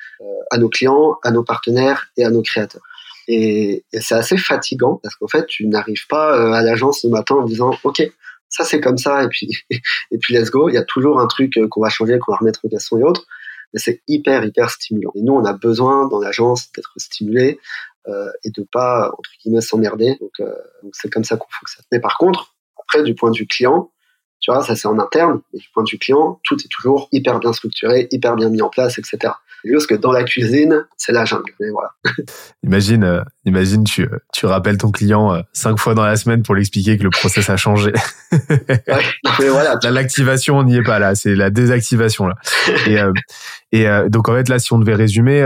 à 0.50 0.58
nos 0.58 0.68
clients, 0.68 1.16
à 1.22 1.30
nos 1.30 1.42
partenaires 1.42 2.08
et 2.16 2.24
à 2.24 2.30
nos 2.30 2.42
créateurs. 2.42 2.82
Et, 3.28 3.84
et 3.92 4.00
c'est 4.00 4.14
assez 4.14 4.36
fatigant 4.36 5.00
parce 5.02 5.14
qu'en 5.14 5.28
fait, 5.28 5.46
tu 5.46 5.66
n'arrives 5.66 6.06
pas 6.08 6.58
à 6.58 6.62
l'agence 6.62 7.04
le 7.04 7.10
matin 7.10 7.36
en 7.36 7.44
disant, 7.44 7.70
OK, 7.84 8.02
ça 8.50 8.64
c'est 8.64 8.80
comme 8.80 8.98
ça 8.98 9.22
et 9.22 9.28
puis 9.28 9.48
et 9.70 10.18
puis 10.18 10.34
let's 10.34 10.50
go. 10.50 10.68
Il 10.68 10.74
y 10.74 10.78
a 10.78 10.82
toujours 10.82 11.20
un 11.20 11.26
truc 11.26 11.58
qu'on 11.70 11.80
va 11.80 11.88
changer, 11.88 12.18
qu'on 12.18 12.32
va 12.32 12.38
remettre 12.38 12.60
en 12.64 12.68
question 12.68 12.98
et 12.98 13.04
autres. 13.04 13.26
Mais 13.72 13.80
c'est 13.80 14.02
hyper 14.08 14.44
hyper 14.44 14.70
stimulant. 14.70 15.12
Et 15.14 15.22
nous, 15.22 15.32
on 15.32 15.44
a 15.44 15.52
besoin 15.52 16.06
dans 16.08 16.18
l'agence 16.18 16.72
d'être 16.72 16.92
stimulé 16.96 17.58
euh, 18.08 18.30
et 18.44 18.50
de 18.50 18.62
pas 18.62 19.10
entre 19.18 19.30
guillemets 19.42 19.60
s'emmerder. 19.60 20.16
Donc 20.20 20.32
euh, 20.40 20.54
c'est 20.92 21.10
comme 21.10 21.24
ça 21.24 21.36
qu'on 21.36 21.48
fonctionne. 21.50 21.84
Mais 21.92 22.00
par 22.00 22.18
contre, 22.18 22.54
après 22.78 23.02
du 23.02 23.14
point 23.14 23.30
de 23.30 23.36
vue 23.36 23.46
client, 23.46 23.90
tu 24.40 24.50
vois, 24.50 24.62
ça 24.62 24.74
c'est 24.74 24.88
en 24.88 24.98
interne, 24.98 25.40
mais 25.52 25.60
du 25.60 25.68
point 25.72 25.82
de 25.82 25.90
vue 25.90 25.98
client, 25.98 26.40
tout 26.44 26.56
est 26.56 26.68
toujours 26.70 27.08
hyper 27.12 27.38
bien 27.38 27.52
structuré, 27.52 28.08
hyper 28.10 28.36
bien 28.36 28.48
mis 28.48 28.62
en 28.62 28.68
place, 28.68 28.98
etc. 28.98 29.32
Juste 29.64 29.88
que 29.88 29.94
dans 29.94 30.12
la 30.12 30.24
cuisine, 30.24 30.86
c'est 30.96 31.12
la 31.12 31.24
jungle. 31.24 31.52
Mais 31.60 31.68
voilà. 31.70 31.90
imagine, 32.62 33.04
euh, 33.04 33.22
imagine, 33.44 33.84
tu, 33.84 34.08
tu 34.32 34.46
rappelles 34.46 34.78
ton 34.78 34.90
client 34.90 35.34
euh, 35.34 35.42
cinq 35.52 35.78
fois 35.78 35.94
dans 35.94 36.04
la 36.04 36.16
semaine 36.16 36.42
pour 36.42 36.54
lui 36.54 36.62
expliquer 36.62 36.96
que 36.96 37.02
le 37.02 37.10
process 37.10 37.50
a 37.50 37.56
changé. 37.56 37.92
ouais, 38.32 38.82
mais 39.38 39.48
voilà. 39.48 39.78
L'activation, 39.82 40.58
on 40.58 40.64
n'y 40.64 40.76
est 40.76 40.82
pas 40.82 40.98
là. 40.98 41.14
C'est 41.14 41.34
la 41.34 41.50
désactivation 41.50 42.26
là. 42.26 42.36
et 42.86 42.98
euh, 42.98 43.12
et 43.72 43.86
donc 44.08 44.28
en 44.28 44.34
fait 44.34 44.48
là, 44.48 44.58
si 44.58 44.72
on 44.72 44.78
devait 44.78 44.94
résumer, 44.94 45.38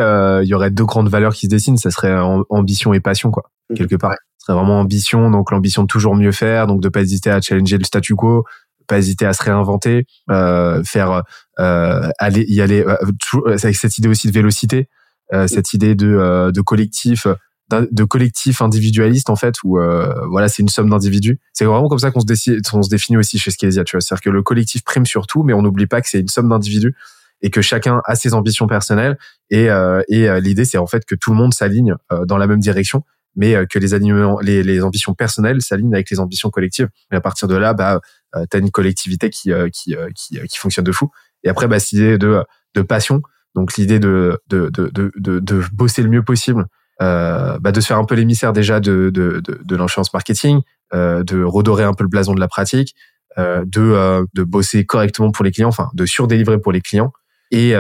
il 0.43 0.49
y 0.49 0.55
aurait 0.55 0.71
deux 0.71 0.85
grandes 0.85 1.09
valeurs 1.09 1.35
qui 1.35 1.47
se 1.47 1.51
dessinent. 1.51 1.77
Ça 1.77 1.91
serait 1.91 2.15
ambition 2.49 2.95
et 2.95 3.01
passion, 3.01 3.31
quoi, 3.31 3.51
mmh. 3.71 3.75
quelque 3.75 3.97
part. 3.97 4.15
Ce 4.39 4.47
serait 4.47 4.59
vraiment 4.59 4.81
ambition, 4.81 5.31
donc 5.31 5.51
l'ambition 5.51 5.83
de 5.83 5.89
toujours 5.89 6.15
mieux 6.15 6.33
faire, 6.33 6.67
donc 6.67 6.81
de 6.81 6.89
pas 6.89 7.01
hésiter 7.01 7.31
à 7.31 7.41
challenger 7.41 7.79
le 7.79 7.85
statu 7.85 8.15
quo, 8.15 8.45
pas 8.87 8.99
hésiter 8.99 9.27
à 9.27 9.33
se 9.33 9.43
réinventer, 9.43 10.07
euh, 10.31 10.83
faire 10.85 11.23
euh, 11.59 12.09
aller 12.19 12.45
y 12.49 12.61
aller 12.61 12.83
euh, 12.83 12.97
avec 13.47 13.77
cette 13.77 13.99
idée 13.99 14.09
aussi 14.09 14.29
de 14.29 14.33
vélocité, 14.33 14.89
cette 15.47 15.73
idée 15.73 15.95
de, 15.95 16.61
collectif 16.61 17.27
de 17.71 18.05
collectif 18.05 18.63
individualiste 18.63 19.31
en 19.31 19.37
fait 19.37 19.57
où 19.65 19.79
voilà 20.31 20.49
c'est 20.49 20.63
une 20.63 20.69
somme 20.69 20.91
d'individus. 20.91 21.41
C'est 21.53 21.65
vraiment 21.65 21.89
comme 21.89 21.99
ça 21.99 22.11
qu'on 22.11 22.21
se, 22.21 22.27
se 22.27 22.89
définit 22.89 23.17
aussi 23.17 23.39
chez 23.39 23.51
Skesia 23.51 23.85
tu 23.85 23.97
vois. 23.97 24.01
C'est-à-dire 24.01 24.23
que 24.23 24.31
le 24.31 24.43
collectif 24.43 24.85
prime 24.85 25.07
sur 25.07 25.27
tout 25.27 25.43
mais 25.43 25.55
on 25.55 25.63
n'oublie 25.63 25.87
pas 25.87 26.01
que 26.01 26.09
c'est 26.09 26.21
une 26.21 26.29
somme 26.29 26.51
d'individus 26.51 26.95
et 27.43 27.51
que 27.51 27.63
chacun 27.63 28.01
a 28.05 28.15
ses 28.15 28.33
ambitions 28.35 28.67
personnelles 28.67 29.19
et, 29.51 29.69
et 30.09 30.41
l'idée 30.41 30.65
c'est 30.65 30.79
en 30.79 30.87
fait 30.87 31.05
que 31.05 31.15
tout 31.15 31.31
le 31.31 31.37
monde 31.37 31.53
s'aligne 31.53 31.97
dans 32.27 32.37
la 32.37 32.47
même 32.47 32.61
direction 32.61 33.03
mais 33.37 33.67
que 33.67 33.79
les, 33.79 33.99
les, 34.43 34.63
les 34.63 34.83
ambitions 34.83 35.15
personnelles 35.15 35.61
s'alignent 35.61 35.95
avec 35.95 36.11
les 36.11 36.21
ambitions 36.21 36.51
collectives. 36.51 36.89
Et 37.13 37.17
à 37.17 37.21
partir 37.21 37.49
de 37.49 37.57
là, 37.57 37.75
bah, 37.75 38.01
euh, 38.37 38.47
t'as 38.49 38.59
une 38.59 38.71
collectivité 38.71 39.31
qui 39.31 39.53
euh, 39.53 39.69
qui, 39.73 39.95
euh, 39.95 40.09
qui, 40.15 40.39
qui 40.49 40.59
fonctionne 40.59 40.85
de 40.85 40.93
fou. 40.93 41.11
Et 41.43 41.49
après, 41.49 41.69
bah, 41.69 41.79
cette 41.79 41.93
idée 41.93 42.19
de 42.19 42.43
de 42.75 42.83
passion, 42.83 43.23
donc 43.55 43.77
l'idée 43.77 43.99
de 43.99 44.39
de, 44.49 44.69
de 44.71 44.91
de 44.95 45.11
de 45.17 45.63
bosser 45.73 46.03
le 46.03 46.09
mieux 46.09 46.23
possible, 46.23 46.67
euh, 47.03 47.59
bah, 47.61 47.73
de 47.73 47.81
se 47.81 47.87
faire 47.87 47.99
un 47.99 48.05
peu 48.05 48.15
l'émissaire 48.15 48.53
déjà 48.53 48.81
de 48.81 49.11
de 49.11 49.41
de, 49.41 49.61
de 49.63 49.77
l'influence 49.77 50.13
marketing, 50.13 50.61
euh, 50.95 51.23
de 51.23 51.43
redorer 51.43 51.85
un 51.85 51.93
peu 51.95 52.05
le 52.05 52.09
blason 52.09 52.35
de 52.35 52.41
la 52.41 52.49
pratique, 52.49 52.95
euh, 53.39 53.65
de 53.67 54.27
de 54.35 54.43
bosser 54.43 54.85
correctement 54.87 55.31
pour 55.31 55.45
les 55.45 55.53
clients, 55.53 55.69
enfin 55.69 55.91
de 55.95 56.07
surdélivrer 56.07 56.59
pour 56.61 56.73
les 56.73 56.81
clients, 56.81 57.13
et 57.51 57.71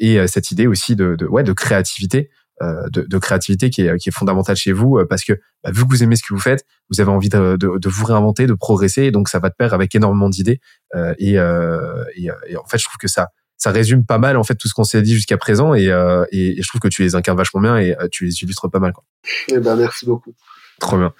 et 0.00 0.26
cette 0.28 0.50
idée 0.50 0.66
aussi 0.66 0.96
de, 0.96 1.14
de 1.16 1.26
ouais 1.26 1.44
de 1.44 1.52
créativité 1.52 2.30
euh, 2.30 2.43
de, 2.90 3.02
de, 3.02 3.18
créativité 3.18 3.70
qui 3.70 3.82
est, 3.82 3.96
qui 3.98 4.08
est 4.08 4.12
fondamentale 4.12 4.56
chez 4.56 4.72
vous 4.72 4.98
euh, 4.98 5.06
parce 5.08 5.24
que 5.24 5.34
bah, 5.62 5.70
vu 5.72 5.84
que 5.84 5.88
vous 5.88 6.02
aimez 6.02 6.16
ce 6.16 6.22
que 6.22 6.34
vous 6.34 6.40
faites, 6.40 6.64
vous 6.90 7.00
avez 7.00 7.10
envie 7.10 7.28
de, 7.28 7.56
de, 7.56 7.78
de 7.78 7.88
vous 7.88 8.04
réinventer, 8.04 8.46
de 8.46 8.54
progresser, 8.54 9.04
et 9.04 9.10
donc 9.10 9.28
ça 9.28 9.38
va 9.38 9.48
de 9.48 9.54
pair 9.56 9.74
avec 9.74 9.94
énormément 9.94 10.28
d'idées. 10.28 10.60
Euh, 10.94 11.14
et, 11.18 11.38
euh, 11.38 12.04
et, 12.16 12.28
et, 12.48 12.56
en 12.56 12.64
fait, 12.66 12.78
je 12.78 12.84
trouve 12.84 12.98
que 12.98 13.08
ça 13.08 13.28
ça 13.56 13.70
résume 13.70 14.04
pas 14.04 14.18
mal 14.18 14.36
en 14.36 14.42
fait 14.42 14.56
tout 14.56 14.68
ce 14.68 14.74
qu'on 14.74 14.84
s'est 14.84 15.00
dit 15.00 15.14
jusqu'à 15.14 15.38
présent 15.38 15.74
et, 15.74 15.88
euh, 15.88 16.24
et, 16.32 16.60
je 16.60 16.68
trouve 16.68 16.80
que 16.80 16.88
tu 16.88 17.02
les 17.02 17.14
incarnes 17.14 17.38
vachement 17.38 17.60
bien 17.60 17.78
et 17.78 17.96
tu 18.10 18.26
les 18.26 18.42
illustres 18.42 18.68
pas 18.70 18.80
mal. 18.80 18.92
Quoi. 18.92 19.04
Eh 19.48 19.58
ben, 19.58 19.76
merci 19.76 20.06
beaucoup. 20.06 20.34
Trop 20.80 20.98
bien. 20.98 21.14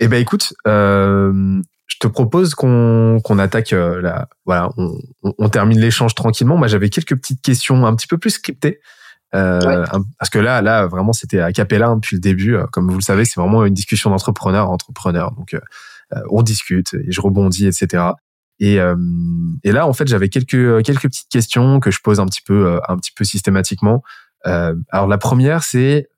Et 0.00 0.04
eh 0.04 0.08
ben 0.08 0.20
écoute, 0.20 0.54
euh, 0.66 1.60
je 1.86 1.96
te 2.00 2.06
propose 2.06 2.54
qu'on 2.54 3.20
qu'on 3.22 3.38
attaque 3.38 3.72
la 3.72 4.28
voilà, 4.44 4.70
on, 4.76 4.96
on, 5.22 5.34
on 5.36 5.48
termine 5.48 5.78
l'échange 5.78 6.14
tranquillement. 6.14 6.56
Moi, 6.56 6.68
j'avais 6.68 6.90
quelques 6.90 7.16
petites 7.16 7.42
questions 7.42 7.84
un 7.86 7.94
petit 7.94 8.06
peu 8.06 8.18
plus 8.18 8.30
scriptées. 8.30 8.80
Euh, 9.34 9.84
Parce 10.18 10.30
que 10.30 10.38
là, 10.38 10.62
là, 10.62 10.86
vraiment, 10.86 11.12
c'était 11.12 11.40
à 11.40 11.52
capella 11.52 11.88
hein, 11.88 11.96
depuis 11.96 12.16
le 12.16 12.20
début. 12.20 12.56
Euh, 12.56 12.66
comme 12.72 12.90
vous 12.90 12.98
le 12.98 13.02
savez, 13.02 13.24
c'est 13.24 13.40
vraiment 13.40 13.64
une 13.64 13.74
discussion 13.74 14.10
d'entrepreneur 14.10 14.66
à 14.66 14.70
entrepreneur. 14.70 15.32
Donc, 15.32 15.54
euh, 15.54 15.60
euh, 16.14 16.20
on 16.30 16.42
discute 16.42 16.94
et 16.94 17.10
je 17.10 17.20
rebondis, 17.20 17.66
etc. 17.66 18.04
Et, 18.60 18.78
et 19.64 19.72
là, 19.72 19.88
en 19.88 19.92
fait, 19.92 20.06
j'avais 20.06 20.28
quelques 20.28 20.84
quelques 20.84 21.08
petites 21.08 21.28
questions 21.28 21.80
que 21.80 21.90
je 21.90 21.98
pose 22.00 22.20
un 22.20 22.26
petit 22.26 22.40
peu 22.40 22.78
un 22.88 22.96
petit 22.96 23.10
peu 23.10 23.24
systématiquement. 23.24 24.04
alors, 24.44 25.08
la 25.08 25.18
première, 25.18 25.64
c'est 25.64 26.08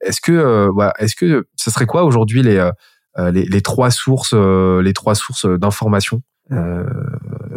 est-ce 0.00 0.20
que 0.20 0.68
voilà, 0.74 0.94
est-ce 0.98 1.14
que 1.14 1.46
ce 1.54 1.70
serait 1.70 1.86
quoi 1.86 2.02
aujourd'hui 2.02 2.42
les, 2.42 2.68
les, 3.16 3.44
les 3.44 3.62
trois 3.62 3.92
sources 3.92 4.34
les 4.34 4.92
trois 4.94 5.14
sources 5.14 5.46
d'information 5.46 6.22
euh, 6.52 6.84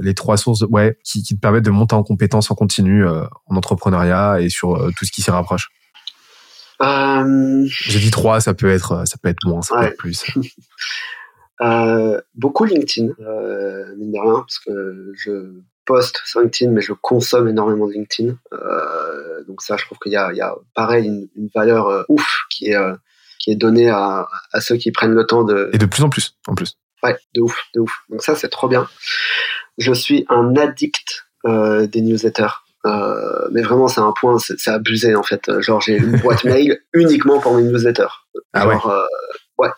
les 0.01 0.13
trois 0.13 0.37
sources 0.37 0.63
ouais, 0.69 0.97
qui, 1.03 1.23
qui, 1.23 1.35
te 1.35 1.39
permettent 1.39 1.65
de 1.65 1.71
monter 1.71 1.95
en 1.95 2.03
compétences 2.03 2.51
en 2.51 2.55
continu 2.55 3.05
euh, 3.05 3.23
en 3.47 3.55
entrepreneuriat 3.55 4.41
et 4.41 4.49
sur 4.49 4.75
euh, 4.75 4.91
tout 4.97 5.05
ce 5.05 5.11
qui 5.11 5.21
s'y 5.21 5.31
rapproche 5.31 5.69
euh... 6.81 7.65
J'ai 7.65 7.99
dit 7.99 8.11
trois, 8.11 8.39
ça 8.39 8.53
peut 8.53 8.69
être, 8.69 9.05
ça 9.05 9.17
peut 9.21 9.27
être 9.27 9.45
moins, 9.45 9.61
ça 9.61 9.75
peut 9.75 9.87
être 9.87 9.97
plus. 9.97 10.23
beaucoup 12.35 12.63
LinkedIn, 12.63 13.07
mine 13.97 14.11
de 14.13 14.19
rien, 14.19 14.39
parce 14.39 14.59
que 14.59 15.11
je 15.13 15.51
poste 15.85 16.21
sur 16.25 16.39
LinkedIn, 16.39 16.71
mais 16.71 16.79
je 16.79 16.93
consomme 16.93 17.49
énormément 17.49 17.85
de 17.87 17.93
LinkedIn. 17.93 18.37
donc 19.45 19.61
ça, 19.61 19.75
je 19.75 19.83
trouve 19.83 19.97
qu'il 19.99 20.13
y 20.13 20.15
a, 20.15 20.31
il 20.31 20.37
y 20.37 20.41
a 20.41 20.55
pareil 20.73 21.07
une, 21.07 21.27
une 21.35 21.49
valeur 21.53 22.05
ouf 22.07 22.43
qui 22.49 22.67
est 22.67 22.77
qui 23.39 23.51
est 23.51 23.55
donnée 23.55 23.89
à, 23.89 24.27
à 24.51 24.61
ceux 24.61 24.75
qui 24.75 24.91
prennent 24.91 25.15
le 25.15 25.25
temps 25.25 25.43
de. 25.43 25.69
Et 25.73 25.77
de 25.77 25.85
plus 25.85 26.03
en 26.03 26.09
plus, 26.09 26.37
en 26.47 26.55
plus. 26.55 26.77
Ouais, 27.01 27.17
de 27.33 27.41
ouf, 27.41 27.57
de 27.73 27.79
ouf. 27.79 28.03
Donc 28.09 28.21
ça, 28.21 28.35
c'est 28.35 28.49
trop 28.49 28.67
bien. 28.67 28.87
Je 29.79 29.93
suis 29.93 30.25
un 30.29 30.55
addict 30.55 31.25
euh, 31.45 31.87
des 31.87 32.01
newsletters. 32.01 32.63
Euh, 32.85 33.47
mais 33.51 33.61
vraiment, 33.61 33.87
c'est 33.87 33.99
un 34.01 34.13
point, 34.13 34.37
c'est 34.39 34.67
abusé 34.69 35.15
en 35.15 35.23
fait. 35.23 35.59
Genre, 35.59 35.81
j'ai 35.81 35.97
une 35.97 36.17
boîte 36.21 36.43
mail 36.43 36.79
uniquement 36.93 37.39
pour 37.39 37.55
mes 37.55 37.63
newsletters. 37.63 38.07
Ah 38.53 38.61
Genre, 38.61 38.85
ouais. 38.85 38.93
Euh, 38.93 39.05
ouais. 39.57 39.69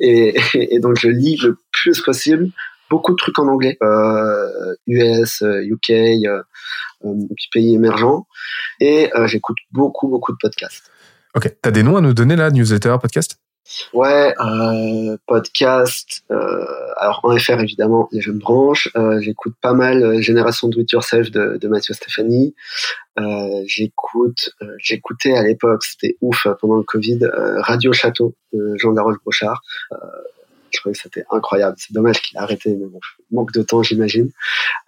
Et, 0.00 0.40
et, 0.74 0.78
donc, 0.80 0.98
je 0.98 1.08
lis 1.08 1.36
le 1.42 1.58
plus 1.72 2.00
possible. 2.00 2.48
Beaucoup 2.88 3.12
de 3.12 3.16
trucs 3.16 3.38
en 3.38 3.46
anglais, 3.46 3.76
euh, 3.82 4.74
US, 4.88 5.42
UK, 5.42 5.90
euh, 5.90 6.42
euh, 7.04 7.14
pays 7.52 7.74
émergents. 7.74 8.26
Et 8.80 9.10
euh, 9.14 9.28
j'écoute 9.28 9.58
beaucoup, 9.70 10.08
beaucoup 10.08 10.32
de 10.32 10.38
podcasts. 10.40 10.90
Ok. 11.36 11.54
T'as 11.62 11.70
des 11.70 11.84
noms 11.84 11.96
à 11.96 12.00
nous 12.00 12.14
donner 12.14 12.34
là, 12.34 12.50
newsletter, 12.50 12.96
podcast 13.00 13.38
Ouais, 13.92 14.34
euh, 14.40 15.16
podcast. 15.26 16.22
Euh, 16.30 16.64
alors 16.96 17.20
en 17.22 17.36
FR 17.38 17.60
évidemment, 17.60 18.08
les 18.12 18.20
jeunes 18.20 18.38
branches. 18.38 18.88
Euh, 18.96 19.20
j'écoute 19.20 19.54
pas 19.60 19.74
mal 19.74 20.02
euh, 20.02 20.20
Génération 20.20 20.68
Do 20.68 20.80
It 20.80 20.90
Yourself 20.92 21.30
de, 21.30 21.68
Mathieu 21.68 21.94
Stéphanie. 21.94 22.54
J'écoute, 23.66 24.50
j'écoutais 24.78 25.34
à 25.34 25.42
l'époque, 25.42 25.84
c'était 25.84 26.16
ouf 26.22 26.46
pendant 26.58 26.76
le 26.76 26.82
Covid, 26.82 27.20
Radio 27.58 27.92
Château 27.92 28.34
de 28.54 28.76
Jean 28.78 28.92
Laroche 28.92 29.18
Brochard. 29.22 29.60
je 30.70 30.80
trouvais 30.80 30.94
que 30.94 31.00
c'était 31.02 31.24
incroyable. 31.30 31.76
C'est 31.78 31.92
dommage 31.92 32.22
qu'il 32.22 32.38
a 32.38 32.42
arrêté, 32.42 32.74
mais 32.74 32.86
bon, 32.86 32.98
manque 33.30 33.52
de 33.52 33.60
temps, 33.60 33.82
j'imagine. 33.82 34.30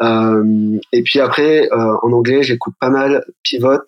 et 0.00 1.02
puis 1.02 1.20
après, 1.20 1.68
en 1.72 2.10
anglais, 2.10 2.42
j'écoute 2.42 2.74
pas 2.80 2.88
mal 2.88 3.22
Pivot, 3.42 3.84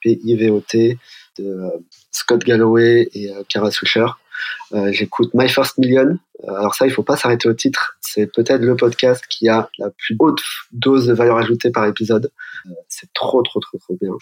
P-I-V-O-T, 0.00 0.98
de 1.38 1.60
Scott 2.10 2.44
Galloway 2.44 3.08
et 3.14 3.30
Kara 3.48 3.70
Swisher. 3.70 4.06
Euh, 4.72 4.92
j'écoute 4.92 5.30
My 5.34 5.48
First 5.48 5.78
Million. 5.78 6.18
Euh, 6.44 6.54
alors 6.54 6.74
ça, 6.74 6.86
il 6.86 6.92
faut 6.92 7.02
pas 7.02 7.16
s'arrêter 7.16 7.48
au 7.48 7.54
titre. 7.54 7.96
C'est 8.00 8.26
peut-être 8.26 8.62
le 8.62 8.76
podcast 8.76 9.24
qui 9.28 9.48
a 9.48 9.68
la 9.78 9.90
plus 9.90 10.16
haute 10.18 10.40
dose 10.72 11.06
de 11.06 11.14
valeur 11.14 11.36
ajoutée 11.36 11.70
par 11.70 11.86
épisode. 11.86 12.30
Euh, 12.66 12.70
c'est 12.88 13.12
trop, 13.12 13.42
trop, 13.42 13.60
trop, 13.60 13.78
trop 13.78 13.96
bien. 14.00 14.12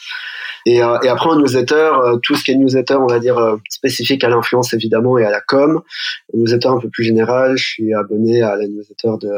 Et, 0.66 0.80
après, 0.80 1.30
en 1.30 1.36
newsletter, 1.36 1.92
tout 2.22 2.34
ce 2.34 2.44
qui 2.44 2.50
est 2.50 2.56
newsletter, 2.56 2.94
on 2.94 3.06
va 3.06 3.18
dire 3.18 3.56
spécifique 3.68 4.24
à 4.24 4.28
l'influence 4.28 4.74
évidemment 4.74 5.18
et 5.18 5.24
à 5.24 5.30
la 5.30 5.40
com. 5.40 5.82
Newsletter 6.34 6.68
un 6.68 6.78
peu 6.78 6.88
plus 6.88 7.04
général, 7.04 7.56
je 7.56 7.64
suis 7.64 7.94
abonné 7.94 8.42
à 8.42 8.56
la 8.56 8.66
newsletter 8.66 9.12
de 9.20 9.32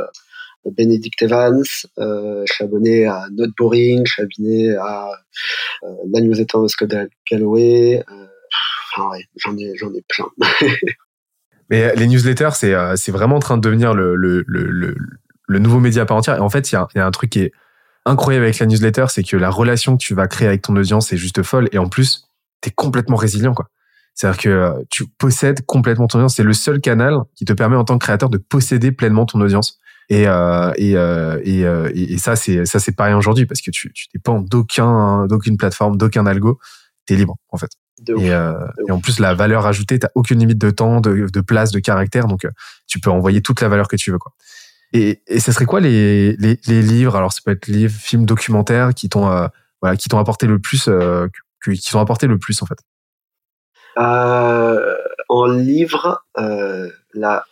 Benedict 0.70 1.22
Evans, 1.22 1.62
euh, 1.98 2.44
je 2.46 2.52
suis 2.52 2.64
abonné 2.64 3.06
à 3.06 3.26
Not 3.32 3.48
Boring, 3.56 4.04
je 4.06 4.12
suis 4.12 4.22
abonné 4.22 4.76
à 4.76 5.10
euh, 5.84 5.88
la 6.12 6.20
newsletter 6.20 6.58
de 6.62 6.68
Scott 6.68 6.94
Galloway, 7.30 8.02
euh, 8.10 8.26
j'en 9.36 9.56
ai, 9.56 9.72
j'en 9.76 9.92
ai 9.92 10.04
plein. 10.08 10.26
Mais 11.70 11.84
euh, 11.84 11.94
les 11.96 12.06
newsletters, 12.06 12.50
c'est, 12.54 12.74
c'est 12.96 13.12
vraiment 13.12 13.36
en 13.36 13.40
train 13.40 13.56
de 13.56 13.62
devenir 13.62 13.94
le, 13.94 14.14
le, 14.16 14.44
le, 14.46 14.96
le, 15.46 15.58
nouveau 15.58 15.80
média 15.80 16.02
à 16.02 16.06
part 16.06 16.16
entière. 16.16 16.36
Et 16.36 16.40
en 16.40 16.50
fait, 16.50 16.70
il 16.70 16.74
y 16.74 16.78
a, 16.78 16.86
y 16.94 16.98
a 16.98 17.06
un 17.06 17.10
truc 17.10 17.30
qui 17.30 17.40
est 17.40 17.52
incroyable 18.04 18.44
avec 18.44 18.58
la 18.58 18.66
newsletter, 18.66 19.06
c'est 19.08 19.22
que 19.22 19.36
la 19.36 19.50
relation 19.50 19.96
que 19.96 20.02
tu 20.02 20.14
vas 20.14 20.28
créer 20.28 20.48
avec 20.48 20.62
ton 20.62 20.76
audience 20.76 21.12
est 21.12 21.16
juste 21.16 21.42
folle. 21.42 21.68
Et 21.72 21.78
en 21.78 21.88
plus, 21.88 22.28
tu 22.60 22.68
es 22.68 22.72
complètement 22.72 23.16
résilient, 23.16 23.54
quoi. 23.54 23.68
C'est-à-dire 24.14 24.40
que 24.40 24.84
tu 24.90 25.06
possèdes 25.18 25.66
complètement 25.66 26.06
ton 26.06 26.18
audience. 26.18 26.36
C'est 26.36 26.44
le 26.44 26.52
seul 26.52 26.80
canal 26.80 27.18
qui 27.34 27.44
te 27.44 27.52
permet 27.52 27.76
en 27.76 27.84
tant 27.84 27.98
que 27.98 28.04
créateur 28.04 28.30
de 28.30 28.38
posséder 28.38 28.92
pleinement 28.92 29.26
ton 29.26 29.40
audience. 29.40 29.80
Et, 30.10 30.28
euh, 30.28 30.72
et, 30.76 30.96
euh, 30.96 31.40
et, 31.44 32.14
et, 32.14 32.18
ça, 32.18 32.36
c'est 32.36 32.66
ça, 32.66 32.78
c'est 32.78 32.92
pareil 32.92 33.14
aujourd'hui 33.14 33.46
parce 33.46 33.60
que 33.60 33.70
tu, 33.70 33.92
tu 33.92 34.06
dépends 34.12 34.40
d'aucun, 34.40 35.26
d'aucune 35.26 35.56
plateforme, 35.56 35.96
d'aucun 35.96 36.26
algo 36.26 36.58
t'es 37.06 37.16
libre 37.16 37.36
en 37.50 37.58
fait. 37.58 37.70
Et, 38.08 38.28
et, 38.28 38.90
en 38.90 39.00
plus, 39.00 39.18
la 39.18 39.34
valeur 39.34 39.66
ajoutée, 39.66 39.98
t'as 39.98 40.08
aucune 40.14 40.38
limite 40.38 40.58
de 40.58 40.70
temps, 40.70 41.00
de, 41.00 41.28
de 41.32 41.40
place, 41.40 41.70
de 41.70 41.78
caractère, 41.78 42.26
donc 42.26 42.46
tu 42.86 42.98
peux 42.98 43.10
envoyer 43.10 43.40
toute 43.40 43.60
la 43.60 43.68
valeur 43.68 43.88
que 43.88 43.96
tu 43.96 44.10
veux, 44.10 44.18
quoi. 44.18 44.32
Et, 44.92 45.22
et 45.26 45.40
ce 45.40 45.52
serait 45.52 45.64
quoi 45.64 45.80
les, 45.80 46.36
les, 46.36 46.58
les, 46.66 46.82
livres? 46.82 47.16
Alors, 47.16 47.32
ça 47.32 47.40
peut 47.44 47.50
être 47.50 47.66
livres, 47.66 47.94
films, 47.94 48.26
documentaires 48.26 48.94
qui 48.94 49.08
t'ont 49.08 49.48
voilà, 49.80 49.96
qui 49.96 50.08
t'ont 50.08 50.18
apporté 50.18 50.46
le 50.46 50.58
plus, 50.58 50.88
qui 51.64 51.90
t'ont 51.90 52.00
apporté 52.00 52.26
le 52.26 52.38
plus 52.38 52.62
en 52.62 52.66
fait. 52.66 52.78
Euh, 53.96 54.96
en 55.28 55.46
livre, 55.46 56.24
euh, 56.38 56.90
la 57.12 57.44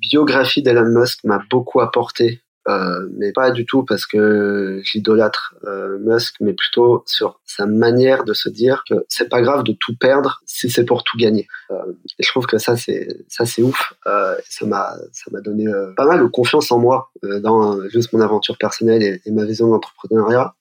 biographie 0.00 0.62
d'Elon 0.62 0.88
Musk 0.88 1.24
m'a 1.24 1.42
beaucoup 1.50 1.80
apporté, 1.80 2.42
euh, 2.68 3.08
mais 3.16 3.32
pas 3.32 3.50
du 3.50 3.64
tout 3.64 3.82
parce 3.82 4.04
que 4.04 4.80
j'idolâtre 4.84 5.54
euh, 5.64 5.98
Musk, 6.00 6.36
mais 6.40 6.52
plutôt 6.52 7.02
sur 7.06 7.40
sa 7.46 7.66
manière 7.66 8.24
de 8.24 8.34
se 8.34 8.48
dire 8.48 8.84
que 8.88 8.94
c'est 9.08 9.28
pas 9.28 9.40
grave 9.40 9.62
de 9.62 9.72
tout 9.72 9.96
perdre 9.96 10.42
si 10.44 10.68
c'est 10.68 10.84
pour 10.84 11.02
tout 11.02 11.16
gagner. 11.16 11.48
Euh, 11.70 11.76
et 12.18 12.22
je 12.22 12.28
trouve 12.28 12.46
que 12.46 12.58
ça 12.58 12.76
c'est 12.76 13.08
ça 13.28 13.46
c'est 13.46 13.62
ouf. 13.62 13.94
Euh, 14.06 14.36
ça 14.48 14.66
m'a 14.66 14.96
ça 15.12 15.30
m'a 15.30 15.40
donné 15.40 15.66
pas 15.96 16.04
mal 16.04 16.20
de 16.20 16.26
confiance 16.26 16.70
en 16.70 16.78
moi 16.78 17.10
dans 17.22 17.88
juste 17.88 18.12
mon 18.12 18.20
aventure 18.20 18.58
personnelle 18.58 19.02
et, 19.02 19.20
et 19.24 19.30
ma 19.30 19.44
vision 19.44 19.68
d'entrepreneuriat. 19.68 20.54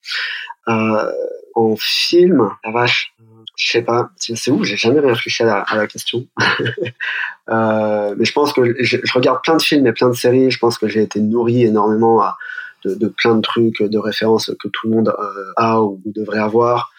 en 0.67 1.75
film, 1.77 2.49
la 2.63 2.71
vache, 2.71 3.13
je 3.57 3.71
sais 3.71 3.81
pas, 3.81 4.11
c'est 4.17 4.51
où 4.51 4.63
J'ai 4.63 4.77
jamais 4.77 4.99
réfléchi 4.99 5.41
à 5.41 5.65
la, 5.75 5.87
question. 5.87 6.27
euh, 7.49 8.15
mais 8.15 8.23
je 8.23 8.31
pense 8.31 8.53
que 8.53 8.75
je, 8.83 8.97
regarde 9.13 9.41
plein 9.43 9.57
de 9.57 9.61
films 9.61 9.87
et 9.87 9.93
plein 9.93 10.09
de 10.09 10.15
séries. 10.15 10.51
Je 10.51 10.59
pense 10.59 10.77
que 10.77 10.87
j'ai 10.87 11.01
été 11.01 11.19
nourri 11.19 11.63
énormément 11.63 12.23
de, 12.85 13.07
plein 13.07 13.35
de 13.35 13.41
trucs, 13.41 13.81
de 13.81 13.97
références 13.97 14.51
que 14.59 14.67
tout 14.67 14.87
le 14.87 14.95
monde 14.95 15.09
euh, 15.19 15.53
a 15.57 15.81
ou 15.81 15.99
devrait 16.05 16.37
avoir. 16.37 16.91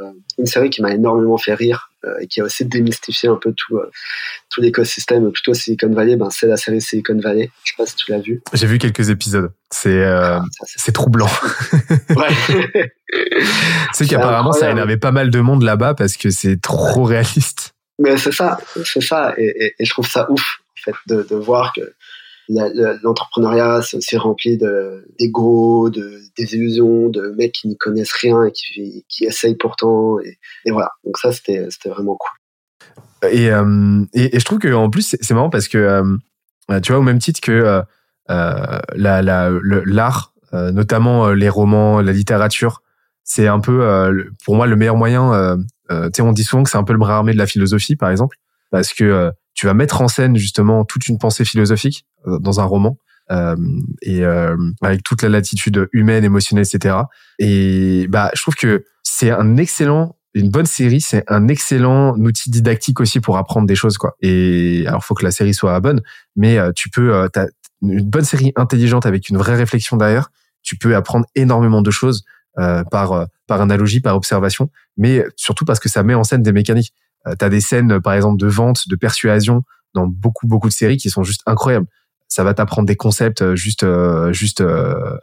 Euh, 0.00 0.10
une 0.38 0.46
série 0.46 0.70
qui 0.70 0.82
m'a 0.82 0.92
énormément 0.92 1.38
fait 1.38 1.54
rire 1.54 1.90
euh, 2.04 2.18
et 2.20 2.26
qui 2.26 2.40
a 2.40 2.44
aussi 2.44 2.64
démystifié 2.64 3.28
un 3.28 3.36
peu 3.36 3.52
tout, 3.52 3.76
euh, 3.76 3.88
tout 4.50 4.60
l'écosystème 4.60 5.30
plutôt 5.30 5.54
Silicon 5.54 5.92
Valley. 5.92 6.16
Ben, 6.16 6.30
c'est 6.30 6.48
la 6.48 6.56
série 6.56 6.80
Silicon 6.80 7.18
Valley. 7.22 7.50
Je 7.62 7.70
sais 7.70 7.76
pas 7.76 7.86
si 7.86 7.94
tu 7.94 8.10
l'as 8.10 8.18
vu. 8.18 8.42
J'ai 8.52 8.66
vu 8.66 8.78
quelques 8.78 9.10
épisodes. 9.10 9.52
C'est 9.70 10.04
ah, 10.04 10.42
c'est 10.64 10.92
troublant. 10.92 11.28
ouais. 12.16 12.92
c'est 13.92 14.06
qu'apparemment 14.06 14.52
ça 14.52 14.70
énervait 14.70 14.96
pas 14.96 15.12
mal 15.12 15.30
de 15.30 15.40
monde 15.40 15.62
là-bas 15.62 15.94
parce 15.94 16.16
que 16.16 16.30
c'est 16.30 16.60
trop 16.60 17.04
réaliste. 17.04 17.74
Mais 18.00 18.16
c'est 18.16 18.32
ça, 18.32 18.58
c'est 18.84 19.00
ça, 19.00 19.34
et, 19.36 19.44
et, 19.44 19.74
et, 19.78 19.84
je 19.84 19.90
trouve 19.90 20.08
ça 20.08 20.28
ouf 20.28 20.42
en 20.42 20.90
fait 20.90 20.96
de, 21.06 21.22
de 21.22 21.36
voir 21.36 21.72
que 21.72 21.94
l'entrepreneuriat, 22.48 23.80
c'est 23.82 24.16
rempli 24.16 24.58
d'ego, 24.58 25.90
de, 25.90 26.20
illusions, 26.38 27.08
de 27.08 27.34
mecs 27.36 27.52
qui 27.52 27.68
n'y 27.68 27.76
connaissent 27.76 28.12
rien 28.12 28.44
et 28.44 28.52
qui, 28.52 29.04
qui 29.08 29.24
essayent 29.24 29.56
pourtant. 29.56 30.18
Et, 30.20 30.70
voilà. 30.70 30.90
Donc 31.04 31.18
ça, 31.18 31.32
c'était 31.32 31.68
vraiment 31.86 32.16
cool. 32.16 33.30
Et, 33.30 33.50
euh, 33.50 34.04
et, 34.12 34.36
et, 34.36 34.38
je 34.38 34.44
trouve 34.44 34.58
que 34.58 34.72
en 34.72 34.90
plus, 34.90 35.16
c'est 35.18 35.34
marrant 35.34 35.50
parce 35.50 35.68
que, 35.68 35.78
euh, 35.78 36.80
tu 36.80 36.92
vois, 36.92 36.98
au 36.98 37.02
même 37.02 37.18
titre 37.18 37.40
que 37.40 37.52
euh, 37.52 37.82
euh 38.30 38.80
l'art, 38.94 40.34
la, 40.52 40.70
notamment 40.72 41.30
les 41.30 41.48
romans, 41.48 42.00
la 42.00 42.12
littérature, 42.12 42.82
c'est 43.22 43.48
un 43.48 43.60
peu, 43.60 44.26
pour 44.44 44.56
moi, 44.56 44.66
le 44.66 44.76
meilleur 44.76 44.96
moyen. 44.96 45.56
tu 45.88 45.96
sais, 46.14 46.22
on 46.22 46.32
dit 46.32 46.44
souvent 46.44 46.62
que 46.62 46.70
c'est 46.70 46.78
un 46.78 46.84
peu 46.84 46.92
le 46.92 46.98
bras 46.98 47.16
armé 47.16 47.32
de 47.32 47.38
la 47.38 47.46
philosophie, 47.46 47.96
par 47.96 48.10
exemple, 48.10 48.36
parce 48.70 48.92
que 48.92 49.32
tu 49.64 49.68
vas 49.68 49.72
mettre 49.72 50.02
en 50.02 50.08
scène 50.08 50.36
justement 50.36 50.84
toute 50.84 51.08
une 51.08 51.16
pensée 51.16 51.46
philosophique 51.46 52.04
euh, 52.26 52.38
dans 52.38 52.60
un 52.60 52.64
roman. 52.64 52.98
Euh, 53.30 53.56
et 54.02 54.22
euh, 54.22 54.54
avec 54.82 55.02
toute 55.02 55.22
la 55.22 55.30
latitude 55.30 55.88
humaine, 55.94 56.22
émotionnelle, 56.22 56.66
etc. 56.70 56.96
Et 57.38 58.06
bah, 58.10 58.30
je 58.34 58.42
trouve 58.42 58.56
que 58.56 58.84
c'est 59.02 59.30
un 59.30 59.56
excellent, 59.56 60.16
une 60.34 60.50
bonne 60.50 60.66
série, 60.66 61.00
c'est 61.00 61.24
un 61.28 61.48
excellent 61.48 62.14
outil 62.18 62.50
didactique 62.50 63.00
aussi 63.00 63.20
pour 63.20 63.38
apprendre 63.38 63.66
des 63.66 63.74
choses, 63.74 63.96
quoi. 63.96 64.14
Et 64.20 64.84
alors, 64.86 65.02
faut 65.02 65.14
que 65.14 65.24
la 65.24 65.30
série 65.30 65.54
soit 65.54 65.80
bonne, 65.80 66.02
mais 66.36 66.58
euh, 66.58 66.70
tu 66.76 66.90
peux, 66.90 67.14
euh, 67.14 67.28
une 67.80 68.02
bonne 68.02 68.24
série 68.24 68.52
intelligente 68.56 69.06
avec 69.06 69.30
une 69.30 69.38
vraie 69.38 69.56
réflexion 69.56 69.96
derrière. 69.96 70.30
Tu 70.60 70.76
peux 70.76 70.94
apprendre 70.94 71.24
énormément 71.34 71.80
de 71.80 71.90
choses 71.90 72.24
euh, 72.58 72.84
par 72.84 73.26
par 73.46 73.62
analogie, 73.62 74.00
par 74.00 74.16
observation, 74.16 74.68
mais 74.98 75.24
surtout 75.36 75.64
parce 75.64 75.80
que 75.80 75.88
ça 75.88 76.02
met 76.02 76.14
en 76.14 76.24
scène 76.24 76.42
des 76.42 76.52
mécaniques. 76.52 76.92
Euh, 77.26 77.34
tu 77.38 77.44
as 77.44 77.48
des 77.48 77.60
scènes, 77.60 78.00
par 78.00 78.14
exemple, 78.14 78.38
de 78.40 78.46
vente, 78.46 78.88
de 78.88 78.96
persuasion 78.96 79.62
dans 79.94 80.06
beaucoup 80.06 80.46
beaucoup 80.46 80.68
de 80.68 80.72
séries 80.74 80.96
qui 80.96 81.08
sont 81.10 81.22
juste 81.22 81.42
incroyables 81.46 81.86
ça 82.34 82.44
va 82.44 82.54
t'apprendre 82.54 82.86
des 82.86 82.96
concepts 82.96 83.42
euh, 83.42 83.54
juste 83.54 83.84
euh, 83.84 84.32
juste 84.32 84.60
euh, 84.60 85.18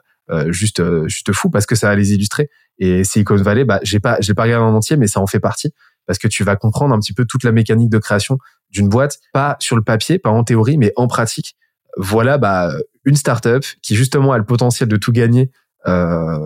juste 0.47 0.81
juste 1.07 1.33
fou 1.33 1.49
parce 1.49 1.65
que 1.65 1.75
ça 1.75 1.89
va 1.89 1.95
les 1.95 2.13
illustrer. 2.13 2.49
Et 2.79 3.03
Silicon 3.03 3.35
Valley, 3.35 3.65
bah 3.65 3.79
j'ai 3.83 3.99
pas 3.99 4.17
j'ai 4.21 4.33
pas 4.33 4.43
regardé 4.43 4.65
en 4.65 4.73
entier, 4.73 4.95
mais 4.95 5.07
ça 5.07 5.19
en 5.19 5.27
fait 5.27 5.41
partie 5.41 5.73
parce 6.07 6.17
que 6.19 6.27
tu 6.27 6.43
vas 6.43 6.55
comprendre 6.55 6.95
un 6.95 6.99
petit 6.99 7.13
peu 7.13 7.25
toute 7.25 7.43
la 7.43 7.51
mécanique 7.51 7.89
de 7.89 7.97
création 7.97 8.37
d'une 8.69 8.87
boîte, 8.87 9.19
pas 9.33 9.57
sur 9.59 9.75
le 9.75 9.83
papier, 9.83 10.19
pas 10.19 10.29
en 10.29 10.43
théorie, 10.43 10.77
mais 10.77 10.93
en 10.95 11.07
pratique. 11.07 11.55
Voilà, 11.97 12.37
bah 12.37 12.71
une 13.03 13.17
startup 13.17 13.65
qui 13.81 13.95
justement 13.95 14.31
a 14.31 14.37
le 14.37 14.45
potentiel 14.45 14.87
de 14.87 14.95
tout 14.95 15.11
gagner, 15.11 15.51
euh, 15.87 16.37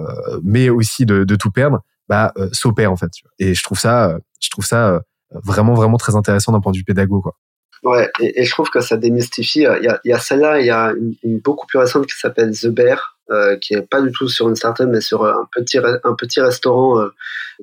mais 0.44 0.70
aussi 0.70 1.06
de, 1.06 1.24
de 1.24 1.36
tout 1.36 1.52
perdre, 1.52 1.84
bah 2.10 2.34
s'opère 2.52 2.92
en 2.92 2.96
fait. 2.96 3.12
Et 3.38 3.54
je 3.54 3.62
trouve 3.62 3.80
ça, 3.80 4.18
je 4.42 4.50
trouve 4.50 4.66
ça 4.66 5.02
vraiment 5.44 5.74
vraiment 5.74 5.98
très 5.98 6.16
intéressant 6.16 6.52
d'un 6.52 6.62
point 6.62 6.72
de 6.72 6.78
vue 6.78 6.84
pédago 6.84 7.22
quoi. 7.22 7.36
Ouais, 7.84 8.10
et, 8.20 8.46
je 8.46 8.50
trouve 8.50 8.70
que 8.70 8.82
ça 8.82 8.98
démystifie. 8.98 9.66
Euh, 9.68 9.78
il 9.80 10.10
y 10.10 10.14
a, 10.14 10.20
celle-là, 10.20 10.60
il 10.60 10.66
y 10.66 10.72
a 10.72 10.94
une, 11.24 11.40
beaucoup 11.40 11.68
plus 11.68 11.78
récente 11.78 12.08
qui 12.08 12.18
s'appelle 12.18 12.52
The 12.58 12.68
Bear, 12.68 13.16
euh, 13.32 13.58
qui 13.58 13.76
est 13.76 13.82
pas 13.82 14.02
du 14.02 14.12
tout 14.12 14.28
sur 14.28 14.50
une 14.50 14.56
startup, 14.56 14.88
mais 14.88 15.02
sur 15.02 15.26
un 15.26 15.48
petit, 15.52 15.78
un 15.78 16.14
petit 16.16 16.42
restaurant 16.42 17.00
euh, 17.00 17.10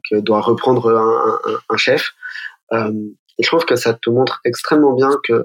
que 0.08 0.20
doit 0.20 0.40
reprendre 0.40 0.92
un, 1.68 1.76
chef. 1.76 2.12
Euh, 2.72 2.92
et 3.38 3.42
je 3.42 3.48
trouve 3.48 3.64
que 3.64 3.76
ça 3.76 3.94
te 3.94 4.10
montre 4.10 4.40
extrêmement 4.44 4.92
bien 4.92 5.10
que 5.24 5.44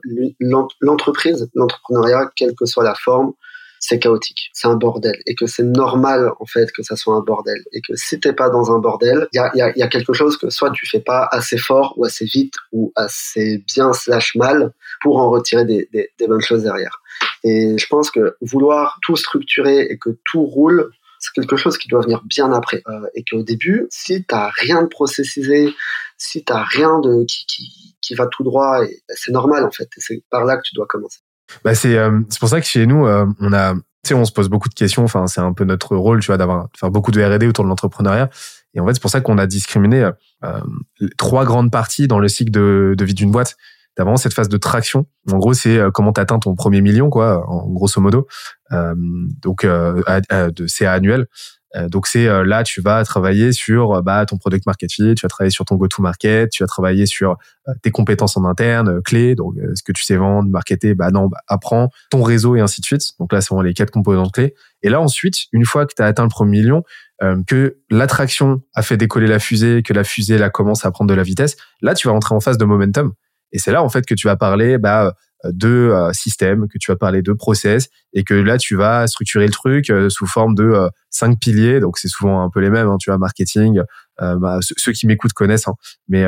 l'entreprise, 0.82 1.50
l'entrepreneuriat, 1.56 2.32
quelle 2.36 2.56
que 2.56 2.66
soit 2.66 2.84
la 2.84 2.96
forme, 2.96 3.34
c'est 3.80 4.00
chaotique, 4.00 4.50
c'est 4.54 4.68
un 4.68 4.76
bordel, 4.76 5.16
et 5.26 5.36
que 5.36 5.46
c'est 5.46 5.64
normal 5.64 6.32
en 6.40 6.46
fait 6.46 6.72
que 6.72 6.84
ça 6.84 6.96
soit 6.96 7.16
un 7.16 7.22
bordel, 7.22 7.64
et 7.72 7.82
que 7.82 7.96
si 7.96 8.20
t'es 8.20 8.34
pas 8.34 8.50
dans 8.50 8.72
un 8.72 8.80
bordel, 8.80 9.28
il 9.34 9.38
y 9.38 9.40
a, 9.40 9.52
y, 9.56 9.62
a, 9.62 9.78
y 9.78 9.82
a, 9.82 9.88
quelque 9.88 10.14
chose 10.14 10.38
que 10.38 10.50
soit 10.50 10.72
tu 10.72 10.86
fais 10.86 11.00
pas 11.00 11.28
assez 11.32 11.58
fort 11.58 11.94
ou 11.98 12.06
assez 12.06 12.26
vite 12.26 12.56
ou 12.72 12.92
assez 12.96 13.64
bien 13.68 13.94
slash 13.94 14.36
mal 14.36 14.74
pour 15.02 15.18
en 15.18 15.30
retirer 15.30 15.66
des, 15.66 15.90
des, 15.92 16.10
des 16.18 16.28
bonnes 16.28 16.42
choses 16.42 16.64
derrière. 16.64 17.02
Et 17.44 17.78
je 17.78 17.88
pense 17.88 18.12
que 18.12 18.36
vouloir 18.42 19.00
tout 19.04 19.16
structurer 19.16 19.82
et 19.90 19.98
que 19.98 20.10
tout 20.26 20.46
roule, 20.46 20.92
c'est 21.20 21.32
quelque 21.34 21.56
chose 21.56 21.78
qui 21.78 21.88
doit 21.88 22.02
venir 22.02 22.22
bien 22.26 22.52
après. 22.52 22.84
Euh, 22.88 23.08
et 23.16 23.24
qu'au 23.24 23.44
début, 23.44 23.88
si 23.90 24.24
t'as 24.24 24.50
rien 24.50 24.84
de 24.84 24.88
processisé, 24.88 25.74
si 26.18 26.44
t'as 26.44 26.64
rien 26.64 27.00
de 27.00 27.26
qui, 27.26 27.46
qui, 27.46 27.96
qui 28.02 28.16
va 28.16 28.28
tout 28.28 28.44
droit, 28.44 28.82
c'est 29.10 29.32
normal 29.32 29.64
en 29.64 29.72
fait. 29.72 29.90
Et 29.98 30.02
c'est 30.02 30.24
par 30.30 30.46
là 30.46 30.58
que 30.58 30.64
tu 30.64 30.76
dois 30.76 30.88
commencer. 30.88 31.20
Bah 31.64 31.76
c'est 31.76 31.98
euh, 31.98 32.20
c'est 32.30 32.40
pour 32.40 32.50
ça 32.50 32.60
que 32.60 32.68
chez 32.68 32.86
nous 32.86 33.06
euh, 33.06 33.26
on 33.40 33.54
a 33.54 33.74
tu 33.74 34.10
sais 34.10 34.14
on 34.14 34.26
se 34.26 34.32
pose 34.32 34.50
beaucoup 34.50 34.70
de 34.70 34.74
questions. 34.74 35.04
Enfin 35.04 35.28
c'est 35.28 35.42
un 35.42 35.54
peu 35.54 35.64
notre 35.64 35.96
rôle 35.96 36.20
tu 36.20 36.28
vois 36.28 36.38
d'avoir 36.38 36.68
faire 36.78 36.92
beaucoup 36.92 37.12
de 37.12 37.22
R&D 37.22 37.48
autour 37.48 37.64
de 37.64 37.70
l'entrepreneuriat. 37.70 38.30
Et 38.74 38.80
en 38.80 38.88
fait 38.88 38.94
c'est 38.94 39.02
pour 39.02 39.12
ça 39.12 39.22
qu'on 39.22 39.38
a 39.38 39.48
discriminé 39.48 40.12
euh, 40.44 40.62
trois 41.18 41.46
grandes 41.46 41.72
parties 41.72 42.08
dans 42.08 42.20
le 42.20 42.28
cycle 42.28 42.52
de, 42.52 42.96
de 42.98 43.06
vie 43.06 43.14
d'une 43.14 43.32
boîte. 43.32 43.56
T'as 43.96 44.04
vraiment 44.04 44.18
cette 44.18 44.34
phase 44.34 44.50
de 44.50 44.58
traction. 44.58 45.08
En 45.32 45.38
gros 45.38 45.54
c'est 45.54 45.78
euh, 45.78 45.90
comment 45.90 46.14
t'atteins 46.14 46.40
ton 46.40 46.56
premier 46.56 46.82
million 46.82 47.10
quoi 47.10 47.50
en 47.50 47.68
grosso 47.68 48.00
modo. 48.02 48.28
Donc 48.72 49.66
c'est 50.68 50.86
annuel 50.86 51.22
euh, 51.22 51.26
donc 51.76 52.08
c'est 52.08 52.28
euh, 52.28 52.46
là 52.46 52.64
tu 52.64 52.82
vas 52.82 53.04
travailler 53.04 53.52
sur 53.52 53.94
euh, 53.94 54.02
bah, 54.02 54.26
ton 54.26 54.38
product 54.38 54.66
market 54.66 54.92
fit, 54.92 55.16
tu 55.16 55.24
vas 55.24 55.30
travailler 55.30 55.52
sur 55.52 55.66
ton 55.66 55.76
go-to-market, 55.76 56.50
tu 56.50 56.64
vas 56.64 56.68
travailler 56.68 57.06
sur 57.06 57.38
tes 57.82 57.92
compétences 57.92 58.38
en 58.38 58.46
interne 58.46 59.02
clés, 59.02 59.36
donc 59.36 59.56
ce 59.76 59.84
que 59.84 59.92
tu 59.92 60.04
sais 60.04 60.16
vendre, 60.16 60.50
marketer, 60.50 60.96
bah 60.96 61.12
non, 61.12 61.28
bah, 61.28 61.40
apprends 61.48 61.90
ton 62.10 62.24
réseau 62.24 62.56
et 62.56 62.62
ainsi 62.62 62.80
de 62.80 62.86
suite. 62.86 63.02
Donc 63.20 63.34
là, 63.34 63.42
c'est 63.42 63.54
les 63.62 63.74
quatre 63.74 63.92
composantes 63.92 64.32
clés. 64.32 64.56
Et 64.84 64.90
là 64.90 65.02
ensuite, 65.02 65.36
une 65.52 65.66
fois 65.66 65.86
que 65.86 65.94
tu 65.94 66.02
as 66.02 66.06
atteint 66.06 66.24
le 66.24 66.30
premier 66.30 66.60
million, 66.62 66.84
que 67.48 67.78
l'attraction 67.90 68.62
a 68.74 68.82
fait 68.82 68.96
décoller 68.96 69.28
la 69.28 69.40
fusée, 69.40 69.84
que 69.84 69.92
la 69.92 70.04
fusée 70.04 70.38
là 70.38 70.50
commence 70.50 70.86
à 70.86 70.92
prendre 70.92 71.10
de 71.10 71.16
la 71.16 71.24
vitesse, 71.24 71.58
là 71.82 71.94
tu 71.94 72.08
vas 72.08 72.14
rentrer 72.14 72.34
en 72.34 72.40
phase 72.40 72.58
de 72.58 72.66
momentum. 72.66 73.12
Et 73.52 73.60
c'est 73.60 73.72
là 73.72 73.84
en 73.84 73.90
fait 73.90 74.06
que 74.06 74.14
tu 74.14 74.28
vas 74.28 74.36
parler 74.38 74.78
bah, 74.78 75.14
de 75.44 75.68
euh, 75.68 76.14
systèmes, 76.14 76.68
que 76.68 76.78
tu 76.78 76.92
vas 76.92 76.96
parler 76.96 77.22
de 77.22 77.34
process, 77.34 77.90
et 78.14 78.24
que 78.24 78.34
là 78.34 78.58
tu 78.58 78.76
vas 78.76 79.08
structurer 79.08 79.46
le 79.46 79.52
truc 79.52 79.90
euh, 79.90 80.10
sous 80.10 80.26
forme 80.26 80.56
de 80.56 80.64
euh, 80.64 80.90
cinq 81.10 81.40
piliers. 81.40 81.80
Donc 81.80 81.98
c'est 81.98 82.08
souvent 82.08 82.44
un 82.44 82.50
peu 82.50 82.60
les 82.60 82.70
mêmes, 82.70 82.88
hein, 82.88 82.98
tu 83.00 83.10
vois, 83.10 83.18
marketing. 83.18 83.82
Bah, 84.20 84.58
ceux 84.62 84.94
qui 84.94 85.06
m'écoutent 85.06 85.34
connaissent, 85.34 85.68
hein, 85.68 85.76
mais 86.08 86.26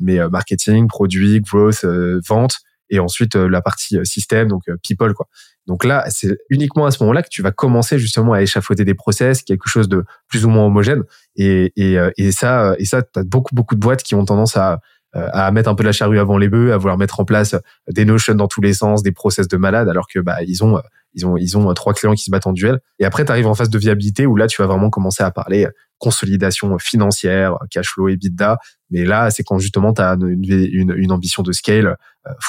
mais 0.00 0.20
marketing, 0.28 0.86
produit, 0.86 1.40
growth, 1.40 1.84
vente, 2.28 2.58
et 2.90 3.00
ensuite 3.00 3.34
la 3.34 3.60
partie 3.60 3.98
système, 4.04 4.46
donc 4.46 4.62
people 4.86 5.14
quoi. 5.14 5.26
Donc 5.66 5.82
là, 5.84 6.04
c'est 6.10 6.36
uniquement 6.48 6.86
à 6.86 6.92
ce 6.92 7.02
moment-là 7.02 7.24
que 7.24 7.28
tu 7.28 7.42
vas 7.42 7.50
commencer 7.50 7.98
justement 7.98 8.34
à 8.34 8.42
échafauder 8.42 8.84
des 8.84 8.94
process, 8.94 9.42
quelque 9.42 9.68
chose 9.68 9.88
de 9.88 10.04
plus 10.28 10.44
ou 10.44 10.48
moins 10.48 10.66
homogène. 10.66 11.02
Et, 11.34 11.72
et, 11.74 11.98
et 12.18 12.30
ça, 12.30 12.76
et 12.78 12.84
ça, 12.84 13.02
t'as 13.02 13.24
beaucoup 13.24 13.56
beaucoup 13.56 13.74
de 13.74 13.80
boîtes 13.80 14.04
qui 14.04 14.14
ont 14.14 14.24
tendance 14.24 14.56
à 14.56 14.78
à 15.14 15.50
mettre 15.52 15.70
un 15.70 15.74
peu 15.74 15.84
la 15.84 15.92
charrue 15.92 16.18
avant 16.18 16.38
les 16.38 16.48
bœufs, 16.48 16.72
à 16.72 16.76
vouloir 16.76 16.98
mettre 16.98 17.20
en 17.20 17.24
place 17.24 17.54
des 17.88 18.04
notions 18.04 18.34
dans 18.34 18.48
tous 18.48 18.60
les 18.60 18.74
sens, 18.74 19.02
des 19.02 19.12
process 19.12 19.48
de 19.48 19.56
malade, 19.56 19.88
alors 19.88 20.06
que 20.12 20.18
bah 20.18 20.42
ils 20.42 20.64
ont 20.64 20.80
ils 21.14 21.26
ont 21.26 21.36
ils 21.36 21.56
ont 21.56 21.72
trois 21.74 21.94
clients 21.94 22.14
qui 22.14 22.24
se 22.24 22.30
battent 22.30 22.46
en 22.46 22.52
duel. 22.52 22.80
Et 22.98 23.04
après, 23.04 23.24
tu 23.24 23.30
arrives 23.30 23.46
en 23.46 23.54
phase 23.54 23.70
de 23.70 23.78
viabilité 23.78 24.26
où 24.26 24.36
là, 24.36 24.46
tu 24.46 24.60
vas 24.60 24.66
vraiment 24.66 24.90
commencer 24.90 25.22
à 25.22 25.30
parler 25.30 25.68
consolidation 25.98 26.76
financière, 26.78 27.56
cash 27.70 27.88
flow, 27.88 28.08
EBITDA. 28.08 28.58
Mais 28.90 29.04
là, 29.04 29.30
c'est 29.30 29.44
quand 29.44 29.58
justement 29.58 29.92
tu 29.92 30.02
as 30.02 30.12
une, 30.12 30.44
une, 30.44 30.94
une, 30.96 31.12
ambition 31.12 31.42
de 31.42 31.52
scale 31.52 31.96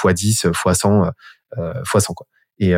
x10, 0.04 0.52
x100, 0.52 1.12
x100 1.56 2.14
quoi. 2.14 2.28
Et, 2.58 2.74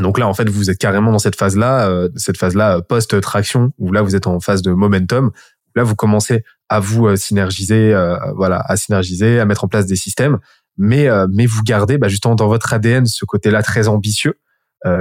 donc 0.00 0.18
là, 0.18 0.26
en 0.26 0.34
fait, 0.34 0.48
vous 0.48 0.70
êtes 0.70 0.78
carrément 0.78 1.12
dans 1.12 1.18
cette 1.18 1.36
phase-là, 1.36 2.08
cette 2.16 2.36
phase-là 2.36 2.82
post-traction, 2.82 3.72
où 3.78 3.92
là, 3.92 4.02
vous 4.02 4.16
êtes 4.16 4.26
en 4.26 4.40
phase 4.40 4.62
de 4.62 4.72
momentum. 4.72 5.30
Là, 5.74 5.84
vous 5.84 5.94
commencez 5.94 6.44
à 6.72 6.80
vous 6.80 7.14
synergiser, 7.16 7.94
voilà, 8.36 8.62
à 8.66 8.76
synergiser, 8.76 9.40
à 9.40 9.44
mettre 9.44 9.64
en 9.64 9.68
place 9.68 9.86
des 9.86 9.96
systèmes, 9.96 10.38
mais 10.76 11.08
mais 11.30 11.46
vous 11.46 11.62
gardez 11.62 11.98
bah, 11.98 12.08
justement 12.08 12.34
dans 12.34 12.48
votre 12.48 12.72
ADN 12.72 13.06
ce 13.06 13.24
côté-là 13.24 13.62
très 13.62 13.88
ambitieux 13.88 14.38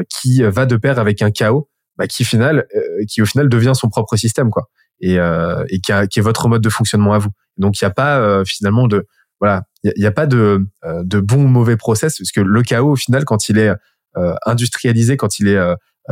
qui 0.10 0.44
va 0.44 0.66
de 0.66 0.76
pair 0.78 1.00
avec 1.00 1.22
un 1.22 1.32
chaos, 1.32 1.70
bah, 1.98 2.08
qui 2.08 2.24
final, 2.24 2.66
qui 3.08 3.22
au 3.22 3.26
final 3.26 3.50
devient 3.50 3.74
son 3.74 3.90
propre 3.90 4.16
système, 4.16 4.50
quoi 4.50 4.70
et, 5.02 5.20
euh, 5.20 5.64
qui, 6.10 6.20
est 6.20 6.22
votre 6.22 6.48
mode 6.48 6.62
de 6.62 6.70
fonctionnement 6.70 7.14
à 7.14 7.18
vous. 7.18 7.32
Donc 7.58 7.82
il 7.82 7.84
n'y 7.84 7.88
a 7.88 7.94
pas 7.94 8.20
euh, 8.20 8.46
finalement 8.46 8.88
de 8.88 9.06
voilà, 9.40 9.64
il 9.84 9.94
n'y 9.98 10.06
a, 10.06 10.12
pas 10.12 10.28
de, 10.28 10.64
euh, 10.86 11.04
de 11.04 11.20
bon 11.20 11.46
ou 11.46 11.48
mauvais 11.48 11.76
process 11.76 12.20
parce 12.20 12.32
que 12.32 12.42
le 12.42 12.62
chaos 12.62 12.92
au 12.92 12.96
final 12.96 13.26
quand 13.26 13.50
il 13.50 13.58
est 13.58 13.74
euh, 14.18 14.36
industrialisé, 14.46 15.18
quand 15.18 15.40
il 15.40 15.48
est 15.48 15.60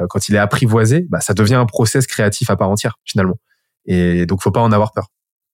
quand 0.10 0.30
il 0.30 0.36
est 0.36 0.40
apprivoisé, 0.40 1.06
bah, 1.10 1.20
ça 1.20 1.34
devient 1.34 1.56
un 1.56 1.66
process 1.66 2.08
créatif 2.08 2.50
à 2.50 2.56
part 2.56 2.70
entière 2.70 2.96
finalement. 3.06 3.38
Et 3.86 4.26
donc 4.26 4.42
faut 4.42 4.52
pas 4.52 4.62
en 4.62 4.72
avoir 4.72 4.94
peur. 4.94 5.08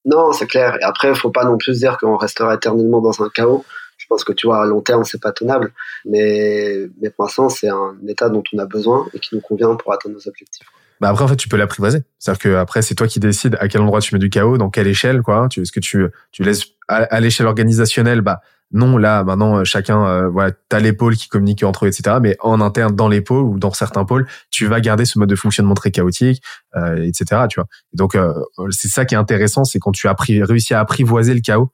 Non, 0.06 0.32
c'est 0.32 0.48
clair. 0.48 0.78
Et 0.80 0.84
après, 0.84 1.10
il 1.10 1.16
faut 1.16 1.32
pas 1.32 1.44
non 1.44 1.58
plus 1.58 1.80
dire 1.80 1.98
qu'on 1.98 2.18
restera 2.18 2.54
éternellement 2.54 3.02
dans 3.02 3.24
un 3.24 3.30
chaos. 3.30 3.66
Je 3.98 4.06
pense 4.08 4.24
que 4.24 4.34
tu 4.34 4.48
vois, 4.48 4.62
à 4.62 4.66
long 4.66 4.82
terme, 4.82 5.04
c'est 5.04 5.22
pas 5.22 5.32
tenable. 5.32 5.72
Mais, 6.06 6.88
mais 7.02 7.10
pour 7.10 7.26
l'instant, 7.26 7.50
c'est 7.50 7.70
un 7.70 7.96
état 8.08 8.30
dont 8.30 8.44
on 8.54 8.60
a 8.60 8.66
besoin 8.66 9.08
et 9.14 9.20
qui 9.20 9.34
nous 9.34 9.42
convient 9.42 9.76
pour 9.76 9.94
atteindre 9.94 10.16
nos 10.16 10.28
objectifs. 10.28 10.68
Bah 11.02 11.10
après 11.10 11.26
en 11.26 11.28
fait 11.28 11.36
tu 11.36 11.50
peux 11.50 11.58
l'apprivoiser. 11.58 12.04
C'est-à-dire 12.20 12.40
que 12.40 12.56
après 12.56 12.82
c'est 12.82 12.96
toi 12.96 13.08
qui 13.08 13.20
décides 13.20 13.58
à 13.60 13.68
quel 13.68 13.82
endroit 13.82 14.00
tu 14.00 14.16
mets 14.16 14.20
du 14.20 14.30
chaos, 14.30 14.58
dans 14.58 14.70
quelle 14.70 14.88
échelle 14.88 15.22
quoi. 15.24 15.48
Tu 15.50 15.62
est-ce 15.62 15.72
que 15.72 15.82
tu 15.82 16.08
tu 16.32 16.44
laisses 16.44 16.68
à, 16.88 17.20
l'échelle 17.20 17.48
organisationnelle 17.48 18.22
bah 18.22 18.42
non 18.72 18.98
là 18.98 19.24
maintenant 19.24 19.58
euh, 19.58 19.64
chacun 19.64 20.06
euh, 20.06 20.30
voilà 20.30 20.52
t'as 20.70 20.80
les 20.80 20.96
qui 20.96 21.28
communiquent 21.28 21.64
entre 21.64 21.86
eux 21.86 21.88
etc. 21.88 22.18
Mais 22.22 22.36
en 22.40 22.62
interne 22.62 22.96
dans 22.96 23.08
les 23.08 23.22
pôles 23.22 23.44
ou 23.44 23.60
dans 23.60 23.72
certains 23.72 24.06
pôles 24.06 24.28
tu 24.52 24.66
vas 24.66 24.82
garder 24.82 25.06
ce 25.06 25.20
mode 25.20 25.30
de 25.30 25.36
fonctionnement 25.36 25.76
très 25.76 25.92
chaotique 25.92 26.44
euh, 26.76 27.04
etc. 27.04 27.44
Tu 27.50 27.60
vois. 27.60 27.68
donc 27.94 28.16
euh, 28.16 28.34
c'est 28.72 28.88
ça 28.88 29.06
qui 29.06 29.16
est 29.16 29.18
intéressant 29.18 29.64
c'est 29.64 29.80
quand 29.80 29.92
tu 29.92 30.08
as 30.08 30.16
réussi 30.18 30.74
à 30.74 30.80
apprivoiser 30.80 31.34
le 31.34 31.42
chaos 31.42 31.72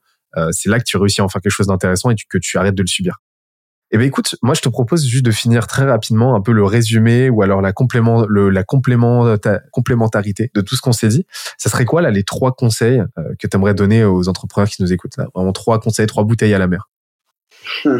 c'est 0.50 0.70
là 0.70 0.78
que 0.78 0.84
tu 0.84 0.96
réussis 0.96 1.20
à 1.20 1.24
en 1.24 1.28
faire 1.28 1.42
quelque 1.42 1.52
chose 1.52 1.66
d'intéressant 1.66 2.08
et 2.08 2.14
que 2.14 2.38
tu 2.38 2.56
arrêtes 2.56 2.74
de 2.74 2.80
le 2.80 2.86
subir. 2.86 3.18
Eh 3.94 3.98
ben 3.98 4.06
écoute, 4.06 4.36
moi 4.40 4.54
je 4.54 4.62
te 4.62 4.70
propose 4.70 5.04
juste 5.04 5.24
de 5.24 5.30
finir 5.30 5.66
très 5.66 5.84
rapidement 5.84 6.34
un 6.34 6.40
peu 6.40 6.52
le 6.52 6.64
résumé 6.64 7.28
ou 7.28 7.42
alors 7.42 7.60
la 7.60 7.74
complément, 7.74 8.24
la 8.26 8.64
complémentarité 8.64 10.50
de 10.54 10.62
tout 10.62 10.76
ce 10.76 10.80
qu'on 10.80 10.92
s'est 10.92 11.08
dit. 11.08 11.26
Ça 11.58 11.68
serait 11.68 11.84
quoi 11.84 12.00
là 12.00 12.10
les 12.10 12.24
trois 12.24 12.52
conseils 12.52 13.00
euh, 13.18 13.34
que 13.38 13.46
tu 13.46 13.54
aimerais 13.54 13.74
donner 13.74 14.02
aux 14.02 14.30
entrepreneurs 14.30 14.70
qui 14.70 14.80
nous 14.80 14.94
écoutent 14.94 15.18
là? 15.18 15.26
Vraiment 15.34 15.52
trois 15.52 15.78
conseils, 15.78 16.06
trois 16.06 16.24
bouteilles 16.24 16.54
à 16.54 16.58
la 16.58 16.68
mer. 16.68 16.88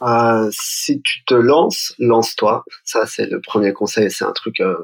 Euh, 0.00 0.48
si 0.52 1.02
tu 1.02 1.22
te 1.26 1.34
lances, 1.34 1.94
lance-toi. 1.98 2.64
Ça 2.82 3.04
c'est 3.04 3.26
le 3.26 3.42
premier 3.42 3.74
conseil. 3.74 4.10
C'est 4.10 4.24
un 4.24 4.32
truc. 4.32 4.60
Euh, 4.60 4.74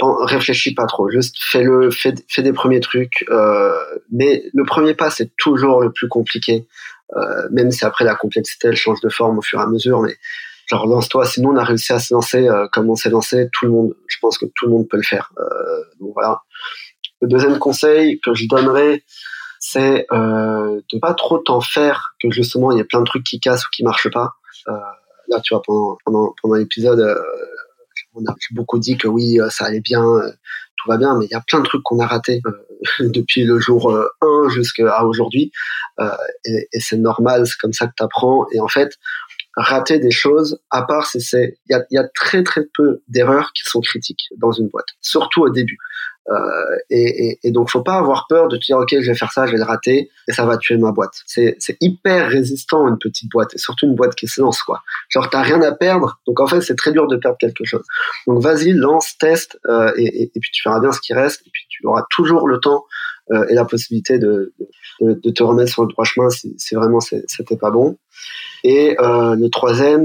réfléchis 0.00 0.74
pas 0.74 0.86
trop. 0.86 1.10
Juste 1.10 1.34
fais-le, 1.40 1.90
fais, 1.90 2.14
des 2.38 2.52
premiers 2.52 2.78
trucs. 2.78 3.26
Mais 4.12 4.44
le 4.54 4.64
premier 4.64 4.94
pas 4.94 5.10
c'est 5.10 5.34
toujours 5.36 5.80
le 5.80 5.90
plus 5.90 6.06
compliqué. 6.06 6.68
Euh, 7.16 7.48
même 7.50 7.70
si 7.70 7.84
après 7.84 8.04
la 8.04 8.14
complexité 8.14 8.68
elle 8.68 8.76
change 8.76 9.00
de 9.00 9.08
forme 9.08 9.38
au 9.38 9.42
fur 9.42 9.58
et 9.60 9.62
à 9.62 9.66
mesure, 9.66 10.02
mais 10.02 10.16
genre 10.66 10.86
lance-toi. 10.86 11.26
Sinon 11.26 11.50
on 11.50 11.56
a 11.56 11.64
réussi 11.64 11.92
à 11.92 11.98
se 11.98 12.12
lancer 12.12 12.46
euh, 12.48 12.66
comme 12.72 12.90
on 12.90 12.94
s'est 12.94 13.10
lancé. 13.10 13.48
Tout 13.52 13.66
le 13.66 13.72
monde, 13.72 13.94
je 14.06 14.16
pense 14.20 14.38
que 14.38 14.46
tout 14.54 14.66
le 14.66 14.72
monde 14.72 14.88
peut 14.88 14.98
le 14.98 15.02
faire. 15.02 15.32
Euh, 15.38 15.84
donc 16.00 16.12
voilà. 16.14 16.42
Le 17.20 17.28
deuxième 17.28 17.58
conseil 17.58 18.20
que 18.20 18.34
je 18.34 18.46
donnerais, 18.46 19.04
c'est 19.58 20.06
euh, 20.12 20.80
de 20.92 20.98
pas 20.98 21.14
trop 21.14 21.38
t'en 21.38 21.60
faire, 21.60 22.14
que 22.22 22.30
justement 22.30 22.70
il 22.70 22.78
y 22.78 22.80
a 22.80 22.84
plein 22.84 23.00
de 23.00 23.06
trucs 23.06 23.24
qui 23.24 23.40
cassent 23.40 23.66
ou 23.66 23.70
qui 23.72 23.82
marchent 23.82 24.10
pas. 24.10 24.34
Euh, 24.68 24.72
là, 25.28 25.40
tu 25.40 25.54
vois, 25.54 25.62
pendant 25.62 25.96
pendant, 26.04 26.34
pendant 26.42 26.54
l'épisode, 26.54 27.20
on 28.14 28.24
a 28.26 28.34
beaucoup 28.52 28.78
dit 28.78 28.96
que 28.96 29.08
oui, 29.08 29.38
ça 29.50 29.64
allait 29.64 29.80
bien, 29.80 30.04
tout 30.78 30.90
va 30.90 30.96
bien, 30.96 31.16
mais 31.18 31.26
il 31.26 31.30
y 31.30 31.34
a 31.34 31.42
plein 31.46 31.60
de 31.60 31.64
trucs 31.64 31.82
qu'on 31.82 31.98
a 32.00 32.06
ratés 32.06 32.40
depuis 33.00 33.44
le 33.44 33.58
jour 33.58 33.92
1 34.20 34.48
jusqu'à 34.50 35.04
aujourd'hui. 35.04 35.52
Euh, 36.00 36.10
et, 36.44 36.68
c'est 36.80 36.96
normal, 36.96 37.46
c'est 37.46 37.58
comme 37.58 37.72
ça 37.72 37.86
que 37.86 37.92
tu. 37.96 38.46
Et 38.52 38.60
en 38.60 38.68
fait, 38.68 38.90
rater 39.58 39.98
des 39.98 40.12
choses, 40.12 40.60
à 40.70 40.82
part 40.82 41.06
c'est 41.06 41.20
c'est 41.20 41.58
il 41.68 41.72
y 41.72 41.74
a, 41.74 41.84
y 41.90 41.98
a, 41.98 42.08
très 42.14 42.42
très 42.42 42.62
peu 42.76 43.02
d'erreurs 43.08 43.52
qui 43.52 43.62
sont 43.64 43.80
critiques 43.80 44.28
dans 44.36 44.52
une 44.52 44.68
boîte, 44.68 44.86
surtout 45.00 45.42
au 45.42 45.50
début. 45.50 45.78
Euh, 46.30 46.76
et, 46.90 47.28
et, 47.28 47.38
et, 47.42 47.50
donc 47.52 47.70
faut 47.70 47.82
pas 47.82 47.96
avoir 47.96 48.26
peur 48.28 48.48
de 48.48 48.58
te 48.58 48.66
dire 48.66 48.76
ok 48.76 48.90
je 49.00 49.10
vais 49.10 49.16
faire 49.16 49.32
ça, 49.32 49.46
je 49.46 49.52
vais 49.52 49.58
le 49.58 49.64
rater 49.64 50.10
et 50.28 50.32
ça 50.32 50.44
va 50.44 50.58
tuer 50.58 50.76
ma 50.76 50.92
boîte. 50.92 51.22
C'est 51.26 51.56
hyper 51.80 52.28
résistant 52.28 52.86
une 52.86 52.98
petite 52.98 53.30
boîte 53.30 53.54
et 53.54 53.58
surtout 53.58 53.86
une 53.86 53.94
boîte 53.94 54.14
qui 54.14 54.28
se 54.28 54.40
lance 54.42 54.62
quoi. 54.62 54.82
Genre 55.08 55.30
t'as 55.30 55.40
rien 55.40 55.62
à 55.62 55.72
perdre 55.72 56.20
donc 56.26 56.38
en 56.40 56.46
fait 56.46 56.60
c'est 56.60 56.76
très 56.76 56.92
dur 56.92 57.06
de 57.06 57.16
perdre 57.16 57.38
quelque 57.38 57.64
chose. 57.64 57.84
Donc 58.26 58.42
vas-y 58.42 58.72
lance, 58.72 59.16
teste 59.18 59.58
euh, 59.68 59.90
et, 59.96 60.24
et, 60.24 60.30
puis 60.38 60.50
tu 60.52 60.68
verras 60.68 60.80
bien 60.80 60.92
ce 60.92 61.00
qui 61.00 61.14
reste 61.14 61.40
et 61.46 61.50
puis 61.50 61.64
tu 61.70 61.86
auras 61.86 62.04
toujours 62.10 62.46
le 62.46 62.60
temps 62.60 62.84
euh, 63.30 63.46
et 63.48 63.54
la 63.54 63.64
possibilité 63.64 64.18
de, 64.18 64.52
de, 65.00 65.30
te 65.30 65.42
remettre 65.42 65.70
sur 65.70 65.82
le 65.82 65.88
droit 65.88 66.04
chemin 66.04 66.30
si, 66.30 66.54
si 66.58 66.74
vraiment 66.74 67.00
c'était 67.00 67.56
pas 67.56 67.70
bon. 67.70 67.98
Et 68.64 68.96
euh, 69.00 69.36
le 69.36 69.48
troisième, 69.50 70.04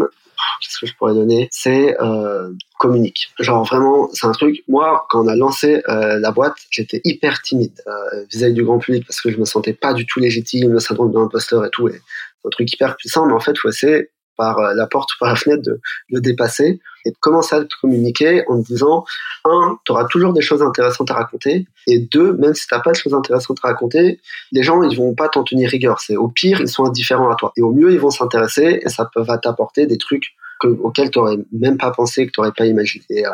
qu'est-ce 0.62 0.80
que 0.80 0.86
je 0.86 0.94
pourrais 0.96 1.14
donner? 1.14 1.48
C'est 1.52 2.00
euh, 2.02 2.52
communique. 2.80 3.32
Genre 3.40 3.64
vraiment, 3.64 4.10
c'est 4.14 4.28
un 4.28 4.32
truc. 4.32 4.64
Moi, 4.68 5.06
quand 5.10 5.24
on 5.24 5.28
a 5.28 5.36
lancé 5.36 5.82
la 5.88 6.32
boîte, 6.32 6.56
j'étais 6.70 7.02
hyper 7.04 7.42
timide 7.42 7.82
vis-à-vis 8.30 8.54
du 8.54 8.64
grand 8.64 8.80
public 8.80 9.06
parce 9.08 9.22
que 9.22 9.32
je 9.32 9.38
me 9.38 9.46
sentais 9.46 9.74
pas 9.74 9.94
du 9.94 10.06
tout 10.06 10.20
légitime, 10.20 10.72
le 10.72 10.80
syndrome 10.80 11.12
de 11.12 11.18
l'imposteur 11.18 11.66
et 11.66 11.70
tout. 11.70 11.88
C'est 11.90 12.48
un 12.48 12.50
truc 12.50 12.72
hyper 12.74 12.96
puissant, 12.98 13.26
mais 13.26 13.34
en 13.34 13.40
fait, 13.40 13.58
faut 13.58 13.70
essayer 13.70 14.10
par 14.36 14.60
la 14.74 14.88
porte 14.88 15.14
ou 15.14 15.16
par 15.20 15.30
la 15.30 15.36
fenêtre 15.36 15.64
de 15.64 15.80
le 16.10 16.20
dépasser 16.20 16.82
et 17.06 17.12
de 17.12 17.16
commencer 17.20 17.56
à 17.56 17.64
te 17.64 17.74
communiquer 17.82 18.44
en 18.48 18.62
te 18.62 18.68
disant 18.68 19.06
un, 19.46 19.78
tu 19.86 19.92
auras 19.92 20.06
toujours 20.06 20.34
des 20.34 20.42
choses 20.42 20.62
intéressantes 20.62 21.12
à 21.12 21.16
raconter 21.16 21.68
et 21.88 22.00
deux, 22.00 22.34
même 22.34 22.54
si 22.54 22.68
t'as 22.68 22.80
pas 22.80 22.92
de 22.92 22.96
choses 22.96 23.14
intéressantes 23.14 23.60
à 23.64 23.68
raconter, 23.68 24.20
les 24.52 24.64
gens 24.64 24.82
ils 24.84 24.98
vont 24.98 25.14
pas 25.14 25.30
t'en 25.30 25.44
tenir 25.44 25.70
rigueur. 25.70 26.00
C'est 26.00 26.16
au 26.16 26.28
pire 26.28 26.62
ils 26.62 26.68
sont 26.68 26.86
indifférents 26.86 27.30
à 27.30 27.36
toi 27.36 27.52
et 27.58 27.62
au 27.62 27.72
mieux 27.72 27.92
ils 27.92 28.00
vont 28.00 28.12
s'intéresser 28.12 28.82
et 28.84 28.90
ça 28.90 29.10
va 29.16 29.38
t'apporter 29.38 29.86
des 29.86 29.98
trucs 29.98 30.36
que, 30.60 30.68
auxquels 30.68 31.12
tu 31.12 31.20
n'aurais 31.20 31.38
même 31.52 31.78
pas 31.78 31.92
pensé, 31.92 32.26
que 32.26 32.32
tu 32.32 32.40
n'aurais 32.40 32.54
pas 32.54 32.66
imaginé. 32.66 33.06
Et, 33.10 33.26
euh, 33.26 33.32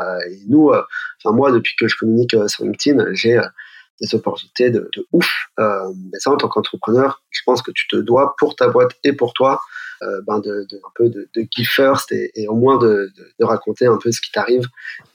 nous, 0.48 0.70
euh, 0.70 0.82
enfin 1.24 1.36
moi 1.36 1.52
depuis 1.52 1.76
que 1.78 1.88
je 1.88 1.96
communique 1.98 2.36
sur 2.48 2.64
LinkedIn, 2.64 3.14
j'ai 3.14 3.40
des 4.02 4.16
opportunités 4.16 4.70
de, 4.70 4.90
de 4.96 5.08
ouf. 5.12 5.30
mais 5.58 6.20
ça 6.20 6.32
en 6.32 6.38
tant 6.38 6.48
qu'entrepreneur, 6.48 7.22
je 7.32 7.41
pense 7.46 7.62
que 7.62 7.72
tu 7.72 7.88
te 7.88 7.98
dois 7.98 8.36
pour 8.40 8.56
ta 8.56 8.68
boîte 8.70 8.91
et 9.04 9.14
pour 9.14 9.34
toi 9.34 9.54
euh, 9.56 9.89
ben 10.26 10.40
de, 10.40 10.66
de, 10.72 10.78
un 10.78 10.92
peu 10.96 11.10
de, 11.10 11.30
de 11.36 11.46
give 11.56 11.68
first 11.68 12.12
et, 12.12 12.48
au 12.48 12.56
moins 12.56 12.78
de, 12.78 13.12
de, 13.40 13.46
raconter 13.46 13.86
un 13.86 13.98
peu 13.98 14.12
ce 14.12 14.22
qui 14.22 14.32
t'arrive 14.32 14.66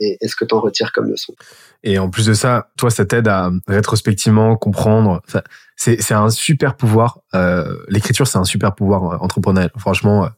et, 0.00 0.18
et, 0.20 0.28
ce 0.28 0.36
que 0.36 0.44
t'en 0.44 0.60
retires 0.60 0.92
comme 0.92 1.08
leçon. 1.08 1.34
Et 1.82 1.98
en 1.98 2.10
plus 2.10 2.26
de 2.26 2.34
ça, 2.34 2.70
toi, 2.76 2.90
ça 2.90 3.04
t'aide 3.04 3.28
à 3.28 3.50
rétrospectivement 3.66 4.56
comprendre. 4.56 5.22
Enfin, 5.26 5.42
c'est, 5.76 6.12
un 6.12 6.30
super 6.30 6.76
pouvoir. 6.76 7.20
Euh, 7.34 7.76
l'écriture, 7.88 8.26
c'est 8.26 8.38
un 8.38 8.44
super 8.44 8.74
pouvoir 8.74 9.04
euh, 9.04 9.16
entrepreneurial. 9.18 9.70
Franchement, 9.76 10.24
euh, 10.24 10.28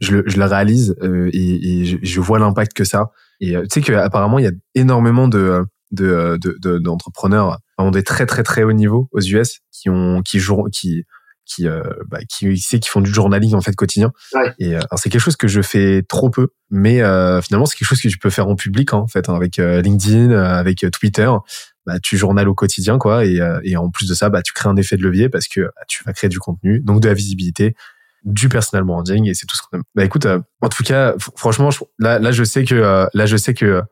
je 0.00 0.12
le, 0.12 0.22
je 0.26 0.36
le 0.36 0.44
réalise 0.44 0.94
euh, 1.02 1.30
et, 1.32 1.84
je, 1.84 2.20
vois 2.20 2.38
l'impact 2.38 2.72
que 2.72 2.84
ça. 2.84 3.10
Et 3.40 3.54
tu 3.62 3.66
sais 3.70 3.80
qu'apparemment, 3.80 4.38
il 4.38 4.44
y 4.44 4.48
a 4.48 4.52
énormément 4.74 5.28
de 5.28 5.64
de, 5.90 6.38
de, 6.40 6.78
d'entrepreneurs 6.78 7.58
vraiment 7.76 7.90
des 7.90 8.02
très 8.02 8.24
très 8.24 8.42
très 8.42 8.62
haut 8.62 8.72
niveau 8.72 9.10
aux 9.12 9.20
US 9.20 9.60
qui 9.70 9.90
ont 9.90 10.22
qui 10.22 10.38
jouent 10.38 10.64
qui 10.72 11.04
qui 11.52 11.68
euh, 11.68 11.82
bah, 12.08 12.18
qui 12.28 12.58
sait 12.58 12.78
qui 12.78 12.88
font 12.88 13.00
du 13.00 13.12
journaling 13.12 13.54
en 13.54 13.60
fait 13.60 13.74
quotidien. 13.74 14.12
Ouais. 14.34 14.52
Et 14.58 14.76
euh, 14.76 14.80
c'est 14.96 15.10
quelque 15.10 15.20
chose 15.20 15.36
que 15.36 15.48
je 15.48 15.60
fais 15.62 16.02
trop 16.08 16.30
peu, 16.30 16.48
mais 16.70 17.02
euh, 17.02 17.40
finalement 17.42 17.66
c'est 17.66 17.76
quelque 17.76 17.88
chose 17.88 18.00
que 18.00 18.08
tu 18.08 18.18
peux 18.18 18.30
faire 18.30 18.48
en 18.48 18.56
public 18.56 18.92
hein, 18.92 18.98
en 18.98 19.06
fait, 19.06 19.28
hein, 19.28 19.34
avec 19.34 19.56
LinkedIn, 19.56 20.30
avec 20.30 20.84
Twitter. 20.92 21.30
Bah, 21.84 21.98
tu 22.00 22.16
journales 22.16 22.48
au 22.48 22.54
quotidien 22.54 22.96
quoi, 22.98 23.24
et, 23.24 23.40
et 23.64 23.76
en 23.76 23.90
plus 23.90 24.06
de 24.08 24.14
ça, 24.14 24.28
bah, 24.30 24.42
tu 24.42 24.52
crées 24.52 24.68
un 24.68 24.76
effet 24.76 24.96
de 24.96 25.02
levier 25.02 25.28
parce 25.28 25.48
que 25.48 25.62
bah, 25.62 25.82
tu 25.88 26.04
vas 26.04 26.12
créer 26.12 26.30
du 26.30 26.38
contenu, 26.38 26.78
donc 26.78 27.00
de 27.00 27.08
la 27.08 27.14
visibilité, 27.14 27.74
du 28.24 28.48
personal 28.48 28.84
branding 28.84 29.28
et 29.28 29.34
c'est 29.34 29.46
tout 29.46 29.56
ce 29.56 29.62
qu'on 29.62 29.78
aime. 29.78 29.82
Bah 29.96 30.04
écoute, 30.04 30.26
en 30.26 30.68
tout 30.68 30.84
cas, 30.84 31.14
franchement, 31.36 31.70
là, 31.98 32.20
là 32.20 32.30
je 32.30 32.44
sais 32.44 32.64
que 32.64 33.08
là 33.12 33.26
je 33.26 33.36
sais 33.36 33.52
que 33.52 33.82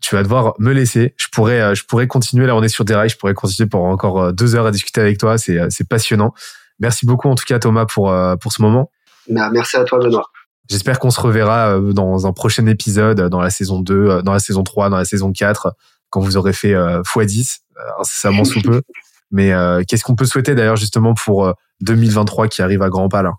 tu 0.00 0.14
vas 0.14 0.22
devoir 0.22 0.54
me 0.58 0.72
laisser. 0.72 1.14
Je 1.16 1.26
pourrais, 1.32 1.74
je 1.74 1.84
pourrais 1.84 2.06
continuer. 2.06 2.46
Là, 2.46 2.54
on 2.54 2.62
est 2.62 2.68
sur 2.68 2.84
des 2.84 2.94
rails. 2.94 3.08
Je 3.08 3.16
pourrais 3.16 3.34
continuer 3.34 3.68
pour 3.68 3.82
encore 3.84 4.32
deux 4.32 4.54
heures 4.54 4.66
à 4.66 4.70
discuter 4.70 5.00
avec 5.00 5.18
toi. 5.18 5.38
C'est, 5.38 5.58
c'est 5.70 5.88
passionnant. 5.88 6.34
Merci 6.80 7.06
beaucoup 7.06 7.28
en 7.28 7.34
tout 7.34 7.44
cas 7.46 7.58
Thomas 7.58 7.86
pour, 7.86 8.10
euh, 8.10 8.36
pour 8.36 8.52
ce 8.52 8.62
moment. 8.62 8.90
Bah, 9.28 9.50
merci 9.50 9.76
à 9.76 9.84
toi 9.84 9.98
Benoît. 9.98 10.26
J'espère 10.68 10.98
qu'on 10.98 11.10
se 11.10 11.20
reverra 11.20 11.76
euh, 11.76 11.92
dans 11.92 12.26
un 12.26 12.32
prochain 12.32 12.66
épisode, 12.66 13.28
dans 13.28 13.40
la 13.40 13.50
saison 13.50 13.80
2, 13.80 13.94
euh, 13.94 14.22
dans 14.22 14.32
la 14.32 14.38
saison 14.38 14.62
3, 14.62 14.90
dans 14.90 14.98
la 14.98 15.04
saison 15.04 15.32
4, 15.32 15.72
quand 16.10 16.20
vous 16.20 16.36
aurez 16.36 16.52
fait 16.52 16.72
x10, 16.72 17.58
incessamment 17.98 18.44
sous 18.44 18.62
peu. 18.62 18.82
Mais 19.30 19.52
qu'est-ce 19.86 20.04
qu'on 20.04 20.14
peut 20.14 20.24
souhaiter 20.24 20.54
d'ailleurs 20.54 20.76
justement 20.76 21.12
pour 21.12 21.52
2023 21.82 22.48
qui 22.48 22.62
arrive 22.62 22.80
à 22.80 22.88
grands 22.88 23.10
pas 23.10 23.22
là? 23.22 23.34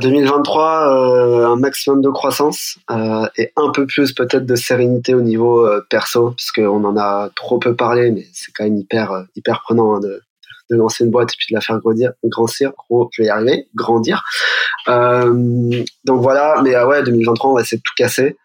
2023, 0.00 0.88
euh, 0.88 1.46
un 1.46 1.56
maximum 1.56 2.00
de 2.00 2.08
croissance 2.08 2.78
euh, 2.90 3.28
et 3.36 3.52
un 3.56 3.70
peu 3.70 3.86
plus 3.86 4.12
peut-être 4.12 4.46
de 4.46 4.56
sérénité 4.56 5.14
au 5.14 5.20
niveau 5.20 5.68
perso, 5.90 6.30
puisqu'on 6.30 6.84
en 6.84 6.96
a 6.96 7.30
trop 7.34 7.58
peu 7.58 7.74
parlé, 7.74 8.10
mais 8.10 8.26
c'est 8.32 8.52
quand 8.52 8.64
même 8.64 8.76
hyper 8.78 9.26
hyper 9.34 9.60
prenant 9.62 9.96
hein, 9.96 10.00
de, 10.00 10.22
de 10.70 10.76
lancer 10.76 11.04
une 11.04 11.10
boîte 11.10 11.32
et 11.32 11.36
puis 11.38 11.46
de 11.50 11.54
la 11.54 11.60
faire 11.60 11.78
grandir, 11.78 12.12
grandir, 12.24 12.72
gros, 12.76 13.08
je 13.12 13.22
vais 13.22 13.28
y 13.28 13.30
arriver, 13.30 13.68
grandir. 13.74 14.22
Euh, 14.88 15.84
donc 16.04 16.22
voilà, 16.22 16.60
mais 16.62 16.76
ouais, 16.82 17.02
2023, 17.02 17.50
on 17.50 17.54
va 17.54 17.60
essayer 17.62 17.78
de 17.78 17.82
tout 17.82 17.94
casser, 17.96 18.36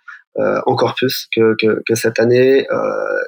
encore 0.66 0.96
plus 0.96 1.28
que, 1.36 1.56
que, 1.60 1.96
cette 1.96 2.20
année 2.20 2.66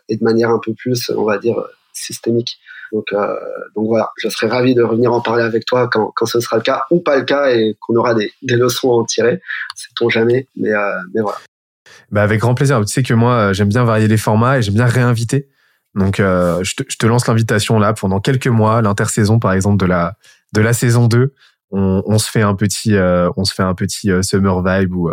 et 0.09 0.17
de 0.17 0.23
manière 0.23 0.49
un 0.49 0.59
peu 0.59 0.73
plus, 0.73 1.11
on 1.15 1.23
va 1.23 1.37
dire, 1.37 1.61
systémique. 1.93 2.57
Donc, 2.93 3.11
euh, 3.11 3.35
voilà, 3.75 4.11
je 4.17 4.29
serais 4.29 4.47
ravi 4.47 4.75
de 4.75 4.83
revenir 4.83 5.11
en 5.11 5.19
parler 5.19 5.43
avec 5.43 5.65
toi 5.65 5.89
quand, 5.91 6.11
quand 6.15 6.27
ce 6.27 6.39
sera 6.39 6.57
le 6.57 6.61
cas 6.61 6.85
ou 6.91 6.99
pas 6.99 7.17
le 7.17 7.23
cas 7.23 7.49
et 7.49 7.75
qu'on 7.81 7.95
aura 7.95 8.13
des, 8.13 8.31
des 8.43 8.55
leçons 8.55 8.91
à 8.91 8.93
en 8.93 9.03
tirer. 9.03 9.41
Sait-on 9.75 10.09
jamais, 10.09 10.47
mais, 10.55 10.69
euh, 10.69 10.91
mais 11.13 11.21
voilà. 11.21 11.37
Bah 12.11 12.21
avec 12.21 12.39
grand 12.39 12.53
plaisir. 12.53 12.79
Tu 12.81 12.93
sais 12.93 13.01
que 13.01 13.15
moi, 13.15 13.33
euh, 13.33 13.53
j'aime 13.53 13.69
bien 13.69 13.83
varier 13.83 14.07
les 14.07 14.17
formats 14.17 14.59
et 14.59 14.61
j'aime 14.61 14.75
bien 14.75 14.85
réinviter. 14.85 15.49
Donc, 15.95 16.19
euh, 16.19 16.63
je, 16.63 16.75
te, 16.75 16.83
je 16.89 16.97
te 16.97 17.05
lance 17.05 17.27
l'invitation 17.27 17.79
là 17.79 17.93
pendant 17.93 18.19
quelques 18.19 18.47
mois, 18.47 18.81
l'intersaison 18.81 19.39
par 19.39 19.53
exemple 19.53 19.77
de 19.77 19.85
la 19.85 20.15
de 20.53 20.61
la 20.61 20.73
saison 20.73 21.07
2. 21.07 21.33
On, 21.71 22.03
on 22.05 22.17
se 22.19 22.29
fait 22.29 22.41
un 22.41 22.55
petit, 22.55 22.95
euh, 22.95 23.29
on 23.37 23.45
se 23.45 23.53
fait 23.53 23.63
un 23.63 23.73
petit 23.73 24.11
euh, 24.11 24.21
summer 24.21 24.63
vibe 24.63 24.95
ou 24.95 25.09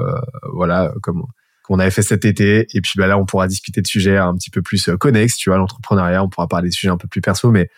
voilà 0.52 0.92
comme 1.02 1.24
qu'on 1.70 1.78
avait 1.78 1.92
fait 1.92 2.02
cet 2.02 2.24
été. 2.24 2.66
Et 2.74 2.80
puis 2.80 2.94
bah, 2.96 3.06
là, 3.06 3.16
on 3.16 3.24
pourra 3.24 3.46
discuter 3.46 3.80
de 3.80 3.86
sujets 3.86 4.16
un 4.16 4.34
petit 4.34 4.50
peu 4.50 4.60
plus 4.60 4.88
euh, 4.88 4.96
connexes, 4.96 5.36
tu 5.36 5.50
vois, 5.50 5.58
l'entrepreneuriat, 5.58 6.22
on 6.22 6.28
pourra 6.28 6.48
parler 6.48 6.68
des 6.68 6.72
sujets 6.72 6.90
un 6.90 6.96
peu 6.96 7.06
plus 7.06 7.20
perso. 7.20 7.52
Mais 7.52 7.68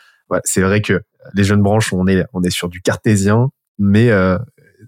c'est 0.45 0.63
vrai 0.63 0.81
que 0.81 1.03
les 1.35 1.45
jeunes 1.45 1.63
branches, 1.63 1.93
on 1.93 2.07
est, 2.07 2.25
on 2.33 2.43
est 2.43 2.51
sur 2.51 2.71
du 2.71 2.81
cartésien, 2.81 3.51
mais 3.79 4.11
euh, 4.11 4.39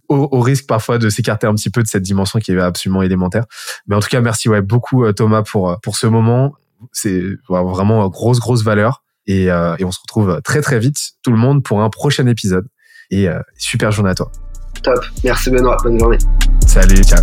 au, 0.08 0.26
au, 0.32 0.40
risque 0.40 0.66
parfois 0.66 0.96
de 0.96 1.10
s'écarter 1.10 1.46
un 1.46 1.54
petit 1.54 1.68
peu 1.68 1.82
de 1.82 1.86
cette 1.86 2.02
dimension 2.02 2.38
qui 2.38 2.52
est 2.52 2.58
absolument 2.58 3.02
élémentaire. 3.02 3.44
Mais 3.86 3.94
en 3.94 4.00
tout 4.00 4.08
cas, 4.08 4.22
merci 4.22 4.48
ouais, 4.48 4.62
beaucoup 4.62 5.04
euh, 5.04 5.12
Thomas 5.12 5.42
pour, 5.42 5.78
pour 5.82 5.98
ce 5.98 6.06
moment. 6.06 6.54
C'est 6.92 7.22
vraiment 7.48 8.08
grosse, 8.08 8.40
grosse 8.40 8.62
valeur. 8.62 9.02
Et, 9.26 9.50
euh, 9.50 9.74
et 9.78 9.84
on 9.84 9.90
se 9.90 10.00
retrouve 10.00 10.40
très, 10.44 10.60
très 10.60 10.78
vite, 10.78 10.98
tout 11.22 11.30
le 11.30 11.38
monde, 11.38 11.62
pour 11.62 11.82
un 11.82 11.90
prochain 11.90 12.26
épisode. 12.26 12.66
Et 13.10 13.28
euh, 13.28 13.40
super 13.56 13.90
journée 13.90 14.10
à 14.10 14.14
toi. 14.14 14.30
Top. 14.82 15.04
Merci 15.22 15.50
Benoît. 15.50 15.76
Bonne 15.82 15.98
journée. 15.98 16.18
Salut. 16.66 17.02
Ciao. 17.02 17.22